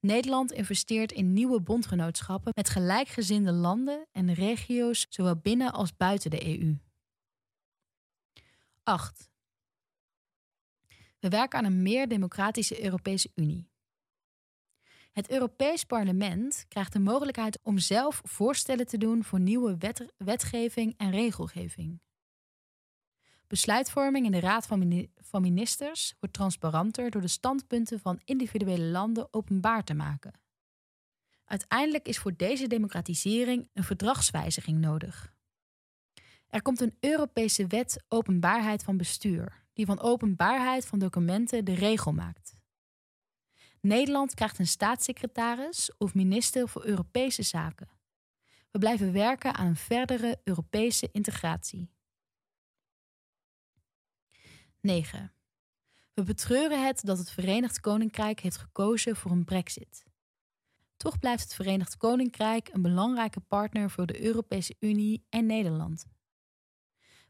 Nederland 0.00 0.52
investeert 0.52 1.12
in 1.12 1.32
nieuwe 1.32 1.60
bondgenootschappen 1.60 2.52
met 2.54 2.68
gelijkgezinde 2.68 3.52
landen 3.52 4.06
en 4.12 4.34
regio's, 4.34 5.06
zowel 5.08 5.36
binnen 5.36 5.72
als 5.72 5.96
buiten 5.96 6.30
de 6.30 6.46
EU. 6.46 6.78
8. 8.82 9.30
We 11.18 11.28
werken 11.28 11.58
aan 11.58 11.64
een 11.64 11.82
meer 11.82 12.08
democratische 12.08 12.84
Europese 12.84 13.30
Unie. 13.34 13.70
Het 15.12 15.30
Europees 15.30 15.84
Parlement 15.84 16.64
krijgt 16.68 16.92
de 16.92 16.98
mogelijkheid 16.98 17.60
om 17.62 17.78
zelf 17.78 18.20
voorstellen 18.24 18.86
te 18.86 18.98
doen 18.98 19.24
voor 19.24 19.40
nieuwe 19.40 19.76
wet 19.78 20.12
wetgeving 20.16 20.94
en 20.96 21.10
regelgeving. 21.10 22.00
Besluitvorming 23.48 24.24
in 24.24 24.32
de 24.32 24.40
Raad 24.40 24.66
van, 25.20 25.40
Ministers 25.40 26.14
wordt 26.20 26.34
transparanter 26.34 27.10
door 27.10 27.20
de 27.20 27.28
standpunten 27.28 28.00
van 28.00 28.20
individuele 28.24 28.84
landen 28.84 29.28
openbaar 29.30 29.84
te 29.84 29.94
maken. 29.94 30.40
Uiteindelijk 31.44 32.08
is 32.08 32.18
voor 32.18 32.36
deze 32.36 32.66
democratisering 32.66 33.68
een 33.72 33.84
verdragswijziging 33.84 34.78
nodig. 34.78 35.32
Er 36.48 36.62
komt 36.62 36.80
een 36.80 36.96
Europese 37.00 37.66
wet 37.66 38.04
openbaarheid 38.08 38.84
van 38.84 38.96
bestuur, 38.96 39.64
die 39.72 39.86
van 39.86 40.00
openbaarheid 40.00 40.86
van 40.86 40.98
documenten 40.98 41.64
de 41.64 41.74
regel 41.74 42.12
maakt. 42.12 42.56
Nederland 43.80 44.34
krijgt 44.34 44.58
een 44.58 44.66
staatssecretaris 44.66 45.96
of 45.98 46.14
minister 46.14 46.68
voor 46.68 46.84
Europese 46.84 47.42
zaken. 47.42 47.88
We 48.70 48.78
blijven 48.78 49.12
werken 49.12 49.54
aan 49.54 49.66
een 49.66 49.76
verdere 49.76 50.40
Europese 50.44 51.08
integratie. 51.12 51.90
9. 54.80 55.32
We 56.14 56.22
betreuren 56.22 56.86
het 56.86 57.00
dat 57.04 57.18
het 57.18 57.30
Verenigd 57.30 57.80
Koninkrijk 57.80 58.40
heeft 58.40 58.56
gekozen 58.56 59.16
voor 59.16 59.30
een 59.30 59.44
Brexit. 59.44 60.04
Toch 60.96 61.18
blijft 61.18 61.42
het 61.42 61.54
Verenigd 61.54 61.96
Koninkrijk 61.96 62.68
een 62.72 62.82
belangrijke 62.82 63.40
partner 63.40 63.90
voor 63.90 64.06
de 64.06 64.22
Europese 64.22 64.76
Unie 64.80 65.24
en 65.28 65.46
Nederland. 65.46 66.06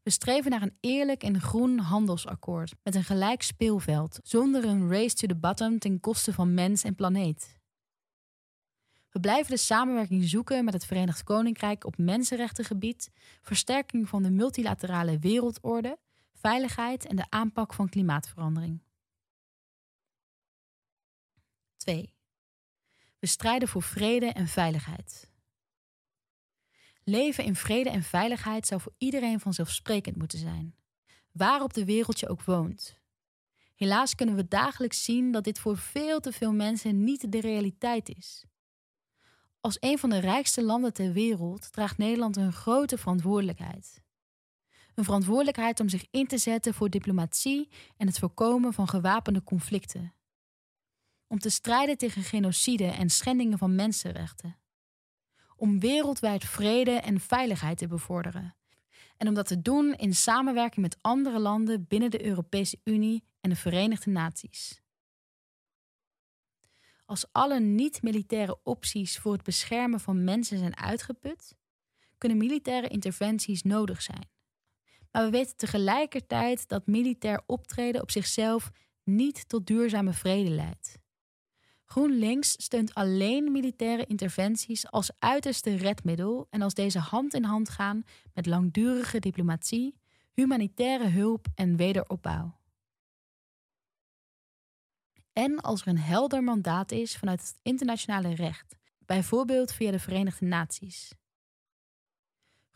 We 0.02 0.10
streven 0.10 0.50
naar 0.50 0.62
een 0.62 0.76
eerlijk 0.80 1.22
en 1.22 1.40
groen 1.40 1.78
handelsakkoord 1.78 2.74
met 2.82 2.94
een 2.94 3.04
gelijk 3.04 3.42
speelveld, 3.42 4.20
zonder 4.22 4.64
een 4.64 4.90
race 4.90 5.14
to 5.14 5.26
the 5.26 5.36
bottom 5.36 5.78
ten 5.78 6.00
koste 6.00 6.32
van 6.32 6.54
mens 6.54 6.84
en 6.84 6.94
planeet. 6.94 7.58
We 9.10 9.20
blijven 9.20 9.50
de 9.50 9.56
samenwerking 9.56 10.24
zoeken 10.24 10.64
met 10.64 10.74
het 10.74 10.86
Verenigd 10.86 11.22
Koninkrijk 11.22 11.84
op 11.84 11.98
mensenrechtengebied, 11.98 13.10
versterking 13.42 14.08
van 14.08 14.22
de 14.22 14.30
multilaterale 14.30 15.18
wereldorde, 15.18 15.98
veiligheid 16.40 17.06
en 17.06 17.16
de 17.16 17.26
aanpak 17.28 17.74
van 17.74 17.88
klimaatverandering. 17.88 18.82
2. 21.76 22.14
We 23.18 23.26
strijden 23.26 23.68
voor 23.68 23.82
vrede 23.82 24.26
en 24.26 24.48
veiligheid. 24.48 25.30
Leven 27.04 27.44
in 27.44 27.54
vrede 27.54 27.90
en 27.90 28.02
veiligheid 28.02 28.66
zou 28.66 28.80
voor 28.80 28.94
iedereen 28.98 29.40
vanzelfsprekend 29.40 30.16
moeten 30.16 30.38
zijn, 30.38 30.74
waar 31.32 31.62
op 31.62 31.72
de 31.72 31.84
wereld 31.84 32.20
je 32.20 32.28
ook 32.28 32.42
woont. 32.42 33.00
Helaas 33.74 34.14
kunnen 34.14 34.34
we 34.34 34.48
dagelijks 34.48 35.04
zien 35.04 35.32
dat 35.32 35.44
dit 35.44 35.58
voor 35.58 35.76
veel 35.76 36.20
te 36.20 36.32
veel 36.32 36.52
mensen 36.52 37.04
niet 37.04 37.32
de 37.32 37.40
realiteit 37.40 38.08
is. 38.08 38.44
Als 39.60 39.76
een 39.80 39.98
van 39.98 40.10
de 40.10 40.18
rijkste 40.18 40.62
landen 40.62 40.92
ter 40.92 41.12
wereld 41.12 41.72
draagt 41.72 41.98
Nederland 41.98 42.36
een 42.36 42.52
grote 42.52 42.98
verantwoordelijkheid. 42.98 44.02
Een 44.98 45.04
verantwoordelijkheid 45.04 45.80
om 45.80 45.88
zich 45.88 46.06
in 46.10 46.26
te 46.26 46.38
zetten 46.38 46.74
voor 46.74 46.90
diplomatie 46.90 47.68
en 47.96 48.06
het 48.06 48.18
voorkomen 48.18 48.72
van 48.72 48.88
gewapende 48.88 49.42
conflicten. 49.42 50.14
Om 51.26 51.38
te 51.38 51.50
strijden 51.50 51.98
tegen 51.98 52.22
genocide 52.22 52.84
en 52.84 53.10
schendingen 53.10 53.58
van 53.58 53.74
mensenrechten 53.74 54.58
om 55.56 55.80
wereldwijd 55.80 56.44
vrede 56.44 56.90
en 56.90 57.20
veiligheid 57.20 57.78
te 57.78 57.86
bevorderen. 57.86 58.56
En 59.16 59.28
om 59.28 59.34
dat 59.34 59.46
te 59.46 59.62
doen 59.62 59.94
in 59.94 60.14
samenwerking 60.14 60.80
met 60.80 60.98
andere 61.00 61.38
landen 61.38 61.86
binnen 61.86 62.10
de 62.10 62.24
Europese 62.24 62.80
Unie 62.84 63.24
en 63.40 63.50
de 63.50 63.56
Verenigde 63.56 64.10
Naties. 64.10 64.80
Als 67.04 67.26
alle 67.32 67.60
niet-militaire 67.60 68.60
opties 68.62 69.18
voor 69.18 69.32
het 69.32 69.42
beschermen 69.42 70.00
van 70.00 70.24
mensen 70.24 70.58
zijn 70.58 70.76
uitgeput, 70.76 71.56
kunnen 72.18 72.38
militaire 72.38 72.88
interventies 72.88 73.62
nodig 73.62 74.02
zijn. 74.02 74.36
Maar 75.10 75.24
we 75.24 75.30
weten 75.30 75.56
tegelijkertijd 75.56 76.68
dat 76.68 76.86
militair 76.86 77.42
optreden 77.46 78.02
op 78.02 78.10
zichzelf 78.10 78.70
niet 79.04 79.48
tot 79.48 79.66
duurzame 79.66 80.12
vrede 80.12 80.50
leidt. 80.50 80.98
GroenLinks 81.84 82.52
steunt 82.62 82.94
alleen 82.94 83.52
militaire 83.52 84.06
interventies 84.06 84.90
als 84.90 85.10
uiterste 85.18 85.76
redmiddel 85.76 86.46
en 86.50 86.62
als 86.62 86.74
deze 86.74 86.98
hand 86.98 87.34
in 87.34 87.44
hand 87.44 87.68
gaan 87.68 88.04
met 88.34 88.46
langdurige 88.46 89.18
diplomatie, 89.18 89.98
humanitaire 90.32 91.08
hulp 91.08 91.46
en 91.54 91.76
wederopbouw. 91.76 92.58
En 95.32 95.60
als 95.60 95.80
er 95.80 95.88
een 95.88 95.98
helder 95.98 96.42
mandaat 96.42 96.92
is 96.92 97.16
vanuit 97.16 97.40
het 97.40 97.58
internationale 97.62 98.34
recht, 98.34 98.76
bijvoorbeeld 99.06 99.72
via 99.72 99.90
de 99.90 99.98
Verenigde 99.98 100.46
Naties. 100.46 101.12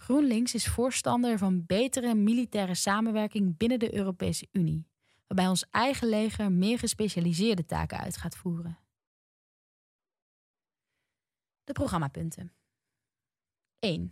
GroenLinks 0.02 0.54
is 0.54 0.66
voorstander 0.66 1.38
van 1.38 1.66
betere 1.66 2.14
militaire 2.14 2.74
samenwerking 2.74 3.56
binnen 3.56 3.78
de 3.78 3.94
Europese 3.94 4.48
Unie, 4.52 4.86
waarbij 5.26 5.48
ons 5.48 5.64
eigen 5.70 6.08
leger 6.08 6.52
meer 6.52 6.78
gespecialiseerde 6.78 7.64
taken 7.64 7.98
uit 7.98 8.16
gaat 8.16 8.36
voeren. 8.36 8.78
De 11.64 11.72
programmapunten. 11.72 12.52
1. 13.78 14.10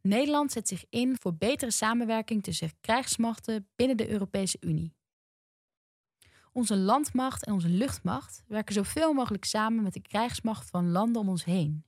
Nederland 0.00 0.52
zet 0.52 0.68
zich 0.68 0.84
in 0.90 1.16
voor 1.20 1.34
betere 1.34 1.70
samenwerking 1.70 2.42
tussen 2.42 2.70
krijgsmachten 2.80 3.68
binnen 3.76 3.96
de 3.96 4.08
Europese 4.08 4.56
Unie. 4.60 4.94
Onze 6.52 6.76
landmacht 6.76 7.44
en 7.44 7.52
onze 7.52 7.68
luchtmacht 7.68 8.42
werken 8.46 8.74
zoveel 8.74 9.12
mogelijk 9.12 9.44
samen 9.44 9.82
met 9.82 9.92
de 9.92 10.02
krijgsmacht 10.02 10.70
van 10.70 10.90
landen 10.90 11.22
om 11.22 11.28
ons 11.28 11.44
heen. 11.44 11.84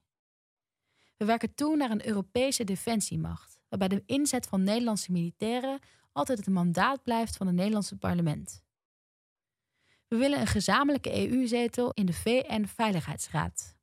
We 1.17 1.25
werken 1.25 1.55
toe 1.55 1.75
naar 1.75 1.91
een 1.91 2.07
Europese 2.07 2.63
defensiemacht, 2.63 3.59
waarbij 3.69 3.87
de 3.87 4.03
inzet 4.05 4.45
van 4.45 4.63
Nederlandse 4.63 5.11
militairen 5.11 5.79
altijd 6.11 6.37
het 6.37 6.47
mandaat 6.47 7.03
blijft 7.03 7.37
van 7.37 7.47
het 7.47 7.55
Nederlandse 7.55 7.97
parlement. 7.97 8.65
We 10.07 10.17
willen 10.17 10.39
een 10.39 10.47
gezamenlijke 10.47 11.29
EU-zetel 11.29 11.91
in 11.91 12.05
de 12.05 12.13
VN-veiligheidsraad. 12.13 13.75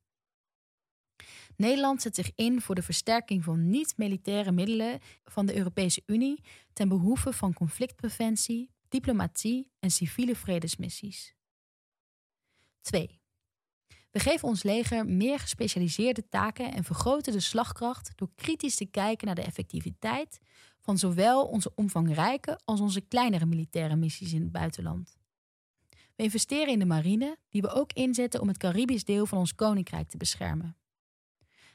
Nederland 1.56 2.02
zet 2.02 2.14
zich 2.14 2.30
in 2.34 2.60
voor 2.60 2.74
de 2.74 2.82
versterking 2.82 3.44
van 3.44 3.70
niet-militaire 3.70 4.52
middelen 4.52 5.00
van 5.24 5.46
de 5.46 5.56
Europese 5.56 6.02
Unie 6.06 6.44
ten 6.72 6.88
behoeve 6.88 7.32
van 7.32 7.52
conflictpreventie, 7.52 8.70
diplomatie 8.88 9.70
en 9.78 9.90
civiele 9.90 10.36
vredesmissies. 10.36 11.34
2. 12.80 13.23
We 14.14 14.20
geven 14.20 14.48
ons 14.48 14.62
leger 14.62 15.06
meer 15.06 15.38
gespecialiseerde 15.38 16.28
taken 16.28 16.72
en 16.72 16.84
vergroten 16.84 17.32
de 17.32 17.40
slagkracht 17.40 18.12
door 18.14 18.30
kritisch 18.34 18.76
te 18.76 18.84
kijken 18.84 19.26
naar 19.26 19.34
de 19.34 19.42
effectiviteit 19.42 20.40
van 20.80 20.98
zowel 20.98 21.44
onze 21.44 21.72
omvangrijke 21.74 22.60
als 22.64 22.80
onze 22.80 23.00
kleinere 23.00 23.46
militaire 23.46 23.96
missies 23.96 24.32
in 24.32 24.40
het 24.40 24.52
buitenland. 24.52 25.16
We 25.88 26.22
investeren 26.22 26.72
in 26.72 26.78
de 26.78 26.84
marine, 26.84 27.38
die 27.48 27.62
we 27.62 27.68
ook 27.68 27.92
inzetten 27.92 28.40
om 28.40 28.48
het 28.48 28.56
Caribisch 28.56 29.04
deel 29.04 29.26
van 29.26 29.38
ons 29.38 29.54
koninkrijk 29.54 30.08
te 30.08 30.16
beschermen. 30.16 30.76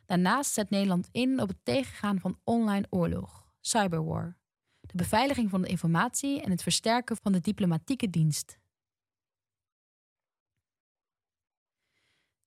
Daarnaast 0.06 0.54
zet 0.54 0.70
Nederland 0.70 1.10
in 1.12 1.42
op 1.42 1.48
het 1.48 1.60
tegengaan 1.64 2.20
van 2.20 2.40
online 2.44 2.86
oorlog, 2.90 3.54
cyberwar, 3.60 4.38
de 4.82 4.96
beveiliging 4.96 5.50
van 5.50 5.62
de 5.62 5.68
informatie 5.68 6.42
en 6.42 6.52
het 6.52 6.64
versterken 6.64 7.18
van 7.22 7.32
de 7.32 7.40
diplomatieke 7.40 8.10
dienst. 8.10 8.59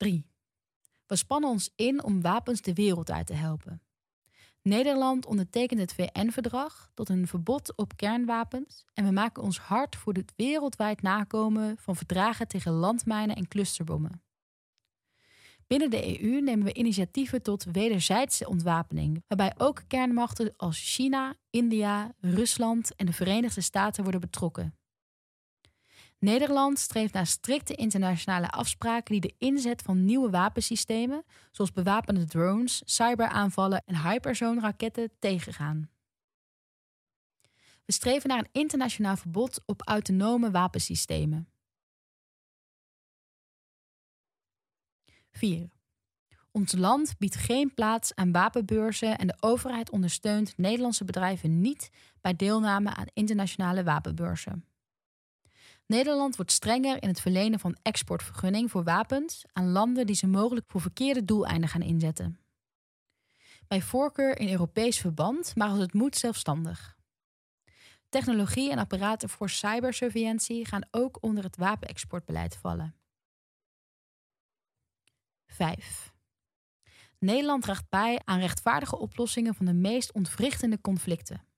3. 0.03 0.27
We 1.07 1.17
spannen 1.17 1.51
ons 1.51 1.71
in 1.77 2.05
om 2.05 2.23
wapens 2.23 2.61
de 2.61 2.73
wereld 2.73 3.11
uit 3.11 3.27
te 3.27 3.35
helpen. 3.35 3.83
Nederland 4.63 5.27
ondertekent 5.27 5.81
het 5.81 5.95
VN-verdrag 5.95 6.91
tot 6.95 7.09
een 7.09 7.27
verbod 7.27 7.77
op 7.77 7.97
kernwapens 7.97 8.85
en 8.95 9.05
we 9.05 9.11
maken 9.11 9.43
ons 9.43 9.59
hard 9.59 9.97
voor 9.97 10.13
het 10.13 10.33
wereldwijd 10.37 11.03
nakomen 11.03 11.77
van 11.79 11.97
verdragen 11.97 12.49
tegen 12.49 12.73
landmijnen 12.73 13.37
en 13.37 13.49
clusterbommen. 13.49 14.23
Binnen 15.67 15.91
de 15.91 16.23
EU 16.23 16.41
nemen 16.41 16.65
we 16.65 16.75
initiatieven 16.75 17.43
tot 17.43 17.65
wederzijdse 17.65 18.49
ontwapening, 18.49 19.25
waarbij 19.29 19.55
ook 19.57 19.83
kernmachten 19.87 20.55
als 20.57 20.95
China, 20.95 21.37
India, 21.51 22.15
Rusland 22.21 22.95
en 22.95 23.07
de 23.07 23.13
Verenigde 23.13 23.61
Staten 23.61 24.03
worden 24.03 24.21
betrokken. 24.21 24.77
Nederland 26.23 26.79
streeft 26.79 27.13
naar 27.13 27.27
strikte 27.27 27.75
internationale 27.75 28.51
afspraken 28.51 29.13
die 29.13 29.21
de 29.21 29.35
inzet 29.39 29.83
van 29.83 30.05
nieuwe 30.05 30.31
wapensystemen, 30.31 31.25
zoals 31.51 31.73
bewapende 31.73 32.25
drones, 32.25 32.83
cyberaanvallen 32.85 33.83
en 33.87 34.03
hyperzoonraketten, 34.03 35.11
tegengaan. 35.19 35.91
We 37.85 37.93
streven 37.93 38.29
naar 38.29 38.39
een 38.39 38.49
internationaal 38.53 39.17
verbod 39.17 39.61
op 39.67 39.83
autonome 39.85 40.51
wapensystemen. 40.51 41.49
4. 45.31 45.69
Ons 46.51 46.73
land 46.73 47.19
biedt 47.19 47.37
geen 47.37 47.75
plaats 47.75 48.15
aan 48.15 48.33
wapenbeurzen 48.33 49.19
en 49.19 49.27
de 49.27 49.37
overheid 49.41 49.91
ondersteunt 49.91 50.57
Nederlandse 50.57 51.05
bedrijven 51.05 51.61
niet 51.61 51.91
bij 52.21 52.37
deelname 52.37 52.95
aan 52.95 53.07
internationale 53.13 53.85
wapenbeurzen. 53.85 54.72
Nederland 55.93 56.37
wordt 56.37 56.53
strenger 56.53 57.03
in 57.03 57.09
het 57.09 57.21
verlenen 57.21 57.59
van 57.59 57.77
exportvergunning 57.83 58.71
voor 58.71 58.85
wapens 58.85 59.45
aan 59.53 59.71
landen 59.71 60.07
die 60.07 60.17
ze 60.17 60.27
mogelijk 60.27 60.67
voor 60.69 60.81
verkeerde 60.81 61.25
doeleinden 61.25 61.69
gaan 61.69 61.83
inzetten. 61.83 62.41
Bij 63.69 63.83
voorkeur 63.83 64.39
in 64.39 64.51
Europees 64.51 64.99
verband, 64.99 65.57
maar 65.57 65.69
als 65.69 65.79
het 65.79 65.93
moet 65.93 66.17
zelfstandig. 66.17 66.97
Technologie 68.09 68.71
en 68.71 68.79
apparaten 68.79 69.29
voor 69.29 69.51
cybersurveillantie 69.51 70.67
gaan 70.67 70.87
ook 70.91 71.19
onder 71.21 71.45
het 71.45 71.57
wapenexportbeleid 71.57 72.57
vallen. 72.57 72.95
5. 75.47 76.13
Nederland 77.19 77.63
draagt 77.63 77.89
bij 77.89 78.21
aan 78.25 78.41
rechtvaardige 78.41 78.99
oplossingen 78.99 79.55
van 79.55 79.67
de 79.67 79.75
meest 79.75 80.13
ontwrichtende 80.13 80.81
conflicten. 80.81 81.52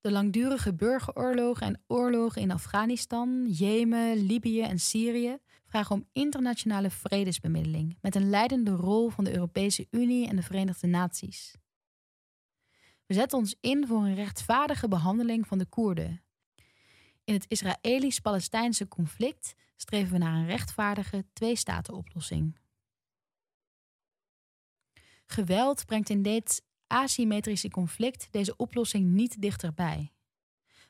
De 0.00 0.10
langdurige 0.10 0.74
burgeroorlogen 0.74 1.66
en 1.66 1.82
oorlogen 1.86 2.42
in 2.42 2.50
Afghanistan, 2.50 3.46
Jemen, 3.46 4.26
Libië 4.26 4.60
en 4.60 4.78
Syrië 4.78 5.38
vragen 5.66 5.94
om 5.94 6.08
internationale 6.12 6.90
vredesbemiddeling 6.90 7.98
met 8.00 8.14
een 8.14 8.30
leidende 8.30 8.70
rol 8.70 9.08
van 9.08 9.24
de 9.24 9.34
Europese 9.34 9.86
Unie 9.90 10.28
en 10.28 10.36
de 10.36 10.42
Verenigde 10.42 10.86
Naties. 10.86 11.54
We 13.06 13.14
zetten 13.14 13.38
ons 13.38 13.56
in 13.60 13.86
voor 13.86 14.04
een 14.04 14.14
rechtvaardige 14.14 14.88
behandeling 14.88 15.46
van 15.46 15.58
de 15.58 15.66
Koerden. 15.66 16.22
In 17.24 17.34
het 17.34 17.48
Israëlisch-Palestijnse 17.48 18.88
conflict 18.88 19.54
streven 19.76 20.12
we 20.12 20.18
naar 20.18 20.34
een 20.34 20.46
rechtvaardige 20.46 21.24
twee-staten-oplossing. 21.32 22.58
Geweld 25.26 25.86
brengt 25.86 26.08
in 26.08 26.22
dit 26.22 26.62
asymmetrische 26.90 27.70
conflict 27.70 28.28
deze 28.30 28.56
oplossing 28.56 29.04
niet 29.04 29.42
dichterbij. 29.42 30.12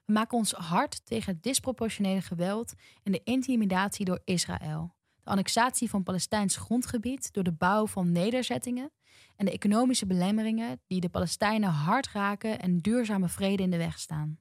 We 0.05 0.13
maken 0.13 0.39
ons 0.39 0.53
hard 0.53 1.07
tegen 1.07 1.33
het 1.33 1.43
disproportionele 1.43 2.21
geweld 2.21 2.75
en 3.03 3.13
de 3.13 3.21
intimidatie 3.25 4.05
door 4.05 4.21
Israël, 4.25 4.95
de 5.23 5.31
annexatie 5.31 5.91
van 5.91 6.03
Palestijns 6.03 6.57
grondgebied 6.57 7.33
door 7.33 7.45
de 7.45 7.53
bouw 7.53 7.87
van 7.87 8.13
nederzettingen 8.13 8.93
en 9.37 9.45
de 9.45 9.53
economische 9.53 10.07
belemmeringen 10.07 10.81
die 10.87 11.01
de 11.01 11.09
Palestijnen 11.09 11.71
hard 11.71 12.09
raken 12.09 12.59
en 12.59 12.79
duurzame 12.79 13.29
vrede 13.29 13.63
in 13.63 13.71
de 13.71 13.77
weg 13.77 13.99
staan. 13.99 14.39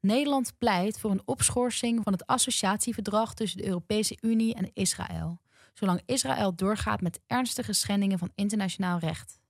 Nederland 0.00 0.58
pleit 0.58 1.00
voor 1.00 1.10
een 1.10 1.22
opschorsing 1.24 2.02
van 2.02 2.12
het 2.12 2.26
associatieverdrag 2.26 3.34
tussen 3.34 3.58
de 3.58 3.66
Europese 3.66 4.18
Unie 4.20 4.54
en 4.54 4.70
Israël, 4.74 5.40
zolang 5.72 6.02
Israël 6.06 6.54
doorgaat 6.54 7.00
met 7.00 7.20
ernstige 7.26 7.72
schendingen 7.72 8.18
van 8.18 8.32
internationaal 8.34 8.98
recht. 8.98 9.40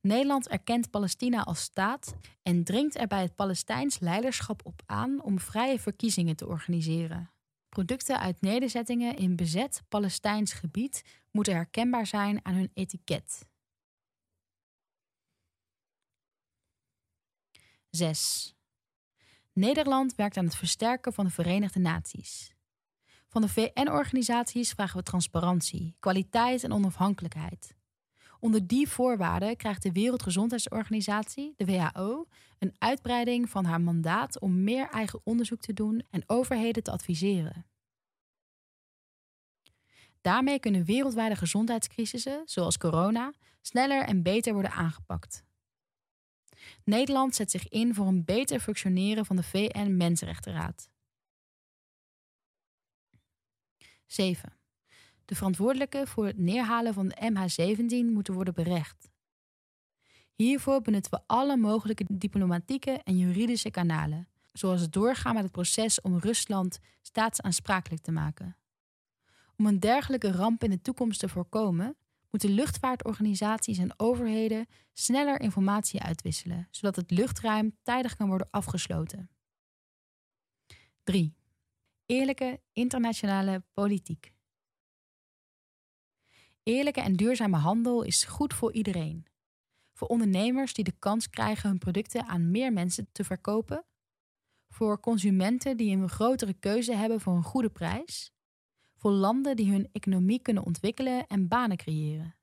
Nederland 0.00 0.48
erkent 0.48 0.90
Palestina 0.90 1.44
als 1.44 1.60
staat 1.60 2.14
en 2.42 2.64
dringt 2.64 2.98
er 2.98 3.06
bij 3.06 3.22
het 3.22 3.34
Palestijns 3.34 3.98
leiderschap 3.98 4.60
op 4.64 4.82
aan 4.86 5.22
om 5.22 5.40
vrije 5.40 5.78
verkiezingen 5.78 6.36
te 6.36 6.46
organiseren. 6.46 7.30
Producten 7.68 8.18
uit 8.18 8.40
nederzettingen 8.40 9.16
in 9.16 9.36
bezet 9.36 9.82
Palestijns 9.88 10.52
gebied 10.52 11.02
moeten 11.30 11.54
herkenbaar 11.54 12.06
zijn 12.06 12.44
aan 12.44 12.54
hun 12.54 12.70
etiket. 12.74 13.46
6. 17.90 18.54
Nederland 19.52 20.14
werkt 20.14 20.36
aan 20.36 20.44
het 20.44 20.56
versterken 20.56 21.12
van 21.12 21.24
de 21.24 21.30
Verenigde 21.30 21.80
Naties. 21.80 22.54
Van 23.28 23.42
de 23.42 23.48
VN-organisaties 23.48 24.70
vragen 24.70 24.96
we 24.96 25.02
transparantie, 25.02 25.96
kwaliteit 25.98 26.64
en 26.64 26.72
onafhankelijkheid. 26.72 27.76
Onder 28.46 28.66
die 28.66 28.88
voorwaarden 28.88 29.56
krijgt 29.56 29.82
de 29.82 29.92
Wereldgezondheidsorganisatie, 29.92 31.54
de 31.56 31.64
WHO, 31.64 32.26
een 32.58 32.74
uitbreiding 32.78 33.50
van 33.50 33.64
haar 33.64 33.80
mandaat 33.80 34.38
om 34.38 34.64
meer 34.64 34.88
eigen 34.88 35.20
onderzoek 35.24 35.60
te 35.60 35.72
doen 35.72 36.06
en 36.10 36.22
overheden 36.26 36.82
te 36.82 36.90
adviseren. 36.90 37.66
Daarmee 40.20 40.58
kunnen 40.58 40.84
wereldwijde 40.84 41.36
gezondheidscrisissen, 41.36 42.42
zoals 42.44 42.78
corona, 42.78 43.32
sneller 43.60 44.02
en 44.02 44.22
beter 44.22 44.52
worden 44.52 44.72
aangepakt. 44.72 45.44
Nederland 46.84 47.34
zet 47.34 47.50
zich 47.50 47.68
in 47.68 47.94
voor 47.94 48.06
een 48.06 48.24
beter 48.24 48.60
functioneren 48.60 49.26
van 49.26 49.36
de 49.36 49.42
VN-Mensenrechtenraad. 49.42 50.90
7. 54.06 54.55
De 55.26 55.34
verantwoordelijken 55.34 56.06
voor 56.06 56.26
het 56.26 56.38
neerhalen 56.38 56.94
van 56.94 57.08
de 57.08 57.16
MH17 57.32 58.12
moeten 58.12 58.34
worden 58.34 58.54
berecht. 58.54 59.10
Hiervoor 60.34 60.80
benutten 60.80 61.12
we 61.12 61.20
alle 61.26 61.56
mogelijke 61.56 62.04
diplomatieke 62.08 62.90
en 62.90 63.18
juridische 63.18 63.70
kanalen, 63.70 64.28
zoals 64.52 64.80
het 64.80 64.92
doorgaan 64.92 65.34
met 65.34 65.42
het 65.42 65.52
proces 65.52 66.00
om 66.00 66.18
Rusland 66.18 66.78
staatsaansprakelijk 67.02 68.02
te 68.02 68.12
maken. 68.12 68.56
Om 69.56 69.66
een 69.66 69.80
dergelijke 69.80 70.30
ramp 70.30 70.64
in 70.64 70.70
de 70.70 70.80
toekomst 70.80 71.20
te 71.20 71.28
voorkomen, 71.28 71.96
moeten 72.30 72.50
luchtvaartorganisaties 72.50 73.78
en 73.78 73.94
overheden 73.96 74.66
sneller 74.92 75.40
informatie 75.40 76.02
uitwisselen, 76.02 76.68
zodat 76.70 76.96
het 76.96 77.10
luchtruim 77.10 77.76
tijdig 77.82 78.16
kan 78.16 78.28
worden 78.28 78.48
afgesloten. 78.50 79.30
3. 81.04 81.34
Eerlijke 82.06 82.60
internationale 82.72 83.62
politiek. 83.72 84.34
Eerlijke 86.68 87.00
en 87.00 87.12
duurzame 87.12 87.56
handel 87.56 88.02
is 88.02 88.24
goed 88.24 88.54
voor 88.54 88.72
iedereen. 88.72 89.26
Voor 89.92 90.08
ondernemers 90.08 90.74
die 90.74 90.84
de 90.84 90.94
kans 90.98 91.30
krijgen 91.30 91.68
hun 91.68 91.78
producten 91.78 92.26
aan 92.26 92.50
meer 92.50 92.72
mensen 92.72 93.08
te 93.12 93.24
verkopen. 93.24 93.84
Voor 94.68 95.00
consumenten 95.00 95.76
die 95.76 95.96
een 95.96 96.08
grotere 96.08 96.54
keuze 96.54 96.94
hebben 96.94 97.20
voor 97.20 97.34
een 97.34 97.42
goede 97.42 97.70
prijs. 97.70 98.32
Voor 98.96 99.10
landen 99.10 99.56
die 99.56 99.70
hun 99.70 99.88
economie 99.92 100.42
kunnen 100.42 100.64
ontwikkelen 100.64 101.26
en 101.26 101.48
banen 101.48 101.76
creëren. 101.76 102.36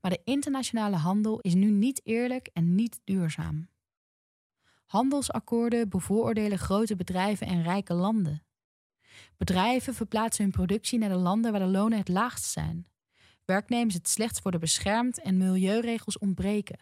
Maar 0.00 0.10
de 0.10 0.20
internationale 0.24 0.96
handel 0.96 1.40
is 1.40 1.54
nu 1.54 1.70
niet 1.70 2.00
eerlijk 2.04 2.50
en 2.52 2.74
niet 2.74 3.00
duurzaam. 3.04 3.68
Handelsakkoorden 4.86 5.88
bevooroordelen 5.88 6.58
grote 6.58 6.96
bedrijven 6.96 7.46
en 7.46 7.62
rijke 7.62 7.94
landen. 7.94 8.44
Bedrijven 9.36 9.94
verplaatsen 9.94 10.44
hun 10.44 10.52
productie 10.52 10.98
naar 10.98 11.08
de 11.08 11.16
landen 11.16 11.50
waar 11.50 11.60
de 11.60 11.66
lonen 11.66 11.98
het 11.98 12.08
laagst 12.08 12.44
zijn. 12.44 12.89
Werknemers 13.50 13.94
het 13.94 14.08
slechtst 14.08 14.42
worden 14.42 14.60
beschermd 14.60 15.20
en 15.20 15.36
milieuregels 15.36 16.18
ontbreken. 16.18 16.78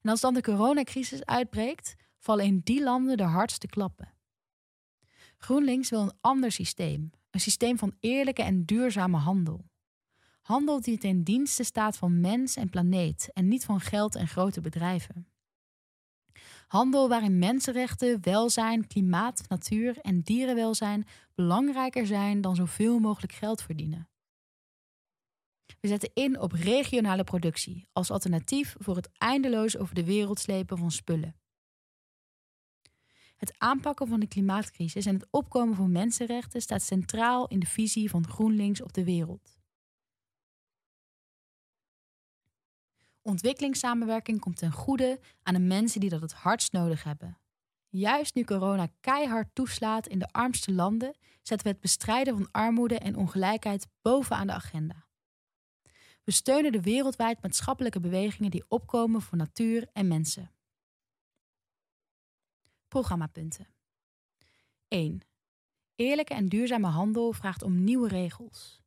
En 0.00 0.10
als 0.10 0.20
dan 0.20 0.34
de 0.34 0.42
coronacrisis 0.42 1.24
uitbreekt, 1.24 1.94
vallen 2.18 2.44
in 2.44 2.60
die 2.64 2.82
landen 2.82 3.16
de 3.16 3.22
hardste 3.22 3.66
klappen. 3.66 4.14
GroenLinks 5.36 5.90
wil 5.90 6.00
een 6.00 6.18
ander 6.20 6.52
systeem, 6.52 7.10
een 7.30 7.40
systeem 7.40 7.78
van 7.78 7.96
eerlijke 8.00 8.42
en 8.42 8.64
duurzame 8.64 9.16
handel. 9.16 9.70
Handel 10.42 10.80
die 10.80 10.98
ten 10.98 11.22
dienste 11.22 11.64
staat 11.64 11.96
van 11.96 12.20
mens 12.20 12.56
en 12.56 12.70
planeet 12.70 13.30
en 13.32 13.48
niet 13.48 13.64
van 13.64 13.80
geld 13.80 14.14
en 14.14 14.28
grote 14.28 14.60
bedrijven. 14.60 15.26
Handel 16.66 17.08
waarin 17.08 17.38
mensenrechten, 17.38 18.22
welzijn, 18.22 18.86
klimaat, 18.86 19.48
natuur 19.48 19.98
en 19.98 20.20
dierenwelzijn 20.20 21.06
belangrijker 21.34 22.06
zijn 22.06 22.40
dan 22.40 22.54
zoveel 22.54 22.98
mogelijk 22.98 23.32
geld 23.32 23.62
verdienen. 23.62 24.06
We 25.82 25.88
zetten 25.88 26.10
in 26.14 26.40
op 26.40 26.52
regionale 26.52 27.24
productie 27.24 27.88
als 27.92 28.10
alternatief 28.10 28.74
voor 28.78 28.96
het 28.96 29.10
eindeloos 29.18 29.76
over 29.76 29.94
de 29.94 30.04
wereld 30.04 30.38
slepen 30.38 30.78
van 30.78 30.90
spullen. 30.90 31.36
Het 33.36 33.54
aanpakken 33.58 34.08
van 34.08 34.20
de 34.20 34.28
klimaatcrisis 34.28 35.06
en 35.06 35.14
het 35.14 35.26
opkomen 35.30 35.76
van 35.76 35.92
mensenrechten 35.92 36.62
staat 36.62 36.82
centraal 36.82 37.48
in 37.48 37.58
de 37.58 37.66
visie 37.66 38.10
van 38.10 38.28
GroenLinks 38.28 38.82
op 38.82 38.92
de 38.92 39.04
wereld. 39.04 39.58
Ontwikkelingssamenwerking 43.22 44.40
komt 44.40 44.56
ten 44.56 44.72
goede 44.72 45.20
aan 45.42 45.54
de 45.54 45.60
mensen 45.60 46.00
die 46.00 46.10
dat 46.10 46.20
het 46.20 46.32
hardst 46.32 46.72
nodig 46.72 47.04
hebben. 47.04 47.38
Juist 47.88 48.34
nu 48.34 48.44
corona 48.44 48.88
keihard 49.00 49.54
toeslaat 49.54 50.06
in 50.06 50.18
de 50.18 50.32
armste 50.32 50.72
landen, 50.72 51.16
zetten 51.42 51.66
we 51.66 51.72
het 51.72 51.80
bestrijden 51.80 52.36
van 52.36 52.50
armoede 52.50 52.98
en 52.98 53.16
ongelijkheid 53.16 53.88
bovenaan 54.02 54.46
de 54.46 54.52
agenda. 54.52 55.10
We 56.24 56.32
steunen 56.32 56.72
de 56.72 56.80
wereldwijd 56.80 57.42
maatschappelijke 57.42 58.00
bewegingen 58.00 58.50
die 58.50 58.64
opkomen 58.68 59.22
voor 59.22 59.38
natuur 59.38 59.88
en 59.92 60.08
mensen. 60.08 60.50
Programmapunten 62.88 63.66
1. 64.88 65.20
Eerlijke 65.94 66.34
en 66.34 66.48
duurzame 66.48 66.86
handel 66.86 67.32
vraagt 67.32 67.62
om 67.62 67.84
nieuwe 67.84 68.08
regels. 68.08 68.82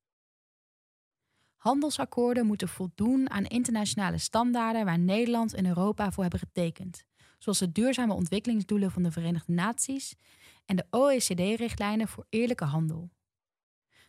Handelsakkoorden 1.55 2.45
moeten 2.45 2.67
voldoen 2.67 3.30
aan 3.30 3.45
internationale 3.45 4.17
standaarden 4.17 4.85
waar 4.85 4.99
Nederland 4.99 5.53
en 5.53 5.65
Europa 5.65 6.11
voor 6.11 6.23
hebben 6.23 6.39
getekend, 6.39 7.05
zoals 7.39 7.59
de 7.59 7.72
duurzame 7.72 8.14
ontwikkelingsdoelen 8.14 8.91
van 8.91 9.03
de 9.03 9.11
Verenigde 9.11 9.53
Naties 9.53 10.15
en 10.65 10.75
de 10.75 10.85
OECD-richtlijnen 10.89 12.07
voor 12.07 12.25
eerlijke 12.30 12.65
handel. 12.65 13.11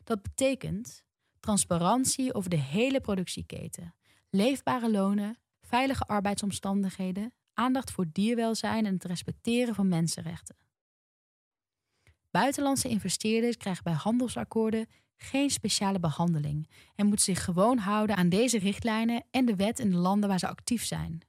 Dat 0.05 0.23
betekent 0.23 1.06
transparantie 1.47 2.35
over 2.35 2.51
de 2.51 2.57
hele 2.57 3.01
productieketen, 3.01 3.95
leefbare 4.31 4.91
lonen, 4.91 5.39
veilige 5.61 6.05
arbeidsomstandigheden, 6.05 7.33
aandacht 7.55 7.91
voor 7.91 8.07
dierwelzijn 8.13 8.87
en 8.87 8.95
het 8.95 9.05
respecteren 9.05 9.75
van 9.75 9.89
mensenrechten. 9.89 10.57
Buitenlandse 12.31 12.89
investeerders 12.89 13.57
krijgen 13.57 13.85
bij 13.85 13.93
handelsakkoorden 13.93 14.87
geen 15.17 15.51
speciale 15.51 16.01
behandeling 16.01 16.71
en 16.95 17.07
moeten 17.07 17.25
zich 17.25 17.45
gewoon 17.45 17.79
houden 17.79 18.17
aan 18.17 18.29
deze 18.29 18.59
richtlijnen 18.59 19.25
en 19.31 19.45
de 19.45 19.57
wet 19.57 19.79
in 19.79 19.91
de 19.91 19.97
landen 19.97 20.29
waar 20.29 20.39
ze 20.39 20.49
actief 20.49 20.85
zijn. 20.85 21.21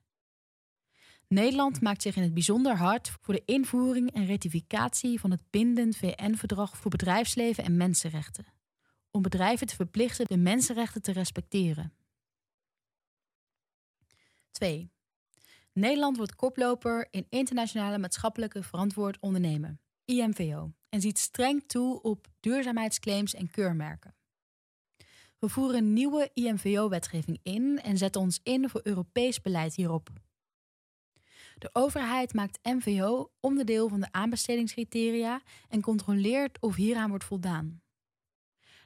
Nederland 1.27 1.81
maakt 1.81 2.01
zich 2.01 2.15
in 2.15 2.23
het 2.23 2.33
bijzonder 2.33 2.77
hard 2.77 3.11
voor 3.21 3.33
de 3.33 3.43
invoering 3.45 4.11
en 4.13 4.27
ratificatie 4.27 5.19
van 5.19 5.31
het 5.31 5.41
bindend 5.49 5.97
VN-verdrag 5.97 6.77
voor 6.77 6.91
bedrijfsleven 6.91 7.63
en 7.63 7.77
mensenrechten, 7.77 8.45
om 9.11 9.21
bedrijven 9.21 9.67
te 9.67 9.75
verplichten 9.75 10.25
de 10.25 10.37
mensenrechten 10.37 11.01
te 11.01 11.11
respecteren. 11.11 11.93
2. 14.51 14.91
Nederland 15.73 16.17
wordt 16.17 16.35
koploper 16.35 17.07
in 17.11 17.25
internationale 17.29 17.97
maatschappelijke 17.97 18.63
verantwoord 18.63 19.19
ondernemen, 19.19 19.79
IMVO 20.05 20.71
en 20.89 21.01
ziet 21.01 21.17
streng 21.17 21.63
toe 21.67 22.01
op 22.01 22.27
duurzaamheidsclaims 22.39 23.33
en 23.33 23.51
keurmerken. 23.51 24.15
We 25.39 25.49
voeren 25.49 25.93
nieuwe 25.93 26.31
IMVO-wetgeving 26.33 27.39
in 27.43 27.79
en 27.81 27.97
zetten 27.97 28.21
ons 28.21 28.39
in 28.43 28.69
voor 28.69 28.81
Europees 28.83 29.41
beleid 29.41 29.75
hierop. 29.75 30.09
De 31.57 31.69
overheid 31.73 32.33
maakt 32.33 32.59
MVO 32.63 33.31
onderdeel 33.39 33.87
van 33.87 33.99
de 33.99 34.11
aanbestedingscriteria 34.11 35.41
en 35.69 35.81
controleert 35.81 36.59
of 36.59 36.75
hieraan 36.75 37.09
wordt 37.09 37.23
voldaan. 37.23 37.81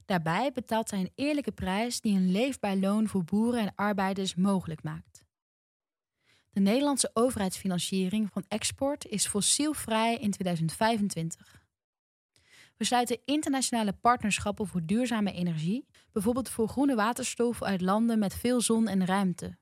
Daarbij 0.06 0.52
betaalt 0.52 0.90
zij 0.90 1.00
een 1.00 1.12
eerlijke 1.16 1.52
prijs 1.52 2.02
die 2.02 2.16
een 2.16 2.32
leefbaar 2.32 2.76
loon 2.76 3.08
voor 3.08 3.24
boeren 3.24 3.60
en 3.60 3.76
arbeiders 3.76 4.36
mogelijk 4.36 4.84
maakt. 4.84 5.24
De 6.52 6.60
Nederlandse 6.60 7.12
overheidsfinanciering 7.14 8.30
van 8.32 8.46
export 8.48 9.06
is 9.06 9.28
fossielvrij 9.28 10.18
in 10.18 10.32
2025. 10.32 11.62
We 12.78 12.88
sluiten 12.88 13.20
internationale 13.26 13.94
partnerschappen 13.94 14.68
voor 14.68 14.86
duurzame 14.86 15.32
energie, 15.32 15.86
bijvoorbeeld 16.12 16.50
voor 16.50 16.68
groene 16.68 16.96
waterstof 16.96 17.64
uit 17.64 17.82
landen 17.82 18.20
met 18.20 18.36
veel 18.36 18.62
zon 18.62 18.88
en 18.88 19.06
ruimte. 19.06 19.58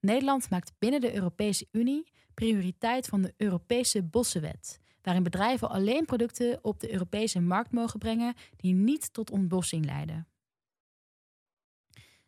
Nederland 0.00 0.50
maakt 0.50 0.72
binnen 0.78 1.00
de 1.00 1.14
Europese 1.14 1.66
Unie 1.70 2.12
prioriteit 2.34 3.06
van 3.06 3.22
de 3.22 3.34
Europese 3.36 4.02
Bossenwet, 4.02 4.79
waarin 5.02 5.22
bedrijven 5.22 5.70
alleen 5.70 6.04
producten 6.04 6.58
op 6.62 6.80
de 6.80 6.92
Europese 6.92 7.40
markt 7.40 7.72
mogen 7.72 7.98
brengen 7.98 8.34
die 8.56 8.74
niet 8.74 9.12
tot 9.12 9.30
ontbossing 9.30 9.84
leiden. 9.84 10.28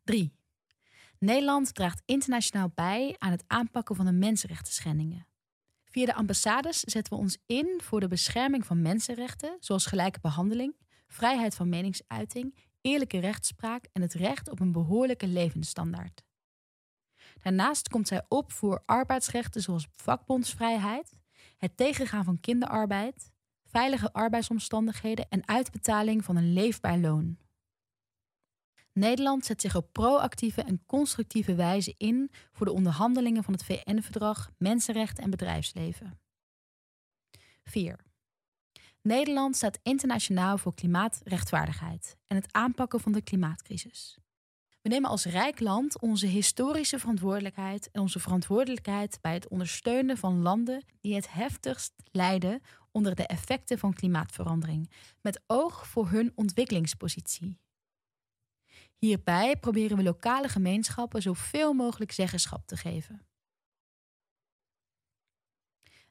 3. 0.04 0.32
Nederland 1.18 1.74
draagt 1.74 2.02
internationaal 2.04 2.70
bij 2.74 3.14
aan 3.18 3.30
het 3.30 3.44
aanpakken 3.46 3.96
van 3.96 4.04
de 4.04 4.12
mensenrechten. 4.12 5.26
Via 5.84 6.06
de 6.06 6.14
ambassades 6.14 6.80
zetten 6.80 7.12
we 7.12 7.18
ons 7.18 7.38
in 7.46 7.80
voor 7.82 8.00
de 8.00 8.08
bescherming 8.08 8.66
van 8.66 8.82
mensenrechten, 8.82 9.56
zoals 9.60 9.86
gelijke 9.86 10.20
behandeling, 10.20 10.76
vrijheid 11.06 11.54
van 11.54 11.68
meningsuiting, 11.68 12.56
eerlijke 12.80 13.18
rechtspraak 13.18 13.88
en 13.92 14.02
het 14.02 14.12
recht 14.14 14.50
op 14.50 14.60
een 14.60 14.72
behoorlijke 14.72 15.26
levensstandaard. 15.26 16.22
Daarnaast 17.42 17.88
komt 17.88 18.08
zij 18.08 18.24
op 18.28 18.52
voor 18.52 18.82
arbeidsrechten 18.86 19.62
zoals 19.62 19.88
vakbondsvrijheid, 19.90 21.20
het 21.62 21.76
tegengaan 21.76 22.24
van 22.24 22.40
kinderarbeid, 22.40 23.30
veilige 23.64 24.12
arbeidsomstandigheden 24.12 25.28
en 25.28 25.48
uitbetaling 25.48 26.24
van 26.24 26.36
een 26.36 26.52
leefbaar 26.52 26.98
loon. 26.98 27.38
Nederland 28.92 29.44
zet 29.44 29.60
zich 29.60 29.76
op 29.76 29.92
proactieve 29.92 30.62
en 30.62 30.86
constructieve 30.86 31.54
wijze 31.54 31.94
in 31.98 32.30
voor 32.52 32.66
de 32.66 32.72
onderhandelingen 32.72 33.44
van 33.44 33.52
het 33.52 33.64
VN-verdrag 33.64 34.50
Mensenrechten 34.58 35.24
en 35.24 35.30
Bedrijfsleven. 35.30 36.20
4. 37.64 38.04
Nederland 39.02 39.56
staat 39.56 39.78
internationaal 39.82 40.58
voor 40.58 40.74
klimaatrechtvaardigheid 40.74 42.16
en 42.26 42.36
het 42.36 42.52
aanpakken 42.52 43.00
van 43.00 43.12
de 43.12 43.22
klimaatcrisis. 43.22 44.18
We 44.82 44.88
nemen 44.88 45.10
als 45.10 45.24
rijk 45.24 45.60
land 45.60 46.00
onze 46.00 46.26
historische 46.26 46.98
verantwoordelijkheid 46.98 47.90
en 47.90 48.00
onze 48.00 48.20
verantwoordelijkheid 48.20 49.18
bij 49.20 49.34
het 49.34 49.48
ondersteunen 49.48 50.16
van 50.16 50.42
landen 50.42 50.84
die 51.00 51.14
het 51.14 51.32
heftigst 51.32 51.94
lijden 52.10 52.62
onder 52.90 53.14
de 53.14 53.26
effecten 53.26 53.78
van 53.78 53.92
klimaatverandering, 53.92 54.90
met 55.20 55.42
oog 55.46 55.86
voor 55.86 56.08
hun 56.08 56.32
ontwikkelingspositie. 56.34 57.58
Hierbij 58.96 59.56
proberen 59.56 59.96
we 59.96 60.02
lokale 60.02 60.48
gemeenschappen 60.48 61.22
zoveel 61.22 61.72
mogelijk 61.72 62.12
zeggenschap 62.12 62.66
te 62.66 62.76
geven. 62.76 63.26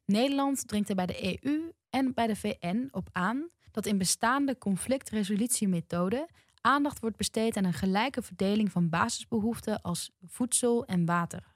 Nederland 0.05 0.67
dringt 0.67 0.89
er 0.89 0.95
bij 0.95 1.05
de 1.05 1.43
EU 1.43 1.71
en 1.89 2.13
bij 2.13 2.27
de 2.27 2.35
VN 2.35 2.87
op 2.91 3.09
aan 3.11 3.49
dat 3.71 3.85
in 3.85 3.97
bestaande 3.97 4.57
conflictresolutiemethoden 4.57 6.27
aandacht 6.61 6.99
wordt 6.99 7.17
besteed 7.17 7.57
aan 7.57 7.63
een 7.63 7.73
gelijke 7.73 8.21
verdeling 8.21 8.71
van 8.71 8.89
basisbehoeften 8.89 9.81
als 9.81 10.11
voedsel 10.25 10.85
en 10.85 11.05
water. 11.05 11.55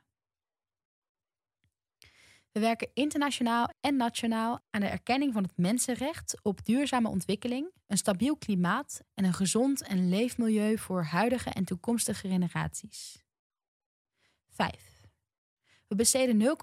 We 2.51 2.61
werken 2.61 2.89
internationaal 2.93 3.69
en 3.81 3.95
nationaal 3.95 4.59
aan 4.69 4.81
de 4.81 4.87
erkenning 4.87 5.33
van 5.33 5.43
het 5.43 5.57
mensenrecht 5.57 6.39
op 6.41 6.65
duurzame 6.65 7.09
ontwikkeling, 7.09 7.71
een 7.87 7.97
stabiel 7.97 8.37
klimaat 8.37 9.01
en 9.13 9.25
een 9.25 9.33
gezond 9.33 9.81
en 9.81 10.09
leefmilieu 10.09 10.77
voor 10.77 11.03
huidige 11.03 11.49
en 11.49 11.65
toekomstige 11.65 12.27
generaties. 12.27 13.23
5. 14.49 15.07
We 15.87 15.95
besteden 15.95 16.57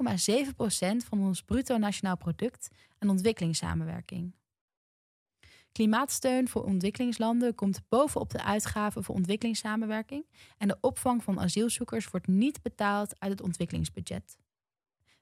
0,7% 1.02 1.06
van 1.08 1.20
ons 1.20 1.42
bruto 1.42 1.76
nationaal 1.76 2.16
product 2.16 2.68
aan 2.98 3.08
ontwikkelingssamenwerking. 3.08 4.34
Klimaatsteun 5.72 6.48
voor 6.48 6.64
ontwikkelingslanden 6.64 7.54
komt 7.54 7.80
bovenop 7.88 8.30
de 8.30 8.42
uitgaven 8.42 9.04
voor 9.04 9.14
ontwikkelingssamenwerking 9.14 10.26
en 10.58 10.68
de 10.68 10.76
opvang 10.80 11.22
van 11.22 11.40
asielzoekers 11.40 12.08
wordt 12.08 12.26
niet 12.26 12.62
betaald 12.62 13.20
uit 13.20 13.30
het 13.30 13.42
ontwikkelingsbudget. 13.42 14.38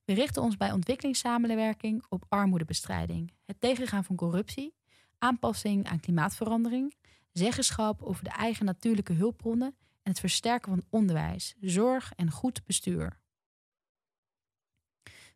We 0.05 0.13
richten 0.13 0.43
ons 0.43 0.57
bij 0.57 0.73
ontwikkelingssamenwerking 0.73 2.05
op 2.09 2.25
armoedebestrijding, 2.29 3.33
het 3.45 3.61
tegengaan 3.61 4.05
van 4.05 4.17
corruptie, 4.17 4.75
aanpassing 5.19 5.89
aan 5.89 6.01
klimaatverandering, 6.01 6.95
zeggenschap 7.33 8.03
over 8.03 8.25
de 8.25 8.31
eigen 8.31 8.65
natuurlijke 8.65 9.13
hulpbronnen 9.13 9.75
en 10.03 10.11
het 10.11 10.21
versterken 10.21 10.71
van 10.71 10.85
onderwijs, 10.91 11.55
zorg 11.61 12.13
en 12.17 12.31
goed 12.31 12.65
bestuur. 12.65 13.19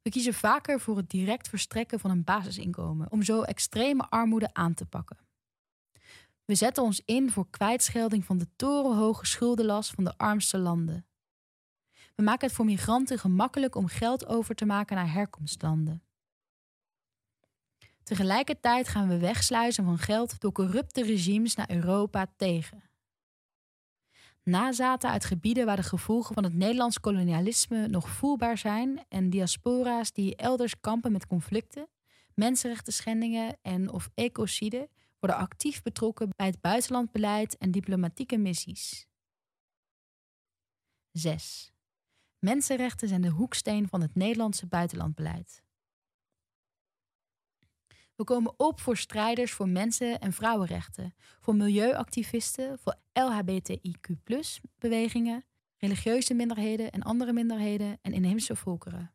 We 0.04 0.10
kiezen 0.10 0.34
vaker 0.34 0.80
voor 0.80 0.96
het 0.96 1.10
direct 1.10 1.48
verstrekken 1.48 2.00
van 2.00 2.10
een 2.10 2.24
basisinkomen 2.24 3.10
om 3.10 3.22
zo 3.22 3.42
extreme 3.42 4.06
armoede 4.10 4.54
aan 4.54 4.74
te 4.74 4.86
pakken. 4.86 5.18
We 6.44 6.54
zetten 6.54 6.82
ons 6.82 7.02
in 7.04 7.30
voor 7.30 7.50
kwijtschelding 7.50 8.24
van 8.24 8.38
de 8.38 8.48
torenhoge 8.56 9.26
schuldenlast 9.26 9.90
van 9.90 10.04
de 10.04 10.18
armste 10.18 10.58
landen. 10.58 11.06
We 12.14 12.22
maken 12.22 12.46
het 12.46 12.56
voor 12.56 12.64
migranten 12.64 13.18
gemakkelijk 13.18 13.74
om 13.74 13.86
geld 13.86 14.26
over 14.26 14.54
te 14.54 14.64
maken 14.64 14.96
naar 14.96 15.12
herkomstlanden. 15.12 16.02
Tegelijkertijd 18.02 18.88
gaan 18.88 19.08
we 19.08 19.18
wegsluizen 19.18 19.84
van 19.84 19.98
geld 19.98 20.40
door 20.40 20.52
corrupte 20.52 21.02
regimes 21.02 21.54
naar 21.54 21.70
Europa 21.70 22.26
tegen. 22.36 22.82
Nazaten 24.44 25.10
uit 25.10 25.24
gebieden 25.24 25.66
waar 25.66 25.76
de 25.76 25.82
gevolgen 25.82 26.34
van 26.34 26.44
het 26.44 26.54
Nederlands 26.54 27.00
kolonialisme 27.00 27.88
nog 27.88 28.08
voelbaar 28.08 28.58
zijn 28.58 29.04
en 29.08 29.30
diaspora's 29.30 30.12
die 30.12 30.36
elders 30.36 30.80
kampen 30.80 31.12
met 31.12 31.26
conflicten, 31.26 31.88
mensenrechten 32.34 32.92
schendingen 32.92 33.56
en 33.62 33.90
of 33.90 34.10
ecocide 34.14 34.88
worden 35.18 35.38
actief 35.38 35.82
betrokken 35.82 36.28
bij 36.36 36.46
het 36.46 36.60
buitenlandbeleid 36.60 37.58
en 37.58 37.70
diplomatieke 37.70 38.36
missies. 38.36 39.06
6. 41.12 41.72
Mensenrechten 42.38 43.08
zijn 43.08 43.20
de 43.20 43.28
hoeksteen 43.28 43.88
van 43.88 44.00
het 44.00 44.14
Nederlandse 44.14 44.66
buitenlandbeleid. 44.66 45.63
We 48.16 48.24
komen 48.24 48.54
op 48.56 48.80
voor 48.80 48.96
strijders 48.96 49.52
voor 49.52 49.68
mensen- 49.68 50.20
en 50.20 50.32
vrouwenrechten, 50.32 51.14
voor 51.40 51.56
milieuactivisten, 51.56 52.78
voor 52.78 52.94
LHBTIQ-bewegingen, 53.12 55.44
religieuze 55.76 56.34
minderheden 56.34 56.90
en 56.90 57.02
andere 57.02 57.32
minderheden 57.32 57.98
en 58.02 58.12
inheemse 58.12 58.56
volkeren. 58.56 59.12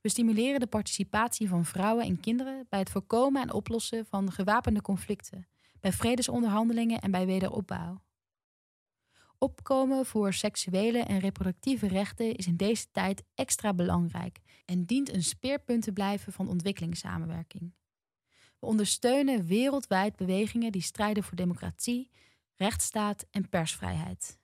We 0.00 0.08
stimuleren 0.08 0.60
de 0.60 0.66
participatie 0.66 1.48
van 1.48 1.64
vrouwen 1.64 2.04
en 2.04 2.20
kinderen 2.20 2.66
bij 2.68 2.78
het 2.78 2.90
voorkomen 2.90 3.42
en 3.42 3.52
oplossen 3.52 4.06
van 4.06 4.32
gewapende 4.32 4.82
conflicten, 4.82 5.48
bij 5.80 5.92
vredesonderhandelingen 5.92 7.00
en 7.00 7.10
bij 7.10 7.26
wederopbouw. 7.26 8.04
Opkomen 9.38 10.06
voor 10.06 10.32
seksuele 10.32 10.98
en 10.98 11.18
reproductieve 11.18 11.86
rechten 11.86 12.34
is 12.34 12.46
in 12.46 12.56
deze 12.56 12.86
tijd 12.90 13.24
extra 13.34 13.74
belangrijk 13.74 14.38
en 14.64 14.84
dient 14.84 15.12
een 15.12 15.22
speerpunt 15.22 15.82
te 15.82 15.92
blijven 15.92 16.32
van 16.32 16.48
ontwikkelingssamenwerking. 16.48 17.74
We 18.58 18.66
ondersteunen 18.66 19.46
wereldwijd 19.46 20.16
bewegingen 20.16 20.72
die 20.72 20.82
strijden 20.82 21.22
voor 21.22 21.36
democratie, 21.36 22.10
rechtsstaat 22.54 23.26
en 23.30 23.48
persvrijheid. 23.48 24.38